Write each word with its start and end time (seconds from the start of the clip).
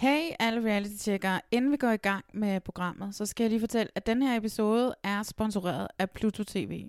Hey 0.00 0.30
alle 0.38 0.64
reality-tjekkere, 0.64 1.40
inden 1.50 1.72
vi 1.72 1.76
går 1.76 1.90
i 1.90 1.96
gang 1.96 2.24
med 2.34 2.60
programmet, 2.60 3.14
så 3.14 3.26
skal 3.26 3.44
jeg 3.44 3.50
lige 3.50 3.60
fortælle, 3.60 3.92
at 3.94 4.06
den 4.06 4.22
her 4.22 4.36
episode 4.36 4.94
er 5.02 5.22
sponsoreret 5.22 5.88
af 5.98 6.10
Pluto 6.10 6.44
TV. 6.44 6.88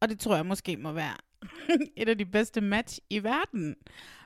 Og 0.00 0.08
det 0.08 0.20
tror 0.20 0.34
jeg 0.36 0.46
måske 0.46 0.76
må 0.76 0.92
være 0.92 1.16
et 1.96 2.08
af 2.08 2.18
de 2.18 2.26
bedste 2.26 2.60
match 2.60 2.98
i 3.10 3.22
verden. 3.22 3.74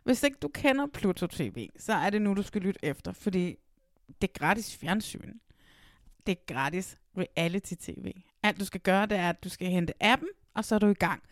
Hvis 0.04 0.22
ikke 0.22 0.36
du 0.42 0.48
kender 0.48 0.86
Pluto 0.86 1.26
TV, 1.26 1.68
så 1.78 1.92
er 1.92 2.10
det 2.10 2.22
nu, 2.22 2.34
du 2.34 2.42
skal 2.42 2.62
lytte 2.62 2.80
efter, 2.82 3.12
fordi 3.12 3.56
det 4.20 4.28
er 4.28 4.38
gratis 4.38 4.76
fjernsyn. 4.76 5.32
Det 6.26 6.32
er 6.32 6.54
gratis 6.54 6.98
reality-tv. 7.18 8.12
Alt 8.42 8.60
du 8.60 8.64
skal 8.64 8.80
gøre, 8.80 9.06
det 9.06 9.18
er, 9.18 9.28
at 9.28 9.44
du 9.44 9.48
skal 9.48 9.68
hente 9.68 9.92
appen, 10.00 10.28
og 10.54 10.64
så 10.64 10.74
er 10.74 10.78
du 10.78 10.86
i 10.86 10.94
gang. 10.94 11.22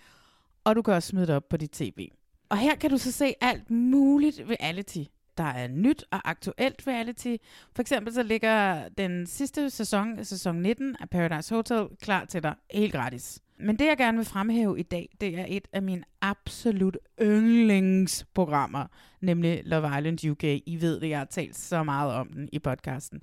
Og 0.64 0.76
du 0.76 0.82
kan 0.82 0.94
også 0.94 1.08
smide 1.08 1.26
det 1.26 1.34
op 1.34 1.48
på 1.48 1.56
dit 1.56 1.70
tv. 1.70 2.08
Og 2.48 2.58
her 2.58 2.74
kan 2.74 2.90
du 2.90 2.98
så 2.98 3.12
se 3.12 3.34
alt 3.40 3.70
muligt 3.70 4.40
reality. 4.48 5.04
Der 5.36 5.44
er 5.44 5.68
nyt 5.68 6.04
og 6.10 6.30
aktuelt 6.30 6.86
reality. 6.86 7.36
For 7.74 7.80
eksempel 7.80 8.12
så 8.14 8.22
ligger 8.22 8.88
den 8.88 9.26
sidste 9.26 9.70
sæson, 9.70 10.24
sæson 10.24 10.56
19 10.56 10.96
af 11.00 11.10
Paradise 11.10 11.54
Hotel, 11.54 11.88
klar 12.02 12.24
til 12.24 12.42
dig 12.42 12.54
helt 12.70 12.92
gratis. 12.92 13.40
Men 13.58 13.78
det 13.78 13.86
jeg 13.86 13.96
gerne 13.96 14.18
vil 14.18 14.26
fremhæve 14.26 14.78
i 14.78 14.82
dag, 14.82 15.08
det 15.20 15.38
er 15.38 15.46
et 15.48 15.68
af 15.72 15.82
mine 15.82 16.04
absolut 16.20 16.98
yndlingsprogrammer, 17.22 18.86
nemlig 19.20 19.62
Love 19.64 19.98
Island 19.98 20.30
UK. 20.30 20.44
I 20.44 20.78
ved 20.80 21.00
det, 21.00 21.08
jeg 21.08 21.18
har 21.18 21.24
talt 21.24 21.56
så 21.56 21.82
meget 21.82 22.14
om 22.14 22.32
den 22.32 22.48
i 22.52 22.58
podcasten. 22.58 23.22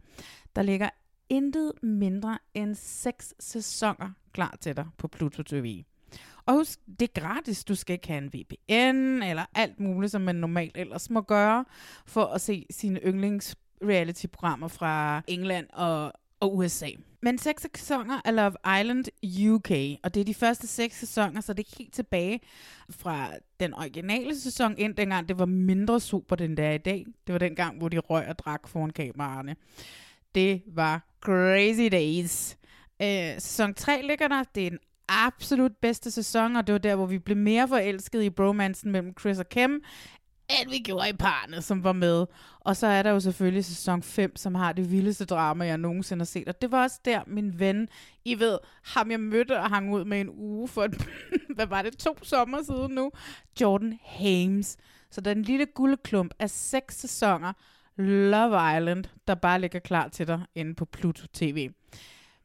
Der 0.56 0.62
ligger 0.62 0.90
intet 1.30 1.72
mindre 1.84 2.38
end 2.54 2.76
seks 2.76 3.34
sæsoner 3.40 4.10
klar 4.34 4.58
til 4.62 4.78
dig 4.78 4.86
på 4.98 5.08
Pluto 5.08 5.44
TV. 5.44 5.84
Og 6.46 6.54
husk, 6.54 6.80
det 7.00 7.02
er 7.16 7.22
gratis. 7.22 7.64
Du 7.64 7.76
skal 7.76 7.94
ikke 7.94 8.08
have 8.08 8.24
en 8.24 8.34
VPN 8.34 9.24
eller 9.24 9.46
alt 9.56 9.80
muligt, 9.80 10.12
som 10.12 10.22
man 10.22 10.36
normalt 10.36 10.78
ellers 10.78 11.10
må 11.10 11.22
gøre, 11.22 11.66
for 12.06 12.26
at 12.26 12.42
se 12.42 12.66
sine 12.70 13.00
yndlings 13.06 13.56
reality-programmer 13.84 14.68
fra 14.68 15.22
England 15.28 15.68
og, 15.74 16.14
og 16.40 16.58
USA. 16.58 16.90
Men 17.24 17.38
seks 17.38 17.68
sæsoner 17.76 18.22
af 18.26 18.36
Love 18.36 18.80
Island 18.80 19.06
UK, 19.50 19.72
og 20.04 20.14
det 20.14 20.22
er 20.22 20.26
de 20.26 20.34
første 20.34 20.68
seks 20.68 21.00
sæsoner, 21.00 21.42
så 21.42 21.54
det 21.54 21.68
er 21.68 21.76
helt 21.78 21.94
tilbage 21.94 22.40
fra 22.90 23.30
den 23.60 23.74
originale 23.74 24.40
sæson 24.40 24.78
ind, 24.78 24.96
dengang 24.96 25.30
det 25.30 25.40
var 25.40 25.46
mindre 25.46 26.00
super, 26.00 26.36
den 26.36 26.58
der 26.58 26.72
i 26.72 26.78
dag. 26.78 27.06
Det 27.28 27.34
var 27.34 27.40
den 27.40 27.56
gang, 27.56 27.78
hvor 27.78 27.90
de 27.90 28.00
røg 28.00 28.28
og 28.28 28.40
drak 28.40 28.68
foran 28.68 28.90
kameraerne. 28.90 29.56
Det 30.36 30.64
var 30.68 31.16
crazy 31.22 31.92
days. 31.92 32.58
Øh, 33.02 33.34
sæson 33.34 33.74
3 33.74 34.02
ligger 34.02 34.28
der. 34.28 34.44
Det 34.56 34.68
er 34.68 34.72
en 34.72 34.80
absolut 35.12 35.72
bedste 35.82 36.12
sæson, 36.12 36.56
og 36.56 36.68
det 36.68 36.74
var 36.74 36.80
der, 36.80 36.96
hvor 36.96 37.06
vi 37.06 37.20
blev 37.20 37.38
mere 37.38 37.68
forelskede 37.68 38.26
i 38.26 38.30
bromansen 38.30 38.92
mellem 38.92 39.14
Chris 39.20 39.40
og 39.40 39.50
Kim, 39.50 39.84
end 40.60 40.70
vi 40.70 40.80
gjorde 40.80 41.10
i 41.10 41.14
parne, 41.14 41.62
som 41.62 41.84
var 41.84 41.92
med. 41.92 42.26
Og 42.60 42.78
så 42.78 42.88
er 42.88 43.04
der 43.04 43.10
jo 43.10 43.20
selvfølgelig 43.20 43.66
sæson 43.66 44.04
5, 44.04 44.36
som 44.36 44.56
har 44.56 44.74
det 44.74 44.92
vildeste 44.92 45.26
drama, 45.26 45.66
jeg 45.66 45.78
nogensinde 45.78 46.22
har 46.22 46.26
set. 46.26 46.48
Og 46.48 46.62
det 46.62 46.72
var 46.72 46.84
også 46.84 47.00
der, 47.06 47.22
min 47.28 47.60
ven, 47.60 47.88
I 48.26 48.40
ved, 48.40 48.58
ham 48.84 49.12
jeg 49.12 49.20
mødte 49.20 49.60
og 49.60 49.70
hang 49.70 49.94
ud 49.94 50.06
med 50.06 50.22
en 50.22 50.30
uge 50.30 50.68
for, 50.68 50.84
et, 50.84 51.08
hvad 51.56 51.68
var 51.68 51.82
det, 51.82 51.98
to 51.98 52.18
sommer 52.24 52.64
siden 52.64 52.92
nu, 52.92 53.12
Jordan 53.62 54.00
Hames. 54.04 54.78
Så 55.12 55.22
den 55.22 55.42
lille 55.42 55.66
guldklump 55.66 56.34
af 56.40 56.50
seks 56.50 57.00
sæsoner, 57.00 57.54
Love 57.98 58.78
Island, 58.78 59.04
der 59.28 59.36
bare 59.36 59.62
ligger 59.62 59.80
klar 59.80 60.08
til 60.08 60.28
dig 60.28 60.42
inde 60.56 60.76
på 60.76 60.86
Pluto 60.86 61.26
TV. 61.34 61.70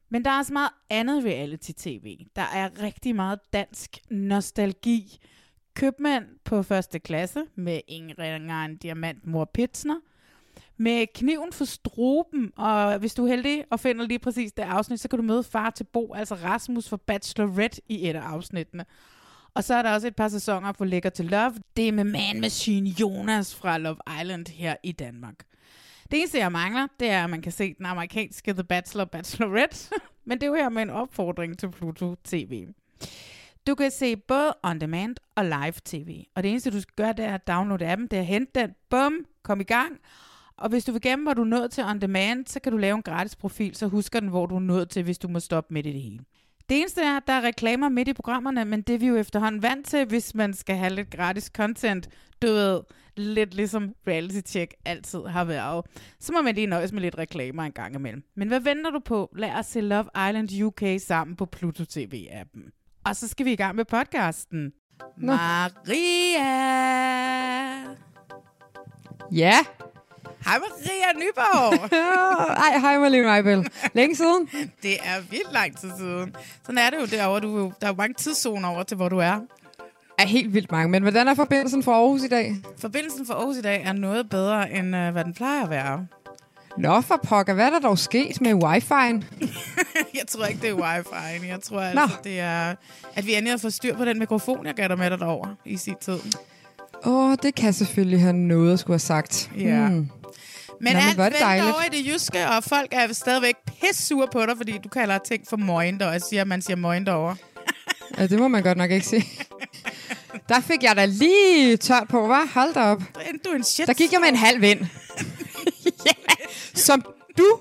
Men 0.09 0.25
der 0.25 0.31
er 0.31 0.39
også 0.39 0.53
meget 0.53 0.71
andet 0.91 1.25
reality-tv. 1.25 2.19
Der 2.37 2.43
er 2.43 2.83
rigtig 2.83 3.17
meget 3.17 3.39
dansk 3.53 3.99
nostalgi. 4.11 5.19
Købmand 5.75 6.25
på 6.45 6.63
første 6.63 6.99
klasse 6.99 7.45
med 7.55 7.81
Ingrid 7.89 8.37
en 8.37 8.77
diamant 8.77 9.27
mor 9.27 9.45
Pitsner. 9.45 10.01
Med 10.77 11.07
kniven 11.15 11.53
for 11.53 11.65
struben, 11.65 12.53
og 12.57 12.99
hvis 12.99 13.15
du 13.15 13.25
er 13.25 13.29
heldig 13.29 13.65
og 13.71 13.81
finder 13.81 14.07
lige 14.07 14.19
præcis 14.19 14.53
det 14.53 14.63
afsnit, 14.63 15.01
så 15.01 15.09
kan 15.09 15.17
du 15.17 15.23
møde 15.23 15.43
far 15.43 15.71
til 15.71 15.85
Bo, 15.85 16.15
altså 16.15 16.35
Rasmus 16.35 16.89
fra 16.89 16.97
Bachelorette 16.97 17.83
i 17.89 18.09
et 18.09 18.17
af 18.17 18.21
afsnittene. 18.21 18.85
Og 19.55 19.65
så 19.65 19.75
er 19.75 19.83
der 19.83 19.95
også 19.95 20.07
et 20.07 20.17
par 20.17 20.29
sæsoner 20.29 20.73
på 20.73 20.85
Lækker 20.85 21.11
til 21.11 21.25
Love. 21.25 21.55
Det 21.77 21.89
er 21.89 21.93
med 21.93 22.05
Man 22.05 22.41
Machine 22.41 22.89
Jonas 22.89 23.55
fra 23.55 23.79
Love 23.79 23.97
Island 24.21 24.47
her 24.47 24.77
i 24.83 24.93
Danmark. 24.93 25.35
Det 26.11 26.19
eneste, 26.19 26.39
jeg 26.39 26.53
mangler, 26.53 26.87
det 27.01 27.11
er, 27.11 27.25
at 27.25 27.31
man 27.31 27.43
kan 27.43 27.53
se 27.53 27.75
den 27.75 27.87
amerikanske 27.87 28.53
The 28.53 28.65
Bachelor 28.65 29.05
Bachelorette. 29.05 29.91
Men 30.25 30.39
det 30.39 30.43
er 30.43 30.49
jo 30.49 30.55
her 30.55 30.69
med 30.69 30.83
en 30.83 30.91
opfordring 30.91 31.59
til 31.59 31.71
Pluto 31.71 32.15
TV. 32.25 32.67
Du 33.67 33.75
kan 33.75 33.91
se 33.91 34.17
både 34.17 34.55
on 34.63 34.81
demand 34.81 35.17
og 35.35 35.45
live 35.45 35.75
tv. 35.85 36.25
Og 36.35 36.43
det 36.43 36.51
eneste, 36.51 36.71
du 36.71 36.81
skal 36.81 36.95
gøre, 36.97 37.13
det 37.13 37.25
er 37.25 37.35
at 37.35 37.47
downloade 37.47 37.87
appen, 37.87 38.07
det 38.07 38.17
er 38.17 38.21
at 38.21 38.27
hente 38.27 38.61
den, 38.61 38.71
bum, 38.91 39.15
kom 39.43 39.61
i 39.61 39.65
gang. 39.65 39.99
Og 40.57 40.69
hvis 40.69 40.85
du 40.85 40.93
vil 40.93 41.01
gemme, 41.01 41.25
hvor 41.25 41.35
du 41.35 41.43
er 41.43 41.47
nået 41.47 41.71
til 41.71 41.85
on 41.85 42.01
demand, 42.01 42.47
så 42.47 42.61
kan 42.61 42.73
du 42.73 42.79
lave 42.79 42.97
en 42.97 43.03
gratis 43.03 43.37
profil, 43.37 43.75
så 43.75 43.87
husker 43.87 44.21
den, 44.21 44.29
hvor 44.29 44.47
du 44.47 44.55
er 44.55 44.61
nået 44.61 44.91
til, 44.91 45.03
hvis 45.03 45.19
du 45.19 45.29
må 45.29 45.41
stoppe 45.41 45.75
midt 45.75 45.87
i 45.87 45.93
det 45.93 46.03
hele. 46.03 46.19
Det 46.69 46.79
eneste 46.81 47.03
er, 47.03 47.17
at 47.17 47.23
der 47.27 47.33
er 47.33 47.41
reklamer 47.41 47.89
midt 47.89 48.09
i 48.09 48.13
programmerne, 48.13 48.65
men 48.65 48.83
det 48.83 48.95
er 48.95 48.99
vi 48.99 49.07
jo 49.07 49.17
efterhånden 49.17 49.63
vant 49.63 49.87
til, 49.87 50.05
hvis 50.05 50.35
man 50.35 50.55
skal 50.55 50.77
have 50.77 50.95
lidt 50.95 51.11
gratis 51.11 51.45
content. 51.45 52.09
Du 52.43 52.47
ved, 52.47 52.81
lidt 53.17 53.55
ligesom 53.55 53.95
reality 54.07 54.41
check 54.47 54.75
altid 54.85 55.21
har 55.21 55.45
været. 55.45 55.87
Så 56.21 56.33
må 56.33 56.43
man 56.43 56.55
lige 56.55 56.67
nøjes 56.67 56.93
med 56.93 57.01
lidt 57.01 57.19
reklamer 57.19 57.63
en 57.63 57.73
gang 57.73 57.95
imellem. 57.95 58.23
Men 58.37 58.49
hvad 58.49 58.61
venter 58.61 58.91
du 58.91 58.99
på? 58.99 59.31
Lad 59.37 59.51
os 59.51 59.67
se 59.67 59.81
Love 59.81 60.05
Island 60.29 60.63
UK 60.63 60.83
sammen 61.01 61.37
på 61.37 61.47
Pluto 61.47 61.83
TV-appen. 61.83 63.01
Og 63.05 63.17
så 63.17 63.29
skal 63.29 63.47
vi 63.47 63.53
i 63.53 63.57
gang 63.57 63.77
med 63.77 63.85
podcasten. 63.85 64.73
Nå. 65.17 65.33
Maria! 65.33 66.47
Ja. 69.33 69.55
Hej 70.45 70.59
Maria 70.59 71.13
Nyborg! 71.17 71.91
Ej, 72.73 72.79
hej 72.79 72.99
Malene 72.99 73.27
Meibel. 73.27 73.71
Længe 73.95 74.17
siden? 74.17 74.49
det 74.83 74.95
er 74.95 75.21
vildt 75.31 75.53
lang 75.53 75.77
tid 75.77 75.91
siden. 75.99 76.37
Sådan 76.63 76.79
er 76.79 76.91
det 76.91 77.01
jo 77.01 77.07
derovre. 77.07 77.41
Du, 77.41 77.67
er 77.67 77.71
der 77.81 77.87
er 77.87 77.91
jo 77.91 77.97
mange 77.97 78.15
tidszoner 78.15 78.69
over 78.69 78.83
til, 78.83 78.97
hvor 78.97 79.09
du 79.09 79.19
er. 79.19 79.41
Er 80.19 80.27
helt 80.27 80.55
vildt 80.55 80.73
mange. 80.73 80.89
Men 80.89 81.03
hvordan 81.03 81.29
er 81.29 81.35
forbindelsen 81.35 81.83
fra 81.83 81.93
Aarhus 81.93 82.23
i 82.23 82.29
dag? 82.29 82.57
Forbindelsen 82.79 83.27
for 83.27 83.35
Aarhus 83.35 83.57
i 83.57 83.63
dag 83.63 83.83
er 83.83 83.93
noget 83.93 84.31
bedre, 84.31 84.73
end 84.73 84.97
øh, 84.97 85.13
hvad 85.13 85.25
den 85.25 85.35
plejer 85.35 85.65
at 85.65 85.71
være. 85.71 86.07
Nå 86.79 87.01
for 87.01 87.21
pokker, 87.25 87.55
hvad 87.55 87.67
er 87.67 87.71
der 87.71 87.79
dog 87.79 87.99
sket 87.99 88.41
med 88.41 88.53
wifi'en? 88.65 89.25
jeg 90.19 90.27
tror 90.29 90.45
ikke, 90.45 90.61
det 90.61 90.71
er 90.71 90.75
wifi. 90.75 91.47
Jeg 91.49 91.61
tror 91.63 91.95
Nå. 91.95 92.01
altså, 92.01 92.17
det 92.25 92.41
er, 92.41 92.75
at 93.15 93.27
vi 93.27 93.35
endelig 93.35 93.53
har 93.53 93.59
fået 93.59 93.75
styr 93.75 93.97
på 93.97 94.05
den 94.05 94.19
mikrofon, 94.19 94.67
jeg 94.67 94.75
gav 94.75 94.89
dig 94.89 94.99
med 94.99 95.11
dig 95.11 95.19
derover 95.19 95.47
i 95.65 95.77
sin 95.77 95.95
tid. 96.01 96.19
Åh, 97.05 97.31
oh, 97.31 97.37
det 97.43 97.55
kan 97.55 97.73
selvfølgelig 97.73 98.21
have 98.21 98.33
noget 98.33 98.73
at 98.73 98.79
skulle 98.79 98.95
have 98.95 98.99
sagt. 98.99 99.51
Ja. 99.59 99.89
Hmm. 99.89 99.97
Men 99.97 100.09
men 100.81 100.97
alt 100.97 101.41
dejligt. 101.41 101.75
over 101.75 101.83
i 101.93 101.97
det 101.97 102.07
jyske, 102.13 102.49
og 102.49 102.65
folk 102.65 102.89
er 102.91 103.13
stadigvæk 103.13 103.55
pissure 103.67 104.29
på 104.33 104.41
dig, 104.47 104.57
fordi 104.57 104.79
du 104.85 104.89
kalder 104.89 105.19
ting 105.19 105.45
for 105.49 105.57
møgen, 105.57 106.03
og 106.03 106.13
jeg 106.13 106.23
siger, 106.23 106.41
at 106.41 106.49
man 106.49 106.63
siger 106.63 106.77
møgen 106.77 107.07
derovre. 107.07 107.37
Ja, 108.19 108.27
det 108.27 108.39
må 108.39 108.49
man 108.49 108.63
godt 108.63 108.79
nok 108.79 108.91
ikke 108.91 109.07
sige. 109.07 109.25
Der 110.49 110.61
fik 110.61 110.83
jeg 110.83 110.97
da 110.97 111.05
lige 111.05 111.77
tørt 111.77 112.09
på, 112.09 112.35
hva'? 112.35 112.53
Hold 112.55 112.75
da 112.75 112.81
op. 112.81 113.03
Du 113.45 113.51
en 113.51 113.65
shit. 113.65 113.87
Der 113.87 113.95
gik 113.95 114.13
jeg 114.13 114.21
med 114.21 114.29
en 114.29 114.37
halv 114.37 114.61
vind. 114.61 114.81
ja, 116.07 116.13
som 116.75 117.05
du... 117.39 117.59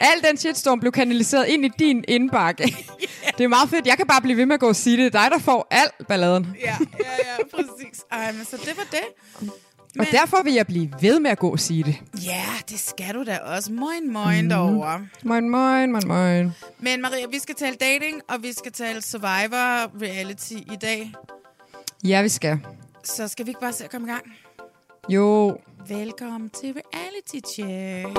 Al 0.00 0.22
den 0.28 0.36
shitstorm 0.36 0.80
blev 0.80 0.92
kanaliseret 0.92 1.46
ind 1.46 1.64
i 1.64 1.70
din 1.78 2.04
indbakke. 2.08 2.76
Det 3.38 3.44
er 3.44 3.48
meget 3.48 3.70
fedt. 3.70 3.86
Jeg 3.86 3.96
kan 3.96 4.06
bare 4.06 4.20
blive 4.20 4.36
ved 4.36 4.46
med 4.46 4.54
at 4.54 4.60
gå 4.60 4.68
og 4.68 4.76
sige 4.76 4.96
det. 4.96 5.12
Det 5.12 5.18
er 5.18 5.22
dig, 5.22 5.30
der 5.30 5.38
får 5.38 5.66
al 5.70 5.90
balladen. 6.08 6.56
Ja, 6.60 6.76
ja, 6.98 7.10
ja, 7.18 7.44
præcis. 7.54 8.04
Ej, 8.12 8.32
men 8.32 8.44
så 8.44 8.56
det 8.56 8.76
var 8.76 8.86
det. 8.90 9.50
Og 9.98 10.06
derfor 10.12 10.42
vil 10.42 10.52
jeg 10.52 10.66
blive 10.66 10.90
ved 11.00 11.20
med 11.20 11.30
at 11.30 11.38
gå 11.38 11.50
og 11.50 11.60
sige 11.60 11.84
det. 11.84 11.96
Ja, 12.24 12.44
det 12.70 12.80
skal 12.80 13.14
du 13.14 13.24
da 13.24 13.38
også. 13.38 13.72
Moin, 13.72 14.12
moin 14.12 14.42
mm. 14.42 14.48
derovre. 14.48 15.06
Moin, 15.24 15.48
moin, 15.48 15.92
moin, 15.92 16.08
moin. 16.08 16.52
Men 16.78 17.02
Maria, 17.02 17.26
vi 17.30 17.38
skal 17.38 17.54
tale 17.54 17.76
dating, 17.76 18.20
og 18.28 18.42
vi 18.42 18.52
skal 18.52 18.72
tale 18.72 19.02
Survivor 19.02 20.02
reality 20.02 20.52
i 20.52 20.76
dag. 20.82 21.12
Ja, 22.04 22.22
vi 22.22 22.28
skal. 22.28 22.58
Så 23.04 23.28
skal 23.28 23.46
vi 23.46 23.50
ikke 23.50 23.60
bare 23.60 23.72
se 23.72 23.84
at 23.84 23.90
komme 23.90 24.08
i 24.08 24.10
gang? 24.10 24.32
Jo. 25.08 25.58
Velkommen 25.88 26.50
til 26.50 26.74
Reality 26.76 27.38
Check. 27.52 28.16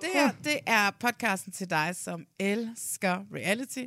Det 0.00 0.08
her, 0.14 0.30
det 0.44 0.58
er 0.66 0.90
podcasten 1.00 1.52
til 1.52 1.70
dig, 1.70 1.96
som 1.96 2.26
elsker 2.38 3.24
reality. 3.34 3.84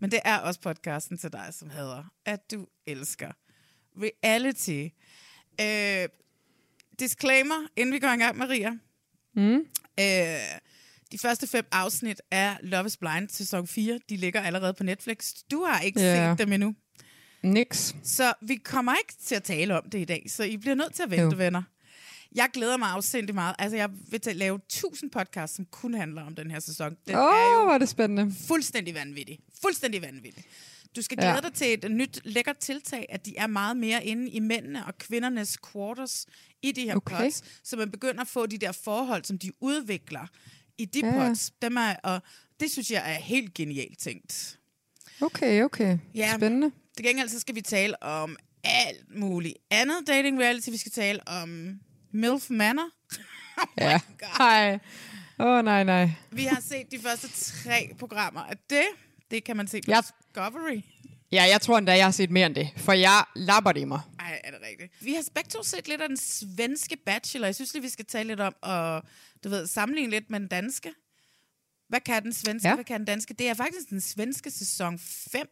Men 0.00 0.10
det 0.10 0.20
er 0.24 0.38
også 0.38 0.60
podcasten 0.60 1.18
til 1.18 1.32
dig, 1.32 1.46
som 1.50 1.70
hedder, 1.70 2.04
at 2.26 2.50
du 2.50 2.66
elsker 2.86 3.30
reality. 3.96 4.88
Øh, 5.60 6.08
disclaimer, 7.00 7.66
inden 7.76 7.94
vi 7.94 7.98
går 7.98 8.08
i 8.08 8.16
gang, 8.16 8.36
Maria. 8.38 8.70
Mm. 9.36 9.54
Øh, 10.00 10.58
de 11.12 11.18
første 11.18 11.46
fem 11.46 11.66
afsnit 11.72 12.22
af 12.30 12.56
Love 12.62 12.86
is 12.86 12.96
Blind 12.96 13.28
sæson 13.28 13.66
4, 13.66 14.00
de 14.08 14.16
ligger 14.16 14.40
allerede 14.40 14.74
på 14.74 14.84
Netflix. 14.84 15.32
Du 15.50 15.64
har 15.64 15.80
ikke 15.80 16.00
Ja. 16.00 16.30
set 16.30 16.38
dem 16.46 16.52
endnu. 16.52 16.74
Nix. 17.42 17.94
Så 18.04 18.32
vi 18.42 18.56
kommer 18.56 18.94
ikke 18.94 19.14
til 19.24 19.34
at 19.34 19.42
tale 19.42 19.78
om 19.82 19.90
det 19.90 19.98
i 20.00 20.04
dag, 20.04 20.26
så 20.28 20.42
I 20.44 20.56
bliver 20.56 20.74
nødt 20.74 20.94
til 20.94 21.02
at 21.02 21.10
vente, 21.10 21.22
Jo. 21.24 21.36
venner. 21.36 21.62
Jeg 22.34 22.48
glæder 22.52 22.76
mig 22.76 22.88
afsindig 22.88 23.34
meget. 23.34 23.54
Altså, 23.58 23.76
jeg 23.76 23.90
vil 24.10 24.20
til 24.20 24.30
at 24.30 24.36
lave 24.36 24.56
1000 24.56 25.10
podcasts, 25.10 25.56
som 25.56 25.64
kun 25.70 25.94
handler 25.94 26.22
om 26.22 26.34
den 26.34 26.50
her 26.50 26.60
sæson. 26.60 26.96
Den 27.06 27.14
Åh, 27.14 27.20
er 27.22 27.26
oh, 27.28 27.52
jo 27.60 27.64
hvor 27.64 27.74
er 27.74 27.78
det 27.78 27.88
spændende. 27.88 28.34
fuldstændig 28.48 28.94
vanvittig. 28.94 29.38
Fuldstændig 29.62 30.02
vanvittig. 30.02 30.44
Du 30.96 31.02
skal 31.02 31.18
Ja. 31.20 31.30
glæde 31.30 31.42
dig 31.42 31.52
til 31.54 31.72
et 31.84 31.90
nyt 31.90 32.20
lækkert 32.24 32.58
tiltag, 32.58 33.06
at 33.08 33.26
de 33.26 33.36
er 33.36 33.46
meget 33.46 33.76
mere 33.76 34.04
inde 34.04 34.30
i 34.30 34.40
mændene 34.40 34.86
og 34.86 34.98
kvindernes 34.98 35.58
quarters 35.72 36.26
i 36.62 36.72
de 36.72 36.82
her 36.84 36.96
Okay. 36.96 37.16
pods, 37.16 37.42
så 37.64 37.76
man 37.76 37.90
begynder 37.90 38.20
at 38.20 38.28
få 38.28 38.46
de 38.46 38.58
der 38.58 38.72
forhold, 38.72 39.24
som 39.24 39.38
de 39.38 39.52
udvikler 39.60 40.26
i 40.78 40.84
de 40.84 41.00
Ja. 41.06 41.12
pods. 41.12 41.52
Dem 41.62 41.76
er, 41.76 41.94
og 42.02 42.22
det 42.60 42.70
synes 42.70 42.90
jeg 42.90 43.02
er 43.14 43.18
helt 43.20 43.54
genialt 43.54 43.98
tænkt. 43.98 44.58
Okay, 45.20 45.62
okay. 45.62 45.98
Ja. 46.14 46.34
Spændende. 46.36 46.72
Til 46.98 47.06
gengæld 47.06 47.28
så 47.28 47.40
skal 47.40 47.54
vi 47.54 47.60
tale 47.60 48.02
om 48.02 48.36
alt 48.64 49.16
muligt 49.16 49.54
andet 49.70 49.96
dating 50.06 50.40
reality. 50.40 50.70
Vi 50.70 50.76
skal 50.76 50.92
tale 50.92 51.28
om 51.28 51.78
MILF 52.12 52.50
Manor. 52.50 52.90
Ja. 53.78 54.00
Hej. 54.38 54.78
Åh, 55.38 55.46
oh, 55.46 55.64
nej, 55.64 55.84
nej. 55.84 56.10
Vi 56.30 56.44
har 56.44 56.60
set 56.60 56.90
de 56.90 56.98
første 56.98 57.28
tre 57.28 57.90
programmer 57.98 58.40
af 58.40 58.56
det. 58.70 58.84
Det 59.30 59.44
kan 59.44 59.56
man 59.56 59.68
se 59.68 59.80
på 59.80 59.90
Ja. 59.90 60.00
Discovery. 60.00 60.80
Ja, 61.32 61.42
jeg 61.42 61.60
tror 61.60 61.78
endda, 61.78 61.96
jeg 61.96 62.06
har 62.06 62.10
set 62.10 62.30
mere 62.30 62.46
end 62.46 62.54
det, 62.54 62.70
for 62.76 62.92
jeg 62.92 63.24
lapper 63.36 63.72
det 63.72 63.80
i 63.80 63.84
mig. 63.84 64.00
Ej, 64.20 64.40
er 64.44 64.50
det 64.50 64.60
rigtigt? 64.70 64.92
Vi 65.04 65.14
har 65.14 65.24
begge 65.34 65.50
to 65.50 65.62
set 65.62 65.88
lidt 65.88 66.00
af 66.00 66.08
den 66.08 66.16
svenske 66.16 66.96
bachelor. 67.06 67.46
Jeg 67.46 67.54
synes 67.54 67.72
lige, 67.74 67.82
vi 67.82 67.88
skal 67.88 68.04
tale 68.04 68.28
lidt 68.28 68.40
om 68.40 68.54
og 68.62 69.02
du 69.44 69.48
ved, 69.48 69.66
sammenligne 69.66 70.10
lidt 70.10 70.30
med 70.30 70.40
den 70.40 70.48
danske. 70.48 70.90
Hvad 71.88 72.00
kan 72.00 72.22
den 72.22 72.32
svenske. 72.32 72.68
Ja. 72.68 72.74
hvad 72.74 72.84
kan 72.84 73.00
den 73.00 73.06
danske? 73.06 73.34
Det 73.34 73.48
er 73.48 73.54
faktisk 73.54 73.90
den 73.90 74.00
svenske 74.00 74.50
sæson 74.50 74.98
5, 74.98 75.48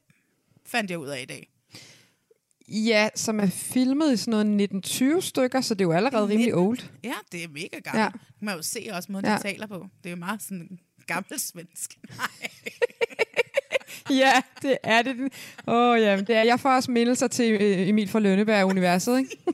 fandt 0.67 0.91
jeg 0.91 0.99
ud 0.99 1.09
af 1.09 1.23
i 1.23 1.25
dag. 1.25 1.49
Ja, 2.69 3.09
som 3.15 3.41
er 3.41 3.47
filmet 3.47 4.13
i 4.13 4.17
sådan 4.17 4.31
noget 4.31 4.47
1920 4.47 5.23
stykker, 5.23 5.61
så 5.61 5.75
det 5.75 5.81
er 5.81 5.85
jo 5.85 5.93
allerede 5.93 6.29
rimelig 6.29 6.55
old. 6.55 6.79
Ja, 7.05 7.15
det 7.33 7.45
er 7.45 7.49
mega 7.49 7.79
gammelt. 7.85 8.05
Ja. 8.05 8.09
Man 8.41 8.53
kan 8.53 8.57
jo 8.57 8.63
se 8.63 8.89
også 8.93 9.13
måden, 9.13 9.27
ja. 9.27 9.37
De 9.37 9.43
taler 9.43 9.67
på. 9.67 9.87
Det 10.03 10.07
er 10.09 10.11
jo 10.11 10.17
meget 10.17 10.43
sådan 10.43 10.79
gammel 11.07 11.41
svensk. 11.41 11.99
Nej. 12.17 12.51
Ja, 14.11 14.43
det 14.63 14.79
er 14.83 15.03
det. 15.03 15.33
Åh, 15.67 15.75
oh, 15.75 16.01
ja, 16.01 16.17
det 16.17 16.37
er. 16.37 16.43
Jeg 16.43 16.61
får 16.61 16.71
også 16.71 16.91
mindelser 16.91 17.27
til 17.29 17.53
øh, 17.53 17.89
Emil 17.89 18.09
fra 18.09 18.19
Lønneberg-universet, 18.21 19.19
ikke? 19.19 19.37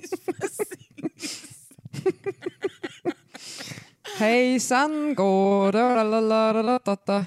Hey, 4.18 4.58
sådan 4.58 5.14
går. 5.14 5.70
Da, 5.70 5.78
da, 5.78 6.04
da, 6.04 6.62
da, 6.62 6.78
da, 6.86 6.94
da. 7.06 7.12
Ej, 7.12 7.24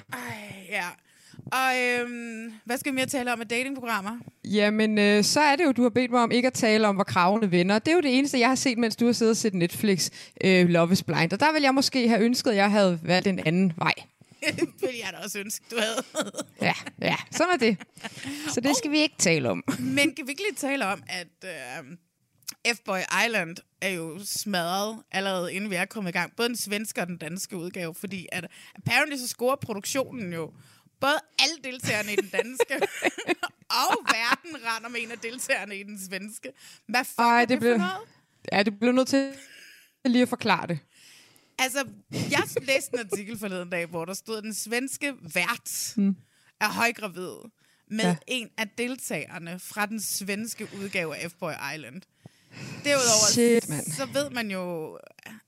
ja. 0.70 0.86
Og 1.52 1.72
øhm, 1.78 2.54
hvad 2.66 2.78
skal 2.78 2.92
vi 2.92 2.96
mere 2.96 3.06
tale 3.06 3.34
om 3.34 3.42
af 3.42 3.48
datingprogrammer? 3.48 4.18
Jamen, 4.44 4.98
øh, 4.98 5.24
så 5.24 5.40
er 5.40 5.56
det 5.56 5.66
jo, 5.66 5.72
du 5.72 5.82
har 5.82 5.90
bedt 5.90 6.12
mig 6.12 6.24
om 6.24 6.32
ikke 6.32 6.48
at 6.48 6.54
tale 6.54 6.88
om, 6.88 6.96
hvor 6.96 7.04
kravene 7.04 7.52
vender. 7.52 7.80
Det 7.80 7.92
er 7.92 7.96
jo 7.96 8.02
det 8.02 8.18
eneste, 8.18 8.40
jeg 8.40 8.48
har 8.48 8.56
set, 8.56 8.78
mens 8.78 8.96
du 8.96 9.06
har 9.06 9.14
siddet 9.14 9.32
og 9.32 9.38
set 9.38 9.54
Netflix 9.54 10.10
øh, 10.44 10.70
Love 10.70 10.92
is 10.92 11.04
Blind. 11.04 11.34
Og 11.34 11.40
der 11.40 11.54
vil 11.54 11.62
jeg 11.62 11.74
måske 11.74 12.08
have 12.08 12.22
ønsket, 12.22 12.52
at 12.52 12.58
jeg 12.58 12.72
havde 12.72 13.00
valgt 13.04 13.28
en 13.28 13.40
anden 13.48 13.74
vej. 13.78 13.94
det 14.46 14.60
ville 14.82 15.00
jeg 15.06 15.10
da 15.12 15.18
også 15.24 15.40
ønske, 15.40 15.66
du 15.72 15.76
havde. 15.80 16.04
Ja, 16.62 16.74
ja, 17.02 17.16
sådan 17.32 17.54
er 17.54 17.58
det. 17.58 17.78
Så 18.54 18.62
det 18.62 18.78
skal 18.78 18.92
vi 18.92 18.98
ikke 18.98 19.16
tale 19.18 19.50
om. 19.50 19.64
Men 19.98 20.16
kan 20.16 20.26
vi 20.28 20.30
ikke 20.30 20.44
lige 20.50 20.56
tale 20.58 20.86
om, 20.86 21.04
at 21.08 21.28
øh, 21.44 21.98
F-Boy 22.68 23.26
Island 23.26 23.58
er 23.82 23.90
jo 23.90 24.20
smadret 24.24 24.98
allerede 25.12 25.54
inden 25.54 25.70
vi 25.70 25.76
er 25.76 25.86
kommet 25.86 26.10
i 26.10 26.14
gang. 26.14 26.32
Både 26.38 26.48
den 26.48 26.58
svenske 26.58 27.02
og 27.02 27.08
den 27.08 27.18
danske 27.18 27.58
udgave, 27.58 27.96
fordi 27.96 28.28
at 28.32 28.48
apparently 28.76 29.18
så 29.18 29.28
scorer 29.28 29.56
produktionen 29.56 30.34
jo 30.34 30.52
både 31.00 31.18
alle 31.40 31.56
deltagerne 31.64 32.14
i 32.14 32.16
den 32.16 32.30
danske 32.30 32.74
og 33.82 33.98
verden 34.08 34.56
render 34.66 34.90
med 34.90 35.00
en 35.02 35.12
af 35.12 35.18
deltagerne 35.20 35.80
i 35.80 35.84
den 35.84 36.00
svenske. 36.10 36.52
Hvad 36.88 37.06
fuck 37.06 37.20
Ej, 37.20 37.40
det 37.42 37.50
det, 37.50 37.60
blev- 37.60 37.74
for 37.74 37.78
noget? 37.78 38.08
Ja, 38.52 38.64
du 38.64 38.72
bliver 38.72 38.92
nødt 38.94 39.08
til 39.08 39.34
lige 40.06 40.22
at 40.22 40.30
forklare 40.30 40.68
det. 40.68 40.80
Altså, 41.60 41.88
jeg 42.12 42.44
læste 42.62 42.94
en 42.94 43.00
artikel 43.00 43.40
forleden 43.40 43.70
dag, 43.70 43.86
hvor 43.86 44.06
der 44.06 44.14
stod, 44.14 44.38
at 44.38 44.44
den 44.44 44.54
svenske 44.54 45.14
vært 45.34 45.94
mm. 45.98 46.16
er 46.62 46.70
højgravid 46.70 47.36
med 47.88 48.06
ja. 48.06 48.16
En 48.28 48.50
af 48.58 48.70
deltagerne 48.78 49.60
fra 49.60 49.86
den 49.86 50.02
svenske 50.02 50.68
udgave 50.80 51.16
af 51.18 51.26
F-Boy 51.32 51.74
Island. 51.76 52.02
Derudover, 52.84 53.32
Shit, 53.32 53.70
mand. 53.70 53.86
så 53.92 54.06
ved 54.06 54.30
man 54.30 54.52
jo, 54.52 54.94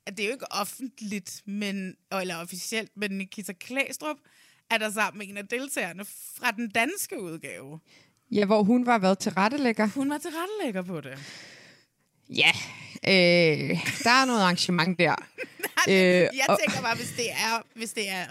at 0.06 0.18
det 0.18 0.20
er 0.24 0.28
jo 0.28 0.34
ikke 0.34 0.52
offentligt, 0.52 1.42
men, 1.46 1.96
eller 2.12 2.38
officielt, 2.38 2.92
men 2.96 3.12
Nikita 3.12 3.54
Klæstrup 3.54 4.18
er 4.72 4.78
der 4.78 4.92
sammen 4.92 5.18
med 5.20 5.28
en 5.28 5.38
af 5.38 5.48
deltagerne 5.48 6.06
fra 6.40 6.52
den 6.52 6.70
danske 6.70 7.22
udgave. 7.22 7.80
Ja, 8.32 8.46
hvor 8.46 8.64
hun 8.64 8.86
var 8.86 8.98
været 8.98 9.20
til 9.20 9.32
rettelægger. 9.32 9.88
Hun 9.88 10.10
var 10.10 10.18
tilrettelægger 10.18 10.82
på 10.82 11.02
det. 11.02 11.18
Ja, 12.30 12.52
øh, 13.08 13.80
der 14.04 14.10
er 14.10 14.26
noget 14.26 14.42
arrangement 14.42 15.00
der. 15.00 15.16
øh, 15.90 15.94
Jeg 15.94 16.58
tænker 16.60 16.82
bare, 16.82 16.96
hvis 16.96 17.14
det 17.18 17.32
er, 17.32 17.62
hvis 17.76 17.94
det 17.94 18.10
er 18.10 18.26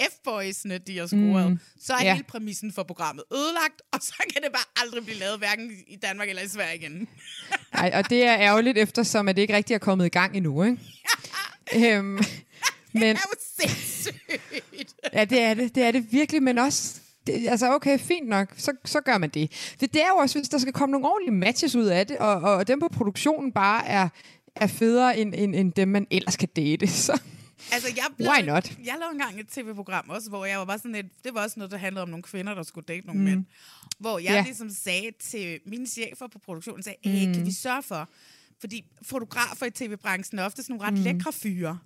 F-boysene, 0.00 0.78
de 0.78 0.98
har 0.98 1.06
scoret, 1.06 1.50
mm, 1.50 1.58
så 1.80 1.92
er 1.94 2.04
ja. 2.04 2.12
hele 2.12 2.24
præmissen 2.24 2.72
for 2.72 2.82
programmet 2.82 3.24
ødelagt, 3.32 3.82
og 3.92 3.98
så 4.02 4.14
kan 4.32 4.42
det 4.42 4.52
bare 4.52 4.84
aldrig 4.84 5.04
blive 5.04 5.18
lavet, 5.18 5.38
hverken 5.38 5.72
i 5.86 5.96
Danmark 5.96 6.28
eller 6.28 6.42
i 6.42 6.48
Sverige 6.48 6.76
igen. 6.76 7.08
Ej, 7.72 7.90
og 7.94 8.10
det 8.10 8.24
er 8.24 8.38
ærgerligt, 8.38 8.78
eftersom 8.78 9.28
at 9.28 9.36
det 9.36 9.42
ikke 9.42 9.56
rigtig 9.56 9.74
er 9.74 9.78
kommet 9.78 10.06
i 10.06 10.08
gang 10.08 10.36
endnu, 10.36 10.62
ikke? 10.62 10.78
øhm, 11.96 12.18
men, 12.98 13.16
er 13.16 13.20
jo 13.32 13.66
sindssygt. 13.68 14.94
ja, 15.12 15.24
det 15.24 15.40
er 15.40 15.54
det. 15.54 15.74
Det 15.74 15.82
er 15.82 15.90
det 15.90 16.12
virkelig, 16.12 16.42
men 16.42 16.58
også... 16.58 17.00
Det, 17.26 17.48
altså, 17.48 17.72
okay, 17.74 17.98
fint 17.98 18.28
nok, 18.28 18.54
så, 18.56 18.72
så 18.84 19.00
gør 19.00 19.18
man 19.18 19.30
det. 19.30 19.52
det. 19.80 19.94
Det 19.94 20.02
er 20.02 20.08
jo 20.08 20.16
også, 20.16 20.38
hvis 20.38 20.48
der 20.48 20.58
skal 20.58 20.72
komme 20.72 20.90
nogle 20.92 21.06
ordentlige 21.08 21.34
matches 21.34 21.76
ud 21.76 21.84
af 21.86 22.06
det, 22.06 22.16
og, 22.18 22.34
og 22.34 22.68
dem 22.68 22.80
på 22.80 22.88
produktionen 22.88 23.52
bare 23.52 23.86
er, 23.86 24.08
er 24.56 24.66
federe 24.66 25.18
end, 25.18 25.34
end, 25.36 25.54
end 25.54 25.72
dem, 25.72 25.88
man 25.88 26.06
ellers 26.10 26.36
kan 26.36 26.48
date. 26.56 26.86
Så 27.06 27.20
Altså, 27.72 27.88
jeg 27.96 28.28
Why 28.28 28.46
not? 28.46 28.70
Jeg 28.84 28.94
lavede 28.98 29.12
engang 29.12 29.40
et 29.40 29.46
tv-program 29.48 30.04
også, 30.10 30.28
hvor 30.28 30.44
jeg 30.44 30.58
var 30.58 30.64
bare 30.64 30.78
sådan 30.78 30.94
et, 30.94 31.06
det 31.24 31.34
var 31.34 31.42
også 31.42 31.54
noget, 31.58 31.70
der 31.70 31.76
handlede 31.78 32.02
om 32.02 32.08
nogle 32.08 32.22
kvinder, 32.22 32.54
der 32.54 32.62
skulle 32.62 32.84
date 32.88 33.06
nogle 33.06 33.20
mm. 33.20 33.24
mænd. 33.24 33.44
Hvor 33.98 34.18
jeg 34.18 34.30
Ja. 34.30 34.42
ligesom 34.42 34.70
sagde 34.70 35.10
til 35.20 35.60
mine 35.66 35.86
chefer 35.86 36.26
på 36.26 36.38
produktionen, 36.38 36.82
sagde, 36.82 36.98
hey, 37.10 37.26
Mm. 37.28 37.34
kan 37.34 37.46
vi 37.46 37.52
sørge 37.52 37.82
for, 37.82 38.08
fordi 38.60 38.84
fotografer 39.02 39.66
i 39.66 39.70
tv-branchen 39.70 40.38
er 40.38 40.44
ofte 40.44 40.62
sådan 40.62 40.76
nogle 40.76 40.86
ret 40.86 40.98
mm. 40.98 41.04
lækre 41.04 41.32
fyre. 41.32 41.78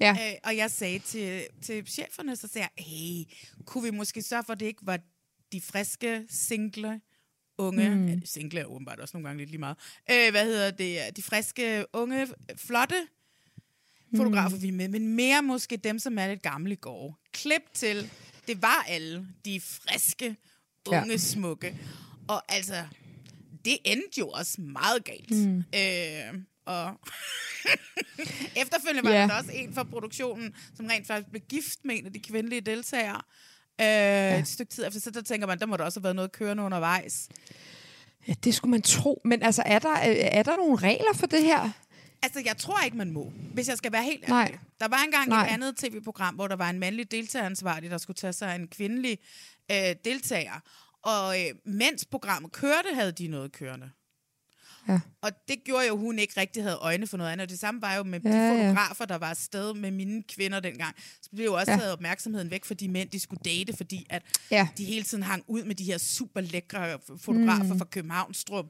ja, 0.00 0.12
Øh, 0.12 0.34
og 0.44 0.56
jeg 0.56 0.70
sagde 0.70 0.98
til, 0.98 1.46
til 1.62 1.86
cheferne, 1.86 2.36
så 2.36 2.48
sagde 2.48 2.68
jeg, 2.76 2.84
hey, 2.84 3.24
kunne 3.64 3.84
vi 3.84 3.90
måske 3.90 4.22
sørge 4.22 4.44
for, 4.44 4.52
at 4.52 4.60
det 4.60 4.66
ikke 4.66 4.86
var 4.86 4.98
de 5.52 5.60
friske, 5.60 6.24
single, 6.28 7.00
unge, 7.58 7.90
mm. 7.90 8.08
ja, 8.08 8.16
single 8.24 8.60
er 8.60 8.64
åbenbart 8.64 9.00
også 9.00 9.16
nogle 9.16 9.28
gange 9.28 9.38
lidt 9.38 9.50
lige 9.50 9.60
meget, 9.60 9.76
øh, 10.10 10.30
hvad 10.30 10.44
hedder 10.44 10.70
det, 10.70 11.16
de 11.16 11.22
friske, 11.22 11.84
unge, 11.92 12.28
flotte 12.56 13.06
fotografer, 14.16 14.56
mm. 14.56 14.62
vi 14.62 14.68
er 14.68 14.72
med, 14.72 14.88
men 14.88 15.14
mere 15.14 15.42
måske 15.42 15.76
dem, 15.76 15.98
som 15.98 16.18
er 16.18 16.28
lidt 16.28 16.42
gamle 16.42 16.72
i 16.72 16.76
går. 16.76 17.18
Klip 17.32 17.62
til, 17.74 18.10
det 18.46 18.62
var 18.62 18.84
alle 18.88 19.26
de 19.44 19.60
friske, 19.60 20.36
unge, 20.86 21.10
ja. 21.10 21.16
smukke. 21.16 21.78
Og 22.28 22.42
altså, 22.48 22.84
det 23.64 23.78
endte 23.84 24.18
jo 24.18 24.28
også 24.28 24.60
meget 24.60 25.04
galt. 25.04 25.30
Mm. 25.30 25.58
Øh, 25.74 26.42
og 26.64 27.00
efterfølgende 28.62 29.08
var 29.08 29.14
yeah. 29.14 29.28
der 29.28 29.34
også 29.38 29.50
en 29.52 29.74
fra 29.74 29.82
produktionen, 29.82 30.54
som 30.76 30.86
rent 30.86 31.06
faktisk 31.06 31.30
blev 31.30 31.42
gift 31.48 31.78
med 31.84 31.98
en 31.98 32.06
af 32.06 32.12
de 32.12 32.20
kvindelige 32.20 32.60
deltagere. 32.60 33.20
Øh, 33.80 33.86
ja. 33.86 34.38
Et 34.38 34.48
stykke 34.48 34.72
tid 34.72 34.86
efter, 34.86 35.00
så 35.00 35.10
der 35.10 35.22
tænker 35.22 35.46
man, 35.46 35.58
der 35.58 35.66
må 35.66 35.76
der 35.76 35.84
også 35.84 36.00
have 36.00 36.04
været 36.04 36.16
noget 36.16 36.32
kørende 36.32 36.62
undervejs. 36.62 37.28
ja, 38.28 38.34
det 38.44 38.54
skulle 38.54 38.70
man 38.70 38.82
tro. 38.82 39.20
Men 39.24 39.42
altså, 39.42 39.62
er 39.66 39.78
der, 39.78 39.92
øh, 39.92 40.16
er 40.16 40.42
der 40.42 40.56
nogle 40.56 40.76
regler 40.76 41.14
for 41.14 41.26
det 41.26 41.42
her? 41.42 41.70
Altså, 42.22 42.42
jeg 42.44 42.56
tror 42.56 42.84
ikke, 42.84 42.96
man 42.96 43.10
må, 43.10 43.32
hvis 43.54 43.68
jeg 43.68 43.78
skal 43.78 43.92
være 43.92 44.02
helt 44.04 44.28
Nej. 44.28 44.42
ærlig. 44.42 44.60
Der 44.80 44.88
var 44.88 45.02
engang 45.04 45.28
Nej. 45.28 45.46
et 45.46 45.52
andet 45.52 45.76
tv-program, 45.76 46.34
hvor 46.34 46.48
der 46.48 46.56
var 46.56 46.70
en 46.70 46.78
mandlig 46.78 47.10
deltageransvarlig, 47.10 47.90
der 47.90 47.98
skulle 47.98 48.14
tage 48.14 48.32
sig 48.32 48.52
af 48.52 48.54
en 48.54 48.68
kvindelig 48.68 49.18
øh, 49.70 49.94
deltager. 50.04 50.60
Og 51.02 51.40
øh, 51.40 51.54
mens 51.64 52.04
programmet 52.04 52.52
kørte, 52.52 52.94
havde 52.94 53.12
de 53.12 53.26
noget 53.28 53.52
kørende. 53.52 53.90
Ja. 54.88 55.00
Og 55.22 55.30
det 55.48 55.56
gjorde 55.64 55.86
jo, 55.86 55.92
at 55.94 55.98
hun 55.98 56.18
ikke 56.18 56.40
rigtig 56.40 56.62
havde 56.62 56.78
øjne 56.80 57.06
for 57.06 57.16
noget 57.16 57.30
andet. 57.30 57.44
Og 57.44 57.50
det 57.50 57.58
samme 57.58 57.82
var 57.82 57.94
jo 57.94 58.02
med 58.02 58.20
ja, 58.24 58.28
de 58.28 58.58
fotografer, 58.58 59.04
der 59.04 59.18
var 59.18 59.30
afsted 59.30 59.74
med 59.74 59.90
mine 59.90 60.22
kvinder 60.22 60.60
dengang. 60.60 60.96
Så 61.22 61.30
blev 61.30 61.44
jo 61.44 61.54
også 61.54 61.70
Ja. 61.70 61.76
ja. 61.76 61.80
taget 61.80 61.92
opmærksomheden 61.92 62.50
væk 62.50 62.64
for 62.64 62.74
de 62.74 62.88
mænd, 62.88 63.10
de 63.10 63.20
skulle 63.20 63.40
date, 63.44 63.76
fordi 63.76 64.06
at 64.10 64.22
Ja. 64.50 64.68
de 64.78 64.84
hele 64.84 65.04
tiden 65.04 65.22
hang 65.22 65.44
ud 65.46 65.64
med 65.64 65.74
de 65.74 65.84
her 65.84 65.98
super 65.98 66.40
lækre 66.40 66.98
fotografer 67.18 67.72
mm. 67.72 67.78
fra 67.78 67.84
Københavnstrup 67.84 68.66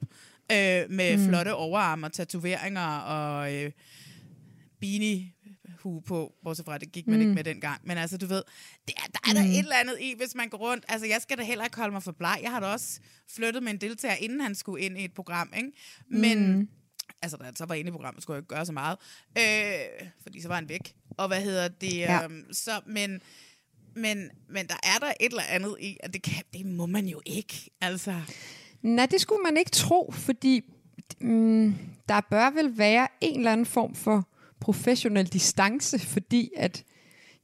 øh, 0.51 0.85
med 0.89 1.17
mm. 1.17 1.27
flotte 1.27 1.53
overarme 1.55 2.07
og 2.07 2.13
tatoveringer 2.13 2.97
og 2.97 3.53
øh, 3.55 3.71
beanie 4.81 5.31
hue 5.81 6.01
på, 6.01 6.33
bortset 6.43 6.65
fra, 6.65 6.77
det 6.77 6.91
gik 6.91 7.07
man 7.07 7.15
mm. 7.15 7.21
ikke 7.21 7.33
med 7.33 7.43
dengang. 7.43 7.81
Men 7.83 7.97
altså, 7.97 8.17
du 8.17 8.25
ved, 8.25 8.43
det 8.87 8.95
er, 8.97 9.07
der 9.13 9.29
er 9.29 9.33
der 9.33 9.41
et 9.41 9.59
eller 9.59 9.75
andet 9.75 9.97
i, 9.99 10.13
hvis 10.17 10.35
man 10.35 10.49
går 10.49 10.57
rundt. 10.57 10.85
Altså, 10.87 11.07
jeg 11.07 11.21
skal 11.21 11.37
da 11.37 11.43
heller 11.43 11.65
ikke 11.65 11.77
holde 11.77 11.91
mig 11.91 12.03
for 12.03 12.11
bleg. 12.11 12.39
Jeg 12.41 12.51
har 12.51 12.59
da 12.59 12.65
også 12.65 12.99
flyttet 13.35 13.63
med 13.63 13.71
en 13.71 13.77
deltager, 13.77 14.15
inden 14.15 14.41
han 14.41 14.55
skulle 14.55 14.85
ind 14.85 14.97
i 14.97 15.05
et 15.05 15.13
program, 15.13 15.53
ikke? 15.57 15.71
Men, 16.07 16.57
mm. 16.57 16.69
Altså, 17.21 17.37
da 17.37 17.43
han 17.43 17.55
så 17.55 17.65
var 17.65 17.75
inde 17.75 17.89
i 17.89 17.91
programmet, 17.91 18.23
skulle 18.23 18.35
jeg 18.35 18.41
ikke 18.41 18.55
gøre 18.55 18.65
så 18.65 18.71
meget. 18.71 18.97
Øh, 19.37 20.07
fordi 20.23 20.41
så 20.41 20.47
var 20.47 20.55
han 20.55 20.69
væk. 20.69 20.95
Og 21.17 21.27
hvad 21.27 21.41
hedder 21.41 21.67
det? 21.67 21.97
Ja. 21.97 22.23
Øhm, 22.23 22.53
så, 22.53 22.71
men, 22.85 23.21
men, 23.95 24.29
men 24.49 24.67
der 24.67 24.75
er 24.83 24.97
der 24.99 25.13
et 25.19 25.29
eller 25.29 25.43
andet 25.49 25.75
i, 25.79 25.97
at 26.03 26.13
det, 26.13 26.21
kan, 26.21 26.43
det 26.53 26.65
må 26.65 26.85
man 26.85 27.05
jo 27.05 27.21
ikke. 27.25 27.69
Altså, 27.81 28.21
Nej, 28.81 29.05
det 29.05 29.21
skulle 29.21 29.43
man 29.43 29.57
ikke 29.57 29.71
tro, 29.71 30.11
fordi 30.13 30.61
mm, 31.21 31.75
der 32.09 32.21
bør 32.21 32.49
vel 32.49 32.77
være 32.77 33.07
en 33.21 33.37
eller 33.37 33.51
anden 33.51 33.65
form 33.65 33.95
for 33.95 34.27
professionel 34.61 35.27
distance, 35.27 35.99
fordi 35.99 36.51
at 36.57 36.83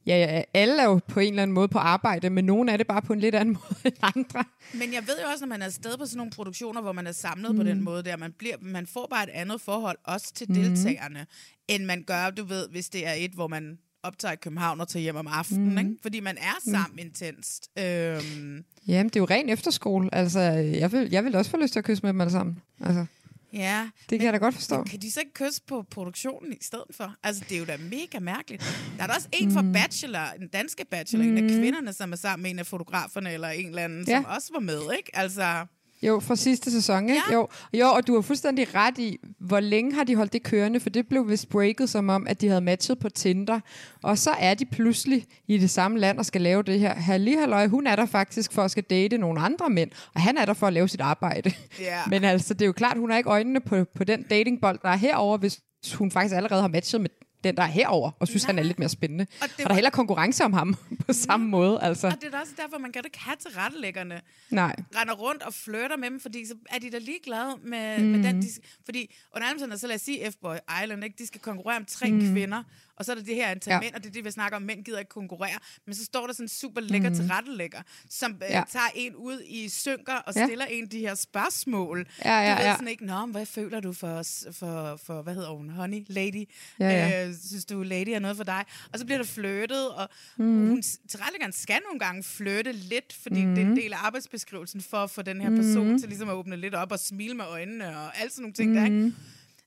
ja, 0.06 0.16
ja, 0.16 0.42
alle 0.54 0.82
er 0.82 0.84
jo 0.84 1.00
på 1.08 1.20
en 1.20 1.28
eller 1.28 1.42
anden 1.42 1.54
måde 1.54 1.68
på 1.68 1.78
arbejde, 1.78 2.30
men 2.30 2.44
nogen 2.44 2.68
er 2.68 2.76
det 2.76 2.86
bare 2.86 3.02
på 3.02 3.12
en 3.12 3.20
lidt 3.20 3.34
anden 3.34 3.54
måde 3.60 3.80
end 3.84 3.96
andre. 4.02 4.44
Men 4.74 4.92
jeg 4.92 5.02
ved 5.06 5.14
jo 5.22 5.28
også, 5.32 5.44
når 5.44 5.48
man 5.48 5.62
er 5.62 5.66
afsted 5.66 5.98
på 5.98 6.06
sådan 6.06 6.16
nogle 6.16 6.32
produktioner, 6.32 6.80
hvor 6.80 6.92
man 6.92 7.06
er 7.06 7.12
samlet 7.12 7.50
mm. 7.50 7.56
på 7.56 7.62
den 7.62 7.84
måde 7.84 8.02
der, 8.02 8.16
man, 8.16 8.32
bliver, 8.38 8.56
man 8.60 8.86
får 8.86 9.06
bare 9.10 9.24
et 9.24 9.30
andet 9.30 9.60
forhold, 9.60 9.98
også 10.04 10.34
til 10.34 10.48
deltagerne, 10.48 11.26
end 11.68 11.84
man 11.84 12.02
gør, 12.02 12.30
du 12.30 12.44
ved, 12.44 12.68
hvis 12.68 12.88
det 12.88 13.06
er 13.06 13.12
et, 13.12 13.30
hvor 13.30 13.48
man 13.48 13.78
optager 14.02 14.32
i 14.32 14.36
København 14.36 14.80
og 14.80 14.88
tager 14.88 15.02
hjem 15.02 15.16
om 15.16 15.26
aftenen, 15.26 15.70
mm. 15.70 15.78
ikke? 15.78 15.90
Fordi 16.02 16.20
man 16.20 16.36
er 16.36 16.70
sammen 16.70 16.98
intenst. 16.98 17.70
Øhm, 17.78 18.64
Jamen, 18.88 19.08
det 19.08 19.16
er 19.16 19.20
jo 19.20 19.26
ren 19.30 19.48
efterskole. 19.48 20.14
Altså, 20.14 20.40
jeg 20.80 20.92
vil, 20.92 21.08
jeg 21.10 21.24
vil 21.24 21.36
også 21.36 21.50
få 21.50 21.56
lyst 21.56 21.72
til 21.72 21.78
at 21.78 21.84
kysse 21.84 22.02
med 22.02 22.12
dem 22.12 22.20
alle 22.20 22.30
sammen. 22.30 22.58
Altså, 22.80 23.06
ja, 23.52 23.88
det 24.10 24.18
kan 24.18 24.24
jeg 24.26 24.32
da 24.32 24.38
godt 24.38 24.54
forstå. 24.54 24.76
Men 24.76 24.84
kan 24.84 25.00
de 25.00 25.10
så 25.12 25.20
ikke 25.20 25.32
kysse 25.32 25.62
på 25.66 25.82
produktionen 25.90 26.52
i 26.52 26.56
stedet 26.60 26.84
for? 26.90 27.14
Altså, 27.22 27.44
det 27.48 27.54
er 27.54 27.58
jo 27.58 27.64
da 27.64 27.76
mega 27.76 28.18
mærkeligt. 28.20 28.62
Der 28.96 29.02
er 29.02 29.06
der 29.06 29.14
også 29.14 29.28
en 29.32 29.52
fra 29.52 29.62
Bachelor, 29.72 30.26
en 30.40 30.48
danske 30.48 30.84
Bachelor, 30.90 31.24
mm. 31.24 31.36
en 31.36 31.44
af 31.44 31.50
kvinderne, 31.60 31.92
som 31.92 32.12
er 32.12 32.16
sammen 32.16 32.42
med 32.42 32.50
en 32.50 32.58
af 32.58 32.66
fotograferne, 32.66 33.32
eller 33.32 33.48
en 33.48 33.66
eller 33.68 33.84
anden, 33.84 34.04
Ja. 34.08 34.16
som 34.16 34.24
også 34.24 34.48
var 34.52 34.60
med, 34.60 34.80
ikke? 34.98 35.10
Altså, 35.16 35.66
Jo, 36.02 36.20
fra 36.20 36.36
sidste 36.36 36.70
sæson, 36.70 37.08
ikke? 37.08 37.22
Ja. 37.30 37.34
Jo. 37.34 37.48
jo, 37.74 37.86
og 37.86 38.06
du 38.06 38.14
har 38.14 38.20
fuldstændig 38.20 38.74
ret 38.74 38.98
i, 38.98 39.18
hvor 39.38 39.60
længe 39.60 39.94
har 39.94 40.04
de 40.04 40.16
holdt 40.16 40.32
det 40.32 40.42
kørende, 40.42 40.80
for 40.80 40.90
det 40.90 41.08
blev 41.08 41.28
vist 41.28 41.48
breaket 41.48 41.90
som 41.90 42.08
om, 42.08 42.26
at 42.26 42.40
de 42.40 42.48
havde 42.48 42.60
matchet 42.60 42.98
på 42.98 43.08
Tinder, 43.08 43.60
og 44.02 44.18
så 44.18 44.30
er 44.30 44.54
de 44.54 44.66
pludselig 44.66 45.24
i 45.48 45.58
det 45.58 45.70
samme 45.70 45.98
land 45.98 46.18
og 46.18 46.26
skal 46.26 46.40
lave 46.40 46.62
det 46.62 46.80
her. 46.80 46.94
Halli 46.94 47.34
halløj, 47.34 47.66
hun 47.66 47.86
er 47.86 47.96
der 47.96 48.06
faktisk 48.06 48.52
for 48.52 48.62
at 48.62 48.70
skal 48.70 48.82
date 48.82 49.18
nogle 49.18 49.40
andre 49.40 49.70
mænd, 49.70 49.90
og 50.14 50.20
han 50.20 50.36
er 50.36 50.44
der 50.44 50.52
for 50.52 50.66
at 50.66 50.72
lave 50.72 50.88
sit 50.88 51.00
arbejde. 51.00 51.52
Ja. 51.80 52.00
Men 52.10 52.24
altså, 52.24 52.54
det 52.54 52.62
er 52.62 52.66
jo 52.66 52.72
klart, 52.72 52.98
hun 52.98 53.10
har 53.10 53.18
ikke 53.18 53.30
øjnene 53.30 53.60
på, 53.60 53.84
på 53.94 54.04
den 54.04 54.22
datingbold, 54.22 54.78
der 54.82 54.88
er 54.88 54.96
herover, 54.96 55.38
hvis 55.38 55.60
hun 55.94 56.10
faktisk 56.10 56.34
allerede 56.34 56.60
har 56.60 56.68
matchet 56.68 57.00
med 57.00 57.10
den, 57.44 57.56
der 57.56 57.62
er 57.62 57.66
herover, 57.66 58.10
og 58.20 58.28
synes, 58.28 58.42
Nej. 58.42 58.48
han 58.48 58.58
er 58.58 58.62
lidt 58.62 58.78
mere 58.78 58.88
spændende. 58.88 59.26
Og 59.40 59.48
Og, 59.58 59.58
der 59.58 59.68
er 59.70 59.74
heller 59.74 59.90
konkurrence 59.90 60.44
om 60.44 60.52
ham 60.52 60.76
på 61.06 61.12
samme 61.12 61.48
måde, 61.48 61.78
altså. 61.82 62.06
og 62.06 62.12
det 62.12 62.24
er 62.24 62.30
da 62.30 62.38
også 62.38 62.52
derfor, 62.56 62.78
man 62.78 62.92
kan 62.92 63.02
da 63.02 63.06
ikke 63.06 63.18
have 63.18 63.36
til 63.36 63.50
rettelæggerne. 63.50 64.20
Nej. 64.50 64.76
render 64.96 65.14
rundt 65.14 65.42
og 65.42 65.54
flirter 65.54 65.96
med 65.96 66.10
dem, 66.10 66.20
fordi 66.20 66.46
så 66.46 66.54
er 66.70 66.78
de 66.78 66.90
da 66.90 66.98
ligeglade 66.98 67.56
med, 67.62 67.98
mm. 67.98 68.04
med 68.04 68.22
den. 68.22 68.42
De, 68.42 68.48
fordi 68.84 69.14
under 69.34 69.46
alle 69.46 69.54
omstændigheder, 69.54 69.78
så 69.78 69.86
lad 69.86 69.94
os 69.94 70.00
sige 70.00 70.26
F-Boy 70.26 70.82
Island, 70.82 71.04
ikke? 71.04 71.16
de 71.18 71.26
skal 71.26 71.40
konkurrere 71.40 71.76
om 71.76 71.84
tre 71.84 72.10
mm. 72.10 72.32
kvinder, 72.32 72.62
og 72.98 73.04
så 73.04 73.12
er 73.12 73.16
der 73.16 73.22
det 73.22 73.34
her 73.34 73.48
antal 73.48 73.72
ja. 73.72 73.80
Mænd, 73.80 73.94
og 73.94 74.02
det 74.02 74.08
er 74.08 74.12
det, 74.12 74.24
vi 74.24 74.30
snakker 74.30 74.56
om, 74.56 74.62
mænd 74.62 74.84
gider 74.84 74.98
ikke 74.98 75.08
konkurrere. 75.08 75.58
Men 75.86 75.94
så 75.94 76.04
står 76.04 76.26
der 76.26 76.32
sådan 76.32 76.44
en 76.44 76.48
super 76.48 76.80
lækker 76.80 77.08
mm. 77.08 77.14
tilrettelægger, 77.16 77.82
som 78.10 78.32
øh, 78.32 78.38
Ja. 78.50 78.62
tager 78.70 78.86
en 78.94 79.14
ud 79.14 79.42
i 79.46 79.68
synker 79.68 80.14
og 80.14 80.32
Ja. 80.36 80.46
stiller 80.46 80.64
en 80.64 80.86
de 80.86 80.98
her 81.00 81.14
spørgsmål. 81.14 82.06
Ja, 82.24 82.38
ja, 82.40 82.50
du 82.52 82.56
ved 82.58 82.64
ja. 82.66 82.72
sådan 82.74 82.88
ikke, 82.88 83.06
Nå, 83.06 83.26
hvad 83.26 83.46
føler 83.46 83.80
du 83.80 83.92
for, 83.92 84.22
for, 84.52 84.96
for 85.04 85.22
hvad 85.22 85.34
hedder 85.34 85.50
hun, 85.56 85.70
honey, 85.70 86.04
lady? 86.08 86.48
Ja, 86.80 86.88
ja. 86.90 87.28
Øh, 87.28 87.34
synes 87.46 87.64
du, 87.64 87.82
lady 87.82 88.08
er 88.08 88.18
noget 88.18 88.36
for 88.36 88.44
dig? 88.44 88.64
Og 88.92 88.98
så 88.98 89.04
bliver 89.04 89.18
der 89.18 89.24
flirtet, 89.24 89.88
og 89.90 90.08
Mhm. 90.36 90.46
mm. 90.48 90.68
hun, 90.68 90.82
tilrettelæggeren 91.08 91.52
skal 91.52 91.80
nogle 91.86 91.98
gange 92.00 92.22
flirte 92.22 92.72
lidt, 92.72 93.12
fordi 93.12 93.44
mm. 93.44 93.54
det 93.54 93.62
er 93.62 93.66
Mhm. 93.66 93.72
en 93.76 93.82
del 93.82 93.92
af 93.92 93.98
arbejdsbeskrivelsen 94.06 94.80
for 94.80 94.96
at 94.96 95.10
få 95.10 95.22
den 95.22 95.40
her 95.40 95.50
person 95.50 95.88
mm. 95.92 95.98
til 95.98 96.08
ligesom 96.08 96.28
at 96.28 96.34
åbne 96.34 96.56
lidt 96.56 96.74
op 96.74 96.92
og 96.92 96.98
smile 96.98 97.34
med 97.34 97.44
øjnene 97.44 97.98
og 97.98 98.18
alt 98.20 98.32
sådan 98.32 98.42
nogle 98.42 98.54
ting 98.54 98.70
mm. 98.70 98.76
der, 98.76 98.88
Mhm. 98.90 99.04
ikke? 99.06 99.16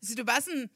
Så 0.03 0.11
det 0.15 0.19
er 0.19 0.23
bare 0.23 0.41
sådan, 0.41 0.69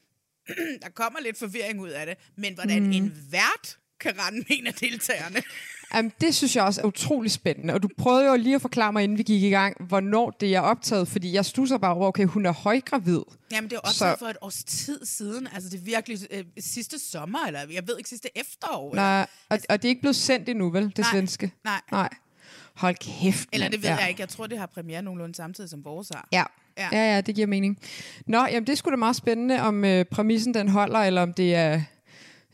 der 0.82 0.88
kommer 0.94 1.20
lidt 1.20 1.38
forvirring 1.38 1.80
ud 1.80 1.88
af 1.88 2.06
det, 2.06 2.14
men 2.36 2.54
hvordan 2.54 2.82
mm. 2.82 2.92
en 2.92 3.26
vært 3.30 3.78
kan 4.00 4.12
rende 4.18 4.38
med 4.38 4.46
en 4.58 4.66
af 4.66 4.74
deltagerne. 4.74 5.42
Jamen, 5.94 6.12
det 6.20 6.34
synes 6.34 6.56
jeg 6.56 6.64
også 6.64 6.80
er 6.80 6.84
utrolig 6.86 7.30
spændende. 7.30 7.74
Og 7.74 7.82
du 7.82 7.88
prøvede 7.98 8.26
jo 8.26 8.36
lige 8.36 8.54
at 8.54 8.62
forklare 8.62 8.92
mig, 8.92 9.04
inden 9.04 9.18
vi 9.18 9.22
gik 9.22 9.42
i 9.42 9.48
gang, 9.48 9.84
hvornår 9.88 10.30
det 10.30 10.54
er 10.54 10.60
optaget. 10.60 11.08
Fordi 11.08 11.32
jeg 11.32 11.44
stusser 11.44 11.78
bare 11.78 11.94
over, 11.94 12.06
okay, 12.08 12.24
hun 12.24 12.46
er 12.46 12.52
højgravid. 12.52 13.20
Jamen, 13.52 13.70
det 13.70 13.76
er 13.76 13.80
også 13.80 13.98
Så- 13.98 14.16
for 14.18 14.26
et 14.26 14.36
års 14.40 14.64
tid 14.64 15.06
siden. 15.06 15.48
Altså, 15.54 15.70
det 15.70 15.78
er 15.80 15.84
virkelig 15.84 16.18
øh, 16.30 16.44
sidste 16.58 16.98
sommer, 16.98 17.38
eller 17.46 17.60
jeg 17.70 17.88
ved 17.88 17.98
ikke, 17.98 18.08
sidste 18.08 18.28
efterår. 18.38 18.90
eller- 18.90 19.02
Nej, 19.02 19.26
og, 19.48 19.58
og 19.68 19.82
det 19.82 19.88
er 19.88 19.90
ikke 19.90 20.00
blevet 20.00 20.16
sendt 20.16 20.48
endnu, 20.48 20.70
vel, 20.70 20.84
det 20.88 20.98
Nej, 20.98 21.10
svenske? 21.12 21.52
nej. 21.64 21.80
Nej. 21.92 22.08
Hold 22.74 22.96
kæft, 22.96 23.48
Eller 23.52 23.68
det 23.68 23.82
ved 23.82 23.88
ja. 23.90 23.96
jeg 23.96 24.08
ikke. 24.08 24.20
Jeg 24.20 24.28
tror, 24.28 24.46
det 24.46 24.58
har 24.58 24.66
premiere 24.66 25.02
nogenlunde 25.02 25.34
samtidig 25.34 25.70
som 25.70 25.84
vores 25.84 26.08
har. 26.08 26.28
Ja. 26.32 26.44
Ja. 26.78 26.88
Ja. 26.92 27.14
ja, 27.14 27.20
det 27.20 27.34
giver 27.34 27.46
mening. 27.46 27.78
Nå, 28.26 28.38
jamen 28.38 28.66
det 28.66 28.78
skulle 28.78 28.92
da 28.92 28.96
meget 28.96 29.16
spændende, 29.16 29.60
om 29.60 29.84
øh, 29.84 30.04
præmissen 30.04 30.54
den 30.54 30.68
holder, 30.68 30.98
eller 30.98 31.22
om 31.22 31.32
det 31.34 31.54
er... 31.54 31.82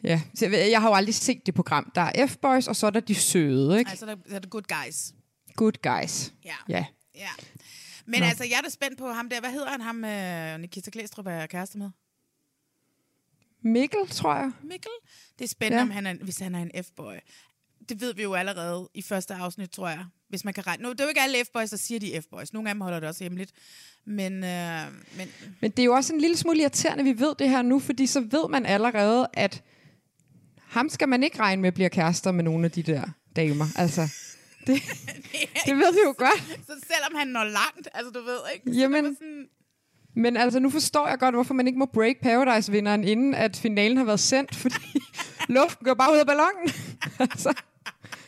Ja, 0.04 0.20
så 0.34 0.44
jeg, 0.44 0.50
ved- 0.52 0.68
jeg 0.70 0.80
har 0.80 0.88
jo 0.88 0.94
aldrig 0.94 1.14
set 1.14 1.46
det 1.46 1.54
program. 1.54 1.92
Der 1.94 2.00
er 2.00 2.26
F-boys, 2.26 2.68
og 2.68 2.76
så 2.76 2.86
er 2.86 2.90
der 2.90 3.00
de 3.00 3.14
søde, 3.14 3.78
ikke? 3.78 3.90
Altså, 3.90 4.06
der, 4.06 4.14
der 4.14 4.34
er 4.34 4.38
det 4.38 4.50
good 4.50 4.62
guys. 4.84 5.12
Good 5.56 5.72
guys. 5.82 6.32
Ja. 6.44 6.54
Ja. 6.68 6.84
ja. 7.14 7.28
Men 8.06 8.20
Nå. 8.20 8.26
altså, 8.26 8.44
jeg 8.44 8.56
er 8.58 8.60
da 8.60 8.68
spændt 8.68 8.98
på 8.98 9.08
ham 9.08 9.28
der. 9.28 9.40
Hvad 9.40 9.50
hedder 9.50 9.70
han, 9.70 9.80
ham 9.80 10.04
øh, 10.04 10.60
Nikita 10.60 10.90
Klæstrup 10.90 11.26
er 11.26 11.46
kæreste 11.46 11.78
med? 11.78 11.90
Mikkel, 13.64 14.08
tror 14.10 14.34
jeg. 14.34 14.50
Mikkel? 14.62 14.90
Det 15.38 15.44
er 15.44 15.48
spændende. 15.48 15.76
Ja. 15.78 15.82
om 15.82 15.90
han 15.90 16.06
er, 16.06 16.14
hvis 16.14 16.38
han 16.38 16.54
er 16.54 16.58
en 16.62 16.70
F-boy. 16.84 17.18
Det 17.92 18.00
ved 18.00 18.14
vi 18.14 18.22
jo 18.22 18.34
allerede 18.34 18.88
i 18.94 19.02
første 19.02 19.34
afsnit, 19.34 19.70
tror 19.70 19.88
jeg. 19.88 20.04
Hvis 20.28 20.44
man 20.44 20.54
kan 20.54 20.66
regne. 20.66 20.82
Nu, 20.82 20.90
det 20.92 21.00
er 21.00 21.04
jo 21.04 21.08
ikke 21.08 21.20
alle 21.20 21.38
F-boys, 21.44 21.70
der 21.70 21.76
siger, 21.76 22.00
de 22.00 22.22
F-boys. 22.22 22.52
Nogle 22.52 22.68
af 22.68 22.74
dem 22.74 22.80
holder 22.80 23.00
det 23.00 23.08
også 23.08 23.24
hemmeligt. 23.24 23.52
Men, 24.06 24.44
øh, 24.44 24.80
men 25.16 25.28
Men 25.60 25.70
det 25.70 25.78
er 25.78 25.84
jo 25.84 25.92
også 25.92 26.12
en 26.12 26.20
lille 26.20 26.36
smule 26.36 26.60
irriterende, 26.60 27.00
at 27.00 27.16
vi 27.16 27.20
ved 27.20 27.34
det 27.38 27.48
her 27.48 27.62
nu, 27.62 27.78
fordi 27.78 28.06
så 28.06 28.20
ved 28.20 28.48
man 28.50 28.66
allerede, 28.66 29.28
at 29.32 29.62
ham 30.58 30.88
skal 30.88 31.08
man 31.08 31.22
ikke 31.22 31.38
regne 31.38 31.62
med 31.62 31.72
bliver 31.72 31.88
kærester 31.88 32.32
med 32.32 32.44
nogle 32.44 32.64
af 32.64 32.70
de 32.70 32.82
der 32.82 33.02
damer. 33.36 33.66
Altså, 33.76 34.02
det, 34.66 34.82
det 35.66 35.76
ved 35.76 35.92
vi 35.92 35.98
jo 36.04 36.14
godt. 36.18 36.42
så 36.66 36.72
selvom 36.92 37.14
han 37.16 37.28
når 37.28 37.44
langt, 37.44 37.88
altså 37.94 38.10
du 38.10 38.24
ved 38.24 38.38
ikke. 38.54 38.80
Jamen, 38.80 39.04
så 39.04 39.18
sådan, 39.18 39.46
Men 40.14 40.36
altså, 40.36 40.58
nu 40.58 40.70
forstår 40.70 41.08
jeg 41.08 41.18
godt, 41.18 41.34
hvorfor 41.34 41.54
man 41.54 41.66
ikke 41.66 41.78
må 41.78 41.86
break 41.86 42.16
Paradise-vinderen, 42.22 43.04
inden 43.04 43.34
at 43.34 43.56
finalen 43.56 43.96
har 43.96 44.04
været 44.04 44.20
sendt, 44.20 44.54
fordi 44.54 45.02
luften 45.56 45.84
går 45.84 45.94
bare 45.94 46.12
ud 46.12 46.18
af 46.18 46.26
ballonen. 46.26 46.70
altså, 47.30 47.54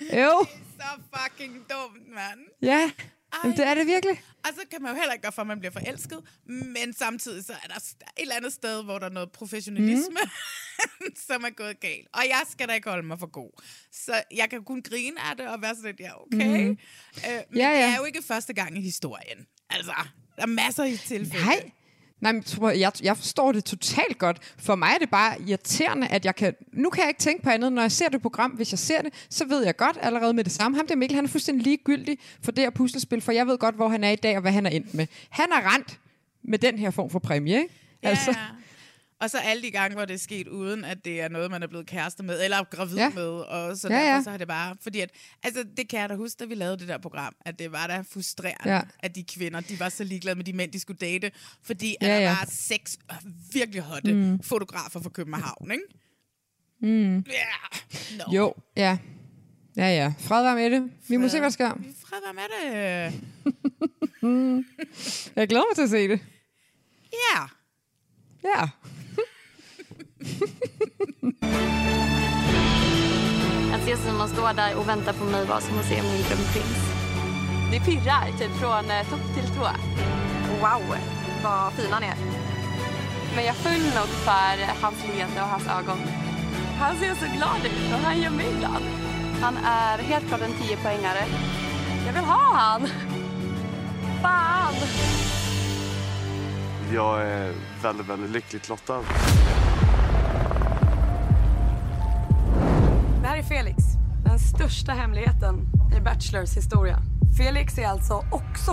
jo, 0.00 0.46
så 0.78 0.86
fucking 1.16 1.54
dumt, 1.70 2.08
mand. 2.14 2.40
ja, 2.62 2.90
Jamen, 3.44 3.56
det 3.56 3.66
er 3.66 3.74
det 3.74 3.86
virkelig. 3.86 4.22
Og 4.44 4.50
så 4.54 4.60
kan 4.70 4.82
man 4.82 4.90
jo 4.92 4.96
heller 4.98 5.12
ikke 5.12 5.22
gøre 5.22 5.32
for, 5.32 5.42
at 5.42 5.48
man 5.48 5.58
bliver 5.58 5.72
forelsket, 5.72 6.22
men 6.46 6.92
samtidig 6.92 7.44
så 7.44 7.52
er 7.52 7.68
der 7.68 7.74
et 7.76 7.94
eller 8.16 8.34
andet 8.34 8.52
sted, 8.52 8.84
hvor 8.84 8.98
der 8.98 9.06
er 9.06 9.10
noget 9.10 9.32
professionalisme, 9.32 10.18
mm. 11.00 11.16
som 11.28 11.44
er 11.44 11.50
gået 11.50 11.80
galt. 11.80 12.08
Og 12.12 12.22
jeg 12.28 12.42
skal 12.50 12.68
da 12.68 12.72
ikke 12.74 12.88
holde 12.90 13.06
mig 13.06 13.18
for 13.18 13.26
god. 13.26 13.50
Så 13.92 14.22
jeg 14.34 14.50
kan 14.50 14.64
kun 14.64 14.82
grine 14.82 15.20
af 15.30 15.36
det 15.36 15.48
og 15.48 15.62
være 15.62 15.74
sådan 15.74 15.90
lidt, 15.90 16.00
ja, 16.00 16.22
okay. 16.22 16.36
Mm. 16.36 16.44
Øh, 16.60 16.66
men 16.66 16.76
Ja, 17.26 17.70
det 17.70 17.78
ja. 17.78 17.92
er 17.92 17.96
jo 17.96 18.04
ikke 18.04 18.22
første 18.22 18.52
gang 18.52 18.78
i 18.78 18.80
historien. 18.80 19.46
Altså, 19.70 19.92
der 20.36 20.42
er 20.42 20.46
masser 20.46 20.84
i 20.84 20.96
tilfælde. 20.96 21.44
Nej. 21.44 21.70
Nej, 22.24 22.32
men 22.32 22.44
jeg, 22.62 22.80
jeg, 22.80 22.92
jeg 23.02 23.16
forstår 23.16 23.52
det 23.52 23.64
totalt 23.64 24.18
godt. 24.18 24.38
For 24.58 24.74
mig 24.74 24.90
er 24.94 24.98
det 24.98 25.10
bare 25.10 25.36
irriterende, 25.46 26.08
at 26.08 26.24
jeg 26.24 26.36
kan... 26.36 26.54
Nu 26.72 26.90
kan 26.90 27.00
jeg 27.02 27.08
ikke 27.08 27.20
tænke 27.20 27.42
på 27.42 27.50
andet, 27.50 27.72
når 27.72 27.82
jeg 27.82 27.92
ser 27.92 28.08
det 28.08 28.22
program. 28.22 28.50
Hvis 28.50 28.72
jeg 28.72 28.78
ser 28.78 29.02
det, 29.02 29.12
så 29.30 29.44
ved 29.44 29.64
jeg 29.64 29.76
godt 29.76 29.98
allerede 30.02 30.34
med 30.34 30.44
det 30.44 30.52
samme. 30.52 30.76
Ham 30.76 30.86
der 30.86 30.96
Mikkel, 30.96 31.14
han 31.14 31.24
er 31.24 31.28
fuldstændig 31.28 31.64
ligegyldig 31.64 32.18
for 32.42 32.52
det 32.52 32.64
her 32.64 32.70
puslespil, 32.70 33.20
for 33.20 33.32
jeg 33.32 33.46
ved 33.46 33.58
godt, 33.58 33.74
hvor 33.74 33.88
han 33.88 34.04
er 34.04 34.10
i 34.10 34.16
dag, 34.16 34.36
og 34.36 34.40
hvad 34.40 34.52
han 34.52 34.66
er 34.66 34.70
endt 34.70 34.94
med. 34.94 35.06
Han 35.30 35.46
er 35.52 35.74
rent 35.74 36.00
med 36.42 36.58
den 36.58 36.78
her 36.78 36.90
form 36.90 37.10
for 37.10 37.18
præmie, 37.18 37.56
ikke? 37.56 37.74
Ja, 38.02 38.08
Altså, 38.08 38.30
ja. 38.30 38.36
Og 39.24 39.30
så 39.30 39.38
alle 39.38 39.62
de 39.62 39.70
gange, 39.70 39.94
hvor 39.96 40.04
det 40.04 40.14
er 40.14 40.18
sket, 40.18 40.48
uden 40.48 40.84
at 40.84 41.04
det 41.04 41.20
er 41.20 41.28
noget, 41.28 41.50
man 41.50 41.62
er 41.62 41.66
blevet 41.66 41.86
kærester 41.86 42.22
med, 42.24 42.44
eller 42.44 42.64
gravid 42.64 42.96
ja. 42.96 43.08
Med, 43.08 43.22
og 43.24 43.76
så 43.76 43.88
Ja, 43.88 43.94
derfor 43.94 44.06
ja. 44.08 44.22
så 44.22 44.30
har 44.30 44.36
det 44.36 44.48
bare... 44.48 44.76
Fordi 44.80 45.00
at, 45.00 45.10
altså, 45.42 45.64
det 45.76 45.88
kan 45.88 46.00
jeg 46.00 46.08
da 46.08 46.14
huske, 46.14 46.36
da 46.38 46.44
vi 46.44 46.54
lavede 46.54 46.78
det 46.78 46.88
der 46.88 46.98
program, 46.98 47.34
at 47.40 47.58
det 47.58 47.72
var 47.72 47.86
da 47.86 48.00
frustrerende, 48.12 48.74
ja. 48.74 48.80
At 48.98 49.14
de 49.14 49.24
kvinder, 49.24 49.60
de 49.60 49.80
var 49.80 49.88
så 49.88 50.04
ligeglade 50.04 50.36
med 50.36 50.44
de 50.44 50.52
mænd, 50.52 50.72
de 50.72 50.80
skulle 50.80 50.98
date, 50.98 51.30
fordi 51.62 51.96
at 52.00 52.08
Ja, 52.08 52.14
der 52.14 52.20
ja. 52.20 52.28
var 52.28 52.46
seks 52.50 52.98
øh, 53.12 53.16
virkelig 53.52 53.82
hotte 53.82 54.12
mm. 54.14 54.42
fotografer 54.42 55.00
fra 55.00 55.10
København, 55.10 55.70
ikke? 55.70 55.84
Mm. 56.80 57.16
Ja. 57.16 57.78
No. 58.18 58.32
jo, 58.34 58.54
ja. 58.76 58.98
Ja, 59.76 59.88
ja. 59.88 60.12
Fred 60.18 60.42
være 60.42 60.54
med 60.54 60.70
det. 60.70 60.90
Vi 61.08 61.16
må 61.16 61.22
Fred. 61.22 61.30
se, 61.30 61.38
hvad 61.38 61.50
der 61.50 61.52
sker. 61.52 61.70
Fred 62.06 62.18
være 62.24 62.34
med 62.34 62.42
det. 62.54 63.20
Jeg 65.36 65.48
glæder 65.48 65.64
mig 65.70 65.74
til 65.76 65.82
at 65.82 65.90
se 65.90 66.08
det. 66.08 66.20
Ja. 67.12 67.40
Ja. 68.44 68.68
Jag 73.70 73.80
ser 73.80 73.96
Simon 73.96 74.28
stå 74.28 74.52
där 74.52 74.76
och 74.78 74.88
vänta 74.88 75.12
på 75.12 75.24
mig 75.24 75.46
bara 75.46 75.60
som 75.60 75.78
att 75.78 75.84
se 75.84 76.02
min 76.02 76.22
drömprins. 76.22 76.80
Det 77.70 77.80
pirrar 77.80 78.26
typ 78.38 78.52
från 78.60 78.90
eh, 78.90 79.08
topp 79.10 79.34
till 79.34 79.48
tå. 79.56 79.68
Wow, 80.60 80.96
vad 81.42 81.72
fin 81.72 81.92
han 81.92 82.02
är. 82.02 82.14
Men 83.34 83.44
jag 83.44 83.56
föll 83.56 83.84
nog 83.98 84.08
för 84.26 84.82
hans 84.82 85.06
leende 85.08 85.40
och 85.40 85.48
hans 85.48 85.66
ögon. 85.66 85.98
Han 86.78 86.96
ser 86.96 87.14
så 87.14 87.26
glad 87.36 87.64
ut 87.64 87.92
och 87.92 87.98
han 87.98 88.20
gör 88.20 88.30
mig 88.30 88.46
glad. 88.58 88.82
Han 89.40 89.56
är 89.56 89.98
helt 89.98 90.28
klart 90.28 90.40
en 90.40 90.52
10-poängare. 90.52 91.24
Jag 92.06 92.12
vill 92.12 92.24
ha 92.24 92.54
han! 92.54 92.88
Fan! 94.22 94.74
jag 96.94 97.22
är 97.22 97.52
väldigt, 97.82 98.08
väldigt 98.08 98.30
lyckligt 98.30 98.68
lottad. 98.68 99.02
Det 103.24 103.28
här 103.28 103.38
är 103.38 103.42
Felix, 103.42 103.76
den 104.24 104.38
största 104.38 104.92
hemligheten 104.92 105.66
i 105.96 106.00
Bachelors 106.00 106.56
historia. 106.56 106.98
Felix 107.38 107.78
är 107.78 107.86
alltså 107.86 108.14
också 108.30 108.70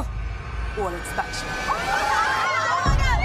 årets 0.78 1.16
Bachelor. 1.16 1.54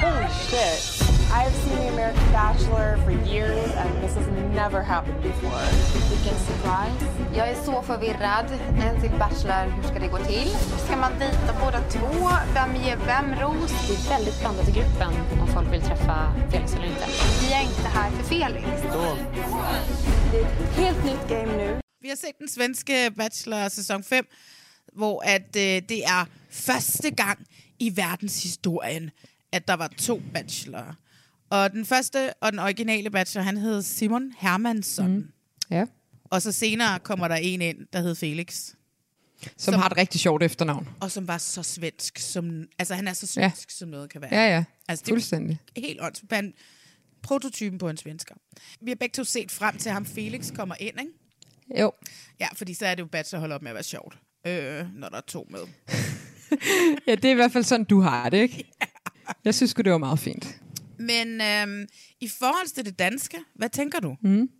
Oh 0.04 0.28
shit. 0.30 1.15
I've 1.32 1.54
seen 1.54 1.76
The 1.76 1.88
American 1.88 2.32
Bachelor 2.32 2.98
for 3.04 3.10
years 3.10 3.70
and 3.82 4.02
this 4.02 4.14
has 4.14 4.26
never 4.54 4.82
happened 4.82 5.22
before. 5.22 5.66
Vilken 6.10 6.38
surprise. 6.38 7.06
Jag 7.36 7.48
är 7.48 7.54
så 7.64 7.82
förvirrad. 7.82 8.46
En 8.80 9.00
till 9.00 9.10
Bachelor, 9.10 9.70
hur 9.76 9.82
ska 9.82 9.98
det 9.98 10.08
gå 10.08 10.18
till? 10.18 10.48
Ska 10.86 10.96
man 10.96 11.18
dejta 11.18 11.52
båda 11.64 11.80
två? 11.90 12.28
Vem 12.54 12.76
ger 12.76 12.96
vem 12.96 13.34
ros? 13.40 13.72
Det 13.88 13.94
är 13.94 14.18
väldigt 14.18 14.40
blandat 14.40 14.68
i 14.68 14.72
gruppen 14.72 15.12
om 15.40 15.48
folk 15.48 15.72
vill 15.72 15.82
träffa 15.82 16.32
Felix 16.50 16.74
eller 16.74 16.86
inte. 16.86 17.06
Vi 17.40 17.52
är 17.52 17.62
inte 17.62 17.88
här 17.88 18.10
för 18.10 18.24
Felix. 18.24 18.66
Det 20.32 20.38
är 20.38 20.42
ett 20.42 20.76
helt 20.76 21.04
nytt 21.04 21.28
game 21.28 21.56
nu. 21.56 21.80
Vi 22.00 22.08
har 22.08 22.16
set 22.16 22.38
den 22.38 22.48
svenske 22.48 23.10
Bachelor 23.10 23.68
sæson 23.68 24.02
5, 24.02 24.24
hvor 24.92 25.22
at 25.24 25.56
øh, 25.56 25.82
det 25.88 26.04
er 26.04 26.26
første 26.50 27.10
gang 27.10 27.38
i 27.78 27.96
verdenshistorien, 27.96 29.10
at 29.52 29.68
der 29.68 29.74
var 29.74 29.88
to 29.98 30.20
bachelorer. 30.34 30.94
Og 31.50 31.72
den 31.72 31.86
første 31.86 32.34
og 32.34 32.52
den 32.52 32.58
originale 32.60 33.10
bachelor, 33.10 33.42
han 33.44 33.56
hed 33.56 33.82
Simon 33.82 34.32
Hermansson. 34.38 35.12
Mm. 35.16 35.28
Ja. 35.70 35.84
Og 36.24 36.42
så 36.42 36.52
senere 36.52 36.98
kommer 36.98 37.28
der 37.28 37.34
en 37.36 37.62
ind, 37.62 37.78
der 37.92 38.00
hed 38.00 38.14
Felix. 38.14 38.70
Som, 39.42 39.50
Som- 39.56 39.74
har 39.74 39.88
et 39.88 39.96
rigtig 39.96 40.20
sjovt 40.20 40.42
efternavn. 40.42 40.88
Og 41.00 41.10
som 41.10 41.28
var 41.28 41.38
så 41.38 41.62
svensk, 41.62 42.18
som... 42.18 42.64
Altså, 42.78 42.94
han 42.94 43.08
er 43.08 43.12
så 43.12 43.26
svensk, 43.26 43.68
ja. 43.70 43.74
som 43.74 43.88
noget 43.88 44.10
kan 44.10 44.20
være. 44.20 44.34
Ja, 44.34 44.48
ja. 44.56 44.64
Altså, 44.88 45.02
det 45.02 45.12
Fuldstændig. 45.12 45.58
er 45.76 45.80
helt 45.80 46.00
åndssvagt. 46.02 46.32
Han- 46.32 46.52
Prototypen 47.22 47.78
på 47.78 47.88
en 47.88 47.96
svensker. 47.96 48.34
Vi 48.80 48.90
har 48.90 48.94
begge 48.96 49.12
to 49.12 49.24
set 49.24 49.50
frem 49.50 49.78
til, 49.78 49.88
at 49.88 49.92
ham 49.92 50.06
Felix 50.06 50.52
kommer 50.54 50.74
ind, 50.80 51.00
ikke? 51.00 51.80
Jo. 51.82 51.92
Ja, 52.40 52.46
fordi 52.54 52.74
så 52.74 52.86
er 52.86 52.94
det 52.94 53.02
jo 53.02 53.06
bachelor 53.06 53.40
holder 53.40 53.54
op 53.56 53.62
med 53.62 53.70
at 53.70 53.74
være 53.74 53.82
sjovt, 53.84 54.18
øh, 54.46 54.86
når 54.94 55.08
der 55.08 55.16
er 55.16 55.20
to 55.20 55.46
med. 55.50 55.60
Ja, 57.06 57.14
det 57.14 57.24
er 57.24 57.30
i 57.30 57.34
hvert 57.34 57.52
fald 57.52 57.64
sådan, 57.64 57.84
du 57.86 58.00
har 58.00 58.28
det, 58.30 58.38
ikke? 58.38 58.72
Jeg 59.44 59.54
synes 59.54 59.74
det 59.74 59.92
var 59.92 59.98
meget 59.98 60.18
fint. 60.18 60.60
Men 60.98 61.40
øhm, 61.40 61.86
i 62.20 62.28
forhold 62.28 62.68
til 62.74 62.84
det 62.84 62.98
danske, 62.98 63.36
hvad 63.54 63.68
tænker 63.68 64.00
du? 64.00 64.16
Mm. 64.22 64.50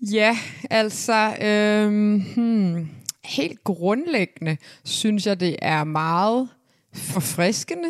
Ja, 0.00 0.38
altså, 0.70 1.36
øhm, 1.42 2.20
hmm, 2.34 2.88
helt 3.24 3.64
grundlæggende 3.64 4.56
synes 4.84 5.26
jeg, 5.26 5.40
det 5.40 5.56
er 5.62 5.84
meget 5.84 6.48
forfriskende. 6.92 7.88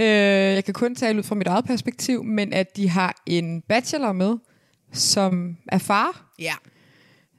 Øh, 0.00 0.06
jeg 0.54 0.64
kan 0.64 0.74
kun 0.74 0.94
tale 0.94 1.18
ud 1.18 1.22
fra 1.22 1.34
mit 1.34 1.46
eget 1.46 1.64
perspektiv, 1.64 2.24
men 2.24 2.52
at 2.52 2.76
de 2.76 2.88
har 2.88 3.22
en 3.26 3.62
bachelor 3.62 4.12
med, 4.12 4.36
som 4.92 5.56
er 5.68 5.78
far. 5.78 6.34
Ja. 6.38 6.54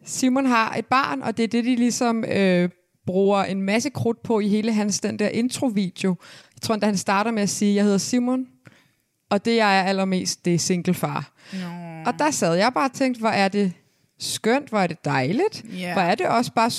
Simon 0.06 0.46
har 0.46 0.76
et 0.76 0.86
barn, 0.86 1.22
og 1.22 1.38
det 1.38 1.44
er 1.44 1.48
det, 1.48 1.66
de 1.66 1.76
ligesom 1.76 2.26
øh, 2.26 2.70
bruger 3.06 3.44
en 3.44 3.62
masse 3.62 3.90
krudt 3.90 4.24
på 4.24 4.40
i 4.40 4.48
hele 4.48 4.74
hans 4.74 5.00
den 5.00 5.20
der 5.20 5.30
introvideo. 5.30 6.16
Jeg 6.62 6.68
tror, 6.68 6.76
at 6.76 6.84
han 6.84 6.98
starter 6.98 7.32
med 7.32 7.44
at 7.44 7.50
sige, 7.50 7.76
jeg 7.76 7.84
hedder 7.84 7.98
Simon, 7.98 8.48
og 9.30 9.46
det 9.46 9.56
jeg 9.56 9.80
er 9.80 9.84
allermest, 9.84 10.46
det 10.46 10.54
er 10.54 10.60
singlefar. 10.60 11.32
Nå. 11.54 11.60
Og 12.06 12.20
der 12.20 12.32
sad 12.32 12.56
jeg 12.56 12.72
bare 12.74 12.90
og 12.90 12.94
tænkte, 12.94 13.20
hvor 13.20 13.30
er 13.30 13.48
det 13.48 13.74
skønt, 14.20 14.70
hvor 14.70 14.80
er 14.80 14.88
det 14.88 15.06
dejligt. 15.06 15.64
Ja. 15.80 15.94
Hvor 15.94 16.02
er 16.02 16.16
det 16.16 16.28
også 16.28 16.52
bare 16.54 16.70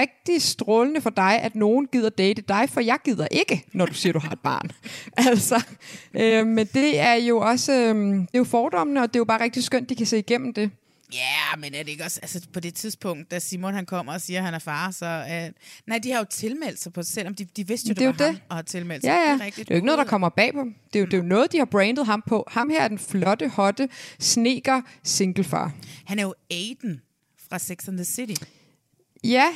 rigtig 0.00 0.42
strålende 0.42 1.00
for 1.00 1.10
dig, 1.10 1.40
at 1.42 1.54
nogen 1.54 1.86
gider 1.86 2.08
date 2.08 2.42
dig, 2.42 2.68
for 2.68 2.80
jeg 2.80 2.98
gider 3.04 3.26
ikke, 3.30 3.64
når 3.72 3.86
du 3.86 3.94
siger, 3.94 4.12
du 4.12 4.18
har 4.18 4.30
et 4.30 4.40
barn. 4.40 4.70
altså, 5.30 5.64
øh, 6.14 6.46
men 6.46 6.66
det 6.66 7.00
er 7.00 7.14
jo 7.14 7.38
også, 7.38 7.72
øh, 7.72 7.94
det 7.94 8.28
er 8.34 8.38
jo 8.38 8.44
fordommene, 8.44 9.02
og 9.02 9.08
det 9.08 9.16
er 9.16 9.20
jo 9.20 9.24
bare 9.24 9.42
rigtig 9.42 9.64
skønt, 9.64 9.88
de 9.88 9.94
kan 9.94 10.06
se 10.06 10.18
igennem 10.18 10.54
det. 10.54 10.70
Ja, 11.12 11.56
men 11.58 11.74
er 11.74 11.82
det 11.82 11.88
ikke 11.88 12.04
også, 12.04 12.18
altså 12.22 12.40
på 12.52 12.60
det 12.60 12.74
tidspunkt, 12.74 13.30
da 13.30 13.38
Simon 13.38 13.74
han 13.74 13.86
kommer 13.86 14.12
og 14.12 14.20
siger, 14.20 14.38
at 14.38 14.44
han 14.44 14.54
er 14.54 14.58
far, 14.58 14.90
så... 14.90 15.06
Øh, 15.06 15.52
nej, 15.86 15.98
de 15.98 16.10
har 16.10 16.18
jo 16.18 16.24
tilmeldt 16.30 16.80
sig 16.82 16.92
på, 16.92 17.02
selvom 17.02 17.34
de, 17.34 17.44
de 17.44 17.66
vidste 17.68 17.88
jo, 17.88 17.94
det 17.94 18.02
er 18.06 18.12
det 18.12 18.18
var 18.20 18.26
det. 18.26 18.34
ham, 18.34 18.46
og 18.48 18.56
har 18.56 18.62
tilmeldt 18.62 19.04
sig. 19.04 19.08
Ja, 19.08 19.14
ja. 19.14 19.32
Det 19.32 19.32
Det 19.32 19.40
er, 19.40 19.42
er, 19.42 19.46
rigtigt. 19.46 19.70
jo 19.70 19.74
ikke 19.74 19.86
noget, 19.86 19.98
der 19.98 20.04
kommer 20.04 20.28
bag 20.28 20.52
på 20.54 20.60
dem. 20.60 20.74
Det 20.92 20.96
er 20.98 21.00
jo, 21.00 21.06
det 21.06 21.14
er 21.14 21.18
jo 21.18 21.22
noget, 21.24 21.52
de 21.52 21.58
har 21.58 21.64
brandet 21.64 22.06
ham 22.06 22.22
på. 22.26 22.44
Ham 22.50 22.70
her 22.70 22.82
er 22.82 22.88
den 22.88 22.98
flotte, 22.98 23.48
hotte, 23.48 23.88
sneker 24.18 24.82
singlefar. 25.02 25.72
Han 26.06 26.18
er 26.18 26.22
jo 26.22 26.34
Aiden 26.50 27.00
fra 27.50 27.58
Sex 27.58 27.88
and 27.88 27.96
the 27.96 28.04
City. 28.04 28.42
Ja, 29.24 29.46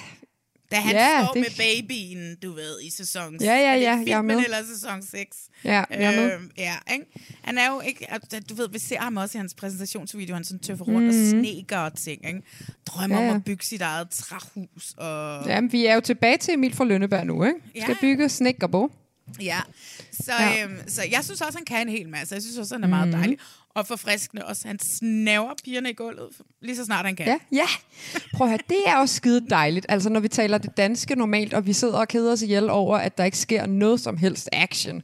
Da 0.71 0.77
han 0.77 0.95
Ja, 0.95 1.25
står 1.25 1.33
det- 1.33 1.43
med 1.43 1.51
babyen, 1.89 2.37
du 2.43 2.53
ved, 2.55 2.81
i 2.83 2.91
sæson 2.91 3.37
Ja, 3.41 3.55
ja, 3.57 3.75
det 3.77 3.83
ja, 3.83 3.91
filmen 3.93 4.09
jeg 4.09 4.19
er 4.19 4.23
med. 4.23 4.45
eller 4.45 4.59
sæson 4.75 5.03
6. 5.03 5.37
ja, 5.65 5.71
jeg 5.91 6.15
er 6.15 6.21
med. 6.21 6.49
Ja, 6.59 6.75
ikke? 6.93 7.07
Han 7.43 7.59
er 7.59 7.69
jo 7.71 7.81
ikke, 7.81 8.07
du 8.49 8.55
ved, 8.55 8.69
vi 8.73 8.79
ser 8.79 8.99
ham 9.01 9.17
også 9.17 9.39
i 9.39 9.41
hans 9.41 9.55
præsentationsvideo, 9.55 10.35
han 10.35 10.45
sådan 10.45 10.59
tøffer 10.59 10.85
rundt 10.85 11.03
mm. 11.03 11.09
og 11.09 11.15
sneker 11.31 11.79
og 11.79 11.97
ting, 11.99 12.27
ikke? 12.27 12.43
Drømmer 12.87 13.17
Ja, 13.17 13.23
om 13.23 13.29
ja. 13.31 13.35
at 13.37 13.45
bygge 13.45 13.65
sit 13.65 13.81
eget 13.83 14.11
træhus, 14.11 14.95
og 14.97 15.47
Jamen, 15.47 15.73
vi 15.73 15.87
er 15.87 15.95
jo 15.95 16.01
tilbage 16.01 16.37
til 16.37 16.55
Emil 16.55 16.75
fra 16.75 16.85
Lønneberg 16.85 17.27
nu, 17.27 17.45
ikke? 17.45 17.59
Ja, 17.75 17.81
Skal 17.81 17.93
ja. 18.03 18.07
bygge 18.07 18.29
snækkerbo. 18.29 18.91
ja. 19.41 19.59
Så, 20.13 20.33
Ja. 20.41 20.47
ja. 20.49 20.65
Øhm, 20.65 20.79
så 20.89 21.03
jeg 21.11 21.21
synes 21.25 21.41
også, 21.41 21.59
han 21.59 21.65
kan 21.65 21.89
en 21.89 21.93
hel 21.97 22.09
masse. 22.09 22.35
Jeg 22.35 22.43
synes 22.43 22.59
også, 22.59 22.75
han 22.75 22.85
er 22.85 22.89
meget 22.89 23.13
dejlig. 23.13 23.39
Og 23.77 23.87
forfriskende 23.87 24.45
også. 24.45 24.69
Han 24.69 24.79
snæver 24.79 25.55
pigerne 25.65 25.91
i 25.91 25.93
gulvet, 25.93 26.29
lige 26.61 26.77
så 26.77 26.85
snart 26.85 27.07
han 27.07 27.17
kan. 27.17 27.27
Ja, 27.27 27.39
ja. 27.53 27.67
Prøv 28.35 28.47
at 28.47 28.51
høre, 28.51 28.59
det 28.69 28.79
er 28.87 28.97
også 28.97 29.15
skide 29.15 29.47
dejligt. 29.51 29.87
Altså, 29.89 30.09
når 30.09 30.21
vi 30.21 30.29
taler 30.29 30.59
det 30.59 30.77
danske 30.77 31.15
normalt, 31.15 31.55
og 31.55 31.67
vi 31.67 31.73
sidder 31.73 31.99
og 31.99 32.09
keder 32.09 32.33
os 32.33 32.43
ihjel 32.43 32.71
over, 32.71 32.97
at 32.99 33.19
der 33.19 33.25
ikke 33.25 33.39
sker 33.39 33.67
noget 33.67 34.01
som 34.01 34.17
helst 34.17 34.49
action. 34.53 35.03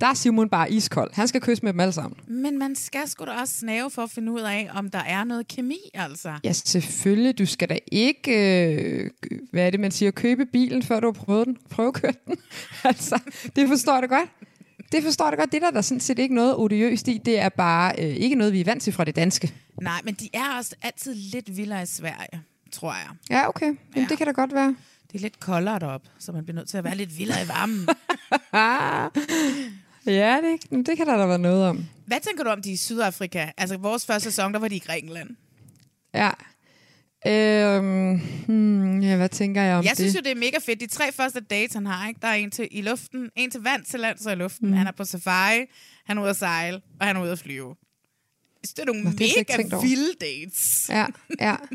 Der 0.00 0.06
er 0.06 0.14
Simon 0.14 0.48
bare 0.48 0.72
iskold. 0.72 1.10
Han 1.14 1.28
skal 1.28 1.40
kysse 1.40 1.64
med 1.64 1.72
dem 1.72 1.80
alle 1.80 1.92
sammen. 1.92 2.20
Men 2.26 2.58
man 2.58 2.76
skal 2.76 3.08
sgu 3.08 3.24
da 3.24 3.30
også 3.30 3.54
snæve 3.58 3.90
for 3.90 4.02
at 4.02 4.10
finde 4.10 4.32
ud 4.32 4.40
af, 4.40 4.70
om 4.74 4.90
der 4.90 4.98
er 4.98 5.24
noget 5.24 5.48
kemi, 5.48 5.78
altså. 5.94 6.32
Ja, 6.44 6.52
selvfølgelig. 6.52 7.38
Du 7.38 7.46
skal 7.46 7.68
da 7.68 7.78
ikke, 7.92 8.32
øh, 8.74 9.10
hvad 9.50 9.66
er 9.66 9.70
det, 9.70 9.80
man 9.80 9.90
siger, 9.90 10.10
købe 10.10 10.46
bilen, 10.46 10.82
før 10.82 11.00
du 11.00 11.06
har 11.06 11.12
prøvet 11.12 11.46
den. 11.46 11.56
Prøvekørt 11.70 12.24
den. 12.26 12.36
altså, 12.84 13.20
det 13.56 13.68
forstår 13.68 13.92
jeg 13.92 14.02
da 14.02 14.06
godt. 14.06 14.28
Det 14.92 15.02
forstår 15.02 15.24
jeg 15.24 15.32
da 15.32 15.36
godt. 15.36 15.52
Det 15.52 15.62
der 15.62 15.66
er 15.68 15.70
der 15.70 15.80
sådan 15.80 16.00
set 16.00 16.18
ikke 16.18 16.34
noget 16.34 16.56
odiøst 16.56 17.08
i. 17.08 17.18
Det 17.24 17.38
er 17.38 17.48
bare 17.48 17.94
øh, 17.98 18.04
ikke 18.16 18.36
noget, 18.36 18.52
vi 18.52 18.60
er 18.60 18.64
vant 18.64 18.82
til 18.82 18.92
fra 18.92 19.04
det 19.04 19.16
danske. 19.16 19.54
Nej, 19.82 20.00
men 20.04 20.14
de 20.14 20.28
er 20.34 20.56
også 20.58 20.74
altid 20.82 21.14
lidt 21.14 21.56
vildere 21.56 21.82
i 21.82 21.86
Sverige, 21.86 22.42
tror 22.72 22.92
jeg. 22.92 23.08
Ja, 23.30 23.48
okay. 23.48 23.66
Jamen, 23.66 23.78
Ja. 23.96 24.06
det 24.08 24.18
kan 24.18 24.26
da 24.26 24.32
godt 24.32 24.54
være. 24.54 24.76
Det 25.12 25.18
er 25.18 25.22
lidt 25.22 25.40
koldere 25.40 25.78
deroppe, 25.78 26.08
så 26.18 26.32
man 26.32 26.44
bliver 26.44 26.54
nødt 26.56 26.68
til 26.68 26.78
at 26.78 26.84
være 26.84 26.94
lidt 26.96 27.18
vildere 27.18 27.42
i 27.44 27.48
varmen. 27.48 27.88
Ja, 30.06 30.36
det, 30.42 30.86
det 30.86 30.96
kan 30.96 31.06
der 31.06 31.16
da 31.16 31.26
være 31.26 31.38
noget 31.38 31.64
om. 31.68 31.84
Hvad 32.06 32.20
tænker 32.20 32.44
du 32.44 32.50
om 32.50 32.62
de 32.62 32.72
i 32.72 32.76
Sydafrika? 32.76 33.46
Altså, 33.56 33.76
vores 33.76 34.06
første 34.06 34.30
sæson, 34.30 34.52
der 34.52 34.58
var 34.58 34.68
de 34.68 34.76
i 34.76 34.78
Grækenland. 34.78 35.28
Ja. 36.14 36.30
Øhm, 37.26 38.20
hmm, 38.46 39.00
ja, 39.00 39.16
hvad 39.16 39.28
tænker 39.28 39.62
jeg 39.62 39.76
om 39.76 39.84
Jeg 39.84 39.90
det? 39.90 39.98
synes 39.98 40.14
jo, 40.14 40.20
det 40.20 40.30
er 40.30 40.36
mega 40.36 40.58
fedt. 40.66 40.80
De 40.80 40.86
tre 40.86 41.12
første 41.12 41.40
dates, 41.40 41.74
han 41.74 41.86
har, 41.86 42.08
ikke? 42.08 42.20
der 42.22 42.28
er 42.28 42.34
en 42.34 42.50
til 42.50 42.68
i 42.70 42.82
luften, 42.82 43.30
en 43.36 43.50
til 43.50 43.60
vand, 43.60 43.84
til 43.84 44.00
lands 44.00 44.26
og 44.26 44.32
i 44.32 44.36
luften. 44.36 44.68
Mm. 44.68 44.74
Han 44.74 44.86
er 44.86 44.92
på 44.92 45.04
safari, 45.04 45.66
han 46.04 46.18
er 46.18 46.22
ude 46.22 46.30
at 46.30 46.36
sejle, 46.36 46.80
og 47.00 47.06
han 47.06 47.16
er 47.16 47.22
ude 47.22 47.32
at 47.32 47.38
flyve. 47.38 47.74
Synes, 48.64 48.74
det 48.74 48.82
er 48.82 48.86
nogle 48.86 49.02
Nå, 49.02 49.10
mega 49.10 49.78
vilde 49.82 50.12
dates. 50.20 50.86
Ja, 50.88 51.06
ja. 51.40 51.56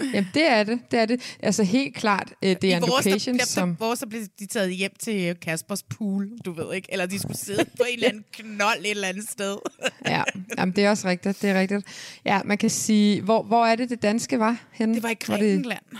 Jamen, 0.00 0.30
det 0.34 0.48
er 0.48 0.62
det. 0.62 0.78
Det 0.90 0.98
er 0.98 1.06
det. 1.06 1.36
Altså, 1.42 1.62
helt 1.62 1.94
klart, 1.94 2.32
øh, 2.42 2.56
det 2.62 2.64
er 2.64 2.68
I 2.68 2.72
en 2.72 2.82
vores, 2.82 3.06
location, 3.06 3.34
der, 3.34 3.38
der, 3.38 3.46
som... 3.46 3.76
vores, 3.80 3.98
der 3.98 4.06
blev 4.06 4.22
de 4.38 4.46
taget 4.46 4.70
hjem 4.70 4.92
til 4.98 5.34
Kaspers 5.34 5.82
pool, 5.82 6.30
du 6.44 6.52
ved 6.52 6.74
ikke. 6.74 6.88
Eller 6.92 7.06
de 7.06 7.18
skulle 7.18 7.38
sidde 7.38 7.64
på 7.64 7.82
en 7.88 7.94
eller 7.94 8.08
anden 8.08 8.24
knold 8.38 8.78
et 8.80 8.90
eller 8.90 9.08
andet 9.08 9.30
sted. 9.30 9.56
Ja, 10.06 10.22
jamen, 10.58 10.76
det 10.76 10.84
er 10.84 10.90
også 10.90 11.08
rigtigt. 11.08 11.42
Det 11.42 11.50
er 11.50 11.60
rigtigt. 11.60 11.86
Ja, 12.24 12.40
man 12.44 12.58
kan 12.58 12.70
sige... 12.70 13.22
Hvor, 13.22 13.42
hvor 13.42 13.66
er 13.66 13.76
det, 13.76 13.90
det 13.90 14.02
danske 14.02 14.38
var 14.38 14.56
henne? 14.72 14.94
Det 14.94 15.02
var 15.02 15.08
i 15.08 15.14
Grækenland. 15.14 15.80
det 15.90 15.98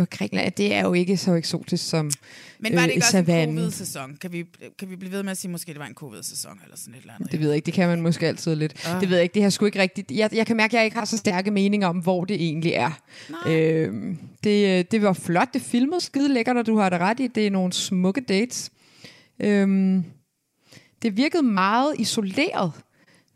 var 0.00 0.06
Grækenland. 0.10 0.52
Det 0.52 0.74
er 0.74 0.80
jo 0.80 0.92
ikke 0.92 1.16
så 1.16 1.34
eksotisk 1.34 1.88
som 1.88 2.10
Men 2.58 2.74
var 2.74 2.80
det 2.80 2.88
øh, 2.88 2.94
ikke 2.94 3.04
også 3.04 3.18
en 3.18 3.56
covid-sæson? 3.56 4.16
Kan 4.20 4.32
vi, 4.32 4.44
kan 4.78 4.90
vi 4.90 4.96
blive 4.96 5.12
ved 5.12 5.22
med 5.22 5.30
at 5.30 5.36
sige, 5.38 5.48
at 5.48 5.52
måske 5.52 5.72
det 5.72 5.78
var 5.78 5.86
en 5.86 5.94
covid-sæson 5.94 6.60
eller 6.64 6.76
sådan 6.76 6.94
et 6.94 7.00
eller 7.00 7.14
andet? 7.14 7.32
Det 7.32 7.40
ved 7.40 7.46
jeg 7.46 7.56
ikke. 7.56 7.66
Det 7.66 7.74
kan 7.74 7.88
man 7.88 8.02
måske 8.02 8.26
altid 8.26 8.54
lidt. 8.54 8.86
Ah. 8.86 9.00
Det 9.00 9.08
ved 9.08 9.16
jeg 9.16 9.22
ikke. 9.22 9.34
Det 9.34 9.42
her 9.42 9.50
sgu 9.50 9.66
ikke 9.66 9.78
rigtigt. 9.78 10.10
Jeg, 10.10 10.34
jeg 10.34 10.46
kan 10.46 10.56
mærke, 10.56 10.76
at 10.76 10.78
jeg 10.78 10.84
ikke 10.84 10.96
har 10.96 11.04
så 11.04 11.16
stærke 11.16 11.50
meninger 11.50 11.88
om, 11.88 11.98
hvor 11.98 12.24
det 12.24 12.36
egentlig 12.36 12.72
er. 12.72 12.90
Øhm, 13.46 14.18
det, 14.44 14.78
øh, 14.78 14.84
det 14.90 15.02
var 15.02 15.12
flot. 15.12 15.54
Det 15.54 15.62
filmede 15.62 16.00
skide 16.00 16.28
lækkert, 16.28 16.56
og 16.56 16.66
du 16.66 16.78
har 16.78 16.90
det 16.90 17.00
ret 17.00 17.20
i. 17.20 17.26
Det 17.26 17.46
er 17.46 17.50
nogle 17.50 17.72
smukke 17.72 18.20
dates. 18.20 18.70
Øhm, 19.40 20.04
det 21.02 21.16
virkede 21.16 21.42
meget 21.42 21.94
isoleret, 21.98 22.72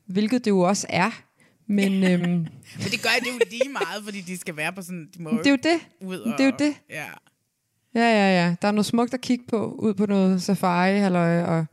hvilket 0.07 0.45
det 0.45 0.51
jo 0.51 0.61
også 0.61 0.87
er. 0.91 1.23
Men 1.69 2.05
øhm, 2.11 2.21
Men 2.29 2.49
det 2.77 3.03
gør 3.03 3.11
det 3.21 3.27
jo 3.27 3.39
lige 3.51 3.69
meget, 3.73 4.05
fordi 4.05 4.21
de 4.21 4.39
skal 4.39 4.57
være 4.57 4.73
på 4.73 4.83
sådan... 4.83 5.09
De 5.17 5.23
må 5.23 5.31
det 5.31 5.47
er 5.47 5.51
jo 5.51 5.57
det. 5.57 5.81
ud 6.01 6.19
og, 6.19 6.33
det 6.39 6.41
er 6.41 6.45
jo 6.45 6.53
det. 6.59 6.75
Ja. 6.91 7.05
Ja, 7.95 8.01
ja, 8.11 8.45
ja. 8.45 8.55
Der 8.63 8.69
er 8.69 8.73
noget 8.73 8.87
smukt 8.87 9.15
at 9.15 9.21
kigge 9.21 9.45
på, 9.49 9.77
ud 9.79 9.95
på 9.95 10.07
noget 10.07 10.43
safari, 10.43 10.99
halløj, 10.99 11.41
og... 11.43 11.67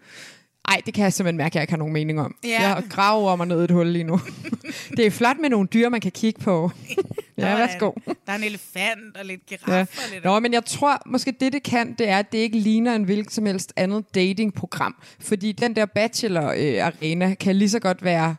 Ej, 0.68 0.82
det 0.86 0.94
kan 0.94 1.04
jeg 1.04 1.14
simpelthen 1.14 1.38
mærke, 1.38 1.52
at 1.52 1.56
jeg 1.56 1.64
ikke 1.64 1.72
har 1.72 1.78
nogen 1.78 1.94
mening 1.94 2.22
om. 2.22 2.36
Ja. 2.44 2.62
Jeg 2.62 2.84
graver 2.90 3.36
mig 3.36 3.48
ned 3.48 3.62
i 3.62 3.64
et 3.64 3.72
hul 3.72 3.88
lige 3.88 4.04
nu. 4.04 4.20
det 4.98 5.06
er 5.06 5.12
flot 5.12 5.38
med 5.42 5.50
nogle 5.50 5.68
dyr, 5.74 5.90
man 5.90 6.02
kan 6.02 6.12
kigge 6.12 6.42
på. 6.42 6.72
Der 7.38 7.48
Ja, 7.48 7.52
var 7.54 7.58
værsgo. 7.60 7.92
En, 7.92 8.02
der 8.26 8.32
er 8.32 8.36
en 8.38 8.44
elefant 8.44 9.18
og 9.20 9.26
lidt 9.26 9.46
giraf 9.46 9.68
Ja. 9.68 9.80
og 9.82 9.88
lidt... 10.14 10.24
Nå, 10.24 10.40
men 10.40 10.54
jeg 10.54 10.66
tror 10.66 11.02
måske 11.06 11.32
det, 11.40 11.54
det 11.54 11.64
kan, 11.64 11.94
det 11.98 12.10
er, 12.10 12.20
at 12.20 12.32
det 12.32 12.38
ikke 12.38 12.60
ligner 12.60 12.96
en 12.96 13.04
hvilket 13.04 13.34
som 13.34 13.46
helst 13.46 13.74
andet 13.76 14.16
datingprogram. 14.16 14.96
Fordi 15.20 15.52
den 15.52 15.76
der 15.76 15.86
Bachelor-arena 15.86 17.34
kan 17.34 17.56
lige 17.56 17.70
så 17.70 17.80
godt 17.80 18.04
være 18.04 18.36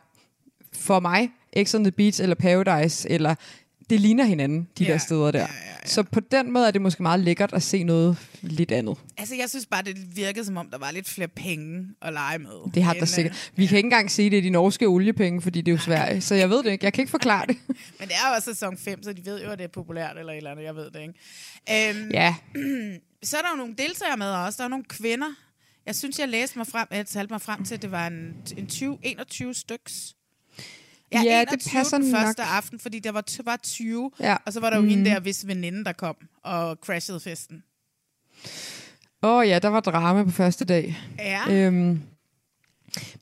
for 0.73 0.99
mig, 0.99 1.29
X 1.63 1.75
on 1.75 1.83
the 1.83 1.91
Beach 1.91 2.21
eller 2.21 2.35
Paradise, 2.35 3.09
eller 3.09 3.35
det 3.89 3.99
ligner 4.01 4.23
hinanden, 4.25 4.67
de 4.77 4.83
Ja, 4.83 4.91
der 4.91 4.97
steder 4.97 5.31
der. 5.31 5.39
ja, 5.39 5.45
ja, 5.45 5.69
ja. 5.83 5.87
Så 5.87 6.03
på 6.03 6.19
den 6.19 6.51
måde 6.51 6.67
er 6.67 6.71
det 6.71 6.81
måske 6.81 7.03
meget 7.03 7.19
lækkert 7.19 7.53
at 7.53 7.63
se 7.63 7.83
noget 7.83 8.17
lidt 8.41 8.71
andet. 8.71 8.97
Altså, 9.17 9.35
jeg 9.35 9.49
synes 9.49 9.65
bare, 9.65 9.81
det 9.83 10.15
virkede 10.15 10.45
som 10.45 10.57
om, 10.57 10.69
der 10.69 10.77
var 10.77 10.91
lidt 10.91 11.09
flere 11.09 11.27
penge 11.27 11.87
at 12.01 12.13
lege 12.13 12.39
med. 12.39 12.71
Det 12.73 12.83
har 12.83 12.93
der 12.93 13.01
øh, 13.01 13.07
sikkert. 13.07 13.51
Vi 13.55 13.65
kan 13.65 13.77
ikke 13.77 13.85
engang 13.87 14.11
se 14.11 14.29
det 14.29 14.37
i 14.37 14.41
de 14.41 14.49
norske 14.49 14.85
oliepenge, 14.87 15.41
fordi 15.41 15.61
det 15.61 15.71
er 15.71 15.75
jo 15.75 15.81
Sverige. 15.81 16.21
Så 16.21 16.35
jeg 16.35 16.49
ved 16.49 16.63
det 16.63 16.71
ikke. 16.71 16.85
Jeg 16.85 16.93
kan 16.93 17.01
ikke 17.01 17.11
forklare 17.11 17.45
det. 17.47 17.57
Men 17.99 18.07
det 18.07 18.11
er 18.15 18.29
jo 18.29 18.35
også 18.35 18.53
sæson 18.53 18.77
5, 18.77 19.03
så 19.03 19.13
de 19.13 19.25
ved 19.25 19.43
jo, 19.43 19.49
at 19.49 19.57
det 19.57 19.63
er 19.63 19.67
populært 19.67 20.17
eller 20.17 20.33
et 20.33 20.37
eller 20.37 20.51
andet. 20.51 20.63
Jeg 20.63 20.75
ved 20.75 20.91
det 20.91 21.01
ikke. 21.01 21.89
Øhm, 21.99 22.11
Ja, 22.11 22.35
Så 23.23 23.37
er 23.37 23.41
der 23.41 23.49
jo 23.51 23.57
nogle 23.57 23.75
deltagere 23.77 24.17
med 24.17 24.27
også. 24.27 24.57
Der 24.57 24.63
er 24.63 24.67
nogle 24.67 24.85
kvinder. 24.85 25.27
Jeg 25.85 25.95
synes, 25.95 26.19
jeg 26.19 26.27
læste 26.29 26.57
mig 26.57 26.67
frem, 26.67 26.87
jeg 26.91 27.05
talte 27.05 27.33
mig 27.33 27.41
frem 27.41 27.63
til, 27.63 27.75
at 27.75 27.81
det 27.81 27.91
var 27.91 28.07
en, 28.07 28.33
en 28.57 28.67
20, 28.67 28.97
21 29.03 29.53
styks. 29.53 30.13
Ja, 31.11 31.21
Ja, 31.21 31.41
21 31.41 31.57
det 31.57 31.71
passer 31.71 31.97
den 31.97 32.09
nok. 32.09 32.21
første 32.21 32.43
aften, 32.43 32.79
fordi 32.79 32.99
der 32.99 33.11
var, 33.11 33.23
t- 33.31 33.43
var 33.43 33.55
20, 33.63 34.11
Ja. 34.19 34.37
og 34.45 34.53
så 34.53 34.59
var 34.59 34.69
der 34.69 34.77
jo 34.77 34.83
mm. 34.83 34.89
hende 34.89 35.05
der, 35.09 35.19
hvis 35.19 35.47
veninde, 35.47 35.83
der 35.85 35.91
kom 35.91 36.15
og 36.43 36.77
crashede 36.81 37.19
festen. 37.19 37.63
Åh 39.23 39.37
oh, 39.37 39.47
ja, 39.47 39.59
der 39.59 39.67
var 39.67 39.79
drama 39.79 40.23
på 40.23 40.31
første 40.31 40.65
dag. 40.65 40.97
Ja. 41.19 41.41
Øhm, 41.51 42.01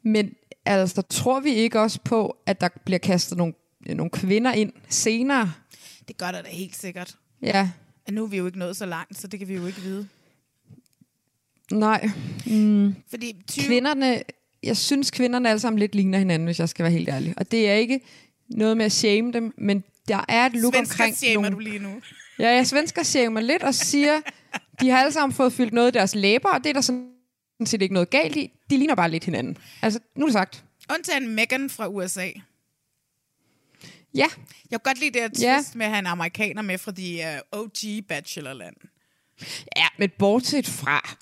men 0.03 0.33
altså, 0.65 1.01
tror 1.01 1.39
vi 1.39 1.49
ikke 1.49 1.79
også 1.81 1.99
på, 2.05 2.37
at 2.45 2.61
der 2.61 2.67
bliver 2.85 2.99
kastet 2.99 3.37
nogle, 3.37 3.53
nogle 3.85 4.09
kvinder 4.09 4.51
ind 4.53 4.73
senere? 4.89 5.53
Det 6.07 6.17
gør 6.17 6.31
der 6.31 6.41
da 6.41 6.49
helt 6.49 6.75
sikkert. 6.75 7.15
Ja, 7.41 7.71
Og 8.07 8.13
nu 8.13 8.23
er 8.23 8.27
vi 8.27 8.37
jo 8.37 8.45
ikke 8.45 8.59
nået 8.59 8.77
så 8.77 8.85
langt, 8.85 9.17
så 9.17 9.27
det 9.27 9.39
kan 9.39 9.47
vi 9.47 9.53
jo 9.53 9.65
ikke 9.65 9.81
vide. 9.81 10.07
nej. 11.71 12.09
Fordi 13.09 13.43
20, 13.47 13.65
Kvinderne, 13.65 14.23
jeg 14.65 14.77
synes, 14.77 15.11
kvinderne 15.11 15.49
alle 15.49 15.59
sammen 15.59 15.79
lidt 15.79 15.95
ligner 15.95 16.17
hinanden, 16.19 16.45
hvis 16.45 16.59
jeg 16.59 16.69
skal 16.69 16.83
være 16.83 16.91
helt 16.91 17.09
ærlig. 17.09 17.33
Og 17.37 17.51
det 17.51 17.69
er 17.69 17.73
ikke 17.73 17.99
noget 18.49 18.77
med 18.77 18.85
at 18.85 18.91
shame 18.91 19.33
dem, 19.33 19.53
men 19.57 19.83
der 20.07 20.25
er 20.29 20.45
et 20.45 20.53
look 20.53 20.73
Svensker 20.73 20.93
omkring 21.03 21.17
shamer 21.17 21.41
nogle... 21.41 21.55
du 21.55 21.59
lige 21.59 21.79
nu. 21.79 22.01
Ja, 22.39 22.49
jeg 22.49 22.67
svensker 22.67 23.03
shamer 23.03 23.41
lidt 23.41 23.63
og 23.63 23.75
siger, 23.75 24.21
de 24.81 24.89
har 24.89 24.97
alle 24.99 25.11
sammen 25.11 25.33
fået 25.35 25.53
fyldt 25.53 25.73
noget 25.73 25.87
i 25.87 25.97
deres 25.97 26.15
læber, 26.15 26.49
og 26.49 26.63
det 26.63 26.69
er 26.69 26.73
der 26.73 26.81
sådan 26.81 27.09
set 27.65 27.81
ikke 27.81 27.93
noget 27.93 28.09
galt 28.09 28.35
i. 28.35 28.51
De 28.69 28.77
ligner 28.77 28.95
bare 28.95 29.11
lidt 29.11 29.23
hinanden. 29.23 29.57
Altså, 29.81 29.99
nu 30.15 30.25
er 30.25 30.27
det 30.27 30.33
sagt. 30.33 30.63
Undtagen 30.93 31.29
Megan 31.35 31.69
fra 31.69 31.87
USA. 31.87 32.27
Ja, 34.13 34.27
Jeg 34.71 34.71
kan 34.71 34.79
godt 34.83 34.99
lide 34.99 35.11
det 35.11 35.21
her 35.21 35.27
twist 35.29 35.41
Ja. 35.41 35.61
med 35.75 35.85
at 35.85 35.91
have 35.91 35.99
en 35.99 36.05
amerikaner 36.07 36.61
med 36.61 36.77
fra 36.77 36.91
de 36.91 37.39
uh, 37.53 37.59
OG 37.59 38.05
bachelorland. 38.09 38.75
Ja, 39.75 39.85
men 39.97 40.09
bortset 40.19 40.67
fra... 40.67 41.17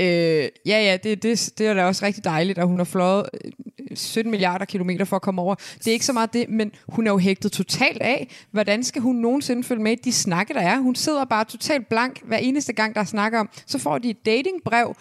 Øh, 0.00 0.48
ja, 0.66 0.82
ja, 0.82 0.96
det, 1.02 1.22
det, 1.22 1.50
det 1.58 1.66
er 1.66 1.74
da 1.74 1.84
også 1.84 2.04
rigtig 2.04 2.24
dejligt, 2.24 2.58
at 2.58 2.66
hun 2.66 2.76
har 2.76 2.84
fløjet 2.84 3.26
øh, 3.44 3.96
17 3.96 4.30
milliarder 4.30 4.64
kilometer 4.64 5.04
for 5.04 5.16
at 5.16 5.22
komme 5.22 5.42
over. 5.42 5.54
Det 5.54 5.86
er 5.86 5.92
ikke 5.92 6.04
så 6.04 6.12
meget 6.12 6.32
det, 6.32 6.48
men 6.48 6.72
hun 6.88 7.06
er 7.06 7.10
jo 7.10 7.18
hægtet 7.18 7.52
totalt 7.52 8.02
af. 8.02 8.28
Hvordan 8.50 8.84
skal 8.84 9.02
hun 9.02 9.16
nogensinde 9.16 9.64
følge 9.64 9.82
med 9.82 9.92
i 9.92 9.94
de 9.94 10.12
snakke, 10.12 10.54
der 10.54 10.60
er? 10.60 10.78
Hun 10.78 10.94
sidder 10.94 11.24
bare 11.24 11.44
totalt 11.44 11.88
blank 11.88 12.20
hver 12.24 12.36
eneste 12.36 12.72
gang, 12.72 12.94
der 12.94 13.00
er 13.00 13.04
snakker 13.04 13.38
om. 13.40 13.48
Så 13.66 13.78
får 13.78 13.98
de 13.98 14.10
et 14.10 14.26
datingbrev, 14.26 14.96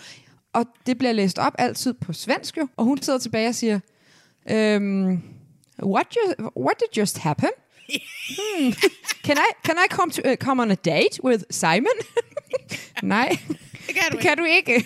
og 0.54 0.66
det 0.86 0.98
bliver 0.98 1.12
læst 1.12 1.40
op 1.40 1.54
altid 1.60 1.94
på 1.94 2.14
svensk 2.14 2.58
jo. 2.58 2.68
Og 2.78 2.86
hun 2.86 3.02
sidder 3.02 3.20
tilbage 3.20 3.48
og 3.48 3.56
siger, 3.56 3.80
øhm, 4.52 5.22
what, 5.84 6.08
ju- 6.18 6.50
what 6.64 6.76
did 6.80 6.98
just 7.02 7.18
happen? 7.18 7.50
Hmm. 7.90 8.74
Can 9.26 9.38
I, 9.38 9.50
can 9.66 9.76
I 9.86 9.88
come, 9.90 10.12
to, 10.12 10.22
uh, 10.32 10.36
come 10.36 10.62
on 10.62 10.72
a 10.72 10.76
date 10.76 11.24
with 11.24 11.44
Simon? 11.52 11.98
Nej, 13.04 13.38
Det 13.90 13.98
kan 13.98 14.12
du 14.12 14.18
det 14.18 14.26
kan 14.26 14.38
du 14.38 14.44
ikke. 14.44 14.86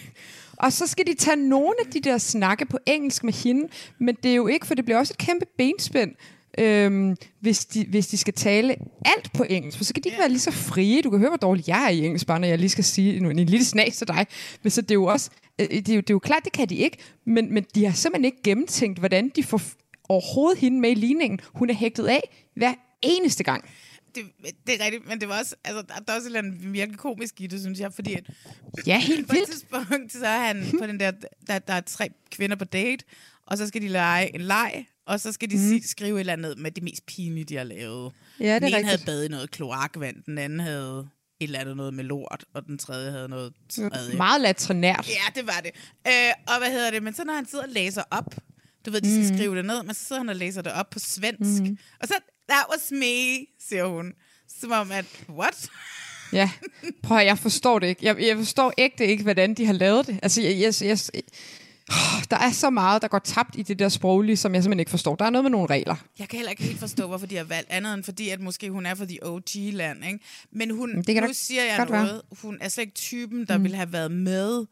Og 0.58 0.74
så 0.74 0.88
skal 0.88 1.08
de 1.08 1.14
tage 1.14 1.36
nogle 1.36 1.74
af 1.86 1.92
de 1.92 2.00
der 2.00 2.18
snakke 2.18 2.66
på 2.66 2.78
engelsk 2.86 3.24
med 3.24 3.34
hende, 3.34 3.68
men 4.00 4.18
det 4.24 4.32
er 4.32 4.36
jo 4.36 4.48
ikke, 4.48 4.68
for 4.68 4.76
det 4.76 4.86
bliver 4.86 4.98
også 4.98 5.14
et 5.14 5.26
kæmpe 5.26 5.46
benspænd, 5.58 6.12
øhm, 6.58 7.16
hvis, 7.40 7.66
de, 7.66 7.86
hvis 7.90 8.08
de 8.08 8.18
skal 8.18 8.34
tale 8.34 8.76
alt 9.06 9.34
på 9.34 9.46
engelsk. 9.50 9.78
For 9.78 9.86
så 9.86 9.94
kan 9.94 10.04
de 10.04 10.10
ikke 10.10 10.20
være 10.20 10.30
lige 10.30 10.40
så 10.40 10.52
frie. 10.52 11.02
Du 11.02 11.10
kan 11.10 11.20
høre, 11.20 11.30
hvor 11.30 11.38
dårlig 11.38 11.68
jeg 11.68 11.86
er 11.86 11.90
i 11.90 12.06
engelsk, 12.06 12.28
bare 12.28 12.40
når 12.40 12.48
jeg 12.48 12.60
lige 12.60 12.70
skal 12.70 12.84
sige 12.84 13.18
en, 13.18 13.26
en 13.26 13.46
lille 13.46 13.66
snas 13.66 13.98
til 13.98 14.08
dig. 14.08 14.26
Men 14.64 14.72
så 14.72 14.82
det 14.82 14.92
er 14.92 14.96
jo 14.96 15.06
også, 15.06 15.30
øh, 15.60 15.68
det 15.70 15.90
er 15.90 15.96
jo, 15.96 16.02
det 16.02 16.10
er 16.10 16.14
jo 16.14 16.20
klart, 16.20 16.44
det 16.44 16.54
kan 16.54 16.70
de 16.70 16.76
ikke, 16.76 16.98
men, 17.26 17.54
men 17.54 17.66
de 17.76 17.86
har 17.86 17.94
simpelthen 17.94 18.26
ikke 18.26 18.42
gennemtænkt, 18.44 19.00
hvordan 19.00 19.32
de 19.36 19.44
får 19.44 19.62
overhovedet 20.10 20.60
hende 20.60 20.80
med 20.80 20.90
i 20.90 20.94
ligningen. 20.94 21.40
Hun 21.54 21.70
er 21.70 21.74
hægtet 21.74 22.08
af 22.08 22.30
hver 22.56 22.74
eneste 23.02 23.44
gang. 23.44 23.66
Det, 24.16 24.24
det 24.68 24.82
er 24.82 24.86
rigtigt, 24.86 25.08
men 25.08 25.22
det 25.22 25.30
var 25.30 25.40
også, 25.40 25.56
altså, 25.64 25.82
der, 25.82 25.94
der 26.00 26.14
er 26.14 26.18
også 26.18 26.26
et 26.26 26.26
eller 26.26 26.40
andet 26.40 26.74
virkelig 26.74 27.00
komisk 27.00 27.42
i 27.42 27.48
det, 27.48 27.62
synes 27.62 27.80
jeg, 27.80 27.94
fordi 27.94 28.14
at 28.14 28.30
Ja, 28.88 29.00
helt 29.00 29.28
på 29.28 29.36
et 29.36 29.50
tidspunkt, 29.50 30.14
så 30.14 30.28
er 30.28 30.40
han 30.40 30.66
på 30.80 30.88
den 30.88 31.00
der, 31.00 31.12
der, 31.48 31.60
der 31.60 31.74
er 31.74 31.82
tre 31.82 32.10
kvinder 32.32 32.56
på 32.56 32.66
date, 32.66 33.06
og 33.46 33.58
så 33.58 33.68
skal 33.68 33.82
de 33.82 33.88
lege 33.88 34.36
en 34.36 34.42
leg, 34.42 34.86
og 35.06 35.20
så 35.20 35.32
skal 35.32 35.52
de 35.52 35.58
mm. 35.58 35.82
skrive 35.86 36.16
et 36.16 36.20
eller 36.20 36.34
andet 36.34 36.58
med 36.58 36.72
det 36.72 36.84
mest 36.84 37.06
pinlige, 37.06 37.44
de 37.44 37.56
har 37.56 37.64
lavet. 37.64 38.12
Ja, 38.40 38.46
det 38.46 38.54
er 38.56 38.60
den 38.60 38.74
ene 38.74 38.88
havde 38.88 39.06
badet 39.06 39.26
i 39.26 39.28
noget 39.28 39.52
kloakvand, 39.52 40.24
den 40.26 40.38
anden 40.38 40.60
havde 40.60 41.08
et 41.40 41.48
eller 41.48 41.60
andet 41.60 41.78
noget 41.78 41.94
med 41.94 42.04
lort, 42.04 42.46
og 42.54 42.66
den 42.66 42.78
tredje 42.78 43.12
havde 43.12 43.30
noget 43.30 43.54
tredje. 43.70 44.18
Meget 44.18 44.42
latrinært. 44.42 45.10
Ja, 45.10 45.42
det 45.42 45.48
var 45.48 45.62
det. 45.64 45.72
Øh, 46.08 46.34
og 46.48 46.58
hvad 46.60 46.72
hedder 46.72 46.92
det? 46.92 47.04
Men 47.04 47.14
så 47.14 47.24
når 47.24 47.34
han 47.34 47.46
sidder 47.46 47.64
og 47.66 47.70
læser 47.70 48.04
op, 48.12 48.36
du 48.86 48.92
ved, 48.92 49.02
de 49.02 49.12
skal 49.14 49.32
mm. 49.32 49.38
skrive 49.38 49.58
det 49.58 49.66
ned, 49.66 49.84
men 49.84 49.94
så 49.96 50.06
sidder 50.06 50.20
han 50.20 50.30
og 50.30 50.36
læser 50.36 50.62
det 50.62 50.72
op 50.72 50.90
på 50.90 51.00
svensk. 51.00 51.64
Mm. 51.64 51.78
Og 52.02 52.08
så, 52.08 52.14
that 52.50 52.66
was 52.72 52.92
me, 52.92 53.46
siger 53.60 53.86
hun. 53.86 54.14
Som 54.60 54.72
om 54.72 54.92
at, 54.92 55.06
what? 55.30 55.70
Ja, 56.34 56.50
prøv 57.04 57.18
at, 57.18 57.26
jeg 57.26 57.38
forstår 57.38 57.80
det 57.80 57.88
ikke. 57.88 58.06
Jeg, 58.06 58.22
jeg 58.22 58.38
forstår 58.38 58.74
ægte 58.78 59.08
ikke, 59.08 59.24
hvordan 59.24 59.54
de 59.54 59.66
har 59.66 59.74
lavet 59.74 60.08
det. 60.08 60.20
Altså, 60.24 60.42
jeg, 60.42 60.60
jeg, 60.60 60.74
jeg, 60.82 60.98
der 62.30 62.38
er 62.38 62.52
så 62.52 62.70
meget, 62.70 63.02
der 63.02 63.08
går 63.08 63.20
tabt 63.20 63.56
i 63.58 63.62
det 63.62 63.80
der 63.80 63.90
sproglige, 63.90 64.38
som 64.38 64.56
jeg 64.56 64.64
simpelthen 64.64 64.80
ikke 64.80 64.90
forstår. 64.90 65.16
Der 65.16 65.26
er 65.26 65.30
noget 65.30 65.44
med 65.44 65.52
nogle 65.52 65.70
regler. 65.70 65.96
Jeg 66.20 66.30
kan 66.30 66.38
heller 66.38 66.50
ikke 66.50 66.64
helt 66.64 66.80
forstå, 66.80 67.08
hvorfor 67.08 67.26
de 67.26 67.36
har 67.36 67.44
valgt 67.44 67.70
andet 67.70 67.94
end 67.94 68.04
fordi, 68.04 68.30
at 68.30 68.40
måske 68.40 68.70
hun 68.70 68.86
er 68.86 68.96
fra 68.96 69.06
de 69.06 69.20
OG-land, 69.22 70.06
ikke? 70.06 70.20
Men 70.52 70.70
hun, 70.70 71.02
det 71.02 71.16
kan 71.16 71.24
nu 71.24 71.34
siger 71.34 71.64
jeg 71.64 71.78
godt 71.78 71.92
være. 71.92 72.06
noget, 72.06 72.22
hun 72.42 72.58
er 72.62 72.70
slet 72.70 72.82
ikke 72.82 72.96
typen, 72.96 73.46
der 73.48 73.58
mm. 73.58 73.64
ville 73.64 73.78
have 73.78 73.94
været 73.94 74.12
med 74.12 74.66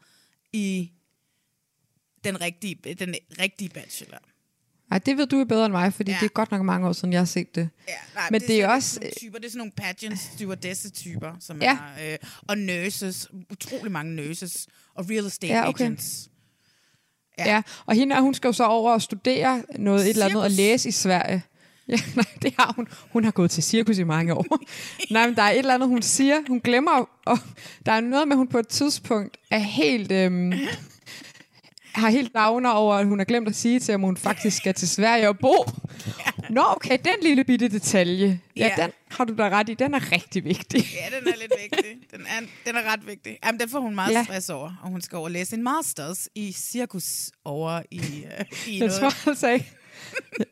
i 0.52 0.90
den 2.24 2.40
rigtige, 2.40 2.94
den 2.94 3.14
rigtige 3.40 3.68
bachelor. 3.68 4.18
Nej, 4.92 4.98
det 4.98 5.16
ved 5.18 5.26
du 5.26 5.38
jo 5.38 5.44
bedre 5.44 5.64
end 5.66 5.72
mig, 5.72 5.92
fordi 5.94 6.10
Ja. 6.10 6.16
det 6.20 6.24
er 6.26 6.30
godt 6.30 6.50
nok 6.50 6.62
mange 6.62 6.88
år 6.88 6.92
siden, 6.92 7.12
jeg 7.12 7.20
har 7.20 7.24
set 7.26 7.54
det. 7.54 7.68
Ja, 7.88 7.92
nej, 8.14 8.28
Men 8.30 8.40
det 8.40 8.50
er 8.50 8.62
sådan 8.62 8.70
også- 8.76 9.00
Nogle 9.00 9.12
typer, 9.20 9.38
det 9.38 9.46
er 9.46 9.50
sådan 9.50 9.58
nogle 9.58 9.72
pageant 9.76 10.18
stewardesse-typer, 10.18 11.32
som 11.40 11.62
Ja. 11.62 11.78
er, 11.98 12.12
øh, 12.12 12.18
og 12.48 12.58
nurses, 12.58 13.28
utrolig 13.52 13.92
mange 13.92 14.14
nurses, 14.14 14.66
og 14.94 15.10
real 15.10 15.26
estate 15.26 15.52
Ja, 15.52 15.68
okay. 15.68 15.84
agents. 15.84 16.28
Ja. 17.38 17.54
Ja. 17.54 17.62
Og 17.86 17.94
hende, 17.94 18.20
hun 18.20 18.34
skal 18.34 18.48
jo 18.48 18.52
så 18.52 18.64
over 18.64 18.92
og 18.92 19.02
studere 19.02 19.62
noget, 19.78 20.02
et 20.04 20.10
eller 20.10 20.24
andet, 20.26 20.42
og 20.42 20.50
Cirkus. 20.50 20.56
læse 20.56 20.88
i 20.88 20.92
Sverige. 20.92 21.42
Ja, 21.88 21.96
nej, 22.16 22.24
det 22.42 22.54
har 22.58 22.72
hun. 22.76 22.88
Hun 23.12 23.24
har 23.24 23.30
gået 23.30 23.50
til 23.50 23.62
cirkus 23.62 23.98
i 23.98 24.02
mange 24.04 24.34
år. 24.34 24.58
nej, 25.12 25.26
men 25.26 25.36
der 25.36 25.42
er 25.42 25.50
et 25.50 25.58
eller 25.58 25.74
andet, 25.74 25.88
hun 25.88 26.02
siger. 26.02 26.36
Hun 26.48 26.60
glemmer, 26.60 27.08
og 27.26 27.38
der 27.86 27.92
er 27.92 28.00
noget 28.00 28.28
med, 28.28 28.36
hun 28.36 28.48
på 28.48 28.58
et 28.58 28.68
tidspunkt 28.68 29.36
er 29.50 29.58
helt... 29.58 30.12
Øhm, 30.12 30.52
har 31.94 32.10
helt 32.10 32.34
dagner 32.34 32.70
over, 32.70 32.94
at 32.94 33.06
hun 33.06 33.18
har 33.18 33.24
glemt 33.24 33.48
at 33.48 33.54
sige 33.54 33.80
til 33.80 33.92
ham, 33.92 34.04
at 34.04 34.08
hun 34.08 34.16
faktisk 34.16 34.56
skal 34.56 34.74
til 34.74 34.88
Sverige 34.88 35.28
og 35.28 35.38
bo. 35.38 35.54
Nå, 36.50 36.62
okay, 36.66 36.98
den 37.04 37.14
lille 37.22 37.44
bitte 37.44 37.68
detalje. 37.68 38.40
Ja, 38.56 38.70
Ja. 38.78 38.82
den 38.82 38.90
har 39.10 39.24
du 39.24 39.34
da 39.38 39.48
ret 39.48 39.68
i. 39.68 39.74
Den 39.74 39.94
er 39.94 40.12
rigtig 40.12 40.44
vigtig. 40.44 40.80
Ja, 40.94 41.16
den 41.18 41.28
er 41.28 41.36
lidt 41.40 41.52
vigtig. 41.62 41.90
Den 42.10 42.20
er, 42.20 42.40
den 42.66 42.76
er 42.76 42.92
ret 42.92 43.06
vigtig. 43.06 43.38
Jamen, 43.44 43.60
den 43.60 43.68
får 43.68 43.80
hun 43.80 43.94
meget 43.94 44.12
Ja. 44.12 44.24
stress 44.24 44.50
over, 44.50 44.80
og 44.82 44.88
hun 44.90 45.00
skal 45.00 45.16
over 45.16 45.24
og 45.26 45.30
læse 45.30 45.56
en 45.56 45.62
masters 45.62 46.28
i 46.34 46.52
cirkus 46.52 47.30
over 47.44 47.82
i, 47.90 47.98
uh, 47.98 48.04
i 48.68 48.78
Jeg 48.78 48.78
noget. 48.78 48.92
tror 48.92 49.28
altså 49.30 49.48
ikke. 49.48 49.70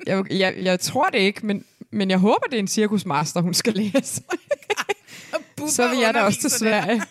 Jeg, 0.06 0.24
jeg, 0.30 0.54
jeg 0.56 0.80
tror 0.80 1.06
det 1.08 1.18
ikke, 1.18 1.46
men, 1.46 1.64
men 1.90 2.10
jeg 2.10 2.18
håber, 2.18 2.46
det 2.50 2.54
er 2.56 2.60
en 2.60 2.68
cirkusmaster, 2.68 3.40
hun 3.40 3.54
skal 3.54 3.72
læse. 3.74 4.22
Så 5.68 5.88
vil 5.88 5.98
jeg 5.98 6.14
da 6.14 6.20
også 6.20 6.40
til. 6.40 6.50
Sverige. 6.50 7.02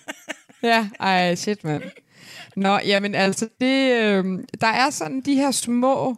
Ja, 0.63 0.89
ej, 0.99 1.35
shit, 1.35 1.63
mand. 1.63 1.83
Nå, 2.59 2.79
jamen 2.85 3.15
altså, 3.15 3.47
det, 3.61 3.91
øh, 4.01 4.25
der 4.61 4.67
er 4.67 4.89
sådan 4.89 5.21
de 5.21 5.35
her 5.35 5.51
små 5.51 6.15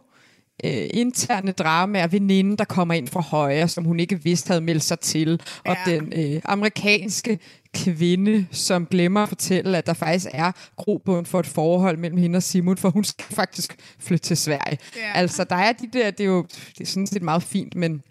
øh, 0.64 0.86
interne 0.90 1.52
dramaer, 1.52 2.06
veninden, 2.06 2.58
der 2.58 2.64
kommer 2.64 2.94
ind 2.94 3.08
fra 3.08 3.20
højre, 3.20 3.68
som 3.68 3.84
hun 3.84 4.00
ikke 4.00 4.22
vidste 4.22 4.48
havde 4.48 4.60
meldt 4.60 4.82
sig 4.82 5.00
til, 5.00 5.40
og 5.66 5.76
Ja. 5.86 5.92
den 5.92 6.12
øh, 6.34 6.42
amerikanske 6.44 7.38
kvinde, 7.74 8.46
som 8.50 8.86
glemmer 8.86 9.22
at 9.22 9.28
fortælle, 9.28 9.78
at 9.78 9.86
der 9.86 9.92
faktisk 9.94 10.26
er 10.32 10.52
grobund 10.76 11.26
for 11.26 11.40
et 11.40 11.46
forhold 11.46 11.96
mellem 11.98 12.18
hende 12.18 12.36
og 12.36 12.42
Simon, 12.42 12.76
for 12.76 12.90
hun 12.90 13.04
skal 13.04 13.34
faktisk 13.34 13.76
flytte 14.00 14.24
til 14.24 14.36
Sverige. 14.36 14.78
Ja. 14.96 15.12
Altså, 15.14 15.44
der 15.44 15.56
er 15.56 15.72
de 15.72 15.88
der, 15.92 16.10
det 16.10 16.20
er 16.24 16.28
jo 16.28 16.42
det 16.78 16.80
er 16.80 16.86
sådan 16.86 17.06
set 17.06 17.22
meget 17.22 17.42
fint, 17.42 17.74
men 17.74 18.02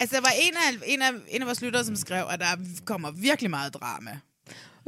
Altså, 0.00 0.16
der 0.16 0.22
var 0.22 0.32
en 0.42 0.54
af, 0.56 0.92
en, 0.94 1.02
af, 1.02 1.10
en 1.28 1.40
af 1.42 1.46
vores 1.46 1.62
lyttere, 1.62 1.84
som 1.84 1.96
skrev, 1.96 2.24
at 2.30 2.40
der 2.40 2.46
kommer 2.84 3.10
virkelig 3.10 3.50
meget 3.50 3.74
drama. 3.74 4.10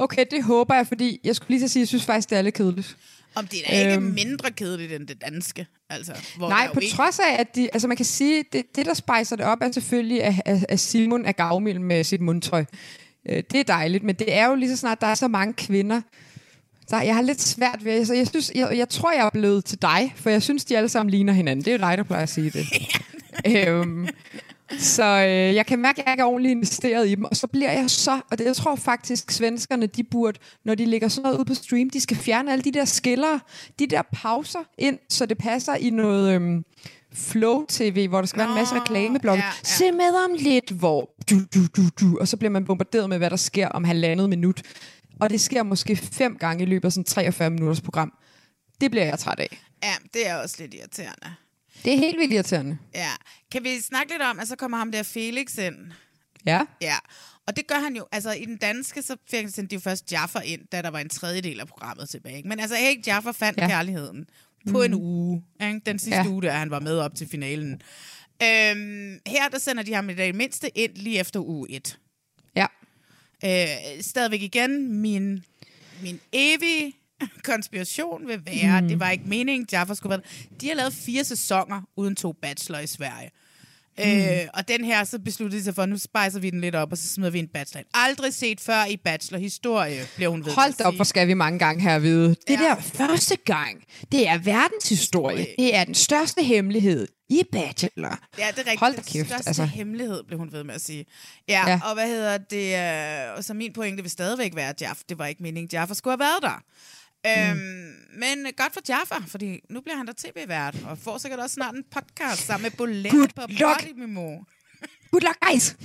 Okay, 0.01 0.25
det 0.31 0.43
håber 0.43 0.75
jeg, 0.75 0.87
fordi 0.87 1.19
jeg 1.23 1.35
skulle 1.35 1.49
lige 1.49 1.59
så 1.67 1.73
sige, 1.73 1.79
at 1.81 1.83
jeg 1.83 1.87
synes 1.87 2.05
faktisk, 2.05 2.29
det 2.29 2.37
er 2.37 2.41
lidt 2.41 2.55
kedeligt. 2.55 2.97
Om 3.35 3.47
det 3.47 3.59
er 3.65 3.71
da 3.71 3.79
ikke 3.81 3.93
Øhm. 3.95 4.03
mindre 4.03 4.51
kedeligt 4.51 4.93
end 4.93 5.07
det 5.07 5.21
danske. 5.21 5.67
Altså, 5.89 6.13
hvor 6.37 6.49
Nej, 6.49 6.67
på 6.73 6.79
ikke- 6.79 6.95
trods 6.95 7.19
af, 7.19 7.39
at 7.39 7.55
de, 7.55 7.69
altså 7.73 7.87
man 7.87 7.97
kan 7.97 8.05
sige, 8.05 8.43
det, 8.53 8.63
det 8.75 8.85
der 8.85 8.93
spejser 8.93 9.35
det 9.35 9.45
op, 9.45 9.57
er 9.61 9.71
selvfølgelig, 9.71 10.23
at, 10.23 10.65
at, 10.69 10.79
Simon 10.79 11.25
er 11.25 11.31
gavmild 11.31 11.79
med 11.79 12.03
sit 12.03 12.21
mundtøj. 12.21 12.65
Øh, 13.29 13.43
Det 13.51 13.59
er 13.59 13.63
dejligt, 13.63 14.03
men 14.03 14.15
det 14.15 14.33
er 14.33 14.47
jo 14.47 14.55
lige 14.55 14.69
så 14.69 14.77
snart, 14.77 15.01
der 15.01 15.07
er 15.07 15.15
så 15.15 15.27
mange 15.27 15.53
kvinder, 15.53 16.01
der, 16.89 17.01
jeg 17.01 17.15
har 17.15 17.21
lidt 17.21 17.41
svært 17.41 17.85
ved, 17.85 17.91
altså 17.91 18.13
jeg, 18.13 18.27
synes, 18.27 18.51
jeg, 18.55 18.77
jeg 18.77 18.89
tror, 18.89 19.11
jeg 19.11 19.25
er 19.25 19.29
blevet 19.29 19.65
til 19.65 19.81
dig, 19.81 20.13
for 20.15 20.29
jeg 20.29 20.41
synes, 20.43 20.65
de 20.65 20.77
alle 20.77 20.89
sammen 20.89 21.09
ligner 21.11 21.33
hinanden. 21.33 21.65
Det 21.65 21.73
er 21.73 21.77
jo 21.77 21.89
dig, 21.89 21.97
der 21.97 22.03
plejer 22.03 22.23
at 22.23 22.29
sige 22.29 22.49
det. 22.49 22.65
øhm, 23.67 24.07
så 24.79 25.03
øh, 25.03 25.55
jeg 25.55 25.65
kan 25.65 25.79
mærke, 25.79 26.01
at 26.01 26.05
jeg 26.05 26.13
ikke 26.13 26.21
er 26.21 26.25
ordentligt 26.25 26.51
investeret 26.51 27.07
i 27.09 27.15
dem, 27.15 27.25
og 27.25 27.35
så 27.35 27.47
bliver 27.47 27.71
jeg 27.71 27.89
så, 27.89 28.21
og 28.31 28.37
det, 28.37 28.45
jeg 28.45 28.55
tror 28.55 28.75
faktisk, 28.75 29.31
svenskerne, 29.31 29.85
de 29.85 30.03
burde, 30.03 30.39
når 30.65 30.75
de 30.75 30.85
lægger 30.85 31.07
sådan 31.07 31.23
noget 31.23 31.39
ud 31.39 31.45
på 31.45 31.53
stream, 31.53 31.89
de 31.89 32.01
skal 32.01 32.17
fjerne 32.17 32.51
alle 32.51 32.63
de 32.63 32.71
der 32.71 32.85
skillere, 32.85 33.39
de 33.79 33.87
der 33.87 34.01
pauser 34.13 34.59
ind, 34.77 34.99
så 35.09 35.25
det 35.25 35.37
passer 35.37 35.75
i 35.75 35.89
noget 35.89 36.33
øhm, 36.33 36.65
flow-tv, 37.13 38.07
hvor 38.07 38.19
der 38.19 38.25
skal 38.25 38.39
være 38.39 38.49
en 38.49 38.55
masse 38.55 38.73
Nå, 38.73 38.79
reklameblokke. 38.81 39.43
ja, 39.43 39.47
ja. 39.47 39.63
Se 39.63 39.91
med 39.91 40.25
om 40.25 40.31
lidt, 40.39 40.71
hvor 40.71 41.09
du, 41.29 41.35
du, 41.55 41.59
du, 41.75 41.81
du, 41.99 42.17
og 42.19 42.27
så 42.27 42.37
bliver 42.37 42.51
man 42.51 42.65
bombarderet 42.65 43.09
med, 43.09 43.17
hvad 43.17 43.29
der 43.29 43.35
sker 43.35 43.67
om 43.67 43.83
halvandet 43.83 44.29
minut. 44.29 44.61
Og 45.19 45.29
det 45.29 45.41
sker 45.41 45.63
måske 45.63 45.95
fem 45.95 46.37
gange 46.37 46.63
i 46.63 46.65
løbet 46.65 46.85
af 46.85 46.91
sådan 46.91 47.03
43 47.03 47.49
minutters 47.49 47.81
program. 47.81 48.13
Det 48.81 48.91
bliver 48.91 49.05
jeg 49.05 49.19
træt 49.19 49.39
af. 49.39 49.59
Ja, 49.83 49.93
det 50.13 50.27
er 50.27 50.35
også 50.35 50.55
lidt 50.59 50.73
irriterende. 50.73 51.35
Det 51.85 51.93
er 51.93 51.97
helt 51.97 52.19
vildt 52.19 52.33
irriterende. 52.33 52.77
Ja. 52.95 53.11
Kan 53.51 53.63
vi 53.63 53.79
snakke 53.81 54.11
lidt 54.11 54.21
om, 54.21 54.39
at 54.39 54.47
så 54.47 54.55
kommer 54.55 54.77
ham 54.77 54.91
der 54.91 55.03
Felix 55.03 55.57
ind? 55.57 55.75
Ja. 56.45 56.61
Ja, 56.81 56.95
og 57.47 57.55
det 57.55 57.67
gør 57.67 57.75
han 57.75 57.95
jo, 57.95 58.05
altså 58.11 58.31
i 58.31 58.45
den 58.45 58.57
danske, 58.57 59.01
så 59.01 59.15
fik 59.29 59.39
sendte 59.49 59.61
de 59.69 59.75
jo 59.75 59.79
først 59.79 60.11
Jaffer 60.11 60.41
ind, 60.41 60.61
da 60.71 60.81
der 60.81 60.89
var 60.89 60.99
en 60.99 61.09
tredjedel 61.09 61.59
af 61.59 61.67
programmet 61.67 62.09
tilbage. 62.09 62.37
ikke? 62.37 62.49
Men 62.49 62.59
altså, 62.59 62.75
hey, 62.75 63.07
Jaffer 63.07 63.31
fandt 63.31 63.59
Ja. 63.59 63.67
kærligheden 63.67 64.25
på 64.71 64.81
en 64.81 64.93
uge. 64.93 65.43
Ikke? 65.61 65.81
Den 65.85 65.99
sidste 65.99 66.15
Ja. 66.21 66.27
uge, 66.27 66.41
der 66.41 66.51
han 66.51 66.71
var 66.71 66.79
med 66.79 66.97
op 66.97 67.15
til 67.15 67.27
finalen. 67.29 67.71
Øhm, 68.43 69.19
her, 69.27 69.49
der 69.51 69.59
sender 69.59 69.83
de 69.83 69.93
ham 69.93 70.09
i 70.09 70.13
det 70.13 70.35
mindste 70.35 70.77
ind 70.77 70.95
lige 70.95 71.19
efter 71.19 71.39
uge 71.39 71.71
1. 71.71 71.99
Ja. 72.55 72.65
Øh, 73.45 74.01
stadigvæk 74.03 74.41
igen, 74.41 74.93
min, 75.01 75.43
min 76.01 76.19
evige 76.33 76.93
konspiration 77.51 78.27
vil 78.27 78.41
være, 78.45 78.81
mm. 78.81 78.87
det 78.87 78.99
var 78.99 79.09
ikke 79.09 79.23
meningen, 79.27 79.67
Jaffa 79.71 79.93
skulle 79.93 80.09
være. 80.09 80.21
De 80.61 80.67
har 80.67 80.75
lavet 80.75 80.93
fire 80.93 81.23
sæsoner 81.23 81.81
uden 81.97 82.15
to 82.15 82.31
bachelor 82.41 82.79
i 82.79 82.87
Sverige. 82.87 83.29
Mm. 83.97 84.03
Øh, 84.03 84.47
og 84.53 84.67
den 84.67 84.83
her, 84.85 85.03
så 85.03 85.19
besluttede 85.19 85.59
de 85.59 85.63
sig 85.63 85.75
for, 85.75 85.85
nu 85.85 85.97
spejser 85.97 86.39
vi 86.39 86.49
den 86.49 86.61
lidt 86.61 86.75
op, 86.75 86.91
og 86.91 86.97
så 86.97 87.07
smider 87.07 87.31
vi 87.31 87.39
en 87.39 87.47
bachelor. 87.47 87.83
Aldrig 87.93 88.33
set 88.33 88.59
før 88.61 88.85
i 88.85 88.97
bachelor-historie, 88.97 90.01
bliver 90.15 90.29
hun 90.29 90.45
ved 90.45 90.51
Hold 90.53 90.81
op, 90.85 90.95
hvor 90.95 91.03
skal 91.03 91.27
vi 91.27 91.33
mange 91.33 91.59
gange 91.59 91.81
her 91.81 91.99
vide. 91.99 92.29
Det 92.29 92.37
Ja. 92.49 92.55
der 92.55 92.75
første 92.81 93.35
gang, 93.45 93.83
det 94.11 94.27
er 94.27 94.37
verdenshistorie. 94.37 95.45
Det 95.59 95.75
er 95.75 95.83
den 95.83 95.95
største 95.95 96.43
hemmelighed 96.43 97.07
i 97.29 97.41
Bachelor. 97.51 98.19
Ja, 98.37 98.47
det 98.47 98.55
er 98.55 98.57
rigtigt. 98.57 98.79
Hold 98.79 98.95
Den 98.95 99.03
kæft, 99.03 99.27
største 99.27 99.47
altså. 99.49 99.65
hemmelighed, 99.65 100.23
blev 100.27 100.39
hun 100.39 100.51
ved 100.51 100.63
med 100.63 100.75
at 100.75 100.81
sige. 100.81 101.05
Ja, 101.47 101.53
Ja. 101.67 101.69
ja. 101.71 101.79
og 101.85 101.93
hvad 101.93 102.07
hedder 102.07 102.37
det? 102.37 103.29
Øh, 103.29 103.37
og 103.37 103.43
så 103.43 103.53
min 103.53 103.73
pointe 103.73 104.01
vil 104.03 104.11
stadigvæk 104.11 104.55
være, 104.55 104.69
at 104.69 104.81
Jaff, 104.81 104.99
det 105.09 105.19
var 105.19 105.25
ikke 105.25 105.43
meningen, 105.43 105.69
Jaffa 105.73 105.93
skulle 105.93 106.11
have 106.11 106.19
været 106.19 106.41
der. 106.41 106.63
Øhm, 107.27 107.93
men 108.13 108.47
godt 108.57 108.73
for 108.73 108.81
Jaffa, 108.89 109.15
fordi 109.27 109.59
nu 109.69 109.81
bliver 109.81 109.97
han 109.97 110.07
der 110.07 110.13
tv-vært, 110.17 110.75
og 110.85 110.97
får 110.97 111.17
sikkert 111.17 111.39
også 111.39 111.53
snart 111.53 111.75
en 111.75 111.83
podcast 111.91 112.45
sammen 112.45 112.63
med 112.63 112.71
Bolette 112.77 113.17
Good 113.17 113.27
på 113.35 113.41
luck. 113.47 113.87
Podimo. 113.87 114.37
Good 115.11 115.21
luck, 115.21 115.37
guys! 115.49 115.75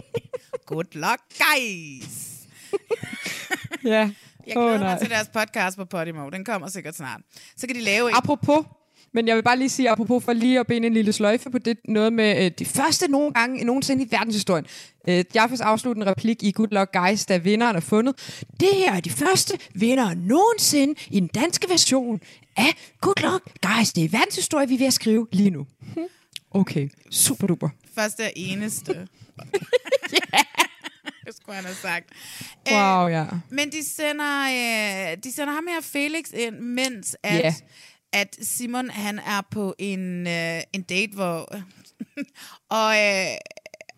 Good 0.70 0.94
luck, 0.94 1.20
guys! 1.38 2.28
ja. 3.84 4.10
Jeg 4.46 4.56
glæder 4.56 4.78
mig 4.78 4.98
til 4.98 5.10
deres 5.10 5.28
podcast 5.28 5.76
på 5.76 5.84
Podimo. 5.84 6.28
Den 6.30 6.44
kommer 6.44 6.68
sikkert 6.68 6.96
snart. 6.96 7.20
Så 7.56 7.66
kan 7.66 7.76
de 7.76 7.80
lave 7.80 8.08
en... 8.08 8.16
Apropos, 8.16 8.66
men 9.14 9.28
jeg 9.28 9.36
vil 9.36 9.42
bare 9.42 9.58
lige 9.58 9.68
sige, 9.68 9.90
apropos 9.90 10.24
for 10.24 10.32
lige 10.32 10.60
at 10.60 10.66
binde 10.66 10.86
en 10.86 10.94
lille 10.94 11.12
sløjfe 11.12 11.50
på 11.50 11.58
det, 11.58 11.78
noget 11.84 12.12
med 12.12 12.44
øh, 12.44 12.50
de 12.58 12.64
første 12.64 13.08
nogle 13.08 13.32
gange 13.32 13.64
nogensinde 13.64 14.04
i 14.04 14.08
verdenshistorien. 14.10 14.66
Øh, 15.08 15.24
Jaffes 15.34 15.60
afsluttende 15.60 16.10
replik 16.10 16.42
i 16.42 16.52
Good 16.52 16.68
Luck 16.70 16.92
Guys, 16.92 17.26
da 17.26 17.36
vinderen 17.36 17.76
er 17.76 17.80
fundet. 17.80 18.42
Det 18.60 18.68
her 18.74 18.92
er 18.92 19.00
de 19.00 19.10
første 19.10 19.58
vinder 19.74 20.14
nogensinde 20.14 20.94
i 21.10 21.20
den 21.20 21.28
danske 21.28 21.68
version 21.70 22.20
af 22.56 22.74
Good 23.00 23.22
Luck 23.22 23.44
Guys. 23.62 23.92
Det 23.92 24.04
er 24.04 24.08
verdenshistorie, 24.08 24.68
vi 24.68 24.74
er 24.74 24.78
ved 24.78 24.86
at 24.86 24.92
skrive 24.92 25.26
lige 25.32 25.50
nu. 25.50 25.66
Okay, 26.50 26.88
super 27.10 27.46
duper. 27.46 27.68
Første 27.94 28.20
og 28.20 28.32
eneste. 28.36 28.92
det 31.26 31.36
skulle 31.36 31.56
han 31.56 31.64
have 31.64 31.76
sagt. 31.76 32.04
Wow, 32.70 33.06
ja. 33.08 33.24
Men 33.50 33.70
de 33.70 33.88
sender, 33.88 34.42
øh, 34.42 35.16
de 35.24 35.32
sender 35.32 35.52
ham 35.52 35.64
her 35.68 35.80
Felix 35.82 36.24
ind, 36.34 36.58
mens 36.58 37.16
at, 37.22 37.38
Ja. 37.44 37.54
At 38.12 38.36
Simon 38.42 38.90
han 38.90 39.18
er 39.18 39.40
på 39.50 39.74
en, 39.78 40.26
øh, 40.26 40.60
en 40.72 40.82
date, 40.82 41.14
hvor... 41.14 41.54
og, 42.78 42.96
øh, 42.98 43.36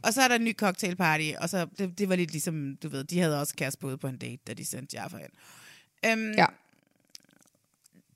og 0.03 0.15
så 0.15 0.23
er 0.23 0.29
der 0.29 0.35
en 0.35 0.45
ny 0.45 0.57
cocktailparty, 0.57 1.33
og 1.41 1.49
så 1.49 1.67
det, 1.79 1.99
det 1.99 2.09
var 2.09 2.17
lidt 2.17 2.31
ligesom, 2.31 2.77
du 2.83 2.89
ved, 2.89 3.05
de 3.05 3.21
havde 3.21 3.41
også 3.41 3.55
kæreste 3.55 3.97
på 3.97 4.07
en 4.07 4.19
date, 4.19 4.43
da 4.47 4.55
de 4.55 4.65
sendte 4.65 4.97
Jaffa 4.97 5.17
ind. 5.17 5.33
Øhm, 6.07 6.33
Ja. 6.39 6.47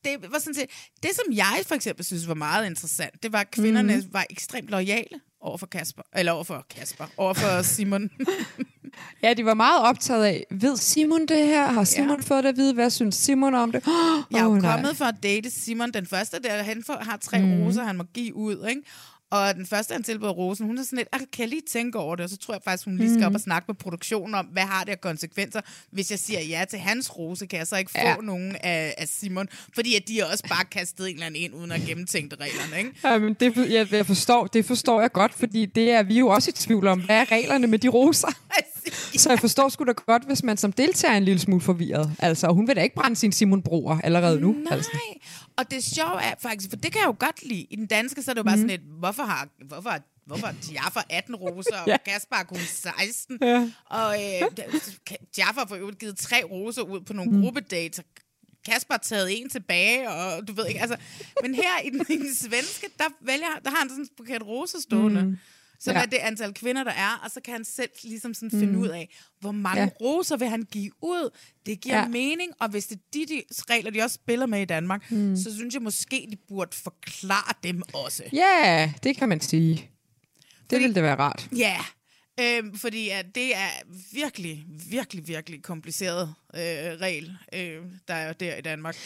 det 0.04 0.32
var 0.32 0.38
sådan 0.38 0.54
set, 0.54 0.70
det 1.02 1.10
som 1.14 1.32
jeg 1.32 1.62
for 1.66 1.74
eksempel 1.74 2.04
synes 2.04 2.28
var 2.28 2.34
meget 2.34 2.66
interessant, 2.66 3.22
det 3.22 3.32
var, 3.32 3.40
at 3.40 3.50
kvinderne 3.50 3.96
mm. 3.96 4.12
var 4.12 4.26
ekstremt 4.30 4.68
lojale 4.68 5.20
over 5.44 5.56
for 5.56 5.66
Kasper, 5.66 6.02
eller 6.14 6.32
over 6.32 6.44
for 6.44 6.66
Kasper, 6.70 7.04
over 7.16 7.34
for 7.34 7.62
Simon. 7.74 8.10
Ja, 9.22 9.34
de 9.34 9.44
var 9.44 9.54
meget 9.54 9.82
optaget 9.82 10.24
af, 10.24 10.46
ved 10.50 10.76
Simon 10.76 11.26
det 11.26 11.46
her? 11.46 11.66
Har 11.66 11.84
Simon 11.84 12.16
ja. 12.16 12.22
fået 12.22 12.44
det 12.44 12.50
at 12.50 12.56
vide? 12.56 12.74
Hvad 12.74 12.90
synes 12.90 13.14
Simon 13.14 13.54
om 13.54 13.72
det? 13.72 13.86
Jeg 14.30 14.40
er 14.40 14.44
jo 14.44 14.54
nej. 14.54 14.72
kommet 14.72 14.96
for 14.96 15.04
at 15.04 15.14
date 15.22 15.50
Simon. 15.50 15.90
Den 15.92 16.06
første, 16.06 16.36
der 16.42 16.62
han 16.62 16.82
får, 16.86 16.98
har 17.00 17.16
tre 17.16 17.38
mm. 17.38 17.62
roser, 17.62 17.84
han 17.84 17.96
må 17.96 18.04
give 18.14 18.34
ud, 18.34 18.66
ikke? 18.68 18.82
Og 19.34 19.54
den 19.54 19.66
første, 19.66 19.92
han 19.92 20.02
tilbyder 20.02 20.30
rosen, 20.30 20.66
hun 20.66 20.78
er 20.78 20.82
sådan 20.82 20.96
lidt, 20.96 21.08
"Ah, 21.12 21.20
kan 21.20 21.40
jeg 21.40 21.48
lige 21.48 21.62
tænke 21.70 21.98
over 21.98 22.16
det? 22.16 22.24
Og 22.24 22.30
så 22.30 22.36
tror 22.36 22.54
jeg 22.54 22.60
faktisk, 22.64 22.84
hun 22.84 22.96
lige 22.96 23.14
skal 23.14 23.26
op 23.26 23.34
og 23.34 23.40
snakke 23.40 23.64
med 23.68 23.74
produktionen 23.74 24.34
om, 24.34 24.46
hvad 24.46 24.62
har 24.62 24.84
det 24.84 24.92
af 24.92 25.00
konsekvenser? 25.00 25.60
Hvis 25.90 26.10
jeg 26.10 26.18
siger 26.18 26.40
ja 26.40 26.64
til 26.70 26.78
hans 26.78 27.18
rose, 27.18 27.46
kan 27.46 27.58
jeg 27.58 27.66
så 27.66 27.76
ikke 27.76 27.90
få 27.90 27.98
Ja. 27.98 28.16
nogen 28.22 28.56
af, 28.60 28.94
af 28.98 29.08
Simon? 29.08 29.48
Fordi 29.74 29.96
at 29.96 30.08
de 30.08 30.20
er 30.20 30.24
også 30.24 30.44
bare 30.48 30.64
kastet 30.64 31.08
en 31.08 31.14
eller 31.14 31.26
anden 31.26 31.42
ind, 31.42 31.54
uden 31.54 31.72
at 31.72 31.80
gennemtænke 31.86 32.36
reglerne, 32.36 32.78
ikke? 32.78 32.90
Jamen, 33.04 33.34
det, 33.34 33.70
jeg, 33.72 33.92
jeg 33.92 34.06
forstår, 34.06 34.46
det 34.46 34.64
forstår 34.64 35.00
jeg 35.00 35.12
godt, 35.12 35.34
fordi 35.34 35.66
det 35.66 35.90
er 35.90 36.02
vi 36.02 36.18
jo 36.18 36.28
også 36.28 36.50
i 36.50 36.52
tvivl 36.52 36.86
om. 36.86 37.00
Hvad 37.00 37.16
er 37.16 37.32
reglerne 37.32 37.66
med 37.66 37.78
de 37.78 37.88
roser? 37.88 38.28
Så 39.18 39.30
jeg 39.30 39.38
forstår 39.38 39.68
sgu 39.68 39.84
da 39.84 39.92
godt, 39.92 40.24
hvis 40.26 40.42
man 40.42 40.56
som 40.56 40.72
deltager 40.72 41.12
er 41.12 41.16
en 41.18 41.24
lille 41.24 41.40
smule 41.40 41.60
forvirret. 41.60 42.12
Altså, 42.18 42.48
hun 42.48 42.68
vil 42.68 42.76
da 42.76 42.82
ikke 42.82 42.94
brænde 42.94 43.16
sin 43.16 43.32
Simon 43.32 43.62
Broer 43.62 43.98
allerede 44.04 44.40
nu. 44.40 44.52
Nej, 44.52 44.72
Altså. 44.72 44.90
og 45.56 45.70
det 45.70 45.84
sjove 45.84 46.22
er 46.22 46.34
faktisk, 46.40 46.70
for 46.70 46.76
det 46.76 46.92
kan 46.92 47.00
jeg 47.00 47.06
jo 47.06 47.16
godt 47.18 47.42
lide. 47.48 47.66
I 47.70 47.76
den 47.76 47.86
danske, 47.86 48.22
så 48.22 48.30
er 48.30 48.34
det 48.34 48.38
jo 48.38 48.44
bare 48.44 48.56
mm. 48.56 48.60
sådan 48.62 48.70
lidt, 48.70 48.82
hvorfor 48.98 49.22
har, 49.22 49.48
hvorfor, 49.68 49.90
har- 49.90 50.02
hvorfor 50.26 50.48
Jaffa 50.72 51.00
18 51.10 51.34
roser, 51.36 51.76
og 51.82 51.86
Ja. 51.88 51.96
Kasper 52.06 52.36
har 52.36 52.44
kun 52.44 52.58
16? 52.58 53.38
Ja. 53.42 53.70
Og 53.90 54.16
øh, 54.22 54.50
Jaffa 55.38 55.60
for 55.68 55.74
øvrigt 55.76 55.98
givet 55.98 56.16
tre 56.16 56.42
roser 56.50 56.82
ud 56.82 57.00
på 57.00 57.12
nogle 57.12 57.30
mm. 57.32 57.42
gruppedates, 57.42 57.98
og 57.98 58.04
Kasper 58.66 58.96
taget 58.96 59.40
en 59.40 59.48
tilbage, 59.50 60.10
og 60.10 60.48
du 60.48 60.52
ved 60.52 60.66
ikke, 60.66 60.80
altså... 60.80 60.96
Men 61.42 61.54
her 61.54 61.80
i 61.84 61.90
den, 61.90 62.00
i 62.08 62.16
den 62.16 62.34
svenske, 62.34 62.86
der, 62.98 63.04
vælger, 63.20 63.46
der 63.64 63.70
har 63.70 63.76
han 63.78 63.88
sådan 63.88 64.02
en 64.04 64.08
buket 64.16 64.46
roser 64.46 64.78
stående. 64.80 65.22
Mm. 65.22 65.38
Som 65.84 65.92
Ja. 65.92 65.98
ja. 65.98 66.04
er 66.04 66.08
det 66.10 66.16
antal 66.16 66.54
kvinder, 66.54 66.84
der 66.84 66.90
er, 66.90 67.20
og 67.24 67.30
så 67.30 67.40
kan 67.44 67.52
han 67.54 67.64
selv 67.64 67.90
ligesom 68.04 68.34
sådan 68.34 68.50
finde 68.50 68.78
ud 68.78 68.88
af, 68.88 69.08
hvor 69.40 69.52
mange 69.52 69.80
Ja. 69.80 69.84
ja. 70.00 70.06
roser 70.06 70.36
vil 70.36 70.48
han 70.48 70.62
give 70.62 70.90
ud. 71.02 71.30
Det 71.66 71.80
giver 71.80 71.94
Ja. 71.96 72.02
ja. 72.02 72.08
mening, 72.08 72.52
og 72.60 72.68
hvis 72.68 72.86
det 72.86 72.96
er 72.96 73.00
de, 73.12 73.26
de 73.26 73.42
regler, 73.70 73.90
de 73.90 74.02
også 74.02 74.14
spiller 74.14 74.46
med 74.46 74.62
i 74.62 74.64
Danmark, 74.64 75.10
mm. 75.10 75.36
så 75.36 75.54
synes 75.56 75.74
jeg 75.74 75.82
måske, 75.82 76.26
de 76.30 76.36
burde 76.48 76.76
forklare 76.76 77.54
dem 77.62 77.82
også. 77.94 78.22
Ja, 78.32 78.92
det 79.02 79.16
kan 79.16 79.28
man 79.28 79.40
sige. 79.40 79.74
Det 79.74 79.88
Fordi- 80.70 80.82
ville 80.82 80.94
det 80.94 81.02
være 81.02 81.16
rart. 81.16 81.48
Ja, 81.56 81.76
øhm, 82.40 82.78
fordi 82.78 83.08
at 83.08 83.26
det 83.34 83.56
er 83.56 83.68
virkelig, 84.12 84.64
virkelig, 84.90 85.28
virkelig 85.28 85.62
kompliceret 85.62 86.34
øh, 86.54 86.60
regel, 87.00 87.36
øh, 87.54 87.76
der 88.08 88.14
er 88.14 88.32
der 88.32 88.56
i 88.56 88.60
Danmark. 88.60 88.96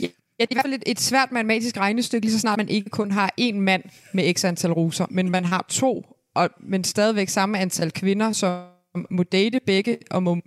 Ja, 0.00 0.06
det 0.40 0.44
er 0.44 0.46
i 0.50 0.54
hvert 0.54 0.64
fald 0.64 0.74
et, 0.74 0.82
et 0.86 1.00
svært 1.00 1.32
matematisk 1.32 1.76
regnestykke, 1.76 2.26
lige 2.26 2.32
så 2.32 2.38
snart 2.40 2.56
man 2.56 2.68
ikke 2.68 2.90
kun 2.90 3.10
har 3.10 3.34
én 3.40 3.52
mand 3.54 3.82
med 4.14 4.34
x 4.34 4.44
antal 4.44 4.72
roser, 4.72 5.06
men 5.10 5.30
man 5.30 5.44
har 5.44 5.66
to, 5.68 6.06
og, 6.42 6.50
men 6.60 6.84
stadigvæk 6.84 7.28
samme 7.28 7.58
antal 7.58 7.90
kvinder, 7.92 8.32
som 8.32 8.64
må 9.10 9.22
date 9.22 9.60
begge, 9.66 9.98
og 10.10 10.22
må... 10.22 10.38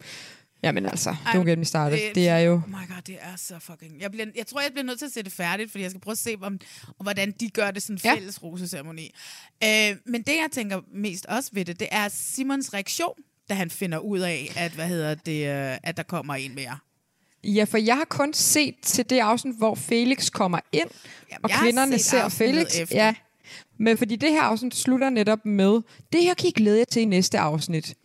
Jamen 0.63 0.85
altså, 0.85 1.09
Ej, 1.25 1.31
don't 1.33 1.49
get 1.49 1.57
me 1.59 1.65
started. 1.65 1.97
det- 1.97 2.15
Det 2.15 2.27
er 2.27 2.37
jo... 2.37 2.53
Oh 2.53 2.69
my 2.69 2.73
god, 2.73 3.01
det 3.07 3.17
er 3.21 3.35
så 3.37 3.55
fucking... 3.59 4.01
Jeg, 4.01 4.11
bliver, 4.11 4.25
jeg 4.35 4.47
tror, 4.47 4.61
jeg 4.61 4.71
bliver 4.71 4.85
nødt 4.85 4.99
til 4.99 5.05
at 5.05 5.11
se 5.11 5.23
det 5.23 5.31
færdigt, 5.31 5.71
fordi 5.71 5.81
jeg 5.83 5.91
skal 5.91 6.01
prøve 6.01 6.11
at 6.11 6.17
se, 6.17 6.35
om, 6.41 6.59
om 6.99 7.05
hvordan 7.05 7.31
de 7.39 7.49
gør 7.49 7.71
det 7.71 7.83
sådan 7.83 7.95
en 7.95 8.01
Ja. 8.03 8.13
fælles 8.15 8.43
roseceremoni. 8.43 9.11
Øh, 9.63 9.95
men 10.05 10.21
det, 10.21 10.31
jeg 10.33 10.47
tænker 10.51 10.81
mest 10.93 11.25
også 11.25 11.49
ved 11.53 11.65
det, 11.65 11.79
det 11.79 11.87
er 11.91 12.07
Simons 12.09 12.73
reaktion, 12.73 13.13
da 13.49 13.53
han 13.53 13.69
finder 13.69 13.97
ud 13.97 14.19
af, 14.19 14.51
at, 14.57 14.71
hvad 14.71 14.87
hedder 14.87 15.15
det, 15.15 15.47
øh, 15.47 15.77
at 15.83 15.97
der 15.97 16.03
kommer 16.03 16.35
en 16.35 16.55
mere. 16.55 16.77
Ja, 17.43 17.63
for 17.63 17.77
jeg 17.77 17.95
har 17.97 18.05
kun 18.09 18.33
set 18.33 18.75
til 18.83 19.09
det 19.09 19.19
afsnit, 19.19 19.55
hvor 19.57 19.75
Felix 19.75 20.31
kommer 20.31 20.59
ind, 20.71 20.89
Jamen, 21.31 21.43
og 21.43 21.49
kvinderne 21.49 21.99
ser 21.99 22.29
Felix. 22.29 22.79
efter. 22.79 22.95
Ja, 23.05 23.15
men 23.81 23.97
fordi 23.97 24.15
det 24.15 24.31
her 24.31 24.41
afsnit 24.41 24.75
slutter 24.75 25.09
netop 25.09 25.45
med, 25.45 25.81
det 26.13 26.23
her 26.23 26.33
kan 26.33 26.47
I 26.47 26.51
glæde 26.51 26.77
jer 26.77 26.85
til 26.85 27.01
i 27.01 27.05
næste 27.05 27.39
afsnit. 27.39 27.95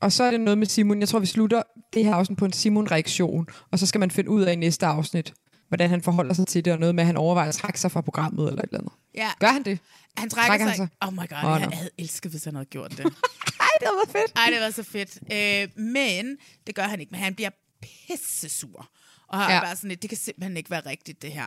og 0.00 0.12
så 0.12 0.24
er 0.24 0.30
det 0.30 0.40
noget 0.40 0.58
med 0.58 0.66
Simon. 0.66 1.00
Jeg 1.00 1.08
tror, 1.08 1.18
vi 1.18 1.26
slutter 1.26 1.62
det 1.94 2.04
her 2.04 2.14
afsnit 2.14 2.38
på 2.38 2.44
en 2.44 2.52
Simon-reaktion, 2.52 3.46
og 3.70 3.78
så 3.78 3.86
skal 3.86 3.98
man 3.98 4.10
finde 4.10 4.30
ud 4.30 4.42
af 4.42 4.52
i 4.52 4.56
næste 4.56 4.86
afsnit, 4.86 5.34
hvordan 5.68 5.90
han 5.90 6.02
forholder 6.02 6.34
sig 6.34 6.46
til 6.46 6.64
det, 6.64 6.72
og 6.72 6.78
noget 6.78 6.94
med, 6.94 7.02
at 7.02 7.06
han 7.06 7.16
overvejer 7.16 7.48
at 7.48 7.54
trække 7.54 7.80
sig 7.80 7.90
fra 7.90 8.00
programmet 8.00 8.48
eller 8.48 8.62
et 8.62 8.66
eller 8.68 8.78
andet. 8.78 8.92
Ja. 9.14 9.30
Gør 9.38 9.48
han 9.48 9.62
det? 9.62 9.78
Han 10.16 10.30
trækker, 10.30 10.48
Trækker 10.48 10.66
han 10.66 10.76
sig. 10.76 10.88
sig? 11.00 11.08
Oh 11.08 11.12
my 11.12 11.16
god, 11.28 11.38
oh, 11.52 11.60
jeg 11.60 11.68
nå. 11.70 11.76
havde 11.76 11.90
elsket, 11.98 12.30
hvis 12.30 12.44
han 12.44 12.54
havde 12.54 12.66
gjort 12.66 12.90
det. 12.90 13.00
Ej, 13.66 13.74
det 13.80 13.88
var 13.88 14.12
fedt. 14.12 14.32
Ej, 14.36 14.50
det 14.50 14.60
var 14.60 14.70
så 14.70 14.82
fedt. 14.82 15.18
Øh, 15.32 15.82
men 15.84 16.36
det 16.66 16.74
gør 16.74 16.82
han 16.82 17.00
ikke, 17.00 17.10
men 17.10 17.20
han 17.20 17.34
bliver 17.34 17.50
pisse 17.82 18.48
sur. 18.48 18.88
Og 19.28 19.38
har. 19.38 19.52
Ja. 19.52 19.60
bare 19.60 19.76
sådan 19.76 19.88
lidt, 19.88 20.02
det 20.02 20.10
kan 20.10 20.18
simpelthen 20.18 20.56
ikke 20.56 20.70
være 20.70 20.82
rigtigt, 20.86 21.22
det 21.22 21.32
her. 21.32 21.46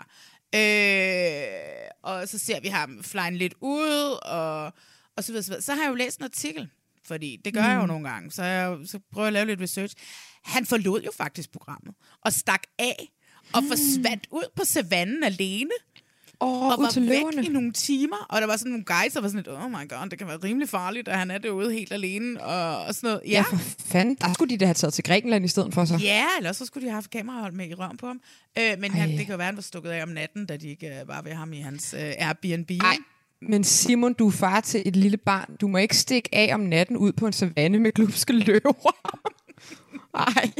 Øh, 0.55 1.89
og 2.03 2.27
så 2.27 2.37
ser 2.37 2.59
vi 2.59 2.67
ham 2.67 3.03
flyne 3.03 3.37
lidt 3.37 3.53
ud, 3.61 4.19
og, 4.25 4.65
og 5.17 5.23
så 5.23 5.31
videre, 5.31 5.43
så 5.43 5.51
videre. 5.51 5.61
Så 5.61 5.73
har 5.73 5.81
jeg 5.81 5.89
jo 5.89 5.95
læst 5.95 6.19
en 6.19 6.23
artikel, 6.23 6.69
fordi 7.05 7.41
det 7.45 7.53
gør 7.53 7.61
mm. 7.61 7.67
jeg 7.67 7.81
jo 7.81 7.85
nogle 7.85 8.09
gange, 8.09 8.31
så, 8.31 8.43
jeg, 8.43 8.77
så 8.85 8.99
prøver 9.13 9.25
jeg 9.25 9.27
at 9.27 9.33
lave 9.33 9.45
lidt 9.45 9.61
research. 9.61 9.95
Han 10.43 10.65
forlod 10.65 11.01
jo 11.01 11.11
faktisk 11.17 11.51
programmet, 11.51 11.95
og 12.25 12.33
stak 12.33 12.63
af, 12.79 13.09
og 13.53 13.63
mm. 13.63 13.69
forsvandt 13.69 14.27
ud 14.31 14.49
på 14.55 14.65
savannen 14.65 15.23
alene 15.23 15.71
Åh, 16.41 16.67
og 16.67 16.83
var 16.83 16.89
til 16.89 17.01
væk 17.01 17.09
løverne. 17.09 17.45
i 17.45 17.49
nogle 17.49 17.71
timer, 17.71 18.25
og 18.29 18.41
der 18.41 18.47
var 18.47 18.57
sådan 18.57 18.71
nogle 18.71 18.85
guys, 18.85 19.13
der 19.13 19.21
var 19.21 19.27
sådan 19.27 19.43
lidt, 19.43 19.47
oh 19.47 19.71
my 19.71 19.89
god, 19.89 20.09
det 20.09 20.19
kan 20.19 20.27
være 20.27 20.37
rimelig 20.37 20.69
farligt, 20.69 21.07
at 21.07 21.17
han 21.17 21.31
er 21.31 21.37
derude 21.37 21.73
helt 21.73 21.91
alene, 21.91 22.43
og, 22.43 22.85
og 22.85 22.95
sådan 22.95 23.07
noget. 23.07 23.21
Ja, 23.27 23.41
for 23.41 23.57
fanden. 23.87 24.15
Der 24.21 24.33
skulle 24.33 24.49
de 24.49 24.57
da 24.57 24.65
have 24.65 24.73
taget 24.73 24.93
til 24.93 25.03
Grækenland 25.03 25.45
i 25.45 25.47
stedet 25.47 25.73
for 25.73 25.85
så. 25.85 25.95
Ja, 25.95 26.25
eller 26.37 26.51
så 26.51 26.65
skulle 26.65 26.83
de 26.85 26.89
have 26.89 26.95
haft 26.95 27.09
kamerahold 27.09 27.53
med 27.53 27.69
i 27.69 27.73
røven 27.73 27.97
på 27.97 28.07
ham. 28.07 28.21
Øh, 28.59 28.79
men 28.79 28.91
han, 28.91 29.09
Ej. 29.09 29.15
det 29.15 29.25
kan 29.25 29.33
jo 29.33 29.37
være, 29.37 29.45
han 29.45 29.55
var 29.55 29.61
stukket 29.61 29.89
af 29.89 30.03
om 30.03 30.09
natten, 30.09 30.45
da 30.45 30.57
de 30.57 30.67
ikke 30.67 30.87
øh, 30.87 31.07
var 31.07 31.21
ved 31.21 31.31
ham 31.31 31.53
i 31.53 31.59
hans 31.59 31.93
øh, 31.93 32.13
Airbnb. 32.17 32.71
Nej, 32.71 32.97
men 33.41 33.63
Simon, 33.63 34.13
du 34.13 34.27
er 34.27 34.31
far 34.31 34.61
til 34.61 34.83
et 34.85 34.95
lille 34.95 35.17
barn. 35.17 35.55
Du 35.61 35.67
må 35.67 35.77
ikke 35.77 35.97
stikke 35.97 36.29
af 36.33 36.53
om 36.53 36.59
natten 36.59 36.97
ud 36.97 37.11
på 37.11 37.27
en 37.27 37.33
savanne 37.33 37.79
med 37.79 37.91
glupske 37.91 38.33
løver. 38.33 38.95
Ej. 40.13 40.51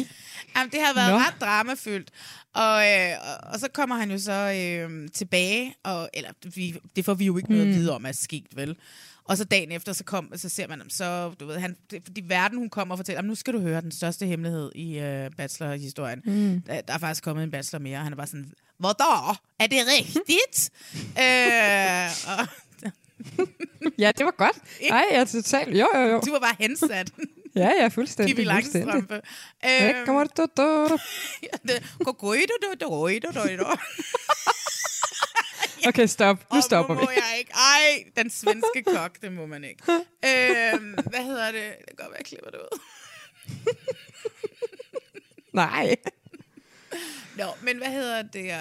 Jamen, 0.56 0.72
det 0.72 0.80
har 0.82 0.94
været 0.96 1.12
Nå. 1.12 1.18
ret 1.18 1.36
dramafyldt. 1.42 2.12
Og, 2.58 2.86
øh, 2.92 3.12
og, 3.54 3.60
så 3.60 3.68
kommer 3.74 3.96
han 3.96 4.12
jo 4.12 4.20
så 4.20 4.32
øh, 4.56 5.10
tilbage, 5.14 5.76
og, 5.84 6.10
eller 6.14 6.30
vi, 6.56 6.76
det 6.96 7.06
får 7.06 7.14
vi 7.14 7.26
jo 7.26 7.38
ikke 7.38 7.50
noget 7.50 7.68
at 7.68 7.74
vide 7.76 7.96
om, 7.96 8.06
er 8.06 8.12
sket, 8.12 8.46
vel? 8.56 8.78
Og 9.24 9.38
så 9.38 9.44
dagen 9.44 9.72
efter, 9.72 9.94
så, 9.94 10.04
kom, 10.04 10.32
så 10.36 10.50
ser 10.50 10.68
man 10.68 10.82
så, 10.90 11.34
du 11.40 11.46
ved, 11.46 11.60
han, 11.60 11.76
det, 11.92 12.02
fordi 12.06 12.24
verden, 12.28 12.58
hun 12.58 12.70
kommer 12.70 12.94
og 12.96 13.00
fortæller, 13.00 13.18
"Jamen, 13.18 13.30
nu 13.30 13.36
skal 13.36 13.54
du 13.54 13.60
høre 13.60 13.82
den 13.82 13.92
største 13.92 14.26
hemmelighed 14.26 14.72
i 14.76 15.00
øh, 15.00 15.32
bachelor-historien. 15.38 16.22
Mm. 16.26 16.62
Der, 16.62 16.82
der 16.82 16.94
er 16.94 16.98
faktisk 16.98 17.24
kommet 17.24 17.44
en 17.44 17.52
bachelor 17.52 17.80
mere, 17.80 17.98
og 17.98 18.04
han 18.04 18.14
er 18.14 18.18
bare 18.18 18.28
sådan, 18.28 18.52
hvor 18.78 18.92
da? 18.92 19.04
Er 19.60 19.68
det 19.68 19.78
rigtigt? 19.98 20.70
øh, 21.24 22.40
og, 22.40 22.48
Ja, 24.00 24.12
det 24.18 24.26
var 24.26 24.34
godt. 24.38 24.58
Nej, 24.90 25.06
jeg 25.12 25.20
er 25.20 25.26
totalt... 25.26 25.78
Jo, 25.80 25.88
jo, 25.96 26.00
jo. 26.00 26.20
du 26.26 26.32
var 26.32 26.40
bare 26.40 26.56
hensat. 26.60 27.12
Ja, 27.58 27.72
ja, 27.80 27.88
fuldstændig. 27.88 28.36
Pippi. 28.36 28.48
Langstrømpe. 28.48 29.22
Øhm, 29.66 30.06
kommer 30.06 30.24
du, 30.24 30.48
du. 30.58 30.98
Okay, 35.88 36.08
stop. 36.08 36.54
Nu 36.54 36.62
stopper 36.62 36.96
vi. 36.96 37.06
jeg 37.16 37.38
ikke. 37.40 37.52
Ej, 37.52 38.04
den 38.18 38.30
svenske 38.30 38.84
kok, 38.86 39.22
det 39.22 39.32
må 39.32 39.46
man 39.46 39.64
ikke. 39.64 39.84
øhm, 39.92 40.94
hvad 40.94 41.24
hedder 41.24 41.52
det? 41.52 41.76
Det 41.78 41.88
kan 41.88 41.96
godt 41.98 42.10
være, 42.10 42.18
jeg 42.18 42.26
klipper 42.26 42.50
det 42.50 42.60
ud. 42.60 42.80
Nej. 45.54 45.96
Nå, 47.38 47.46
men 47.62 47.78
hvad 47.78 47.88
hedder 47.88 48.22
det? 48.22 48.54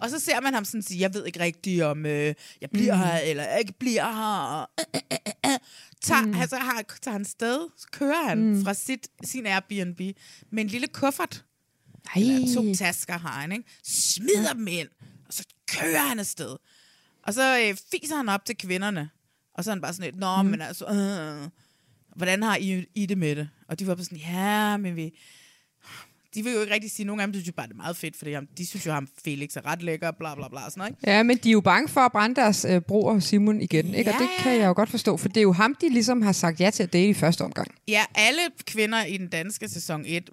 Og 0.00 0.10
så 0.10 0.18
ser 0.20 0.40
man 0.40 0.54
ham 0.54 0.64
sådan 0.64 0.82
sige, 0.82 1.00
jeg 1.00 1.14
ved 1.14 1.26
ikke 1.26 1.40
rigtigt, 1.40 1.82
om 1.82 2.06
øh, 2.06 2.34
jeg 2.60 2.70
bliver 2.72 2.94
mm. 2.94 3.00
her, 3.00 3.18
eller 3.18 3.44
jeg 3.44 3.58
ikke 3.58 3.72
bliver 3.78 4.12
her. 4.12 4.66
Tager, 6.04 6.26
mm. 6.26 6.34
altså, 6.34 6.56
har, 6.56 6.84
tager 7.02 7.12
han 7.12 7.24
sted, 7.24 7.68
så 7.76 7.86
kører 7.92 8.28
han 8.28 8.38
mm. 8.38 8.64
fra 8.64 8.74
sit, 8.74 9.08
sin 9.24 9.46
Airbnb 9.46 10.00
med 10.50 10.62
en 10.62 10.66
lille 10.66 10.86
kuffert. 10.86 11.44
Nej. 12.04 12.24
Eller 12.24 12.54
to 12.54 12.74
tasker 12.74 13.18
har 13.18 13.40
han, 13.40 13.52
ikke? 13.52 13.64
Smider 13.84 14.52
dem 14.52 14.66
ind, 14.66 14.88
og 15.26 15.32
så 15.32 15.44
kører 15.66 16.06
han 16.08 16.18
afsted. 16.18 16.56
Og 17.22 17.34
så 17.34 17.58
øh, 17.58 17.76
fiser 17.90 18.16
han 18.16 18.28
op 18.28 18.44
til 18.44 18.56
kvinderne. 18.56 19.10
Og 19.54 19.64
så 19.64 19.70
er 19.70 19.74
han 19.74 19.80
bare 19.80 19.92
sådan 19.92 20.10
lidt, 20.10 20.20
nå, 20.20 20.42
mm. 20.42 20.48
men 20.48 20.60
altså, 20.60 20.86
øh, 20.86 21.48
hvordan 22.16 22.42
har 22.42 22.56
I, 22.56 22.86
I 22.94 23.06
det 23.06 23.18
med 23.18 23.36
det? 23.36 23.48
Og 23.68 23.78
de 23.78 23.86
var 23.86 23.94
bare 23.94 24.04
sådan, 24.04 24.18
ja, 24.18 24.76
men 24.76 24.96
vi... 24.96 25.18
De 26.34 26.44
vil 26.44 26.52
jo 26.52 26.60
ikke 26.60 26.74
rigtig 26.74 26.90
sige, 26.90 27.06
nogle 27.06 27.22
af 27.22 27.26
dem 27.28 27.34
synes 27.34 27.46
jo 27.46 27.52
bare, 27.52 27.66
det 27.66 27.72
er 27.72 27.76
meget 27.76 27.96
fedt, 27.96 28.16
fordi 28.16 28.32
ham- 28.32 28.46
de 28.58 28.66
synes 28.66 28.86
jo, 28.86 28.92
ham 28.92 29.08
Felix 29.24 29.56
er 29.56 29.66
ret 29.66 29.82
lækker, 29.82 30.10
bla 30.10 30.34
bla 30.34 30.48
bla, 30.48 30.60
sådan 30.60 30.72
noget, 30.76 30.90
ikke? 30.90 31.10
Ja, 31.10 31.22
men 31.22 31.36
de 31.36 31.48
er 31.48 31.52
jo 31.52 31.60
bange 31.60 31.88
for 31.88 32.00
at 32.00 32.12
brænde 32.12 32.36
deres 32.36 32.66
øh, 32.68 32.80
bror 32.80 33.18
Simon 33.18 33.60
igen, 33.60 33.94
ikke? 33.94 34.10
Og 34.10 34.18
det 34.18 34.28
Ja. 34.38 34.42
kan 34.42 34.52
jeg 34.52 34.66
jo 34.66 34.72
godt 34.76 34.90
forstå, 34.90 35.16
for 35.16 35.28
det 35.28 35.36
er 35.36 35.42
jo 35.42 35.52
ham, 35.52 35.74
de 35.80 35.88
ligesom 35.88 36.22
har 36.22 36.32
sagt 36.32 36.60
ja 36.60 36.70
til 36.70 36.82
at 36.82 36.92
date 36.92 37.08
i 37.08 37.14
første 37.14 37.42
omgang. 37.42 37.68
Ja, 37.88 38.04
alle 38.14 38.40
kvinder 38.66 39.04
i 39.04 39.16
den 39.16 39.28
danske 39.28 39.68
sæson 39.68 40.04
1, 40.06 40.30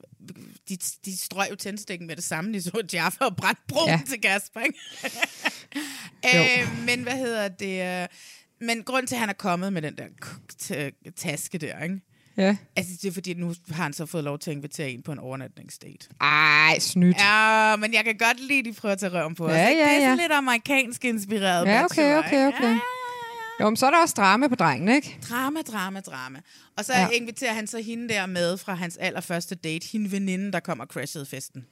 de, 0.70 0.78
de 1.06 1.18
strøg 1.18 1.48
jo 1.52 1.56
tændstikken 1.56 2.08
med 2.08 2.16
det 2.16 2.24
samme, 2.24 2.54
de 2.54 2.62
så 2.62 2.84
Jaffa 2.94 3.24
og 3.26 3.36
brændte 3.36 3.62
broen 3.68 3.88
ja. 3.88 3.92
Ja. 3.94 4.02
til 4.10 4.22
Kasper, 4.22 4.60
ikke? 4.60 4.80
Øh, 6.36 6.86
men 6.86 7.04
hvad 7.04 7.14
hedder 7.18 7.48
det? 7.48 8.02
øh, 8.04 8.08
Men 8.68 8.84
grund 8.84 9.08
til, 9.08 9.16
at 9.16 9.20
han 9.20 9.30
er 9.30 9.34
kommet 9.34 9.74
med 9.74 9.82
den 9.82 9.96
der 9.98 10.04
taske 11.16 11.58
der, 11.58 11.84
ikke? 11.84 12.02
Ja. 12.38 12.56
Altså, 12.76 12.91
det 13.02 13.08
er 13.08 13.12
fordi, 13.12 13.34
nu 13.34 13.54
har 13.72 13.84
han 13.84 13.94
så 13.94 14.06
fået 14.06 14.24
lov 14.24 14.39
til 14.39 14.52
at 14.52 14.58
invitere 14.58 14.89
en 14.89 15.02
på 15.02 15.12
en 15.12 15.20
overnatningsdate. 15.20 16.08
Ej, 16.22 16.80
snydt. 16.80 17.17
Ja, 17.17 17.76
men 17.76 17.94
jeg 17.94 18.04
kan 18.06 18.17
godt 18.17 18.39
lide, 18.39 18.60
at 18.60 18.65
de 18.65 18.74
prøver 18.74 18.94
at 18.94 19.00
tage 19.00 19.13
røven 19.20 19.36
på 19.36 19.46
os. 19.46 19.52
Ja, 19.52 19.67
ikke? 19.70 19.82
ja, 19.82 19.88
det 19.89 19.96
er 19.96 20.00
sådan 20.02 20.17
ja. 20.17 20.24
lidt 20.24 20.32
amerikansk 20.32 21.06
inspireret. 21.06 21.67
Ja, 21.67 21.84
okay, 21.86 22.17
okay, 22.17 22.48
okay. 22.48 22.72
Ja, 22.74 22.80
Jo, 23.62 23.70
men 23.70 23.78
så 23.78 23.86
er 23.86 23.89
der 23.91 23.98
også 24.02 24.13
drama 24.17 24.48
på 24.48 24.56
drengen, 24.56 24.89
ikke? 24.96 25.17
Drama, 25.30 25.62
drama, 25.62 26.00
drama. 26.00 26.39
Og 26.78 26.86
så 26.86 26.94
Ja. 26.94 27.08
inviterer 27.10 27.54
han 27.54 27.67
så 27.67 27.80
hende 27.82 28.10
der 28.13 28.26
med 28.26 28.58
fra 28.58 28.74
hans 28.74 28.98
allerførste 28.98 29.56
date. 29.56 29.88
Hende 29.91 30.12
veninde, 30.12 30.52
der 30.52 30.60
kom 30.60 30.80
og 30.80 30.88
crashede 30.88 31.26
festen. 31.26 31.65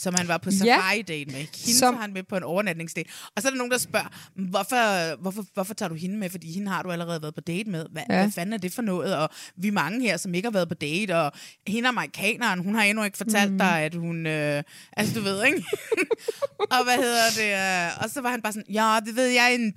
Som 0.00 0.14
han 0.14 0.28
var 0.28 0.38
på 0.38 0.50
Ja. 0.50 0.56
safari-date 0.56 1.26
med. 1.32 1.34
Hende 1.34 1.78
Som- 1.78 1.96
han 1.96 2.12
med 2.12 2.22
på 2.22 2.36
en 2.36 2.42
overnatningsdate. 2.42 3.10
Og 3.36 3.42
så 3.42 3.48
er 3.48 3.50
der 3.52 3.56
nogen, 3.58 3.70
der 3.72 3.78
spørger, 3.78 4.08
hvorfor, 4.34 5.16
hvorfor, 5.16 5.44
hvorfor 5.54 5.74
tager 5.74 5.88
du 5.88 5.94
hende 5.94 6.16
med? 6.16 6.30
Fordi 6.30 6.52
hende 6.52 6.68
har 6.70 6.82
du 6.82 6.90
allerede 6.92 7.22
været 7.22 7.34
på 7.34 7.40
date 7.40 7.70
med. 7.70 7.86
Hvad, 7.92 8.02
Ja. 8.10 8.16
hvad 8.22 8.30
fanden 8.32 8.52
er 8.52 8.58
det 8.58 8.72
for 8.72 8.82
noget? 8.82 9.16
Og 9.16 9.28
vi 9.56 9.68
er 9.68 9.72
mange 9.72 10.00
her, 10.00 10.16
som 10.16 10.34
ikke 10.34 10.46
har 10.46 10.52
været 10.52 10.68
på 10.68 10.74
date. 10.74 11.16
Og 11.16 11.32
hende 11.66 11.86
er 11.86 11.88
amerikaneren, 11.88 12.58
hun 12.60 12.74
har 12.74 12.82
endnu 12.82 13.04
ikke 13.04 13.16
fortalt 13.16 13.52
mm. 13.52 13.58
dig, 13.58 13.80
at 13.80 13.94
hun... 13.94 14.26
Øh, 14.26 14.62
altså, 14.92 15.14
du 15.14 15.20
ved, 15.20 15.44
ikke? 15.46 15.64
og 16.74 16.84
hvad 16.84 16.96
hedder 16.96 17.30
det? 17.36 17.94
øh, 17.96 18.04
Og 18.04 18.10
så 18.10 18.20
var 18.20 18.30
han 18.30 18.42
bare 18.42 18.52
sådan, 18.52 18.72
ja, 18.74 18.98
det 19.06 19.16
ved 19.16 19.26
jeg 19.26 19.52
ikke. 19.52 19.72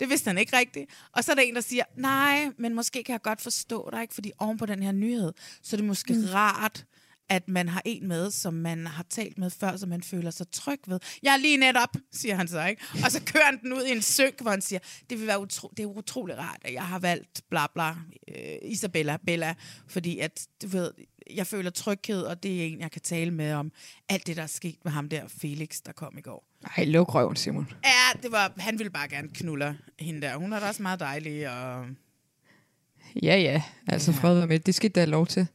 Det 0.00 0.08
vidste 0.08 0.28
han 0.28 0.38
ikke 0.38 0.58
rigtigt. 0.58 0.90
Og 1.12 1.24
så 1.24 1.30
er 1.30 1.34
der 1.34 1.42
en, 1.42 1.54
der 1.54 1.60
siger, 1.60 1.84
nej, 1.96 2.48
men 2.58 2.74
måske 2.74 3.02
kan 3.02 3.12
jeg 3.12 3.22
godt 3.22 3.40
forstå 3.40 3.88
dig, 3.92 4.02
ikke? 4.02 4.14
Fordi 4.14 4.32
oven 4.38 4.58
på 4.58 4.66
den 4.66 4.82
her 4.82 4.92
nyhed, 4.92 5.32
så 5.62 5.76
er 5.76 5.78
det 5.78 5.86
måske 5.86 6.12
mm. 6.14 6.24
rart, 6.34 6.84
at 7.28 7.48
man 7.48 7.68
har 7.68 7.82
en 7.84 8.08
med, 8.08 8.30
som 8.30 8.54
man 8.54 8.86
har 8.86 9.06
talt 9.10 9.38
med 9.38 9.50
før, 9.50 9.76
som 9.76 9.88
man 9.88 10.02
føler 10.02 10.30
sig 10.30 10.50
tryg 10.52 10.80
ved. 10.86 11.00
Jeg 11.22 11.32
er 11.32 11.36
lige 11.36 11.56
netop, 11.56 11.96
siger 12.12 12.34
han 12.36 12.48
så, 12.48 12.66
ikke? 12.66 12.82
Og 13.04 13.10
så 13.10 13.22
kører 13.24 13.44
han 13.44 13.60
den 13.62 13.72
ud 13.72 13.82
i 13.84 13.90
en 13.92 14.02
synk, 14.02 14.40
hvor 14.40 14.50
han 14.50 14.60
siger, 14.62 14.78
det 15.10 15.18
vil 15.18 15.26
være 15.26 15.38
utro- 15.42 15.72
det 15.76 15.82
er 15.82 15.86
utrolig 15.86 16.38
rart, 16.38 16.58
at 16.62 16.72
jeg 16.74 16.82
har 16.86 16.98
valgt 16.98 17.40
bla 17.50 17.66
bla, 17.74 17.90
øh, 17.90 18.56
Isabella, 18.62 19.16
Bella, 19.26 19.54
fordi 19.88 20.18
at, 20.18 20.46
du 20.62 20.66
ved, 20.68 20.90
jeg 21.34 21.46
føler 21.46 21.70
tryghed, 21.70 22.22
og 22.22 22.42
det 22.42 22.62
er 22.62 22.66
en, 22.66 22.80
jeg 22.80 22.90
kan 22.90 23.02
tale 23.02 23.30
med 23.30 23.52
om 23.52 23.72
alt 24.08 24.26
det, 24.26 24.36
der 24.36 24.42
er 24.42 24.46
sket 24.46 24.76
med 24.84 24.92
ham 24.92 25.08
der, 25.08 25.28
Felix, 25.28 25.80
der 25.86 25.92
kom 25.92 26.18
i 26.18 26.20
går. 26.20 26.44
Ej, 26.76 26.84
luk 26.84 27.14
røven, 27.14 27.36
Simon. 27.36 27.68
Ja, 27.84 28.20
det 28.22 28.32
var, 28.32 28.52
han 28.58 28.78
ville 28.78 28.90
bare 28.90 29.08
gerne 29.08 29.28
knulle 29.34 29.78
hende 29.98 30.20
der. 30.20 30.36
Hun 30.36 30.52
er 30.52 30.60
da 30.60 30.66
også 30.66 30.82
meget 30.82 31.00
dejlig, 31.00 31.50
og 31.50 31.86
Ja, 33.22 33.36
ja. 33.36 33.62
Altså, 33.88 34.12
fred 34.12 34.34
være 34.34 34.46
med. 34.46 34.58
Det 34.58 34.74
skal 34.74 34.94
der 34.94 35.06
lov 35.06 35.26
til. 35.26 35.46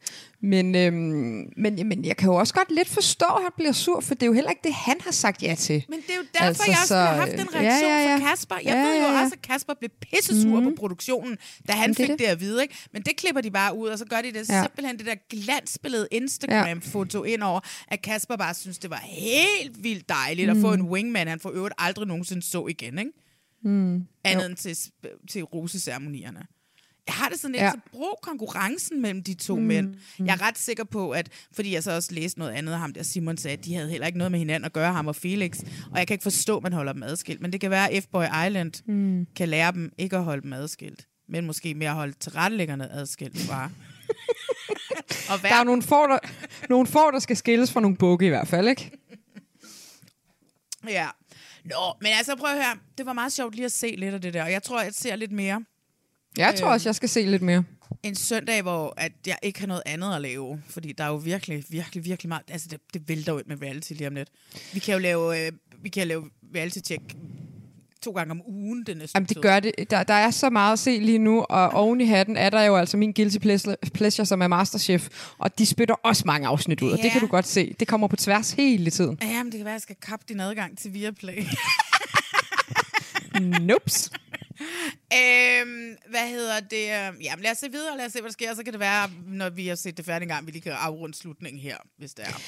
Men, 0.41 0.75
øhm, 0.75 1.53
men, 1.57 1.87
men 1.87 2.05
jeg 2.05 2.17
kan 2.17 2.29
jo 2.29 2.35
også 2.35 2.53
godt 2.53 2.71
lidt 2.71 2.87
forstå, 2.89 3.25
at 3.25 3.41
han 3.43 3.51
bliver 3.55 3.71
sur, 3.71 4.01
for 4.01 4.13
det 4.15 4.23
er 4.23 4.27
jo 4.27 4.33
heller 4.33 4.49
ikke 4.49 4.61
det, 4.63 4.73
han 4.73 4.95
har 5.01 5.11
sagt 5.11 5.43
ja 5.43 5.55
til. 5.55 5.85
Men 5.89 5.99
det 6.07 6.13
er 6.13 6.17
jo 6.17 6.23
derfor, 6.33 6.45
Altså, 6.45 6.63
jeg 6.67 6.75
også 6.77 6.87
så, 6.87 6.95
har 6.95 7.15
haft 7.15 7.33
en 7.33 7.39
øh, 7.39 7.45
reaktion 7.45 7.91
ja, 7.91 7.97
ja, 7.99 8.09
ja. 8.09 8.15
fra 8.15 8.29
Kasper. 8.29 8.55
Jeg 8.55 8.65
Ja, 8.65 8.79
ved 8.81 8.97
jo 8.97 9.03
ja, 9.03 9.11
ja. 9.13 9.23
også, 9.23 9.35
at 9.35 9.41
Kasper 9.41 9.73
blev 9.79 9.89
pissesur 10.01 10.59
mm. 10.59 10.65
på 10.65 10.71
produktionen, 10.77 11.37
da 11.67 11.73
han 11.73 11.89
det 11.89 11.97
fik 11.97 12.07
det, 12.07 12.19
det. 12.19 12.25
at 12.25 12.39
vide. 12.39 12.61
Ikke? 12.61 12.75
Men 12.93 13.01
det 13.01 13.15
klipper 13.17 13.41
de 13.41 13.51
bare 13.51 13.77
ud, 13.77 13.87
og 13.87 13.97
så 13.99 14.05
gør 14.05 14.21
de 14.21 14.27
det 14.33 14.49
Ja. 14.49 14.55
ja. 14.55 14.63
simpelthen 14.63 14.97
det 14.97 15.05
der 15.05 15.15
glansbillede 15.29 16.07
Instagram-foto 16.11 17.23
ind 17.23 17.43
over, 17.43 17.59
at 17.87 18.01
Kasper 18.01 18.35
bare 18.35 18.53
synes, 18.53 18.77
det 18.77 18.89
var 18.89 19.01
helt 19.05 19.83
vildt 19.83 20.09
dejligt 20.09 20.49
mm. 20.49 20.57
at 20.57 20.61
få 20.61 20.73
en 20.73 20.81
wingman, 20.81 21.27
han 21.27 21.39
for 21.39 21.49
øvrigt 21.49 21.75
aldrig 21.77 22.07
nogensinde 22.07 22.41
så 22.41 22.67
igen. 22.67 22.99
Ikke? 22.99 23.11
Mm. 23.63 24.03
Andet 24.23 24.45
end 24.45 24.55
til, 24.55 24.77
til 25.29 25.43
roseceremonierne. 25.43 26.39
Jeg 27.07 27.15
har 27.15 27.29
det 27.29 27.39
sådan 27.39 27.51
lidt, 27.51 27.63
Ja. 27.63 27.71
så 27.71 27.79
brug 27.91 28.19
konkurrencen 28.21 29.01
mellem 29.01 29.23
de 29.23 29.33
to 29.33 29.55
mm. 29.55 29.61
mænd. 29.65 29.95
Jeg 30.19 30.33
er 30.33 30.41
ret 30.41 30.57
sikker 30.57 30.83
på, 30.83 31.11
at, 31.11 31.29
fordi 31.51 31.73
jeg 31.73 31.83
så 31.83 31.91
også 31.91 32.13
læste 32.13 32.39
noget 32.39 32.51
andet 32.51 32.73
af 32.73 32.79
ham, 32.79 32.93
der 32.93 33.03
Simon 33.03 33.37
sagde, 33.37 33.57
at 33.57 33.65
de 33.65 33.75
havde 33.75 33.89
heller 33.89 34.07
ikke 34.07 34.17
noget 34.17 34.31
med 34.31 34.39
hinanden 34.39 34.65
at 34.65 34.73
gøre, 34.73 34.93
ham 34.93 35.07
og 35.07 35.15
Felix. 35.15 35.59
Og 35.91 35.97
jeg 35.99 36.07
kan 36.07 36.13
ikke 36.13 36.23
forstå, 36.23 36.57
at 36.57 36.63
man 36.63 36.73
holder 36.73 36.93
dem 36.93 37.03
adskilt. 37.03 37.41
Men 37.41 37.51
det 37.53 37.61
kan 37.61 37.69
være, 37.71 37.91
at 37.91 38.03
F-Boy 38.03 38.45
Island 38.47 38.71
mm. 38.87 39.27
kan 39.35 39.49
lære 39.49 39.71
dem 39.71 39.91
ikke 39.97 40.17
at 40.17 40.23
holde 40.23 40.41
dem 40.41 40.53
adskilt. 40.53 41.07
Men 41.29 41.45
måske 41.45 41.73
mere 41.75 41.89
at 41.89 41.95
holde 41.95 42.13
tilrettelæggerne 42.19 42.91
adskilt 42.91 43.39
fra. 43.39 43.69
og 45.33 45.41
Der 45.41 45.55
er 45.55 45.63
nogle 45.63 45.81
får, 45.81 46.07
der, 46.07 46.19
nogle 46.69 46.87
får, 46.87 47.11
der 47.11 47.19
skal 47.19 47.37
skilles 47.37 47.71
fra 47.71 47.79
nogle 47.79 47.97
bukke 47.97 48.25
i 48.25 48.29
hvert 48.29 48.47
fald, 48.47 48.67
ikke? 48.67 48.91
Ja. 50.89 51.07
Nå, 51.65 51.93
men 52.01 52.11
altså 52.17 52.35
prøv 52.35 52.49
at 52.49 52.55
høre. 52.65 52.77
Det 52.97 53.05
var 53.05 53.13
meget 53.13 53.33
sjovt 53.33 53.55
lige 53.55 53.65
at 53.65 53.71
se 53.71 53.95
lidt 53.97 54.13
af 54.13 54.21
det 54.21 54.33
der. 54.33 54.43
Og 54.43 54.51
jeg 54.51 54.63
tror, 54.63 54.81
jeg 54.81 54.93
ser 54.93 55.15
lidt 55.15 55.31
mere. 55.31 55.63
Jeg 56.37 56.55
tror 56.55 56.67
Øhm. 56.67 56.73
også, 56.73 56.89
jeg 56.89 56.95
skal 56.95 57.09
se 57.09 57.21
lidt 57.25 57.41
mere. 57.41 57.63
en 58.03 58.15
søndag, 58.15 58.61
hvor 58.61 58.93
at 58.97 59.11
jeg 59.27 59.37
ikke 59.43 59.59
har 59.59 59.67
noget 59.67 59.83
andet 59.85 60.15
at 60.15 60.21
lave. 60.21 60.61
Fordi 60.69 60.91
der 60.97 61.03
er 61.03 61.07
jo 61.07 61.15
virkelig, 61.15 61.63
virkelig, 61.69 62.05
virkelig 62.05 62.29
meget... 62.29 62.43
Altså, 62.47 62.67
det, 62.71 62.79
det 62.93 63.09
vælter 63.09 63.33
ud 63.33 63.41
med 63.45 63.61
reality 63.61 63.91
lige 63.93 64.07
om 64.07 64.13
lidt. 64.15 64.29
Vi 64.73 64.79
kan 64.79 64.93
jo 64.93 64.99
lave, 64.99 65.45
øh, 65.45 65.51
vi 65.81 65.89
kan 65.89 66.07
lave 66.07 66.29
reality-check 66.55 67.01
to 68.03 68.11
gange 68.11 68.31
om 68.31 68.41
ugen 68.47 68.83
det 68.85 68.97
næste 68.97 69.17
Jamen, 69.17 69.27
det 69.27 69.41
gør 69.41 69.59
det. 69.59 69.71
Der, 69.89 70.03
der 70.03 70.13
er 70.13 70.31
så 70.31 70.49
meget 70.49 70.73
at 70.73 70.79
se 70.79 70.99
lige 70.99 71.17
nu, 71.17 71.41
og 71.41 71.69
oven 71.69 72.01
i 72.01 72.05
hatten 72.05 72.37
er 72.37 72.49
der 72.49 72.61
jo 72.63 72.75
altså 72.75 72.97
min 72.97 73.13
guilty 73.13 73.37
pleasure, 73.93 74.25
som 74.25 74.41
er 74.41 74.47
Masterchef, 74.47 75.09
og 75.37 75.57
de 75.57 75.65
spytter 75.65 75.95
også 75.95 76.23
mange 76.25 76.47
afsnit 76.47 76.81
ud, 76.81 76.91
og 76.91 76.97
det 76.97 77.03
Ja. 77.05 77.09
kan 77.11 77.21
du 77.21 77.27
godt 77.27 77.47
se. 77.47 77.75
Det 77.79 77.87
kommer 77.87 78.07
på 78.07 78.15
tværs 78.15 78.51
hele 78.51 78.91
tiden. 78.91 79.19
Jamen, 79.21 79.51
det 79.51 79.57
kan 79.57 79.65
være, 79.65 79.71
at 79.73 79.77
jeg 79.77 79.81
skal 79.81 79.95
kappe 80.01 80.25
din 80.29 80.39
adgang 80.39 80.77
til 80.77 80.93
Viaplay. 80.93 81.43
Nops. 83.61 84.11
øhm, 85.19 85.95
hvad 86.09 86.29
hedder 86.29 86.59
det? 86.59 86.85
Jamen, 87.23 87.43
lad 87.43 87.51
os 87.51 87.57
se 87.57 87.71
videre, 87.71 87.97
lad 87.97 88.05
os 88.05 88.11
se, 88.11 88.19
hvad 88.19 88.29
der 88.29 88.33
sker. 88.33 88.55
Så 88.55 88.63
kan 88.63 88.73
det 88.73 88.79
være, 88.79 89.09
når 89.27 89.49
vi 89.49 89.67
har 89.67 89.75
set 89.75 89.97
det 89.97 90.05
færdigt 90.05 90.23
en 90.31 90.35
gang, 90.35 90.47
vi 90.47 90.51
lige 90.51 90.61
kan 90.61 90.71
afrunde 90.71 91.17
slutningen 91.17 91.61
her, 91.61 91.77
hvis 91.97 92.13
det 92.13 92.25
er. 92.25 92.41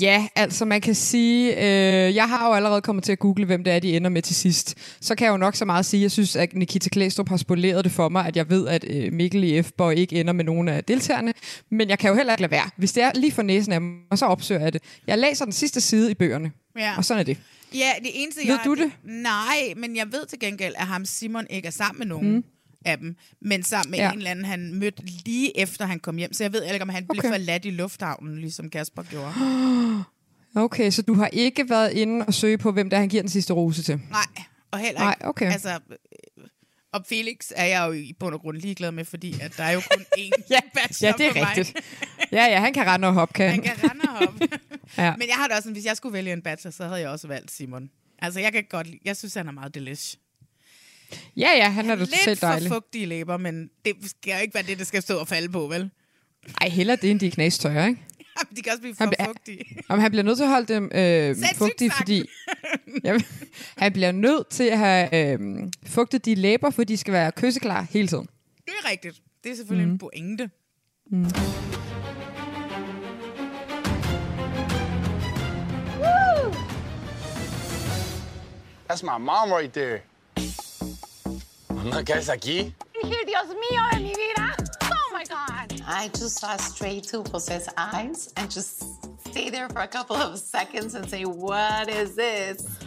Ja, 0.00 0.28
altså 0.36 0.64
man 0.64 0.80
kan 0.80 0.94
sige, 0.94 1.56
øh, 1.56 2.14
jeg 2.14 2.28
har 2.28 2.48
jo 2.48 2.54
allerede 2.54 2.80
kommet 2.82 3.04
til 3.04 3.12
at 3.12 3.18
google, 3.18 3.44
hvem 3.46 3.64
det 3.64 3.72
er, 3.72 3.78
de 3.78 3.96
ender 3.96 4.10
med 4.10 4.22
til 4.22 4.34
sidst. 4.34 4.74
Så 5.00 5.14
kan 5.14 5.24
jeg 5.24 5.32
jo 5.32 5.36
nok 5.36 5.54
så 5.56 5.64
meget 5.64 5.86
sige, 5.86 6.02
jeg 6.02 6.10
synes, 6.10 6.36
at 6.36 6.54
Nikita 6.54 6.88
Klæstrup 6.88 7.28
har 7.28 7.36
spoleret 7.36 7.84
det 7.84 7.92
for 7.92 8.08
mig, 8.08 8.26
at 8.26 8.36
jeg 8.36 8.50
ved, 8.50 8.68
at 8.68 8.84
øh, 8.90 9.12
Mikkel 9.12 9.44
i 9.44 9.62
F-borg 9.62 9.94
ikke 9.96 10.20
ender 10.20 10.32
med 10.32 10.44
nogen 10.44 10.68
af 10.68 10.84
deltagerne. 10.84 11.32
Men 11.70 11.88
jeg 11.88 11.98
kan 11.98 12.10
jo 12.10 12.16
heller 12.16 12.32
ikke 12.32 12.42
lade 12.42 12.50
være. 12.50 12.70
Hvis 12.76 12.92
det 12.92 13.02
er 13.02 13.10
lige 13.14 13.32
for 13.32 13.42
næsen 13.42 13.72
af 13.72 13.80
mig, 13.80 14.18
så 14.18 14.26
opsøger 14.26 14.60
jeg 14.60 14.72
det. 14.72 14.82
Jeg 15.06 15.18
læser 15.18 15.44
den 15.44 15.52
sidste 15.52 15.80
side 15.80 16.10
i 16.10 16.14
bøgerne, 16.14 16.52
Ja. 16.78 16.96
og 16.96 17.04
sådan 17.04 17.20
er 17.20 17.24
det. 17.24 17.36
Ja, 17.74 17.92
det 18.02 18.10
eneste, 18.14 18.40
Ved 18.40 18.46
jeg... 18.46 18.60
du 18.64 18.74
det? 18.74 18.92
Nej, 19.04 19.74
men 19.76 19.96
jeg 19.96 20.12
ved 20.12 20.26
til 20.26 20.38
gengæld, 20.38 20.74
at 20.78 20.86
ham 20.86 21.04
Simon 21.04 21.46
ikke 21.50 21.66
er 21.66 21.70
sammen 21.72 21.98
med 21.98 22.06
nogen 22.06 22.32
mm. 22.34 22.44
af 22.84 22.98
dem, 22.98 23.16
men 23.40 23.62
sammen 23.62 23.90
med 23.90 23.98
Ja. 23.98 24.10
en 24.12 24.18
eller 24.18 24.30
anden, 24.30 24.44
han 24.44 24.74
mødte 24.74 25.02
lige 25.24 25.58
efter, 25.60 25.86
han 25.86 26.00
kom 26.00 26.16
hjem. 26.16 26.32
Så 26.32 26.44
jeg 26.44 26.52
ved 26.52 26.62
ikke, 26.64 26.82
om 26.82 26.88
han 26.88 27.06
okay. 27.08 27.20
blev 27.20 27.32
forladt 27.32 27.64
i 27.64 27.70
lufthavnen, 27.70 28.38
ligesom 28.38 28.70
Kasper 28.70 29.02
gjorde. 29.02 29.34
Okay, 30.56 30.90
så 30.90 31.02
du 31.02 31.14
har 31.14 31.26
ikke 31.32 31.70
været 31.70 31.92
inde 31.92 32.26
og 32.26 32.34
søge 32.34 32.58
på, 32.58 32.72
hvem 32.72 32.90
der 32.90 32.96
han 32.98 33.08
giver 33.08 33.22
den 33.22 33.30
sidste 33.30 33.52
rose 33.52 33.82
til? 33.82 34.00
Nej, 34.10 34.44
og 34.70 34.78
heller 34.78 35.00
Nej, 35.00 35.14
ikke. 35.20 35.28
okay. 35.28 35.52
Altså, 35.52 35.68
øh, 35.70 36.44
og 36.92 37.04
Felix 37.08 37.50
er 37.56 37.64
jeg 37.64 37.86
jo 37.86 37.92
i 37.92 38.12
bund 38.20 38.34
og 38.34 38.40
grund 38.40 38.56
ligeglad 38.56 38.92
med, 38.92 39.04
fordi 39.04 39.34
at 39.40 39.56
der 39.56 39.64
er 39.64 39.70
jo 39.72 39.80
kun 39.90 40.02
én 40.18 40.42
Ja, 40.50 40.58
bachelor 40.74 41.14
ja, 41.20 41.30
det 41.30 41.38
er 41.40 41.48
rigtigt. 41.48 41.76
Ja, 42.34 42.44
ja, 42.44 42.60
han 42.60 42.72
kan 42.72 42.86
rende 42.86 43.08
og 43.08 43.14
hoppe, 43.14 43.34
kan 43.34 43.50
Han 43.50 43.62
kan 43.62 43.72
rende 43.90 44.02
og 44.02 44.18
hoppe. 44.18 44.48
Ja. 44.98 45.16
Men 45.16 45.28
jeg 45.28 45.36
har 45.36 45.46
det 45.46 45.52
også 45.56 45.62
sådan, 45.62 45.72
hvis 45.72 45.84
jeg 45.84 45.96
skulle 45.96 46.12
vælge 46.12 46.32
en 46.32 46.42
bachelor, 46.42 46.70
så 46.70 46.84
havde 46.84 47.00
jeg 47.00 47.08
også 47.08 47.28
valgt 47.28 47.50
Simon. 47.50 47.90
Altså, 48.18 48.40
jeg 48.40 48.52
kan 48.52 48.64
godt 48.70 48.86
lide, 48.86 48.98
jeg 49.04 49.16
synes, 49.16 49.34
han 49.34 49.48
er 49.48 49.52
meget 49.52 49.74
delish. 49.74 50.16
Ja, 51.36 51.48
ja, 51.56 51.70
han 51.70 51.90
er 51.90 51.94
da 51.94 52.04
totalt 52.04 52.26
Lidt 52.26 52.38
for 52.38 52.46
dejlig. 52.46 52.68
fugtige 52.68 53.06
læber, 53.06 53.36
men 53.36 53.70
det 53.84 53.94
skal 54.06 54.32
jo 54.32 54.38
ikke 54.42 54.54
være 54.54 54.62
det, 54.62 54.78
der 54.78 54.84
skal 54.84 55.02
stå 55.02 55.18
og 55.18 55.28
falde 55.28 55.48
på, 55.48 55.66
vel? 55.66 55.90
Ej, 56.60 56.68
heller 56.68 56.96
det, 56.96 57.10
end 57.10 57.20
de 57.20 57.26
er 57.26 57.30
knastørre, 57.30 57.88
ikke? 57.88 58.00
Jamen, 58.18 58.56
de 58.56 58.62
kan 58.62 58.72
også 58.72 58.80
blive 58.80 58.94
for 58.94 59.12
fugtige. 59.24 59.64
Om 59.88 59.98
han 59.98 60.10
bliver 60.10 60.22
nødt 60.22 60.36
til 60.36 60.44
at 60.44 60.50
holde 60.50 60.74
dem 60.74 60.90
øh, 60.94 61.36
fugtige, 61.56 61.90
fordi... 61.90 62.22
Jamen, 63.04 63.22
han 63.76 63.92
bliver 63.92 64.12
nødt 64.12 64.48
til 64.48 64.64
at 64.64 64.78
have 64.78 65.32
øh, 65.32 65.38
fugtet 65.86 66.24
de 66.24 66.34
læber, 66.34 66.70
for 66.70 66.84
de 66.84 66.96
skal 66.96 67.12
være 67.12 67.32
kysseklar 67.32 67.86
hele 67.90 68.08
tiden. 68.08 68.28
Det 68.66 68.74
er 68.84 68.90
rigtigt. 68.90 69.22
Det 69.44 69.52
er 69.52 69.56
selvfølgelig 69.56 69.86
mm. 69.86 69.92
en 69.92 69.98
pointe. 69.98 70.50
That's 78.86 79.02
my 79.02 79.18
mom 79.18 79.50
right 79.50 79.72
there. 79.72 80.02
Mamá, 81.70 82.04
¿qué 82.04 82.14
haces 82.14 82.28
aquí? 82.28 82.72
Dios 83.02 83.48
mío 83.48 83.90
de 83.92 84.00
mi 84.00 84.14
vida. 84.14 84.54
Oh 84.82 85.10
my 85.12 85.24
God. 85.24 85.80
I 85.86 86.08
just 86.08 86.38
saw 86.38 86.56
straight 86.56 87.04
to 87.04 87.22
Jose's 87.24 87.68
eyes 87.76 88.32
and 88.36 88.50
just 88.50 88.84
stay 89.26 89.50
there 89.50 89.68
for 89.68 89.80
a 89.80 89.88
couple 89.88 90.16
of 90.16 90.38
seconds 90.38 90.94
and 90.94 91.08
say, 91.08 91.24
what 91.24 91.88
is 91.88 92.14
this? 92.14 92.78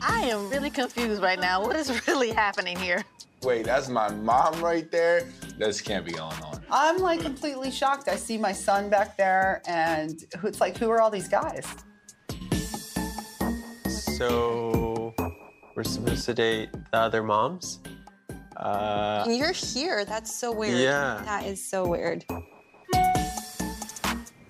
I 0.00 0.22
am 0.22 0.50
really 0.50 0.70
confused 0.70 1.22
right 1.22 1.40
now. 1.40 1.62
What 1.62 1.76
is 1.76 2.06
really 2.06 2.30
happening 2.30 2.78
here? 2.78 3.04
Wait, 3.42 3.64
that's 3.64 3.88
my 3.88 4.10
mom 4.10 4.60
right 4.62 4.90
there? 4.90 5.28
This 5.58 5.80
can't 5.80 6.04
be 6.04 6.12
going 6.12 6.42
on. 6.42 6.62
I'm 6.70 6.98
like 6.98 7.20
completely 7.20 7.70
shocked. 7.70 8.08
I 8.08 8.16
see 8.16 8.36
my 8.36 8.52
son 8.52 8.90
back 8.90 9.16
there, 9.16 9.62
and 9.66 10.24
it's 10.42 10.60
like, 10.60 10.76
who 10.76 10.90
are 10.90 11.00
all 11.00 11.10
these 11.10 11.28
guys? 11.28 11.66
So 14.16 15.12
we're 15.74 15.82
supposed 15.82 16.24
to 16.26 16.34
date 16.34 16.70
the 16.92 16.98
other 16.98 17.24
moms? 17.24 17.80
Uh, 18.56 19.24
And 19.26 19.36
you're 19.36 19.50
here. 19.50 20.04
That's 20.04 20.32
so 20.32 20.52
weird. 20.52 20.78
Yeah. 20.78 21.20
That 21.24 21.46
is 21.46 21.64
so 21.68 21.84
weird. 21.84 22.24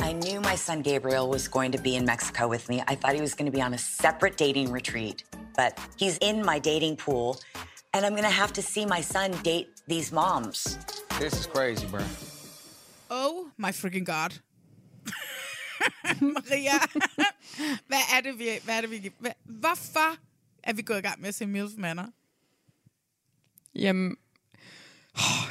I 0.01 0.13
knew 0.13 0.43
my 0.43 0.55
son 0.55 0.83
Gabriel 0.83 1.31
was 1.31 1.49
going 1.49 1.73
to 1.73 1.79
be 1.79 1.97
in 1.97 2.05
Mexico 2.05 2.47
with 2.47 2.69
me. 2.69 2.83
I 2.87 2.95
thought 2.95 3.15
he 3.15 3.23
was 3.23 3.33
going 3.35 3.47
to 3.47 3.53
be 3.57 3.63
on 3.63 3.73
a 3.73 3.79
separate 3.79 4.37
dating 4.37 4.71
retreat, 4.71 5.25
but 5.57 5.79
he's 5.97 6.19
in 6.19 6.45
my 6.45 6.59
dating 6.59 6.97
pool, 6.99 7.41
and 7.95 8.05
I'm 8.05 8.13
going 8.13 8.25
to 8.25 8.29
have 8.29 8.53
to 8.53 8.63
see 8.63 8.85
my 8.85 9.01
son 9.01 9.33
date 9.43 9.81
these 9.89 10.13
moms. 10.13 10.77
This 11.19 11.33
is 11.41 11.47
crazy, 11.47 11.87
bro. 11.87 12.03
Oh 13.11 13.49
my 13.57 13.71
freaking 13.73 14.05
god. 14.05 14.35
Maria, 16.35 16.79
hvad 17.87 17.99
er 18.17 18.21
det, 18.21 18.39
vi... 18.39 18.45
Hvad 18.65 18.77
er 18.77 18.81
det, 18.81 18.91
vi 18.91 19.11
hvad, 19.19 19.31
hvorfor 19.45 20.17
er 20.63 20.73
vi 20.73 20.83
gået 20.83 20.99
i 20.99 21.03
gang 21.03 21.21
med 21.21 21.29
at 21.29 21.35
se 21.35 21.47
Milf 21.47 21.71
Manor? 21.77 22.07
Jamen, 23.75 24.17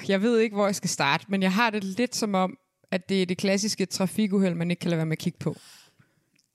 jeg 0.07 0.21
ved 0.21 0.39
ikke, 0.39 0.55
hvor 0.55 0.65
jeg 0.65 0.75
skal 0.75 0.89
starte, 0.89 1.25
men 1.29 1.41
jeg 1.41 1.53
har 1.53 1.69
det 1.69 1.84
lidt 1.84 2.15
som 2.15 2.36
om, 2.36 2.57
at 2.91 3.09
det 3.09 3.21
er 3.21 3.25
det 3.25 3.38
klassiske 3.38 3.86
trafikuheld, 3.86 4.53
man 4.55 4.71
ikke 4.71 4.79
kan 4.79 4.89
lade 4.89 4.97
være 4.97 5.05
med 5.05 5.17
at 5.17 5.19
kigge 5.19 5.39
på. 5.39 5.55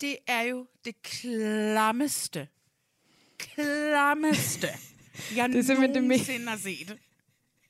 Det 0.01 0.17
er 0.27 0.43
jo 0.43 0.67
det 0.85 1.03
klammeste, 1.03 2.49
klammeste, 3.39 4.67
jeg 5.37 5.49
Det 5.49 5.59
er 5.59 5.63
simpelthen 5.63 5.95
det 5.95 6.05
mest- 6.05 6.29
nogensinde 6.29 6.49
har 6.51 6.57
set. 6.59 6.99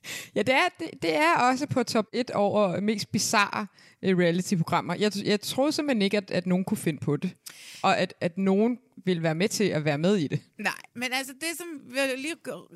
Ja, 0.35 0.41
det 0.41 0.53
er, 0.55 0.67
det, 0.79 0.89
det 1.01 1.15
er 1.15 1.33
også 1.35 1.67
på 1.67 1.83
top 1.83 2.05
1 2.13 2.31
over 2.31 2.79
mest 2.79 3.11
bizarre 3.11 3.67
øh, 4.01 4.17
reality-programmer. 4.17 4.95
Jeg, 4.95 5.11
jeg 5.25 5.41
troede 5.41 5.71
simpelthen 5.71 6.01
ikke, 6.01 6.17
at, 6.17 6.31
at 6.31 6.45
nogen 6.45 6.65
kunne 6.65 6.77
finde 6.77 6.99
på 6.99 7.17
det. 7.17 7.35
Og 7.81 7.97
at, 7.97 8.13
at 8.21 8.37
nogen 8.37 8.77
ville 9.05 9.23
være 9.23 9.35
med 9.35 9.49
til 9.49 9.63
at 9.63 9.85
være 9.85 9.97
med 9.97 10.15
i 10.17 10.27
det. 10.27 10.41
Nej, 10.57 10.73
men 10.95 11.09
altså 11.13 11.33
det, 11.33 11.47
som 11.57 11.67
vil 11.93 12.01
lige 12.19 12.35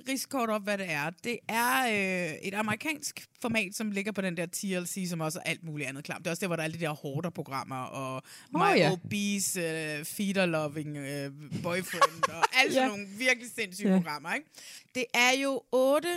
rise 0.09 0.27
kort 0.29 0.49
op, 0.49 0.63
hvad 0.63 0.77
det 0.77 0.91
er, 0.91 1.09
det 1.23 1.39
er 1.49 1.85
øh, 1.87 2.33
et 2.41 2.53
amerikansk 2.53 3.25
format, 3.41 3.75
som 3.75 3.91
ligger 3.91 4.11
på 4.11 4.21
den 4.21 4.37
der 4.37 4.45
TLC, 4.45 5.05
som 5.09 5.19
også 5.21 5.39
er 5.39 5.49
alt 5.49 5.63
muligt 5.63 5.89
andet 5.89 6.03
klam. 6.03 6.17
Det 6.17 6.27
er 6.27 6.31
også 6.31 6.41
der, 6.41 6.47
hvor 6.47 6.55
der 6.55 6.63
er 6.63 6.65
alle 6.65 6.77
de 6.79 6.83
der 6.83 6.89
hårder-programmer, 6.89 7.75
og 7.75 8.21
My 8.53 8.59
Åh, 8.59 8.77
ja. 8.77 8.91
Obese, 8.91 9.59
øh, 9.61 9.99
Feeder-Loving 10.01 10.97
øh, 10.97 11.31
Boyfriend, 11.63 12.29
og 12.29 12.43
alle 12.59 12.73
sådan 12.73 12.83
Ja. 12.83 12.87
nogle 12.87 13.07
virkelig 13.17 13.49
sindssyge 13.55 13.89
Ja. 13.89 13.95
programmer. 13.97 14.33
Ikke? 14.33 14.47
Det 14.95 15.05
er 15.13 15.31
jo 15.43 15.61
otte 15.71 16.09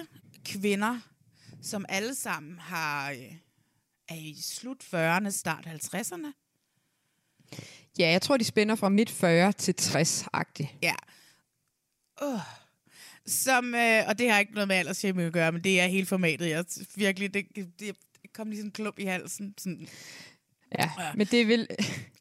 kvinder, 0.46 0.98
som 1.62 1.84
alle 1.88 2.14
sammen 2.14 2.58
har, 2.58 3.10
øh, 3.10 3.32
er 4.08 4.14
i 4.14 4.36
slut 4.42 4.82
40'erne, 4.94 5.30
start 5.30 5.66
50'erne. 5.66 6.32
Ja, 7.98 8.10
jeg 8.10 8.22
tror, 8.22 8.36
de 8.36 8.44
spænder 8.44 8.74
fra 8.74 8.88
midt 8.88 9.10
40 9.10 9.52
til 9.52 9.74
60-agtigt. 9.80 10.68
Ja. 10.82 10.94
Uh. 12.22 12.40
Som, 13.26 13.74
øh, 13.74 14.02
og 14.08 14.18
det 14.18 14.30
har 14.30 14.38
ikke 14.38 14.52
noget 14.52 14.68
med 14.68 14.76
aldersshaming 14.76 15.26
at 15.26 15.32
gøre, 15.32 15.52
men 15.52 15.64
det 15.64 15.80
er 15.80 15.86
hele 15.86 16.06
formatet. 16.06 16.48
Jeg 16.50 16.64
virkelig, 16.94 17.34
det, 17.34 17.46
det, 17.80 17.96
kom 18.36 18.50
lige 18.50 18.58
sådan 18.58 18.68
en 18.68 18.72
klump 18.72 18.98
i 18.98 19.04
halsen. 19.04 19.54
Sådan. 19.58 19.88
Ja, 20.78 20.90
men 21.14 21.26
det 21.26 21.48
vil... 21.48 21.66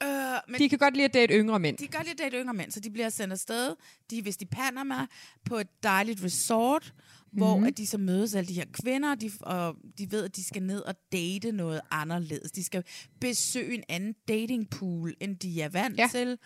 Øh, 0.04 0.08
men 0.48 0.60
De 0.60 0.70
kan 0.70 0.78
godt 0.80 0.94
lide 0.94 1.06
at 1.06 1.14
date 1.14 1.34
yngre 1.34 1.60
mænd. 1.60 1.78
de 1.78 1.88
kan 1.88 2.00
godt 2.00 2.08
lide 2.08 2.24
at 2.24 2.32
date 2.32 2.42
yngre 2.42 2.54
mænd, 2.54 2.72
så 2.72 2.80
de 2.80 2.90
bliver 2.90 3.10
sendt 3.10 3.34
afsted. 3.34 3.76
De 4.10 4.18
er 4.18 4.24
vist 4.24 4.42
i 4.42 4.46
Panama 4.46 5.08
på 5.46 5.58
et 5.58 5.84
dejligt 5.84 6.24
resort, 6.24 6.94
mm-hmm. 7.36 7.60
hvor 7.60 7.68
at 7.68 7.78
de 7.78 7.88
så 7.88 7.98
mødes 7.98 8.36
alle 8.36 8.48
de 8.48 8.54
her 8.54 8.66
kvinder, 8.74 9.16
de, 9.16 9.32
og 9.42 9.76
de 9.98 10.12
ved, 10.12 10.24
at 10.26 10.36
de 10.36 10.44
skal 10.44 10.64
ned 10.64 10.80
og 10.82 10.96
date 11.12 11.52
noget 11.52 11.82
anderledes. 11.92 12.52
De 12.52 12.64
skal 12.64 12.84
besøge 13.22 13.74
en 13.78 13.84
anden 13.90 14.16
datingpool, 14.28 15.14
end 15.20 15.38
de 15.38 15.62
er 15.62 15.70
vant 15.70 15.98
Ja. 15.98 16.08
til. 16.12 16.38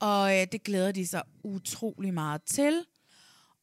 Og 0.00 0.40
øh, 0.40 0.46
det 0.52 0.62
glæder 0.62 0.92
de 0.92 1.06
sig 1.06 1.22
utrolig 1.44 2.14
meget 2.14 2.42
til. 2.42 2.84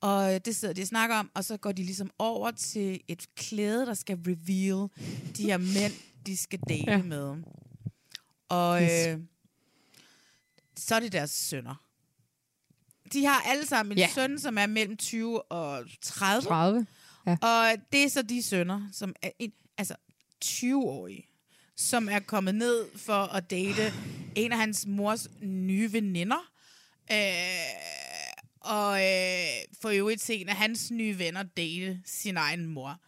Og 0.02 0.34
øh, 0.34 0.40
det 0.46 0.56
sidder 0.56 0.74
de 0.74 0.82
og 0.82 0.88
snakker 0.88 1.16
om, 1.16 1.32
og 1.34 1.46
så 1.46 1.58
går 1.58 1.72
de 1.72 1.84
ligesom 1.84 2.10
over 2.20 2.52
til 2.52 3.00
et 3.08 3.26
klæde, 3.36 3.86
der 3.86 3.94
skal 3.94 4.18
reveal 4.28 4.90
de 5.38 5.44
her 5.44 5.58
mænd, 5.80 5.94
de 6.26 6.38
skal 6.38 6.60
date 6.70 6.92
Ja. 6.92 7.02
med. 7.04 7.36
Og 8.50 8.84
øh, 8.84 9.20
så 10.78 10.96
er 10.96 11.00
det 11.00 11.12
deres 11.12 11.32
sønner. 11.32 11.76
De 13.14 13.26
har 13.26 13.42
alle 13.42 13.66
sammen 13.66 13.92
en 13.92 13.98
Ja. 13.98 14.10
søn, 14.16 14.40
som 14.40 14.58
er 14.58 14.66
mellem 14.66 14.98
20 14.98 15.52
og 15.52 15.86
30. 16.02 16.48
30. 16.48 16.88
Ja. 17.28 17.32
Og 17.42 17.72
det 17.94 18.04
er 18.04 18.10
så 18.10 18.22
de 18.22 18.44
sønner, 18.44 18.82
som 18.94 19.16
er 19.22 19.30
en, 19.40 19.52
altså 19.78 19.96
20-årige, 20.46 21.30
som 21.78 22.10
er 22.10 22.20
kommet 22.20 22.56
ned 22.56 22.86
for 22.98 23.14
at 23.24 23.50
date 23.52 23.94
en 24.36 24.52
af 24.52 24.58
hans 24.58 24.86
mors 24.88 25.28
nye 25.42 25.94
veninder. 25.94 26.52
Øh, 27.12 27.18
og 28.60 29.00
øh, 29.04 29.48
for 29.82 29.90
øvrigt 29.90 30.22
se 30.22 30.36
en 30.36 30.50
af 30.50 30.56
hans 30.56 30.92
nye 30.92 31.20
venner 31.20 31.44
date 31.44 32.00
sin 32.06 32.38
egen 32.38 32.66
mor. 32.66 33.00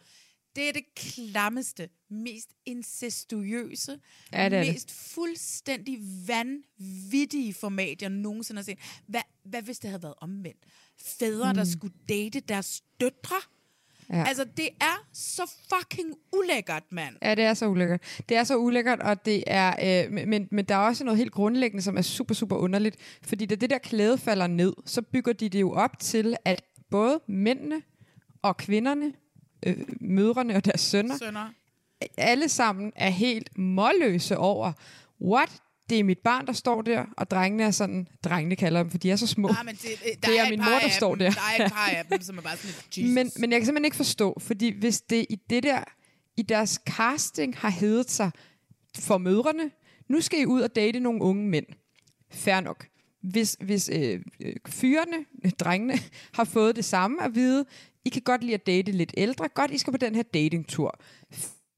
Det 0.56 0.68
er 0.68 0.72
det 0.72 0.84
klammeste, 0.96 1.88
mest 2.10 2.48
incestuøse, 2.66 3.98
Ja, 4.32 4.48
det 4.48 4.58
er 4.58 4.62
det. 4.64 4.72
mest 4.72 4.92
fuldstændig 5.14 5.98
vanvittige 6.26 7.54
format, 7.54 8.02
jeg 8.02 8.10
nogensinde 8.10 8.58
har 8.58 8.64
set. 8.64 8.78
Hvad, 9.06 9.20
hvad 9.44 9.62
hvis 9.62 9.78
det 9.78 9.90
havde 9.90 10.02
været 10.02 10.14
omvendt? 10.20 10.64
Fædre, 10.98 11.52
mm. 11.52 11.56
der 11.56 11.64
skulle 11.64 11.94
date 12.08 12.40
deres 12.40 12.82
døtre? 13.00 13.36
Ja. 14.10 14.24
Altså, 14.28 14.44
det 14.56 14.68
er 14.80 15.06
så 15.12 15.50
fucking 15.74 16.14
ulækkert, 16.36 16.82
mand. 16.90 17.16
Ja, 17.22 17.34
det 17.34 17.44
er 17.44 17.54
så 17.54 17.66
ulækkert. 17.68 18.02
Det 18.28 18.36
er 18.36 18.44
så 18.44 18.56
ulækkert, 18.56 19.00
og 19.00 19.24
det 19.24 19.44
er, 19.46 20.04
øh, 20.06 20.12
men- 20.12 20.28
men, 20.30 20.48
men 20.50 20.64
der 20.64 20.74
er 20.74 20.78
også 20.78 21.04
noget 21.04 21.18
helt 21.18 21.32
grundlæggende, 21.32 21.82
som 21.82 21.96
er 21.96 22.02
super, 22.02 22.34
super 22.34 22.56
underligt. 22.56 22.96
Fordi 23.22 23.46
da 23.46 23.54
det 23.54 23.70
der 23.70 23.78
klæde 23.78 24.18
falder 24.18 24.46
ned, 24.46 24.72
så 24.84 25.02
bygger 25.02 25.32
de 25.32 25.48
det 25.48 25.60
jo 25.60 25.72
op 25.72 25.98
til, 25.98 26.36
at 26.44 26.62
både 26.90 27.20
mændene 27.28 27.82
og 28.42 28.56
kvinderne, 28.56 29.12
øh, 29.66 29.76
mødrene 30.00 30.56
og 30.56 30.64
deres 30.64 30.80
sønner, 30.80 31.18
Sønner. 31.18 31.48
alle 32.16 32.48
sammen 32.48 32.92
er 32.96 33.10
helt 33.10 33.58
målløse 33.58 34.38
over, 34.38 34.72
what? 35.20 35.62
Det 35.90 35.98
er 35.98 36.04
mit 36.04 36.18
barn, 36.18 36.46
der 36.46 36.52
står 36.52 36.82
der, 36.82 37.04
og 37.16 37.30
drengene 37.30 37.62
er 37.62 37.70
sådan, 37.70 38.08
drengene 38.24 38.56
kalder 38.56 38.82
dem, 38.82 38.90
for 38.90 38.98
de 38.98 39.10
er 39.10 39.16
så 39.16 39.26
små. 39.26 39.48
Nej, 39.48 39.62
men 39.62 39.74
det, 39.74 39.82
der 40.04 40.28
det 40.28 40.38
er 40.38 40.44
et 40.44 40.50
min 40.50 40.58
mor, 40.58 40.66
der 40.66 40.80
af 40.80 40.92
står 40.92 41.14
dem, 41.14 41.18
der. 41.18 41.30
Der 41.30 41.40
er 41.58 41.64
et 41.64 41.72
par 41.72 41.86
af 41.86 42.04
dem, 42.10 42.20
som 42.20 42.38
er 42.38 42.42
bare 42.42 42.56
sådan 42.56 42.70
lidt, 42.70 42.98
Jesus. 42.98 43.14
Men, 43.14 43.30
men 43.36 43.52
jeg 43.52 43.60
kan 43.60 43.66
simpelthen 43.66 43.84
ikke 43.84 43.96
forstå, 43.96 44.38
fordi 44.40 44.78
hvis 44.78 45.00
det 45.00 45.26
i 45.30 45.36
det 45.50 45.62
der, 45.62 45.84
i 46.36 46.42
deres 46.42 46.80
casting 46.86 47.58
har 47.58 47.70
heddet 47.70 48.10
sig 48.10 48.30
for 48.98 49.18
mødrene, 49.18 49.70
nu 50.08 50.20
skal 50.20 50.40
I 50.40 50.46
ud 50.46 50.60
og 50.60 50.76
date 50.76 51.00
nogle 51.00 51.22
unge 51.22 51.48
mænd. 51.48 51.66
Fair 52.30 52.60
nok. 52.60 52.86
Hvis, 53.22 53.56
hvis 53.60 53.90
øh, 53.92 54.20
øh, 54.40 54.54
fyrene, 54.68 55.24
drengene, 55.58 55.98
har 56.34 56.44
fået 56.44 56.76
det 56.76 56.84
samme 56.84 57.22
at 57.24 57.34
vide, 57.34 57.64
i 58.06 58.08
kan 58.08 58.22
godt 58.22 58.42
lide 58.42 58.54
at 58.54 58.66
date 58.66 58.92
lidt 58.92 59.14
ældre, 59.16 59.48
godt, 59.48 59.70
I 59.70 59.78
skal 59.78 59.92
på 59.92 59.96
den 59.96 60.14
her 60.14 60.22
datingtur. 60.22 61.00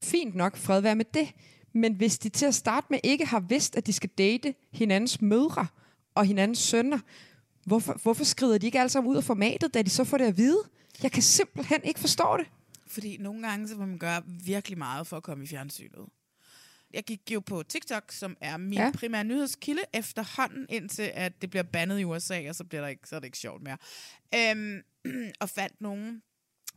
Fint 0.03 0.35
nok, 0.35 0.57
fred 0.57 0.81
være 0.81 0.95
med 0.95 1.05
det. 1.13 1.33
Men 1.73 1.93
hvis 1.93 2.19
de 2.19 2.29
til 2.29 2.45
at 2.45 2.55
starte 2.55 2.87
med 2.89 2.99
ikke 3.03 3.25
har 3.25 3.39
vidst, 3.39 3.75
at 3.75 3.87
de 3.87 3.93
skal 3.93 4.09
date 4.09 4.53
hinandens 4.71 5.21
mødre 5.21 5.67
og 6.15 6.25
hinandens 6.25 6.59
sønner, 6.59 6.99
hvorfor, 7.65 7.93
hvorfor 8.03 8.23
skrider 8.23 8.57
de 8.57 8.65
ikke 8.65 8.79
alle 8.79 8.89
sammen 8.89 9.11
ud 9.11 9.17
af 9.17 9.23
formatet, 9.23 9.73
da 9.73 9.81
de 9.81 9.89
så 9.89 10.03
får 10.03 10.17
det 10.17 10.25
at 10.25 10.37
vide? 10.37 10.59
Jeg 11.03 11.11
kan 11.11 11.23
simpelthen 11.23 11.79
ikke 11.83 11.99
forstå 11.99 12.37
det. 12.37 12.45
Fordi 12.87 13.17
nogle 13.17 13.47
gange 13.47 13.67
så 13.67 13.75
må 13.75 13.85
man 13.85 13.97
gøre 13.97 14.21
virkelig 14.45 14.77
meget 14.77 15.07
for 15.07 15.17
at 15.17 15.23
komme 15.23 15.43
i 15.43 15.47
fjernsynet. 15.47 16.05
Jeg 16.93 17.03
gik 17.03 17.31
jo 17.31 17.39
på 17.39 17.63
TikTok, 17.63 18.11
som 18.11 18.37
er 18.41 18.57
min 18.57 18.73
Ja. 18.73 18.91
primære 18.95 19.23
nyhedskilde 19.23 19.81
efterhånden, 19.93 20.65
indtil 20.69 21.11
at 21.13 21.41
det 21.41 21.49
bliver 21.49 21.63
bandet 21.63 21.99
i 21.99 22.03
USA, 22.03 22.49
og 22.49 22.55
så, 22.55 22.63
bliver 22.63 22.81
der 22.81 22.87
ikke, 22.87 23.07
så 23.09 23.15
er 23.15 23.19
det 23.19 23.25
ikke 23.27 23.37
sjovt 23.37 23.61
mere. 23.63 23.77
Øhm, 24.35 24.81
og 25.41 25.49
fandt 25.49 25.81
nogen. 25.81 26.21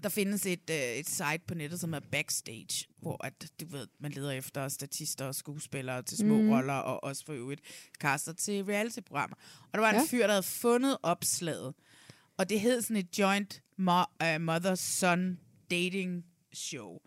Der 0.03 0.09
findes 0.09 0.47
et, 0.47 0.71
øh, 0.71 0.77
et 0.77 1.09
site 1.09 1.41
på 1.47 1.55
nettet, 1.55 1.81
som 1.81 1.93
hedder 1.93 2.09
Backstage, 2.13 2.87
hvor 2.99 3.25
at, 3.27 3.33
du 3.61 3.67
ved, 3.67 3.87
man 4.01 4.11
leder 4.13 4.31
efter 4.31 4.69
statister 4.69 5.25
og 5.27 5.35
skuespillere 5.35 6.03
til 6.03 6.19
små 6.19 6.41
mm. 6.41 6.51
roller, 6.51 6.75
og 6.75 7.05
også 7.05 7.25
for 7.25 7.33
øvrigt 7.33 7.61
caster 8.01 8.33
til 8.33 8.65
reality-programmer. 8.65 9.37
Og 9.63 9.69
der 9.73 9.81
var 9.81 9.91
en 9.91 9.97
Ja. 9.97 10.07
fyr, 10.11 10.23
der 10.23 10.29
havde 10.33 10.43
fundet 10.43 10.99
opslaget, 11.03 11.75
og 12.37 12.49
det 12.49 12.61
hed 12.61 12.83
sådan 12.83 12.97
et 12.97 13.19
joint 13.19 13.63
mo- 13.81 14.35
uh, 14.35 14.41
mother-son 14.41 15.39
dating 15.71 16.25
show. 16.53 16.99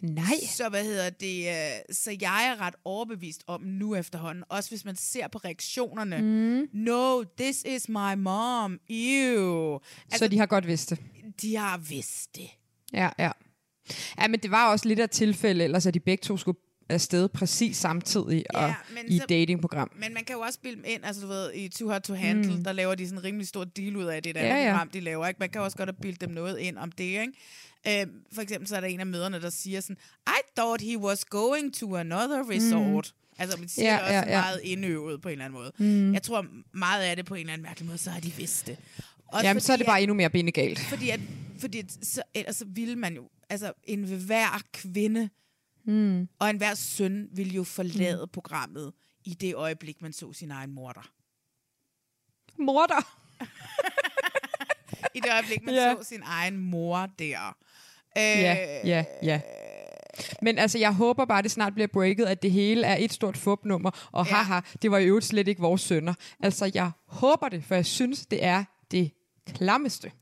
Nej. 0.00 0.34
Så 0.48 0.68
hvad 0.68 0.84
hedder 0.84 1.10
det? 1.10 1.48
øh, 1.48 1.94
Så 1.94 2.16
jeg 2.20 2.46
er 2.48 2.60
ret 2.60 2.74
overbevist 2.84 3.44
om 3.46 3.62
nu 3.62 3.94
efterhånden, 3.94 4.44
også 4.48 4.70
hvis 4.70 4.84
man 4.84 4.96
ser 4.96 5.28
på 5.28 5.38
reaktionerne. 5.38 6.18
Mm. 6.22 6.68
No, 6.72 7.22
this 7.38 7.64
is 7.68 7.88
my 7.88 8.14
mom. 8.16 8.80
Ew. 8.90 9.74
Altså, 10.04 10.18
så 10.18 10.28
de 10.28 10.38
har 10.38 10.46
godt 10.46 10.66
vidst 10.66 10.90
det. 10.90 10.98
De 11.42 11.56
har 11.56 11.78
vidst 11.78 12.36
det. 12.36 12.48
Ja, 12.92 13.08
ja. 13.18 13.30
Ja, 14.20 14.28
men 14.28 14.40
det 14.40 14.50
var 14.50 14.70
også 14.70 14.88
lidt 14.88 15.00
af 15.00 15.10
tilfælde, 15.10 15.64
ellers 15.64 15.86
at 15.86 15.94
de 15.94 16.00
begge 16.00 16.22
to 16.22 16.36
skulle 16.36 16.58
afsted 16.88 17.28
præcis 17.28 17.76
samtidig 17.76 18.44
Ja, 18.54 18.64
og 18.66 18.74
men 18.94 19.12
i 19.12 19.18
så- 19.18 19.26
datingprogram. 19.28 19.90
Men 19.96 20.14
man 20.14 20.24
kan 20.24 20.34
jo 20.36 20.40
også 20.40 20.54
spille 20.54 20.76
dem 20.76 20.84
ind, 20.86 21.04
altså 21.04 21.22
du 21.22 21.28
ved, 21.28 21.52
i 21.54 21.68
Too 21.68 21.88
Hot 21.92 22.02
to 22.02 22.14
Handle, 22.14 22.56
Mm. 22.56 22.64
der 22.64 22.72
laver 22.72 22.94
de 22.94 23.06
sådan 23.06 23.18
en 23.18 23.24
rimelig 23.24 23.48
stor 23.48 23.64
deal 23.64 23.96
ud 23.96 24.04
af 24.04 24.22
det, 24.22 24.34
der 24.34 24.40
Ja, 24.40 24.54
ja, 24.56 24.64
ja. 24.64 24.70
program, 24.72 24.88
de 24.90 25.00
laver. 25.00 25.26
Ikke? 25.26 25.38
Man 25.40 25.48
kan 25.50 25.60
også 25.60 25.76
godt 25.76 25.88
have 25.88 25.96
bildt 26.02 26.20
dem 26.20 26.30
noget 26.30 26.58
ind 26.58 26.78
om 26.78 26.92
det, 26.92 27.04
ikke? 27.04 27.32
Øhm, 27.88 28.24
for 28.32 28.42
eksempel 28.42 28.68
så 28.68 28.76
er 28.76 28.80
der 28.80 28.88
en 28.88 29.00
af 29.00 29.06
møderne, 29.06 29.40
der 29.40 29.50
siger 29.50 29.80
sådan, 29.80 29.96
I 30.26 30.40
thought 30.56 30.82
he 30.82 30.98
was 30.98 31.24
going 31.24 31.74
to 31.74 31.96
another 31.96 32.50
resort. 32.50 33.14
Mm. 33.14 33.32
Altså, 33.38 33.56
man 33.58 33.68
siger 33.68 33.86
Ja, 33.92 33.92
det 33.94 34.02
også 34.02 34.12
ja, 34.14 34.20
ja, 34.30 34.40
meget 34.40 34.60
indøvet 34.62 35.22
på 35.22 35.28
en 35.28 35.32
eller 35.32 35.44
anden 35.44 35.60
måde. 35.60 35.72
Mm. 35.78 36.12
Jeg 36.14 36.22
tror 36.22 36.46
meget 36.72 37.02
af 37.02 37.16
det 37.16 37.26
på 37.26 37.34
en 37.34 37.40
eller 37.40 37.52
anden 37.52 37.62
mærkelig 37.62 37.86
måde, 37.86 37.98
så 37.98 38.10
har 38.10 38.20
de 38.20 38.32
vidst 38.32 38.66
det. 38.66 38.76
Også 39.26 39.46
Jamen, 39.46 39.60
så 39.60 39.72
er 39.72 39.74
fordi, 39.74 39.78
det 39.82 39.86
bare 39.86 39.96
at- 39.98 40.02
endnu 40.02 40.14
mere 40.14 40.30
benegalt. 40.30 40.78
Fordi, 40.78 41.10
at, 41.10 41.20
fordi 41.58 41.78
at, 41.78 41.98
så, 42.02 42.22
ellers 42.34 42.56
så 42.56 42.64
ville 42.68 42.96
man 42.96 43.14
jo, 43.14 43.30
altså 43.50 43.72
en 43.84 44.04
hver 44.04 44.62
kvinde 44.72 45.28
Mm. 45.84 46.28
og 46.38 46.50
enhver 46.50 46.74
søn 46.74 47.28
ville 47.32 47.52
jo 47.52 47.64
forlade 47.64 48.24
mm. 48.26 48.28
programmet 48.32 48.92
i 49.24 49.34
det 49.34 49.54
øjeblik, 49.54 50.02
man 50.02 50.12
så 50.12 50.32
sin 50.32 50.50
egen 50.50 50.72
morter. 50.72 51.10
Morter. 52.58 53.16
I 55.14 55.20
det 55.20 55.32
øjeblik, 55.32 55.62
man 55.64 55.74
ja. 55.74 55.94
så 55.98 56.08
sin 56.08 56.22
egen 56.24 56.56
mor 56.56 57.06
der. 57.18 57.56
Øh, 58.18 58.22
Ja, 58.22 58.56
ja, 58.84 59.04
ja. 59.22 59.40
Men 60.42 60.58
altså, 60.58 60.78
jeg 60.78 60.94
håber 60.94 61.24
bare, 61.24 61.42
det 61.42 61.50
snart 61.50 61.74
bliver 61.74 61.86
breaket, 61.86 62.24
at 62.26 62.42
det 62.42 62.52
hele 62.52 62.86
er 62.86 62.96
et 62.96 63.12
stort 63.12 63.36
fupnummer, 63.36 64.08
og 64.12 64.26
ja. 64.26 64.34
haha, 64.34 64.60
det 64.82 64.90
var 64.90 64.98
i 64.98 65.04
øvrigt 65.06 65.26
slet 65.26 65.48
ikke 65.48 65.60
vores 65.60 65.80
sønner. 65.82 66.14
Altså, 66.42 66.70
jeg 66.74 66.90
håber 67.06 67.48
det, 67.48 67.64
for 67.64 67.74
jeg 67.74 67.86
synes, 67.86 68.26
det 68.26 68.44
er 68.44 68.64
det 68.90 69.10
klammeste. 69.54 70.12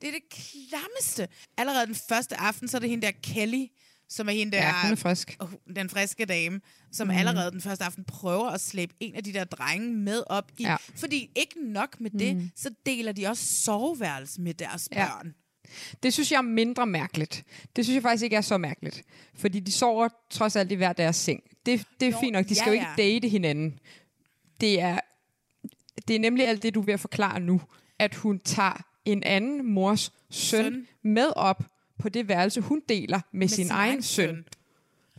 Det 0.00 0.08
er 0.08 0.12
det 0.12 0.38
klammeste. 0.70 1.28
Allerede 1.58 1.86
den 1.86 1.94
første 2.08 2.36
aften, 2.40 2.68
så 2.68 2.76
er 2.76 2.80
det 2.80 2.90
hende 2.90 3.06
der 3.06 3.12
Kelly, 3.22 3.66
som 4.08 4.28
er 4.28 4.32
hende 4.32 4.52
der... 4.56 4.62
Ja, 4.62 4.82
hun 4.82 4.92
er 4.92 4.96
frisk. 4.96 5.38
Den 5.76 5.88
friske 5.90 6.24
dame, 6.24 6.60
som 6.92 7.06
mm. 7.06 7.14
allerede 7.14 7.50
den 7.50 7.60
første 7.60 7.84
aften 7.84 8.04
prøver 8.04 8.50
at 8.50 8.60
slæbe 8.60 8.94
en 9.00 9.14
af 9.14 9.24
de 9.24 9.32
der 9.32 9.44
drenge 9.44 9.92
med 9.94 10.22
op 10.26 10.50
i... 10.58 10.62
Ja. 10.62 10.76
Fordi 10.96 11.30
ikke 11.36 11.54
nok 11.72 12.00
med 12.00 12.10
det, 12.10 12.36
Mhm. 12.36 12.50
så 12.56 12.70
deler 12.86 13.12
de 13.12 13.26
også 13.26 13.44
soveværelse 13.62 14.40
med 14.40 14.54
deres 14.54 14.88
Ja. 14.92 15.06
børn. 15.06 15.34
Det 16.02 16.12
synes 16.12 16.32
jeg 16.32 16.38
er 16.38 16.42
mindre 16.42 16.86
mærkeligt. 16.86 17.44
Det 17.76 17.84
synes 17.84 17.94
jeg 17.94 18.02
faktisk 18.02 18.24
ikke 18.24 18.36
er 18.36 18.40
så 18.40 18.58
mærkeligt. 18.58 19.02
Fordi 19.34 19.60
de 19.60 19.72
sover 19.72 20.08
trods 20.30 20.56
alt 20.56 20.72
i 20.72 20.74
hver 20.74 20.92
deres 20.92 21.16
seng. 21.16 21.42
Det, 21.66 21.86
det 22.00 22.08
er 22.08 22.12
Nå, 22.12 22.20
fint 22.20 22.32
nok. 22.32 22.48
De 22.48 22.54
skal 22.54 22.66
ja, 22.66 22.68
jo 22.68 22.72
ikke 22.72 22.86
date 22.96 23.28
hinanden. 23.28 23.78
Det 24.60 24.80
er, 24.80 25.00
det 26.08 26.16
er 26.16 26.20
nemlig 26.20 26.48
alt 26.48 26.62
det, 26.62 26.74
du 26.74 26.80
ved 26.80 26.94
at 26.94 27.00
forklare 27.00 27.40
nu. 27.40 27.60
At 27.98 28.14
hun 28.14 28.38
tager 28.38 28.82
en 29.04 29.22
anden 29.22 29.66
mors 29.72 30.12
søn, 30.30 30.64
Søn. 30.64 30.86
med 31.02 31.32
op 31.36 31.62
på 31.98 32.08
det 32.08 32.28
værelse, 32.28 32.60
hun 32.60 32.82
deler 32.88 33.20
med, 33.32 33.38
med 33.38 33.48
sin, 33.48 33.64
sin 33.64 33.74
egen 33.74 34.02
søn. 34.02 34.26
søn. 34.28 34.44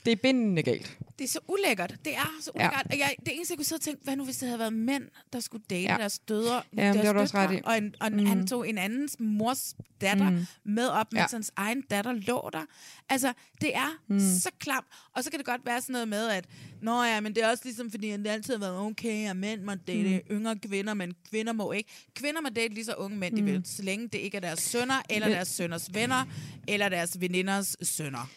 Det 0.06 0.12
er 0.12 0.16
bindende 0.16 0.64
galt. 0.64 0.98
Det 1.20 1.26
er 1.26 1.30
så 1.30 1.40
ulækkert. 1.48 1.96
Det 2.06 2.16
er 2.16 2.32
så 2.42 2.52
ulækkert. 2.56 2.88
Ja. 2.92 2.98
Jeg, 2.98 3.16
det 3.26 3.36
eneste, 3.36 3.52
jeg 3.52 3.58
kunne 3.58 3.66
sidde 3.66 3.78
og 3.80 3.82
tænke, 3.84 4.02
hvad 4.04 4.16
nu 4.16 4.24
hvis 4.26 4.38
det 4.38 4.48
havde 4.48 4.60
været 4.60 4.74
mænd, 4.74 5.04
der 5.34 5.40
skulle 5.40 5.64
date 5.70 5.82
Ja. 5.82 5.98
deres 5.98 6.20
døtre, 6.20 6.62
Ja, 6.78 6.82
deres 6.84 6.98
det 7.06 7.16
du 7.16 7.20
også 7.20 7.38
ret 7.38 7.58
i. 7.58 7.62
og, 7.64 7.78
en, 7.78 7.96
og 8.02 8.12
Mm. 8.12 8.26
han 8.26 8.48
tog 8.48 8.70
en 8.70 8.78
andens 8.78 9.16
mors 9.20 9.76
datter 10.02 10.30
Mm. 10.30 10.46
med 10.66 10.88
op, 10.88 11.14
mens 11.14 11.20
Ja. 11.32 11.36
hans 11.38 11.52
egen 11.56 11.82
datter 11.82 12.14
lå 12.14 12.50
der. 12.54 12.66
Altså, 13.10 13.34
det 13.62 13.76
er 13.76 13.98
Mm. 14.08 14.20
så 14.20 14.50
klamt. 14.60 14.86
Og 15.16 15.24
så 15.24 15.30
kan 15.30 15.38
det 15.40 15.46
godt 15.46 15.62
være 15.66 15.82
sådan 15.82 15.94
noget 15.94 16.08
med, 16.08 16.28
at 16.28 16.46
Nå 16.82 17.04
ja, 17.04 17.20
men 17.22 17.36
det 17.36 17.44
er 17.44 17.50
også 17.50 17.64
ligesom, 17.66 17.92
fordi 17.92 18.12
det 18.12 18.28
altid 18.28 18.54
har 18.54 18.60
været 18.60 18.78
okay, 18.80 19.30
at 19.30 19.36
mænd 19.36 19.62
må 19.62 19.76
date 19.76 20.22
Mm. 20.30 20.36
yngre 20.36 20.56
kvinder, 20.60 20.94
men 20.94 21.14
kvinder 21.30 21.54
må 21.54 21.72
ikke. 21.72 21.90
Kvinder 22.16 22.42
må 22.42 22.50
date 22.50 22.74
lige 22.74 22.86
så 22.86 22.94
unge 22.94 23.18
mænd, 23.18 23.36
de 23.36 23.42
Mm. 23.42 23.48
vil, 23.48 23.62
så 23.66 23.84
længe 23.84 24.08
det 24.08 24.18
ikke 24.18 24.38
er 24.38 24.42
deres 24.42 24.60
sønner, 24.60 25.02
eller 25.10 25.28
deres 25.30 25.48
sønners 25.48 25.94
venner, 25.94 26.26
eller 26.68 26.90
deres 26.90 27.22
veninders 27.22 27.76
sønner. 27.82 28.30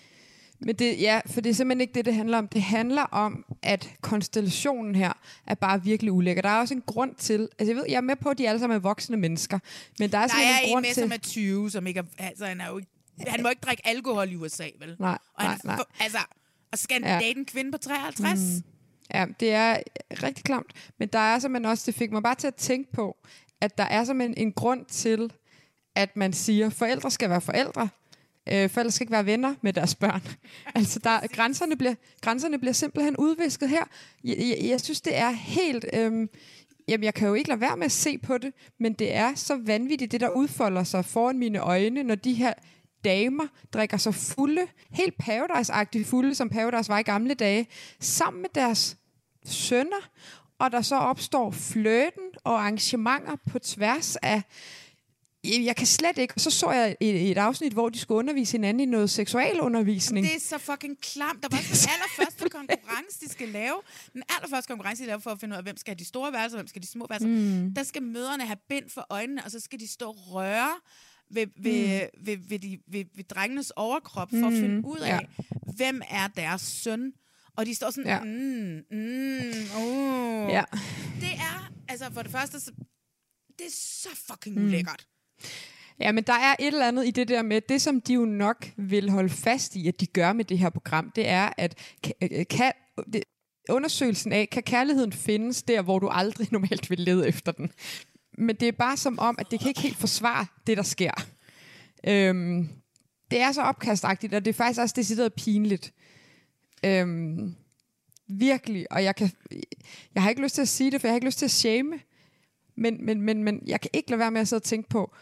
Men 0.64 0.74
det, 0.74 1.00
ja, 1.00 1.20
for 1.26 1.40
det 1.40 1.50
er 1.50 1.54
simpelthen 1.54 1.80
ikke 1.80 1.94
det, 1.94 2.04
det 2.04 2.14
handler 2.14 2.38
om. 2.38 2.48
Det 2.48 2.62
handler 2.62 3.02
om, 3.02 3.44
at 3.62 3.90
konstellationen 4.00 4.94
her 4.94 5.12
er 5.46 5.54
bare 5.54 5.82
virkelig 5.82 6.12
ulækker. 6.12 6.42
Der 6.42 6.48
er 6.48 6.60
også 6.60 6.74
en 6.74 6.82
grund 6.86 7.14
til, 7.14 7.48
altså 7.58 7.72
jeg 7.72 7.76
ved, 7.76 7.84
jeg 7.88 7.96
er 7.96 8.00
med 8.00 8.16
på, 8.16 8.28
at 8.28 8.38
de 8.38 8.48
alle 8.48 8.58
sammen 8.58 8.76
er 8.76 8.80
voksne 8.80 9.16
mennesker, 9.16 9.58
men 9.98 10.12
der 10.12 10.18
er 10.18 10.26
Der 10.26 10.28
simpelthen 10.28 10.54
er 10.54 10.60
en 10.60 10.68
en 10.68 10.72
grund 10.72 10.84
med, 10.86 10.94
til... 10.94 11.02
som 11.02 11.12
er 11.12 11.16
20, 11.16 11.70
som 11.70 11.86
ikke 11.86 12.00
er, 12.00 12.24
altså, 12.26 12.46
han 12.46 12.60
er 12.60 12.68
jo 12.68 12.78
ikke, 12.78 12.90
han 13.26 13.42
må 13.42 13.48
ikke 13.48 13.60
drikke 13.60 13.86
alkohol 13.86 14.32
i 14.32 14.36
USA, 14.36 14.66
vel? 14.80 14.96
Nej, 14.98 15.18
og 15.34 15.44
han, 15.44 15.60
nej, 15.64 15.76
nej. 15.76 15.84
Altså, 16.00 16.18
og 16.72 16.78
skal 16.78 17.02
han 17.02 17.12
ja. 17.12 17.26
date 17.26 17.38
en 17.38 17.44
kvinde 17.44 17.72
på 17.72 17.78
53? 17.78 18.40
Mm. 18.40 18.62
Ja, 19.14 19.26
det 19.40 19.52
er 19.52 19.76
rigtig 20.22 20.44
klamt. 20.44 20.72
Men 20.98 21.08
der 21.08 21.18
er 21.18 21.38
simpelthen 21.38 21.70
også, 21.70 21.82
det 21.86 21.94
fik 21.94 22.12
mig 22.12 22.22
bare 22.22 22.34
til 22.34 22.46
at 22.46 22.54
tænke 22.54 22.92
på, 22.92 23.16
at 23.60 23.78
der 23.78 23.84
er 23.84 24.04
simpelthen 24.04 24.46
en 24.46 24.52
grund 24.52 24.84
til, 24.84 25.32
at 25.94 26.16
man 26.16 26.32
siger, 26.32 26.66
at 26.66 26.72
forældre 26.72 27.10
skal 27.10 27.30
være 27.30 27.40
forældre. 27.40 27.88
Øh, 28.52 28.70
forældre 28.70 28.90
skal 28.90 29.04
ikke 29.04 29.12
være 29.12 29.26
venner 29.26 29.54
med 29.62 29.72
deres 29.72 29.94
børn. 29.94 30.22
altså, 30.74 30.98
der, 30.98 31.26
grænserne, 31.26 31.76
bliver, 31.76 31.94
grænserne 32.20 32.58
bliver 32.58 32.72
simpelthen 32.72 33.16
udvisket 33.16 33.68
her. 33.68 33.84
Jeg, 34.24 34.36
jeg, 34.38 34.58
jeg 34.68 34.80
synes, 34.80 35.00
det 35.00 35.16
er 35.16 35.30
helt... 35.30 35.84
Øh, 35.92 36.28
jamen, 36.88 37.04
jeg 37.04 37.14
kan 37.14 37.28
jo 37.28 37.34
ikke 37.34 37.48
lade 37.48 37.60
være 37.60 37.76
med 37.76 37.84
at 37.84 37.92
se 37.92 38.18
på 38.18 38.38
det, 38.38 38.52
men 38.80 38.92
det 38.92 39.14
er 39.14 39.34
så 39.34 39.56
vanvittigt, 39.56 40.12
det 40.12 40.20
der 40.20 40.28
udfolder 40.28 40.84
sig 40.84 41.04
foran 41.04 41.38
mine 41.38 41.58
øjne, 41.58 42.02
når 42.02 42.14
de 42.14 42.32
her 42.32 42.52
damer 43.04 43.46
drikker 43.72 43.96
sig 43.96 44.14
fulde, 44.14 44.66
helt 44.90 45.14
paradise 45.18 46.04
fulde, 46.04 46.34
som 46.34 46.48
paradise 46.48 46.88
var 46.88 46.98
i 46.98 47.02
gamle 47.02 47.34
dage, 47.34 47.66
sammen 48.00 48.42
med 48.42 48.50
deres 48.54 48.96
sønner, 49.44 50.10
og 50.58 50.72
der 50.72 50.82
så 50.82 50.96
opstår 50.96 51.50
fløten 51.50 52.30
og 52.44 52.60
arrangementer 52.60 53.36
på 53.50 53.58
tværs 53.58 54.16
af 54.16 54.42
jeg 55.44 55.76
kan 55.76 55.86
slet 55.86 56.18
ikke. 56.18 56.34
Så 56.36 56.50
så 56.50 56.70
jeg 56.70 56.96
et, 57.00 57.30
et 57.30 57.38
afsnit, 57.38 57.72
hvor 57.72 57.88
de 57.88 57.98
skulle 57.98 58.18
undervise 58.18 58.52
hinanden 58.52 58.80
i 58.80 58.84
noget 58.84 59.10
seksualundervisning. 59.10 60.26
Det 60.26 60.34
er 60.36 60.40
så 60.40 60.58
fucking 60.58 61.00
klamt. 61.00 61.42
Der 61.42 61.48
var 61.50 61.58
også 61.58 61.86
den 61.86 61.92
allerførste 61.94 62.48
konkurrence, 62.50 63.20
de 63.20 63.28
skal 63.28 63.48
lave. 63.48 63.74
Den 64.12 64.22
allerførste 64.36 64.68
konkurrence, 64.68 65.02
de 65.02 65.06
laver 65.06 65.20
for 65.20 65.30
at 65.30 65.40
finde 65.40 65.52
ud 65.52 65.56
af, 65.56 65.62
hvem 65.62 65.76
skal 65.76 65.90
have 65.90 65.98
de 65.98 66.04
store 66.04 66.32
værelser, 66.32 66.56
hvem 66.58 66.66
skal 66.66 66.80
have 66.80 66.86
de 66.86 66.90
små 66.92 67.06
værelser. 67.08 67.28
Mm. 67.28 67.74
Der 67.74 67.82
skal 67.82 68.02
møderne 68.02 68.46
have 68.46 68.56
bind 68.68 68.90
for 68.90 69.06
øjnene, 69.10 69.44
og 69.44 69.50
så 69.50 69.60
skal 69.60 69.80
de 69.80 69.88
stå 69.88 70.08
og 70.08 70.16
røre 70.34 70.70
ved, 71.30 71.46
ved, 71.62 72.00
mm. 72.14 72.26
ved, 72.26 72.36
ved, 72.48 72.58
de, 72.58 72.78
ved, 72.88 73.04
ved 73.16 73.24
drengenes 73.24 73.70
overkrop, 73.76 74.30
for 74.30 74.46
at 74.46 74.52
Mm, 74.52 74.60
finde 74.60 74.86
ud 74.88 74.98
af, 74.98 75.08
ja. 75.08 75.42
hvem 75.76 76.02
er 76.10 76.26
deres 76.28 76.62
søn. 76.62 77.12
Og 77.56 77.66
de 77.66 77.74
står 77.74 77.90
sådan, 77.90 78.10
ja. 78.10 78.20
mm, 78.24 78.82
mm, 78.90 79.76
oh. 79.76 80.50
Ja. 80.50 80.64
Det 81.20 81.32
er, 81.32 81.70
altså 81.88 82.10
for 82.12 82.22
det 82.22 82.30
første, 82.30 82.60
så, 82.60 82.70
det 83.58 83.66
er 83.66 83.70
så 83.72 84.08
fucking 84.30 84.56
Mm. 84.58 84.64
ulækkert. 84.64 85.06
Ja, 86.00 86.12
men 86.12 86.24
der 86.24 86.32
er 86.32 86.56
et 86.58 86.66
eller 86.66 86.88
andet 86.88 87.06
i 87.06 87.10
det 87.10 87.28
der 87.28 87.42
med, 87.42 87.60
det 87.60 87.82
som 87.82 88.00
de 88.00 88.14
jo 88.14 88.24
nok 88.24 88.70
vil 88.76 89.10
holde 89.10 89.28
fast 89.28 89.76
i, 89.76 89.88
at 89.88 90.00
de 90.00 90.06
gør 90.06 90.32
med 90.32 90.44
det 90.44 90.58
her 90.58 90.70
program, 90.70 91.12
det 91.16 91.28
er, 91.28 91.50
at 91.56 91.78
kan, 92.02 92.12
øh, 92.22 92.30
øh, 92.98 93.04
det, 93.12 93.24
undersøgelsen 93.68 94.32
af, 94.32 94.50
kan 94.50 94.62
kærligheden 94.62 95.12
findes 95.12 95.62
der, 95.62 95.82
hvor 95.82 95.98
du 95.98 96.08
aldrig 96.08 96.48
normalt 96.52 96.90
vil 96.90 96.98
lede 96.98 97.28
efter 97.28 97.52
den. 97.52 97.70
Men 98.38 98.56
det 98.56 98.68
er 98.68 98.72
bare 98.72 98.96
som 98.96 99.18
om, 99.18 99.36
at 99.38 99.50
det 99.50 99.60
kan 99.60 99.68
ikke 99.68 99.80
helt 99.80 99.96
forsvare 99.96 100.46
det, 100.66 100.76
der 100.76 100.82
sker. 100.82 101.26
Øhm, 102.06 102.68
det 103.30 103.40
er 103.40 103.52
så 103.52 103.62
opkastagtigt, 103.62 104.34
og 104.34 104.44
det 104.44 104.50
er 104.50 104.54
faktisk 104.54 104.80
også 104.80 104.94
decideret 104.96 105.34
pinligt. 105.34 105.92
Øhm, 106.84 107.54
virkelig, 108.28 108.92
og 108.92 109.04
jeg 109.04 109.16
kan, 109.16 109.30
jeg 110.14 110.22
har 110.22 110.30
ikke 110.30 110.42
lyst 110.42 110.54
til 110.54 110.62
at 110.62 110.68
sige 110.68 110.90
det, 110.90 111.00
for 111.00 111.08
jeg 111.08 111.12
har 111.12 111.16
ikke 111.16 111.26
lyst 111.26 111.38
til 111.38 111.44
at 111.46 111.50
shame, 111.50 112.00
men, 112.76 113.04
men, 113.06 113.20
men, 113.20 113.44
men 113.44 113.62
jeg 113.66 113.80
kan 113.80 113.90
ikke 113.92 114.10
lade 114.10 114.18
være 114.18 114.30
med 114.30 114.40
at 114.40 114.48
sidde 114.48 114.60
og 114.60 114.64
tænke 114.64 114.88
på, 114.88 115.14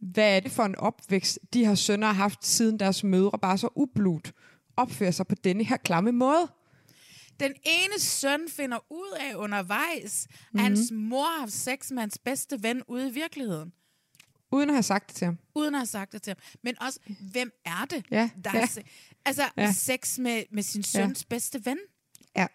hvad 0.00 0.36
er 0.36 0.40
det 0.40 0.52
for 0.52 0.62
en 0.64 0.74
opvækst, 0.78 1.38
de 1.52 1.66
her 1.66 1.74
sønner 1.74 2.06
har 2.06 2.14
haft, 2.14 2.46
siden 2.46 2.78
deres 2.78 3.04
mødre 3.04 3.38
bare 3.42 3.58
så 3.58 3.68
ublut 3.76 4.32
opfører 4.76 5.10
sig 5.10 5.26
på 5.26 5.34
denne 5.34 5.64
her 5.64 5.76
klamme 5.76 6.12
måde. 6.12 6.48
Den 7.40 7.54
ene 7.64 7.98
søn 8.00 8.40
finder 8.48 8.78
ud 8.92 9.16
af 9.20 9.34
undervejs, 9.34 10.26
mm-hmm. 10.30 10.50
Mhm. 10.52 10.58
at 10.58 10.64
hans 10.64 10.90
mor 10.92 11.24
har 11.24 11.40
haft 11.40 11.52
sex 11.52 11.90
med 11.90 12.00
hans 12.00 12.18
bedste 12.18 12.62
ven 12.62 12.82
ude 12.88 13.08
i 13.08 13.12
virkeligheden. 13.12 13.72
Uden 14.52 14.70
at 14.70 14.74
have 14.74 14.82
sagt 14.82 15.08
det 15.08 15.16
til 15.16 15.24
ham. 15.24 15.38
Uden 15.54 15.74
at 15.74 15.78
have 15.78 15.86
sagt 15.86 16.12
det 16.12 16.22
til 16.22 16.30
ham. 16.30 16.58
Men 16.62 16.82
også, 16.82 17.00
hvem 17.32 17.50
er 17.64 17.84
det, 17.90 18.04
Ja, 18.10 18.30
der 18.44 18.50
ja. 18.54 18.60
har 18.60 18.66
se- 18.66 18.82
altså, 19.24 19.42
ja. 19.56 19.72
sex 19.72 20.18
med, 20.18 20.42
med 20.52 20.62
sin 20.62 20.82
søns 20.82 21.20
ja. 21.20 21.34
bedste 21.34 21.64
ven? 21.66 21.78
Ja. 22.36 22.46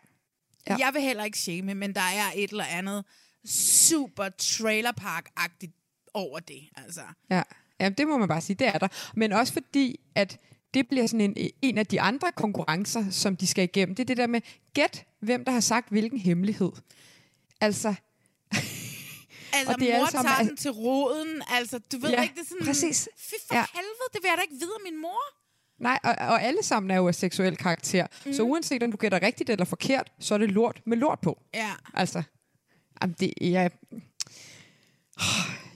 Ja. 0.70 0.76
Jeg 0.80 0.90
vil 0.94 1.02
heller 1.02 1.24
ikke 1.24 1.40
shame, 1.40 1.74
men 1.76 1.96
der 1.96 2.02
er 2.02 2.32
et 2.36 2.50
eller 2.52 2.64
andet 2.64 3.06
super 3.46 4.30
trailerpark-agtigt 4.42 5.81
over 6.14 6.40
det. 6.40 6.70
Altså. 6.78 7.02
Ja. 7.30 7.42
ja, 7.80 7.90
det 7.90 8.08
må 8.08 8.18
man 8.18 8.28
bare 8.28 8.42
sige, 8.42 8.56
det 8.56 8.68
er 8.68 8.78
der. 8.78 8.88
Men 9.16 9.34
også 9.34 9.54
fordi, 9.54 10.00
at 10.16 10.38
det 10.74 10.88
bliver 10.88 11.08
sådan 11.08 11.22
en, 11.38 11.50
en 11.62 11.78
af 11.78 11.86
de 11.88 12.02
andre 12.02 12.32
konkurrencer, 12.32 13.10
som 13.10 13.36
de 13.38 13.48
skal 13.48 13.64
igennem. 13.64 13.96
Det 13.96 14.04
er 14.04 14.08
det 14.08 14.18
der 14.18 14.28
med, 14.28 14.42
gæt 14.74 15.06
hvem 15.20 15.46
der 15.46 15.52
har 15.52 15.60
sagt 15.60 15.90
hvilken 15.90 16.20
hemmelighed. 16.20 16.72
Altså, 17.62 17.94
Altså, 19.54 19.74
Og 19.74 19.80
det 19.80 19.94
er 19.94 20.00
mor 20.00 20.06
sammen- 20.06 20.32
tager 20.34 20.48
den 20.48 20.58
til 20.58 20.72
roden. 20.72 21.42
Altså, 21.50 21.80
du 21.92 21.98
ved 21.98 22.10
Ja, 22.10 22.22
ikke, 22.22 22.34
det 22.36 22.42
er 22.42 22.46
sådan... 22.46 22.66
præcis. 22.68 23.10
Fy 23.18 23.34
for 23.48 23.56
Ja. 23.56 23.60
ja. 23.60 23.66
helvede, 23.74 24.10
det 24.14 24.20
vil 24.22 24.28
jeg 24.30 24.38
da 24.38 24.42
ikke 24.42 24.54
vide 24.54 24.72
af 24.80 24.92
min 24.92 25.02
mor. 25.02 25.20
nej, 25.80 26.00
og, 26.04 26.10
og 26.12 26.42
alle 26.44 26.64
sammen 26.64 26.92
er 26.92 26.96
jo 26.96 27.08
af 27.08 27.16
seksuel 27.16 27.58
karakter. 27.58 28.08
Mm. 28.26 28.34
Så 28.34 28.44
uanset 28.44 28.84
om 28.84 28.92
du 28.92 28.98
gætter 28.98 29.22
rigtigt 29.22 29.50
eller 29.50 29.66
forkert, 29.66 30.12
så 30.20 30.34
er 30.34 30.38
det 30.38 30.52
lort 30.52 30.82
med 30.86 30.98
lort 30.98 31.20
på. 31.20 31.42
Ja. 31.54 31.72
Altså, 31.94 32.24
jamen 33.02 33.16
det, 33.20 33.34
jeg, 33.42 33.72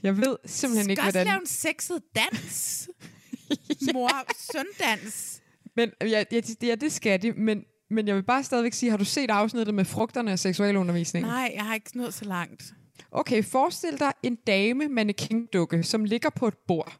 jeg 0.02 0.16
ved 0.16 0.36
simpelthen 0.46 0.90
ikke, 0.90 1.00
Skal 1.00 1.06
også 1.08 1.18
hvordan... 1.18 1.26
lave 1.26 1.40
en 1.40 1.46
sexet 1.46 2.02
dans. 2.16 2.88
Mor-søn-dans. 3.94 5.40
Men 5.76 5.90
ja, 6.00 6.24
ja, 6.32 6.40
det, 6.40 6.62
ja, 6.62 6.74
det 6.74 6.92
skal 6.92 7.22
de, 7.22 7.32
men, 7.32 7.64
men 7.90 8.08
jeg 8.08 8.16
vil 8.16 8.22
bare 8.22 8.44
stadigvæk 8.44 8.72
sige, 8.72 8.90
har 8.90 8.96
du 8.96 9.04
set 9.04 9.30
afsnittet 9.30 9.74
med 9.74 9.84
frugterne 9.84 10.32
af 10.32 10.38
seksualundervisning? 10.38 11.26
Nej, 11.26 11.52
jeg 11.54 11.64
har 11.64 11.74
ikke 11.74 11.96
nået 11.98 12.14
så 12.14 12.24
langt. 12.24 12.62
Okay, 13.10 13.44
forestil 13.44 13.98
dig 13.98 14.12
en 14.22 14.34
dame 14.46 14.88
mannequin-dukke, 14.88 15.82
som 15.82 16.04
ligger 16.04 16.30
på 16.30 16.48
et 16.48 16.54
bord. 16.68 16.96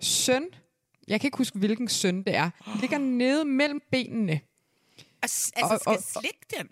Søn, 0.00 0.44
jeg 1.08 1.20
kan 1.20 1.28
ikke 1.28 1.38
huske, 1.38 1.58
hvilken 1.58 1.88
søn 1.88 2.22
det 2.22 2.34
er, 2.36 2.50
ligger 2.80 2.98
nede 2.98 3.44
mellem 3.44 3.80
benene. 3.90 4.40
Altså, 5.22 5.52
Og- 5.62 5.80
skal 5.80 5.90
og- 5.90 5.94
jeg 5.94 6.02
slikke 6.20 6.46
den? 6.58 6.68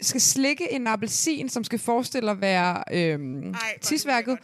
Skal 0.00 0.20
slikke 0.20 0.72
en 0.72 0.86
appelsin, 0.86 1.48
som 1.48 1.64
skal 1.64 1.78
forestille 1.78 2.30
at 2.30 2.40
være 2.40 2.84
øhm, 2.92 3.54
tidsværket. 3.80 4.38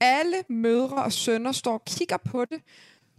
Alle 0.00 0.36
mødre 0.48 1.04
og 1.04 1.12
sønner 1.12 1.52
står 1.52 1.72
og 1.72 1.84
kigger 1.84 2.16
på 2.16 2.44
det, 2.44 2.60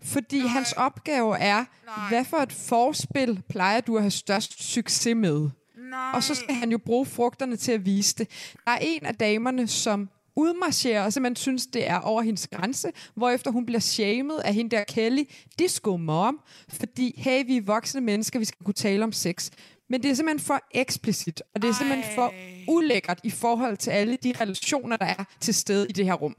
fordi 0.03 0.39
Nej. 0.39 0.47
hans 0.47 0.73
opgave 0.73 1.37
er, 1.37 1.65
Nej. 1.85 2.09
hvad 2.09 2.25
for 2.25 2.37
et 2.37 2.53
forspil 2.53 3.41
plejer 3.49 3.81
du 3.81 3.95
at 3.95 4.01
have 4.03 4.11
størst 4.11 4.73
succes 4.73 5.15
med? 5.15 5.49
Nej. 5.89 6.11
Og 6.13 6.23
så 6.23 6.35
skal 6.35 6.55
han 6.55 6.71
jo 6.71 6.77
bruge 6.77 7.05
frugterne 7.05 7.55
til 7.55 7.71
at 7.71 7.85
vise 7.85 8.15
det. 8.15 8.29
Der 8.65 8.71
er 8.71 8.79
en 8.81 9.05
af 9.05 9.15
damerne, 9.15 9.67
som 9.67 10.09
udmarcherer 10.35 11.03
og 11.03 11.13
simpelthen 11.13 11.35
synes, 11.35 11.67
det 11.67 11.87
er 11.89 11.99
over 11.99 12.21
hendes 12.21 12.47
grænse, 12.47 12.91
hvorefter 13.15 13.51
hun 13.51 13.65
bliver 13.65 13.79
shamed 13.79 14.39
af 14.45 14.53
hende 14.53 14.75
der 14.75 14.83
Kelly, 14.83 15.23
disco 15.59 15.97
mom, 15.97 16.39
fordi, 16.69 17.13
hey, 17.17 17.45
vi 17.45 17.57
er 17.57 17.61
voksne 17.61 18.01
mennesker, 18.01 18.39
vi 18.39 18.45
skal 18.45 18.65
kunne 18.65 18.73
tale 18.73 19.03
om 19.03 19.11
sex. 19.11 19.49
Men 19.89 20.03
det 20.03 20.11
er 20.11 20.15
simpelthen 20.15 20.45
for 20.47 20.59
eksplicit, 20.71 21.41
og 21.55 21.61
det 21.61 21.69
er 21.69 21.73
simpelthen 21.73 22.15
for 22.15 22.33
ulækkert 22.67 23.19
i 23.23 23.29
forhold 23.29 23.77
til 23.77 23.91
alle 23.91 24.17
de 24.23 24.33
relationer, 24.41 24.97
der 24.97 25.05
er 25.05 25.23
til 25.39 25.53
stede 25.53 25.87
i 25.89 25.91
det 25.91 26.05
her 26.05 26.13
rum. 26.13 26.35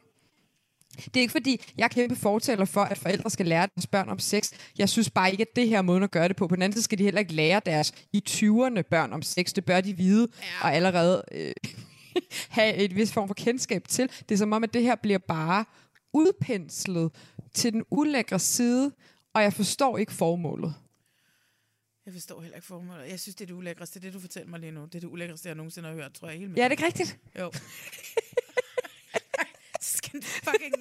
Det 1.05 1.17
er 1.17 1.21
ikke 1.21 1.33
fordi, 1.33 1.65
jeg 1.79 1.85
er 1.85 1.89
kæmpe 1.89 2.17
fortaler 2.17 2.65
for, 2.65 2.81
at 2.81 2.99
forældre 2.99 3.31
skal 3.31 3.47
lære 3.47 3.69
deres 3.75 3.87
børn 3.87 4.09
om 4.09 4.19
sex. 4.19 4.53
Jeg 4.79 4.89
synes 4.89 5.11
bare 5.11 5.31
ikke, 5.31 5.43
at 5.43 5.57
det 5.57 5.69
her 5.69 5.83
måde 5.83 6.03
at 6.03 6.11
gøre 6.11 6.29
det 6.29 6.37
på. 6.37 6.47
På 6.47 6.55
den 6.55 6.63
anden 6.63 6.77
side 6.77 6.85
skal 6.85 6.99
de 6.99 7.05
heller 7.05 7.21
ikke 7.21 7.33
lære 7.33 7.61
deres 7.67 7.93
i 8.13 8.23
20'erne 8.29 8.81
børn 8.83 9.13
om 9.13 9.23
sex. 9.23 9.53
Det 9.53 9.65
bør 9.65 9.81
de 9.81 9.97
vide 9.97 10.29
ja. 10.43 10.47
og 10.63 10.75
allerede 10.75 11.23
øh, 11.33 11.53
have 12.49 12.75
et 12.75 12.97
vis 12.97 13.13
form 13.13 13.29
for 13.29 13.35
kendskab 13.35 13.89
til. 13.89 14.11
Det 14.29 14.35
er 14.35 14.39
som 14.39 14.53
om, 14.53 14.65
at 14.65 14.75
det 14.75 14.83
her 14.83 14.95
bliver 14.95 15.19
bare 15.19 15.65
udpenslet 16.13 17.11
til 17.55 17.73
den 17.73 17.85
ulækre 17.91 18.39
side, 18.39 18.93
og 19.35 19.43
jeg 19.43 19.53
forstår 19.53 19.99
ikke 19.99 20.13
formålet. 20.13 20.75
Jeg 22.07 22.13
forstår 22.15 22.41
heller 22.41 22.57
ikke 22.57 22.67
formålet. 22.67 23.09
Jeg 23.11 23.21
synes, 23.21 23.35
det 23.35 23.45
er 23.45 23.47
det 23.47 23.55
ulækreste. 23.55 24.01
Det, 24.01 24.13
du 24.13 24.21
fortæller 24.21 24.49
mig 24.51 24.61
lige 24.61 24.73
nu, 24.73 24.85
det 24.85 24.95
er 24.95 25.01
det 25.01 25.09
ulækreste, 25.09 25.49
jeg 25.49 25.55
nogensinde 25.57 25.89
har 25.89 25.95
hørt, 25.97 26.13
tror 26.15 26.29
jeg. 26.29 26.39
Helt 26.39 26.57
Ja, 26.57 26.65
er 26.65 26.69
det 26.69 26.73
ikke 26.73 26.87
rigtigt? 26.87 27.19
Jo. 27.39 27.53
Så 29.81 29.97
skal 29.97 30.13
den 30.13 30.23
fucking 30.23 30.75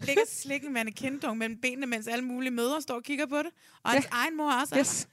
ligge 0.00 0.22
og 0.22 0.28
slikke 0.28 0.66
en 0.66 0.72
mannequin 0.72 1.20
mellem 1.34 1.60
benene, 1.60 1.86
mens 1.86 2.06
alle 2.06 2.24
mulige 2.24 2.50
mødre 2.50 2.82
står 2.82 2.94
og 2.94 3.02
kigger 3.02 3.26
på 3.26 3.38
det. 3.38 3.50
Og 3.82 3.90
hans 3.90 4.06
egen 4.10 4.36
mor 4.36 4.52
også. 4.52 4.78
Yes. 4.78 5.08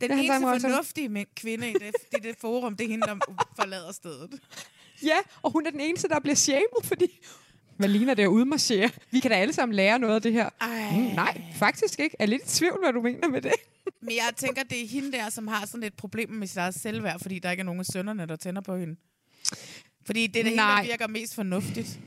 Den 0.00 0.10
Ja, 0.10 0.16
egen 0.16 0.42
eneste 0.44 0.68
fornuftige 0.68 1.08
men- 1.08 1.26
kvinde 1.36 1.70
i 1.70 1.72
det, 1.72 1.94
i 2.12 2.16
det 2.22 2.36
forum, 2.40 2.76
det 2.76 2.84
er 2.84 2.88
hende, 2.88 3.06
der 3.06 3.18
forlader 3.56 3.92
stedet. 3.92 4.40
Ja, 5.02 5.16
og 5.42 5.50
hun 5.50 5.66
er 5.66 5.70
den 5.70 5.80
eneste, 5.80 6.08
der 6.08 6.20
bliver 6.20 6.34
shamed, 6.34 6.84
fordi... 6.84 7.20
Hvad 7.76 7.88
ligner 7.88 8.14
det 8.14 8.22
at 8.22 8.26
udmarchere? 8.26 8.90
Vi 9.10 9.20
kan 9.20 9.30
da 9.30 9.36
alle 9.36 9.54
sammen 9.54 9.74
lære 9.74 9.98
noget 9.98 10.14
af 10.14 10.22
det 10.22 10.32
her. 10.32 10.48
Ej. 10.60 10.90
Mm, 10.90 11.14
nej, 11.14 11.42
faktisk 11.54 12.00
ikke. 12.00 12.16
Jeg 12.18 12.24
er 12.24 12.28
lidt 12.28 12.42
i 12.42 12.46
tvivl, 12.48 12.78
hvad 12.82 12.92
du 12.92 13.00
mener 13.02 13.28
med 13.28 13.42
det. 13.42 13.52
Men 14.00 14.10
jeg 14.10 14.30
tænker, 14.36 14.62
det 14.62 14.82
er 14.84 14.88
hende 14.88 15.12
der, 15.12 15.30
som 15.30 15.48
har 15.48 15.66
sådan 15.66 15.82
et 15.82 15.94
problem 15.94 16.30
med 16.30 16.46
sit 16.46 16.56
eget 16.56 16.74
selvværd, 16.74 17.20
fordi 17.20 17.38
der 17.38 17.50
ikke 17.50 17.60
er 17.60 17.64
nogen 17.64 17.80
af 17.80 17.86
sønnerne, 17.86 18.26
der 18.26 18.36
tænder 18.36 18.60
på 18.60 18.76
hende. 18.76 18.96
Fordi 20.06 20.26
det 20.26 20.40
er 20.40 20.44
det 20.44 20.58
der 20.58 20.82
virker 20.82 21.08
mest 21.08 21.34
fornuftigt. 21.34 21.98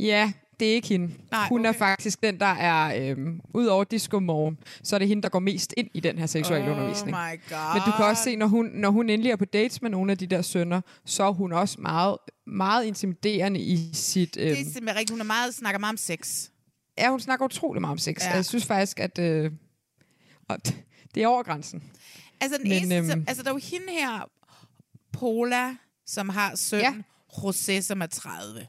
Ja, 0.00 0.32
det 0.60 0.68
er 0.70 0.72
ikke 0.74 0.88
hende. 0.88 1.14
Nej, 1.30 1.48
hun 1.48 1.64
er 1.64 1.68
okay. 1.68 1.78
faktisk 1.78 2.22
den, 2.22 2.40
der 2.40 2.46
er, 2.46 3.10
øhm, 3.10 3.40
ud 3.54 3.66
over 3.66 3.84
disco 3.84 4.20
morgen, 4.20 4.58
så 4.82 4.96
er 4.96 4.98
det 4.98 5.08
hende, 5.08 5.22
der 5.22 5.28
går 5.28 5.38
mest 5.38 5.74
ind 5.76 5.88
i 5.94 6.00
den 6.00 6.18
her 6.18 6.26
seksuelle 6.26 6.70
Oh 6.70 6.76
undervisning. 6.76 7.16
my 7.16 7.40
god. 7.50 7.74
Men 7.74 7.82
du 7.86 7.92
kan 7.96 8.04
også 8.04 8.22
se, 8.22 8.36
når 8.36 8.46
hun, 8.46 8.66
når 8.74 8.90
hun 8.90 9.10
endelig 9.10 9.30
er 9.32 9.36
på 9.36 9.44
dates 9.44 9.82
med 9.82 9.90
nogle 9.90 10.12
af 10.12 10.18
de 10.18 10.26
der 10.26 10.42
sønner, 10.42 10.80
så 11.04 11.24
er 11.24 11.32
hun 11.32 11.52
også 11.52 11.80
meget, 11.80 12.16
meget 12.46 12.84
intimiderende 12.84 13.60
i 13.60 13.90
sit... 13.92 14.36
Øhm, 14.36 14.44
Det 14.48 14.52
er 14.52 14.56
simpelthen 14.56 14.88
rigtigt. 14.88 15.10
Hun 15.10 15.20
er 15.20 15.24
meget, 15.24 15.54
snakker 15.54 15.78
meget 15.78 15.92
om 15.92 15.96
sex. 15.96 16.48
ja, 16.98 17.10
hun 17.10 17.20
snakker 17.20 17.44
utrolig 17.44 17.80
meget 17.80 17.92
om 17.92 17.98
sex. 17.98 18.16
Ja. 18.24 18.34
Jeg 18.34 18.44
synes 18.44 18.66
faktisk, 18.66 19.00
at 19.00 19.18
øh, 19.18 19.50
og 20.48 20.58
det 21.14 21.22
er 21.22 21.26
over 21.26 21.42
grænsen. 21.42 21.82
Altså, 22.40 22.58
den 22.58 22.68
Men, 22.68 22.78
eneste, 22.78 22.96
øhm, 22.96 23.10
øhm, 23.10 23.24
altså, 23.28 23.42
der 23.42 23.48
er 23.48 23.54
jo 23.54 23.60
hende 23.62 23.86
her, 23.90 24.30
Pola, 25.12 25.74
som 26.06 26.28
har 26.28 26.56
søn, 26.56 26.80
ja. 26.80 26.94
José, 27.32 27.80
som 27.80 28.02
er 28.02 28.06
30. 28.06 28.66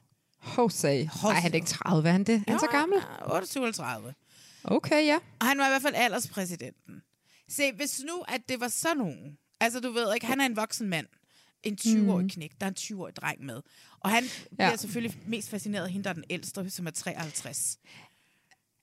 Jose. 0.58 1.10
Nej, 1.24 1.34
han 1.34 1.52
er 1.52 1.56
ikke 1.56 1.68
30, 1.68 2.08
er 2.08 2.12
han 2.12 2.24
det? 2.24 2.44
Er 2.48 2.52
han 2.52 2.60
så 2.60 2.68
gammel? 2.72 3.00
28 3.34 3.72
30. 3.72 4.14
Okay, 4.64 5.06
ja. 5.06 5.18
Og 5.40 5.48
han 5.48 5.58
var 5.58 5.66
i 5.66 5.70
hvert 5.70 5.82
fald 5.82 5.96
alderspræsidenten. 5.96 7.02
Se, 7.50 7.72
hvis 7.72 8.02
nu, 8.08 8.24
at 8.28 8.42
det 8.50 8.60
var 8.60 8.68
sådan 8.68 8.98
nogen, 8.98 9.38
altså 9.60 9.80
du 9.80 9.92
ved 9.92 10.14
ikke, 10.14 10.26
han 10.26 10.42
er 10.42 10.46
en 10.46 10.56
voksen 10.56 10.90
mand, 10.90 11.08
en 11.64 11.78
20-årig 11.82 12.24
Mm. 12.24 12.30
knæk, 12.30 12.52
der 12.60 12.66
er 12.66 12.70
en 12.70 12.76
20-årig 12.80 13.16
dreng 13.16 13.46
med. 13.46 13.62
Og 14.00 14.10
han 14.10 14.24
ja. 14.24 14.30
bliver 14.56 14.76
selvfølgelig 14.76 15.18
mest 15.28 15.50
fascineret 15.50 15.86
af 15.86 15.92
hende, 15.92 16.04
der 16.04 16.10
er 16.10 16.14
den 16.14 16.24
ældste, 16.30 16.70
som 16.70 16.88
er 16.88 16.92
53. 16.92 17.78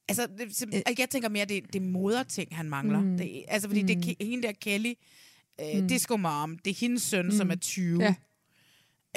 Altså, 0.08 0.26
det, 0.26 0.82
og 0.86 0.92
jeg 0.98 1.10
tænker 1.10 1.28
mere, 1.28 1.44
det, 1.44 1.72
det 1.72 1.82
er 1.82 1.86
moderting, 1.86 2.56
han 2.56 2.68
mangler. 2.68 3.00
Mm. 3.00 3.18
Det, 3.18 3.44
altså, 3.48 3.68
fordi 3.68 3.82
mm. 3.82 3.86
det 3.86 4.16
er 4.20 4.24
hende 4.26 4.46
der 4.46 4.52
Kelly, 4.52 4.94
øh, 5.60 5.82
mm. 5.82 5.88
Disco 5.88 6.16
Mom, 6.16 6.58
det 6.58 6.70
er 6.70 6.74
hendes 6.74 7.02
søn, 7.02 7.24
mm. 7.24 7.32
som 7.32 7.50
er 7.50 7.54
20. 7.56 8.02
Ja. 8.02 8.14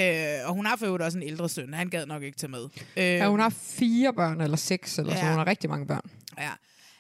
Øh, 0.02 0.48
og 0.48 0.54
hun 0.54 0.66
har 0.66 0.76
for 0.76 0.86
øvrigt 0.86 1.04
også 1.04 1.18
en 1.18 1.24
ældre 1.24 1.50
søn. 1.50 1.74
Han 1.74 1.90
gad 1.90 2.06
nok 2.06 2.24
ikke 2.24 2.38
tage 2.38 2.52
med. 2.52 2.64
Øh, 2.98 3.04
Ja, 3.04 3.30
hun 3.30 3.40
har 3.40 3.50
fire 3.50 4.14
børn, 4.14 4.42
eller 4.42 4.58
seks, 4.58 4.98
eller 5.00 5.14
ja. 5.14 5.20
så. 5.20 5.26
Hun 5.26 5.34
har 5.38 5.48
rigtig 5.48 5.70
mange 5.70 5.88
børn. 5.88 6.12
Ja. 6.38 6.52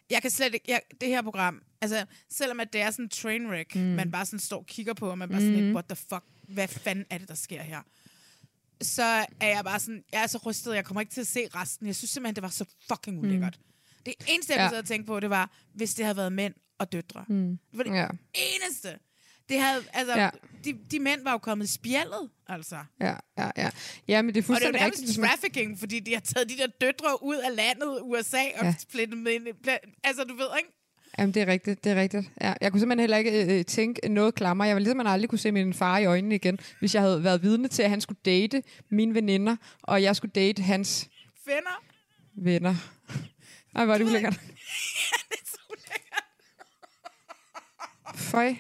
Jeg 0.09 0.21
kan 0.21 0.31
slet 0.31 0.53
ikke... 0.53 0.65
Jeg, 0.71 0.81
det 1.01 1.09
her 1.09 1.21
program... 1.21 1.61
Altså, 1.81 2.05
selvom 2.29 2.59
at 2.59 2.73
det 2.73 2.81
er 2.81 2.91
sådan 2.91 3.05
en 3.05 3.09
trainwreck, 3.09 3.75
mm. 3.75 3.81
man 3.81 4.11
bare 4.11 4.25
sådan 4.25 4.39
står 4.39 4.57
og 4.57 4.65
kigger 4.65 4.93
på, 4.93 5.09
og 5.09 5.17
man 5.17 5.29
bare 5.29 5.39
mm. 5.39 5.45
sådan 5.45 5.63
lidt, 5.63 5.73
what 5.73 5.85
the 5.85 5.95
fuck, 5.95 6.23
hvad 6.47 6.67
fanden 6.67 7.05
er 7.09 7.17
det, 7.17 7.27
der 7.27 7.35
sker 7.35 7.61
her? 7.61 7.79
Så 8.81 9.03
er 9.39 9.47
jeg 9.47 9.61
bare 9.63 9.79
sådan... 9.79 10.03
Jeg 10.11 10.23
er 10.23 10.27
så 10.27 10.37
rystet, 10.45 10.75
jeg 10.75 10.85
kommer 10.85 11.01
ikke 11.01 11.13
til 11.13 11.21
at 11.21 11.27
se 11.27 11.47
resten. 11.55 11.87
Jeg 11.87 11.95
synes 11.95 12.11
simpelthen, 12.11 12.35
det 12.35 12.43
var 12.43 12.49
så 12.49 12.65
fucking 12.91 13.19
ulækkert. 13.19 13.59
Mm. 13.59 14.03
Det 14.05 14.13
eneste, 14.27 14.53
jeg 14.53 14.57
Ja. 14.59 14.63
kunne 14.63 14.69
sidde 14.69 14.81
og 14.81 14.87
tænke 14.87 15.07
på, 15.07 15.19
det 15.19 15.29
var, 15.29 15.51
hvis 15.73 15.93
det 15.93 16.05
havde 16.05 16.17
været 16.17 16.33
mænd 16.33 16.53
og 16.79 16.91
døtre. 16.91 17.25
Mm. 17.27 17.57
Det 17.71 17.77
var 17.77 17.83
det 17.83 17.93
Ja. 17.93 18.07
eneste. 18.33 18.89
Det 19.49 19.59
havde, 19.61 19.83
altså, 19.93 20.13
Ja. 20.17 20.23
ja. 20.23 20.29
de, 20.63 20.77
de 20.91 20.99
mænd 20.99 21.23
var 21.23 21.31
jo 21.31 21.37
kommet 21.37 21.65
i 21.65 21.71
spjældet, 21.71 22.29
altså. 22.47 22.75
Ja, 23.01 23.13
ja, 23.37 23.51
ja. 23.57 23.69
Ja, 24.07 24.21
men 24.21 24.35
det 24.35 24.39
er 24.39 24.41
Og 24.41 24.43
det 24.43 24.43
er 24.43 24.43
fuldstændig 24.43 24.81
nærmest 24.81 25.01
rigtigt. 25.01 25.19
trafficking, 25.25 25.79
fordi 25.79 25.99
de 25.99 26.13
har 26.13 26.21
taget 26.21 26.49
de 26.49 26.57
der 26.57 26.67
døtre 26.81 27.23
ud 27.23 27.35
af 27.35 27.55
landet, 27.55 27.99
USA, 28.01 28.37
og 28.37 28.61
Ja. 28.61 28.65
ja. 28.65 28.73
splittet 28.79 29.17
dem 29.17 29.27
ind. 29.27 29.47
Altså, 30.03 30.23
du 30.23 30.35
ved, 30.35 30.47
ikke? 30.59 30.69
Jamen, 31.19 31.33
det 31.33 31.41
er 31.41 31.47
rigtigt, 31.47 31.83
det 31.83 31.91
er 31.91 31.95
rigtigt. 31.95 32.25
Ja, 32.41 32.53
jeg 32.61 32.71
kunne 32.71 32.79
simpelthen 32.79 32.99
heller 32.99 33.17
ikke 33.17 33.59
øh, 33.59 33.65
tænke 33.65 34.09
noget 34.09 34.35
klammer. 34.35 34.65
Jeg 34.65 34.75
ville 34.75 34.83
ligesom 34.83 35.07
aldrig 35.07 35.29
kunne 35.29 35.39
se 35.39 35.51
min 35.51 35.73
far 35.73 35.97
i 35.97 36.05
øjnene 36.05 36.35
igen, 36.35 36.59
hvis 36.79 36.93
jeg 36.95 37.01
havde 37.01 37.23
været 37.23 37.41
vidne 37.41 37.67
til, 37.67 37.83
at 37.83 37.89
han 37.89 38.01
skulle 38.01 38.19
date 38.25 38.63
mine 38.89 39.13
veninder, 39.13 39.55
og 39.83 40.03
jeg 40.03 40.15
skulle 40.15 40.31
date 40.31 40.63
hans 40.63 41.09
Venner. 41.45 41.83
venner. 42.35 42.75
Ej, 43.75 43.85
hvor 43.85 43.93
er 43.93 43.97
det 43.97 44.05
ulækkert. 44.09 44.39
Føj, 48.15 48.55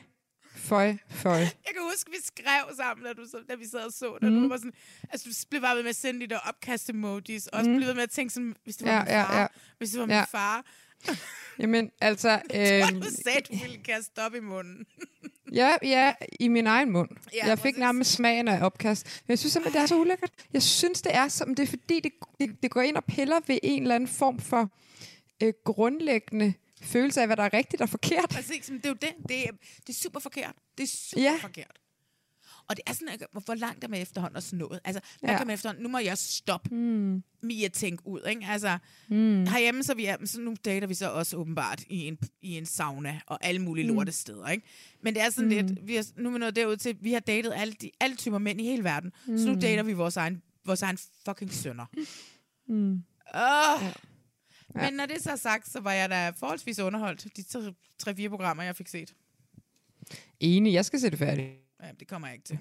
føj, 0.69 0.95
føj. 1.09 1.37
Jeg 1.39 1.71
kan 1.73 1.81
huske, 1.91 2.11
vi 2.11 2.17
skrev 2.23 2.75
sammen, 2.75 3.05
da, 3.05 3.13
du, 3.13 3.25
så- 3.31 3.43
da 3.49 3.55
vi 3.55 3.65
sad 3.67 3.79
og 3.79 3.91
så 3.93 4.17
det. 4.21 4.31
Mm. 4.31 4.41
Du 4.41 4.47
var 4.49 4.57
sådan, 4.57 4.73
altså, 5.11 5.29
du 5.29 5.33
blev 5.49 5.61
bare 5.61 5.75
ved 5.75 5.83
med 5.83 5.89
at 5.89 5.95
sende 5.95 6.19
de 6.21 6.27
der 6.27 6.39
opkast-emojis, 6.39 7.47
og 7.47 7.57
også 7.59 7.69
Mm. 7.69 7.75
blev 7.75 7.87
ved 7.87 7.95
med 7.95 8.03
at 8.03 8.09
tænke 8.09 8.33
sådan, 8.33 8.55
hvis 8.63 8.75
det 8.77 8.87
var 8.87 8.93
Ja, 8.93 8.99
min 8.99 9.07
ja, 9.13 9.23
far, 9.23 9.39
ja. 9.41 9.47
hvis 9.77 9.89
det 9.89 9.99
var 9.99 10.07
Ja. 10.07 10.19
min 10.21 10.25
far. 10.31 10.65
Jamen, 11.59 11.91
altså... 12.01 12.29
Jeg 12.53 12.91
Øh, 12.95 13.01
du 13.01 13.07
sagde, 13.23 13.41
du 13.51 13.55
ville 13.61 13.77
kaste 13.83 14.19
op 14.19 14.35
i 14.35 14.39
munden. 14.39 14.85
ja, 15.61 15.75
ja, 15.83 16.13
i 16.39 16.47
min 16.47 16.67
egen 16.67 16.91
mund. 16.91 17.09
Ja, 17.33 17.37
Ja, 17.37 17.47
jeg 17.47 17.59
fik 17.59 17.77
nærmest 17.77 18.11
smagen 18.11 18.47
af 18.47 18.65
opkast. 18.65 19.05
Men 19.27 19.29
jeg 19.31 19.39
synes 19.39 19.53
simpelthen, 19.53 19.77
det 19.77 19.83
er 19.83 19.87
så 19.87 19.95
ulækkert. 19.97 20.31
Jeg 20.53 20.63
synes, 20.63 21.01
det 21.01 21.15
er 21.15 21.27
som, 21.27 21.55
det 21.55 21.63
er 21.63 21.67
fordi, 21.67 21.99
det, 21.99 22.11
det, 22.39 22.63
det 22.63 22.71
går 22.71 22.81
ind 22.81 22.97
og 22.97 23.03
piller 23.03 23.39
ved 23.47 23.59
en 23.63 23.81
eller 23.81 23.95
anden 23.95 24.09
form 24.09 24.39
for 24.39 24.69
øh, 25.43 25.53
grundlæggende 25.65 26.53
følelse 26.81 27.21
af, 27.21 27.27
hvad 27.27 27.37
der 27.37 27.43
er 27.43 27.53
rigtigt 27.53 27.81
og 27.81 27.89
forkert. 27.89 28.29
Præcis, 28.29 28.65
det 28.65 28.85
er 28.85 28.89
jo 28.89 28.95
det. 29.01 29.09
Det 29.29 29.47
er, 29.47 29.51
det 29.87 29.89
er 29.89 29.93
super 29.93 30.19
forkert. 30.19 30.55
Det 30.77 30.83
er 30.83 30.87
super 30.87 31.21
Ja. 31.23 31.37
forkert. 31.41 31.79
Og 32.69 32.75
det 32.77 32.83
er 32.87 32.93
sådan, 32.93 33.19
hvor, 33.45 33.55
langt 33.55 33.83
er 33.83 33.87
man 33.87 34.01
efterhånden 34.01 34.35
også 34.37 34.55
nået? 34.55 34.79
Altså, 34.83 35.01
hvad 35.19 35.29
Ja. 35.29 35.37
kan 35.37 35.47
man 35.47 35.53
efterhånden? 35.53 35.83
Nu 35.83 35.89
må 35.89 35.97
jeg 35.97 36.17
stoppe 36.17 36.75
Mm. 36.75 37.23
med 37.41 37.63
at 37.65 37.73
tænke 37.73 38.07
ud, 38.07 38.21
ikke? 38.29 38.45
Altså, 38.49 38.77
Mm. 39.07 39.45
herhjemme, 39.47 39.83
så, 39.83 39.93
vi 39.93 40.05
er, 40.05 40.17
så 40.25 40.41
nu 40.41 40.55
dater 40.65 40.87
vi 40.87 40.93
så 40.93 41.09
også 41.11 41.37
åbenbart 41.37 41.83
i 41.89 42.07
en, 42.07 42.17
i 42.41 42.57
en 42.57 42.65
sauna 42.65 43.19
og 43.27 43.45
alle 43.45 43.61
mulige 43.61 43.87
Mm. 43.89 43.93
lortesteder, 43.95 44.47
ikke? 44.47 44.67
Men 45.03 45.13
det 45.15 45.21
er 45.23 45.29
sådan 45.29 45.49
Mm. 45.49 45.55
mm. 45.55 45.67
lidt, 45.67 45.87
vi 45.87 45.95
er, 45.95 46.03
nu 46.17 46.29
er 46.29 46.33
vi 46.33 46.39
nået 46.39 46.55
derud 46.55 46.77
til, 46.77 46.97
vi 47.01 47.13
har 47.13 47.19
datet 47.19 47.53
alle, 47.55 47.73
de, 47.73 47.91
alle 47.99 48.15
typer 48.15 48.37
mænd 48.37 48.61
i 48.61 48.63
hele 48.63 48.83
verden, 48.83 49.11
mm. 49.27 49.37
så 49.37 49.45
nu 49.45 49.53
Mm. 49.53 49.59
dater 49.61 49.83
vi 49.83 49.93
vores 49.93 50.17
egen, 50.17 50.41
vores 50.65 50.81
egen 50.81 50.97
fucking 51.25 51.53
sønner. 51.53 51.85
Mm. 52.67 53.03
Oh. 53.33 53.83
Ja. 53.83 53.93
Men 54.75 54.93
når 54.93 55.05
det 55.05 55.23
så 55.23 55.31
er 55.31 55.35
sagt, 55.35 55.69
så 55.69 55.79
var 55.79 55.91
jeg 55.91 56.09
da 56.09 56.29
forholdsvis 56.29 56.79
underholdt, 56.79 57.25
de 57.37 57.43
tre- 57.43 57.73
tre-fire 57.99 58.29
programmer, 58.29 58.63
jeg 58.63 58.75
fik 58.75 58.87
set. 58.87 59.13
Enig, 60.39 60.73
jeg 60.73 60.85
skal 60.85 60.99
se 60.99 61.09
det 61.09 61.19
færdigt. 61.19 61.49
Ja, 61.83 61.91
det 61.99 62.07
kommer 62.07 62.27
jeg 62.27 62.35
ikke 62.35 62.45
til. 62.45 62.59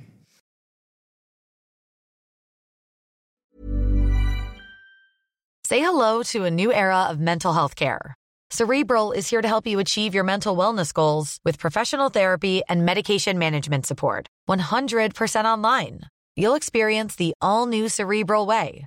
Say 5.65 5.79
hello 5.79 6.23
to 6.23 6.45
a 6.45 6.51
new 6.51 6.73
era 6.73 7.09
of 7.11 7.19
mental 7.19 7.53
health 7.53 7.75
care. 7.75 8.15
Cerebral 8.51 9.13
is 9.13 9.29
here 9.29 9.43
to 9.43 9.49
help 9.49 9.67
you 9.67 9.79
achieve 9.79 10.15
your 10.15 10.25
mental 10.25 10.57
wellness 10.57 10.93
goals 10.95 11.39
with 11.45 11.59
professional 11.59 12.09
therapy 12.09 12.63
and 12.69 12.87
medication 12.87 13.39
management 13.39 13.85
support. 13.85 14.27
100% 14.49 15.45
online. 15.45 16.01
You'll 16.37 16.55
experience 16.55 17.17
the 17.17 17.35
all 17.43 17.67
new 17.67 17.89
Cerebral 17.91 18.47
Way, 18.47 18.87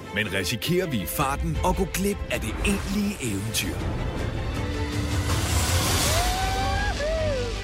men 0.15 0.33
risikerer 0.33 0.87
vi 0.87 0.97
i 0.97 1.05
farten 1.05 1.57
at 1.65 1.75
gå 1.75 1.87
glip 1.93 2.17
af 2.31 2.39
det 2.41 2.55
egentlige 2.65 3.17
eventyr. 3.21 3.75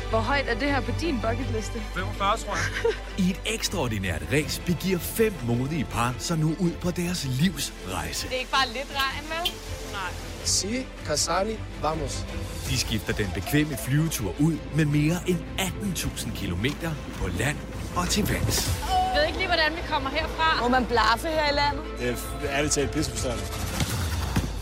Hvor 0.09 0.19
højt 0.19 0.47
er 0.47 0.59
det 0.59 0.67
her 0.67 0.81
på 0.81 0.91
din 1.01 1.19
bucketliste? 1.21 1.81
45, 1.93 2.37
tror 2.37 2.55
jeg. 2.55 2.93
I 3.25 3.29
et 3.29 3.41
ekstraordinært 3.45 4.21
race 4.31 4.61
begiver 4.65 4.99
fem 4.99 5.33
modige 5.47 5.85
par 5.85 6.15
sig 6.19 6.37
nu 6.37 6.55
ud 6.59 6.71
på 6.81 6.91
deres 6.91 7.27
livs 7.41 7.73
rejse. 7.87 8.27
Det 8.27 8.35
er 8.35 8.39
ikke 8.39 8.51
bare 8.51 8.67
lidt 8.67 8.91
regn, 8.95 9.25
vel? 9.29 9.53
Nej. 9.91 10.11
Si, 10.43 10.85
Casani, 11.05 11.55
vamos. 11.81 12.25
De 12.69 12.77
skifter 12.77 13.13
den 13.13 13.27
bekvemme 13.33 13.77
flyvetur 13.77 14.33
ud 14.39 14.57
med 14.75 14.85
mere 14.85 15.17
end 15.27 15.37
18.000 15.59 16.35
kilometer 16.35 16.91
på 17.17 17.27
land 17.27 17.57
og 17.97 18.09
til 18.09 18.27
vands. 18.27 18.57
Jeg 18.89 19.13
ved 19.15 19.25
ikke 19.27 19.37
lige, 19.37 19.47
hvordan 19.47 19.71
vi 19.75 19.81
kommer 19.89 20.09
herfra. 20.09 20.61
Må 20.61 20.67
man 20.67 20.85
blaffe 20.85 21.27
her 21.27 21.49
i 21.51 21.55
landet? 21.55 21.83
Det 21.99 22.09
er 22.49 22.57
ærligt 22.57 22.73
talt 22.73 22.91
pissefrustræende. 22.91 23.43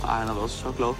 Ej, 0.03 0.17
han 0.17 0.27
har 0.27 0.33
været 0.33 0.43
også 0.43 0.57
så 0.57 0.71
glad, 0.71 0.93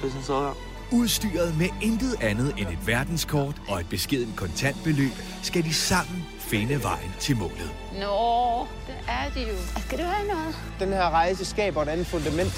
hvis 0.00 0.12
han 0.12 0.22
sad 0.22 0.34
her. 0.34 0.54
Udstyret 0.92 1.58
med 1.58 1.68
intet 1.82 2.16
andet 2.20 2.54
end 2.58 2.68
et 2.68 2.86
verdenskort 2.86 3.54
og 3.68 3.80
et 3.80 3.88
beskeden 3.88 4.34
kontantbeløb, 4.36 5.12
skal 5.42 5.64
de 5.64 5.74
sammen 5.74 6.26
finde 6.38 6.82
vejen 6.82 7.14
til 7.20 7.36
målet. 7.36 7.70
Nå, 7.92 8.66
det 8.86 8.96
er 9.08 9.30
det 9.34 9.48
jo. 9.48 9.80
Skal 9.86 9.98
du 9.98 10.04
have 10.04 10.28
noget? 10.28 10.56
Den 10.80 10.88
her 10.88 11.10
rejse 11.10 11.44
skaber 11.44 11.82
et 11.82 11.88
andet 11.88 12.06
fundament. 12.06 12.52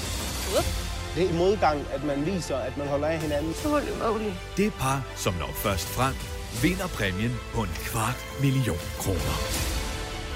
Det 1.15 1.25
er 1.25 1.29
i 1.29 1.37
modgang, 1.37 1.79
at 1.93 2.03
man 2.03 2.25
viser, 2.25 2.57
at 2.57 2.77
man 2.77 2.87
holder 2.87 3.07
af 3.07 3.19
hinanden. 3.19 3.53
Holy 3.65 3.83
moly. 4.03 4.31
Det 4.57 4.73
par, 4.73 5.03
som 5.15 5.33
når 5.33 5.49
først 5.55 5.87
frem, 5.87 6.13
vinder 6.61 6.87
præmien 6.87 7.39
på 7.53 7.61
en 7.63 7.73
kvart 7.85 8.17
million 8.41 8.79
kroner. 8.99 9.35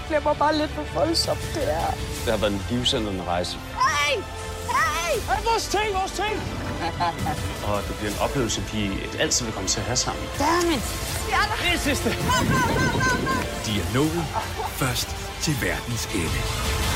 Det 0.09 0.25
var 0.25 0.33
bare 0.33 0.57
lidt 0.57 0.71
for 0.71 0.85
voldsomt, 0.93 1.51
det 1.55 1.73
er. 1.73 1.91
Det 2.23 2.31
har 2.33 2.37
været 2.37 2.53
en 2.53 2.65
livsændrende 2.69 3.23
rejse. 3.23 3.57
Hey! 3.57 4.15
Hey! 4.75 5.13
Hey, 5.29 5.43
vores 5.49 5.67
ting, 5.67 5.93
vores 5.93 6.11
ting! 6.11 6.35
Og 7.67 7.83
det 7.87 7.95
bliver 7.97 8.11
en 8.11 8.19
oplevelse, 8.19 8.61
vi 8.73 8.91
altid 9.19 9.45
vil 9.45 9.53
komme 9.53 9.69
til 9.69 9.79
at 9.79 9.85
have 9.85 9.95
sammen. 9.95 10.23
Dammit! 10.39 10.83
Det 11.61 11.73
er 11.73 11.77
sidste. 11.77 12.09
De 13.65 13.71
er 13.81 13.93
nået 13.93 14.25
først 14.81 15.09
til 15.41 15.53
verdens 15.61 16.05
ende. 16.05 16.94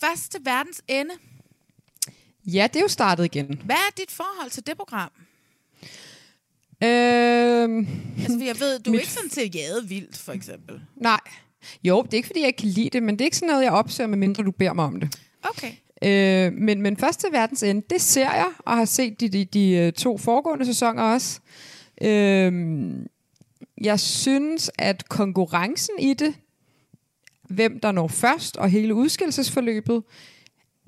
Første 0.00 0.38
verdens 0.42 0.82
ende. 0.88 1.14
Ja, 2.46 2.66
det 2.72 2.76
er 2.76 2.80
jo 2.80 2.88
startet 2.88 3.24
igen. 3.24 3.60
Hvad 3.64 3.76
er 3.76 3.90
dit 3.96 4.10
forhold 4.10 4.50
til 4.50 4.66
det 4.66 4.76
program? 4.76 5.10
Øhm, 6.82 7.86
Altså, 8.22 8.44
jeg 8.44 8.60
ved, 8.60 8.78
du 8.78 8.90
er 8.90 8.94
Mit- 8.94 9.00
ikke 9.00 9.12
sådan 9.12 9.30
til 9.30 9.50
jade 9.54 9.88
vildt, 9.88 10.18
for 10.18 10.32
eksempel. 10.32 10.80
nej. 10.96 11.20
Jo, 11.84 12.02
det 12.02 12.12
er 12.14 12.16
ikke, 12.16 12.26
fordi 12.26 12.40
jeg 12.40 12.46
ikke 12.46 12.56
kan 12.58 12.68
lide 12.68 12.90
det, 12.90 13.02
men 13.02 13.14
det 13.14 13.20
er 13.20 13.24
ikke 13.24 13.36
sådan 13.36 13.48
noget, 13.48 13.64
jeg 13.64 13.72
opsøger, 13.72 14.08
medmindre 14.08 14.42
du 14.42 14.50
beder 14.50 14.72
mig 14.72 14.84
om 14.84 15.00
det. 15.00 15.18
Okay. 15.42 15.72
Øh, 16.04 16.52
men, 16.52 16.82
men 16.82 16.96
første 16.96 17.28
verdens 17.32 17.62
ende, 17.62 17.82
det 17.90 18.00
ser 18.00 18.32
jeg, 18.34 18.50
og 18.58 18.76
har 18.76 18.84
set 18.84 19.20
de, 19.20 19.28
de, 19.28 19.44
de 19.44 19.70
øh, 19.70 19.92
to 19.92 20.18
foregående 20.18 20.66
sæsoner 20.66 21.02
også. 21.02 21.40
Øh, 22.02 22.52
jeg 23.80 24.00
synes, 24.00 24.70
at 24.78 25.08
konkurrencen 25.08 25.98
i 25.98 26.14
det, 26.14 26.34
hvem 27.52 27.80
der 27.80 27.92
når 27.92 28.08
først, 28.08 28.56
og 28.56 28.68
hele 28.68 28.94
udskillelsesforløbet, 28.94 30.02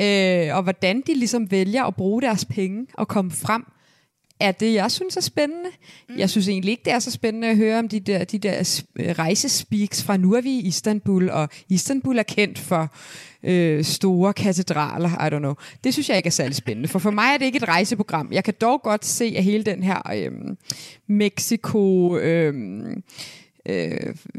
øh, 0.00 0.56
og 0.56 0.62
hvordan 0.62 1.02
de 1.06 1.14
ligesom 1.14 1.50
vælger 1.50 1.84
at 1.84 1.96
bruge 1.96 2.22
deres 2.22 2.44
penge 2.44 2.86
og 2.94 3.08
komme 3.08 3.30
frem, 3.30 3.64
er 4.40 4.52
det, 4.52 4.74
jeg 4.74 4.90
synes 4.90 5.16
er 5.16 5.20
spændende. 5.20 5.70
Mm. 6.08 6.18
Jeg 6.18 6.30
synes 6.30 6.48
egentlig 6.48 6.70
ikke, 6.70 6.82
det 6.84 6.92
er 6.92 6.98
så 6.98 7.10
spændende 7.10 7.48
at 7.48 7.56
høre 7.56 7.78
om 7.78 7.88
de 7.88 8.00
der, 8.00 8.24
de 8.24 8.38
der 8.38 8.82
øh, 8.96 9.08
rejsespeaks 9.08 10.02
fra 10.02 10.16
nu 10.16 10.34
er 10.34 10.40
vi 10.40 10.50
i 10.50 10.66
Istanbul, 10.66 11.30
og 11.30 11.48
Istanbul 11.68 12.18
er 12.18 12.22
kendt 12.22 12.58
for 12.58 12.94
øh, 13.42 13.84
store 13.84 14.32
katedraler, 14.32 15.26
I 15.26 15.34
don't 15.34 15.38
know. 15.38 15.54
Det 15.84 15.92
synes 15.92 16.08
jeg 16.08 16.16
ikke 16.16 16.26
er 16.26 16.30
særlig 16.30 16.56
spændende, 16.56 16.88
for 16.88 16.98
for 16.98 17.10
mig 17.10 17.34
er 17.34 17.38
det 17.38 17.46
ikke 17.46 17.56
et 17.56 17.68
rejseprogram. 17.68 18.28
Jeg 18.32 18.44
kan 18.44 18.54
dog 18.60 18.82
godt 18.82 19.04
se, 19.04 19.34
at 19.36 19.44
hele 19.44 19.64
den 19.64 19.82
her 19.82 20.12
øh, 20.14 20.32
Mexico... 21.08 22.16
Øh, 22.16 22.54
øh, 23.68 23.90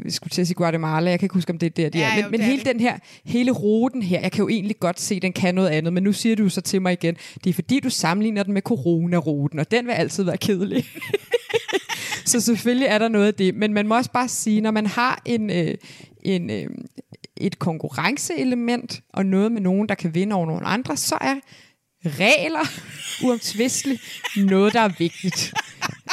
jeg 0.06 0.14
skulle 0.14 0.30
til 0.32 0.42
at 0.42 0.48
sige 0.48 0.56
Guatemala, 0.56 1.10
jeg 1.10 1.20
kan 1.20 1.26
ikke 1.26 1.34
huske, 1.34 1.52
om 1.52 1.58
det 1.60 1.66
er 1.68 1.70
der, 1.70 1.90
de 1.90 1.98
Ja, 2.00 2.12
er. 2.12 2.16
jo, 2.16 2.22
Men, 2.22 2.32
men 2.32 2.40
det 2.40 2.46
er 2.46 2.50
hele 2.50 2.64
det. 2.64 2.74
den 2.74 2.80
her, 2.80 2.98
hele 3.26 3.52
ruten 3.52 4.02
her, 4.04 4.20
jeg 4.22 4.32
kan 4.32 4.42
jo 4.44 4.50
egentlig 4.50 4.80
godt 4.80 5.00
se, 5.02 5.20
den 5.20 5.34
kan 5.34 5.56
noget 5.56 5.70
andet, 5.70 5.94
men 5.94 6.04
nu 6.04 6.14
siger 6.14 6.36
du 6.36 6.44
jo 6.44 6.50
så 6.50 6.62
til 6.62 6.82
mig 6.82 6.94
igen, 6.94 7.16
det 7.44 7.50
er 7.50 7.54
fordi, 7.54 7.80
du 7.80 7.90
sammenligner 7.90 8.44
den 8.44 8.54
med 8.54 8.62
coronaruten, 8.62 9.60
og 9.60 9.72
den 9.72 9.86
vil 9.86 9.92
altid 9.94 10.24
være 10.24 10.38
kedelig. 10.38 10.86
så 12.26 12.42
selvfølgelig 12.42 12.88
er 12.88 12.98
der 12.98 13.08
noget 13.08 13.28
af 13.28 13.34
det, 13.34 13.56
men 13.56 13.74
man 13.74 13.88
må 13.88 13.96
også 13.96 14.12
bare 14.12 14.28
sige, 14.28 14.62
når 14.62 14.72
man 14.72 14.86
har 14.86 15.22
en, 15.26 15.50
øh, 15.50 15.76
en, 16.24 16.50
øh, 16.50 16.68
et 17.38 17.60
konkurrenceelement, 17.60 19.02
og 19.14 19.26
noget 19.26 19.52
med 19.52 19.62
nogen, 19.62 19.90
der 19.90 19.96
kan 19.96 20.16
vinde 20.16 20.36
over 20.36 20.46
nogle 20.46 20.66
andre, 20.66 20.98
så 20.98 21.18
er 21.22 21.36
regler 22.06 22.68
uomtvisteligt 23.28 24.02
noget, 24.38 24.74
der 24.74 24.82
er 24.82 24.90
vigtigt. 25.00 25.54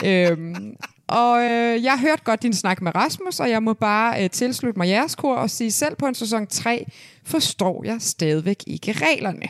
øhm, 0.04 0.76
og 1.12 1.42
øh, 1.44 1.82
jeg 1.82 1.92
har 1.92 1.98
hørt 1.98 2.24
godt 2.24 2.42
din 2.42 2.52
snak 2.52 2.82
med 2.82 2.94
Rasmus, 2.94 3.40
og 3.40 3.50
jeg 3.50 3.62
må 3.62 3.74
bare 3.74 4.24
øh, 4.24 4.30
tilslutte 4.30 4.78
mig 4.78 4.88
jeres 4.88 5.14
kor 5.14 5.36
og 5.36 5.50
sige, 5.50 5.72
selv 5.72 5.96
på 5.96 6.06
en 6.06 6.14
sæson 6.14 6.46
3 6.46 6.86
forstår 7.24 7.84
jeg 7.84 8.02
stadigvæk 8.02 8.64
ikke 8.66 8.92
reglerne. 8.92 9.48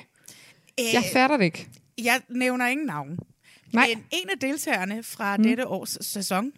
Jeg 0.78 1.04
fatter 1.12 1.36
det 1.36 1.44
ikke. 1.44 1.68
Jeg 1.98 2.20
nævner 2.28 2.66
ingen 2.66 2.86
navn. 2.86 3.18
Nej. 3.72 3.86
Men 3.88 4.04
en 4.10 4.30
af 4.30 4.38
deltagerne 4.40 5.02
fra 5.02 5.36
Mm. 5.36 5.42
dette 5.42 5.66
års 5.66 5.98
sæson 6.00 6.52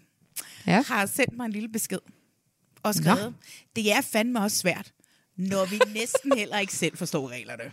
Ja. 0.67 0.83
har 0.87 1.07
sendt 1.07 1.37
mig 1.37 1.45
en 1.47 1.53
lille 1.53 1.69
besked 1.69 1.99
og 2.83 2.95
skrevet, 2.95 3.25
Nå. 3.25 3.33
det 3.77 3.93
er 3.93 4.01
fandme 4.01 4.41
også 4.41 4.57
svært, 4.59 4.93
når 5.37 5.65
vi 5.65 5.81
næsten 5.95 6.33
heller 6.39 6.59
ikke 6.59 6.73
selv 6.73 6.97
forstår 6.97 7.29
reglerne. 7.31 7.73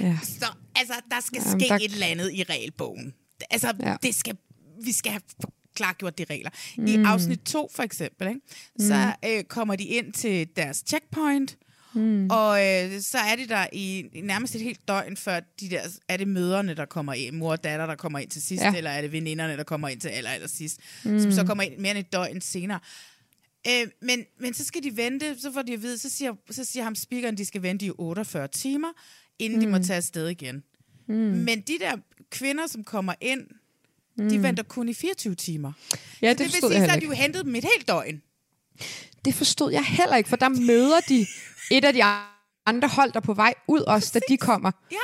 Ja. 0.00 0.18
Så 0.22 0.46
altså, 0.76 0.94
der 1.10 1.20
skal 1.20 1.42
Jamen, 1.46 1.60
ske 1.60 1.68
der- 1.68 1.74
et 1.76 1.84
eller 1.92 2.06
andet 2.06 2.32
i 2.32 2.42
regelbogen. 2.42 3.14
Altså, 3.50 3.72
ja. 3.80 3.96
det 4.02 4.14
skal, 4.14 4.36
vi 4.84 4.92
skal 4.92 5.12
have 5.12 5.22
klargjort 5.74 6.18
de 6.18 6.24
regler. 6.30 6.50
Mm. 6.78 6.86
I 6.86 6.96
Mm. 6.96 7.04
afsnit 7.06 7.40
2 7.40 7.70
for 7.74 7.82
eksempel, 7.82 8.28
ikke? 8.28 8.40
så 8.78 9.12
øh, 9.24 9.44
kommer 9.44 9.76
de 9.76 9.84
ind 9.84 10.12
til 10.12 10.48
deres 10.56 10.82
checkpoint, 10.86 11.56
Mm. 11.94 12.30
og 12.30 12.66
øh, 12.66 13.00
så 13.00 13.18
er 13.18 13.36
de 13.36 13.48
der 13.48 13.66
i, 13.72 14.04
i 14.12 14.20
nærmest 14.20 14.54
et 14.54 14.60
helt 14.60 14.88
døgn, 14.88 15.16
før 15.16 15.40
de 15.60 15.70
der, 15.70 15.80
er 16.08 16.16
det 16.16 16.28
møderne, 16.28 16.74
der 16.74 16.84
kommer 16.84 17.12
ind, 17.14 17.36
mor 17.36 17.50
og 17.50 17.64
datter, 17.64 17.86
der 17.86 17.94
kommer 17.94 18.18
ind 18.18 18.30
til 18.30 18.42
sidst, 18.42 18.62
Ja. 18.64 18.74
eller 18.76 18.90
er 18.90 19.00
det 19.00 19.12
veninderne, 19.12 19.56
der 19.56 19.62
kommer 19.62 19.88
ind 19.88 20.00
til 20.00 20.08
aller, 20.08 20.30
aller 20.30 20.48
sidst, 20.48 20.78
Mm. 21.04 21.10
mm. 21.10 21.20
som 21.20 21.32
så 21.32 21.44
kommer 21.44 21.62
ind 21.64 21.78
mere 21.78 21.90
end 21.90 21.98
et 21.98 22.12
døgn 22.12 22.40
senere. 22.40 22.80
Øh, 23.68 23.86
men, 24.02 24.24
men 24.40 24.54
så 24.54 24.64
skal 24.64 24.82
de 24.82 24.96
vente, 24.96 25.40
så 25.40 25.52
får 25.52 25.62
de 25.62 25.72
at 25.72 25.82
vide, 25.82 25.98
så 25.98 26.10
siger, 26.10 26.32
så 26.50 26.64
siger 26.64 26.82
ham 26.84 26.94
speakeren, 26.94 27.36
de 27.36 27.44
skal 27.44 27.62
vente 27.62 27.86
i 27.86 27.90
48 27.98 28.48
timer, 28.48 28.88
inden 29.38 29.58
mm. 29.58 29.64
de 29.64 29.70
må 29.70 29.76
Mm. 29.78 29.84
tage 29.84 29.96
afsted 29.96 30.28
igen. 30.28 30.62
Mm. 31.08 31.14
Men 31.14 31.60
de 31.60 31.78
der 31.80 31.96
kvinder, 32.30 32.66
som 32.66 32.84
kommer 32.84 33.14
ind, 33.20 33.40
mm. 34.16 34.28
de 34.28 34.42
venter 34.42 34.62
kun 34.62 34.88
i 34.88 34.94
24 34.94 35.34
timer. 35.34 35.72
Ja, 36.22 36.30
så 36.30 36.30
det 36.30 36.38
det 36.38 36.44
vil 36.44 36.52
sige, 36.52 36.84
så 36.84 36.90
har 36.90 36.98
de 36.98 37.06
jo 37.06 37.12
hentet 37.12 37.44
dem 37.44 37.54
et 37.54 37.64
helt 37.64 37.88
døgn. 37.88 38.22
Det 39.24 39.34
forstod 39.34 39.72
jeg 39.72 39.84
heller 39.84 40.16
ikke, 40.16 40.28
for 40.28 40.36
der 40.36 40.48
møder 40.48 41.00
de 41.08 41.26
et 41.70 41.84
af 41.84 41.92
de 41.92 42.02
andre 42.66 42.88
hold, 42.88 43.12
der 43.12 43.16
er 43.16 43.24
på 43.24 43.34
vej 43.34 43.54
ud 43.68 43.80
også, 43.80 44.10
da 44.14 44.20
de 44.28 44.36
kommer. 44.36 44.70
Ja. 44.92 44.96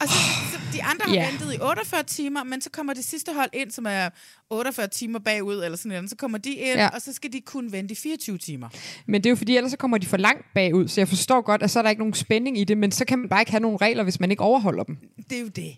Og 0.00 0.08
så, 0.08 0.14
så 0.52 0.58
de 0.72 0.82
andre 0.82 1.04
har 1.06 1.14
yeah. 1.14 1.32
ventet 1.32 1.54
i 1.54 1.58
48 1.62 2.02
timer, 2.02 2.44
men 2.44 2.60
så 2.60 2.70
kommer 2.70 2.92
det 2.92 3.04
sidste 3.04 3.32
hold 3.32 3.50
ind, 3.52 3.70
som 3.70 3.86
er 3.88 4.08
48 4.50 4.88
timer 4.88 5.18
bagud, 5.18 5.64
eller 5.64 5.78
sådan 5.78 5.88
noget. 5.88 6.10
Så 6.10 6.16
kommer 6.16 6.38
de 6.38 6.52
ind, 6.52 6.76
ja. 6.76 6.88
og 6.88 7.02
så 7.02 7.12
skal 7.12 7.32
de 7.32 7.40
kun 7.40 7.72
vente 7.72 7.92
i 7.92 7.94
24 7.94 8.38
timer. 8.38 8.68
Men 9.06 9.20
det 9.20 9.26
er 9.26 9.30
jo 9.30 9.36
fordi, 9.36 9.56
ellers 9.56 9.70
så 9.70 9.76
kommer 9.76 9.98
de 9.98 10.06
for 10.06 10.16
langt 10.16 10.46
bagud, 10.54 10.88
så 10.88 11.00
jeg 11.00 11.08
forstår 11.08 11.40
godt, 11.40 11.62
at 11.62 11.70
så 11.70 11.78
er 11.78 11.82
der 11.82 11.90
ikke 11.90 12.00
nogen 12.00 12.14
spænding 12.14 12.58
i 12.58 12.64
det, 12.64 12.78
men 12.78 12.92
så 12.92 13.04
kan 13.04 13.18
man 13.18 13.28
bare 13.28 13.40
ikke 13.42 13.50
have 13.50 13.60
nogen 13.60 13.80
regler, 13.80 14.02
hvis 14.02 14.20
man 14.20 14.30
ikke 14.30 14.42
overholder 14.42 14.84
dem. 14.84 14.96
Det 15.30 15.36
er 15.38 15.40
jo 15.40 15.48
det. 15.48 15.76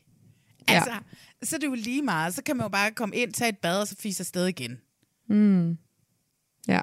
Ja. 0.68 0.74
Altså, 0.74 0.92
så 1.42 1.56
er 1.56 1.60
det 1.60 1.66
jo 1.66 1.74
lige 1.74 2.02
meget. 2.02 2.34
Så 2.34 2.42
kan 2.42 2.56
man 2.56 2.64
jo 2.64 2.68
bare 2.68 2.90
komme 2.90 3.16
ind, 3.16 3.32
tage 3.32 3.48
et 3.48 3.58
bad, 3.58 3.80
og 3.80 3.88
så 3.88 3.96
fise 3.98 4.20
afsted 4.20 4.46
igen. 4.46 4.78
Mm. 5.28 5.76
Ja, 6.68 6.80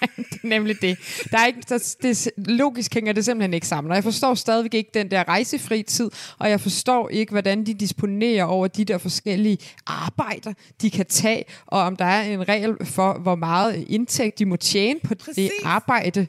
det 0.16 0.40
er 0.42 0.46
nemlig 0.48 0.82
det. 0.82 0.98
Der 1.30 1.38
er 1.38 1.46
ikke, 1.46 1.62
der, 1.68 1.96
det. 2.02 2.30
Logisk 2.36 2.94
hænger 2.94 3.12
det 3.12 3.24
simpelthen 3.24 3.54
ikke 3.54 3.66
sammen, 3.66 3.90
og 3.90 3.94
jeg 3.94 4.04
forstår 4.04 4.34
stadigvæk 4.34 4.74
ikke 4.74 4.90
den 4.94 5.10
der 5.10 5.28
rejsefri 5.28 5.82
tid, 5.82 6.10
og 6.38 6.50
jeg 6.50 6.60
forstår 6.60 7.08
ikke, 7.08 7.32
hvordan 7.32 7.66
de 7.66 7.74
disponerer 7.74 8.44
over 8.44 8.66
de 8.66 8.84
der 8.84 8.98
forskellige 8.98 9.58
arbejder, 9.86 10.52
de 10.82 10.90
kan 10.90 11.06
tage, 11.06 11.44
og 11.66 11.80
om 11.80 11.96
der 11.96 12.04
er 12.04 12.22
en 12.22 12.48
regel 12.48 12.86
for, 12.86 13.18
hvor 13.18 13.34
meget 13.34 13.84
indtægt 13.88 14.38
de 14.38 14.46
må 14.46 14.56
tjene 14.56 15.00
på 15.04 15.14
Præcis. 15.14 15.36
det 15.36 15.50
arbejde. 15.64 16.26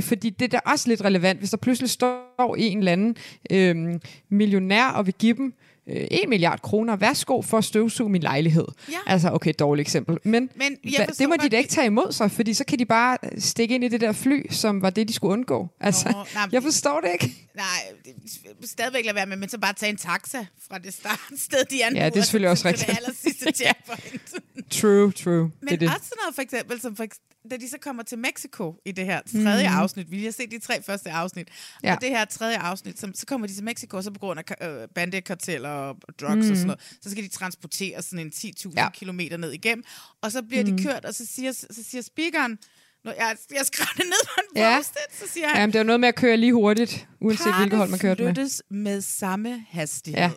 Fordi 0.00 0.30
det 0.30 0.44
er 0.54 0.58
da 0.58 0.70
også 0.70 0.88
lidt 0.88 1.04
relevant, 1.04 1.38
hvis 1.38 1.50
der 1.50 1.56
pludselig 1.56 1.90
står 1.90 2.56
en 2.58 2.78
eller 2.78 2.92
anden 2.92 3.16
øhm, 3.50 4.00
millionær 4.30 4.86
og 4.86 5.06
vil 5.06 5.14
give 5.18 5.36
dem 5.36 5.54
øh, 5.88 6.06
1 6.10 6.28
milliard 6.28 6.60
kroner, 6.62 6.96
værsgo 6.96 7.42
for 7.42 7.58
at 7.58 7.64
støvsuge 7.64 8.10
min 8.10 8.22
lejlighed. 8.22 8.64
Ja. 8.90 8.96
Altså, 9.06 9.30
okay, 9.30 9.52
dårligt 9.58 9.86
eksempel. 9.88 10.18
Men, 10.24 10.50
Men 10.56 10.76
hva, 10.82 11.06
det 11.18 11.28
må 11.28 11.34
de 11.42 11.48
da 11.48 11.56
ikke 11.56 11.70
tage 11.70 11.86
imod 11.86 12.12
sig, 12.12 12.30
fordi 12.30 12.54
så 12.54 12.64
kan 12.64 12.78
de 12.78 12.84
bare 12.84 13.18
stikke 13.38 13.74
ind 13.74 13.84
i 13.84 13.88
det 13.88 14.00
der 14.00 14.12
fly, 14.12 14.46
som 14.50 14.82
var 14.82 14.90
det, 14.90 15.08
de 15.08 15.12
skulle 15.12 15.32
undgå. 15.32 15.68
Altså, 15.80 16.08
Nå, 16.08 16.24
nej, 16.34 16.48
jeg 16.52 16.62
forstår 16.62 17.00
det 17.00 17.10
ikke. 17.12 17.48
Nej, 17.54 17.64
det, 18.04 18.68
stadigvæk 18.70 19.04
lade 19.04 19.14
være 19.14 19.26
med, 19.26 19.36
men 19.36 19.48
så 19.48 19.58
bare 19.58 19.72
tage 19.72 19.90
en 19.90 19.96
taxa 19.96 20.46
fra 20.68 20.78
det 20.78 20.94
start 20.94 21.20
sted, 21.46 21.64
de 21.70 21.84
anmoder 21.84 22.04
Ja, 22.04 22.10
det 22.10 22.16
er 22.18 22.22
selvfølgelig 22.22 22.50
også 22.50 22.62
til 22.62 22.72
det 22.72 22.80
rigtigt. 22.88 22.98
aller 22.98 23.14
sidste 23.22 23.52
checkpoint. 23.64 24.70
True, 24.70 25.12
true. 25.12 25.50
Men 25.60 25.68
det 25.70 25.80
det. 25.80 25.88
også 25.88 26.00
sådan 26.04 26.16
noget 26.22 26.34
for 26.34 26.42
eksempel, 26.42 26.80
som 26.80 26.96
for, 26.96 27.04
eks- 27.04 27.30
da 27.50 27.56
de 27.56 27.68
så 27.70 27.76
kommer 27.80 28.02
til 28.02 28.18
Mexico 28.18 28.74
i 28.84 28.92
det 28.92 29.04
her 29.06 29.20
tredje 29.32 29.68
mm. 29.68 29.74
afsnit, 29.74 30.10
vi 30.10 30.24
har 30.24 30.30
set 30.32 30.50
de 30.50 30.58
tre 30.58 30.82
første 30.82 31.10
afsnit, 31.10 31.48
Ja. 31.82 31.94
og 31.94 32.00
det 32.00 32.08
her 32.08 32.24
tredje 32.24 32.56
afsnit, 32.58 33.00
så, 33.00 33.10
så 33.14 33.26
kommer 33.26 33.46
de 33.46 33.54
til 33.54 33.64
Mexico, 33.64 34.02
så 34.02 34.10
på 34.10 34.18
grund 34.18 34.40
af 34.60 34.68
øh, 34.68 34.88
bandekarteller 34.94 35.70
og 35.74 35.96
drugs 36.20 36.34
mm. 36.34 36.40
Og 36.40 36.56
sådan 36.56 36.66
noget, 36.66 36.80
så 37.02 37.10
skal 37.10 37.24
de 37.24 37.28
transportere 37.28 38.02
sådan 38.02 38.18
en 38.18 38.32
10.000 38.34 38.72
Ja. 38.76 38.90
kilometer 38.90 39.36
ned 39.36 39.52
igennem, 39.52 39.84
og 40.22 40.32
så 40.32 40.42
bliver 40.42 40.64
mm. 40.64 40.76
De 40.76 40.82
kørt, 40.84 41.04
og 41.04 41.14
så 41.14 41.26
siger, 41.26 41.52
så 41.52 41.84
siger 41.90 42.02
speakeren, 42.02 42.58
når 43.04 43.12
jeg, 43.12 43.36
jeg 43.56 43.66
skrev 43.66 43.86
det 43.96 44.04
ned 44.06 44.26
på 44.34 44.40
en 44.54 44.60
Ja. 44.62 44.76
post 44.76 44.94
så 45.20 45.32
siger 45.32 45.48
han, 45.48 45.56
Jamen, 45.56 45.72
det 45.72 45.78
er 45.78 45.82
noget 45.82 46.00
med 46.00 46.08
at 46.08 46.14
køre 46.14 46.36
lige 46.36 46.52
hurtigt, 46.52 47.08
uanset 47.20 47.56
hvilket 47.56 47.78
hold 47.78 47.90
man 47.90 47.98
kørte 47.98 48.24
med. 48.24 48.60
med 48.70 49.00
samme 49.00 49.64
hastighed. 49.70 50.20
Ja. 50.20 50.30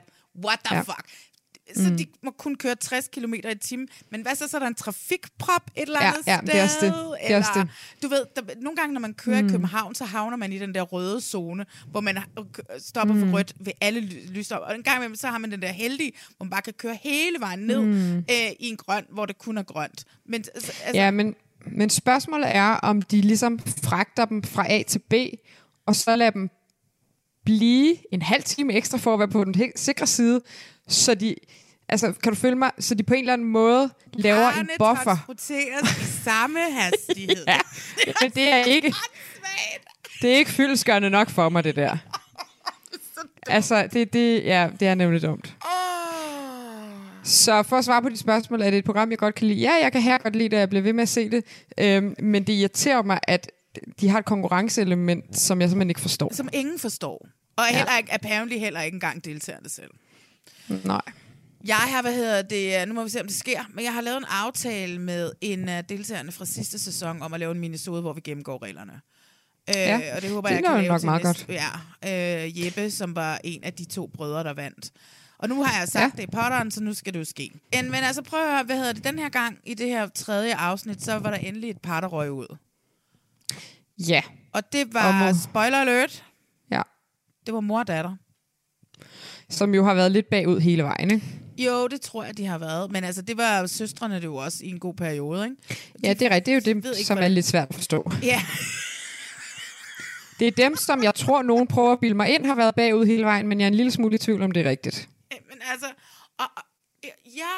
What 0.45 0.59
the 0.65 0.75
Ja. 0.75 0.81
fuck? 0.81 1.05
Så 1.75 1.89
Mm. 1.89 1.97
de 1.97 2.05
må 2.23 2.31
kun 2.31 2.55
køre 2.55 2.75
60 2.75 3.07
km 3.07 3.33
i 3.33 3.55
timen. 3.61 3.87
Men 4.09 4.21
hvad 4.21 4.35
så, 4.35 4.47
så 4.47 4.57
er 4.57 4.59
der 4.59 4.67
en 4.67 4.75
trafikprop 4.75 5.61
et 5.75 5.81
eller 5.81 5.99
Ja, 6.01 6.07
andet 6.07 6.27
ja, 6.27 6.37
sted? 6.37 6.47
det 6.47 6.59
er 6.59 6.63
også 6.63 6.77
det. 6.81 6.93
Det 7.27 7.31
er 7.33 7.37
også 7.37 7.51
det. 7.55 7.67
Du 8.03 8.07
ved, 8.07 8.25
der, 8.35 8.41
nogle 8.61 8.75
gange, 8.75 8.93
når 8.93 9.01
man 9.01 9.13
kører 9.13 9.41
Mm. 9.41 9.47
i 9.47 9.51
København, 9.51 9.95
så 9.95 10.05
havner 10.05 10.37
man 10.37 10.53
i 10.53 10.59
den 10.59 10.75
der 10.75 10.81
røde 10.81 11.21
zone, 11.21 11.65
hvor 11.91 12.01
man 12.01 12.17
har- 12.17 12.27
stopper 12.79 13.13
Mm. 13.15 13.19
for 13.29 13.37
rødt 13.37 13.53
ved 13.59 13.73
alle 13.81 13.99
ly- 14.01 14.27
lysstop. 14.31 14.61
Og 14.61 14.75
en 14.75 14.83
gang 14.83 14.97
imellem, 14.97 15.15
så 15.15 15.27
har 15.27 15.37
man 15.37 15.51
den 15.51 15.61
der 15.61 15.71
heldige, 15.71 16.11
hvor 16.37 16.43
man 16.43 16.49
bare 16.49 16.61
kan 16.61 16.73
køre 16.73 16.97
hele 17.01 17.39
vejen 17.39 17.59
ned 17.59 17.81
Mm. 17.81 18.17
øh, 18.17 18.23
i 18.59 18.69
en 18.69 18.77
grøn, 18.77 19.05
hvor 19.09 19.25
det 19.25 19.37
kun 19.37 19.57
er 19.57 19.63
grønt. 19.63 20.05
Men, 20.25 20.43
altså, 20.55 20.71
Ja, 20.93 21.11
men, 21.11 21.35
men 21.71 21.89
spørgsmålet 21.89 22.55
er, 22.55 22.67
om 22.69 23.01
de 23.01 23.21
ligesom 23.21 23.59
fragter 23.83 24.25
dem 24.25 24.43
fra 24.43 24.71
A 24.71 24.83
til 24.87 24.99
B, 24.99 25.13
og 25.85 25.95
så 25.95 26.15
lader 26.15 26.31
dem 26.31 26.49
blive 27.47 27.95
en 28.11 28.21
halv 28.21 28.43
time 28.43 28.73
ekstra 28.73 28.97
for 28.97 29.13
at 29.13 29.19
være 29.19 29.27
på 29.27 29.43
den 29.43 29.55
helt 29.55 29.79
sikre 29.79 30.07
side, 30.07 30.41
så 30.87 31.15
de, 31.15 31.35
altså 31.89 32.13
kan 32.23 32.33
du 32.33 32.39
følge 32.39 32.55
mig, 32.55 32.71
så 32.79 32.95
de 32.95 33.03
på 33.03 33.13
en 33.13 33.19
eller 33.19 33.33
anden 33.33 33.47
måde 33.47 33.89
laver 34.13 34.47
en 34.47 34.53
Parrene 34.53 34.69
buffer. 34.77 35.03
transporteres 35.03 35.97
i 36.01 36.23
samme 36.23 36.59
hastighed. 36.79 37.43
Ja, 37.47 37.59
men 38.21 38.31
det 38.31 38.49
er 38.53 38.63
ikke, 38.63 38.93
det 40.21 40.33
er 40.33 40.37
ikke 40.37 40.51
fyldesgørende 40.51 41.09
nok 41.09 41.29
for 41.29 41.49
mig, 41.49 41.63
det 41.63 41.75
der. 41.75 41.97
Altså, 43.47 43.87
det, 43.93 44.13
det, 44.13 44.43
ja, 44.43 44.69
det 44.79 44.87
er 44.87 44.95
nemlig 44.95 45.21
dumt. 45.21 45.55
Så 47.23 47.63
for 47.63 47.77
at 47.77 47.85
svare 47.85 48.01
på 48.01 48.09
de 48.09 48.17
spørgsmål, 48.17 48.61
er 48.61 48.69
det 48.69 48.77
et 48.77 48.85
program, 48.85 49.09
jeg 49.11 49.17
godt 49.17 49.35
kan 49.35 49.47
lide? 49.47 49.59
Ja, 49.59 49.71
jeg 49.81 49.91
kan 49.91 50.01
her 50.01 50.17
godt 50.17 50.35
lide 50.35 50.49
det, 50.49 50.57
jeg 50.57 50.69
bliver 50.69 50.81
ved 50.81 50.93
med 50.93 51.01
at 51.01 51.09
se 51.09 51.29
det. 51.29 51.43
Øhm, 51.77 52.15
men 52.19 52.43
det 52.43 52.53
irriterer 52.53 53.03
mig, 53.03 53.19
at 53.23 53.51
de 54.01 54.09
har 54.09 54.19
et 54.19 54.25
konkurrenceelement, 54.25 55.37
som 55.37 55.61
jeg 55.61 55.69
simpelthen 55.69 55.89
ikke 55.89 56.01
forstår. 56.01 56.33
Som 56.33 56.49
ingen 56.53 56.79
forstår. 56.79 57.27
Og 57.57 57.63
Ja. 57.71 57.77
heller 57.77 57.97
ikke, 57.97 58.13
apparently 58.13 58.57
heller 58.57 58.81
ikke 58.81 58.95
engang 58.95 59.25
deltagerne 59.25 59.69
selv. 59.69 59.91
Nej. 60.83 61.01
Jeg 61.65 61.75
har, 61.75 62.01
hvad 62.01 62.13
hedder 62.13 62.41
det, 62.41 62.87
nu 62.87 62.93
må 62.93 63.03
vi 63.03 63.09
se, 63.09 63.21
om 63.21 63.27
det 63.27 63.35
sker, 63.35 63.63
men 63.73 63.85
jeg 63.85 63.93
har 63.93 64.01
lavet 64.01 64.17
en 64.17 64.25
aftale 64.29 64.99
med 65.01 65.31
en 65.41 65.69
af 65.69 65.85
deltagerne 65.85 66.31
fra 66.31 66.45
sidste 66.45 66.79
sæson 66.79 67.21
om 67.21 67.33
at 67.33 67.39
lave 67.39 67.51
en 67.51 67.59
minisode, 67.59 68.01
hvor 68.01 68.13
vi 68.13 68.21
gennemgår 68.21 68.63
reglerne. 68.63 69.01
Ja, 69.67 69.95
øh, 69.97 70.15
og 70.15 70.21
det 70.21 70.29
håber 70.31 70.49
det 70.49 70.55
jeg 70.55 70.61
lyder 70.61 70.71
kan 70.73 70.81
lave 70.81 70.93
nok 70.93 71.03
meget 71.03 71.23
næste, 71.23 71.59
Ja, 72.03 72.45
øh, 72.45 72.65
Jeppe, 72.65 72.91
som 72.91 73.15
var 73.15 73.39
en 73.43 73.63
af 73.63 73.73
de 73.73 73.85
to 73.85 74.07
brødre, 74.07 74.43
der 74.43 74.53
vandt. 74.53 74.91
Og 75.39 75.49
nu 75.49 75.63
har 75.63 75.79
jeg 75.79 75.87
sagt 75.87 76.03
ja. 76.03 76.21
det 76.21 76.23
i 76.23 76.31
potteren, 76.31 76.71
så 76.71 76.83
nu 76.83 76.93
skal 76.93 77.13
det 77.13 77.19
jo 77.19 77.25
ske. 77.25 77.51
En, 77.73 77.85
men 77.85 77.95
altså 78.03 78.21
prøv 78.21 78.39
at 78.43 78.51
høre, 78.51 78.63
hvad 78.63 78.77
hedder 78.77 78.93
det, 78.93 79.03
den 79.03 79.19
her 79.19 79.29
gang 79.29 79.57
i 79.65 79.73
det 79.73 79.87
her 79.87 80.07
tredje 80.07 80.55
afsnit, 80.55 81.03
så 81.03 81.15
var 81.19 81.29
der 81.29 81.37
endelig 81.37 81.69
et 81.69 81.81
par, 81.81 82.01
der 82.01 82.07
røg 82.07 82.31
ud. 82.31 82.57
Ja. 84.07 84.21
Og 84.53 84.73
det 84.73 84.93
var, 84.93 85.27
Og 85.29 85.35
spoiler 85.35 85.77
alert. 85.77 86.23
Det 87.47 87.53
var 87.53 87.59
mor 87.59 87.79
og 87.79 87.87
datter. 87.87 88.15
Som 89.49 89.75
jo 89.75 89.85
har 89.85 89.93
været 89.93 90.11
lidt 90.11 90.29
bagud 90.29 90.59
hele 90.59 90.83
vejen, 90.83 91.11
ikke? 91.11 91.25
Jo, 91.57 91.87
det 91.87 92.01
tror 92.01 92.23
jeg, 92.23 92.37
de 92.37 92.45
har 92.45 92.57
været. 92.57 92.91
Men 92.91 93.03
altså, 93.03 93.21
det 93.21 93.37
var 93.37 93.65
søstrene 93.65 94.15
det 94.15 94.23
jo 94.23 94.35
også 94.35 94.57
i 94.65 94.69
en 94.69 94.79
god 94.79 94.93
periode, 94.93 95.43
ikke? 95.43 95.55
Ja, 96.03 96.13
det 96.13 96.21
er 96.21 96.29
rigtigt. 96.35 96.65
Det 96.65 96.71
er 96.71 96.75
jo 96.75 96.81
det, 96.81 96.97
ikke, 96.97 97.07
som 97.07 97.17
er 97.17 97.27
lidt 97.27 97.45
svært 97.45 97.67
at 97.69 97.75
forstå. 97.75 98.11
Ja, 98.23 98.41
Det 100.39 100.47
er 100.47 100.51
dem, 100.51 100.75
som 100.75 101.03
jeg 101.03 101.15
tror, 101.15 101.41
nogen 101.41 101.67
prøver 101.67 101.91
at 101.91 101.99
bilde 101.99 102.15
mig 102.15 102.29
ind, 102.35 102.45
har 102.45 102.55
været 102.55 102.75
bagud 102.75 103.05
hele 103.05 103.23
vejen, 103.23 103.47
men 103.47 103.59
jeg 103.59 103.65
er 103.65 103.67
en 103.67 103.75
lille 103.75 103.91
smule 103.91 104.15
i 104.15 104.17
tvivl 104.17 104.41
om, 104.41 104.51
det 104.51 104.65
er 104.65 104.69
rigtigt. 104.69 105.09
men 105.49 105.57
altså... 105.71 105.85
Og, 106.37 106.45
og, 106.57 106.63
ja... 107.25 107.53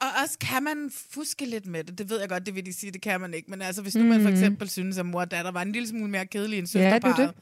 Og 0.00 0.08
også 0.22 0.38
kan 0.38 0.62
man 0.62 0.90
fuske 1.10 1.44
lidt 1.44 1.66
med 1.66 1.84
det. 1.84 1.98
Det 1.98 2.10
ved 2.10 2.20
jeg 2.20 2.28
godt, 2.28 2.46
det 2.46 2.54
vil 2.54 2.66
de 2.66 2.72
sige, 2.72 2.92
det 2.92 3.02
kan 3.02 3.20
man 3.20 3.34
ikke. 3.34 3.50
Men 3.50 3.62
altså, 3.62 3.82
hvis 3.82 3.94
nu 3.94 4.04
man 4.04 4.20
for 4.22 4.28
Mhm. 4.28 4.38
eksempel 4.38 4.70
synes, 4.70 4.98
at 4.98 5.06
mor 5.06 5.20
og 5.20 5.30
datter 5.30 5.50
var 5.50 5.62
en 5.62 5.72
lille 5.72 5.88
smule 5.88 6.10
mere 6.10 6.26
kedelig 6.26 6.58
end 6.58 6.68
Ja, 6.74 6.80
det 6.80 6.86
er 6.86 6.92
søsterparet, 6.94 7.34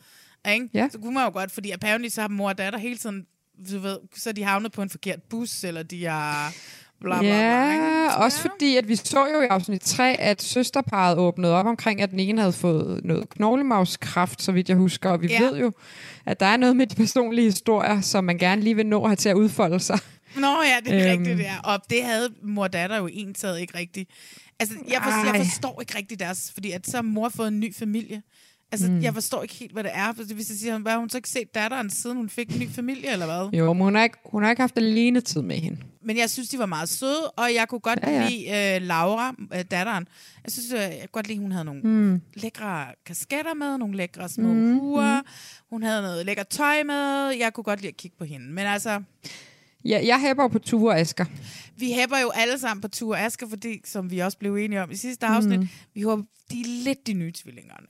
ikke? 0.48 0.68
Ja. 0.74 0.88
så 0.92 0.98
kunne 0.98 1.14
man 1.14 1.24
jo 1.24 1.30
godt, 1.32 1.52
fordi 1.52 1.70
apparently 1.70 2.08
så 2.08 2.20
har 2.20 2.28
mor 2.28 2.48
og 2.48 2.58
datter 2.58 2.78
hele 2.78 2.96
tiden, 2.96 3.26
du 3.72 3.78
ved, 3.78 3.98
så 4.16 4.28
er 4.28 4.32
de 4.32 4.42
havnet 4.44 4.72
på 4.72 4.82
en 4.82 4.90
forkert 4.90 5.22
bus, 5.30 5.64
eller 5.64 5.82
de 5.82 6.04
har 6.04 6.54
bla 7.00 7.10
bla 7.10 7.18
bla. 7.20 7.72
ikke? 7.72 7.84
Ja, 7.84 8.14
også 8.24 8.40
fordi, 8.40 8.76
at 8.76 8.88
vi 8.88 8.96
så 8.96 9.26
jo 9.34 9.40
i 9.42 9.46
afsnit 9.46 9.80
3, 9.80 10.20
at 10.20 10.42
søsterparet 10.42 11.18
åbnede 11.18 11.52
op 11.54 11.66
omkring, 11.66 12.02
at 12.02 12.10
den 12.10 12.20
ene 12.20 12.40
havde 12.40 12.52
fået 12.52 13.04
noget 13.04 13.28
knoglemavskræft, 13.28 14.42
så 14.42 14.52
vidt 14.52 14.68
jeg 14.68 14.76
husker. 14.76 15.10
Og 15.10 15.22
vi 15.22 15.26
Ja. 15.26 15.42
ved 15.42 15.56
jo, 15.58 15.72
at 16.26 16.40
der 16.40 16.46
er 16.46 16.56
noget 16.56 16.76
med 16.76 16.86
de 16.86 16.94
personlige 16.94 17.44
historier, 17.44 18.00
som 18.00 18.24
man 18.24 18.38
gerne 18.38 18.62
lige 18.62 18.74
vil 18.76 18.86
nå 18.86 19.02
at 19.02 19.08
have 19.08 19.16
til 19.16 19.28
at 19.28 19.34
udfolde 19.36 19.80
sig. 19.80 19.98
Nå 20.36 20.46
ja, 20.62 20.76
det 20.90 21.00
er 21.00 21.12
Øhm. 21.12 21.12
øhm. 21.12 21.18
rigtigt, 21.28 21.40
ja. 21.48 21.56
Og 21.64 21.80
det 21.90 22.04
havde 22.04 22.28
mor 22.42 22.62
og 22.62 22.72
datter 22.72 22.96
jo 22.98 23.08
enstaget 23.12 23.60
ikke 23.60 23.78
rigtigt. 23.78 24.10
Altså, 24.60 24.74
jeg, 24.88 25.00
for, 25.02 25.34
jeg 25.36 25.44
forstår 25.46 25.80
ikke 25.80 25.96
rigtigt 25.98 26.20
deres, 26.20 26.50
fordi 26.54 26.70
at 26.70 26.86
så 26.86 26.96
har 26.96 27.02
mor 27.02 27.28
fået 27.28 27.48
en 27.48 27.60
ny 27.60 27.74
familie. 27.76 28.22
Altså, 28.72 28.88
Mm. 28.88 28.94
mm. 28.94 29.02
jeg 29.02 29.14
forstår 29.14 29.42
ikke 29.42 29.54
helt, 29.54 29.72
hvad 29.72 29.84
det 29.84 29.90
er. 29.94 30.12
Hvis 30.12 30.50
jeg 30.50 30.58
siger, 30.58 30.78
hvad 30.78 30.92
har 30.92 30.98
hun 30.98 31.10
så 31.10 31.18
ikke 31.18 31.28
set 31.28 31.54
datteren, 31.54 31.90
siden 31.90 32.16
hun 32.16 32.28
fik 32.28 32.52
en 32.54 32.60
ny 32.60 32.68
familie, 32.70 33.12
eller 33.12 33.26
hvad? 33.26 33.58
Jo, 33.58 33.72
men 33.72 33.82
hun 33.84 33.94
har 33.94 34.02
ikke, 34.02 34.16
hun 34.24 34.42
har 34.42 34.50
ikke 34.50 34.62
haft 34.62 34.76
alene 34.76 35.20
tid 35.20 35.42
med 35.42 35.56
hende. 35.56 35.78
Men 36.02 36.16
jeg 36.18 36.30
synes, 36.30 36.48
de 36.48 36.58
var 36.58 36.66
meget 36.66 36.88
søde, 36.88 37.30
og 37.30 37.54
jeg 37.54 37.68
kunne 37.68 37.80
godt 37.80 37.98
Ja, 38.02 38.10
ja, 38.10 38.28
lide 38.28 38.76
øh, 38.76 38.82
Laura, 38.86 39.34
øh, 39.54 39.64
datteren. 39.70 40.08
Jeg 40.44 40.52
synes, 40.52 40.72
øh, 40.72 40.78
jeg 40.78 40.98
kunne 41.00 41.08
godt 41.12 41.28
lide, 41.28 41.38
hun 41.38 41.52
havde 41.52 41.64
nogle 41.64 41.80
Mm. 41.80 41.90
mm. 41.90 42.20
lækre 42.34 42.86
kasketter 43.06 43.54
med, 43.54 43.78
nogle 43.78 43.96
lækre 43.96 44.28
små 44.28 44.48
Mm, 44.48 44.54
mm. 44.58 44.78
huer. 44.78 45.20
Hun 45.70 45.82
havde 45.82 46.02
noget 46.02 46.26
lækker 46.26 46.42
tøj 46.42 46.82
med. 46.82 47.28
Jeg 47.38 47.52
kunne 47.54 47.64
godt 47.64 47.80
lide 47.80 47.88
at 47.88 47.96
kigge 47.96 48.16
på 48.18 48.24
hende. 48.24 48.46
Men 48.46 48.66
altså, 48.66 49.02
Ja, 49.84 50.00
jeg 50.04 50.34
jo 50.38 50.48
på 50.48 50.58
Ture 50.58 50.96
Asger. 50.98 51.24
vi 51.76 51.92
hæpper 51.92 52.18
jo 52.18 52.30
alle 52.34 52.58
sammen 52.58 52.80
på 52.80 52.88
Tur 52.88 53.16
Asker, 53.16 53.48
fordi, 53.48 53.80
som 53.84 54.10
vi 54.10 54.18
også 54.18 54.38
blev 54.38 54.56
enige 54.56 54.82
om 54.82 54.90
i 54.90 54.96
sidste 54.96 55.26
afsnit, 55.26 55.58
Mm. 55.58 55.62
mm. 55.64 55.68
vi 55.94 56.02
håber, 56.02 56.22
de 56.50 56.60
er 56.60 56.84
lidt 56.84 57.06
de 57.06 57.12
nye 57.12 57.32
tvillingerne. 57.32 57.86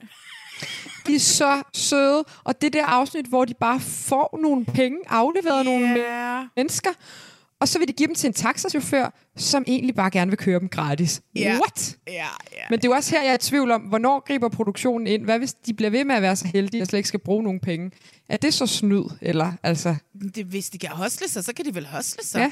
De 1.07 1.15
er 1.15 1.19
så 1.19 1.63
søde, 1.73 2.23
og 2.43 2.61
det 2.61 2.73
der 2.73 2.85
afsnit, 2.85 3.25
hvor 3.25 3.45
de 3.45 3.53
bare 3.53 3.79
får 3.79 4.39
nogle 4.41 4.65
penge 4.65 4.97
afleveret 5.07 5.59
af 5.59 5.65
nogle 5.65 5.87
Yeah. 5.97 6.45
mennesker, 6.55 6.89
og 7.59 7.67
så 7.67 7.79
vil 7.79 7.87
de 7.87 7.93
give 7.93 8.07
dem 8.07 8.15
til 8.15 8.27
en 8.27 8.33
taxachauffør, 8.33 9.13
som 9.37 9.63
egentlig 9.67 9.95
bare 9.95 10.09
gerne 10.11 10.31
vil 10.31 10.37
køre 10.37 10.59
dem 10.59 10.69
gratis. 10.69 11.21
Ja. 11.35 11.53
What? 11.53 11.97
Ja, 12.07 12.13
ja. 12.13 12.27
Men 12.69 12.79
det 12.79 12.85
er 12.85 12.89
jo 12.89 12.95
også 12.95 13.15
her, 13.15 13.21
jeg 13.23 13.29
er 13.29 13.35
i 13.35 13.37
tvivl 13.37 13.71
om, 13.71 13.81
hvornår 13.81 14.19
griber 14.27 14.49
produktionen 14.49 15.07
ind? 15.07 15.23
Hvad 15.23 15.39
hvis 15.39 15.53
de 15.53 15.73
bliver 15.73 15.89
ved 15.89 16.05
med 16.05 16.15
at 16.15 16.21
være 16.21 16.35
så 16.35 16.47
heldige, 16.47 16.81
at 16.81 16.87
slet 16.87 16.99
ikke 16.99 17.07
skal 17.07 17.19
bruge 17.19 17.43
nogen 17.43 17.59
penge? 17.59 17.91
Er 18.29 18.37
det 18.37 18.53
så 18.53 18.67
snyd? 18.67 19.03
Eller, 19.21 19.51
altså, 19.63 19.95
Det, 20.35 20.45
hvis 20.45 20.69
de 20.69 20.77
kan 20.77 20.89
hostle 20.89 21.27
sig, 21.27 21.43
så 21.43 21.53
kan 21.53 21.65
de 21.65 21.75
vel 21.75 21.85
hostle 21.87 22.23
sig. 22.25 22.39
Ja. 22.39 22.51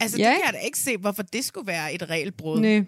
Altså, 0.00 0.18
Ja, 0.18 0.28
det 0.28 0.34
kan 0.36 0.44
jeg 0.46 0.52
da 0.52 0.58
ikke 0.66 0.78
se, 0.78 0.96
hvorfor 0.96 1.22
det 1.22 1.44
skulle 1.44 1.66
være 1.66 1.94
et 1.94 2.10
regelbrud. 2.10 2.60
nej. 2.60 2.84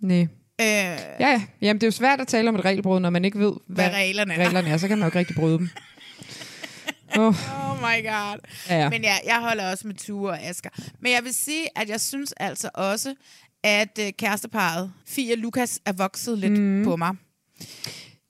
Nej. 0.00 0.26
Øh, 0.60 0.66
Ja, 0.66 0.98
ja. 1.20 1.42
Jamen, 1.60 1.80
det 1.80 1.82
er 1.82 1.88
jo 1.88 1.90
svært 1.92 2.20
at 2.20 2.28
tale 2.28 2.48
om 2.48 2.54
et 2.54 2.64
regelbrud, 2.64 3.00
når 3.00 3.10
man 3.10 3.24
ikke 3.24 3.38
ved, 3.38 3.52
hvad, 3.66 3.84
Hvad 3.84 3.94
reglerne 3.98 4.34
er. 4.34 4.44
reglerne 4.46 4.68
er. 4.68 4.76
Så 4.76 4.88
kan 4.88 4.98
man 4.98 5.04
jo 5.04 5.08
ikke 5.08 5.18
rigtig 5.18 5.36
bryde 5.36 5.58
dem. 5.58 5.68
Oh. 7.18 7.26
Oh 7.70 7.78
my 7.78 8.04
god. 8.04 8.38
Ja, 8.68 8.78
ja. 8.78 8.90
Men 8.90 9.02
ja, 9.02 9.14
jeg 9.26 9.40
holder 9.40 9.70
også 9.70 9.86
med 9.86 9.94
Ture 9.94 10.30
og 10.32 10.42
Asger. 10.42 10.70
Men 11.00 11.12
jeg 11.12 11.24
vil 11.24 11.34
sige, 11.34 11.78
at 11.78 11.88
jeg 11.88 12.00
synes 12.00 12.32
altså 12.36 12.70
også, 12.74 13.14
at 13.62 13.98
øh, 14.00 14.12
kæresteparet, 14.18 14.92
Fie 15.06 15.34
og 15.34 15.38
Lukas, 15.38 15.80
er 15.86 15.92
vokset 15.92 16.38
lidt 16.38 16.52
mm. 16.60 16.84
på 16.84 16.96
mig. 16.96 17.14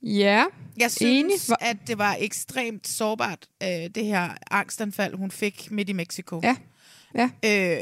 Ja, 0.03 0.43
Jeg 0.77 0.91
synes, 0.91 1.01
Enig. 1.49 1.61
At 1.61 1.77
det 1.87 1.97
var 1.97 2.15
ekstremt 2.19 2.87
sårbart, 2.87 3.45
øh, 3.63 3.69
det 3.95 4.05
her 4.05 4.29
angstanfald, 4.51 5.15
hun 5.15 5.31
fik 5.31 5.71
midt 5.71 5.89
i 5.89 5.93
Mexico. 5.93 6.41
Ja. 6.43 6.55
Ja. 7.15 7.29
Øh, 7.45 7.79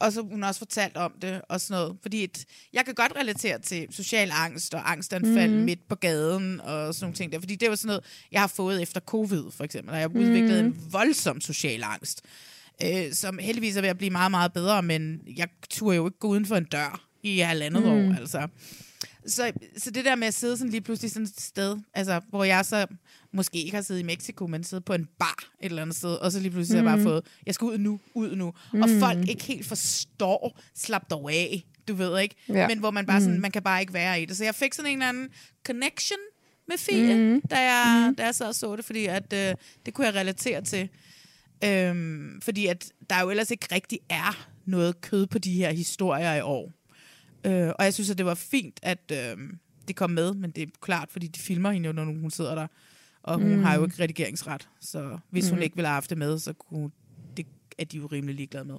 og 0.00 0.12
så 0.12 0.22
hun 0.22 0.44
også 0.44 0.58
fortalt 0.58 0.96
om 0.96 1.12
det 1.22 1.40
og 1.48 1.60
sådan 1.60 1.80
noget. 1.82 1.96
Fordi 2.02 2.24
et, 2.24 2.44
jeg 2.72 2.84
kan 2.84 2.94
godt 2.94 3.12
relatere 3.16 3.58
til 3.58 3.86
social 3.90 4.30
angst 4.34 4.74
og 4.74 4.90
angstanfald 4.92 5.50
Mhm. 5.50 5.58
mm. 5.58 5.64
midt 5.64 5.88
på 5.88 5.94
gaden 5.94 6.60
og 6.60 6.94
sådan 6.94 7.04
nogle 7.04 7.14
ting 7.16 7.32
der. 7.32 7.38
Fordi 7.40 7.54
det 7.56 7.68
var 7.70 7.76
sådan 7.76 7.86
noget, 7.88 8.04
jeg 8.32 8.40
har 8.40 8.46
fået 8.48 8.82
efter 8.82 9.00
covid 9.00 9.44
for 9.56 9.64
eksempel. 9.64 9.90
Og 9.90 10.00
jeg 10.00 10.08
har 10.10 10.20
udviklet 10.20 10.64
Mhm. 10.64 10.72
en 10.72 10.92
voldsom 10.92 11.40
social 11.40 11.82
angst. 11.84 12.22
Øh, 12.84 13.12
som 13.12 13.38
heldigvis 13.38 13.76
er 13.76 13.80
ved 13.80 13.88
at 13.88 13.98
blive 13.98 14.10
meget, 14.10 14.30
meget 14.30 14.52
bedre. 14.52 14.82
Men 14.82 15.20
jeg 15.36 15.48
turde 15.70 15.96
jo 15.96 16.06
ikke 16.08 16.18
gå 16.18 16.28
uden 16.28 16.46
for 16.46 16.56
en 16.56 16.64
dør 16.64 17.06
i 17.22 17.38
halvandet 17.38 17.82
Mhm. 17.82 17.90
år. 17.90 18.14
Altså. 18.20 18.48
Så, 19.26 19.52
så 19.76 19.90
det 19.90 20.04
der 20.04 20.14
med 20.14 20.26
at 20.26 20.34
sidde 20.34 20.56
sådan 20.56 20.70
lige 20.70 20.80
pludselig 20.80 21.10
sådan 21.10 21.26
et 21.26 21.40
sted, 21.40 21.78
altså, 21.94 22.20
hvor 22.28 22.44
jeg 22.44 22.64
så 22.64 22.86
måske 23.32 23.58
ikke 23.62 23.74
har 23.74 23.82
siddet 23.82 24.00
i 24.00 24.04
Mexico, 24.04 24.46
men 24.46 24.64
siddet 24.64 24.84
på 24.84 24.92
en 24.92 25.08
bar 25.18 25.44
et 25.60 25.64
eller 25.70 25.82
andet 25.82 25.96
sted, 25.96 26.10
og 26.14 26.32
så 26.32 26.40
lige 26.40 26.50
pludselig 26.50 26.82
mm. 26.82 26.86
har 26.88 26.96
jeg 26.96 27.04
bare 27.04 27.12
fået, 27.12 27.24
jeg 27.46 27.54
skal 27.54 27.64
ud 27.64 27.78
nu, 27.78 28.00
ud 28.14 28.36
nu. 28.36 28.54
Mm. 28.72 28.82
Og 28.82 28.88
folk 29.00 29.28
ikke 29.28 29.44
helt 29.44 29.66
forstår, 29.66 30.58
slap 30.74 31.10
dog 31.10 31.32
af, 31.32 31.64
du 31.88 31.94
ved 31.94 32.20
ikke, 32.20 32.34
Ja. 32.48 32.68
men 32.68 32.78
hvor 32.78 32.90
man 32.90 33.06
bare 33.06 33.20
sådan, 33.20 33.32
Mhm. 33.34 33.42
man 33.42 33.50
kan 33.50 33.62
bare 33.62 33.80
ikke 33.80 33.92
være 33.92 34.22
i 34.22 34.24
det. 34.24 34.36
Så 34.36 34.44
jeg 34.44 34.54
fik 34.54 34.74
sådan 34.74 34.90
en 34.90 34.96
eller 34.98 35.08
anden 35.08 35.28
connection 35.66 36.18
med 36.68 36.78
Fie, 36.78 37.16
mm. 37.16 37.40
da, 37.50 37.56
jeg, 37.58 38.14
da 38.18 38.24
jeg 38.24 38.34
sad 38.34 38.46
og 38.46 38.54
så 38.54 38.76
det, 38.76 38.84
fordi 38.84 39.06
at, 39.06 39.32
øh, 39.32 39.54
det 39.86 39.94
kunne 39.94 40.06
jeg 40.06 40.14
relatere 40.14 40.62
til. 40.62 40.88
Øhm, 41.64 42.40
fordi 42.42 42.66
at 42.66 42.92
der 43.10 43.20
jo 43.20 43.30
ellers 43.30 43.50
ikke 43.50 43.66
rigtig 43.74 43.98
er 44.08 44.46
noget 44.66 45.00
kød 45.00 45.26
på 45.26 45.38
de 45.38 45.52
her 45.52 45.72
historier 45.72 46.34
i 46.34 46.40
år. 46.40 46.72
Øh, 47.44 47.68
og 47.78 47.84
jeg 47.84 47.94
synes, 47.94 48.10
at 48.10 48.18
det 48.18 48.26
var 48.26 48.34
fint, 48.34 48.80
at 48.82 49.12
øh, 49.12 49.36
det 49.88 49.96
kom 49.96 50.10
med, 50.10 50.34
men 50.34 50.50
det 50.50 50.62
er 50.62 50.66
klart, 50.80 51.08
fordi 51.10 51.26
de 51.26 51.40
filmer 51.40 51.70
hende 51.70 51.86
jo, 51.86 51.92
når 51.92 52.04
hun 52.04 52.30
sidder 52.30 52.54
der. 52.54 52.66
Og 53.22 53.34
hun 53.38 53.48
Mm. 53.48 53.56
mm. 53.56 53.62
har 53.64 53.74
jo 53.76 53.84
ikke 53.84 54.02
redigeringsret, 54.02 54.68
så 54.80 55.18
hvis 55.30 55.44
mm. 55.44 55.50
hun 55.50 55.58
Mm. 55.58 55.62
ikke 55.62 55.76
ville 55.76 55.88
have 55.88 55.94
haft 55.94 56.10
det 56.10 56.18
med, 56.18 56.38
så 56.38 56.52
kunne, 56.52 56.90
det 57.36 57.46
er 57.78 57.84
de 57.84 57.96
jo 57.96 58.06
rimelig 58.06 58.34
ligeglade 58.36 58.64
med. 58.64 58.76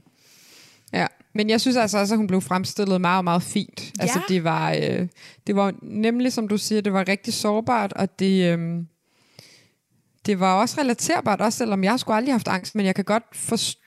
Ja, 0.94 1.08
men 1.34 1.50
jeg 1.50 1.62
synes 1.62 1.78
altså 1.78 1.98
også, 1.98 2.14
at 2.14 2.18
hun 2.18 2.28
blev 2.28 2.42
fremstillet 2.42 3.02
meget, 3.02 3.24
meget 3.24 3.44
fint. 3.44 3.82
Ja. 3.98 4.02
Altså 4.02 4.22
det 4.30 4.44
var, 4.44 4.72
øh, 4.72 5.08
det 5.48 5.56
var 5.56 5.74
nemlig, 5.82 6.34
som 6.34 6.48
du 6.48 6.58
siger, 6.58 6.82
det 6.82 6.94
var 6.94 7.08
rigtig 7.08 7.34
sårbart, 7.34 7.94
og 7.94 8.20
det, 8.20 8.58
øh, 8.60 8.84
det 10.26 10.40
var 10.40 10.54
også 10.62 10.82
relaterbart, 10.82 11.42
også 11.42 11.58
selvom 11.58 11.84
jeg 11.84 12.00
skulle 12.00 12.18
aldrig 12.18 12.34
haft 12.34 12.48
angst, 12.48 12.76
men 12.76 12.86
jeg 12.86 12.96
kan 12.96 13.04
godt 13.06 13.24
forstå 13.34 13.81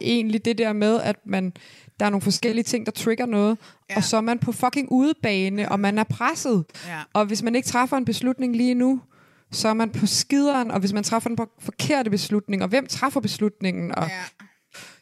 egentlig 0.00 0.44
det 0.44 0.58
der 0.58 0.72
med, 0.72 1.00
at 1.00 1.16
man, 1.26 1.52
der 2.00 2.06
er 2.06 2.10
nogle 2.10 2.22
forskellige 2.22 2.64
ting, 2.64 2.86
der 2.86 2.92
trigger 2.92 3.26
noget, 3.26 3.58
ja. 3.90 3.96
og 3.96 4.04
så 4.04 4.16
er 4.16 4.20
man 4.20 4.38
på 4.38 4.52
fucking 4.52 4.92
udebane, 4.92 5.72
og 5.72 5.80
man 5.80 5.98
er 5.98 6.04
presset. 6.04 6.64
Ja. 6.86 7.00
Og 7.12 7.24
hvis 7.24 7.42
man 7.42 7.54
ikke 7.54 7.68
træffer 7.68 7.96
en 7.96 8.04
beslutning 8.04 8.56
lige 8.56 8.74
nu, 8.74 9.00
så 9.50 9.68
er 9.68 9.74
man 9.74 9.90
på 9.90 10.06
skideren, 10.06 10.70
og 10.70 10.80
hvis 10.80 10.92
man 10.92 11.04
træffer 11.04 11.28
den 11.28 11.36
på 11.36 11.46
forkerte 11.58 12.10
beslutning, 12.10 12.62
og 12.62 12.68
hvem 12.68 12.86
træffer 12.86 13.20
beslutningen, 13.20 13.94
og 13.94 14.08
ja. 14.08 14.44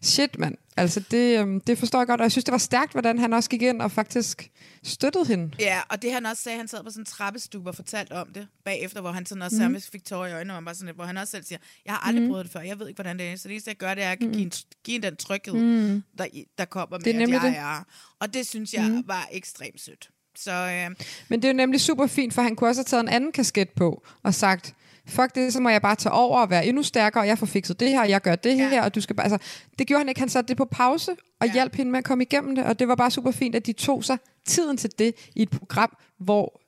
Shit, 0.02 0.38
mand. 0.38 0.56
Altså, 0.76 1.00
det, 1.10 1.38
øhm, 1.40 1.60
det 1.60 1.78
forstår 1.78 1.98
jeg 2.00 2.06
godt, 2.06 2.20
og 2.20 2.22
jeg 2.24 2.32
synes, 2.32 2.44
det 2.44 2.52
var 2.52 2.58
stærkt, 2.58 2.92
hvordan 2.92 3.18
han 3.18 3.32
også 3.32 3.50
gik 3.50 3.62
ind 3.62 3.82
og 3.82 3.92
faktisk 3.92 4.50
støttede 4.82 5.24
hende. 5.26 5.50
Ja, 5.58 5.80
og 5.88 6.02
det 6.02 6.12
han 6.12 6.26
også 6.26 6.42
sagde, 6.42 6.58
han 6.58 6.68
sad 6.68 6.84
på 6.84 6.90
sådan 6.90 7.02
en 7.02 7.06
trappestue 7.06 7.62
og 7.66 7.74
fortalte 7.74 8.12
om 8.12 8.28
det 8.34 8.46
bagefter, 8.64 9.00
hvor 9.00 9.10
han 9.12 9.26
sådan 9.26 9.42
også 9.42 9.56
Mhm. 9.62 9.72
mm. 9.72 9.80
fik 9.80 10.04
tårer 10.04 10.26
i 10.28 10.32
øjnene, 10.32 10.56
og 10.56 10.64
bare 10.64 10.74
sådan, 10.74 10.86
lidt, 10.86 10.96
hvor 10.96 11.04
han 11.04 11.16
også 11.16 11.30
selv 11.30 11.44
siger, 11.44 11.58
jeg 11.86 11.92
har 11.94 12.00
aldrig 12.06 12.22
Mhm. 12.22 12.28
mm. 12.28 12.32
prøvet 12.32 12.44
det 12.44 12.52
før, 12.52 12.60
jeg 12.60 12.78
ved 12.78 12.88
ikke, 12.88 12.96
hvordan 12.96 13.18
det 13.18 13.26
er, 13.32 13.36
så 13.36 13.48
det 13.48 13.52
eneste, 13.54 13.68
jeg 13.68 13.76
gør, 13.76 13.94
det 13.94 14.04
er 14.04 14.10
at 14.12 14.18
give, 14.18 14.36
en, 14.38 14.52
give 14.84 14.96
en 14.96 15.02
den 15.02 15.16
tryghed, 15.16 15.54
Mhm. 15.54 16.02
der, 16.18 16.26
der 16.58 16.64
kommer 16.64 16.98
med, 16.98 17.04
Det 17.04 17.10
er 17.10 17.14
at 17.14 17.18
nemlig 17.18 17.34
jeg 17.42 17.50
det. 17.52 17.58
er. 17.58 17.84
Og 18.20 18.34
det 18.34 18.46
synes 18.46 18.74
jeg 18.74 18.90
Mhm. 18.90 19.04
var 19.06 19.28
ekstremt 19.32 19.80
sødt. 19.80 20.08
Så 20.36 20.52
øh, 20.52 20.96
Men 21.28 21.42
det 21.42 21.48
er 21.48 21.52
jo 21.52 21.56
nemlig 21.56 21.80
super 21.80 22.06
fint, 22.06 22.34
for 22.34 22.42
han 22.42 22.56
kunne 22.56 22.70
også 22.70 22.78
have 22.78 22.84
taget 22.84 23.00
en 23.02 23.08
anden 23.08 23.32
kasket 23.32 23.68
på 23.70 24.02
og 24.22 24.34
sagt, 24.34 24.74
fuck 25.10 25.34
det, 25.34 25.52
så 25.52 25.60
må 25.60 25.68
jeg 25.68 25.82
bare 25.82 25.94
tage 25.96 26.12
over 26.12 26.40
og 26.40 26.50
være 26.50 26.66
endnu 26.66 26.82
stærkere, 26.82 27.22
og 27.22 27.26
jeg 27.26 27.38
får 27.38 27.46
fikset 27.46 27.80
det 27.80 27.88
her, 27.88 28.00
og 28.00 28.08
jeg 28.10 28.20
gør 28.20 28.34
det 28.36 28.58
ja. 28.58 28.68
her, 28.68 28.82
og 28.82 28.94
du 28.94 29.00
skal 29.00 29.16
bare... 29.16 29.32
Altså, 29.32 29.48
det 29.78 29.86
gjorde 29.86 30.00
han 30.00 30.08
ikke. 30.08 30.20
Han 30.20 30.28
satte 30.28 30.48
det 30.48 30.56
på 30.56 30.64
pause 30.64 31.10
og 31.40 31.46
ja. 31.46 31.52
hjalp 31.52 31.74
hende 31.74 31.90
med 31.92 31.98
at 31.98 32.04
komme 32.04 32.24
igennem 32.24 32.54
det, 32.54 32.64
og 32.64 32.78
det 32.78 32.88
var 32.88 32.94
bare 32.94 33.10
super 33.10 33.30
fint, 33.30 33.54
at 33.54 33.66
de 33.66 33.72
tog 33.72 34.04
sig 34.04 34.18
tiden 34.46 34.76
til 34.76 34.90
det 34.98 35.14
i 35.36 35.42
et 35.42 35.50
program, 35.50 35.96
hvor 36.18 36.60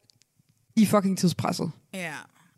i 0.76 0.86
fucking 0.86 1.18
tidspresset. 1.18 1.70
Ja, 1.94 2.12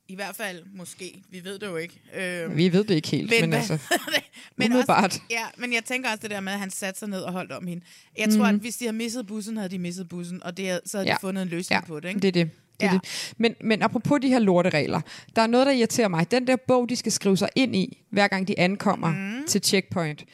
i 0.09 0.15
hvert 0.15 0.37
fald 0.37 0.63
måske. 0.75 1.23
Vi 1.31 1.45
ved 1.45 1.59
det 1.59 1.67
jo 1.67 1.77
ikke. 1.77 2.01
Øh, 2.17 2.57
Vi 2.57 2.73
ved 2.73 2.85
det 2.85 2.95
ikke 2.95 3.09
helt, 3.09 3.31
men, 3.31 3.41
men 3.41 3.49
hvad- 3.49 3.59
altså, 3.59 3.79
men 4.57 4.73
umiddelbart. 4.73 5.05
Også, 5.05 5.21
ja, 5.31 5.45
men 5.57 5.73
jeg 5.73 5.85
tænker 5.85 6.11
også 6.11 6.23
det 6.23 6.31
der 6.31 6.41
med, 6.41 6.53
at 6.53 6.59
han 6.59 6.71
satte 6.71 6.99
sig 6.99 7.09
ned 7.09 7.21
og 7.21 7.33
holdt 7.33 7.53
om 7.53 7.67
hende. 7.67 7.85
Jeg 8.19 8.29
tror, 8.31 8.47
Mhm. 8.47 8.55
at 8.55 8.61
hvis 8.61 8.77
de 8.77 8.85
havde 8.85 8.97
misset 8.97 9.27
bussen, 9.27 9.57
havde 9.57 9.69
de 9.71 9.79
misset 9.79 10.09
bussen, 10.09 10.43
og 10.43 10.57
det, 10.57 10.81
så 10.87 10.97
havde 10.99 11.09
Ja. 11.09 11.15
de 11.15 11.21
fundet 11.21 11.43
en 11.43 11.49
løsning 11.49 11.81
ja, 11.83 11.87
på 11.87 12.01
det. 12.01 12.09
Ikke? 12.09 12.21
det 12.21 12.29
er 12.29 12.33
det. 12.33 12.51
Det, 12.81 12.87
Ja. 12.87 12.93
det. 12.93 13.35
Men, 13.39 13.55
men 13.61 13.83
apropos 13.83 14.21
de 14.23 14.29
her 14.29 14.39
lorteregler, 14.39 15.01
der 15.37 15.43
er 15.43 15.47
noget, 15.47 15.67
der 15.67 15.73
irriterer 15.73 16.09
mig. 16.09 16.31
Den 16.31 16.47
der 16.47 16.57
bog, 16.69 16.89
de 16.89 16.97
skal 16.97 17.13
skrive 17.13 17.37
sig 17.37 17.49
ind 17.57 17.77
i, 17.77 18.03
hver 18.11 18.29
gang 18.29 18.49
de 18.49 18.59
ankommer 18.59 19.11
mm. 19.11 19.47
til 19.49 19.63
checkpoint, 19.65 20.25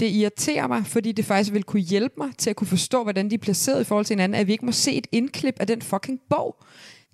det 0.00 0.10
irriterer 0.10 0.66
mig, 0.66 0.86
fordi 0.86 1.12
det 1.12 1.24
faktisk 1.24 1.52
vil 1.52 1.62
kunne 1.62 1.82
hjælpe 1.82 2.14
mig 2.18 2.28
til 2.38 2.50
at 2.50 2.56
kunne 2.56 2.66
forstå, 2.66 3.02
hvordan 3.02 3.30
de 3.30 3.34
er 3.34 3.38
placeret 3.38 3.80
i 3.80 3.84
forhold 3.84 4.06
til 4.06 4.14
hinanden, 4.14 4.40
at 4.40 4.46
vi 4.46 4.52
ikke 4.52 4.66
må 4.66 4.72
se 4.72 4.92
et 4.92 5.06
indklip 5.12 5.54
af 5.60 5.66
den 5.66 5.82
fucking 5.82 6.20
bog. 6.30 6.56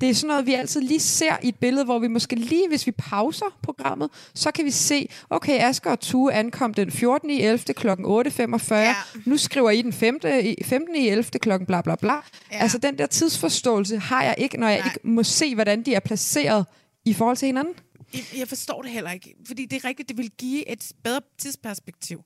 Det 0.03 0.11
er 0.11 0.15
sådan 0.15 0.29
noget, 0.29 0.47
vi 0.47 0.55
altid 0.55 0.81
lige 0.81 1.01
ser 1.01 1.37
i 1.43 1.49
et 1.49 1.57
billede, 1.57 1.85
hvor 1.85 1.99
vi 1.99 2.09
måske 2.09 2.37
lige, 2.37 2.69
hvis 2.69 2.87
vi 2.87 2.93
pauser 2.93 3.59
programmet, 3.63 4.11
så 4.35 4.51
kan 4.51 4.65
vi 4.65 4.71
se, 4.71 5.09
okay, 5.31 5.61
Asger 5.61 5.91
og 5.91 6.01
Tue 6.01 6.33
ankom 6.33 6.75
den 6.75 6.91
14. 6.91 7.31
i 7.31 7.43
11. 7.43 7.59
kl. 7.59 7.89
8.45. 7.89 8.75
Ja. 8.75 8.95
Nu 9.25 9.37
skriver 9.37 9.71
I 9.71 9.83
den 9.83 9.93
5. 9.93 10.21
i 10.43 10.65
15. 10.65 10.95
i 10.97 11.09
11. 11.09 11.25
kl. 11.25 11.51
bla 11.67 11.81
bla 11.81 11.95
bla. 11.95 12.13
Ja. 12.13 12.21
Altså 12.51 12.79
den 12.79 12.99
der 12.99 13.07
tidsforståelse 13.07 13.99
har 13.99 14.23
jeg 14.23 14.35
ikke, 14.39 14.57
når 14.57 14.69
jeg 14.69 14.79
Nej. 14.79 14.87
ikke 14.87 15.09
må 15.09 15.23
se, 15.23 15.55
hvordan 15.55 15.83
de 15.83 15.95
er 15.95 16.01
placeret 16.01 16.67
i 17.05 17.15
forhold 17.15 17.37
til 17.37 17.47
hinanden. 17.47 17.75
Jeg, 18.15 18.23
jeg 18.39 18.49
forstår 18.49 18.83
det 18.83 18.91
heller 18.91 19.11
ikke, 19.11 19.35
fordi 19.47 19.67
det 19.67 19.85
er 19.85 19.89
rigtigt, 19.89 20.09
det 20.09 20.19
vil 20.19 20.31
give 20.31 20.69
et 20.69 20.93
bedre 21.05 21.21
tidsperspektiv. 21.39 22.21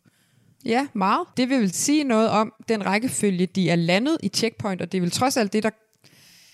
Ja, 0.65 0.87
meget. 0.95 1.27
Det 1.37 1.49
vil 1.49 1.61
vel 1.61 1.73
sige 1.73 2.05
noget 2.05 2.29
om 2.29 2.53
den 2.69 2.87
rækkefølge, 2.87 3.47
de 3.47 3.71
er 3.71 3.77
landet 3.77 4.19
i 4.23 4.29
checkpoint, 4.29 4.83
og 4.83 4.93
det 4.93 4.99
er 4.99 5.03
vel 5.03 5.11
trods 5.11 5.37
alt 5.37 5.53
det, 5.53 5.63
der 5.63 5.71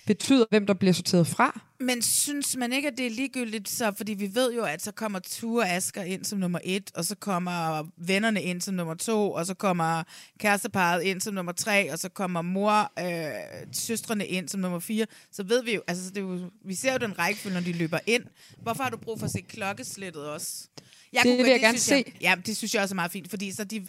betyder, 0.05 0.45
hvem 0.49 0.65
der 0.65 0.73
bliver 0.73 0.93
sorteret 0.93 1.27
fra. 1.27 1.61
Men 1.79 2.01
synes 2.01 2.55
man 2.57 2.73
ikke, 2.73 2.87
at 2.87 2.97
det 2.97 3.05
er 3.05 3.09
ligegyldigt, 3.09 3.69
så, 3.69 3.91
fordi 3.97 4.13
vi 4.13 4.35
ved 4.35 4.53
jo, 4.53 4.63
at 4.63 4.81
så 4.81 4.91
kommer 4.91 5.19
Ture 5.19 5.69
Asker 5.69 6.03
ind 6.03 6.25
som 6.25 6.39
nummer 6.39 6.59
et, 6.63 6.91
og 6.95 7.05
så 7.05 7.15
kommer 7.15 7.83
vennerne 7.97 8.43
ind 8.43 8.61
som 8.61 8.73
nummer 8.73 8.93
to, 8.93 9.31
og 9.31 9.45
så 9.45 9.53
kommer 9.53 10.03
kæresteparet 10.39 11.03
ind 11.03 11.21
som 11.21 11.33
nummer 11.33 11.51
tre, 11.51 11.91
og 11.91 11.99
så 11.99 12.09
kommer 12.09 12.41
mor, 12.41 12.91
øh, 12.99 13.31
søstrene 13.71 14.27
ind 14.27 14.49
som 14.49 14.59
nummer 14.59 14.79
fire. 14.79 15.05
Så 15.31 15.43
ved 15.43 15.63
vi 15.63 15.75
jo, 15.75 15.81
altså 15.87 16.09
det 16.09 16.17
er 16.17 16.21
jo, 16.21 16.39
vi 16.65 16.75
ser 16.75 16.91
jo 16.91 16.97
den 16.97 17.19
rækkefølge, 17.19 17.53
når 17.53 17.61
de 17.61 17.73
løber 17.73 17.99
ind. 18.07 18.23
Hvorfor 18.61 18.83
har 18.83 18.89
du 18.89 18.97
brug 18.97 19.19
for 19.19 19.25
at 19.25 19.31
se 19.31 19.41
klokkeslættet 19.41 20.25
også? 20.25 20.67
Det 21.13 21.21
kunne 21.23 21.37
vil 21.37 21.51
jeg 21.51 21.59
gerne 21.59 21.77
synes 21.79 22.05
se. 22.05 22.13
ja, 22.21 22.35
det 22.45 22.57
synes 22.57 22.73
jeg 22.73 22.81
også 22.81 22.93
er 22.93 22.95
meget 22.95 23.11
fint, 23.11 23.29
fordi 23.29 23.51
så 23.51 23.63
de... 23.63 23.87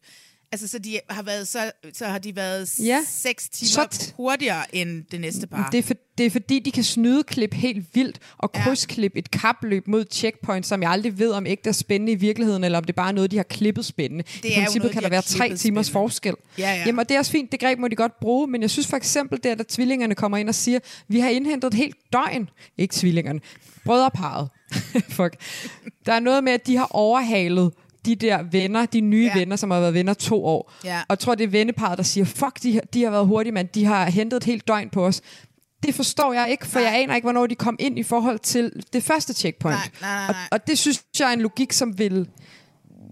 Altså, 0.52 0.68
så, 0.68 0.78
de 0.78 1.00
har 1.10 1.22
været, 1.22 1.48
så, 1.48 1.70
så 1.92 2.06
har 2.06 2.18
de 2.18 2.36
været 2.36 2.70
Ja. 2.78 3.00
seks 3.08 3.48
timer 3.48 3.68
Så- 3.90 4.12
hurtigere 4.16 4.74
end 4.76 5.04
det 5.12 5.20
næste 5.20 5.46
par. 5.46 5.68
Det 5.72 5.78
er, 5.78 5.82
for, 5.82 5.94
det 6.18 6.26
er 6.26 6.30
fordi, 6.30 6.58
de 6.58 6.70
kan 6.70 6.84
snydeklip 6.84 7.54
helt 7.54 7.86
vildt 7.94 8.18
og 8.38 8.52
krydsklip 8.52 9.12
et 9.16 9.30
kapløb 9.30 9.88
mod 9.88 10.04
checkpoint, 10.12 10.66
som 10.66 10.82
jeg 10.82 10.90
aldrig 10.90 11.18
ved, 11.18 11.30
om 11.30 11.46
ikke 11.46 11.68
er 11.68 11.72
spændende 11.72 12.12
i 12.12 12.14
virkeligheden, 12.14 12.64
eller 12.64 12.78
om 12.78 12.84
det 12.84 12.94
bare 12.94 13.08
er 13.08 13.12
noget, 13.12 13.30
de 13.30 13.36
har 13.36 13.42
klippet 13.44 13.84
spændende. 13.84 14.24
Det 14.42 14.44
I 14.44 14.52
er 14.52 14.54
princippet 14.56 14.82
noget, 14.82 14.92
kan 14.92 15.00
de 15.02 15.04
der 15.04 15.10
være 15.10 15.22
tre 15.22 15.48
timers 15.48 15.60
spændende. 15.60 15.84
forskel. 15.92 16.34
Ja, 16.58 16.70
ja. 16.74 16.82
Jamen, 16.86 16.98
og 16.98 17.08
det 17.08 17.14
er 17.14 17.18
også 17.18 17.32
fint, 17.32 17.52
det 17.52 17.60
greb 17.60 17.78
må 17.78 17.88
de 17.88 17.96
godt 17.96 18.20
bruge, 18.20 18.46
men 18.46 18.62
jeg 18.62 18.70
synes 18.70 18.86
for 18.86 18.96
eksempel, 18.96 19.40
der, 19.42 19.54
da 19.54 19.62
tvillingerne 19.68 20.14
kommer 20.14 20.38
ind 20.38 20.48
og 20.48 20.54
siger, 20.54 20.78
vi 21.08 21.20
har 21.20 21.28
indhentet 21.28 21.68
et 21.68 21.74
helt 21.74 21.96
døgn, 22.12 22.48
ikke 22.78 22.94
tvillingerne, 22.94 23.40
brødreparet. 23.84 24.48
Fuck. 25.08 25.34
Der 26.06 26.12
er 26.12 26.20
noget 26.20 26.44
med, 26.44 26.52
at 26.52 26.66
de 26.66 26.76
har 26.76 26.88
overhalet 26.90 27.72
de 28.06 28.14
der 28.14 28.42
venner, 28.42 28.86
de 28.86 29.00
nye 29.00 29.30
ja. 29.34 29.38
venner, 29.38 29.56
som 29.56 29.70
har 29.70 29.80
været 29.80 29.94
venner 29.94 30.14
to 30.14 30.44
år. 30.44 30.72
Ja. 30.84 30.98
Og 30.98 31.04
jeg 31.08 31.18
tror, 31.18 31.34
det 31.34 31.44
er 31.44 31.48
venneparet, 31.48 31.98
der 31.98 32.04
siger, 32.04 32.24
fuck, 32.24 32.62
de, 32.62 32.72
har- 32.74 32.80
de 32.94 33.02
har 33.02 33.10
været 33.10 33.26
hurtige, 33.26 33.52
mand. 33.52 33.68
De 33.68 33.84
har 33.84 34.10
hentet 34.10 34.36
et 34.36 34.44
helt 34.44 34.68
døgn 34.68 34.90
på 34.90 35.06
os. 35.06 35.20
Det 35.82 35.94
forstår 35.94 36.32
jeg 36.32 36.48
ikke, 36.50 36.66
for 36.66 36.78
jeg 36.80 36.94
aner 37.02 37.14
ikke, 37.14 37.24
hvornår 37.24 37.46
de 37.46 37.54
kom 37.54 37.76
ind 37.80 37.98
i 37.98 38.02
forhold 38.02 38.38
til 38.38 38.72
det 38.92 39.02
første 39.02 39.32
checkpoint. 39.34 39.76
Nej, 39.78 39.88
nej, 40.00 40.16
nej, 40.16 40.26
Og, 40.28 40.32
nej. 40.34 40.48
og 40.52 40.66
det 40.66 40.78
synes 40.78 41.04
jeg 41.20 41.28
er 41.28 41.32
en 41.32 41.40
logik, 41.40 41.72
som 41.72 41.98
vil 41.98 42.28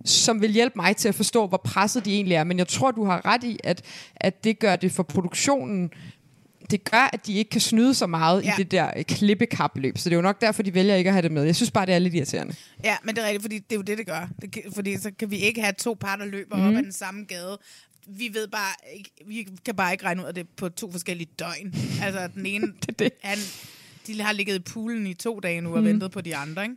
som 0.04 0.40
vil 0.42 0.50
hjælpe 0.50 0.72
mig 0.76 0.96
til 0.96 1.08
at 1.08 1.14
forstå, 1.14 1.46
hvor 1.46 1.56
presset 1.64 2.04
de 2.04 2.14
egentlig 2.14 2.34
er. 2.34 2.44
Men 2.44 2.58
jeg 2.58 2.68
tror, 2.68 2.90
du 2.90 3.04
har 3.04 3.26
ret 3.26 3.44
i, 3.44 3.58
at, 3.64 3.82
at 4.16 4.44
det 4.44 4.58
gør 4.58 4.76
det 4.76 4.92
for 4.92 5.02
produktionen 5.02 5.90
det 6.72 6.90
gør, 6.90 7.10
at 7.12 7.26
de 7.26 7.32
ikke 7.34 7.50
kan 7.50 7.60
snyde 7.60 7.94
så 7.94 8.06
meget 8.06 8.44
ja. 8.44 8.52
I 8.52 8.54
det 8.56 8.70
der 8.70 8.90
øh, 8.96 9.04
klippekapløb. 9.04 9.98
Så 9.98 10.08
det 10.08 10.14
er 10.14 10.18
jo 10.18 10.22
nok 10.22 10.40
derfor, 10.40 10.62
de 10.62 10.74
vælger 10.74 10.94
ikke 10.94 11.08
at 11.10 11.14
have 11.14 11.22
det 11.22 11.32
med. 11.32 11.42
Jeg 11.44 11.56
synes 11.56 11.70
bare, 11.70 11.86
det 11.86 11.94
er 11.94 11.98
lidt 11.98 12.14
irriterende. 12.14 12.54
Ja, 12.84 12.96
men 13.04 13.14
det 13.14 13.22
er 13.22 13.26
rigtigt, 13.26 13.42
fordi 13.42 13.58
det 13.58 13.72
er 13.72 13.76
jo 13.76 13.82
det, 13.82 13.98
det 13.98 14.06
gør. 14.06 14.28
Det, 14.42 14.54
fordi 14.74 14.96
så 14.98 15.10
kan 15.18 15.30
vi 15.30 15.36
ikke 15.36 15.60
have 15.62 15.72
to 15.78 15.96
par, 16.00 16.16
der 16.16 16.24
løber 16.24 16.56
mm. 16.56 16.62
Mhm. 16.62 16.70
op 16.70 16.78
ad 16.78 16.82
den 16.82 16.92
samme 16.92 17.24
gade. 17.24 17.58
Vi 18.08 18.30
ved 18.32 18.48
bare 18.48 18.74
ikke, 18.96 19.10
vi 19.26 19.48
kan 19.64 19.74
bare 19.74 19.92
ikke 19.92 20.04
regne 20.04 20.22
ud 20.22 20.26
af 20.26 20.34
det 20.34 20.46
på 20.56 20.68
to 20.68 20.90
forskellige 20.92 21.28
døgn. 21.38 21.74
Altså 22.04 22.28
den 22.34 22.46
ene, 22.46 22.66
det, 22.86 22.98
det. 22.98 23.10
Han, 23.22 23.38
de 24.06 24.22
har 24.22 24.32
ligget 24.32 24.54
i 24.54 24.58
poolen 24.58 25.06
i 25.06 25.14
to 25.14 25.40
dage 25.40 25.60
nu 25.60 25.70
og 25.72 25.78
Mhm. 25.78 25.86
ventet 25.88 26.10
på 26.10 26.20
de 26.20 26.36
andre, 26.36 26.62
ikke? 26.62 26.76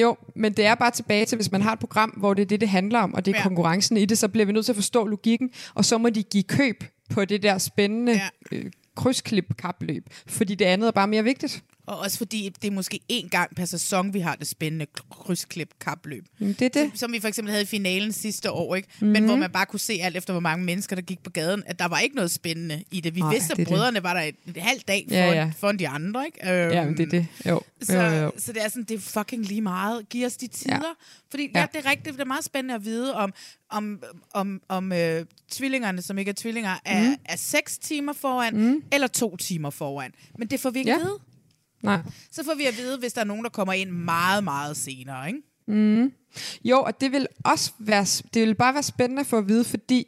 Jo, 0.00 0.16
men 0.34 0.52
det 0.52 0.66
er 0.66 0.74
bare 0.74 0.90
tilbage 0.90 1.24
til, 1.26 1.36
hvis 1.36 1.52
man 1.52 1.62
har 1.62 1.72
et 1.72 1.78
program, 1.78 2.10
hvor 2.10 2.34
det 2.34 2.42
er 2.42 2.46
det, 2.46 2.60
det 2.60 2.68
handler 2.68 2.98
om, 2.98 3.14
og 3.14 3.24
det 3.24 3.32
er 3.34 3.38
ja. 3.38 3.42
konkurrencen 3.42 3.96
i 3.96 4.04
det, 4.04 4.18
så 4.18 4.28
bliver 4.28 4.46
vi 4.46 4.52
nødt 4.52 4.64
til 4.64 4.72
at 4.72 4.76
forstå 4.76 5.06
logikken, 5.06 5.50
og 5.74 5.84
så 5.84 5.98
må 5.98 6.10
de 6.10 6.22
give 6.22 6.42
køb 6.42 6.84
på 7.10 7.24
det 7.24 7.42
der 7.42 7.58
spændende 7.58 8.12
ja. 8.12 8.28
øh, 8.52 8.64
krydsklip-kapløb, 8.96 10.06
fordi 10.26 10.54
det 10.54 10.64
andet 10.64 10.86
er 10.86 10.92
bare 10.92 11.06
mere 11.06 11.24
vigtigt. 11.24 11.62
Og 11.86 11.98
også 11.98 12.18
fordi 12.18 12.52
det 12.62 12.68
er 12.68 12.72
måske 12.72 13.00
én 13.12 13.28
gang 13.28 13.54
per 13.56 13.64
sæson, 13.64 14.14
vi 14.14 14.20
har 14.20 14.34
det 14.36 14.46
spændende 14.46 14.86
krydsklip 15.10 15.70
kapløb. 15.80 16.24
Det 16.38 16.62
er 16.62 16.68
det. 16.68 16.74
Som, 16.74 16.96
som 16.96 17.12
vi 17.12 17.20
for 17.20 17.28
eksempel 17.28 17.50
havde 17.50 17.62
i 17.62 17.66
finalen 17.66 18.12
sidste 18.12 18.50
år, 18.50 18.74
ikke? 18.74 18.88
Mhm. 19.00 19.10
Men 19.10 19.24
hvor 19.24 19.36
man 19.36 19.50
bare 19.50 19.66
kunne 19.66 19.80
se 19.80 19.98
alt 20.02 20.16
efter, 20.16 20.32
hvor 20.32 20.40
mange 20.40 20.64
mennesker, 20.64 20.96
der 20.96 21.02
gik 21.02 21.22
på 21.22 21.30
gaden, 21.30 21.62
at 21.66 21.78
der 21.78 21.84
var 21.88 21.98
ikke 21.98 22.16
noget 22.16 22.30
spændende 22.30 22.84
i 22.90 23.00
det. 23.00 23.14
Vi 23.14 23.20
Nej, 23.20 23.32
vidste, 23.32 23.52
at 23.52 23.56
det. 23.56 23.68
brødrene 23.68 24.02
var 24.02 24.14
der 24.14 24.20
et, 24.20 24.34
et 24.46 24.56
halvt 24.62 24.88
dag 24.88 25.06
foran, 25.08 25.34
ja. 25.34 25.52
foran 25.58 25.78
de 25.78 25.88
andre, 25.88 26.26
ikke? 26.26 26.50
Øhm, 26.52 26.72
Ja, 26.72 26.84
men 26.84 26.96
det 26.96 27.02
er 27.02 27.10
det. 27.10 27.26
Jo. 27.48 27.60
Så, 27.82 28.02
jo, 28.02 28.12
jo. 28.22 28.32
så 28.38 28.52
det 28.52 28.64
er 28.64 28.68
sådan, 28.68 28.84
det 28.84 28.94
er 28.94 28.98
fucking 29.00 29.44
lige 29.44 29.60
meget. 29.62 30.08
Giv 30.08 30.26
os 30.26 30.36
de 30.36 30.46
tider. 30.46 30.74
Ja. 30.74 30.80
Fordi 31.30 31.50
ja. 31.54 31.60
Ja. 31.60 31.66
det 31.72 31.86
er 31.86 31.90
rigtigt, 31.90 32.14
det 32.14 32.20
er 32.20 32.24
meget 32.24 32.44
spændende 32.44 32.74
at 32.74 32.84
vide, 32.84 33.14
om, 33.14 33.32
om, 33.70 34.02
om, 34.34 34.60
om 34.68 34.92
øh, 34.92 35.24
tvillingerne, 35.50 36.02
som 36.02 36.18
ikke 36.18 36.28
er 36.28 36.34
tvillinger, 36.38 36.74
er, 36.84 37.00
Mhm. 37.02 37.10
mm. 37.10 37.16
er 37.24 37.36
seks 37.36 37.78
timer 37.78 38.12
foran, 38.12 38.56
mm. 38.56 38.82
eller 38.92 39.06
to 39.06 39.36
timer 39.36 39.70
foran. 39.70 40.12
Men 40.38 40.48
det 40.48 40.60
får 40.60 40.70
vi 40.70 40.78
ikke 40.78 40.90
Ja. 40.90 40.98
Nej. 41.82 42.00
Så 42.30 42.44
får 42.44 42.54
vi 42.54 42.64
at 42.64 42.76
vide, 42.76 42.98
hvis 42.98 43.12
der 43.12 43.20
er 43.20 43.24
nogen, 43.24 43.44
der 43.44 43.50
kommer 43.50 43.72
ind 43.72 43.90
meget, 43.90 44.44
meget 44.44 44.76
senere, 44.76 45.28
ikke? 45.28 45.40
Mm. 45.68 46.12
Jo, 46.64 46.80
og 46.80 47.00
det 47.00 47.12
vil 47.12 47.26
også 47.44 47.72
være, 47.78 48.04
det 48.34 48.46
vil 48.46 48.54
bare 48.54 48.74
være 48.74 48.82
spændende 48.82 49.24
for 49.24 49.38
at 49.38 49.48
vide, 49.48 49.64
fordi 49.64 50.06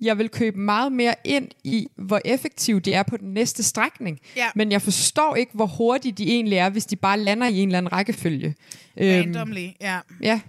jeg 0.00 0.18
vil 0.18 0.28
købe 0.28 0.58
meget 0.58 0.92
mere 0.92 1.14
ind 1.24 1.48
i, 1.64 1.88
hvor 1.96 2.20
effektive 2.24 2.80
de 2.80 2.92
er 2.92 3.02
på 3.02 3.16
den 3.16 3.34
næste 3.34 3.62
strækning. 3.62 4.20
Ja. 4.36 4.50
Men 4.54 4.72
jeg 4.72 4.82
forstår 4.82 5.34
ikke, 5.34 5.52
hvor 5.54 5.66
hurtigt 5.66 6.18
de 6.18 6.24
egentlig 6.24 6.58
er, 6.58 6.70
hvis 6.70 6.86
de 6.86 6.96
bare 6.96 7.20
lander 7.20 7.48
i 7.48 7.58
en 7.58 7.68
eller 7.68 7.78
anden 7.78 7.92
rækkefølge. 7.92 8.54
Randomly, 9.00 9.68
ja. 9.80 10.00
Ja. 10.20 10.40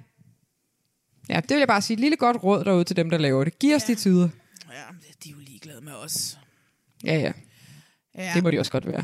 Ja, 1.30 1.40
det 1.40 1.50
vil 1.50 1.58
jeg 1.58 1.68
bare 1.68 1.82
sige. 1.82 1.98
Lille 1.98 2.18
godt 2.18 2.44
råd 2.44 2.64
derude 2.64 2.84
til 2.84 2.96
dem, 2.96 3.10
der 3.10 3.18
laver 3.18 3.44
det. 3.44 3.60
Giv 3.60 3.76
os 3.76 3.84
de 3.84 3.96
tider. 3.96 4.30
Ja, 4.70 4.76
de 5.24 5.30
er 5.30 5.34
jo 5.34 5.40
ligeglade 5.40 5.82
med 5.82 5.94
os. 5.94 6.38
Ja, 7.04 7.18
ja. 7.18 7.32
Ja. 8.18 8.32
Det 8.36 8.44
må 8.44 8.52
de 8.52 8.60
også 8.60 8.72
godt 8.72 8.88
være. 8.88 9.04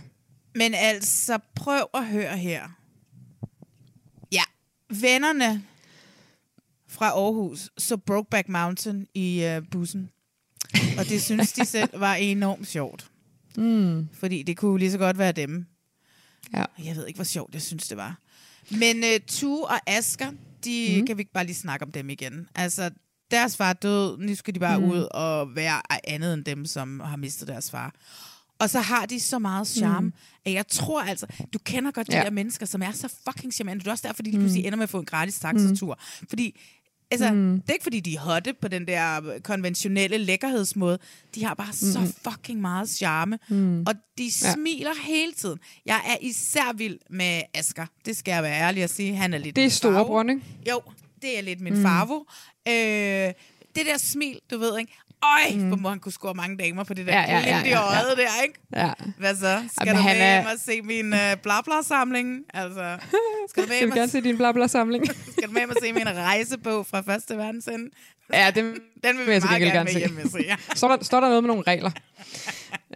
Men 0.56 0.74
altså, 0.74 1.40
prøv 1.56 1.88
at 1.94 2.08
høre 2.08 2.38
her. 2.38 2.70
Ja, 4.32 4.44
vennerne 4.90 5.64
fra 6.88 7.06
Aarhus 7.06 7.70
så 7.78 7.98
Brokeback 7.98 8.50
Mountain 8.50 9.08
i 9.14 9.56
uh, 9.58 9.68
bussen. 9.72 10.10
Og 10.98 11.06
det 11.06 11.22
synes 11.22 11.54
de 11.54 11.66
selv 11.76 12.00
var 12.00 12.16
enormt 12.16 12.68
sjovt. 12.68 13.12
Mm. 13.58 14.10
Fordi 14.14 14.44
det 14.44 14.58
kunne 14.58 14.80
lige 14.80 14.92
så 14.92 14.98
godt 14.98 15.18
være 15.18 15.32
dem. 15.32 15.66
Ja. 16.54 16.66
Jeg 16.84 16.96
ved 16.96 17.08
ikke, 17.08 17.18
hvor 17.18 17.24
sjovt 17.24 17.54
jeg 17.54 17.62
synes, 17.62 17.88
det 17.88 17.98
var. 17.98 18.20
Men 18.72 18.98
uh, 18.98 19.26
Tue 19.28 19.68
og 19.68 19.80
Asker, 19.88 20.32
de 20.66 20.98
mm. 21.00 21.06
kan 21.06 21.18
vi 21.18 21.22
ikke 21.22 21.34
bare 21.34 21.46
lige 21.46 21.56
snakke 21.56 21.86
om 21.86 21.92
dem 21.92 22.10
igen. 22.10 22.48
Altså, 22.56 22.90
deres 23.32 23.58
far 23.58 23.70
er 23.70 23.74
død, 23.74 24.18
nu 24.18 24.36
skal 24.36 24.56
de 24.56 24.60
bare 24.60 24.80
mm. 24.80 24.86
ud 24.86 25.08
og 25.12 25.56
være 25.56 25.82
andet 26.04 26.34
end 26.34 26.46
dem, 26.46 26.66
som 26.66 27.00
har 27.00 27.18
mistet 27.18 27.48
deres 27.48 27.72
far. 27.72 27.96
Og 28.62 28.70
så 28.70 28.80
har 28.80 29.06
de 29.06 29.20
så 29.20 29.40
meget 29.40 29.68
charme, 29.68 30.00
Mm. 30.00 30.06
mm. 30.06 30.42
at 30.46 30.54
jeg 30.54 30.68
tror 30.68 31.02
altså, 31.02 31.26
du 31.54 31.60
kender 31.60 31.92
godt 31.92 32.08
de 32.12 32.18
Ja. 32.18 32.24
der 32.24 32.30
mennesker, 32.32 32.66
som 32.66 32.82
er 32.82 32.92
så 32.92 33.14
fucking 33.30 33.54
charmante. 33.54 33.80
Det 33.80 33.88
er 33.88 33.92
også 33.92 34.08
derfor, 34.08 34.24
de 34.24 34.30
lige 34.30 34.38
Mm. 34.38 34.44
pludselig 34.44 34.66
ender 34.66 34.78
med 34.78 34.84
at 34.84 34.90
få 34.90 35.00
en 35.00 35.06
gratis 35.06 35.40
taxatur. 35.40 36.00
Fordi, 36.30 36.60
altså, 37.12 37.32
Mm. 37.34 37.62
det 37.62 37.70
er 37.70 37.74
ikke 37.74 37.84
fordi, 37.84 38.00
de 38.00 38.16
er 38.16 38.20
hotte 38.20 38.54
på 38.62 38.68
den 38.68 38.88
der 38.88 39.40
konventionelle 39.44 40.18
lækkerhedsmåde. 40.18 41.00
De 41.36 41.46
har 41.46 41.54
bare 41.54 41.74
så 41.74 42.00
Mm. 42.00 42.14
fucking 42.32 42.62
meget 42.62 42.90
charme. 42.90 43.40
Mm. 43.50 43.80
Og 43.88 43.94
de 44.18 44.24
Ja. 44.24 44.54
smiler 44.54 44.92
hele 45.04 45.34
tiden. 45.34 45.60
Jeg 45.86 46.02
er 46.08 46.16
især 46.22 46.74
vild 46.74 47.00
med 47.10 47.42
Asger. 47.54 47.86
Det 48.06 48.18
skal 48.18 48.32
jeg 48.32 48.44
være 48.44 48.60
ærlig 48.62 48.84
at 48.84 48.90
sige. 48.90 49.16
Han 49.16 49.34
er 49.34 49.38
lidt 49.38 49.56
Det 49.56 49.66
er 49.66 49.70
storebror, 49.70 50.22
ikke? 50.24 50.42
Jo, 50.70 50.82
det 51.22 51.38
er 51.38 51.42
lidt 51.42 51.62
min 51.62 51.74
Mm. 51.74 51.80
mm. 51.80 51.86
farvo. 51.86 52.24
Øh, 52.68 52.74
det 53.76 53.86
der 53.86 53.98
smil, 53.98 54.40
du 54.52 54.58
ved, 54.58 54.80
ikke? 54.80 54.98
Øj, 55.24 55.56
mm. 55.56 55.68
hvor 55.68 55.78
må 55.78 55.90
han 55.90 56.00
kunne 56.00 56.12
score 56.12 56.34
mange 56.34 56.58
damer 56.58 56.84
på 56.84 56.94
det 56.94 57.08
der 57.08 57.14
Ja, 57.14 57.22
ja, 57.22 57.40
ja, 57.40 57.58
ja, 57.66 57.70
ja. 57.70 57.82
øjet 57.88 58.18
der, 58.18 58.44
ikke? 58.44 58.60
Ja. 58.76 58.92
Hvad 59.18 59.36
så? 59.36 59.64
Skal 59.76 59.88
Jamen, 59.88 60.02
du 60.02 60.08
med 60.08 60.18
er- 60.18 60.36
hjem 60.42 60.46
og 60.46 60.60
se 60.66 60.82
min 60.82 61.14
uh, 61.14 61.20
bla-bla-samling? 61.44 62.40
Altså, 62.54 62.98
skal 63.50 63.64
du 63.64 63.68
med 63.68 63.76
Jeg 63.76 63.80
hjem 63.80 63.92
og, 63.92 63.96
gerne 63.98 64.12
se 64.12 64.22
din 64.22 64.38
bla 64.38 64.52
bla 64.52 64.68
samling. 64.68 65.06
skal 65.38 65.48
du 65.48 65.52
med 65.52 65.62
hjem 65.62 65.70
og 65.70 65.76
se 65.84 65.94
min 65.94 66.08
rejsebog 66.10 66.86
fra 66.86 67.02
Første 67.02 67.38
Verdensende? 67.38 67.90
ja, 68.34 68.52
det 68.56 68.64
Den 69.04 69.18
vil 69.18 69.18
vil 69.18 69.28
vi 69.28 69.32
jeg 69.32 69.42
meget 69.46 69.62
gerne 69.62 69.72
gerne 69.74 69.84
med 69.84 69.94
se. 69.94 70.00
hjem 70.00 70.18
og 70.26 70.32
se. 70.32 70.38
Ja. 70.48 70.56
står, 70.76 70.88
der, 70.96 71.04
står 71.04 71.20
der 71.20 71.28
noget 71.28 71.44
med 71.44 71.48
nogle 71.48 71.64
regler? 71.68 71.92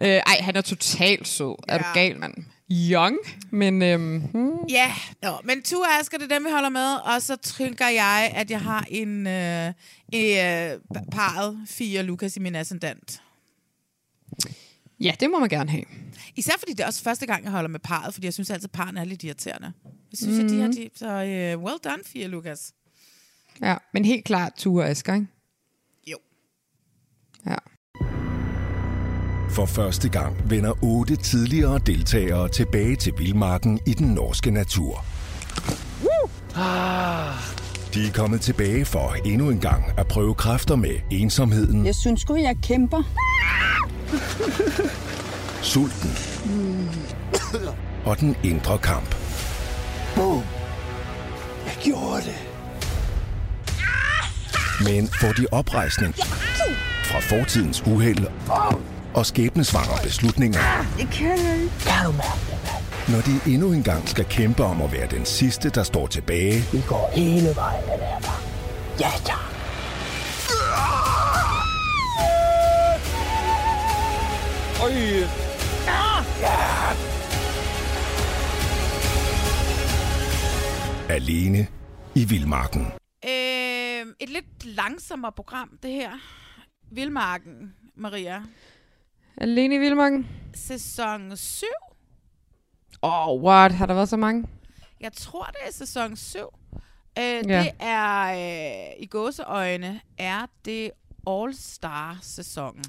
øh, 0.02 0.08
ej, 0.08 0.36
han 0.40 0.56
er 0.56 0.60
totalt 0.60 1.28
sød. 1.28 1.54
Er 1.68 1.78
du 1.78 1.84
Ja. 1.94 2.00
gal, 2.00 2.18
mand? 2.18 2.34
Young, 2.70 3.18
men... 3.50 3.82
Øhm, 3.82 4.20
hmm. 4.20 4.58
Ja, 4.68 4.92
nå, 5.22 5.40
men 5.44 5.62
to 5.62 5.84
Asger, 6.00 6.18
det 6.18 6.32
er 6.32 6.34
dem, 6.36 6.44
vi 6.44 6.50
holder 6.50 6.68
med, 6.68 6.94
og 6.94 7.22
så 7.22 7.36
tænker 7.36 7.88
jeg, 7.88 8.32
at 8.34 8.50
jeg 8.50 8.60
har 8.60 8.86
en 8.88 9.26
øh, 9.26 9.68
øh, 10.14 11.02
parret, 11.12 11.58
Fie 11.66 11.98
og 11.98 12.04
Lukas 12.04 12.36
i 12.36 12.40
min 12.40 12.54
ascendant. 12.54 13.22
Ja, 15.00 15.14
det 15.20 15.30
må 15.30 15.38
man 15.38 15.48
gerne 15.48 15.70
have. 15.70 15.84
Især 16.36 16.52
fordi 16.58 16.72
det 16.72 16.80
er 16.80 16.86
også 16.86 17.02
første 17.02 17.26
gang, 17.26 17.44
jeg 17.44 17.52
holder 17.52 17.68
med 17.68 17.80
parret, 17.80 18.14
fordi 18.14 18.26
jeg 18.26 18.34
synes 18.34 18.50
altid, 18.50 18.64
at 18.64 18.72
parrene 18.72 19.00
er 19.00 19.04
lidt 19.04 19.24
irriterende. 19.24 19.72
Jeg 19.84 20.18
synes, 20.18 20.38
mm. 20.38 20.44
at 20.44 20.50
de 20.50 20.60
har 20.60 20.68
de, 20.68 20.90
så 20.94 21.06
uh, 21.06 21.64
well 21.64 21.78
done, 21.84 22.02
Fie 22.04 22.24
og 22.24 22.30
Lukas. 22.30 22.72
Ja, 23.60 23.76
men 23.92 24.04
helt 24.04 24.24
klart 24.24 24.52
Ture 24.56 24.84
og 24.84 24.90
Asger, 24.90 25.14
ikke? 25.14 25.26
Jo. 26.06 26.18
Ja. 27.46 27.56
For 29.50 29.66
første 29.66 30.08
gang 30.08 30.36
vender 30.50 30.84
otte 30.84 31.16
tidligere 31.16 31.78
deltagere 31.78 32.48
tilbage 32.48 32.96
til 32.96 33.12
vildmarken 33.18 33.80
i 33.86 33.94
den 33.94 34.06
norske 34.06 34.50
natur. 34.50 35.04
De 37.94 38.06
er 38.08 38.12
kommet 38.14 38.40
tilbage 38.40 38.84
for 38.84 39.16
endnu 39.24 39.50
en 39.50 39.60
gang 39.60 39.84
at 39.98 40.06
prøve 40.06 40.34
kræfter 40.34 40.76
med 40.76 40.90
ensomheden, 41.10 41.86
Jeg 41.86 41.94
synes 41.94 42.20
sgu, 42.20 42.34
jeg 42.36 42.56
kæmper. 42.62 43.02
sulten 45.62 46.10
og 48.04 48.20
den 48.20 48.36
indre 48.44 48.78
kamp. 48.78 49.14
Boom. 50.14 50.42
Jeg 51.66 51.74
gjorde 51.82 52.16
det. 52.22 52.34
Men 54.84 55.08
får 55.20 55.32
de 55.32 55.46
oprejsning 55.52 56.14
fra 57.04 57.20
fortidens 57.20 57.82
uheld 57.86 58.26
og 59.16 59.26
skæbnesvangre 59.26 60.02
beslutninger, 60.02 60.60
Jeg 60.98 61.08
kan 61.12 61.32
ikke. 61.32 61.72
Kan 61.80 62.06
du 62.06 62.12
mærke 62.12 62.40
det, 62.50 62.58
når 63.12 63.20
de 63.20 63.52
endnu 63.52 63.72
en 63.72 63.82
gang 63.82 64.08
skal 64.08 64.24
kæmpe 64.24 64.64
om 64.64 64.82
at 64.82 64.92
være 64.92 65.06
den 65.06 65.24
sidste, 65.24 65.70
der 65.70 65.82
står 65.82 66.06
tilbage, 66.06 66.62
Vi 66.72 66.82
går 66.88 67.10
hele 67.14 67.48
vejen 67.56 67.82
den 67.82 68.00
her 68.00 68.20
gang. 68.20 68.42
Ja, 69.00 69.10
tak. 69.24 69.38
Øj. 74.82 74.92
Ja. 75.86 76.66
alene 81.08 81.66
i 82.14 82.24
vildmarken. 82.24 82.86
Øh, 83.24 84.06
et 84.20 84.28
lidt 84.28 84.64
langsommere 84.64 85.32
program, 85.32 85.78
det 85.82 85.90
her. 85.90 86.10
Vildmarken, 86.90 87.74
Maria. 87.96 88.42
Alene 89.40 89.74
i 89.74 89.78
Vildmarken? 89.78 90.26
Sæson 90.54 91.36
7. 91.36 91.66
Åh, 93.02 93.28
oh, 93.28 93.42
what? 93.42 93.72
Har 93.72 93.86
der 93.86 93.94
været 93.94 94.08
så 94.08 94.16
mange? 94.16 94.44
Jeg 95.00 95.12
tror, 95.12 95.44
det 95.44 95.68
er 95.68 95.72
sæson 95.72 96.16
7. 96.16 96.38
Øh, 97.18 97.24
Ja. 97.24 97.62
Det 97.62 97.70
er, 97.80 98.22
øh, 98.90 99.02
i 99.02 99.06
gåseøjne, 99.06 100.00
er 100.18 100.46
det 100.64 100.90
All-Star-sæsonen. 101.26 102.84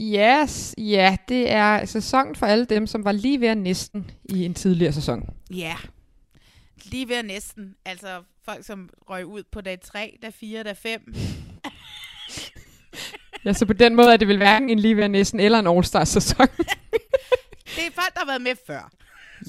Yes, 0.00 0.74
ja, 0.78 1.16
det 1.28 1.50
er 1.50 1.84
sæsonen 1.84 2.36
for 2.36 2.46
alle 2.46 2.64
dem, 2.64 2.86
som 2.86 3.04
var 3.04 3.12
lige 3.12 3.40
ved 3.40 3.54
næsten 3.54 4.10
i 4.24 4.44
en 4.44 4.54
tidligere 4.54 4.92
sæson. 4.92 5.28
Ja. 5.50 5.76
Lige 6.84 7.08
ved 7.08 7.22
næsten. 7.22 7.74
Altså 7.84 8.22
folk, 8.44 8.64
som 8.64 8.88
røg 9.10 9.26
ud 9.26 9.42
på 9.52 9.60
dag 9.60 9.80
3, 9.80 10.18
dag 10.22 10.34
4, 10.34 10.62
dag 10.62 10.76
5. 10.76 11.14
Ja, 13.46 13.52
så 13.52 13.66
på 13.66 13.72
den 13.72 13.94
måde 13.94 14.12
er 14.12 14.16
det 14.16 14.28
vel 14.28 14.36
hverken 14.36 14.70
en 14.70 14.78
lige 14.78 15.04
at 15.04 15.10
næsten 15.10 15.40
eller 15.40 15.58
en 15.58 15.66
All-Star-sæson. 15.66 16.46
Det 17.76 17.86
er 17.86 17.90
folk, 17.94 18.14
der 18.14 18.20
har 18.20 18.26
været 18.26 18.42
med 18.42 18.52
før. 18.66 18.90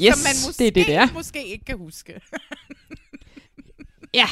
Yes, 0.01 0.15
som 0.15 0.23
man 0.23 0.35
måske, 0.47 0.59
det 0.59 0.67
er 0.67 0.71
det, 0.71 0.87
det 0.87 0.95
er. 0.95 1.07
måske 1.13 1.47
ikke 1.47 1.65
kan 1.65 1.77
huske. 1.77 2.21
ja. 4.13 4.27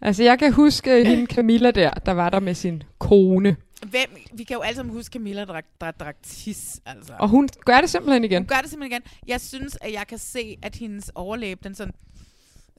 Altså, 0.00 0.22
jeg 0.22 0.38
kan 0.38 0.52
huske 0.52 1.04
hende 1.04 1.26
Camilla 1.26 1.70
der, 1.70 1.90
der 1.90 2.12
var 2.12 2.30
der 2.30 2.40
med 2.40 2.54
sin 2.54 2.82
kone. 2.98 3.56
Hvem, 3.86 4.16
vi 4.32 4.44
kan 4.44 4.54
jo 4.54 4.60
alle 4.60 4.76
sammen 4.76 4.94
huske 4.94 5.12
Camilla, 5.12 5.44
der, 5.44 5.60
der 5.80 5.90
drak 5.90 6.16
tis, 6.22 6.80
altså. 6.86 7.12
Og 7.18 7.28
hun 7.28 7.48
gør 7.64 7.80
det 7.80 7.90
simpelthen 7.90 8.24
igen. 8.24 8.42
Hun 8.42 8.46
gør 8.46 8.60
det 8.60 8.70
simpelthen 8.70 9.02
igen. 9.02 9.12
Jeg 9.26 9.40
synes, 9.40 9.78
at 9.80 9.92
jeg 9.92 10.06
kan 10.06 10.18
se, 10.18 10.56
at 10.62 10.76
hendes 10.76 11.10
overlæb, 11.14 11.64
den 11.64 11.74
sådan 11.74 11.94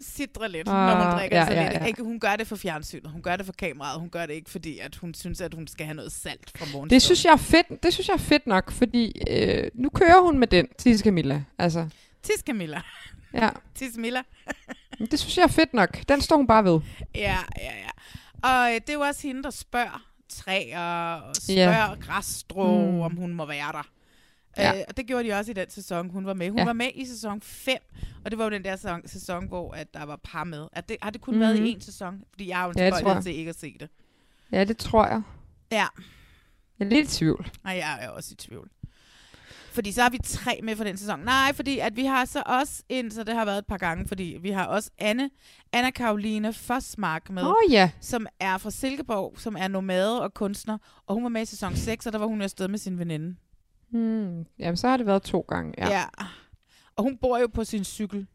sidder 0.02 0.48
lidt, 0.48 0.68
Ah, 0.68 0.98
når 0.98 1.04
hun 1.06 1.14
drikker 1.20 1.38
ja, 1.38 1.44
sådan 1.46 1.58
ja, 1.64 1.70
lidt. 1.72 1.82
ja. 1.82 1.86
Ikke, 1.88 2.04
hun 2.04 2.20
gør 2.20 2.36
det 2.36 2.48
for 2.48 2.56
fjernsynet, 2.56 3.12
hun 3.12 3.22
gør 3.22 3.36
det 3.36 3.46
for 3.46 3.54
kameraet, 3.54 4.00
hun 4.00 4.10
gør 4.10 4.26
det 4.26 4.34
ikke, 4.34 4.50
fordi 4.50 4.80
at 4.80 4.96
hun 4.96 5.14
synes, 5.14 5.42
at 5.42 5.54
hun 5.54 5.68
skal 5.68 5.86
have 5.86 5.96
noget 5.96 6.12
salt 6.12 6.52
fra 6.58 6.66
morgenstunden. 6.66 6.90
Det 6.90 7.02
synes 7.02 7.26
jeg 7.26 7.32
er 7.32 7.38
fedt, 7.38 7.84
det 7.84 7.94
synes 7.94 8.08
jeg 8.08 8.14
er 8.14 8.18
fedt 8.18 8.48
nok, 8.48 8.72
fordi 8.72 9.22
øh, 9.30 9.72
nu 9.74 9.90
kører 9.90 10.22
hun 10.22 10.40
med 10.40 10.48
den, 10.48 10.68
Tisse 10.78 11.04
Camilla. 11.04 11.44
Altså, 11.58 11.88
Tis 12.24 12.44
Camilla. 12.48 12.82
ja. 13.34 13.50
Tis 13.76 13.98
Milla. 13.98 14.22
Det 15.12 15.20
synes 15.20 15.38
jeg 15.38 15.44
er 15.44 15.48
fedt 15.48 15.74
nok. 15.74 15.98
Den 16.10 16.22
står 16.22 16.36
hun 16.36 16.48
bare 16.48 16.64
ved. 16.64 16.80
Ja, 17.16 17.38
ja, 17.58 17.74
ja. 17.84 17.90
Og 18.50 18.70
øh, 18.70 18.76
det 18.76 18.90
er 18.90 18.94
jo 18.94 19.00
også 19.02 19.28
hende, 19.28 19.44
der 19.44 19.50
spørger 19.50 20.06
træer 20.30 21.14
og 21.16 21.36
spørger 21.36 21.96
græsstrå, 21.96 22.86
Mm. 22.86 22.92
mm. 22.94 23.02
om 23.02 23.16
hun 23.16 23.34
må 23.34 23.46
være 23.46 23.72
der. 23.72 23.88
Ja. 24.58 24.78
Øh, 24.78 24.84
og 24.88 24.98
det 24.98 25.06
gjorde 25.08 25.24
de 25.30 25.34
også 25.34 25.52
i 25.52 25.54
den 25.54 25.70
sæson, 25.70 26.10
hun 26.10 26.26
var 26.26 26.34
med. 26.34 26.50
Hun 26.50 26.58
Ja. 26.60 26.66
var 26.66 26.74
med 26.74 26.90
i 26.96 27.06
sæson 27.06 27.42
5, 27.42 27.78
og 28.26 28.32
det 28.32 28.38
var 28.40 28.44
jo 28.44 28.50
den 28.50 28.64
der 28.64 28.76
sæson, 28.76 29.02
sæson 29.08 29.48
hvor 29.48 29.72
at 29.74 29.94
der 29.94 30.04
var 30.06 30.20
par 30.24 30.44
med. 30.44 30.68
At 30.74 30.90
det, 30.90 30.98
har 31.02 31.10
det 31.10 31.22
kun 31.22 31.34
mm. 31.34 31.40
været 31.40 31.58
i 31.58 31.62
Mhm. 31.62 31.70
én 31.70 31.80
sæson? 31.86 32.24
Fordi 32.32 32.48
jeg 32.48 32.58
har 32.58 32.66
jo 32.66 32.72
en 32.72 32.78
Ja, 32.78 33.22
til 33.22 33.36
ikke 33.36 33.50
at 33.50 33.60
se 33.60 33.76
det. 33.80 33.90
Ja, 34.52 34.64
det 34.64 34.78
tror 34.78 35.08
jeg. 35.08 35.22
Ja, 35.72 35.86
Jeg 36.80 36.86
er 36.86 36.90
lidt 36.90 37.14
i 37.14 37.18
tvivl. 37.18 37.52
og 37.64 37.72
jeg 37.78 37.98
er 38.02 38.10
også 38.10 38.30
i 38.34 38.36
tvivl. 38.36 38.70
Fordi 39.72 39.92
så 39.92 40.02
har 40.02 40.10
vi 40.10 40.18
tre 40.24 40.60
med 40.64 40.76
for 40.76 40.84
den 40.84 40.98
sæson. 40.98 41.20
Nej, 41.20 41.54
fordi 41.54 41.80
at 41.80 41.96
vi 41.96 42.06
har 42.06 42.26
så 42.26 42.44
også 42.46 42.84
en, 42.90 43.12
så 43.12 43.24
det 43.24 43.36
har 43.36 43.46
været 43.46 43.58
et 43.58 43.66
par 43.66 43.78
gange, 43.78 44.08
fordi 44.08 44.38
vi 44.42 44.50
har 44.50 44.66
også 44.66 44.90
Anne, 44.98 45.30
Anna 45.74 45.90
Karoline 45.92 46.54
Fosmark 46.54 47.30
med, 47.30 47.44
Åh, 47.44 47.54
ja. 47.72 47.92
som 48.02 48.26
er 48.40 48.58
fra 48.58 48.72
Silkeborg, 48.72 49.34
som 49.38 49.56
er 49.60 49.68
nomade 49.68 50.22
og 50.22 50.34
kunstner, 50.34 50.78
og 51.08 51.14
hun 51.16 51.24
var 51.24 51.30
med 51.30 51.42
i 51.42 51.46
sæson 51.46 51.76
6, 51.76 52.06
og 52.06 52.14
der 52.14 52.20
var 52.20 52.26
hun 52.26 52.42
afsted 52.42 52.68
med 52.68 52.80
sin 52.80 53.00
veninde. 53.00 53.36
Hmm. 53.92 54.46
Jamen, 54.60 54.78
så 54.78 54.88
har 54.88 54.98
det 54.98 55.06
været 55.06 55.22
to 55.22 55.46
gange. 55.48 55.74
Ja. 55.78 55.90
ja. 55.90 56.06
Og 56.96 57.04
hun 57.04 57.18
bor 57.18 57.38
jo 57.38 57.48
på 57.48 57.64
sin 57.64 57.84
cykel. 57.84 58.28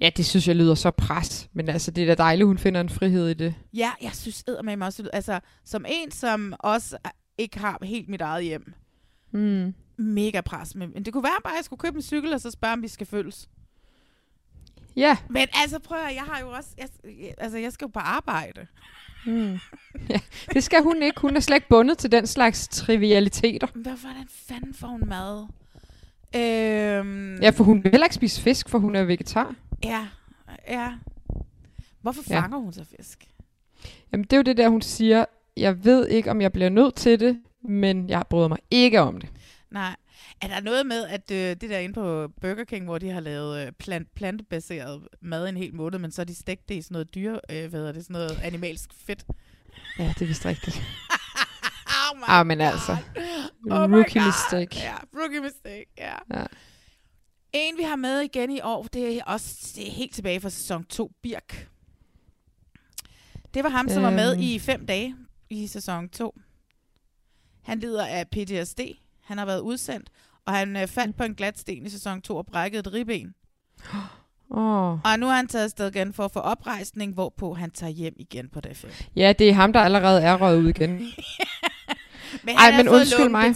ja, 0.00 0.10
det 0.16 0.26
synes 0.26 0.48
jeg 0.48 0.56
lyder 0.56 0.74
så 0.74 0.90
pres. 0.90 1.48
Men 1.52 1.68
altså, 1.68 1.90
det 1.90 2.02
er 2.02 2.06
da 2.06 2.22
dejligt, 2.22 2.46
hun 2.46 2.58
finder 2.58 2.80
en 2.80 2.88
frihed 2.88 3.28
i 3.28 3.34
det. 3.34 3.54
Ja, 3.74 3.92
jeg 4.02 4.14
synes 4.14 4.44
mig 4.64 4.82
også, 4.82 5.10
altså 5.12 5.40
som 5.64 5.84
en, 5.88 6.10
som 6.10 6.54
også 6.58 6.98
ikke 7.38 7.58
har 7.58 7.78
helt 7.82 8.08
mit 8.08 8.20
eget 8.20 8.44
hjem. 8.44 8.74
Mm. 9.30 9.74
Mega 9.96 10.40
pres. 10.40 10.74
Men 10.74 11.04
det 11.04 11.12
kunne 11.12 11.22
være 11.22 11.40
bare, 11.44 11.52
at 11.52 11.56
jeg 11.56 11.64
skulle 11.64 11.80
købe 11.80 11.96
en 11.96 12.02
cykel, 12.02 12.34
og 12.34 12.40
så 12.40 12.50
spørge, 12.50 12.72
om 12.72 12.82
vi 12.82 12.88
skal 12.88 13.06
følges. 13.06 13.48
Ja. 14.96 15.16
Men 15.30 15.48
altså, 15.54 15.78
prøv 15.78 15.98
at 15.98 16.14
jeg 16.14 16.22
har 16.22 16.40
jo 16.40 16.50
også, 16.50 16.70
jeg, 16.78 16.88
altså 17.38 17.58
jeg 17.58 17.72
skal 17.72 17.84
jo 17.84 17.90
på 17.94 17.98
arbejde. 17.98 18.66
Mm. 19.26 19.58
ja. 20.10 20.18
Det 20.52 20.62
skal 20.64 20.82
hun 20.82 21.02
ikke. 21.02 21.20
Hun 21.20 21.36
er 21.36 21.40
slet 21.40 21.56
ikke 21.56 21.68
bundet 21.68 21.98
til 21.98 22.12
den 22.12 22.26
slags 22.26 22.68
trivialiteter. 22.68 23.66
Men 23.74 23.82
hvordan 23.84 24.26
fanden 24.28 24.74
får 24.74 24.86
hun 24.86 25.08
mad? 25.08 25.46
Øhm, 26.36 27.36
Ja, 27.42 27.50
for 27.50 27.64
hun 27.64 27.84
vil 27.84 27.90
heller 27.90 28.04
ikke 28.06 28.14
spise 28.14 28.40
fisk, 28.42 28.68
for 28.68 28.78
hun 28.78 28.94
er 28.96 29.04
vegetar. 29.04 29.54
Ja, 29.84 30.06
ja. 30.68 30.88
Hvorfor 32.02 32.22
Ja. 32.30 32.40
fanger 32.40 32.58
hun 32.58 32.72
så 32.72 32.84
fisk? 32.98 33.24
Jamen, 34.12 34.24
det 34.24 34.32
er 34.32 34.36
jo 34.36 34.42
det 34.42 34.56
der, 34.56 34.68
hun 34.68 34.82
siger. 34.82 35.24
Jeg 35.56 35.84
ved 35.84 36.08
ikke, 36.08 36.30
om 36.30 36.40
jeg 36.40 36.52
bliver 36.52 36.68
nødt 36.68 36.94
til 36.94 37.20
det, 37.20 37.40
men 37.64 38.08
jeg 38.08 38.24
bryder 38.30 38.48
mig 38.48 38.58
ikke 38.70 39.00
om 39.00 39.20
det. 39.20 39.28
Nej. 39.70 39.96
Er 40.40 40.48
der 40.48 40.60
noget 40.60 40.86
med, 40.86 41.06
at 41.06 41.30
øh, 41.30 41.36
det 41.60 41.70
der 41.70 41.78
inde 41.78 41.94
på 41.94 42.28
Burger 42.40 42.64
King, 42.64 42.84
hvor 42.84 42.98
de 42.98 43.10
har 43.10 43.20
lavet 43.20 43.66
øh, 43.66 43.72
plant, 43.72 44.14
plantebaseret 44.14 45.08
mad 45.20 45.48
en 45.48 45.56
hel 45.56 45.74
måned, 45.74 45.98
men 45.98 46.10
så 46.10 46.20
har 46.20 46.24
de 46.24 46.34
stegt 46.34 46.68
det 46.68 46.74
i 46.74 46.82
sådan 46.82 46.94
noget 46.94 47.14
dyre, 47.14 47.40
øh, 47.50 47.70
hvad 47.70 47.80
hedder 47.80 47.92
det, 47.92 48.02
sådan 48.04 48.14
noget 48.14 48.40
animalsk 48.42 48.90
fedt? 48.94 49.24
Ja, 49.98 50.08
det 50.18 50.22
er 50.22 50.26
vist 50.26 50.46
rigtigt. 50.46 50.76
oh 52.12 52.18
my 52.18 52.22
ah, 52.26 52.46
men 52.46 52.60
altså. 52.60 52.92
Oh 53.70 53.92
rookie 53.92 54.20
God. 54.20 54.26
mistake. 54.26 54.76
Ja, 54.76 54.94
rookie 55.20 55.40
mistake, 55.40 55.86
ja. 55.98 56.14
Ja. 56.34 56.46
En, 57.52 57.76
vi 57.78 57.82
har 57.82 57.96
med 57.96 58.20
igen 58.20 58.50
i 58.50 58.60
år, 58.60 58.82
det 58.92 59.18
er 59.18 59.24
også 59.24 59.72
det 59.76 59.88
er 59.88 59.92
helt 59.92 60.14
tilbage 60.14 60.40
fra 60.40 60.50
sæson 60.50 60.84
2, 60.84 61.12
Birk. 61.22 61.68
Det 63.54 63.64
var 63.64 63.70
ham, 63.70 63.88
som 63.88 64.02
var 64.02 64.10
med 64.10 64.32
Øhm. 64.32 64.42
i 64.42 64.58
fem 64.58 64.86
dage 64.86 65.16
i 65.50 65.66
sæson 65.66 66.08
2. 66.08 66.34
Han 67.62 67.78
lider 67.80 68.06
af 68.06 68.28
PTSD. 68.28 68.80
Han 69.22 69.38
har 69.38 69.46
været 69.46 69.60
udsendt, 69.60 70.10
og 70.46 70.54
han 70.54 70.76
øh, 70.76 70.86
faldt 70.86 71.16
på 71.16 71.24
en 71.24 71.34
glat 71.34 71.58
sten 71.58 71.86
i 71.86 71.90
sæson 71.90 72.22
2 72.22 72.36
og 72.36 72.46
brækkede 72.46 72.80
et 72.80 72.92
ribben. 72.92 73.34
Åh. 74.50 74.92
Og 75.04 75.18
nu 75.18 75.28
er 75.28 75.32
han 75.32 75.46
taget 75.48 75.64
afsted 75.64 75.88
igen 75.88 76.12
for 76.12 76.24
at 76.24 76.32
få 76.32 76.38
oprejsning, 76.38 77.14
hvorpå 77.14 77.54
han 77.54 77.70
tager 77.70 77.90
hjem 77.90 78.14
igen 78.18 78.48
på 78.48 78.60
dag 78.60 78.76
5. 78.76 78.90
Ja, 79.16 79.32
det 79.38 79.48
er 79.48 79.52
ham, 79.52 79.72
der 79.72 79.80
allerede 79.80 80.22
er 80.22 80.36
røget 80.36 80.62
ud 80.62 80.68
igen. 80.68 80.90
Men 82.44 82.54
Ej, 82.54 82.64
han 82.64 82.74
har 82.74 82.82
men 82.82 82.92
undskyld 82.92 83.28
mig. 83.28 83.54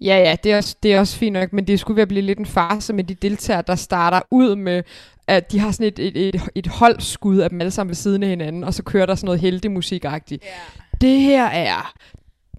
Ja, 0.00 0.16
ja, 0.16 0.36
det 0.44 0.52
er, 0.52 0.56
også, 0.56 0.76
det 0.82 0.94
er 0.94 1.00
også 1.00 1.16
fint 1.16 1.32
nok, 1.32 1.52
men 1.52 1.66
det 1.66 1.80
skulle 1.80 2.02
at 2.02 2.08
blive 2.08 2.22
lidt 2.22 2.38
en 2.38 2.46
farse 2.46 2.92
med 2.92 3.04
de 3.04 3.14
deltagere, 3.14 3.62
der 3.66 3.74
starter 3.74 4.20
ud 4.30 4.56
med, 4.56 4.82
at 5.26 5.52
de 5.52 5.58
har 5.58 5.70
sådan 5.70 5.86
et, 5.86 5.98
et, 5.98 6.16
et, 6.16 6.42
et 6.54 6.66
holdskud 6.66 7.38
af 7.38 7.50
dem 7.50 7.60
alle 7.60 7.70
sammen 7.70 7.88
ved 7.88 7.94
siden 7.94 8.22
af 8.22 8.28
hinanden, 8.28 8.64
og 8.64 8.74
så 8.74 8.82
kører 8.82 9.06
der 9.06 9.14
sådan 9.14 9.26
noget 9.26 9.40
heldig 9.40 9.70
musikagtigt. 9.70 10.44
Yeah. 10.44 11.00
Det 11.00 11.20
her 11.20 11.44
er 11.44 11.92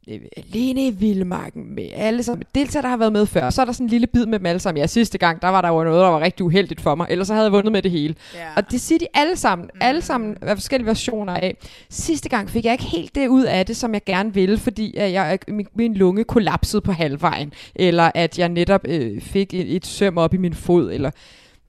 alene 0.08 0.88
i 0.88 0.90
Vildmarken 0.90 1.76
med 1.76 1.90
alle 1.94 2.24
sammen 2.24 2.44
deltagere, 2.56 2.84
der 2.84 2.90
har 2.90 2.98
været 2.98 3.14
med 3.14 3.26
før. 3.26 3.50
Så 3.50 3.62
er 3.62 3.66
der 3.66 3.72
sådan 3.72 3.86
en 3.86 3.90
lille 3.90 4.08
bid 4.08 4.26
med 4.26 4.40
dem 4.40 4.46
alle 4.46 4.60
sammen. 4.60 4.82
Ja, 4.82 4.88
sidste 4.88 5.18
gang, 5.18 5.42
der 5.42 5.48
var 5.48 5.62
der 5.62 5.70
jo 5.70 5.84
noget, 5.84 6.04
der 6.04 6.10
var 6.10 6.20
rigtig 6.20 6.46
uheldigt 6.46 6.82
for 6.82 6.96
mig. 6.96 7.08
Ellers 7.10 7.28
så 7.28 7.34
havde 7.34 7.44
jeg 7.44 7.52
vundet 7.52 7.72
med 7.72 7.82
det 7.82 7.92
hele. 7.92 8.16
Ja. 8.36 8.48
Og 8.56 8.72
det 8.72 8.82
siger 8.82 9.00
de 9.00 9.08
alle 9.14 9.36
sammen. 9.36 9.70
Mm. 9.74 9.80
Alle 9.82 10.02
sammen 10.02 10.38
af 10.42 10.58
forskellige 10.58 10.88
versioner 10.88 11.34
af. 11.34 11.58
Sidste 11.90 12.30
gang 12.30 12.50
fik 12.50 12.66
jeg 12.66 12.72
ikke 12.72 12.84
helt 12.84 13.16
det 13.16 13.28
ud 13.28 13.44
af 13.44 13.66
det, 13.66 13.78
som 13.78 13.94
jeg 13.94 14.04
gerne 14.06 14.34
ville, 14.34 14.58
fordi 14.58 14.98
at 14.98 15.12
jeg, 15.12 15.40
min, 15.48 15.68
min 15.76 15.94
lunge 15.94 16.24
kollapsede 16.24 16.82
på 16.82 16.92
halvvejen. 16.92 17.54
Eller 17.76 18.12
at 18.16 18.40
jeg 18.40 18.50
netop 18.50 18.82
øh, 18.88 19.22
fik 19.22 19.54
et, 19.54 19.76
et 19.76 19.86
søm 19.86 20.18
op 20.18 20.34
i 20.34 20.38
min 20.38 20.54
fod. 20.54 20.92
Eller 20.92 21.12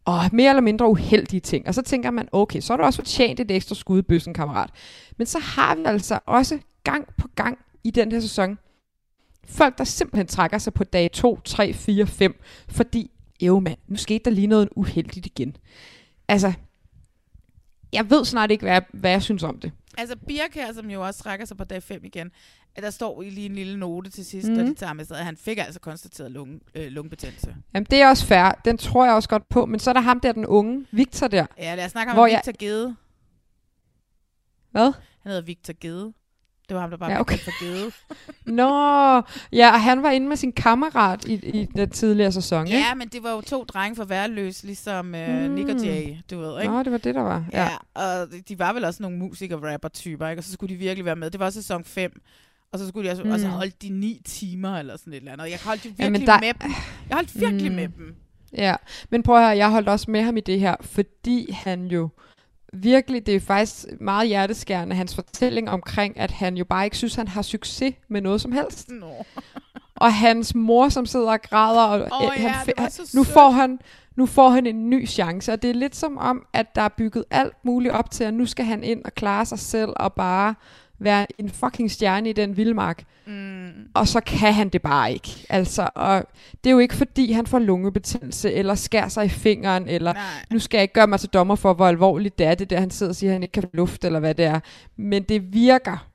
og 0.05 0.21
mere 0.33 0.49
eller 0.49 0.63
mindre 0.63 0.89
uheldige 0.89 1.41
ting. 1.41 1.69
Og 1.69 1.75
så 1.75 1.83
tænker 1.83 2.11
man, 2.11 2.29
okay, 2.33 2.61
så 2.61 2.73
har 2.73 2.77
du 2.77 2.83
også 2.83 2.97
fortjent 2.97 3.41
et 3.41 3.51
ekstra 3.51 3.75
skud 3.75 3.99
i 3.99 4.03
bøssen, 4.03 4.35
kammerat. 4.35 4.71
Men 5.17 5.27
så 5.27 5.39
har 5.39 5.75
vi 5.75 5.83
altså 5.87 6.19
også 6.27 6.59
gang 6.85 7.07
på 7.19 7.29
gang 7.35 7.59
i 7.87 7.91
den 7.91 8.13
her 8.13 8.21
sæson, 8.21 8.59
folk, 9.45 9.79
der 9.79 9.85
simpelthen 9.85 10.27
trækker 10.27 10.59
sig 10.59 10.75
på 10.75 10.85
dag 10.85 11.11
2, 11.13 11.41
3, 11.41 11.73
4, 11.75 12.07
5, 12.07 12.41
fordi, 12.69 13.11
jo 13.43 13.61
mand, 13.61 13.79
nu 13.89 13.97
skete 13.97 14.25
der 14.25 14.31
lige 14.31 14.47
noget 14.47 14.69
uheldigt 14.77 15.27
igen. 15.27 15.57
Altså, 16.29 16.53
jeg 17.93 18.11
ved 18.11 18.25
snart 18.25 18.51
ikke, 18.51 18.63
hvad 18.63 18.73
jeg, 18.73 18.83
hvad 18.93 19.11
jeg 19.11 19.23
synes 19.23 19.43
om 19.43 19.61
det. 19.61 19.73
Altså 19.99 20.17
Birk 20.17 20.55
her, 20.55 20.73
som 20.73 20.91
jo 20.91 21.07
også 21.07 21.23
trækker 21.23 21.47
sig 21.47 21.57
på 21.57 21.65
dag 21.65 21.83
5 21.83 22.05
igen, 22.05 22.31
at 22.75 22.83
der 22.83 22.91
står 22.91 23.23
i 23.23 23.31
lige 23.31 23.47
en 23.47 23.55
lille 23.55 23.77
note 23.79 24.11
til 24.11 24.25
sidst, 24.25 24.49
Mhm. 24.49 24.57
mm. 24.57 24.63
og 24.63 24.67
de 24.71 24.75
tager 24.75 24.93
med 24.93 25.05
sig, 25.05 25.19
at 25.19 25.25
han 25.25 25.37
fik 25.37 25.59
altså 25.59 25.81
konstateret 25.81 26.31
lunge, 26.31 26.61
øh, 26.75 26.87
lungebetændelse. 26.87 27.57
Jamen, 27.75 27.87
det 27.91 28.01
er 28.03 28.09
også 28.09 28.27
fair. 28.27 28.61
Den 28.65 28.79
tror 28.79 29.05
jeg 29.05 29.15
også 29.15 29.29
godt 29.29 29.49
på. 29.49 29.67
Men 29.67 29.81
så 29.81 29.91
er 29.91 29.95
der 29.95 30.01
ham 30.01 30.21
der, 30.21 30.33
den 30.33 30.47
unge, 30.47 30.87
Victor 30.93 31.29
der. 31.29 31.47
Ja, 31.59 31.75
lad 31.75 31.85
os 31.85 31.91
snakke 31.91 32.13
om 32.13 32.17
Victor 32.31 32.53
Gede. 32.59 32.97
Hvad? 34.71 34.93
Han 35.23 35.31
hedder 35.31 35.43
Victor 35.43 35.75
Gede. 35.81 36.13
Det 36.69 36.75
var 36.75 36.81
ham, 36.81 36.91
der 36.91 36.97
bare 36.97 37.11
Ja, 37.11 37.15
ja, 37.15 37.21
okay. 37.21 37.39
for 37.39 37.65
Gede. 37.65 37.91
Nå, 38.59 38.69
ja, 39.53 39.71
og 39.73 39.81
han 39.83 40.03
var 40.03 40.11
inde 40.11 40.29
med 40.29 40.37
sin 40.37 40.53
kammerat 40.53 41.25
i, 41.25 41.35
i 41.61 41.65
den 41.77 41.91
tidligere 41.91 42.33
sæson, 42.33 42.67
ikke? 42.67 42.79
ja, 42.79 42.95
men 42.95 43.09
det 43.09 43.23
var 43.23 43.31
jo 43.31 43.41
to 43.41 43.65
drenge 43.65 43.97
for 43.97 44.05
værløs, 44.05 44.63
ligesom 44.65 45.15
øh, 45.15 45.51
Nick 45.51 45.69
og 45.69 45.85
Jay, 45.85 46.17
du 46.31 46.39
ved, 46.41 46.61
ikke? 46.63 46.73
Nå, 46.75 46.83
det 46.83 46.93
var 46.93 46.99
det, 46.99 47.15
der 47.15 47.23
var. 47.23 47.45
Ja. 47.53 47.63
Ja, 47.95 48.03
og 48.23 48.29
de 48.49 48.59
var 48.59 48.73
vel 48.73 48.85
også 48.85 49.03
nogle 49.03 49.17
musiker-rapper-typer, 49.19 50.29
ikke? 50.29 50.41
Og 50.41 50.45
så 50.45 50.53
skulle 50.53 50.75
de 50.75 50.79
virkelig 50.79 51.05
være 51.05 51.17
med. 51.17 51.31
Det 51.31 51.41
var 51.41 51.51
sæson 51.51 51.85
5. 51.85 52.21
Og 52.73 52.79
så 52.79 52.89
skulle 52.89 53.09
de 53.09 53.13
også, 53.13 53.23
Mm. 53.23 53.29
mm. 53.29 53.35
også 53.35 53.47
holde 53.49 53.73
de 53.83 53.89
ni 53.89 54.21
timer 54.25 54.79
eller 54.79 54.97
sådan 54.97 55.13
et 55.13 55.17
eller 55.17 55.33
andet. 55.33 55.45
Og 55.45 55.51
jeg 55.51 55.59
holdt 55.65 55.85
jo 55.85 55.91
virkelig 55.99 56.27
der- 56.27 56.41
med 56.41 56.53
dem. 56.63 56.71
Jeg 57.09 57.15
holdt 57.17 57.41
virkelig 57.41 57.71
Mm. 57.71 57.77
med 57.77 57.89
dem. 57.89 58.15
Ja, 58.53 58.77
men 59.11 59.23
prøv 59.23 59.37
at 59.37 59.43
høre, 59.43 59.57
jeg 59.57 59.71
holdt 59.71 59.89
også 59.89 60.11
med 60.11 60.23
ham 60.23 60.37
i 60.37 60.41
det 60.41 60.61
her, 60.61 60.77
fordi 60.81 61.51
han 61.53 61.85
jo 61.87 62.09
virkelig, 62.73 63.27
det 63.27 63.37
er 63.37 63.41
faktisk 63.41 63.87
meget 64.01 64.29
hjerteskærende, 64.29 64.97
hans 64.97 65.15
fortælling 65.15 65.71
omkring, 65.71 66.21
at 66.21 66.31
han 66.31 66.57
jo 66.57 66.65
bare 66.65 66.85
ikke 66.85 66.97
synes, 66.97 67.15
han 67.15 67.29
har 67.29 67.43
succes 67.43 67.95
med 68.09 68.21
noget 68.21 68.41
som 68.41 68.53
helst. 68.53 68.89
Nå. 68.89 69.13
Og 69.97 70.15
hans 70.15 70.55
mor, 70.55 70.89
som 70.89 71.07
sidder 71.07 71.31
og 71.33 71.43
græder, 71.43 71.83
og 71.83 72.23
Åh 72.23 72.37
øh, 72.37 72.43
ja, 72.43 72.49
han, 72.49 72.91
nu 73.15 73.25
får 73.25 73.51
han 73.51 73.79
nu 74.17 74.27
får 74.27 74.49
han 74.49 74.67
en 74.67 74.91
ny 74.91 75.09
chance, 75.09 75.53
og 75.53 75.63
det 75.63 75.71
er 75.71 75.75
lidt 75.75 75.97
som 75.97 76.19
om, 76.19 76.47
at 76.53 76.75
der 76.75 76.83
er 76.83 76.89
bygget 76.89 77.25
alt 77.31 77.65
muligt 77.65 77.95
op 77.95 78.11
til, 78.11 78.25
at 78.25 78.35
nu 78.35 78.47
skal 78.47 78.65
han 78.65 78.85
ind 78.85 79.05
og 79.05 79.15
klare 79.15 79.47
sig 79.47 79.59
selv, 79.59 79.91
og 79.97 80.13
bare 80.13 80.55
være 80.99 81.27
en 81.39 81.51
fucking 81.51 81.91
stjerne 81.91 82.31
i 82.31 82.33
den 82.33 82.57
vildmark. 82.57 83.05
Mm. 83.27 83.71
Og 83.95 84.09
så 84.09 84.21
kan 84.21 84.55
han 84.55 84.69
det 84.69 84.83
bare 84.83 85.13
ikke. 85.13 85.47
Altså, 85.49 85.89
og 85.95 86.25
det 86.65 86.71
er 86.71 86.73
jo 86.73 86.79
ikke 86.79 86.95
fordi, 86.95 87.33
han 87.33 87.47
får 87.47 87.59
lungebetændelse, 87.59 88.53
eller 88.53 88.75
skærer 88.75 89.09
sig 89.09 89.25
i 89.25 89.29
fingeren, 89.29 89.89
eller 89.89 90.13
Nej. 90.13 90.23
nu 90.51 90.59
skal 90.59 90.79
jeg 90.79 90.83
ikke 90.83 90.95
gøre 90.95 91.07
mig 91.07 91.21
til 91.21 91.29
dommer 91.29 91.55
for, 91.55 91.75
hvor 91.75 91.87
alvorligt 91.87 92.39
det 92.39 92.47
er, 92.47 92.55
det 92.55 92.71
der, 92.71 92.81
han 92.81 92.91
sidder 92.91 93.11
og 93.11 93.17
siger, 93.17 93.31
at 93.31 93.35
han 93.35 93.43
ikke 93.43 93.53
kan 93.53 93.63
få 93.63 93.69
luft, 93.73 94.05
eller 94.05 94.21
hvad 94.21 94.35
det 94.35 94.45
er. 94.45 94.61
Men 94.97 95.23
det 95.23 95.53
virker. 95.53 96.07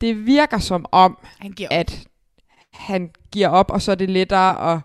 Det 0.00 0.26
virker 0.26 0.58
som 0.58 0.86
om, 0.92 1.18
Han 1.38 1.52
giver 1.52 1.68
at 1.70 2.04
han 2.72 3.10
giver 3.32 3.48
op, 3.48 3.70
og 3.70 3.82
så 3.82 3.90
er 3.90 3.94
det 3.94 4.10
lettere 4.10 4.72
at 4.72 4.80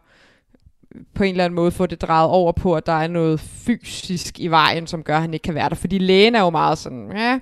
på 1.16 1.24
en 1.24 1.32
eller 1.32 1.46
anden 1.46 1.56
måde 1.56 1.72
få 1.72 1.86
det 1.86 2.02
drejet 2.02 2.30
over 2.30 2.52
på, 2.52 2.76
at 2.76 2.86
der 2.86 2.94
er 2.94 3.08
noget 3.08 3.40
fysisk 3.40 4.40
i 4.40 4.48
vejen, 4.48 4.88
som 4.88 5.04
gør, 5.04 5.16
at 5.16 5.22
han 5.22 5.34
ikke 5.34 5.44
kan 5.44 5.56
være 5.56 5.70
der. 5.70 5.76
Fordi 5.76 5.98
lægen 5.98 6.36
er 6.36 6.40
jo 6.40 6.50
meget 6.50 6.78
sådan, 6.78 7.12
ja, 7.16 7.40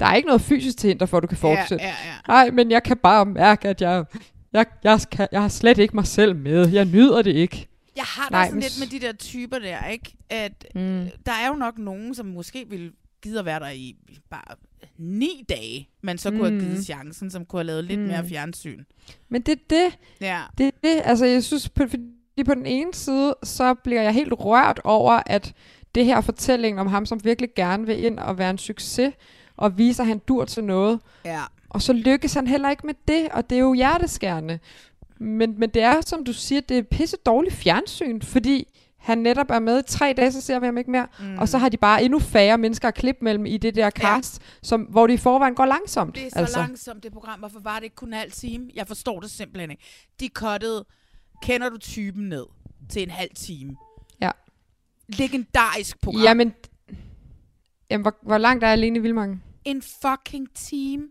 der 0.00 0.06
er 0.06 0.14
ikke 0.14 0.26
noget 0.26 0.42
fysisk 0.42 0.78
til 0.78 0.88
hinder 0.88 1.06
for, 1.06 1.16
at 1.16 1.22
du 1.22 1.26
kan 1.26 1.36
fortsætte. 1.36 1.84
Ja, 1.84 1.88
ja, 1.90 1.94
ja. 2.06 2.14
Nej, 2.28 2.50
men 2.50 2.70
jeg 2.70 2.82
kan 2.82 2.96
bare 2.96 3.26
mærke, 3.26 3.68
at 3.68 3.80
jeg, 3.82 4.04
jeg, 4.52 4.66
jeg, 4.84 5.00
skal, 5.00 5.28
jeg 5.32 5.40
har 5.42 5.48
slet 5.48 5.78
ikke 5.78 5.96
mig 5.96 6.06
selv 6.06 6.36
med. 6.36 6.68
Jeg 6.68 6.84
nyder 6.84 7.22
det 7.22 7.34
ikke. 7.34 7.68
Jeg 7.96 8.04
har 8.04 8.28
da 8.28 8.34
Nej, 8.34 8.44
sådan 8.44 8.54
men 8.54 8.62
lidt 8.62 8.74
med 8.92 9.00
de 9.00 9.06
der 9.06 9.12
typer 9.12 9.58
der, 9.58 9.86
ikke? 9.86 10.16
At 10.30 10.66
Mm. 10.74 10.80
mm. 10.80 11.08
der 11.26 11.32
er 11.32 11.48
jo 11.48 11.54
nok 11.54 11.78
nogen, 11.78 12.14
som 12.14 12.26
måske 12.26 12.64
ville 12.68 12.92
gide 13.22 13.38
at 13.38 13.44
være 13.44 13.60
der 13.60 13.70
i 13.70 13.96
bare 14.30 14.56
ni 14.98 15.44
dage, 15.48 15.88
men 16.02 16.18
så 16.18 16.30
kunne 16.30 16.50
Mm. 16.50 16.58
have 16.60 16.70
givet 16.70 16.84
chancen, 16.84 17.30
som 17.30 17.44
kunne 17.44 17.60
have 17.60 17.66
lavet 17.66 17.84
lidt 17.84 18.00
Mm. 18.00 18.04
mm. 18.06 18.10
mere 18.12 18.28
fjernsyn. 18.28 18.84
Men 19.28 19.42
det 19.42 19.52
er 19.52 19.62
det. 19.70 19.98
Ja. 20.20 20.40
Det 20.58 20.66
er 20.66 20.70
det. 20.82 21.02
Altså, 21.04 21.24
jeg 21.26 21.44
synes, 21.44 21.68
på, 21.68 21.82
fordi 21.90 22.44
på 22.46 22.54
den 22.54 22.66
ene 22.66 22.94
side, 22.94 23.34
så 23.42 23.74
bliver 23.74 24.02
jeg 24.02 24.12
helt 24.14 24.32
rørt 24.32 24.80
over, 24.84 25.20
at 25.26 25.52
det 25.94 26.04
her 26.04 26.20
fortælling 26.20 26.80
om 26.80 26.86
ham, 26.86 27.06
som 27.06 27.24
virkelig 27.24 27.50
gerne 27.56 27.86
vil 27.86 28.04
ind 28.04 28.18
og 28.18 28.38
være 28.38 28.50
en 28.50 28.58
succes, 28.58 29.12
og 29.56 29.78
vise, 29.78 30.02
at 30.02 30.08
han 30.08 30.18
dur 30.18 30.44
til 30.44 30.64
noget. 30.64 31.00
Ja. 31.24 31.42
Og 31.68 31.82
så 31.82 31.92
lykkes 31.92 32.34
han 32.34 32.46
heller 32.46 32.70
ikke 32.70 32.86
med 32.86 32.94
det, 33.08 33.28
og 33.28 33.50
det 33.50 33.56
er 33.56 33.60
jo 33.60 33.72
hjerteskærende. 33.72 34.58
Men, 35.18 35.58
men 35.58 35.70
det 35.70 35.82
er, 35.82 36.00
som 36.00 36.24
du 36.24 36.32
siger, 36.32 36.60
det 36.60 36.78
er 36.78 36.82
pisse 36.82 37.16
dårligt 37.16 37.54
fjernsyn, 37.54 38.20
fordi 38.20 38.68
han 39.04 39.18
netop 39.18 39.50
er 39.50 39.58
med 39.58 39.78
i 39.78 39.82
tre 39.86 40.14
dage, 40.16 40.32
så 40.32 40.40
ser 40.40 40.58
vi 40.58 40.66
ham 40.66 40.78
ikke 40.78 40.90
mere. 40.90 41.06
Mm. 41.20 41.38
Og 41.38 41.48
så 41.48 41.58
har 41.58 41.68
de 41.68 41.76
bare 41.76 42.02
endnu 42.02 42.18
færre 42.18 42.58
mennesker 42.58 42.88
at 42.88 42.94
klippe 42.94 43.24
mellem 43.24 43.46
i 43.46 43.56
det 43.56 43.74
der 43.74 43.90
cast, 43.90 44.40
ja. 44.40 44.44
som, 44.62 44.80
hvor 44.80 45.06
det 45.06 45.14
i 45.14 45.16
forvejen 45.16 45.54
går 45.54 45.66
langsomt. 45.66 46.14
Det 46.14 46.26
er 46.26 46.30
så 46.30 46.38
altså. 46.38 46.58
langsomt, 46.58 47.02
det 47.02 47.12
program. 47.12 47.38
Hvorfor 47.38 47.60
var 47.60 47.76
det 47.76 47.84
ikke 47.84 47.96
kun 47.96 48.08
en 48.08 48.14
halv 48.14 48.32
time? 48.32 48.70
Jeg 48.74 48.86
forstår 48.86 49.20
det 49.20 49.30
simpelthen 49.30 49.70
ikke. 49.70 49.82
De 50.20 50.28
cuttede, 50.34 50.84
kender 51.42 51.68
du 51.68 51.78
typen 51.78 52.28
ned 52.28 52.46
til 52.90 53.02
en 53.02 53.10
halv 53.10 53.30
time. 53.34 53.76
Ja. 54.20 54.30
Legendarisk 55.08 56.00
program. 56.00 56.22
Jamen, 56.22 56.54
jamen 57.90 58.02
hvor, 58.02 58.14
hvor 58.22 58.38
langt 58.38 58.64
er 58.64 58.68
alene 58.68 58.98
i 58.98 59.02
Vildmarken? 59.02 59.42
En 59.64 59.82
fucking 60.02 60.48
time. 60.54 61.02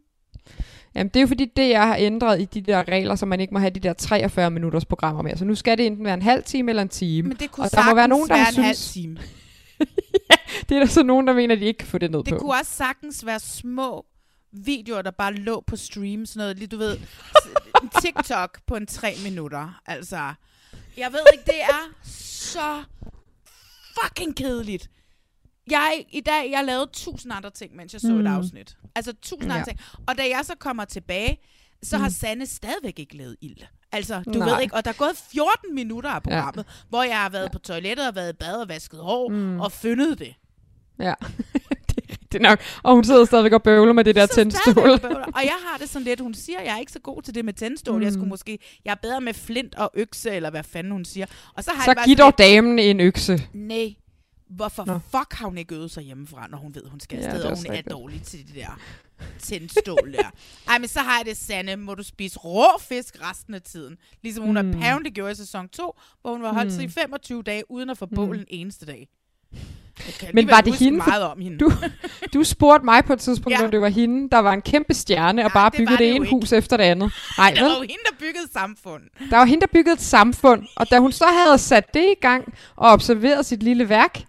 Jamen, 0.96 1.08
det 1.10 1.16
er 1.16 1.22
jo 1.22 1.28
fordi, 1.28 1.46
det 1.56 1.70
jeg 1.70 1.88
har 1.88 1.96
ændret 2.00 2.42
i 2.42 2.46
de 2.46 2.62
der 2.62 2.88
regler, 2.88 3.16
så 3.16 3.26
man 3.26 3.40
ikke 3.40 3.54
må 3.54 3.60
have 3.60 3.70
de 3.70 3.80
der 3.80 3.94
43 3.94 4.52
minutters 4.52 4.86
programmer 4.86 5.22
mere. 5.22 5.38
Så 5.38 5.46
nu 5.46 5.56
skal 5.56 5.78
det 5.78 5.86
enten 5.86 6.06
være 6.06 6.14
en 6.14 6.22
halv 6.22 6.44
time 6.44 6.72
eller 6.72 6.82
en 6.82 6.90
time. 6.90 7.28
Men 7.28 7.38
det 7.38 7.52
kunne 7.52 7.66
og 7.66 7.72
der 7.72 7.86
må 7.90 7.96
være 7.96 8.08
nogen, 8.08 8.30
der 8.30 8.36
være 8.36 8.48
en 8.48 8.54
synes, 8.54 8.66
halv 8.66 8.78
time. 8.78 9.18
det 10.70 10.76
er 10.76 10.80
der 10.80 10.86
så 10.86 11.04
nogen, 11.04 11.28
der 11.28 11.34
mener, 11.34 11.56
at 11.56 11.62
de 11.62 11.66
ikke 11.66 11.78
kan 11.78 11.88
få 11.88 11.98
det 11.98 12.12
ned 12.12 12.24
Det 12.24 12.34
på. 12.34 12.40
kunne 12.40 12.54
også 12.60 12.72
sagtens 12.72 13.26
være 13.26 13.40
små 13.40 14.06
videoer, 14.52 15.02
der 15.02 15.12
bare 15.12 15.34
lå 15.34 15.64
på 15.68 15.76
stream. 15.76 16.26
Sådan 16.26 16.40
noget, 16.40 16.58
lige, 16.58 16.68
du 16.68 16.78
ved, 16.78 16.98
TikTok 18.02 18.60
på 18.68 18.76
en 18.76 18.88
tre 18.88 19.14
minutter. 19.24 19.82
Altså, 19.86 20.34
jeg 20.98 21.12
ved 21.12 21.20
ikke, 21.34 21.46
det 21.46 21.62
er 21.62 21.92
så 22.12 22.84
fucking 24.02 24.36
kedeligt. 24.36 24.90
Jeg, 25.72 26.06
I 26.11 26.22
dag, 26.22 26.52
jeg 26.52 26.65
lavede 26.65 26.90
tusind 26.94 27.34
andre 27.34 27.49
ting, 27.49 27.76
mens 27.76 27.94
jeg 27.94 28.02
så 28.02 28.07
mm. 28.07 28.15
et 28.18 28.19
Mm. 28.23 28.27
afsnit. 28.27 28.77
Altså 28.95 29.14
tusind 29.22 29.52
Ja. 29.52 29.53
andre 29.57 29.65
ting. 29.65 29.80
Og 30.07 30.18
da 30.18 30.22
jeg 30.23 30.40
så 30.44 30.53
kommer 30.60 30.85
tilbage, 30.85 31.40
så 31.84 31.98
har 31.98 32.07
Mm. 32.07 32.14
Sanne 32.14 32.45
stadigvæk 32.45 32.99
ikke 32.99 33.18
lavet 33.18 33.35
ild. 33.41 33.57
Altså, 33.91 34.22
du 34.34 34.40
Nej. 34.40 34.49
ved 34.49 34.61
ikke, 34.61 34.76
og 34.76 34.85
der 34.85 34.91
er 34.91 34.95
gået 34.95 35.18
14 35.31 35.76
minutter 35.76 36.10
af 36.10 36.23
programmet, 36.23 36.64
ja. 36.68 36.72
hvor 36.90 37.03
jeg 37.03 37.18
har 37.22 37.30
været 37.30 37.52
på 37.52 37.60
toilettet 37.60 38.07
og 38.07 38.15
været 38.15 38.30
i 38.34 38.35
bad 38.35 38.53
og 38.61 38.69
vasket 38.69 38.99
hår 38.99 39.30
Mm. 39.30 39.60
og 39.60 39.72
fundet 39.72 40.19
det. 40.19 40.34
Ja, 40.99 41.14
det 41.90 41.98
er 41.98 42.11
rigtigt 42.11 42.41
nok. 42.41 42.60
Og 42.84 42.95
hun 42.95 43.03
sidder 43.03 43.26
stadigvæk 43.26 43.53
og 43.53 43.64
bøvler 43.64 43.94
med 43.94 44.03
det 44.03 44.15
der 44.15 44.26
tændstål. 44.26 44.90
Og 45.35 45.44
jeg 45.44 45.56
har 45.69 45.77
det 45.80 45.90
sådan 45.90 46.03
lidt, 46.03 46.19
hun 46.19 46.34
siger, 46.34 46.61
jeg 46.61 46.73
er 46.76 46.80
ikke 46.80 46.91
så 46.91 46.99
god 46.99 47.22
til 47.22 47.35
det 47.35 47.45
med 47.45 47.53
tændstål. 47.53 47.98
Mm. 47.98 48.03
Jeg 48.03 48.14
skulle 48.14 48.30
måske, 48.30 48.60
jeg 48.85 48.91
er 48.91 48.95
bedre 48.95 49.22
med 49.22 49.34
flint 49.34 49.76
og 49.76 49.91
økse, 49.94 50.31
eller 50.31 50.49
hvad 50.49 50.64
fanden 50.64 50.91
hun 50.91 51.06
siger. 51.06 51.26
Og 51.53 51.64
så 51.64 51.72
har 51.72 51.84
Så 51.84 51.90
jeg 51.90 51.95
bare 51.95 52.06
giv 52.06 52.15
dog 52.15 52.38
damen 52.38 52.80
en 52.80 52.99
økse. 52.99 53.48
Nej, 53.53 53.95
hvorfor 54.56 54.86
Nå. 54.86 55.00
Fuck 55.12 55.34
har 55.34 55.46
hun 55.46 55.58
ikke 55.58 55.76
øvet 55.76 55.92
sig 55.92 56.04
hjemmefra, 56.04 56.48
når 56.50 56.58
hun 56.58 56.76
ved, 56.76 56.84
hun 56.90 57.00
skal 57.00 57.20
Ja, 57.20 57.26
afsted, 57.26 57.44
er 57.46 57.52
og 57.52 57.58
hun 57.58 57.66
er 57.70 57.82
dårlig 57.82 58.24
til 58.24 58.40
det 58.48 58.56
der 58.56 58.80
tændstål 59.40 60.14
der. 60.14 60.32
Ej, 60.68 60.78
men 60.80 60.88
så 60.88 61.00
har 61.00 61.18
jeg 61.18 61.26
det, 61.26 61.38
Sanne, 61.38 61.76
må 61.76 61.96
du 61.96 62.04
spise 62.04 62.40
rå 62.40 62.66
fisk 62.82 63.18
resten 63.30 63.54
af 63.54 63.62
tiden. 63.62 63.98
Ligesom 64.24 64.44
hun 64.46 64.56
Mm. 64.62 64.66
mm. 64.68 64.74
apparently 64.78 65.10
gjorde 65.10 65.32
i 65.32 65.36
sæson 65.36 65.70
2, 65.70 66.00
hvor 66.22 66.32
hun 66.32 66.42
var 66.44 66.54
holdt 66.54 66.72
Mm. 66.72 66.76
sig 66.76 66.84
i 66.84 66.88
25 66.88 67.44
dage, 67.44 67.72
uden 67.72 67.90
at 67.90 67.98
få 67.98 68.06
Mm. 68.12 68.16
bål 68.16 68.38
en 68.40 68.46
eneste 68.48 68.86
dag. 68.86 69.08
Men 70.34 70.50
var 70.50 70.62
det 70.62 70.76
hende? 70.76 70.98
meget 70.98 71.24
om 71.24 71.40
hende. 71.42 71.58
Du, 71.58 71.72
du 72.34 72.44
spurgte 72.44 72.86
mig 72.86 73.06
på 73.06 73.14
et 73.14 73.20
tidspunkt, 73.20 73.60
Ja. 73.60 73.66
om 73.66 73.72
det 73.72 73.82
var 73.82 73.88
hende, 73.90 74.30
der 74.30 74.38
var 74.40 74.54
en 74.54 74.62
kæmpe 74.62 74.94
stjerne, 74.94 75.46
og 75.46 75.52
bare 75.52 75.70
det 75.70 75.78
byggede 75.78 75.92
det, 75.98 76.00
det 76.00 76.16
ene 76.16 76.30
hus 76.30 76.52
efter 76.52 76.78
det 76.78 76.84
andet. 76.84 77.12
Nej, 77.38 77.52
Det 77.54 77.62
var 77.64 77.70
jo 77.70 77.82
hende, 77.82 78.04
der 78.10 78.16
byggede 78.20 78.52
samfund. 78.54 79.04
Der 79.30 79.38
var 79.38 79.46
hende, 79.46 79.62
der 79.62 79.68
byggede 79.74 79.94
et 79.94 80.02
samfund, 80.02 80.64
og 80.76 80.90
da 80.92 81.00
hun 81.00 81.12
så 81.12 81.26
havde 81.26 81.58
sat 81.58 81.94
det 81.94 82.04
i 82.18 82.20
gang 82.22 82.54
og 82.76 82.92
observeret 82.92 83.46
sit 83.46 83.64
lille 83.64 83.90
værk, 83.90 84.24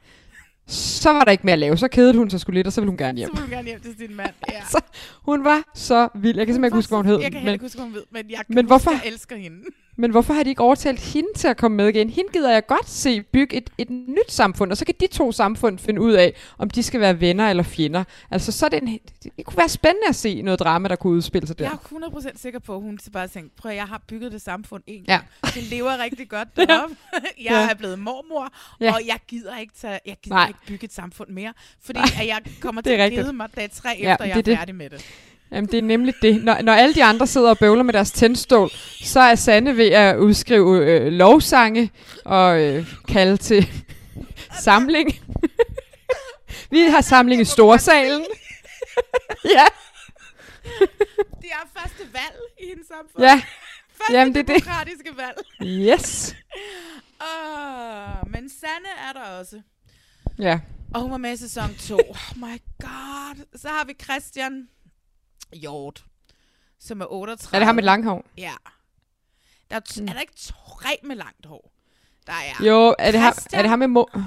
så 0.67 1.11
var 1.13 1.21
der 1.25 1.33
ikke 1.33 1.45
mere 1.47 1.53
at 1.53 1.59
lave. 1.59 1.77
Så 1.77 1.89
kedede 1.89 2.17
hun 2.19 2.31
sig 2.31 2.41
sgu 2.41 2.53
lidt, 2.53 2.67
og 2.67 2.73
så 2.73 2.81
ville 2.81 2.91
hun 2.91 2.99
gerne 2.99 3.19
hjem. 3.19 3.29
Så 3.35 3.41
vil 3.43 3.51
du 3.51 3.55
gerne 3.55 3.69
hjem 3.69 3.81
til 3.81 3.95
sin 3.99 4.15
mand. 4.17 4.31
Ja. 4.51 4.61
Så 4.73 4.81
hun 5.23 5.45
var 5.45 5.63
så 5.75 6.09
vild. 6.15 6.37
Jeg 6.37 6.47
kan 6.47 6.55
simpelthen 6.55 6.65
ikke 6.65 6.75
huske, 6.77 6.91
hvad 6.91 6.99
hun 6.99 7.07
hed. 7.07 7.19
Jeg 7.21 7.33
kan 7.33 7.45
men, 7.45 7.53
ikke 7.53 7.65
huske, 7.65 7.77
hvad 7.77 7.85
hun 7.87 7.95
ved, 7.95 8.03
men 8.11 8.31
jeg 8.31 8.37
kan 8.37 8.45
men 8.49 8.55
men 8.57 8.67
hvorfor- 8.67 8.91
huske, 8.91 9.05
jeg 9.07 9.13
elsker 9.13 9.37
hende. 9.37 9.59
Men 9.97 10.11
hvorfor 10.11 10.35
har 10.35 10.43
de 10.43 10.51
ikke 10.51 10.63
overtalt 10.63 11.01
hende 11.01 11.29
til 11.37 11.49
at 11.49 11.57
komme 11.57 11.77
med 11.77 11.89
igen? 11.89 12.11
Hende 12.11 12.33
gider 12.33 12.53
jeg 12.53 12.67
godt 12.67 12.89
se 12.89 13.23
bygge 13.23 13.57
et, 13.57 13.71
et 13.79 13.91
nyt 13.91 14.31
samfund, 14.33 14.71
og 14.71 14.77
så 14.77 14.85
kan 14.85 14.95
de 15.01 15.07
to 15.07 15.33
samfund 15.33 15.79
finde 15.79 16.01
ud 16.01 16.13
af, 16.13 16.35
om 16.59 16.71
de 16.71 16.83
skal 16.83 17.01
være 17.01 17.21
venner 17.21 17.51
eller 17.51 17.63
fjender. 17.63 18.05
Altså, 18.31 18.53
så 18.53 18.65
er 18.67 18.69
det, 18.71 18.83
en, 18.83 18.99
det 19.23 19.33
kunne 19.45 19.57
være 19.57 19.69
spændende 19.69 20.09
at 20.09 20.17
se 20.17 20.43
noget 20.43 20.61
drama, 20.61 20.89
der 20.89 20.97
kunne 20.97 21.13
udspille 21.13 21.47
sig 21.47 21.59
der. 21.59 21.65
Jeg 21.65 21.73
er 21.73 22.09
100% 22.33 22.39
sikker 22.43 22.59
på, 22.59 22.75
at 22.75 22.81
hun 22.81 22.99
så 22.99 23.11
bare 23.11 23.29
tænkte, 23.29 23.57
prøv 23.57 23.71
at 23.71 23.77
jeg 23.77 23.85
har 23.87 24.03
bygget 24.09 24.33
det 24.33 24.43
samfund 24.43 24.83
en 24.87 25.05
Ja. 25.09 25.13
gang. 25.43 25.55
Det 25.55 25.63
lever 25.63 25.99
rigtig 25.99 26.29
godt 26.29 26.49
deroppe. 26.57 26.97
jeg 27.23 27.27
Ja. 27.51 27.69
er 27.71 27.75
blevet 27.75 27.99
mormor, 27.99 28.53
Ja. 28.81 28.93
og 28.95 29.01
jeg 29.07 29.19
gider 29.29 29.59
ikke, 29.59 29.73
tage, 29.81 29.99
jeg 30.07 30.17
gider 30.23 30.37
Nej. 30.37 30.49
ikke 30.49 30.61
bygge 30.67 30.85
et 30.85 30.93
samfund 30.93 31.29
mere, 31.31 31.53
fordi 31.85 31.99
Nej. 31.99 32.09
at 32.21 32.27
jeg 32.27 32.41
kommer 32.61 32.81
til 32.83 32.91
at 32.91 33.13
kede 33.13 33.33
mig 33.33 33.49
dag 33.57 33.71
tre, 33.71 33.89
Ja, 34.01 34.13
efter 34.13 34.25
jeg 34.25 34.35
det 34.35 34.35
er 34.35 34.39
er 34.39 34.43
det. 34.43 34.59
færdig 34.59 34.75
med 34.75 34.91
det. 34.91 35.07
Jamen, 35.55 35.71
det 35.71 35.79
er 35.79 35.83
nemlig 35.83 36.15
det. 36.23 36.45
Når, 36.45 36.63
når 36.63 36.73
alle 36.73 36.95
de 36.95 37.05
andre 37.05 37.27
sidder 37.27 37.51
og 37.51 37.59
bøvler 37.59 37.83
med 37.83 37.93
deres 37.93 38.11
tændstål, 38.11 38.71
så 39.05 39.21
er 39.21 39.35
Sanne 39.35 39.77
ved 39.77 39.87
at 39.89 40.17
udskrive 40.17 40.87
øh, 40.87 41.13
lovsange 41.13 41.91
og 42.25 42.61
øh, 42.63 42.87
kalde 43.09 43.37
til 43.37 43.69
samling. 44.65 45.11
Vi 46.71 46.81
har 46.81 47.01
samling 47.01 47.41
i 47.41 47.45
Storsalen. 47.45 48.25
ja. 49.57 49.65
Det 51.41 51.51
er 51.51 51.81
første 51.81 52.03
valg 52.13 52.41
i 52.61 52.69
hendes 52.69 52.87
samfund. 52.87 53.25
Ja. 53.25 53.43
Første 53.97 54.13
Jamen, 54.19 54.35
det 54.35 54.41
er 54.41 54.55
det. 54.55 54.65
demokratiske 54.65 55.11
valg. 55.17 55.39
Yes. 55.63 56.37
Uh, 57.21 58.31
men 58.33 58.51
Sanne 58.51 58.89
er 59.09 59.13
der 59.13 59.39
også. 59.39 59.61
Ja. 60.39 60.61
Og 60.95 61.01
hun 61.01 61.11
var 61.11 61.17
med 61.17 61.33
i 61.33 61.37
sæson 61.37 61.75
2. 61.75 61.95
Oh 61.95 62.17
my 62.37 62.61
god. 62.81 63.45
Så 63.57 63.69
har 63.69 63.85
vi 63.85 63.93
Christian 64.03 64.69
Hjort, 65.53 66.05
som 66.79 67.01
er 67.01 67.07
38. 67.13 67.57
Er 67.57 67.59
det 67.61 67.67
ham 67.67 67.75
med 67.75 67.83
langt 67.83 68.07
hår? 68.07 68.25
Ja. 68.39 68.53
Der 69.71 69.77
er, 69.77 69.81
t- 69.89 70.03
er 70.03 70.13
der 70.13 70.21
ikke 70.21 70.33
tre 70.37 70.99
med 71.05 71.17
langt 71.17 71.47
hår? 71.47 71.71
Der 72.27 72.33
er 72.33 72.65
Jo, 72.65 72.95
er 72.99 73.11
det, 73.11 73.21
ham, 73.21 73.33
er 73.53 73.61
det 73.63 73.69
ham 73.71 73.79
med 73.79 74.03
mo- 74.03 74.21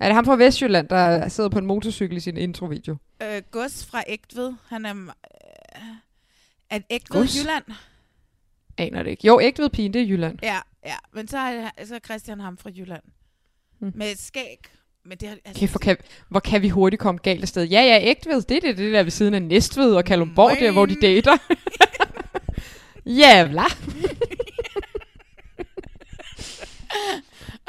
er 0.00 0.06
det 0.06 0.14
ham 0.14 0.24
fra 0.24 0.36
Vestjylland, 0.36 0.88
der 0.88 1.28
sidder 1.28 1.48
på 1.50 1.58
en 1.58 1.66
motorcykel 1.66 2.16
i 2.16 2.20
sin 2.20 2.36
introvideo? 2.36 2.96
Øh, 3.22 3.42
Gus 3.50 3.84
fra 3.84 4.02
Ægtved. 4.06 4.52
Han 4.68 4.86
er... 4.86 4.94
Øh, 4.96 5.82
er 6.70 6.80
Ægtved 6.90 7.20
Gus? 7.20 7.36
Jylland? 7.36 7.64
Aner 8.78 9.02
det 9.02 9.10
ikke. 9.10 9.26
Jo, 9.26 9.40
Ægtved 9.42 9.70
Pigen, 9.70 9.94
det 9.94 10.02
er 10.02 10.06
Jylland. 10.06 10.38
Ja, 10.42 10.60
ja. 10.84 10.96
Men 11.12 11.28
så 11.28 11.38
er, 11.38 11.84
så 11.84 11.94
er 11.94 11.98
Christian 11.98 12.40
ham 12.40 12.58
fra 12.58 12.70
Jylland. 12.70 13.02
Hmm. 13.78 13.92
Med 13.94 14.16
skæg. 14.16 14.58
Men 15.04 15.18
det 15.18 15.28
har, 15.28 15.36
altså, 15.44 15.60
Kæft, 15.60 15.72
hvor 15.72 15.78
kan, 15.78 15.96
hvor 16.28 16.40
kan 16.40 16.62
vi 16.62 16.68
hurtigt 16.68 17.00
komme 17.02 17.18
galt 17.22 17.42
afsted. 17.42 17.64
Ja, 17.64 17.80
ja, 17.80 17.98
Ægtved, 18.02 18.42
det 18.42 18.56
er 18.56 18.60
det, 18.60 18.78
det 18.78 18.92
der 18.92 19.02
ved 19.02 19.10
siden 19.10 19.34
af 19.34 19.42
Næstved 19.42 19.94
og 19.94 20.04
Kalundborg, 20.04 20.56
der 20.60 20.72
hvor 20.72 20.86
de 20.86 20.96
dater. 21.02 21.36
Jævla. 23.20 23.62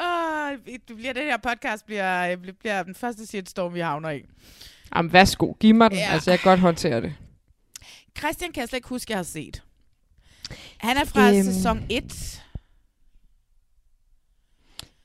Åh, 0.00 0.58
det 0.88 0.96
bliver, 0.96 1.12
det 1.12 1.22
her 1.22 1.36
podcast 1.36 1.86
bliver, 1.86 2.36
bliver, 2.36 2.54
bliver 2.60 2.82
den 2.82 2.94
første 2.94 3.26
shitstorm, 3.26 3.74
vi 3.74 3.80
havner 3.80 4.10
i. 4.10 4.22
Jamen, 4.96 5.12
værsgo, 5.12 5.52
giv 5.60 5.74
mig 5.74 5.90
den. 5.90 5.98
Ja. 5.98 6.08
Altså, 6.12 6.30
jeg 6.30 6.40
kan 6.40 6.50
godt 6.50 6.60
håndtere 6.60 7.00
det. 7.00 7.14
Christian 8.18 8.52
kan 8.52 8.60
jeg 8.60 8.68
slet 8.68 8.76
ikke 8.76 8.88
huske, 8.88 9.10
jeg 9.12 9.18
har 9.18 9.22
set. 9.22 9.62
Han 10.76 10.96
er 10.96 11.04
fra 11.04 11.32
Øhm. 11.32 11.42
sæson 11.44 11.86
1. 11.90 12.42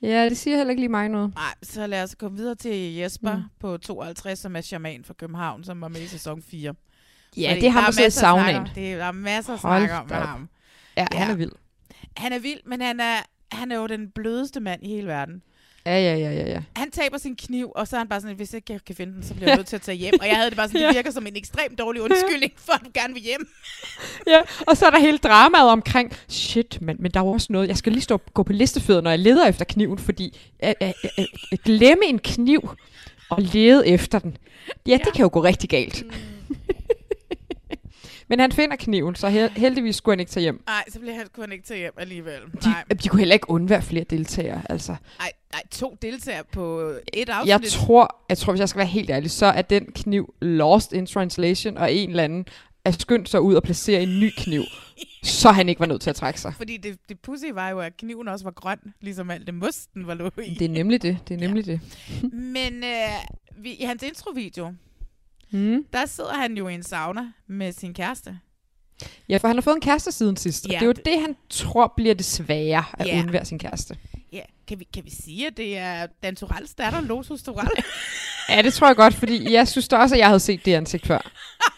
Ja, 0.02 0.30
det 0.30 0.38
siger 0.38 0.58
heller 0.58 0.70
ikke 0.72 0.82
lige 0.82 0.90
mig 0.90 1.10
noget. 1.10 1.36
Nej, 1.36 1.54
så 1.64 1.88
lad 1.88 2.04
os 2.04 2.16
komme 2.16 2.38
videre 2.38 2.56
til 2.56 2.94
Jesper 2.96 3.36
Mm. 3.36 3.42
på 3.60 3.78
52, 3.78 4.40
som 4.40 4.56
er 4.56 4.62
shaman 4.62 5.04
fra 5.04 5.14
København, 5.14 5.64
som 5.64 5.82
var 5.82 5.88
med 5.88 6.02
i 6.02 6.08
sæson 6.08 6.42
4. 6.42 6.74
Ja, 7.38 7.56
det 7.56 7.64
er 7.66 7.70
ham, 7.70 7.84
der 7.84 7.92
der 7.92 7.92
sidder 7.92 8.02
i 8.02 8.06
masser 8.06 8.06
at 8.06 8.14
snakke 8.14 8.44
saunaen. 8.46 8.56
om. 8.62 8.68
Det 8.76 8.94
er, 8.94 8.98
der 8.98 9.06
er 9.06 9.12
masser 9.12 9.52
Hold 9.58 9.60
snakke 9.88 9.94
om 9.96 10.08
med 10.10 10.16
ham. 10.16 10.50
Ja, 10.98 11.08
han 11.12 11.32
er 11.32 11.36
vild. 11.36 11.52
Han 12.18 12.34
er 12.34 12.40
vild, 12.40 12.60
men 12.66 12.82
han 12.82 13.00
er, 13.00 13.16
han 13.52 13.72
er 13.72 13.76
jo 13.76 13.88
den 13.88 14.10
blødeste 14.12 14.60
mand 14.60 14.84
i 14.84 14.88
hele 14.88 15.08
verden. 15.08 15.42
Ja, 15.86 16.00
ja, 16.00 16.16
ja, 16.16 16.32
ja, 16.32 16.50
ja. 16.50 16.62
Han 16.76 16.92
taber 16.92 17.18
sin 17.18 17.36
kniv, 17.36 17.72
og 17.76 17.88
så 17.88 17.96
er 17.96 17.98
han 17.98 18.08
bare 18.08 18.22
sådan, 18.22 18.36
hvis 18.36 18.54
ikke 18.54 18.74
jeg 18.74 18.80
kan 18.88 18.96
finde 18.96 19.14
den, 19.14 19.24
så 19.24 19.34
bliver 19.34 19.48
jeg 19.50 19.58
nødt 19.58 19.68
til 19.68 19.76
at 19.76 19.82
tage 19.82 19.96
hjem. 19.96 20.14
Og 20.22 20.28
jeg 20.28 20.36
havde 20.36 20.50
det 20.50 20.58
bare 20.58 20.68
sådan, 20.68 20.82
det 20.88 20.88
Ja. 20.88 20.94
virker 20.94 21.12
som 21.12 21.28
en 21.28 21.36
ekstremt 21.36 21.80
dårlig 21.80 22.02
undskyldning, 22.02 22.52
for 22.56 22.74
at 22.74 22.82
du 22.86 22.90
gerne 22.94 23.14
vil 23.14 23.24
hjem. 23.24 23.48
ja, 24.28 24.40
og 24.68 24.78
så 24.78 24.86
er 24.86 24.90
der 24.90 25.00
hele 25.00 25.18
dramaet 25.18 25.70
omkring, 25.70 26.14
shit, 26.28 26.82
men, 26.82 26.96
men 27.00 27.12
der 27.12 27.20
er 27.20 27.24
jo 27.24 27.32
også 27.32 27.48
noget, 27.50 27.68
jeg 27.68 27.78
skal 27.78 27.92
lige 27.92 28.02
stå 28.04 28.18
gå 28.18 28.44
på 28.44 28.54
listefødder, 28.54 29.02
når 29.02 29.10
jeg 29.10 29.20
leder 29.20 29.48
efter 29.48 29.66
kniven, 29.66 29.98
fordi 29.98 30.38
at, 30.60 30.76
at, 30.80 30.94
at, 31.18 31.28
at 31.52 31.62
glemme 31.64 32.06
en 32.06 32.20
kniv 32.20 32.70
og 33.30 33.42
lede 33.42 33.88
efter 33.88 34.20
den, 34.20 34.38
ja, 34.88 34.98
det 35.06 35.14
kan 35.14 35.22
jo 35.24 35.30
gå 35.34 35.44
rigtig 35.44 35.70
galt. 35.70 36.04
Mm. 36.06 36.56
men 38.30 38.40
han 38.40 38.52
finder 38.52 38.76
kniven, 38.76 39.16
så 39.16 39.30
hel- 39.30 39.50
heldigvis 39.50 39.96
skulle 39.96 40.14
han 40.14 40.20
ikke 40.20 40.32
tage 40.32 40.42
hjem. 40.42 40.64
Nej, 40.68 40.84
så 40.90 41.00
bliver 41.00 41.16
han, 41.16 41.28
kunne 41.34 41.44
han 41.44 41.52
ikke 41.52 41.66
tage 41.66 41.78
hjem 41.78 41.94
alligevel. 41.98 42.42
De, 42.64 42.70
Nej, 42.70 42.84
de 43.04 43.08
kunne 43.10 43.20
heller 43.20 43.34
ikke 43.34 43.50
undvære 43.50 43.82
flere 43.82 44.04
deltagere, 44.04 44.62
altså. 44.70 44.96
nej, 45.20 45.32
nej, 45.54 45.62
to 45.72 45.98
deltagere 46.02 46.44
på 46.52 46.94
et 47.14 47.30
afsnit. 47.30 47.50
Jeg 47.50 47.62
tror, 47.64 48.16
jeg 48.30 48.38
tror, 48.38 48.54
hvis 48.54 48.60
jeg 48.60 48.70
skal 48.70 48.80
være 48.80 48.88
helt 48.88 49.10
ærlig, 49.10 49.32
så 49.32 49.46
er 49.46 49.62
den 49.62 49.86
kniv 49.86 50.34
lost 50.42 50.94
in 50.94 51.06
translation, 51.06 51.78
og 51.78 51.94
en 51.94 52.10
eller 52.10 52.24
anden 52.24 52.46
er 52.86 52.92
skyndt 52.92 53.30
sig 53.30 53.42
ud 53.42 53.56
og 53.56 53.64
placere 53.64 54.04
en 54.04 54.20
ny 54.20 54.30
kniv, 54.38 54.64
så 55.24 55.52
han 55.52 55.70
ikke 55.70 55.80
var 55.80 55.86
nødt 55.86 56.02
til 56.02 56.10
at 56.10 56.16
trække 56.16 56.40
sig. 56.42 56.54
Fordi 56.58 56.78
det, 56.78 56.98
det 57.10 57.20
pussy 57.20 57.46
var 57.54 57.70
jo, 57.70 57.80
at 57.80 57.98
kniven 57.98 58.28
også 58.28 58.46
var 58.46 58.52
grøn, 58.52 58.78
ligesom 59.02 59.32
alt 59.32 59.46
det 59.48 59.54
musten 59.56 60.08
var 60.08 60.14
lå 60.14 60.30
i. 60.44 60.54
Det 60.60 60.66
er 60.66 60.70
nemlig 60.70 61.02
det, 61.02 61.18
det 61.28 61.34
er 61.34 61.40
nemlig 61.48 61.68
ja. 61.68 61.72
det. 61.72 62.34
Men 62.34 62.84
øh, 62.84 63.64
vi, 63.64 63.72
i 63.74 63.84
hans 63.84 64.04
introvideo, 64.04 64.74
Mm. 65.52 65.86
der 65.94 66.06
sidder 66.06 66.34
han 66.34 66.58
jo 66.58 66.68
i 66.68 66.74
en 66.74 66.84
sauna 66.84 67.32
med 67.48 67.72
sin 67.72 67.94
kæreste. 67.94 68.40
Ja, 69.30 69.38
for 69.38 69.48
han 69.48 69.58
har 69.58 69.62
fået 69.62 69.76
en 69.76 69.82
kæreste 69.82 70.12
siden 70.12 70.38
sidst, 70.38 70.66
og 70.66 70.72
Ja, 70.72 70.76
det 70.78 70.82
er 70.82 70.86
jo 70.86 70.92
det- 70.92 71.06
det, 71.06 71.22
han 71.22 71.36
tror 71.50 71.94
bliver 71.98 72.16
det 72.16 72.26
svære 72.26 72.84
at 73.00 73.08
Ja. 73.08 73.20
undvære 73.20 73.46
sin 73.46 73.60
kæreste. 73.60 73.98
Ja, 74.34 74.42
kan 74.68 74.80
vi, 74.80 74.88
kan 74.94 75.06
vi 75.06 75.10
sige, 75.10 75.48
at 75.48 75.58
det 75.58 75.78
er 75.78 76.08
Dan 76.24 76.36
Turells 76.36 76.76
datter, 76.76 77.02
Lotus 77.02 77.44
Turell? 77.44 77.70
Ja, 78.50 78.62
det 78.62 78.74
tror 78.74 78.88
jeg 78.88 78.96
godt, 78.96 79.14
fordi 79.14 79.52
jeg 79.54 79.68
synes 79.68 79.88
da 79.88 79.98
også, 79.98 80.16
at 80.16 80.20
jeg 80.20 80.28
havde 80.28 80.40
set 80.40 80.66
det 80.66 80.74
ansigt 80.74 81.08
før. 81.08 81.32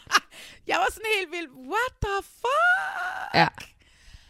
jeg 0.67 0.75
var 0.77 0.87
sådan 0.91 1.05
helt 1.19 1.31
vild, 1.31 1.47
what 1.57 1.91
the 2.03 2.23
fuck? 2.23 3.33
Ja, 3.35 3.47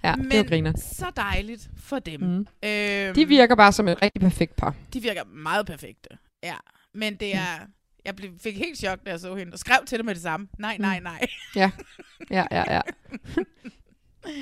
ja 0.03 0.11
det 0.15 0.23
var 0.34 0.41
Men 0.41 0.45
griner. 0.47 0.73
så 0.77 1.11
dejligt 1.15 1.69
for 1.84 1.99
dem. 1.99 2.22
Mm. 2.22 2.47
Øhm, 2.69 3.13
De 3.15 3.27
virker 3.27 3.55
bare 3.55 3.72
som 3.72 3.88
et 3.88 4.01
rigtig 4.01 4.22
perfekt 4.22 4.55
par. 4.55 4.76
De 4.93 5.01
virker 5.01 5.23
meget 5.23 5.65
perfekte, 5.65 6.09
ja. 6.43 6.55
Men 6.93 7.15
det 7.15 7.35
er... 7.35 7.59
Jeg 8.06 8.15
blev, 8.15 8.30
fik 8.40 8.57
helt 8.57 8.78
chok, 8.78 8.99
da 9.06 9.10
jeg 9.11 9.19
så 9.19 9.36
hende, 9.36 9.53
og 9.53 9.60
skrev 9.60 9.78
til 9.86 9.98
det 9.98 10.06
med 10.06 10.15
det 10.15 10.23
samme. 10.23 10.48
Nej, 10.60 10.78
nej, 10.80 10.99
Mm. 10.99 11.03
nej. 11.03 11.28
Ja, 11.56 11.72
ja, 12.32 12.45
ja, 12.52 12.73
ja. 12.76 12.82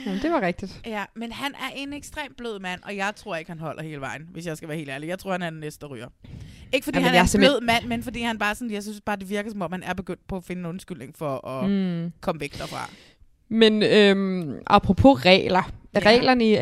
Jamen, 0.06 0.22
det 0.22 0.32
var 0.32 0.42
rigtigt. 0.42 0.82
Ja, 0.86 1.06
men 1.16 1.32
han 1.32 1.52
er 1.54 1.70
en 1.76 1.94
ekstremt 1.94 2.38
blød 2.38 2.60
mand, 2.60 2.82
og 2.84 2.96
jeg 2.96 3.14
tror 3.16 3.36
ikke, 3.36 3.52
han 3.52 3.60
holder 3.60 3.84
hele 3.84 4.02
vejen, 4.02 4.28
hvis 4.32 4.46
jeg 4.46 4.58
skal 4.58 4.70
være 4.70 4.78
helt 4.78 4.90
ærlig. 4.90 5.08
Jeg 5.08 5.20
tror, 5.20 5.32
han 5.32 5.42
er 5.42 5.50
den 5.50 5.60
næste 5.60 5.82
der 5.86 5.88
ryger. 5.94 6.08
Ikke 6.74 6.84
fordi 6.86 6.98
Jamen, 6.98 7.08
han 7.10 7.18
er 7.18 7.22
en 7.22 7.28
simpelthen- 7.28 7.52
blød 7.60 7.66
mand, 7.66 7.86
men 7.86 8.04
fordi 8.04 8.22
han 8.22 8.38
bare 8.40 8.56
sådan, 8.56 8.72
jeg 8.72 8.84
synes 8.84 9.02
bare, 9.02 9.16
det 9.16 9.30
virker 9.30 9.52
som 9.52 9.62
om, 9.62 9.72
han 9.72 9.84
er 9.84 9.94
begyndt 9.94 10.28
på 10.28 10.38
at 10.38 10.44
finde 10.44 10.60
en 10.60 10.66
undskyldning 10.66 11.18
for 11.18 11.48
at 11.48 11.70
Mm. 11.70 11.76
mm. 12.04 12.12
komme 12.22 12.42
væk 12.42 12.58
derfra. 12.58 12.90
Men 13.50 13.84
øhm, 13.84 14.60
apropos 14.68 15.26
regler. 15.26 15.72
Ja. 15.94 16.00
Reglerne 16.00 16.46
i 16.50 16.56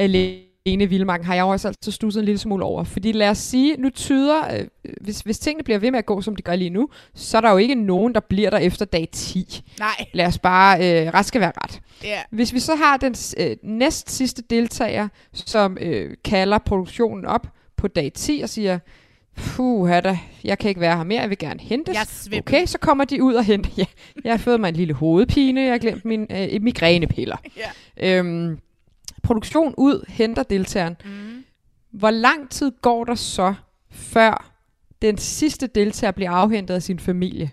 Alene 0.68 0.86
Vildmarken 0.90 1.26
har 1.26 1.36
jeg 1.36 1.42
jo 1.42 1.48
også 1.48 1.68
altid 1.68 1.92
stusset 1.92 2.20
en 2.20 2.26
lille 2.26 2.40
smule 2.40 2.66
over. 2.66 2.84
Fordi 2.84 3.12
lad 3.12 3.30
os 3.30 3.38
sige, 3.38 3.76
nu 3.78 3.90
tyder, 3.90 4.58
øh, 4.58 4.68
hvis, 5.02 5.20
hvis 5.20 5.40
tingene 5.40 5.64
bliver 5.64 5.80
ved 5.80 5.92
med 5.92 6.00
at 6.00 6.06
gå, 6.06 6.22
som 6.22 6.36
de 6.36 6.42
gør 6.42 6.56
lige 6.56 6.70
nu, 6.70 6.90
så 7.16 7.38
er 7.38 7.42
der 7.42 7.52
jo 7.52 7.58
ikke 7.58 7.76
nogen, 7.76 8.14
der 8.14 8.20
bliver 8.20 8.50
der 8.50 8.58
efter 8.58 8.86
dag 8.86 9.10
10. 9.12 9.62
Nej. 9.80 10.06
Lad 10.14 10.26
os 10.26 10.40
bare, 10.40 10.78
øh, 10.78 11.14
ret 11.14 11.26
skal 11.26 11.42
være 11.42 11.52
ret. 11.64 11.82
Ja. 12.04 12.22
Hvis 12.32 12.54
vi 12.54 12.60
så 12.60 12.76
har 12.76 12.98
den 12.98 13.16
øh, 13.38 13.58
næst 13.64 14.10
sidste 14.10 14.44
deltager, 14.50 15.08
som 15.34 15.78
øh, 15.82 16.16
kalder 16.26 16.58
produktionen 16.58 17.26
op 17.26 17.48
på 17.78 17.88
dag 17.88 18.12
10 18.14 18.40
og 18.44 18.50
siger, 18.50 18.80
puh, 19.36 19.90
da, 19.90 20.20
jeg 20.44 20.58
kan 20.58 20.70
ikke 20.70 20.82
være 20.82 20.98
her 20.98 21.04
mere, 21.04 21.22
jeg 21.22 21.30
vil 21.30 21.38
gerne 21.38 21.60
hentes. 21.60 21.94
Jeg 21.94 22.02
er 22.02 22.06
svimmel. 22.06 22.40
okay, 22.40 22.66
så 22.66 22.78
kommer 22.78 23.06
de 23.06 23.24
ud 23.24 23.34
og 23.34 23.44
henter. 23.44 23.70
Ja, 23.78 23.86
jeg 24.24 24.34
har 24.34 24.38
fået 24.38 24.60
mig 24.60 24.70
en 24.70 24.76
lille 24.76 24.94
hovedpine, 24.94 25.62
jeg 25.62 25.72
har 25.72 25.78
glemt 25.78 26.06
mine 26.06 26.54
øh, 26.54 26.62
migrænepiller. 26.62 27.38
Ja. 27.58 28.18
Øhm, 28.18 28.58
produktion 29.28 29.74
ud, 29.78 30.06
henter 30.08 30.44
deltageren. 30.44 30.96
Mm. 31.06 31.44
Hvor 31.92 32.12
lang 32.12 32.50
tid 32.50 32.72
går 32.82 33.04
der 33.04 33.16
så, 33.16 33.54
før 33.92 34.52
den 35.02 35.18
sidste 35.18 35.68
deltager 35.68 36.12
bliver 36.12 36.32
afhentet 36.32 36.74
af 36.74 36.84
sin 36.84 37.00
familie? 37.00 37.52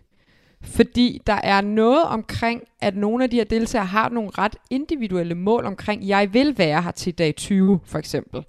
Fordi 0.62 1.20
der 1.26 1.40
er 1.42 1.60
noget 1.60 2.04
omkring, 2.04 2.62
at 2.80 2.96
nogle 2.96 3.24
af 3.24 3.30
de 3.30 3.36
her 3.36 3.44
deltagere 3.44 3.86
har 3.86 4.08
nogle 4.08 4.30
ret 4.38 4.56
individuelle 4.70 5.34
mål 5.34 5.64
omkring, 5.64 6.08
jeg 6.08 6.34
vil 6.34 6.58
være 6.58 6.82
her 6.82 6.90
til 6.90 7.14
dag 7.14 7.36
20, 7.36 7.80
for 7.84 7.98
eksempel. 7.98 8.44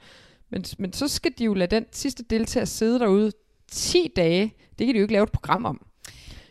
Men, 0.49 0.65
men 0.77 0.93
så 0.93 1.07
skal 1.07 1.31
de 1.37 1.43
jo 1.43 1.53
lade 1.53 1.75
den 1.75 1.85
sidste 1.91 2.23
deltager 2.23 2.65
sidde 2.65 2.99
derude 2.99 3.31
10 3.71 4.11
dage. 4.15 4.53
Det 4.79 4.87
kan 4.87 4.93
de 4.93 4.99
jo 4.99 5.03
ikke 5.03 5.13
lave 5.13 5.23
et 5.23 5.31
program 5.31 5.65
om. 5.65 5.85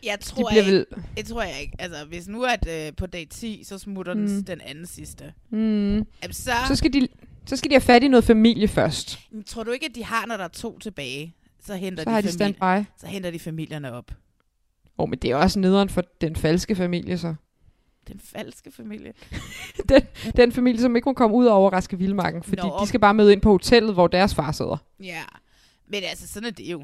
Jeg 0.05 0.19
tror, 0.19 0.49
ikke, 0.49 0.71
vel- 0.71 0.85
jeg 1.17 1.25
tror 1.25 1.41
jeg 1.43 1.61
ikke. 1.61 1.73
Altså, 1.79 2.05
hvis 2.05 2.27
nu 2.27 2.43
at 2.43 2.67
øh, 2.87 2.93
på 2.97 3.05
dag 3.05 3.27
10, 3.29 3.63
så 3.63 3.77
smutter 3.77 4.13
mm. 4.13 4.27
Den, 4.27 4.41
den 4.43 4.61
anden 4.61 4.85
sidste. 4.85 5.33
Mm. 5.49 5.93
Jamen, 5.95 6.05
så, 6.31 6.51
Så, 6.67 6.75
skal 6.75 6.93
de, 6.93 7.07
så 7.45 7.57
skal 7.57 7.69
de 7.71 7.73
have 7.75 7.81
fat 7.81 8.03
i 8.03 8.07
noget 8.07 8.23
familie 8.23 8.67
først. 8.67 9.19
Men 9.31 9.43
tror 9.43 9.63
du 9.63 9.71
ikke, 9.71 9.85
at 9.85 9.95
de 9.95 10.03
har, 10.03 10.25
når 10.25 10.37
der 10.37 10.43
er 10.43 10.47
to 10.47 10.79
tilbage, 10.79 11.35
så 11.65 11.75
henter, 11.75 12.03
Så 12.03 12.09
de, 12.09 12.15
de 12.15 12.37
familie- 12.37 12.85
så 12.97 13.07
henter 13.07 13.31
de 13.31 13.39
familierne 13.39 13.91
op? 13.93 14.11
Åh, 14.11 15.03
oh, 15.03 15.09
men 15.09 15.19
det 15.19 15.31
er 15.31 15.35
også 15.35 15.59
nederen 15.59 15.89
for 15.89 16.03
den 16.21 16.35
falske 16.35 16.75
familie, 16.75 17.17
så. 17.17 17.35
Den 18.07 18.19
falske 18.23 18.71
familie. 18.71 19.13
den, 19.89 20.01
den 20.35 20.51
familie, 20.51 20.81
som 20.81 20.95
ikke 20.95 21.09
må 21.09 21.13
komme 21.13 21.35
ud 21.35 21.45
over 21.45 21.69
Raske 21.71 21.97
Vildmarken, 21.97 22.43
fordi 22.43 22.61
Nå. 22.61 22.77
de 22.81 22.87
skal 22.87 22.99
bare 22.99 23.13
med 23.13 23.31
ind 23.31 23.41
på 23.41 23.51
hotellet, 23.51 23.93
hvor 23.93 24.07
deres 24.07 24.35
far 24.35 24.51
sidder. 24.51 24.77
Ja, 25.03 25.21
men 25.87 26.03
altså, 26.03 26.27
sådan 26.27 26.47
er 26.47 26.51
det 26.51 26.63
jo. 26.71 26.83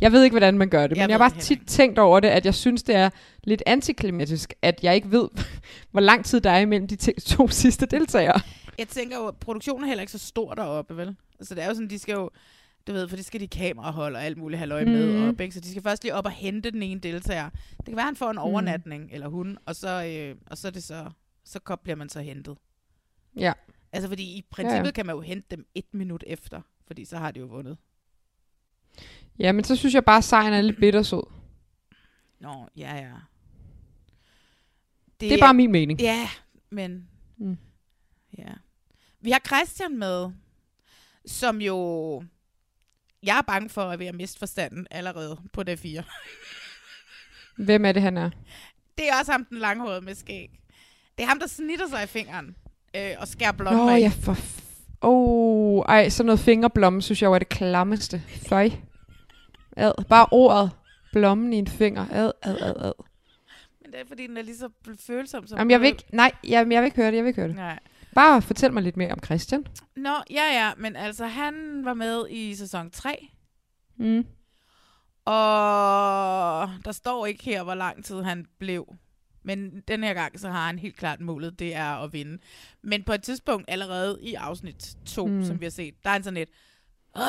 Jeg 0.00 0.12
ved 0.12 0.24
ikke, 0.24 0.34
hvordan 0.34 0.58
man 0.58 0.68
gør 0.70 0.86
det, 0.86 0.96
Jeg 0.96 1.02
men 1.02 1.10
jeg 1.10 1.18
har 1.18 1.30
bare 1.30 1.40
tit 1.40 1.60
tænkt 1.66 1.98
over 1.98 2.20
det, 2.20 2.28
at 2.28 2.44
jeg 2.46 2.54
synes, 2.54 2.82
det 2.82 2.94
er 2.94 3.10
lidt 3.44 3.62
antiklimatisk, 3.66 4.54
at 4.62 4.80
jeg 4.82 4.94
ikke 4.94 5.10
ved, 5.10 5.28
hvor 5.92 6.00
lang 6.00 6.24
tid 6.24 6.40
der 6.40 6.50
er 6.50 6.58
imellem 6.58 6.88
de 6.88 6.96
to 7.20 7.48
sidste 7.62 7.86
deltagere. 7.86 8.40
Jeg 8.78 8.88
tænker 8.88 9.16
jo, 9.16 9.26
at 9.26 9.36
produktionen 9.36 9.84
er 9.84 9.88
heller 9.88 10.00
ikke 10.02 10.12
så 10.12 10.18
stor 10.18 10.54
deroppe, 10.54 10.96
vel? 10.96 11.16
Altså, 11.38 11.54
det 11.54 11.62
er 11.64 11.68
jo 11.68 11.74
sådan, 11.74 11.90
de 11.90 11.98
skal 11.98 12.12
jo... 12.12 12.30
Du 12.86 12.92
ved, 12.92 13.08
for 13.08 13.16
det 13.16 13.24
skal 13.24 13.40
de 13.40 13.48
kameraholde 13.48 14.16
og 14.16 14.24
alt 14.24 14.38
muligt 14.38 14.58
halløj 14.58 14.84
Mhm. 14.84 14.92
med 14.92 15.28
op, 15.28 15.40
ikke? 15.40 15.54
Så 15.54 15.60
de 15.60 15.70
skal 15.70 15.82
først 15.82 16.02
lige 16.02 16.14
op 16.14 16.24
og 16.24 16.30
hente 16.30 16.70
den 16.70 16.82
ene 16.82 17.00
deltager. 17.00 17.50
Det 17.76 17.84
kan 17.86 17.96
være, 17.96 18.04
han 18.06 18.16
får 18.16 18.30
en 18.30 18.38
overnatning, 18.38 19.08
eller 19.12 19.28
hun, 19.28 19.58
og 19.66 19.76
så, 19.76 20.04
øh, 20.04 20.36
og 20.50 20.58
så 20.58 20.66
er 20.68 20.72
det 20.72 20.82
så... 20.84 21.10
Så 21.44 21.76
bliver 21.82 21.96
man 21.96 22.08
så 22.08 22.20
hentet. 22.20 22.56
Ja. 23.36 23.52
Altså, 23.92 24.08
fordi 24.08 24.22
i 24.22 24.42
princippet 24.50 24.78
Ja, 24.80 24.84
ja. 24.84 24.90
kan 24.90 25.06
man 25.06 25.14
jo 25.14 25.20
hente 25.20 25.46
dem 25.50 25.66
et 25.74 25.84
minut 25.92 26.24
efter, 26.26 26.60
fordi 26.86 27.04
så 27.04 27.16
har 27.16 27.30
de 27.30 27.40
jo 27.40 27.46
vundet. 27.46 27.76
Ja, 29.38 29.52
men 29.52 29.64
så 29.64 29.76
synes 29.76 29.94
jeg 29.94 30.04
bare, 30.04 30.16
at 30.18 30.24
sejren 30.24 30.52
er 30.54 30.60
lidt 30.62 30.76
bittersød. 30.80 31.22
Nå, 32.40 32.68
ja, 32.76 32.94
ja. 32.96 33.10
Det 35.20 35.32
er 35.32 35.38
bare 35.40 35.54
min 35.54 35.72
mening. 35.72 36.00
Ja, 36.00 36.28
men... 36.70 37.08
Mm. 37.36 37.58
Ja. 38.38 38.52
Vi 39.20 39.30
har 39.30 39.40
Christian 39.46 39.98
med, 39.98 40.30
som 41.26 41.60
jo... 41.60 42.24
Jeg 43.22 43.38
er 43.38 43.42
bange 43.42 43.68
for 43.68 43.82
at 43.82 43.98
være 43.98 44.12
mist 44.12 44.38
forstanden 44.38 44.86
allerede 44.90 45.38
på 45.52 45.62
det 45.62 45.78
4. 45.78 46.02
Hvem 47.56 47.84
er 47.84 47.92
det, 47.92 48.02
han 48.02 48.16
er? 48.16 48.30
Det 48.98 49.08
er 49.08 49.18
også 49.20 49.32
ham, 49.32 49.44
den 49.44 49.58
langhårede 49.58 50.00
med 50.00 50.14
skæg. 50.14 50.50
Det 51.18 51.22
er 51.24 51.28
ham, 51.28 51.38
der 51.40 51.46
snitter 51.46 51.88
sig 51.88 52.02
i 52.04 52.06
fingeren 52.06 52.56
øh, 52.96 53.10
og 53.18 53.28
skærer 53.28 53.52
blommer 53.52 53.84
Nå, 53.84 53.90
i. 53.96 54.00
ja, 54.00 54.12
for... 54.20 54.32
f- 54.34 54.62
Åh, 55.02 55.78
oh, 55.78 55.84
ej, 55.88 56.08
sådan 56.08 56.26
noget 56.26 56.40
fingerblomme, 56.40 57.02
synes 57.02 57.22
jeg 57.22 57.30
var 57.30 57.38
det 57.38 57.48
klammeste. 57.48 58.22
Føj. 58.48 58.70
Ad. 59.76 60.04
Bare 60.08 60.26
ordet. 60.30 60.70
Blommen 61.12 61.52
i 61.52 61.56
en 61.56 61.66
finger. 61.66 62.06
Ad, 62.10 62.32
ad, 62.42 62.56
ad, 62.60 62.74
ad. 62.78 62.92
Men 63.82 63.92
det 63.92 64.00
er, 64.00 64.04
fordi 64.08 64.26
den 64.26 64.36
er 64.36 64.42
lige 64.42 64.56
så 64.56 64.68
følsom 65.00 65.46
som... 65.46 65.58
Jamen, 65.58 65.70
jeg 65.70 65.80
vil 65.80 65.86
ikke, 65.86 66.04
nej, 66.12 66.32
jamen, 66.44 66.72
jeg 66.72 66.82
vil 66.82 66.86
ikke 66.86 66.96
høre 66.96 67.10
det, 67.10 67.16
jeg 67.16 67.24
vil 67.24 67.28
ikke 67.28 67.40
høre 67.40 67.48
det. 67.48 67.56
Nej. 67.56 67.78
Bare 68.14 68.42
fortæl 68.42 68.72
mig 68.72 68.82
lidt 68.82 68.96
mere 68.96 69.12
om 69.12 69.18
Christian. 69.24 69.66
Nå, 69.96 70.14
ja, 70.30 70.44
ja, 70.52 70.72
men 70.76 70.96
altså, 70.96 71.26
han 71.26 71.84
var 71.84 71.94
med 71.94 72.26
i 72.30 72.54
sæson 72.54 72.90
3. 72.90 73.28
Mm. 73.96 74.26
Og 75.24 76.70
der 76.84 76.92
står 76.92 77.26
ikke 77.26 77.44
her, 77.44 77.62
hvor 77.62 77.74
lang 77.74 78.04
tid 78.04 78.22
han 78.22 78.46
blev. 78.58 78.94
Men 79.42 79.80
den 79.88 80.04
her 80.04 80.14
gang, 80.14 80.40
så 80.40 80.48
har 80.50 80.66
han 80.66 80.78
helt 80.78 80.96
klart 80.96 81.20
målet, 81.20 81.58
det 81.58 81.74
er 81.74 81.90
at 82.04 82.12
vinde. 82.12 82.38
Men 82.82 83.04
på 83.04 83.12
et 83.12 83.22
tidspunkt, 83.22 83.64
allerede 83.68 84.18
i 84.22 84.34
afsnit 84.34 84.96
2, 85.06 85.26
Mm. 85.26 85.44
som 85.44 85.60
vi 85.60 85.64
har 85.64 85.70
set, 85.70 85.94
der 86.04 86.10
er 86.10 86.12
han 86.12 86.22
sådan 86.22 86.34
lidt, 86.34 86.50
Åh, 87.16 87.22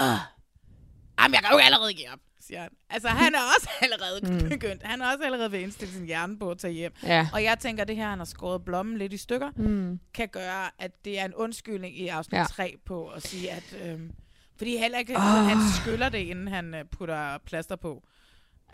jamen 1.20 1.34
jeg 1.34 1.42
kan 1.44 1.52
jo 1.52 1.58
allerede 1.58 1.94
give 1.94 2.08
op, 2.14 2.20
siger 2.48 2.62
han. 2.62 2.70
Altså 2.90 3.08
han 3.08 3.36
er 3.36 3.40
også 3.58 3.70
allerede 3.82 4.44
Mm. 4.44 4.50
begyndt. 4.50 4.84
Han 4.84 5.02
er 5.02 5.12
også 5.12 5.24
allerede 5.26 5.52
ved 5.52 5.58
at 5.60 5.64
indstille 5.64 5.94
sin 5.94 6.06
hjerne 6.06 6.40
på 6.40 6.52
at 6.52 6.58
tage 6.58 6.74
hjem. 6.74 6.92
Ja. 7.04 7.28
Og 7.34 7.44
jeg 7.44 7.58
tænker, 7.60 7.82
at 7.82 7.88
det 7.88 7.96
her, 7.96 8.10
han 8.10 8.18
har 8.18 8.26
skåret 8.26 8.66
blommen 8.66 8.98
lidt 8.98 9.14
i 9.14 9.18
stykker, 9.18 9.50
Mm. 9.56 10.00
kan 10.14 10.28
gøre, 10.28 10.66
at 10.80 10.92
det 11.06 11.20
er 11.20 11.26
en 11.26 11.34
undskyldning 11.34 12.00
i 12.00 12.08
afsnit 12.08 12.40
Ja. 12.40 12.44
3 12.44 12.76
på 12.86 13.08
at 13.08 13.28
sige, 13.28 13.52
at... 13.52 13.76
Øhm, 13.86 14.12
fordi 14.58 14.78
heller 14.78 14.98
ikke, 14.98 15.16
oh. 15.16 15.22
han 15.22 15.58
skyller 15.82 16.10
det, 16.10 16.18
inden 16.18 16.48
han 16.48 16.74
øh, 16.76 16.86
putter 16.98 17.38
plaster 17.46 17.76
på. 17.76 18.04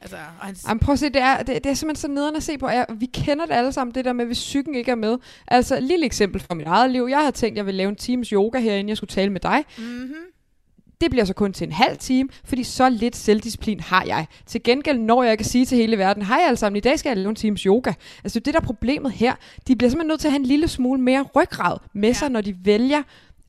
Altså, 0.01 0.17
og 0.17 0.45
han, 0.45 0.55
Jamen, 0.67 0.79
prøv 0.79 0.93
at 0.93 0.99
se, 0.99 1.05
det 1.09 1.21
er, 1.21 1.37
det, 1.43 1.63
det 1.63 1.69
er 1.69 1.73
simpelthen 1.73 2.01
så 2.01 2.07
nederen 2.07 2.35
at 2.35 2.43
se 2.43 2.57
på. 2.57 2.67
Jeg, 2.69 2.85
vi 2.97 3.05
kender 3.05 3.45
det 3.45 3.53
alle 3.53 3.71
sammen, 3.71 3.95
det 3.95 4.05
der 4.05 4.13
med, 4.13 4.25
hvis 4.25 4.37
psyken 4.39 4.75
ikke 4.75 4.91
er 4.91 4.95
med. 4.95 5.17
Altså, 5.47 5.77
et 5.77 5.83
lille 5.83 6.05
eksempel 6.05 6.41
fra 6.41 6.55
mit 6.55 6.67
eget 6.67 6.91
liv. 6.91 7.07
Jeg 7.09 7.19
havde 7.19 7.31
tænkt, 7.31 7.53
at 7.53 7.57
jeg 7.57 7.65
ville 7.65 7.77
lave 7.77 7.89
en 7.89 7.95
times 7.95 8.29
yoga 8.29 8.59
herinde, 8.59 8.89
jeg 8.89 8.97
skulle 8.97 9.11
tale 9.11 9.29
med 9.31 9.39
dig. 9.39 9.65
Mm-hmm. 9.77 10.13
Det 11.03 11.11
bliver 11.11 11.25
så 11.25 11.33
kun 11.33 11.53
til 11.53 11.67
en 11.67 11.71
halv 11.71 11.97
time, 11.97 12.29
fordi 12.45 12.63
så 12.63 12.89
lidt 12.89 13.15
selvdisciplin 13.15 13.79
har 13.79 14.03
jeg. 14.03 14.27
Til 14.45 14.63
gengæld 14.63 14.99
når 14.99 15.23
jeg 15.23 15.37
kan 15.37 15.45
sige 15.45 15.65
til 15.65 15.77
hele 15.77 15.97
verden, 15.97 16.23
hej 16.23 16.39
alle 16.47 16.57
sammen, 16.57 16.77
i 16.77 16.79
dag 16.79 16.99
skal 16.99 17.09
jeg 17.09 17.17
lave 17.17 17.29
en 17.29 17.35
times 17.35 17.61
yoga. 17.61 17.93
Altså 18.23 18.39
det 18.39 18.47
er 18.47 18.51
der 18.51 18.59
er 18.59 18.65
problemet 18.65 19.11
her. 19.11 19.35
De 19.67 19.75
bliver 19.75 19.89
simpelthen 19.89 20.07
nødt 20.07 20.19
til 20.19 20.27
at 20.27 20.31
have 20.31 20.39
en 20.39 20.45
lille 20.45 20.67
smule 20.67 21.01
mere 21.01 21.25
ryggrad 21.35 21.77
med 21.93 22.09
ja. 22.09 22.13
sig, 22.13 22.29
når 22.29 22.41
de 22.41 22.55
vælger 22.65 23.03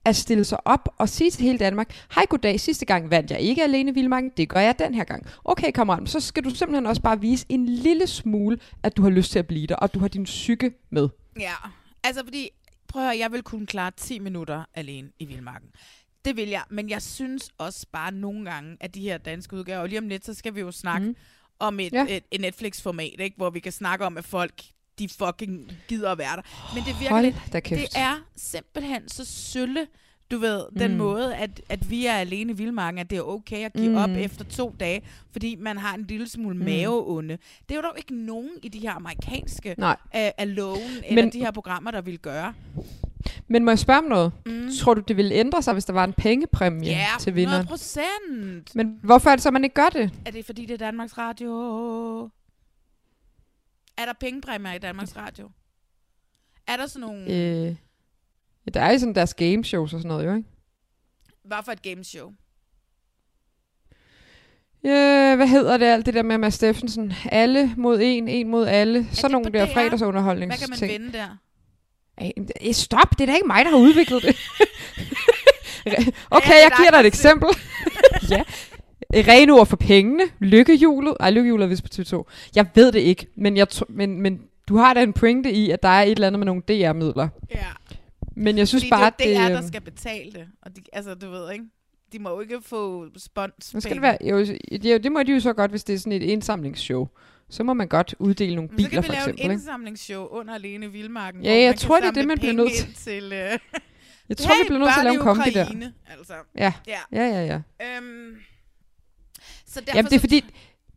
at 0.05 0.16
stille 0.16 0.44
sig 0.44 0.66
op 0.66 0.89
og 0.98 1.09
sige 1.09 1.31
til 1.31 1.43
hele 1.43 1.59
Danmark, 1.59 2.06
hej 2.14 2.26
goddag, 2.28 2.60
sidste 2.60 2.86
gang 2.86 3.10
vandt 3.10 3.31
jeg 3.31 3.40
ikke 3.40 3.62
alene 3.62 3.90
i 3.90 3.94
Vildmarken, 3.94 4.31
det 4.36 4.48
gør 4.48 4.60
jeg 4.60 4.78
den 4.78 4.94
her 4.94 5.05
gang. 5.05 5.26
Okay 5.44 5.70
kammerat, 5.70 6.09
så 6.09 6.20
skal 6.20 6.44
du 6.44 6.51
simpelthen 6.51 6.86
også 6.86 7.02
bare 7.02 7.20
vise 7.20 7.47
en 7.48 7.66
lille 7.66 8.06
smule, 8.06 8.59
at 8.82 8.97
du 8.97 9.02
har 9.02 9.10
lyst 9.10 9.32
til 9.32 9.39
at 9.39 9.47
blive 9.47 9.66
der, 9.66 9.76
og 9.76 9.94
du 9.94 9.98
har 9.98 10.09
din 10.09 10.24
psyke 10.24 10.72
med. 10.90 11.09
Ja, 11.40 11.55
altså 12.05 12.24
fordi, 12.24 12.51
prøv 12.89 13.02
at 13.02 13.09
høre, 13.09 13.18
jeg 13.18 13.32
vil 13.32 13.43
kunne 13.43 13.66
klare 13.66 13.90
10 13.97 14.18
minutter 14.18 14.64
alene 14.74 15.09
i 15.18 15.24
Vildmarken. 15.24 15.68
Det 16.24 16.36
vil 16.36 16.48
jeg, 16.48 16.62
men 16.70 16.90
jeg 16.90 17.02
synes 17.02 17.51
også 17.59 17.86
bare 17.92 18.12
nogle 18.12 18.51
gange, 18.51 18.76
at 18.80 18.94
de 18.94 19.01
her 19.01 19.18
danske 19.18 19.56
udgaver, 19.56 19.80
og 19.80 19.88
lige 19.88 19.98
om 19.98 20.09
lidt, 20.09 20.24
så 20.26 20.34
skal 20.34 20.55
vi 20.55 20.60
jo 20.60 20.72
snakke 20.72 21.06
mm. 21.06 21.16
om 21.59 21.80
et, 21.80 21.92
Ja. 21.92 22.06
et, 22.09 22.24
et 22.30 22.40
Netflix-format, 22.40 23.14
ikke? 23.20 23.36
hvor 23.36 23.51
vi 23.51 23.60
kan 23.60 23.72
snakke 23.72 24.05
om, 24.06 24.16
at 24.18 24.24
folk 24.24 24.62
de 24.98 25.09
fucking 25.09 25.72
gider 25.88 26.12
at 26.12 26.18
være 26.18 26.36
der. 26.36 26.42
Men 26.74 26.82
det 26.84 27.01
virker 27.01 27.20
lidt, 27.20 27.36
det 27.52 27.88
er 27.96 28.24
simpelthen 28.36 29.09
så 29.09 29.24
sølle, 29.24 29.86
du 30.30 30.38
ved, 30.38 30.64
den 30.78 30.90
Mm. 30.90 30.96
måde, 30.96 31.34
at, 31.36 31.60
at 31.68 31.90
vi 31.90 32.06
er 32.06 32.12
alene 32.14 32.52
i 32.52 32.56
Vildmarken, 32.56 32.98
at 32.98 33.10
det 33.10 33.18
er 33.18 33.22
okay 33.22 33.64
at 33.64 33.72
give 33.72 33.88
Mm. 33.88 33.96
op 33.96 34.10
efter 34.10 34.44
to 34.44 34.74
dage, 34.80 35.02
fordi 35.32 35.56
man 35.56 35.78
har 35.78 35.94
en 35.94 36.05
lille 36.09 36.28
smule 36.28 36.56
Mm. 36.56 36.64
maveonde. 36.64 37.38
Det 37.68 37.70
er 37.70 37.76
jo 37.76 37.82
dog 37.82 37.94
ikke 37.98 38.14
nogen 38.14 38.51
i 38.62 38.68
de 38.68 38.78
her 38.78 38.92
amerikanske 38.92 39.74
Nej. 39.78 39.96
uh, 40.05 40.20
Alone, 40.38 40.80
eller 41.09 41.22
Men- 41.22 41.32
de 41.32 41.38
her 41.38 41.51
programmer, 41.51 41.90
der 41.90 42.01
vil 42.01 42.18
gøre. 42.18 42.55
Men 43.49 43.65
må 43.65 43.71
jeg 43.71 43.79
spørge 43.79 43.99
om 43.99 44.05
noget? 44.05 44.33
Mm. 44.47 44.71
Tror 44.81 44.95
du, 44.95 45.01
det 45.09 45.16
ville 45.16 45.35
ændre 45.35 45.62
sig, 45.62 45.73
hvis 45.73 45.85
der 45.85 45.93
var 45.93 46.05
en 46.05 46.12
pengepræmie 46.12 46.89
Ja, 46.91 47.07
til 47.21 47.31
100 47.31 47.35
vinderen? 47.35 47.66
procent. 47.66 48.75
Men 48.75 48.99
hvorfor 49.03 49.31
er 49.31 49.37
det 49.37 49.43
så, 49.43 49.51
man 49.51 49.65
ikke 49.65 49.75
gør 49.75 49.89
det? 49.89 50.11
Er 50.27 50.31
det 50.31 50.47
fordi, 50.47 50.62
det 50.66 50.75
er 50.75 50.79
Danmarks 50.79 51.19
Radio? 51.19 51.51
Er 53.97 54.05
der 54.07 54.12
pengepræmier 54.21 54.73
i 54.73 54.79
Danmarks 54.79 55.16
Radio? 55.16 55.51
Er 56.66 56.77
der 56.77 56.87
sådan 56.87 57.01
nogle... 57.09 57.25
Øh, 57.27 57.77
ja, 58.66 58.71
der 58.75 58.81
er 58.81 58.93
jo 58.93 58.99
sådan 58.99 59.15
deres 59.15 59.35
gameshows 59.35 59.95
og 59.95 60.01
sådan 60.01 60.09
noget, 60.09 60.27
jo, 60.27 60.35
ikke? 60.35 60.49
Hvad 61.45 61.59
for 61.65 61.73
et 61.73 61.83
gameshow? 61.83 62.33
Øh, 64.87 65.37
hvad 65.37 65.47
hedder 65.49 65.77
det 65.77 65.87
alt 65.87 66.07
det 66.07 66.15
der 66.15 66.23
med 66.23 66.39
Mads 66.39 66.55
Steffensen? 66.55 67.12
Alle 67.25 67.75
mod 67.77 67.99
en, 68.03 68.29
en 68.29 68.49
mod 68.49 68.66
alle. 68.66 69.07
Sådan 69.12 69.31
nogle 69.31 69.53
der 69.53 69.66
DR? 69.66 69.73
fredagsunderholdnings 69.73 70.57
Hvad 70.59 70.77
kan 70.79 70.89
man 70.91 71.01
vinde 71.01 71.19
der? 71.19 71.37
Ej, 72.19 72.32
eh, 72.61 72.74
stop, 72.74 73.11
det 73.11 73.20
er 73.20 73.27
da 73.27 73.35
ikke 73.35 73.47
mig, 73.47 73.65
der 73.65 73.70
har 73.70 73.78
udviklet 73.78 74.23
det. 74.23 74.36
okay, 76.31 76.55
jeg 76.62 76.73
giver 76.77 76.91
dig 76.91 77.01
et 77.01 77.07
eksempel. 77.07 77.49
ja. 78.31 78.43
Rene 79.15 79.53
ord 79.53 79.66
for 79.66 79.77
pengene. 79.77 80.24
Lykkehjulet. 80.39 81.16
Ej, 81.20 81.31
lykkehjulet 81.31 81.65
er 81.65 81.69
vist 81.69 81.82
på 81.82 81.89
TV2. 81.95 82.32
Jeg 82.55 82.66
ved 82.74 82.93
det 82.93 83.01
ikke, 83.01 83.27
men, 83.36 83.57
jeg 83.57 83.66
men, 83.89 84.20
men 84.20 84.41
du 84.69 84.77
har 84.77 84.95
da 84.95 85.03
en 85.03 85.12
pointe 85.12 85.53
i, 85.53 85.70
at 85.70 85.82
der 85.82 85.89
er 85.89 86.03
et 86.03 86.11
eller 86.11 86.27
andet 86.27 86.39
med 86.39 86.47
nogle 86.47 86.62
DR-midler. 86.69 87.28
Ja. 87.55 87.66
Men 88.36 88.59
jeg 88.59 88.69
synes 88.69 88.85
Fordi 88.85 88.91
bare, 88.91 89.12
det 89.19 89.36
er 89.36 89.41
DR, 89.41 89.49
det... 89.49 89.62
der 89.62 89.69
skal 89.69 89.81
betale 89.81 90.32
det. 90.32 90.47
Og 90.62 90.77
de, 90.77 90.82
altså, 90.93 91.15
du 91.15 91.31
ved, 91.31 91.53
ikke? 91.53 91.65
De 92.12 92.19
må 92.19 92.31
jo 92.31 92.41
ikke 92.41 92.59
få 92.62 93.07
spons. 93.16 93.74
Skal 93.78 93.95
det, 93.95 94.03
være, 94.03 94.19
jo, 94.31 94.39
det, 94.82 95.05
det 95.05 95.12
må 95.12 95.23
de 95.23 95.32
jo 95.32 95.41
så 95.41 95.53
godt, 95.53 95.70
hvis 95.70 95.85
det 95.85 95.95
er 95.95 95.99
sådan 95.99 96.12
et 96.12 96.23
indsamlingsshow. 96.23 97.09
Så 97.51 97.62
må 97.65 97.75
man 97.75 97.89
godt 97.89 98.15
uddele 98.19 98.55
nogle 98.55 98.71
Så 98.71 98.77
biler, 98.77 98.89
kan 98.91 99.03
vi 99.03 99.07
for 99.07 99.12
lave 99.12 99.23
eksempel. 99.23 99.47
et 99.47 99.53
indsamlingsshow 99.53 100.27
under 100.27 100.55
Alene 100.55 100.87
i 100.87 100.89
Vildmarken. 100.89 101.43
Ja, 101.45 101.51
hvor 101.51 101.59
jeg 101.59 101.77
tror, 101.77 102.01
det 102.01 102.07
er 102.07 102.11
det, 102.12 102.27
man 102.27 102.39
bliver 102.39 102.53
nødt 102.55 102.73
til. 102.73 102.95
til 102.95 103.25
øh, 103.33 103.59
Jeg 104.29 104.37
tror, 104.37 104.62
vi 104.62 104.66
bliver 104.66 104.79
nødt 104.79 104.93
til 104.93 105.01
at 105.01 105.05
lave 105.05 105.15
en 105.15 105.21
kombi 105.21 105.51
der. 105.51 105.91
Altså. 106.19 106.35
Ja. 106.59 106.73
Ja. 106.87 106.99
ja, 107.12 107.25
ja, 107.27 107.45
ja. 107.81 107.97
Øhm, 107.97 108.37
så 109.66 109.81
derfor 109.81 109.97
Jamen, 109.97 110.05
det 110.11 110.15
er 110.16 110.19
så- 110.19 110.21
fordi... 110.21 110.45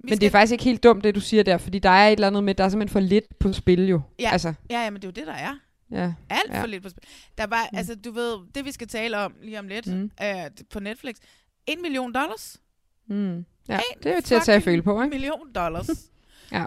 Men 0.03 0.19
det 0.19 0.25
er 0.27 0.29
faktisk 0.29 0.51
ikke 0.51 0.63
helt 0.63 0.83
dumt, 0.83 1.03
det 1.03 1.15
du 1.15 1.19
siger 1.21 1.43
der, 1.43 1.57
fordi 1.57 1.79
der 1.79 1.89
er 1.89 2.07
et 2.07 2.11
eller 2.11 2.27
andet 2.27 2.43
med, 2.43 2.55
der 2.55 2.63
er 2.63 2.69
simpelthen 2.69 2.93
for 2.93 2.99
lidt 2.99 3.39
på 3.39 3.53
spil 3.53 3.87
jo. 3.89 4.01
Ja, 4.19 4.29
Altså, 4.31 4.53
ja, 4.69 4.83
ja, 4.83 4.89
men 4.89 5.01
det 5.01 5.03
er 5.03 5.07
jo 5.07 5.11
det, 5.11 5.27
der 5.27 5.33
er. 5.33 5.53
ja. 5.91 6.13
Alt 6.29 6.51
ja. 6.53 6.61
for 6.61 6.67
lidt 6.67 6.83
på 6.83 6.89
spil. 6.89 7.03
Der 7.37 7.47
var, 7.47 7.67
mm. 7.71 7.77
altså, 7.77 7.95
du 7.95 8.11
ved, 8.11 8.37
det 8.55 8.65
vi 8.65 8.71
skal 8.71 8.87
tale 8.87 9.17
om 9.17 9.33
lige 9.43 9.59
om 9.59 9.67
lidt 9.67 9.87
Mm. 9.87 10.11
uh, 10.21 10.27
på 10.69 10.79
Netflix. 10.79 11.15
En 11.67 11.81
million 11.81 12.13
dollars. 12.13 12.61
Mm. 13.09 13.45
Ja, 13.69 13.75
En 13.75 13.81
det 14.03 14.11
er 14.11 14.15
jo 14.15 14.21
til 14.21 14.35
at 14.35 14.41
tage 14.41 14.55
at 14.55 14.63
føle 14.63 14.81
på, 14.81 15.01
ikke? 15.03 15.09
million 15.15 15.53
dollars. 15.55 15.89
Ja. 16.51 16.65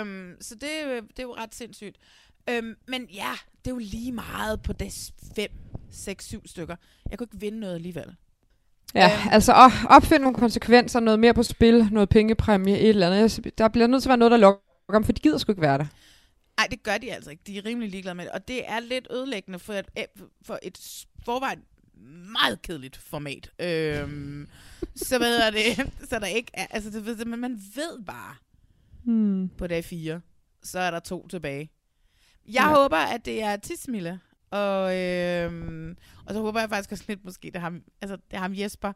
øhm, 0.00 0.36
så 0.40 0.54
det, 0.54 0.70
det 1.08 1.18
er 1.18 1.22
jo 1.22 1.34
ret 1.34 1.54
sindssygt. 1.54 1.96
Øhm, 2.50 2.76
men 2.88 3.06
ja, 3.14 3.30
det 3.64 3.70
er 3.70 3.74
jo 3.74 3.78
lige 3.78 4.12
meget 4.12 4.62
på 4.62 4.72
des 4.72 5.12
5, 5.36 5.50
6, 5.90 6.24
7 6.26 6.46
stykker. 6.46 6.76
Jeg 7.10 7.18
kunne 7.18 7.28
ikke 7.32 7.40
vinde 7.40 7.60
noget 7.60 7.74
alligevel. 7.74 8.16
Ja, 8.94 9.10
Øhm. 9.20 9.28
altså 9.32 9.52
at 9.52 9.72
opfinde 9.90 10.22
nogle 10.22 10.38
konsekvenser, 10.38 11.00
noget 11.00 11.20
mere 11.20 11.34
på 11.34 11.42
spil, 11.42 11.88
noget 11.92 12.08
pengepræmie, 12.08 12.78
et 12.78 12.88
eller 12.88 13.10
andet. 13.10 13.58
Der 13.58 13.68
bliver 13.68 13.86
nødt 13.86 14.02
til 14.02 14.08
at 14.08 14.10
være 14.10 14.16
noget, 14.18 14.30
der 14.30 14.36
lokker 14.36 14.60
om, 14.88 15.04
for 15.04 15.12
de 15.12 15.20
gider 15.20 15.38
sgu 15.38 15.52
ikke 15.52 15.62
være 15.62 15.78
der. 15.78 15.86
Nej, 16.56 16.66
det 16.70 16.82
gør 16.82 16.98
de 16.98 17.12
altså 17.12 17.30
ikke. 17.30 17.42
De 17.46 17.58
er 17.58 17.64
rimelig 17.64 17.90
ligeglade 17.90 18.14
med 18.14 18.24
det. 18.24 18.32
Og 18.32 18.48
det 18.48 18.68
er 18.70 18.80
lidt 18.80 19.06
ødelæggende 19.10 19.58
for 19.58 19.72
et, 19.72 19.86
eh, 19.96 20.04
for 20.42 20.58
et 20.62 21.06
forvejen 21.24 21.58
meget 22.32 22.62
kedeligt 22.62 22.96
format. 22.96 23.50
Øhm, 23.58 24.48
så 24.96 25.18
hvad 25.18 25.28
hedder 25.28 25.50
det? 25.50 25.92
Så 26.10 26.18
der 26.18 26.26
ikke 26.26 26.50
er, 26.54 26.66
altså 26.70 26.90
det, 26.90 27.26
man 27.26 27.62
ved 27.74 28.04
bare 28.06 28.34
Hmm. 29.04 29.48
på 29.58 29.66
dag 29.66 29.84
4, 29.84 30.20
så 30.62 30.78
er 30.78 30.90
der 30.90 30.98
to 31.00 31.28
tilbage. 31.28 31.70
Jeg 32.46 32.52
Ja. 32.54 32.74
håber, 32.74 32.96
at 32.96 33.24
det 33.24 33.42
er 33.42 33.56
Tismille. 33.56 34.20
Og, 34.50 34.96
øhm, 34.98 35.96
og 36.26 36.34
så 36.34 36.40
håber 36.40 36.60
jeg 36.60 36.68
faktisk 36.68 36.92
også 36.92 37.04
lidt 37.08 37.24
måske, 37.24 37.46
det 37.46 37.56
er 37.56 37.60
ham, 37.60 37.82
altså, 38.02 38.16
det 38.16 38.36
er 38.36 38.38
ham 38.40 38.54
Jesper, 38.54 38.92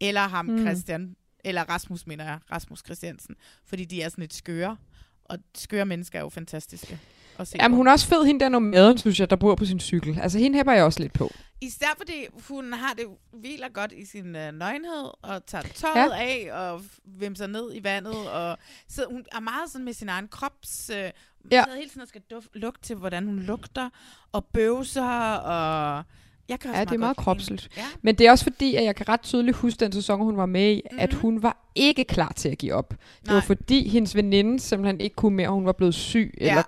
eller 0.00 0.20
ham 0.20 0.46
Mm. 0.46 0.58
Christian, 0.58 1.16
eller 1.44 1.62
Rasmus, 1.62 2.06
mener 2.06 2.24
jeg, 2.24 2.38
Rasmus 2.52 2.82
Christiansen. 2.84 3.36
Fordi 3.64 3.84
de 3.84 4.02
er 4.02 4.08
sådan 4.08 4.22
lidt 4.22 4.34
skøre. 4.34 4.76
Og 5.24 5.38
skøre 5.54 5.86
mennesker 5.86 6.18
er 6.18 6.22
jo 6.22 6.28
fantastiske. 6.28 7.00
At 7.38 7.48
se 7.48 7.56
Jamen, 7.60 7.74
på. 7.74 7.76
hun 7.76 7.86
er 7.88 7.92
også 7.92 8.06
fed, 8.06 8.24
hende 8.24 8.40
der 8.40 8.48
nomaden, 8.48 8.98
synes 8.98 9.20
jeg, 9.20 9.30
der 9.30 9.36
bor 9.36 9.54
på 9.54 9.64
sin 9.64 9.80
cykel. 9.80 10.18
Altså, 10.22 10.38
hende 10.38 10.56
hæpper 10.56 10.72
jeg 10.72 10.84
også 10.84 11.00
lidt 11.00 11.12
på. 11.12 11.30
Især 11.60 11.86
fordi 11.96 12.26
hun 12.48 12.72
har 12.72 12.94
det 12.94 13.04
hviler 13.32 13.68
godt 13.68 13.92
i 13.92 14.04
sin 14.04 14.36
øh, 14.36 14.52
nøgenhed, 14.52 15.10
og 15.22 15.46
tager 15.46 15.62
tøjet 15.74 16.10
Ja. 16.10 16.16
af, 16.16 16.48
og 16.72 16.82
vimser 17.04 17.46
ned 17.46 17.70
i 17.74 17.84
vandet, 17.84 18.30
og 18.30 18.58
så 18.88 19.06
hun 19.10 19.24
er 19.32 19.40
meget 19.40 19.70
sådan 19.70 19.84
med 19.84 19.92
sin 19.92 20.08
egen 20.08 20.28
krops... 20.28 20.90
Øh, 20.90 21.10
Ja. 21.50 21.56
ja. 21.68 21.74
hele 21.76 21.88
tiden 21.88 22.02
og 22.02 22.08
skal 22.08 22.20
duft, 22.30 22.48
lugte 22.54 22.82
til, 22.82 22.96
hvordan 22.96 23.26
hun 23.26 23.38
lugter, 23.38 23.90
og 24.32 24.44
bøvser, 24.44 25.32
og... 25.34 26.04
Jeg 26.48 26.60
kan 26.60 26.70
også 26.70 26.78
Ja, 26.78 26.84
det 26.84 26.94
er 26.94 26.98
meget 26.98 27.16
kropsligt. 27.16 27.68
Ja. 27.76 27.82
Men 28.02 28.14
det 28.14 28.26
er 28.26 28.30
også 28.30 28.44
fordi, 28.44 28.74
at 28.74 28.84
jeg 28.84 28.96
kan 28.96 29.08
ret 29.08 29.20
tydeligt 29.22 29.56
huske 29.56 29.80
den 29.80 29.92
sæson, 29.92 30.20
hun 30.20 30.36
var 30.36 30.46
med 30.46 30.70
i, 30.72 30.74
mm-hmm. 30.74 30.94
Mhm. 30.96 31.02
at 31.02 31.12
hun 31.14 31.42
var 31.42 31.56
ikke 31.74 32.04
klar 32.04 32.32
til 32.36 32.48
at 32.48 32.58
give 32.58 32.74
op. 32.74 32.88
Det 32.90 32.98
Nej. 33.26 33.34
var 33.34 33.40
fordi, 33.40 33.88
hendes 33.88 34.16
veninde 34.16 34.60
simpelthen 34.60 35.00
ikke 35.00 35.16
kunne 35.16 35.36
mere. 35.36 35.48
Hun 35.48 35.66
var 35.66 35.72
blevet 35.72 35.94
syg, 35.94 36.34
Ja. 36.40 36.48
eller 36.50 36.62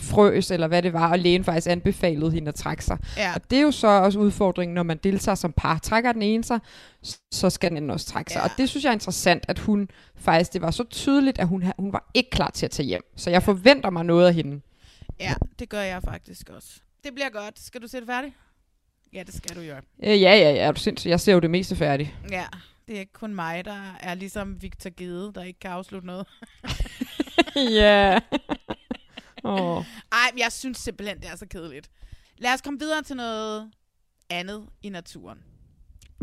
frøs, 0.00 0.50
eller 0.50 0.66
hvad 0.66 0.82
det 0.82 0.92
var, 0.92 1.10
og 1.10 1.18
lægen 1.18 1.44
faktisk 1.44 1.66
anbefalede 1.70 2.30
hende 2.30 2.48
at 2.48 2.54
trække 2.54 2.84
sig. 2.84 2.98
Ja. 3.16 3.32
Og 3.34 3.50
det 3.50 3.58
er 3.58 3.62
jo 3.62 3.70
så 3.70 3.86
også 3.86 4.18
udfordringen, 4.18 4.74
når 4.74 4.82
man 4.82 4.98
deltager 5.04 5.34
som 5.36 5.52
par. 5.52 5.78
Trækker 5.78 6.12
den 6.12 6.22
ene 6.22 6.44
sig, 6.44 6.60
så 7.32 7.50
skal 7.50 7.70
den 7.70 7.76
anden 7.76 7.90
også 7.90 8.06
trække 8.06 8.32
sig. 8.32 8.38
Ja. 8.38 8.44
Og 8.44 8.50
det 8.58 8.68
synes 8.68 8.84
jeg 8.84 8.90
er 8.90 8.94
interessant, 8.94 9.44
at 9.48 9.58
hun 9.58 9.88
faktisk, 10.16 10.52
det 10.52 10.62
var 10.62 10.70
så 10.70 10.84
tydeligt, 10.84 11.38
at 11.38 11.46
hun, 11.48 11.64
hun 11.78 11.92
var 11.92 12.10
ikke 12.14 12.30
klar 12.30 12.50
til 12.50 12.66
at 12.66 12.70
tage 12.70 12.86
hjem. 12.86 13.02
Så 13.16 13.30
jeg 13.30 13.42
forventer 13.42 13.90
mig 13.90 14.04
noget 14.04 14.26
af 14.26 14.34
hende. 14.34 14.60
Ja, 15.20 15.34
det 15.58 15.68
gør 15.68 15.80
jeg 15.80 16.02
faktisk 16.02 16.50
også. 16.56 16.68
Det 17.04 17.14
bliver 17.14 17.28
godt. 17.30 17.60
Skal 17.60 17.82
du 17.82 17.88
se 17.88 17.96
det 18.00 18.06
færdigt? 18.06 18.34
Ja, 19.12 19.22
det 19.22 19.34
skal 19.34 19.56
du 19.56 19.60
jo. 19.60 19.74
Øh, 19.74 19.82
ja, 20.02 20.14
ja, 20.14 20.50
ja, 20.50 20.56
er 20.56 20.72
du? 20.72 21.08
Jeg 21.08 21.20
ser 21.20 21.32
jo 21.32 21.38
det 21.38 21.50
meste 21.50 21.76
færdigt. 21.76 22.10
Ja, 22.30 22.46
det 22.88 22.96
er 22.96 23.00
ikke 23.00 23.12
kun 23.12 23.34
mig, 23.34 23.64
der 23.64 23.96
er 24.00 24.14
ligesom 24.14 24.62
Victor 24.62 24.90
Gede, 24.96 25.32
der 25.34 25.42
ikke 25.42 25.60
kan 25.60 25.70
afslutte 25.70 26.06
noget. 26.06 26.26
Ja. 27.56 28.18
Åh. 29.44 29.84
Ej, 30.12 30.30
men 30.32 30.38
jeg 30.38 30.52
synes 30.52 30.78
simpelthen, 30.78 31.20
det 31.20 31.30
er 31.30 31.36
så 31.36 31.46
kedeligt. 31.46 31.90
Lad 32.38 32.54
os 32.54 32.60
komme 32.60 32.78
videre 32.78 33.02
til 33.02 33.16
noget 33.16 33.70
andet 34.30 34.66
i 34.82 34.88
naturen. 34.88 35.38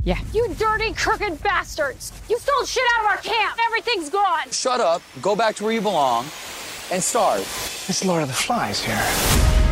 Ja. 0.06 0.18
You 0.36 0.48
dirty, 0.48 1.00
crooked 1.04 1.38
bastards! 1.38 2.14
You 2.30 2.40
stole 2.40 2.68
shit 2.68 2.84
out 2.94 3.06
of 3.06 3.12
our 3.12 3.22
camp! 3.24 3.56
Everything's 3.68 4.12
gone! 4.12 4.52
Shut 4.52 4.82
up, 4.96 5.02
go 5.22 5.36
back 5.36 5.56
to 5.56 5.64
where 5.66 5.76
you 5.76 5.82
belong, 5.82 6.26
and 6.92 7.02
start. 7.02 7.40
It's 7.90 8.06
Lord 8.06 8.22
of 8.22 8.28
the 8.28 8.36
Flies 8.36 8.84
here. 8.84 9.63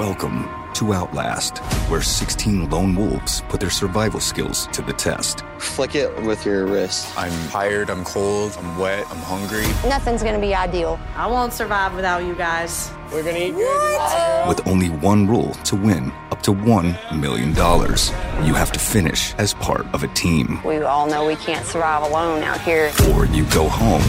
Welcome 0.00 0.48
to 0.76 0.94
Outlast, 0.94 1.58
where 1.90 2.00
16 2.00 2.70
lone 2.70 2.94
wolves 2.96 3.42
put 3.50 3.60
their 3.60 3.68
survival 3.68 4.18
skills 4.18 4.66
to 4.68 4.80
the 4.80 4.94
test. 4.94 5.42
Flick 5.58 5.94
it 5.94 6.22
with 6.22 6.46
your 6.46 6.64
wrist. 6.66 7.12
I'm 7.18 7.50
tired, 7.50 7.90
I'm 7.90 8.02
cold, 8.04 8.56
I'm 8.58 8.78
wet, 8.78 9.04
I'm 9.10 9.18
hungry. 9.18 9.66
Nothing's 9.86 10.22
gonna 10.22 10.40
be 10.40 10.54
ideal. 10.54 10.98
I 11.16 11.26
won't 11.26 11.52
survive 11.52 11.94
without 11.94 12.24
you 12.24 12.34
guys. 12.34 12.90
We're 13.12 13.22
gonna 13.22 13.40
eat 13.40 13.52
good. 13.52 14.48
With 14.48 14.66
only 14.66 14.88
one 14.88 15.26
rule 15.26 15.52
to 15.64 15.76
win 15.76 16.10
up 16.30 16.40
to 16.44 16.52
$1 16.54 17.20
million. 17.20 17.50
You 17.50 18.54
have 18.54 18.72
to 18.72 18.78
finish 18.78 19.34
as 19.34 19.52
part 19.52 19.86
of 19.92 20.02
a 20.02 20.08
team, 20.08 20.62
We 20.64 20.78
all 20.78 21.08
know 21.08 21.26
we 21.26 21.36
can't 21.36 21.66
survive 21.66 22.10
alone 22.10 22.42
out 22.42 22.62
here. 22.62 22.90
or 23.14 23.26
you 23.26 23.44
go 23.50 23.68
home 23.68 24.00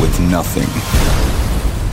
with 0.00 0.18
nothing. 0.20 0.70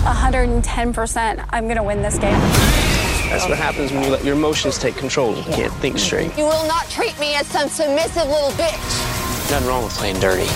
110% 0.05 1.45
I'm 1.49 1.67
gonna 1.67 1.83
win 1.83 2.01
this 2.01 2.17
game. 2.17 2.90
That's 3.31 3.47
what 3.47 3.57
happens 3.57 3.93
when 3.93 4.03
you 4.03 4.09
let 4.09 4.25
your 4.25 4.35
emotions 4.35 4.77
take 4.77 4.97
control. 4.97 5.33
You 5.37 5.43
can't 5.43 5.73
think 5.75 5.97
straight. 5.97 6.37
You 6.37 6.43
will 6.43 6.67
not 6.67 6.89
treat 6.89 7.17
me 7.17 7.33
as 7.35 7.47
some 7.47 7.69
submissive 7.69 8.27
little 8.27 8.51
bitch. 8.51 9.49
Nothing 9.49 9.67
wrong 9.69 9.83
with 9.85 9.93
playing 9.93 10.19
dirty. 10.19 10.47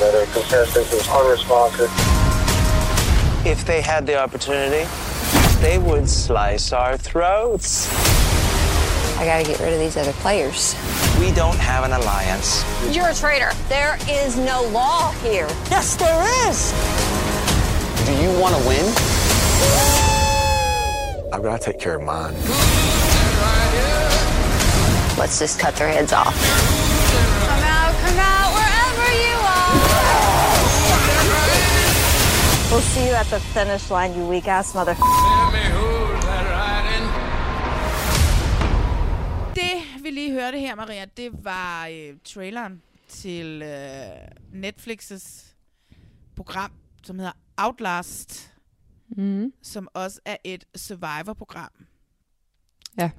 better 0.00 0.24
contestant 0.32 0.86
who's 0.86 1.06
unresponsive. 1.08 1.90
If 3.46 3.66
they 3.66 3.82
had 3.82 4.06
the 4.06 4.18
opportunity, 4.18 4.88
they 5.60 5.76
would 5.78 6.08
slice 6.08 6.72
our 6.72 6.96
throats. 6.96 7.92
I 9.18 9.26
gotta 9.26 9.44
get 9.44 9.60
rid 9.60 9.74
of 9.74 9.78
these 9.78 9.98
other 9.98 10.14
players. 10.14 10.74
We 11.20 11.32
don't 11.32 11.58
have 11.58 11.84
an 11.84 11.92
alliance. 11.92 12.64
You're 12.96 13.08
a 13.08 13.14
traitor. 13.14 13.52
There 13.68 13.98
is 14.08 14.38
no 14.38 14.62
law 14.72 15.12
here. 15.22 15.48
Yes, 15.70 15.96
there 15.96 16.48
is. 16.48 16.72
Do 18.06 18.22
you 18.22 18.40
want 18.40 18.56
to 18.56 18.68
win? 18.68 20.03
I've 21.34 21.42
got 21.42 21.60
to 21.60 21.64
take 21.72 21.80
care 21.80 21.96
of 21.96 22.02
mine. 22.02 22.32
Let's 25.18 25.40
just 25.40 25.58
cut 25.58 25.74
their 25.74 25.88
heads 25.88 26.12
off. 26.12 26.34
Come 27.48 27.64
out, 27.76 27.94
come 28.04 28.18
out, 28.32 28.50
wherever 28.58 29.08
you 29.24 29.34
are. 29.54 29.70
We'll 32.70 32.86
see 32.94 33.06
you 33.08 33.14
at 33.14 33.26
the 33.26 33.40
finish 33.40 33.90
line, 33.90 34.14
you 34.16 34.24
weak 34.28 34.46
ass 34.46 34.74
mother. 34.74 34.94
Det, 39.54 40.02
vi 40.02 40.10
lige 40.10 40.32
hørte 40.32 40.58
her, 40.58 40.74
Maria, 40.74 41.04
det 41.16 41.44
var 41.44 41.86
øh, 41.86 42.14
traileren 42.24 42.82
til 43.08 43.62
øh, 43.62 44.64
Netflix's 44.64 45.54
program, 46.36 46.70
som 47.02 47.18
hedder 47.18 47.32
Outlast, 47.56 48.53
Mm. 49.08 49.52
som 49.62 49.88
også 49.94 50.20
er 50.24 50.36
et 50.44 50.64
survivor-program. 50.76 51.70
Ja. 52.98 53.10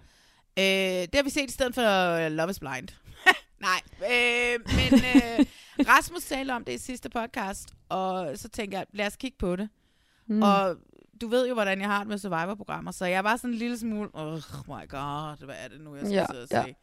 Øh, 0.60 1.02
det 1.02 1.16
har 1.16 1.24
vi 1.24 1.30
set 1.30 1.50
i 1.50 1.54
stedet 1.54 1.76
for 1.76 1.82
øh, 2.26 2.32
Love 2.32 2.50
is 2.50 2.60
Blind. 2.60 2.88
Nej, 3.68 3.82
øh, 3.98 4.60
men 4.76 4.94
øh, 5.00 5.46
Rasmus 5.88 6.24
talte 6.24 6.52
om 6.52 6.66
det 6.66 6.74
i 6.74 6.78
sidste 6.78 7.10
podcast, 7.10 7.70
og 7.90 8.38
så 8.38 8.50
tænker 8.50 8.78
jeg, 8.78 8.86
lad 8.94 9.08
os 9.08 9.16
kigge 9.16 9.38
på 9.38 9.56
det. 9.56 9.70
Mm. 10.28 10.42
Og 10.42 10.76
du 11.22 11.28
ved 11.28 11.48
jo, 11.48 11.54
hvordan 11.54 11.80
jeg 11.82 11.88
har 11.90 12.00
det 12.00 12.08
med 12.08 12.18
Survivor-programmer, 12.18 12.92
så 12.92 13.06
jeg 13.06 13.24
var 13.24 13.36
sådan 13.38 13.50
en 13.50 13.58
lille 13.58 13.78
smule, 13.78 14.10
oh 14.14 14.36
my 14.68 14.88
god, 14.90 15.46
hvad 15.46 15.56
er 15.60 15.68
det 15.68 15.82
nu, 15.82 15.96
jeg 15.96 16.06
skal 16.06 16.14
Ja, 16.16 16.26
sidde 16.32 16.44
og 16.44 16.48
ja. 16.52 16.64
se. 16.66 16.76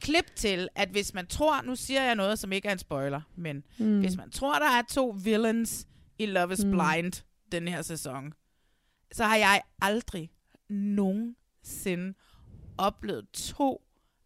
Klip 0.00 0.36
til, 0.36 0.68
at 0.74 0.88
hvis 0.88 1.14
man 1.14 1.26
tror, 1.26 1.62
nu 1.62 1.76
siger 1.76 2.02
jeg 2.02 2.14
noget, 2.14 2.38
som 2.38 2.52
ikke 2.52 2.68
er 2.68 2.72
en 2.72 2.78
spoiler, 2.78 3.20
men 3.36 3.64
Mm. 3.78 4.00
hvis 4.00 4.16
man 4.16 4.30
tror, 4.30 4.58
der 4.58 4.66
er 4.78 4.82
to 4.90 5.16
villains 5.24 5.86
i 6.18 6.26
Love 6.26 6.52
is 6.52 6.64
mm. 6.64 6.70
Blind 6.70 7.12
den 7.60 7.68
her 7.68 7.82
sæson, 7.82 8.32
så 9.12 9.24
har 9.24 9.36
jeg 9.36 9.62
aldrig 9.82 10.30
nogensinde 10.70 12.14
oplevet 12.78 13.28
to 13.30 13.82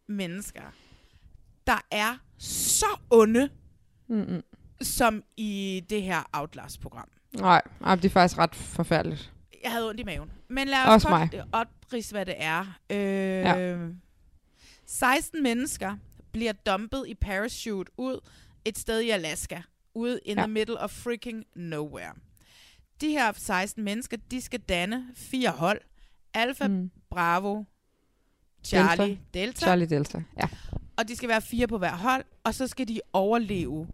mennesker, 0.08 0.62
der 1.66 1.86
er 1.90 2.16
så 2.38 2.86
onde, 3.10 3.48
Mm-mm. 4.08 4.42
som 4.80 5.22
i 5.36 5.82
det 5.90 6.02
her 6.02 6.22
Outlast-program. 6.32 7.08
Nej, 7.32 7.62
ej, 7.80 7.94
det 7.94 8.04
er 8.04 8.08
faktisk 8.10 8.38
ret 8.38 8.54
forfærdeligt. 8.54 9.32
Jeg 9.62 9.72
havde 9.72 9.88
ondt 9.88 10.00
i 10.00 10.04
maven. 10.04 10.30
Men 10.48 10.68
lad 10.68 10.78
os 10.78 10.88
Også 10.88 11.08
godt 11.08 11.32
mig. 11.32 11.44
oprise, 11.52 12.12
hvad 12.12 12.26
det 12.26 12.34
er. 12.38 12.60
Øh, 12.90 12.96
Ja. 12.98 13.54
ja. 13.56 13.88
16 14.86 15.42
mennesker 15.42 15.96
bliver 16.32 16.52
dumpet 16.52 17.04
i 17.08 17.14
parachute 17.14 17.92
ud 17.96 18.20
et 18.64 18.78
sted 18.78 19.00
i 19.00 19.10
Alaska. 19.10 19.62
Ude 19.94 20.20
in 20.24 20.36
ja. 20.36 20.42
the 20.42 20.52
middle 20.52 20.80
of 20.80 20.90
freaking 20.90 21.44
nowhere. 21.56 22.12
De 23.00 23.10
her 23.10 23.32
16 23.36 23.84
mennesker, 23.84 24.16
de 24.30 24.40
skal 24.40 24.60
danne 24.60 25.06
fire 25.14 25.50
hold. 25.50 25.80
Mm. 26.60 26.74
mm. 26.74 26.90
Bravo, 27.10 27.64
Charlie, 28.64 29.06
Delta. 29.06 29.38
Delta. 29.38 29.60
Charlie 29.60 29.86
Delta, 29.86 30.22
ja. 30.36 30.48
Og 30.96 31.08
de 31.08 31.16
skal 31.16 31.28
være 31.28 31.40
fire 31.40 31.66
på 31.66 31.78
hver 31.78 31.96
hold, 31.96 32.24
og 32.44 32.54
så 32.54 32.66
skal 32.66 32.88
de 32.88 33.00
overleve 33.12 33.88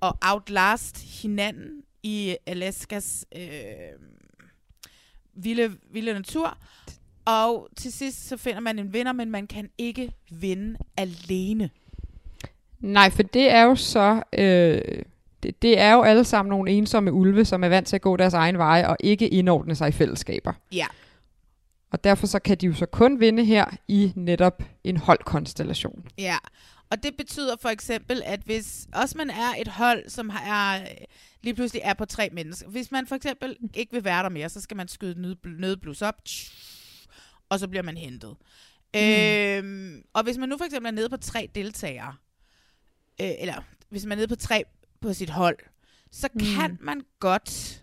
og 0.00 0.18
outlast 0.22 1.22
hinanden 1.22 1.82
i 2.02 2.36
Alaskas 2.46 3.26
øh, 3.36 3.48
vilde, 5.34 5.76
vilde 5.90 6.12
natur. 6.12 6.58
Og 7.24 7.68
til 7.76 7.92
sidst 7.92 8.28
så 8.28 8.36
finder 8.36 8.60
man 8.60 8.78
en 8.78 8.92
vinder, 8.92 9.12
men 9.12 9.30
man 9.30 9.46
kan 9.46 9.70
ikke 9.78 10.12
vinde 10.30 10.78
alene. 10.96 11.70
Nej, 12.80 13.10
for 13.10 13.22
det 13.22 13.50
er 13.50 13.62
jo 13.62 13.74
så... 13.74 14.22
Øh, 14.32 15.02
det, 15.44 15.62
det 15.62 15.78
er 15.78 15.92
jo 15.92 16.02
alle 16.02 16.24
sammen 16.24 16.50
nogle 16.50 16.70
ensomme 16.70 17.12
ulve, 17.12 17.44
som 17.44 17.64
er 17.64 17.68
vant 17.68 17.86
til 17.86 17.96
at 17.96 18.02
gå 18.02 18.16
deres 18.16 18.34
egen 18.34 18.58
veje 18.58 18.88
og 18.88 18.96
ikke 19.00 19.28
indordne 19.28 19.74
sig 19.74 19.88
i 19.88 19.92
fællesskaber. 19.92 20.52
Ja. 20.72 20.86
Og 21.90 22.04
derfor 22.04 22.26
så 22.26 22.38
kan 22.38 22.56
de 22.56 22.66
jo 22.66 22.74
så 22.74 22.86
kun 22.86 23.20
vinde 23.20 23.44
her 23.44 23.64
i 23.88 24.12
netop 24.16 24.62
en 24.84 24.96
holdkonstellation. 24.96 26.04
Ja, 26.18 26.36
og 26.90 27.02
det 27.02 27.16
betyder 27.18 27.56
for 27.62 27.68
eksempel, 27.68 28.22
at 28.24 28.40
hvis 28.40 28.86
også 28.92 29.18
man 29.18 29.30
er 29.30 29.54
et 29.58 29.68
hold, 29.68 30.08
som 30.08 30.28
er, 30.28 30.86
lige 31.42 31.54
pludselig 31.54 31.82
er 31.84 31.94
på 31.94 32.04
tre 32.04 32.28
mennesker. 32.32 32.68
Hvis 32.68 32.90
man 32.90 33.06
for 33.06 33.14
eksempel 33.14 33.56
ikke 33.74 33.92
vil 33.92 34.04
være 34.04 34.22
der 34.22 34.28
mere, 34.28 34.48
så 34.48 34.60
skal 34.60 34.76
man 34.76 34.88
skyde 34.88 35.22
nød- 35.22 35.58
nødblus 35.58 36.02
op, 36.02 36.14
og 37.48 37.58
så 37.58 37.68
bliver 37.68 37.82
man 37.82 37.96
hentet. 37.96 38.36
Mm. 38.94 39.00
Øhm, 39.00 40.02
og 40.12 40.22
hvis 40.22 40.38
man 40.38 40.48
nu 40.48 40.58
for 40.58 40.64
eksempel 40.64 40.88
er 40.88 40.94
nede 40.94 41.08
på 41.08 41.16
tre 41.16 41.48
deltagere, 41.54 42.14
øh, 43.20 43.30
eller 43.38 43.54
hvis 43.88 44.04
man 44.04 44.12
er 44.12 44.16
nede 44.16 44.28
på 44.28 44.36
tre 44.36 44.64
på 45.04 45.12
sit 45.12 45.30
hold, 45.30 45.56
så 46.12 46.28
mm. 46.34 46.40
kan 46.56 46.78
man 46.80 47.00
godt... 47.20 47.82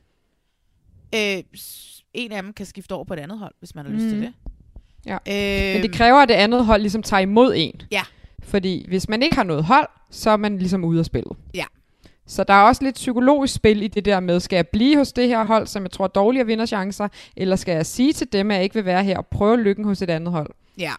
Øh, 1.16 1.44
en 2.14 2.32
af 2.32 2.44
dem 2.44 2.54
kan 2.54 2.66
skifte 2.66 2.92
over 2.94 3.04
på 3.04 3.14
et 3.14 3.20
andet 3.20 3.40
hold, 3.40 3.54
hvis 3.60 3.76
man 3.76 3.86
har 3.86 3.92
lyst 3.94 4.04
til 4.04 4.16
Mm. 4.16 4.22
det. 4.22 4.34
Ja. 5.06 5.14
Øh, 5.14 5.74
Men 5.76 5.84
det 5.84 5.94
kræver, 5.96 6.18
at 6.18 6.30
det 6.30 6.36
andet 6.36 6.66
hold 6.66 6.82
ligesom 6.82 7.04
tager 7.04 7.22
imod 7.22 7.54
en. 7.56 7.82
Ja. 7.92 8.04
Fordi 8.44 8.86
hvis 8.88 9.10
man 9.10 9.24
ikke 9.24 9.36
har 9.36 9.44
noget 9.44 9.64
hold, 9.64 9.88
så 10.10 10.30
er 10.30 10.38
man 10.38 10.58
ligesom 10.58 10.84
ude 10.84 11.00
af 11.00 11.06
spillet. 11.06 11.38
Ja. 11.54 11.66
Så 12.26 12.44
der 12.44 12.54
er 12.54 12.62
også 12.62 12.84
lidt 12.84 12.96
psykologisk 12.96 13.54
spil 13.54 13.82
i 13.84 13.88
det 13.88 14.06
der 14.06 14.20
med, 14.20 14.40
skal 14.40 14.56
jeg 14.56 14.68
blive 14.68 14.98
hos 14.98 15.14
det 15.14 15.28
her 15.28 15.46
hold, 15.46 15.68
som 15.68 15.84
jeg 15.84 15.92
tror 15.92 16.04
er 16.06 16.08
dårligere 16.10 16.46
vinderchancer, 16.46 17.08
eller 17.36 17.56
skal 17.56 17.72
jeg 17.76 17.86
sige 17.86 18.14
til 18.14 18.34
dem, 18.34 18.52
at 18.52 18.56
jeg 18.56 18.64
ikke 18.64 18.76
vil 18.76 18.86
være 18.86 19.04
her 19.04 19.18
og 19.18 19.28
prøve 19.28 19.58
lykken 19.64 19.86
hos 19.86 20.02
et 20.02 20.10
andet 20.10 20.32
hold? 20.34 20.50
Ja. 20.78 20.94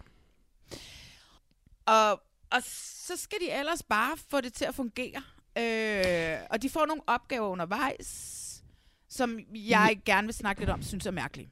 Og, 1.86 2.10
og 2.52 2.58
så 3.06 3.12
skal 3.16 3.38
de 3.46 3.58
ellers 3.58 3.82
bare 3.82 4.10
få 4.30 4.40
det 4.40 4.52
til 4.52 4.64
at 4.64 4.74
fungere. 4.74 5.22
Øh, 5.58 6.36
og 6.50 6.62
de 6.62 6.68
får 6.70 6.86
nogle 6.86 7.02
opgaver 7.06 7.48
undervejs, 7.48 8.62
som 9.08 9.38
jeg 9.54 9.96
gerne 10.04 10.26
vil 10.26 10.34
snakke 10.34 10.60
lidt 10.60 10.70
om, 10.70 10.82
synes 10.82 11.06
er 11.06 11.10
mærkelige. 11.10 11.48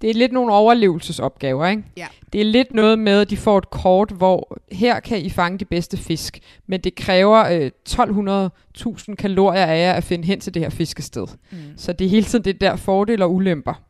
Det 0.00 0.10
er 0.10 0.14
lidt 0.14 0.32
nogle 0.32 0.52
overlevelsesopgaver, 0.52 1.66
ikke? 1.66 1.82
Ja. 1.96 2.06
Det 2.32 2.40
er 2.40 2.44
lidt 2.44 2.74
noget 2.74 2.98
med, 2.98 3.20
at 3.20 3.30
de 3.30 3.36
får 3.36 3.58
et 3.58 3.70
kort, 3.70 4.10
hvor 4.10 4.58
her 4.72 5.00
kan 5.00 5.20
I 5.20 5.30
fange 5.30 5.58
de 5.58 5.64
bedste 5.64 5.96
fisk, 5.96 6.40
men 6.66 6.80
det 6.80 6.94
kræver 6.94 7.44
øh, 7.44 7.70
1200.000 7.88 9.14
kalorier 9.14 9.66
af 9.66 9.78
jer 9.78 9.92
at 9.92 10.04
finde 10.04 10.24
hen 10.26 10.40
til 10.40 10.54
det 10.54 10.62
her 10.62 10.70
fiskested. 10.70 11.26
Mm. 11.50 11.58
Så 11.76 11.92
det 11.92 12.04
er 12.04 12.08
hele 12.08 12.26
tiden 12.26 12.44
det 12.44 12.60
der 12.60 12.76
fordele 12.76 13.24
og 13.24 13.34
ulemper. 13.34 13.82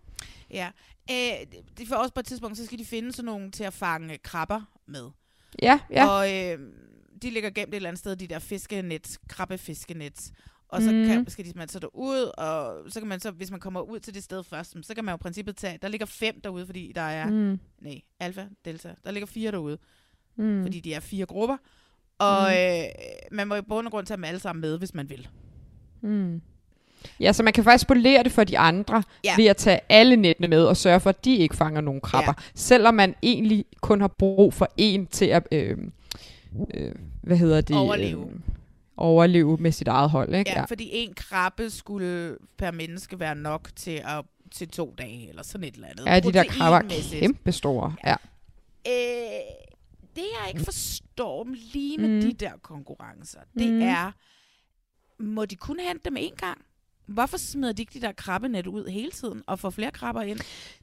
Ja. 0.51 0.69
Øh, 1.11 1.47
de 1.79 1.87
får 1.87 1.97
også 1.97 2.15
på 2.15 2.21
et 2.21 2.27
tidspunkt, 2.27 2.57
så 2.57 2.67
skal 2.67 2.79
de 2.79 2.85
finde 2.85 3.13
sådan 3.13 3.27
nogle 3.27 3.51
til 3.51 3.65
at 3.65 3.73
fange 3.73 4.19
krabber 4.19 4.61
med. 4.87 5.05
Ja, 5.63 5.81
ja. 5.91 6.07
Og 6.07 6.35
øh, 6.35 6.59
de 7.22 7.30
ligger 7.30 7.51
gemt 7.51 7.68
et 7.68 7.74
eller 7.74 7.88
andet 7.88 7.98
sted, 7.98 8.16
de 8.16 8.26
der 8.26 8.38
fiskenet, 8.38 9.18
krabbefiskenet. 9.28 10.30
Og 10.68 10.82
så 10.82 10.88
kan, 10.90 11.18
Mhm. 11.18 11.28
skal 11.28 11.44
de 11.44 11.52
man 11.56 11.68
så 11.68 11.78
derud, 11.78 12.30
og 12.38 12.76
så 12.93 13.01
kan 13.01 13.09
man 13.09 13.20
så, 13.20 13.30
hvis 13.30 13.51
man 13.51 13.60
kommer 13.60 13.80
ud 13.80 14.01
til 14.01 14.14
det 14.14 14.22
sted 14.24 14.43
først, 14.44 14.76
så 14.82 14.94
kan 14.94 15.05
man 15.05 15.12
jo 15.12 15.16
i 15.16 15.18
princippet 15.22 15.56
tage, 15.56 15.78
der 15.82 15.88
ligger 15.88 16.06
fem 16.06 16.40
derude, 16.44 16.66
fordi 16.66 16.93
der 16.94 17.01
er, 17.01 17.30
Mm. 17.30 17.59
nej, 17.80 18.01
alfa, 18.20 18.44
delta, 18.64 18.94
der 19.05 19.10
ligger 19.10 19.26
fire 19.26 19.51
derude, 19.51 19.78
Mm. 20.36 20.62
fordi 20.62 20.80
de 20.80 20.94
er 20.94 21.01
fire 21.01 21.26
grupper. 21.26 21.56
Og 22.18 22.43
Mm. 22.51 22.56
øh, 22.56 22.84
man 23.32 23.48
må 23.48 23.55
i 23.55 23.62
bund 23.62 23.86
og 23.86 23.90
grund 23.90 24.06
tage 24.06 24.16
dem 24.16 24.24
alle 24.24 24.40
sammen 24.40 24.60
med, 24.60 24.78
hvis 24.78 24.94
man 24.94 25.10
vil. 25.10 25.28
Mm. 26.01 26.40
Ja, 27.20 27.32
så 27.32 27.43
man 27.43 27.52
kan 27.52 27.64
faktisk 27.64 27.82
spolere 27.82 28.22
det 28.22 28.32
for 28.32 28.44
de 28.44 28.59
andre, 28.59 29.02
Ja. 29.24 29.30
ja. 29.30 29.36
ved 29.36 29.47
at 29.51 29.56
tage 29.56 29.80
alle 29.88 30.16
nettene 30.16 30.48
med 30.48 30.64
og 30.64 30.76
sørge 30.76 31.01
for, 31.01 31.10
at 31.10 31.24
de 31.24 31.36
ikke 31.36 31.56
fanger 31.56 31.80
nogen 31.80 32.01
krabber. 32.01 32.32
Ja. 32.38 32.43
Selvom 32.55 32.94
man 32.94 33.14
egentlig 33.22 33.64
kun 33.80 34.01
har 34.01 34.09
brug 34.09 34.55
for 34.55 34.68
en 34.76 35.06
til 35.06 35.24
at, 35.26 35.48
øh, 35.52 35.78
øh, 36.74 36.95
hvad 37.23 37.37
hedder 37.37 37.61
det? 37.61 37.77
Overleve. 37.77 38.24
Øh, 38.31 38.41
overleve 38.97 39.57
med 39.57 39.73
sit 39.73 39.89
eget 39.89 40.11
hold, 40.11 40.35
ikke? 40.35 40.51
Ja, 40.51 40.65
fordi 40.65 40.89
en 40.93 41.15
krabbe 41.15 41.70
skulle 41.70 42.37
per 42.59 42.70
menneske 42.70 43.20
være 43.20 43.35
nok 43.35 43.69
til 43.77 43.91
at 44.05 44.24
til 44.53 44.69
to 44.69 44.95
dage, 44.99 45.28
eller 45.28 45.43
sådan 45.43 45.69
et 45.69 45.74
eller 45.74 45.89
andet. 45.89 46.07
Ja, 46.07 46.20
de 46.20 46.33
der 46.33 46.45
krabber 46.45 46.77
er 46.78 46.83
Proteinmæssigt. 46.83 47.20
kæmpe 47.20 47.53
store. 47.53 47.95
Ja. 48.05 48.15
Øh, 48.89 48.93
det 50.16 50.24
jeg 50.43 50.49
ikke 50.49 50.65
forstår 50.65 51.47
lige 51.73 51.99
med 51.99 52.09
mm. 52.09 52.20
De 52.20 52.33
der 52.33 52.53
konkurrencer, 52.62 53.39
det 53.59 53.73
Mm. 53.73 53.81
er, 53.83 54.12
må 55.19 55.45
de 55.45 55.57
kun 55.57 55.78
hente 55.89 56.01
dem 56.11 56.16
én 56.16 56.35
gang? 56.37 56.59
Hvorfor 57.07 57.37
smider 57.37 57.73
de 57.73 57.83
ikke 57.83 57.93
de 57.95 58.01
der 58.01 58.12
krabbenet 58.12 58.66
ud 58.66 58.89
hele 58.89 59.11
tiden 59.11 59.43
og 59.47 59.59
får 59.59 59.70
flere 59.70 59.91
krabber 59.91 60.23
ind? 60.23 60.39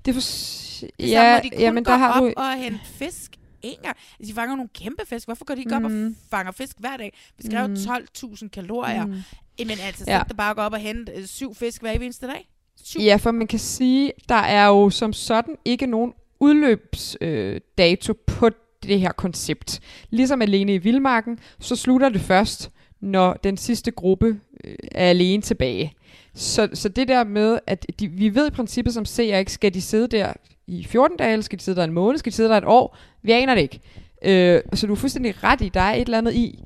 Det 0.06 0.14
for... 0.14 0.22
Så 0.22 0.88
Ja, 1.00 1.36
må 1.38 1.44
de 1.44 1.50
kun 1.50 1.60
jamen, 1.60 1.84
gå 1.84 1.91
der 1.91 1.98
har 1.98 2.22
op 2.22 2.24
du... 2.28 2.34
og 2.38 2.54
hente 2.58 2.80
fisk 2.86 3.32
én 3.65 3.81
gang. 3.84 3.98
De 4.27 4.34
fanger 4.34 4.56
nogle 4.56 4.69
kæmpe 4.73 5.02
fisk. 5.07 5.27
Hvorfor 5.27 5.45
går 5.45 5.56
de 5.56 5.61
ikke 5.61 5.76
op 5.76 5.84
og 5.84 5.91
Mm. 5.91 6.15
fanger 6.31 6.52
fisk 6.52 6.76
hver 6.80 6.98
dag? 6.98 7.14
Vi 7.38 7.44
skrev 7.49 7.68
Mm. 7.69 7.76
12.000 7.76 8.48
kalorier. 8.49 9.06
Mm. 9.06 9.14
Jamen 9.60 9.77
altså, 9.81 10.03
så 10.06 10.11
Ja. 10.11 10.22
der 10.27 10.34
bare 10.34 10.53
gå 10.56 10.61
op 10.61 10.73
og 10.73 10.80
hente 10.80 11.11
øh, 11.15 11.26
syv 11.26 11.56
fisk 11.56 11.81
hver 11.81 11.91
eneste 11.91 12.27
dag? 12.27 12.49
Syv. 12.84 12.99
Ja, 13.02 13.15
for 13.15 13.31
man 13.31 13.48
kan 13.48 13.60
sige, 13.60 14.11
der 14.30 14.35
er 14.35 14.68
jo 14.68 14.90
som 14.90 15.14
sådan 15.14 15.56
ikke 15.65 15.85
nogen 15.85 16.14
udløbsdato 16.40 18.11
øh, 18.14 18.18
på 18.27 18.49
det 18.84 18.99
her 18.99 19.11
koncept. 19.11 19.80
Ligesom 20.10 20.41
alene 20.41 20.73
i 20.73 20.77
Vildmarken, 20.77 21.40
så 21.60 21.76
slutter 21.76 22.10
det 22.10 22.22
først, 22.22 22.69
når 22.99 23.34
den 23.34 23.57
sidste 23.57 23.91
gruppe 23.91 24.40
øh, 24.64 24.76
er 24.91 25.10
alene 25.10 25.41
tilbage. 25.41 25.94
Så, 26.35 26.69
så 26.73 26.90
det 26.90 27.07
der 27.07 27.23
med, 27.23 27.60
at 27.68 27.85
de, 27.99 28.07
vi 28.07 28.35
ved 28.35 28.48
i 28.48 28.52
princippet 28.52 28.94
som 28.94 29.06
seere 29.06 29.40
ikke, 29.40 29.52
skal 29.52 29.73
de 29.73 29.81
sidde 29.81 30.07
der 30.07 30.34
i 30.68 30.84
14 30.84 31.18
dage, 31.18 31.44
skal 31.44 31.60
de 31.60 31.64
sidde 31.64 31.77
der 31.77 31.84
en 31.84 31.94
måned, 31.94 32.18
skal 32.18 32.31
de 32.31 32.35
sidde 32.35 32.49
der 32.49 32.57
et 32.57 32.65
år? 32.65 32.98
Vi 33.22 33.31
aner 33.31 33.56
det 33.56 33.61
ikke. 33.61 33.80
Øh, 34.26 34.61
så 34.73 34.88
du 34.88 34.94
er 34.94 34.98
fuldstændig 34.98 35.44
ret 35.44 35.61
i, 35.61 35.69
der 35.69 35.81
er 35.81 35.94
et 35.94 36.02
eller 36.02 36.18
andet 36.18 36.34
i, 36.34 36.64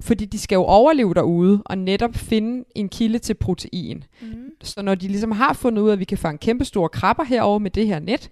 fordi 0.00 0.24
de 0.24 0.38
skal 0.38 0.56
jo 0.56 0.62
overleve 0.62 1.14
derude, 1.14 1.62
og 1.64 1.78
netop 1.78 2.14
finde 2.14 2.64
en 2.74 2.88
kilde 2.88 3.18
til 3.18 3.34
protein. 3.34 4.04
Mm. 4.20 4.50
Så 4.62 4.82
når 4.82 4.94
de 4.94 5.08
ligesom 5.08 5.30
har 5.30 5.52
fundet 5.52 5.82
ud 5.82 5.88
af, 5.88 5.92
at 5.92 5.98
vi 5.98 6.04
kan 6.04 6.18
fange 6.18 6.38
kæmpe 6.38 6.64
store 6.64 6.88
krabber 6.88 7.24
herover 7.24 7.58
med 7.58 7.70
det 7.70 7.86
her 7.86 7.98
net, 7.98 8.30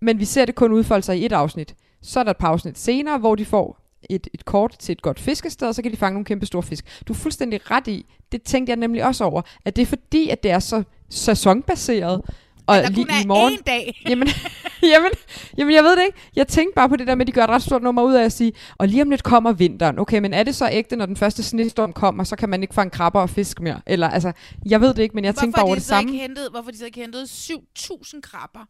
men 0.00 0.20
vi 0.20 0.24
ser 0.24 0.44
det 0.44 0.54
kun 0.54 0.72
udfolde 0.72 1.02
sig 1.02 1.18
i 1.18 1.24
et 1.24 1.32
afsnit, 1.32 1.74
så 2.02 2.20
er 2.20 2.24
der 2.24 2.30
et 2.30 2.36
par 2.36 2.48
afsnit 2.48 2.78
senere, 2.78 3.18
hvor 3.18 3.34
de 3.34 3.44
får 3.44 3.86
et, 4.10 4.28
et 4.34 4.44
kort 4.44 4.76
til 4.78 4.92
et 4.92 5.02
godt 5.02 5.20
fiskested, 5.20 5.68
og 5.68 5.74
så 5.74 5.82
kan 5.82 5.92
de 5.92 5.96
fange 5.96 6.14
nogle 6.14 6.24
kæmpe 6.24 6.46
store 6.46 6.62
fisk. 6.62 7.02
Du 7.08 7.12
er 7.12 7.16
fuldstændig 7.16 7.70
ret 7.70 7.88
i, 7.88 8.06
det 8.32 8.42
tænkte 8.42 8.70
jeg 8.70 8.76
nemlig 8.76 9.04
også 9.04 9.24
over, 9.24 9.42
at 9.64 9.76
det 9.76 9.82
er 9.82 9.86
fordi, 9.86 10.28
at 10.28 10.42
det 10.42 10.50
er 10.50 10.58
så 10.58 10.82
sæsonbaseret, 11.08 12.22
og 12.66 12.76
der 12.76 12.90
lige 12.90 13.04
kun 13.04 13.14
er 13.14 13.22
i 13.22 13.26
morgen, 13.26 13.52
én 13.54 13.62
dag. 13.66 14.00
jamen, 14.10 14.28
jamen, 14.92 15.10
jamen, 15.58 15.74
jeg 15.74 15.84
ved 15.84 15.96
det 15.96 16.02
ikke. 16.06 16.18
Jeg 16.36 16.48
tænkte 16.48 16.74
bare 16.74 16.88
på 16.88 16.96
det 16.96 17.06
der 17.06 17.14
med, 17.14 17.20
at 17.20 17.26
de 17.26 17.32
gør 17.32 17.44
et 17.44 17.50
ret 17.50 17.62
stort 17.62 17.82
nummer 17.82 18.02
ud 18.02 18.14
af 18.14 18.24
at 18.24 18.32
sige, 18.32 18.52
og 18.78 18.88
lige 18.88 19.02
om 19.02 19.10
lidt 19.10 19.22
kommer 19.22 19.52
vinteren. 19.52 19.98
Okay, 19.98 20.18
men 20.18 20.34
er 20.34 20.42
det 20.42 20.54
så 20.54 20.68
ægte, 20.72 20.96
når 20.96 21.06
den 21.06 21.16
første 21.16 21.42
snestorm 21.42 21.92
kommer, 21.92 22.24
så 22.24 22.36
kan 22.36 22.48
man 22.48 22.62
ikke 22.62 22.74
fange 22.74 22.90
krabber 22.90 23.20
og 23.20 23.30
fisk 23.30 23.60
mere? 23.60 23.80
Eller 23.86 24.08
altså, 24.08 24.32
jeg 24.66 24.80
ved 24.80 24.94
det 24.94 25.02
ikke, 25.02 25.14
men 25.14 25.24
jeg 25.24 25.34
tænkte 25.34 25.56
bare 25.56 25.64
over 25.64 25.74
de 25.74 25.78
det 25.80 25.86
samme. 25.86 26.10
Ikke 26.12 26.22
hentet, 26.22 26.48
hvorfor 26.50 26.70
de 26.70 26.78
så 26.78 26.84
ikke 26.86 27.00
hentede 27.00 27.24
7.000 27.24 28.20
krabber 28.20 28.60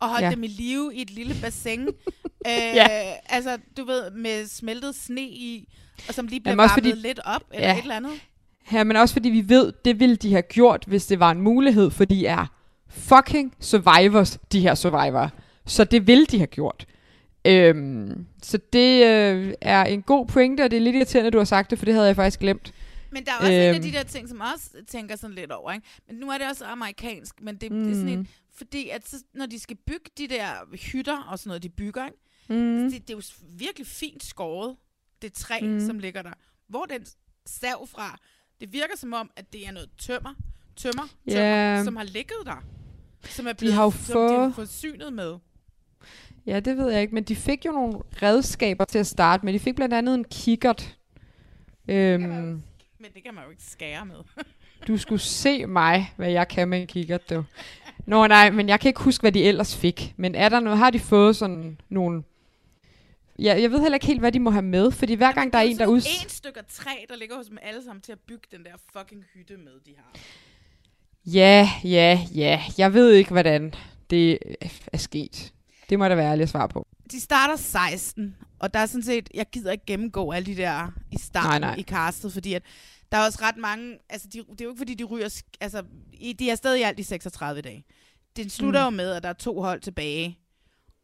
og 0.00 0.08
holdt 0.08 0.20
Ja. 0.22 0.26
ja. 0.28 0.34
dem 0.34 0.42
i 0.44 0.46
live 0.46 0.90
i 0.94 1.02
et 1.02 1.10
lille 1.10 1.34
bassin? 1.42 1.80
øh, 2.46 2.52
Ja. 2.74 2.86
Altså, 3.28 3.56
du 3.76 3.84
ved, 3.84 4.10
med 4.10 4.46
smeltet 4.46 4.94
sne 4.94 5.22
i, 5.22 5.68
og 6.08 6.14
som 6.14 6.26
lige 6.26 6.42
også 6.46 6.56
varmet 6.56 6.70
fordi- 6.72 6.92
lidt 6.92 7.20
op, 7.24 7.42
eller 7.52 7.68
Ja. 7.68 7.74
et 7.78 7.82
eller 7.82 7.96
andet. 7.96 8.12
Ja, 8.72 8.84
men 8.84 8.96
også 8.96 9.12
fordi 9.14 9.28
vi 9.28 9.48
ved, 9.48 9.72
det 9.84 10.00
ville 10.00 10.16
de 10.16 10.30
have 10.32 10.42
gjort, 10.42 10.84
hvis 10.86 11.06
det 11.06 11.20
var 11.20 11.30
en 11.30 11.40
mulighed, 11.42 11.90
for 11.90 12.04
de 12.04 12.26
er 12.26 12.46
fucking 12.90 13.54
survivors, 13.60 14.38
de 14.52 14.60
her 14.60 14.74
survivor. 14.74 15.30
Så 15.66 15.84
det 15.84 16.06
ville 16.06 16.26
de 16.26 16.38
have 16.38 16.46
gjort. 16.46 16.86
Øhm, 17.44 18.26
så 18.42 18.58
det 18.72 19.06
øh, 19.06 19.54
er 19.60 19.84
en 19.84 20.02
god 20.02 20.26
pointe, 20.26 20.62
og 20.64 20.70
det 20.70 20.76
er 20.76 20.80
lidt 20.80 20.96
irriterende, 20.96 21.26
at 21.26 21.32
du 21.32 21.38
har 21.38 21.44
sagt 21.44 21.70
det, 21.70 21.78
for 21.78 21.84
det 21.84 21.94
havde 21.94 22.06
jeg 22.06 22.16
faktisk 22.16 22.40
glemt. 22.40 22.74
Men 23.12 23.24
der 23.24 23.32
er 23.32 23.36
også 23.36 23.52
øhm. 23.52 23.60
en 23.60 23.68
af 23.68 23.74
Øhm. 23.74 23.82
de 23.82 23.92
der 23.92 24.02
ting, 24.02 24.28
som 24.28 24.40
også 24.54 24.70
tænker 24.88 25.16
sådan 25.16 25.36
lidt 25.36 25.52
over, 25.52 25.72
ikke? 25.72 25.86
Men 26.08 26.16
nu 26.16 26.30
er 26.30 26.38
det 26.38 26.46
også 26.48 26.64
amerikansk, 26.64 27.34
men 27.42 27.56
det, 27.56 27.72
mm. 27.72 27.82
det 27.84 27.90
er 27.90 27.94
sådan 27.94 28.06
Mm. 28.14 28.20
en, 28.20 28.28
fordi 28.56 28.88
at 28.88 29.08
så, 29.08 29.16
når 29.34 29.46
de 29.46 29.58
skal 29.58 29.76
bygge 29.86 30.10
de 30.18 30.28
der 30.28 30.46
hytter 30.92 31.22
og 31.22 31.38
sådan 31.38 31.48
noget, 31.48 31.62
de 31.62 31.68
bygger, 31.68 32.06
ikke? 32.06 32.18
Mm. 32.62 32.90
Det, 32.90 32.92
det 33.08 33.10
er 33.10 33.16
jo 33.16 33.22
virkelig 33.58 33.86
fint 33.86 34.24
skåret, 34.24 34.76
det 35.22 35.32
træ, 35.32 35.58
Mm. 35.62 35.68
mm. 35.68 35.80
som 35.86 35.98
ligger 35.98 36.22
der. 36.22 36.32
Hvor 36.68 36.84
den 36.84 37.06
sav 37.46 37.86
fra? 37.86 38.18
Det 38.60 38.72
virker 38.72 38.96
som 38.96 39.12
om, 39.12 39.30
at 39.36 39.52
det 39.52 39.66
er 39.68 39.72
noget 39.72 39.88
tømmer, 39.98 40.34
tømmer, 40.76 41.08
Ja. 41.26 41.32
tømmer 41.32 41.84
som 41.84 41.96
har 41.96 42.04
ligget 42.04 42.36
der. 42.44 42.64
Som 43.24 43.46
er 43.46 43.52
blevet 43.52 43.74
har 43.74 43.84
jo 43.84 43.90
som 43.90 44.00
de 44.00 44.34
fået- 44.34 44.54
forsynet 44.54 45.12
med. 45.12 45.34
Ja, 46.46 46.60
det 46.60 46.76
ved 46.76 46.90
jeg 46.90 47.02
ikke, 47.02 47.14
men 47.14 47.24
de 47.24 47.36
fik 47.36 47.66
jo 47.66 47.72
nogle 47.72 47.98
redskaber 48.22 48.84
til 48.84 48.98
at 48.98 49.06
starte 49.06 49.44
med. 49.44 49.52
De 49.52 49.58
fik 49.58 49.74
blandt 49.76 49.94
andet 49.94 50.14
en 50.14 50.24
kikkert. 50.24 50.96
Øhm, 51.88 52.22
Men 52.22 52.62
det 53.14 53.22
kan 53.24 53.34
man 53.34 53.44
jo 53.44 53.50
ikke 53.50 53.62
skære 53.62 54.06
med. 54.06 54.16
du 54.88 54.98
skulle 54.98 55.20
se 55.20 55.66
mig, 55.66 56.12
hvad 56.16 56.30
jeg 56.30 56.48
kan 56.48 56.68
med 56.68 56.80
en 56.80 56.86
kikkert, 56.86 57.30
du. 57.30 57.44
Nå 58.06 58.26
nej, 58.26 58.50
men 58.50 58.68
jeg 58.68 58.80
kan 58.80 58.88
ikke 58.88 59.00
huske, 59.00 59.22
hvad 59.22 59.32
de 59.32 59.44
ellers 59.44 59.76
fik. 59.76 60.14
Men 60.16 60.34
er 60.34 60.48
der 60.48 60.60
noget, 60.60 60.78
har 60.78 60.90
de 60.90 60.98
fået 60.98 61.36
sådan 61.36 61.80
nogle... 61.88 62.22
Ja, 63.38 63.60
jeg 63.60 63.70
ved 63.70 63.80
heller 63.80 63.96
ikke 63.96 64.06
helt, 64.06 64.20
hvad 64.20 64.32
de 64.32 64.40
må 64.40 64.50
have 64.50 64.62
med, 64.62 64.90
fordi 64.90 65.14
hver 65.14 65.32
gang 65.32 65.52
der 65.52 65.58
er 65.58 65.62
en, 65.62 65.78
der 65.78 65.86
ud... 65.86 65.96
En 65.96 66.28
stykker 66.28 66.60
træ, 66.68 66.90
der 67.08 67.16
ligger 67.16 67.36
hos 67.36 67.46
dem 67.46 67.58
alle 67.62 67.84
sammen 67.84 68.02
til 68.02 68.12
at 68.12 68.18
bygge 68.20 68.46
den 68.50 68.64
der 68.64 68.70
fucking 68.98 69.24
hytte 69.34 69.56
med, 69.56 69.72
de 69.86 69.90
har. 69.96 70.20
Ja, 71.26 71.70
ja, 71.84 72.26
ja. 72.34 72.62
Jeg 72.78 72.94
ved 72.94 73.12
ikke, 73.12 73.30
hvordan 73.30 73.74
det 74.10 74.38
er 74.92 74.98
sket. 74.98 75.52
Det 75.90 75.98
må 75.98 76.08
der 76.08 76.14
være 76.14 76.30
ærlig 76.30 76.42
at 76.42 76.48
svare 76.48 76.68
på. 76.68 76.86
De 77.12 77.20
starter 77.20 77.56
16, 77.56 78.36
og 78.58 78.74
der 78.74 78.80
er 78.80 78.86
sådan 78.86 79.02
set, 79.02 79.28
jeg 79.34 79.46
gider 79.52 79.72
ikke 79.72 79.86
gennemgå 79.86 80.30
alle 80.30 80.46
de 80.46 80.56
der 80.56 80.92
i 81.12 81.18
starten 81.18 81.48
Nej, 81.50 81.58
nej. 81.58 81.74
i 81.78 81.82
castet, 81.82 82.32
fordi 82.32 82.54
at 82.54 82.62
der 83.12 83.18
er 83.18 83.24
også 83.26 83.38
ret 83.42 83.56
mange, 83.56 83.98
altså 84.10 84.28
de, 84.32 84.38
det 84.38 84.60
er 84.60 84.64
jo 84.64 84.70
ikke 84.70 84.78
fordi, 84.78 84.94
de 84.94 85.04
ryger, 85.04 85.42
altså 85.60 85.82
de 86.38 86.50
er 86.50 86.54
stadig 86.54 86.80
i 86.80 86.82
alt 86.82 86.98
i 87.00 87.02
36 87.02 87.60
dage. 87.60 87.84
Det 88.36 88.52
slutter 88.52 88.88
Mm. 88.90 88.94
mm. 88.94 89.00
jo 89.00 89.04
med, 89.04 89.10
at 89.12 89.22
der 89.22 89.28
er 89.28 89.32
to 89.32 89.60
hold 89.62 89.80
tilbage, 89.80 90.38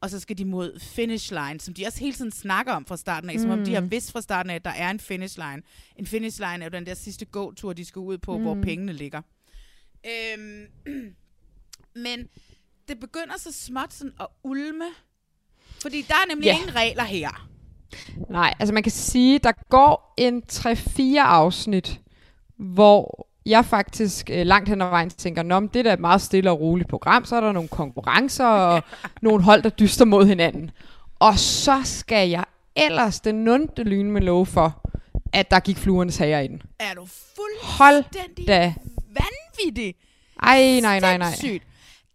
og 0.01 0.11
så 0.11 0.21
skal 0.21 0.39
de 0.39 0.45
mod 0.45 0.81
finish 0.81 1.33
line, 1.33 1.61
som 1.61 1.75
de 1.75 1.87
også 1.87 2.01
hele 2.01 2.13
tiden 2.13 2.33
snakker 2.33 2.73
om 2.73 2.87
fra 2.87 2.97
starten 2.97 3.31
af, 3.31 3.41
som 3.41 3.51
om 3.51 3.65
de 3.65 3.75
har 3.75 3.81
Mm. 3.81 3.91
vidst 3.91 4.13
fra 4.13 4.21
starten 4.21 4.51
af, 4.51 4.55
at 4.55 4.65
der 4.65 4.71
er 4.71 4.91
en 4.91 5.01
finish 5.01 5.39
line. 5.39 5.63
En 5.97 6.07
finish 6.07 6.41
line 6.41 6.65
er 6.65 6.69
jo 6.69 6.79
den 6.79 6.87
der 6.87 6.95
sidste 6.95 7.25
gåtur, 7.25 7.73
de 7.73 7.85
skal 7.85 8.01
ud 8.01 8.19
på, 8.19 8.37
mm. 8.37 8.43
hvor 8.43 8.55
Mm. 8.55 8.63
pengene 8.63 8.93
ligger. 8.93 9.23
Øhm, 10.07 10.66
men 12.05 12.28
det 12.89 13.01
begynder 13.01 13.39
så 13.39 13.53
småt 13.53 13.93
sådan 13.93 14.12
at 14.20 14.27
ulme, 14.43 14.85
fordi 15.83 16.03
der 16.03 16.15
er 16.15 16.28
nemlig 16.28 16.47
yeah. 16.47 16.59
ingen 16.59 16.77
regler 16.77 17.05
her. 17.05 17.49
Nej, 18.31 18.55
altså 18.59 18.74
man 18.74 18.83
kan 18.83 18.93
sige, 18.93 19.39
der 19.39 19.53
går 19.69 20.15
en 20.16 20.43
3-4 20.53 21.19
afsnit, 21.19 22.01
hvor 22.57 23.28
jeg 23.47 23.65
faktisk 23.65 24.31
øh, 24.31 24.47
langt 24.47 24.69
hen 24.69 24.83
ad 24.83 24.89
vejen 24.89 25.11
tænker, 25.11 25.43
Nå, 25.43 25.61
det 25.61 25.77
er 25.77 25.83
da 25.83 25.93
et 25.93 26.01
meget 26.01 26.23
stille 26.23 26.51
og 26.51 26.61
roligt 26.61 26.89
program, 26.89 27.24
så 27.24 27.37
er 27.37 27.41
der 27.41 27.53
nogle 27.53 27.69
konkurrencer 27.69 28.47
og 28.47 28.83
nogle 29.23 29.43
hold, 29.43 29.62
der 29.62 29.70
dyster 29.70 30.05
mod 30.05 30.27
hinanden. 30.27 30.70
Og 31.19 31.39
så 31.39 31.81
skal 31.85 32.28
jeg 32.28 32.45
ellers 32.77 33.20
den 33.20 33.35
nunde 33.35 33.83
lyne 33.83 34.11
med 34.11 34.20
lov 34.20 34.47
for, 34.47 34.91
at 35.33 35.51
der 35.51 35.61
gik 35.61 35.77
fluernes 35.77 36.16
hager 36.16 36.41
i 36.41 36.47
den. 36.47 36.62
Er 36.78 36.95
du 36.95 37.07
Hold 37.62 38.05
fuldstændig 38.05 38.47
da. 38.47 38.74
vanvittig? 39.07 39.45
Ej, 40.43 40.81
nej, 40.81 41.01
nej, 41.01 41.19
nej. 41.19 41.31
Sindssygt. 41.31 41.62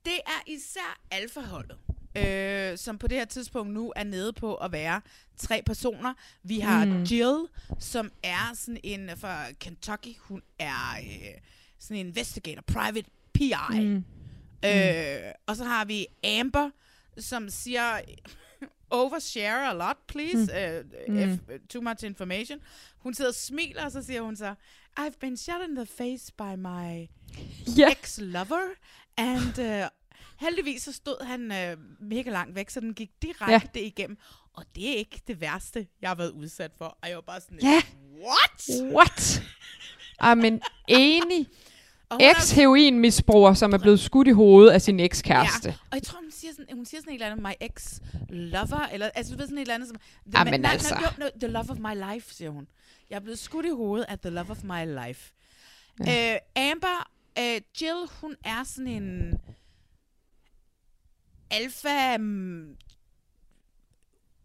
Det 0.05 0.13
er 0.25 0.41
især 0.47 0.99
alfaholdet, 1.11 1.77
øh, 2.17 2.77
som 2.77 2.97
på 2.97 3.07
det 3.07 3.17
her 3.17 3.25
tidspunkt 3.25 3.73
nu 3.73 3.93
er 3.95 4.03
nede 4.03 4.33
på 4.33 4.55
at 4.55 4.71
være 4.71 5.01
tre 5.37 5.61
personer. 5.65 6.13
Vi 6.43 6.59
har 6.59 6.85
Mm. 6.85 6.91
mm. 6.91 7.03
Jill, 7.03 7.37
som 7.79 8.11
er 8.23 8.51
sådan 8.55 8.79
en 8.83 9.09
fra 9.17 9.51
Kentucky. 9.59 10.15
Hun 10.19 10.41
er 10.59 10.97
øh, 11.03 11.41
sådan 11.79 11.97
en 11.97 12.05
investigator, 12.07 12.61
private 12.61 13.09
PI. 13.33 13.53
Mm. 13.71 14.03
Øh, 14.65 15.31
og 15.47 15.55
så 15.55 15.63
har 15.63 15.85
vi 15.85 16.05
Amber, 16.23 16.69
som 17.17 17.49
siger, 17.49 17.99
overshare 18.89 19.69
a 19.69 19.73
lot, 19.73 19.97
please. 20.07 20.37
Mm. 21.07 21.13
Uh, 21.13 21.15
Mm. 21.15 21.33
if 21.33 21.39
too 21.69 21.81
much 21.81 22.05
information. 22.05 22.59
Hun 22.97 23.13
sidder 23.13 23.31
og 23.31 23.35
smiler, 23.35 23.85
og 23.85 23.91
så 23.91 24.03
siger 24.03 24.21
hun 24.21 24.35
så, 24.35 24.55
I've 24.99 25.19
been 25.19 25.37
shot 25.37 25.61
in 25.69 25.75
the 25.75 25.85
face 25.85 26.31
by 26.37 26.55
my 26.57 27.09
Ja. 27.77 27.89
ex-lover, 27.91 28.75
and 29.17 29.59
uh, 29.59 29.87
heldigvis 30.39 30.81
så 30.83 30.93
stod 30.93 31.25
han 31.25 31.41
uh, 31.51 31.83
mega 32.09 32.29
langt 32.29 32.55
væk, 32.55 32.69
så 32.69 32.79
den 32.79 32.93
gik 32.93 33.09
direkte 33.21 33.79
ja. 33.79 33.85
igennem. 33.85 34.17
Og 34.53 34.65
det 34.75 34.89
er 34.89 34.95
ikke 34.95 35.21
det 35.27 35.41
værste, 35.41 35.87
jeg 36.01 36.09
har 36.09 36.15
været 36.15 36.29
udsat 36.31 36.71
for. 36.77 36.97
Og 37.01 37.07
jeg 37.09 37.15
var 37.15 37.21
bare 37.21 37.41
sådan, 37.41 37.59
Ja. 37.63 37.81
what? 38.23 38.93
What? 38.95 39.43
Ej, 40.19 40.35
men 40.35 40.61
enig. 40.87 41.47
Er- 42.11 42.31
Ex-heroinmisbruger, 42.31 43.53
som 43.53 43.73
er 43.73 43.77
blevet 43.77 43.99
skudt 43.99 44.27
i 44.27 44.31
hovedet 44.31 44.71
af 44.71 44.81
sin 44.81 44.99
ekskæreste. 44.99 45.69
Ja, 45.69 45.75
og 45.91 45.95
jeg 45.95 46.03
tror, 46.03 46.19
hun 46.21 46.31
siger 46.31 46.53
sådan, 46.53 46.75
hun 46.75 46.85
siger 46.85 47.01
sådan 47.01 47.13
et 47.13 47.21
eller 47.21 47.31
andet, 47.31 47.43
my 47.43 47.53
ex-lover, 47.61 48.87
eller 48.93 49.09
altså, 49.15 49.33
du 49.33 49.37
ved 49.37 49.45
sådan 49.47 49.57
et 49.57 49.61
eller 49.61 49.73
andet, 49.75 49.87
som... 49.89 49.97
The 50.31 50.37
Ah, 50.39 50.47
ma- 50.47 50.51
men 50.51 50.61
nej, 50.61 50.71
altså. 50.71 50.95
no, 50.95 51.25
no, 51.25 51.29
the 51.39 51.47
love 51.47 51.69
of 51.69 51.77
my 51.77 52.13
life, 52.13 52.33
siger 52.33 52.49
hun. 52.49 52.67
Jeg 53.11 53.15
er 53.17 53.19
blevet 53.19 53.39
skudt 53.39 53.65
i 53.65 53.69
hovedet 53.69 54.05
af 54.09 54.19
the 54.19 54.29
love 54.29 54.49
of 54.51 54.63
my 54.63 55.05
life. 55.07 55.33
Ja. 56.05 56.33
Uh, 56.35 56.39
Amber, 56.71 57.09
uh, 57.39 57.43
Jill, 57.81 58.07
hun 58.21 58.35
er 58.45 58.63
sådan 58.63 58.87
en 58.87 59.39
alfa 61.51 62.17
mm, 62.17 62.77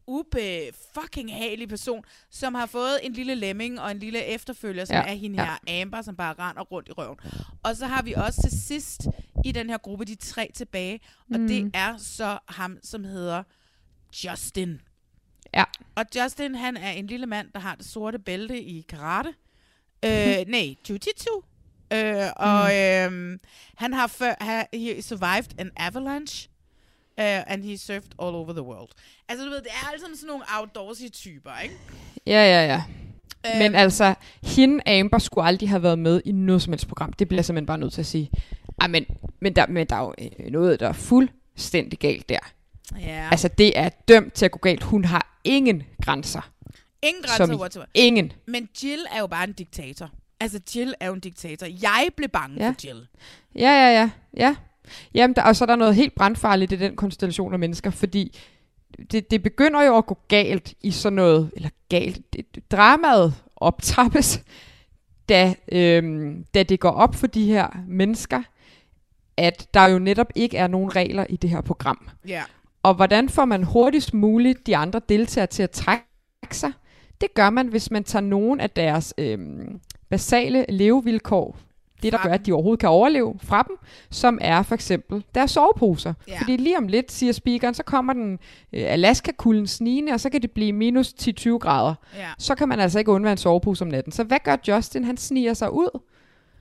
ube 0.06 0.72
fucking 0.94 1.34
halig 1.34 1.68
person, 1.68 2.04
som 2.30 2.54
har 2.54 2.66
fået 2.66 2.98
en 3.02 3.12
lille 3.12 3.34
lemming 3.34 3.80
og 3.80 3.90
en 3.90 3.98
lille 3.98 4.24
efterfølger, 4.24 4.84
som 4.84 4.96
ja, 4.96 5.02
er 5.02 5.14
hende 5.14 5.42
ja. 5.42 5.56
her 5.66 5.82
Amber, 5.82 6.02
som 6.02 6.16
bare 6.16 6.34
render 6.38 6.62
rundt 6.62 6.88
i 6.88 6.92
røven. 6.92 7.18
Og 7.62 7.76
så 7.76 7.86
har 7.86 8.02
vi 8.02 8.12
også 8.12 8.42
til 8.42 8.60
sidst 8.60 9.06
i 9.44 9.52
den 9.52 9.70
her 9.70 9.78
gruppe 9.78 10.04
de 10.04 10.14
tre 10.14 10.50
tilbage, 10.54 11.00
og 11.34 11.40
Mm. 11.40 11.48
det 11.48 11.70
er 11.74 11.96
så 11.96 12.38
ham, 12.48 12.78
som 12.82 13.04
hedder 13.04 13.42
Justin. 14.24 14.80
Ja. 15.56 15.64
Og 15.94 16.04
Justin, 16.16 16.54
han 16.54 16.76
er 16.76 16.90
en 16.90 17.06
lille 17.06 17.26
mand, 17.26 17.48
der 17.52 17.60
har 17.60 17.74
det 17.74 17.86
sorte 17.86 18.18
bælte 18.18 18.60
i 18.60 18.80
karate. 18.88 19.34
Øh, 20.04 20.36
nej, 20.54 20.74
jiu-jitsu. 20.88 21.42
Øh, 21.92 22.26
og 22.36 22.76
øh, 22.76 23.38
han 23.76 23.92
har 23.92 24.06
før, 24.06 24.34
ha, 24.40 24.62
he 24.74 25.02
survived 25.02 25.60
an 25.60 25.70
avalanche. 25.76 26.48
Uh, 27.18 27.24
and 27.24 27.64
he 27.64 27.78
surfed 27.78 28.10
all 28.18 28.34
over 28.34 28.52
the 28.52 28.62
world. 28.62 28.88
Altså, 29.28 29.44
du 29.44 29.50
ved, 29.50 29.58
det 29.58 29.70
er 29.82 29.90
altså 29.92 30.06
sådan 30.14 30.26
nogle 30.26 30.44
outdoorsy 30.58 31.02
typer, 31.12 31.50
ikke? 31.62 31.74
Ja, 32.26 32.44
ja, 32.44 32.66
ja. 32.66 32.82
Øhm. 33.46 33.58
Men 33.58 33.74
altså, 33.74 34.14
hende 34.42 34.98
Amber 35.00 35.18
skulle 35.18 35.46
aldrig 35.46 35.68
have 35.68 35.82
været 35.82 35.98
med 35.98 36.20
i 36.24 36.32
noget 36.32 36.62
som 36.62 36.72
helst 36.72 36.88
program. 36.88 37.12
Det 37.12 37.28
bliver 37.28 37.38
jeg 37.38 37.44
simpelthen 37.44 37.66
bare 37.66 37.78
nødt 37.78 37.92
til 37.92 38.00
at 38.00 38.06
sige. 38.06 38.30
Ej, 38.80 38.88
men, 38.88 39.06
men, 39.40 39.56
der, 39.56 39.66
men 39.66 39.86
der 39.86 39.96
er 39.96 40.00
jo 40.00 40.14
øh, 40.18 40.50
noget, 40.52 40.80
der 40.80 40.88
er 40.88 40.92
fuldstændig 40.92 41.98
galt 41.98 42.28
der. 42.28 42.38
Ja. 43.00 43.28
Altså, 43.30 43.48
det 43.48 43.78
er 43.78 43.88
dømt 44.08 44.32
til 44.32 44.44
at 44.44 44.50
gå 44.50 44.58
galt. 44.58 44.82
Hun 44.82 45.04
har 45.04 45.40
ingen 45.44 45.82
grænser. 46.02 46.50
Ingen 47.02 47.24
Som 47.24 47.36
grænser 47.36 47.54
i 47.54 47.58
whatsoever. 47.58 47.86
ingen. 47.94 48.32
Men 48.46 48.68
Jill 48.82 49.00
er 49.12 49.20
jo 49.20 49.26
bare 49.26 49.44
en 49.44 49.52
diktator. 49.52 50.10
Altså, 50.40 50.60
Jill 50.74 50.94
er 51.00 51.06
jo 51.06 51.12
en 51.12 51.20
diktator. 51.20 51.66
Jeg 51.82 52.08
blev 52.16 52.28
bange 52.28 52.56
Ja. 52.64 52.68
for 52.68 52.74
Jill. 52.86 53.06
Ja, 53.54 53.70
ja, 53.70 53.90
ja. 54.00 54.10
ja. 54.36 54.56
Jamen, 55.14 55.36
der, 55.36 55.42
og 55.42 55.56
så 55.56 55.64
er 55.64 55.66
der 55.66 55.76
noget 55.76 55.94
helt 55.94 56.14
brandfarligt 56.14 56.72
i 56.72 56.76
den 56.76 56.96
konstellation 56.96 57.52
af 57.52 57.58
mennesker, 57.58 57.90
fordi 57.90 58.38
det, 59.10 59.30
det 59.30 59.42
begynder 59.42 59.82
jo 59.82 59.96
at 59.98 60.06
gå 60.06 60.18
galt 60.28 60.74
i 60.82 60.90
sådan 60.90 61.16
noget, 61.16 61.50
eller 61.56 61.68
galt, 61.88 62.32
det, 62.32 62.70
dramaet 62.70 63.34
optrappes, 63.56 64.40
da, 65.28 65.54
øhm, 65.72 66.44
da 66.54 66.62
det 66.62 66.80
går 66.80 66.90
op 66.90 67.14
for 67.14 67.26
de 67.26 67.46
her 67.46 67.68
mennesker, 67.88 68.42
at 69.36 69.68
der 69.74 69.86
jo 69.88 69.98
netop 69.98 70.26
ikke 70.34 70.56
er 70.56 70.66
nogen 70.66 70.96
regler 70.96 71.26
i 71.28 71.36
det 71.36 71.50
her 71.50 71.60
program. 71.60 72.08
Ja. 72.28 72.42
Og 72.86 72.94
hvordan 72.94 73.28
får 73.28 73.44
man 73.44 73.62
hurtigst 73.62 74.14
muligt 74.14 74.66
de 74.66 74.76
andre 74.76 75.00
deltagere 75.08 75.46
til 75.46 75.62
at 75.62 75.70
trække 75.70 76.04
sig? 76.50 76.72
Det 77.20 77.34
gør 77.34 77.50
man, 77.50 77.66
hvis 77.66 77.90
man 77.90 78.04
tager 78.04 78.22
nogen 78.22 78.60
af 78.60 78.70
deres 78.70 79.14
øhm, 79.18 79.80
basale 80.10 80.66
levevilkår, 80.68 81.56
det 82.02 82.12
der 82.12 82.18
gør, 82.22 82.30
at 82.30 82.46
de 82.46 82.52
overhovedet 82.52 82.80
kan 82.80 82.88
overleve 82.88 83.34
fra 83.42 83.62
dem, 83.68 83.76
som 84.10 84.38
er 84.40 84.62
for 84.62 84.74
eksempel 84.74 85.24
deres 85.34 85.50
soveposer. 85.50 86.14
Ja. 86.28 86.38
Fordi 86.38 86.56
lige 86.56 86.78
om 86.78 86.88
lidt, 86.88 87.12
siger 87.12 87.32
speakeren, 87.32 87.74
så 87.74 87.82
kommer 87.82 88.12
den 88.12 88.32
øh, 88.72 88.82
Alaska-kulden 88.92 89.66
snigende, 89.66 90.12
og 90.12 90.20
så 90.20 90.30
kan 90.30 90.42
det 90.42 90.50
blive 90.50 90.72
minus 90.72 91.14
10-20 91.20 91.50
grader. 91.58 91.94
Ja. 92.16 92.28
Så 92.38 92.54
kan 92.54 92.68
man 92.68 92.80
altså 92.80 92.98
ikke 92.98 93.10
undvære 93.10 93.32
en 93.32 93.38
sovepose 93.38 93.84
om 93.84 93.88
natten. 93.88 94.12
Så 94.12 94.24
hvad 94.24 94.38
gør 94.44 94.56
Justin? 94.68 95.04
Han 95.04 95.16
sniger 95.16 95.54
sig 95.54 95.72
ud. 95.72 96.00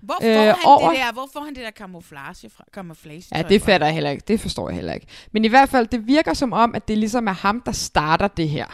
Hvor 0.06 0.16
får, 0.22 0.28
Øh, 0.30 0.36
han 0.36 0.56
over- 0.66 0.90
det 0.90 1.00
der, 1.00 1.14
hvor 1.14 1.30
får 1.34 1.40
han 1.44 1.56
det 1.56 1.64
der 1.64 1.72
camouflage 1.72 2.50
fra? 2.58 2.64
Camouflage 2.74 3.24
Ja, 3.36 3.42
det 3.42 3.62
fatter 3.62 3.88
jeg 3.88 3.94
heller 3.94 4.10
ikke. 4.10 4.24
Det 4.28 4.40
forstår 4.40 4.70
jeg 4.70 4.76
heller 4.76 4.94
ikke. 4.94 5.08
Men 5.32 5.46
i 5.46 5.48
hvert 5.48 5.70
fald, 5.70 5.88
det 5.88 6.08
virker 6.08 6.34
som 6.34 6.54
om, 6.54 6.76
at 6.76 6.88
det 6.88 6.98
ligesom 6.98 7.28
er 7.28 7.32
ham, 7.34 7.62
der 7.66 7.72
starter 7.72 8.28
det 8.28 8.50
her. 8.50 8.66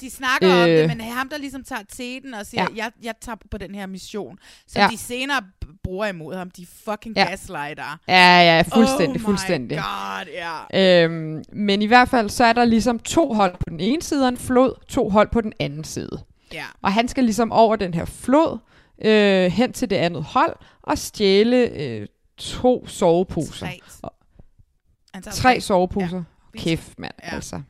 De 0.00 0.10
snakker 0.10 0.54
øh, 0.56 0.62
om 0.62 0.68
det, 0.68 0.82
Øh. 0.82 0.88
men 0.88 1.00
ham, 1.00 1.28
der 1.28 1.38
ligesom 1.38 1.64
tager 1.64 1.82
teten 1.96 2.34
og 2.34 2.46
siger, 2.46 2.62
Ja. 2.76 2.84
jeg, 2.84 2.90
jeg 3.02 3.14
tager 3.20 3.36
på 3.50 3.58
den 3.58 3.74
her 3.74 3.86
mission, 3.86 4.38
som 4.68 4.80
Ja. 4.82 4.88
de 4.88 4.98
senere 4.98 5.42
bruger 5.84 6.06
imod 6.06 6.34
ham. 6.36 6.50
De 6.50 6.66
fucking 6.84 7.16
Ja. 7.16 7.22
ja. 7.22 7.28
gaslighter. 7.30 7.98
Ja, 8.08 8.40
ja, 8.40 8.62
fuldstændig, 8.74 9.20
oh 9.20 9.24
fuldstændig. 9.24 9.78
god, 9.78 10.24
ja. 10.72 11.04
Øhm, 11.04 11.42
men 11.52 11.82
i 11.82 11.86
hvert 11.86 12.08
fald, 12.08 12.30
så 12.30 12.44
er 12.44 12.52
der 12.52 12.64
ligesom 12.64 12.98
to 12.98 13.32
hold 13.32 13.52
på 13.52 13.64
den 13.70 13.80
ene 13.80 14.02
side 14.02 14.24
af 14.24 14.28
en 14.28 14.36
flod, 14.36 14.72
to 14.88 15.08
hold 15.08 15.28
på 15.32 15.40
den 15.40 15.52
anden 15.60 15.84
side. 15.84 16.18
Ja. 16.52 16.64
Og 16.82 16.92
han 16.92 17.08
skal 17.08 17.24
ligesom 17.24 17.52
over 17.52 17.76
den 17.76 17.94
her 17.94 18.04
flod, 18.04 18.58
øh, 19.04 19.50
hen 19.52 19.72
til 19.72 19.90
det 19.90 19.96
andet 19.96 20.22
hold, 20.24 20.56
og 20.82 20.98
stjæle 20.98 21.56
øh, 21.56 22.06
to 22.36 22.86
soveposer. 22.86 23.66
Tre. 23.66 23.80
Og, 24.02 24.12
tager 25.22 25.34
tre 25.34 25.60
soveposer. 25.60 26.16
Ja. 26.54 26.58
Kæft, 26.60 26.98
mand, 26.98 27.12
Ja. 27.24 27.34
altså. 27.34 27.60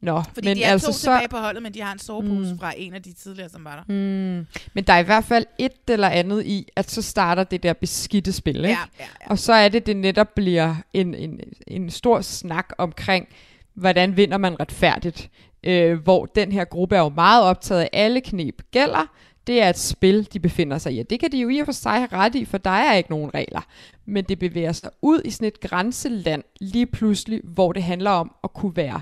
Nå, 0.00 0.22
Fordi 0.34 0.48
men 0.48 0.56
de 0.56 0.62
er 0.62 0.70
altså 0.70 0.86
to 0.86 0.92
så... 0.92 1.00
tilbage 1.00 1.28
på 1.28 1.36
holdet, 1.36 1.62
men 1.62 1.74
de 1.74 1.80
har 1.82 1.92
en 1.92 1.98
sovepose 1.98 2.52
Mm. 2.52 2.58
fra 2.58 2.72
en 2.76 2.94
af 2.94 3.02
de 3.02 3.12
tidligere, 3.12 3.48
som 3.48 3.64
var 3.64 3.74
der. 3.76 3.82
Mm. 3.94 4.46
Men 4.74 4.84
der 4.86 4.92
er 4.92 4.98
i 4.98 5.02
hvert 5.02 5.24
fald 5.24 5.46
et 5.58 5.72
eller 5.88 6.08
andet 6.08 6.46
i, 6.46 6.68
at 6.76 6.90
så 6.90 7.02
starter 7.02 7.44
det 7.44 7.62
der 7.62 7.72
beskidte 7.72 8.32
spil, 8.32 8.56
ikke? 8.56 8.68
Ja, 8.68 8.78
ja, 9.00 9.04
Og 9.30 9.38
så 9.38 9.52
er 9.52 9.68
det, 9.68 9.86
det 9.86 9.96
netop 9.96 10.34
bliver 10.34 10.74
en, 10.94 11.14
en, 11.14 11.40
en 11.66 11.90
stor 11.90 12.20
snak 12.20 12.68
omkring, 12.78 13.28
hvordan 13.74 14.16
vinder 14.16 14.38
man 14.38 14.60
retfærdigt. 14.60 15.30
Øh, 15.64 15.98
hvor 16.02 16.26
den 16.26 16.52
her 16.52 16.64
gruppe 16.64 16.96
er 16.96 17.00
jo 17.00 17.08
meget 17.08 17.42
optaget 17.44 17.80
af, 17.80 17.88
alle 17.92 18.20
knep 18.20 18.62
gælder. 18.70 19.06
Det 19.48 19.62
er 19.62 19.68
et 19.68 19.78
spil, 19.78 20.28
de 20.32 20.40
befinder 20.40 20.78
sig 20.78 20.94
i. 20.94 20.98
Og 20.98 21.10
det 21.10 21.20
kan 21.20 21.32
de 21.32 21.40
jo 21.40 21.48
i 21.48 21.58
og 21.58 21.64
for 21.64 21.72
sig 21.72 21.92
have 21.92 22.08
ret 22.12 22.34
i, 22.34 22.44
for 22.44 22.58
der 22.58 22.70
er 22.70 22.94
ikke 22.94 23.10
nogen 23.10 23.34
regler. 23.34 23.60
Men 24.06 24.24
det 24.24 24.38
bevæger 24.38 24.72
sig 24.72 24.90
ud 25.02 25.20
i 25.24 25.30
sådan 25.30 25.48
et 25.48 25.60
grænseland 25.60 26.42
lige 26.60 26.86
pludselig, 26.86 27.40
hvor 27.44 27.72
det 27.72 27.82
handler 27.82 28.10
om 28.10 28.34
at 28.44 28.52
kunne 28.52 28.76
være 28.76 29.00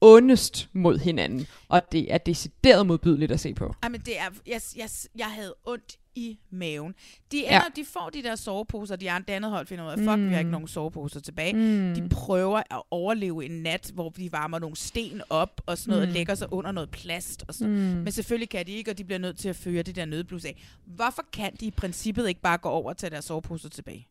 ondest 0.00 0.68
mod 0.72 0.98
hinanden. 0.98 1.46
Og 1.68 1.92
det 1.92 2.12
er 2.14 2.18
decideret 2.18 2.86
modbydeligt 2.86 3.32
at 3.32 3.40
se 3.40 3.54
på. 3.54 3.74
Ej, 3.82 3.88
men 3.88 4.00
det 4.00 4.18
er, 4.18 4.24
jeg, 4.46 4.60
jeg, 4.76 4.88
jeg 5.16 5.26
havde 5.26 5.54
ondt 5.64 5.96
i 6.14 6.38
maven. 6.50 6.94
De, 7.32 7.38
Ja. 7.40 7.46
ender, 7.56 7.68
de 7.76 7.84
får 7.84 8.10
de 8.14 8.22
der 8.22 8.36
soveposer, 8.36 8.96
de 8.96 9.10
andre 9.10 9.34
andet 9.34 9.50
hold 9.50 9.66
finder 9.66 9.84
ud 9.86 9.90
af, 9.90 9.98
fuck, 9.98 10.08
mm. 10.18 10.26
vi 10.28 10.32
har 10.32 10.38
ikke 10.38 10.48
Mm. 10.48 10.52
nogen 10.52 10.68
soveposer 10.68 11.20
tilbage. 11.20 11.52
Mm. 11.52 11.94
De 11.94 12.08
prøver 12.08 12.58
at 12.70 12.82
overleve 12.90 13.44
en 13.44 13.50
nat, 13.62 13.90
hvor 13.94 14.08
de 14.08 14.32
varmer 14.32 14.58
nogle 14.58 14.76
sten 14.76 15.22
op 15.30 15.60
og 15.66 15.78
sådan 15.78 15.90
noget, 15.90 16.08
Mm. 16.08 16.10
og 16.10 16.14
lægger 16.14 16.34
sig 16.34 16.52
under 16.52 16.72
noget 16.72 16.90
plast 16.90 17.44
og 17.48 17.54
sådan 17.54 17.74
Mm. 17.74 17.80
Men 17.80 18.12
selvfølgelig 18.12 18.48
kan 18.48 18.66
de 18.66 18.72
ikke, 18.72 18.90
og 18.90 18.98
de 18.98 19.04
bliver 19.04 19.18
nødt 19.18 19.38
til 19.38 19.48
at 19.48 19.56
føre 19.56 19.82
det 19.82 19.96
der 19.96 20.04
nødblus 20.04 20.44
af. 20.44 20.62
Hvorfor 20.86 21.24
kan 21.32 21.52
de 21.60 21.66
i 21.66 21.70
princippet 21.70 22.28
ikke 22.28 22.40
bare 22.40 22.58
gå 22.58 22.68
over 22.68 22.88
og 22.90 22.96
tage 22.96 23.10
deres 23.10 23.24
soveposer 23.24 23.68
tilbage? 23.68 24.08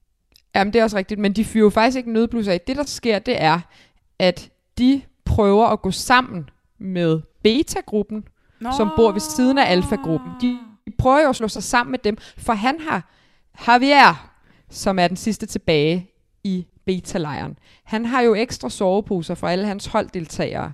Jamen, 0.56 0.74
det 0.74 0.80
er 0.80 0.84
også 0.84 0.98
rigtigt, 0.98 1.20
men 1.20 1.34
de 1.34 1.46
fyrer 1.46 1.64
jo 1.64 1.70
faktisk 1.70 1.98
ikke 1.98 2.14
nødblus 2.14 2.48
af. 2.48 2.62
Det, 2.62 2.76
der 2.76 2.84
sker, 2.86 3.20
det 3.20 3.42
er, 3.42 3.60
at 4.20 4.50
de 4.78 5.02
prøver 5.30 5.68
at 5.68 5.82
gå 5.82 5.92
sammen 5.92 6.50
med 6.78 7.22
beta-gruppen, 7.44 8.24
Nå. 8.60 8.70
som 8.78 8.92
bor 8.96 9.12
ved 9.12 9.20
siden 9.20 9.58
af 9.58 9.72
alfa-gruppen. 9.72 10.32
De, 10.42 10.60
de 10.88 10.92
prøver 10.98 11.22
jo 11.22 11.30
at 11.30 11.36
slå 11.36 11.48
sig 11.48 11.64
sammen 11.64 11.92
med 11.92 12.00
dem, 12.00 12.18
for 12.38 12.54
han 12.54 12.80
har 12.80 13.12
Javier, 13.68 14.32
som 14.70 15.00
er 15.00 15.08
den 15.08 15.18
sidste 15.18 15.46
tilbage 15.46 16.12
i 16.44 16.66
beta-lejren. 16.86 17.58
Han 17.84 18.06
har 18.06 18.22
jo 18.22 18.36
ekstra 18.36 18.70
soveposer 18.70 19.36
for 19.36 19.48
alle 19.48 19.66
hans 19.66 19.86
holddeltagere, 19.86 20.74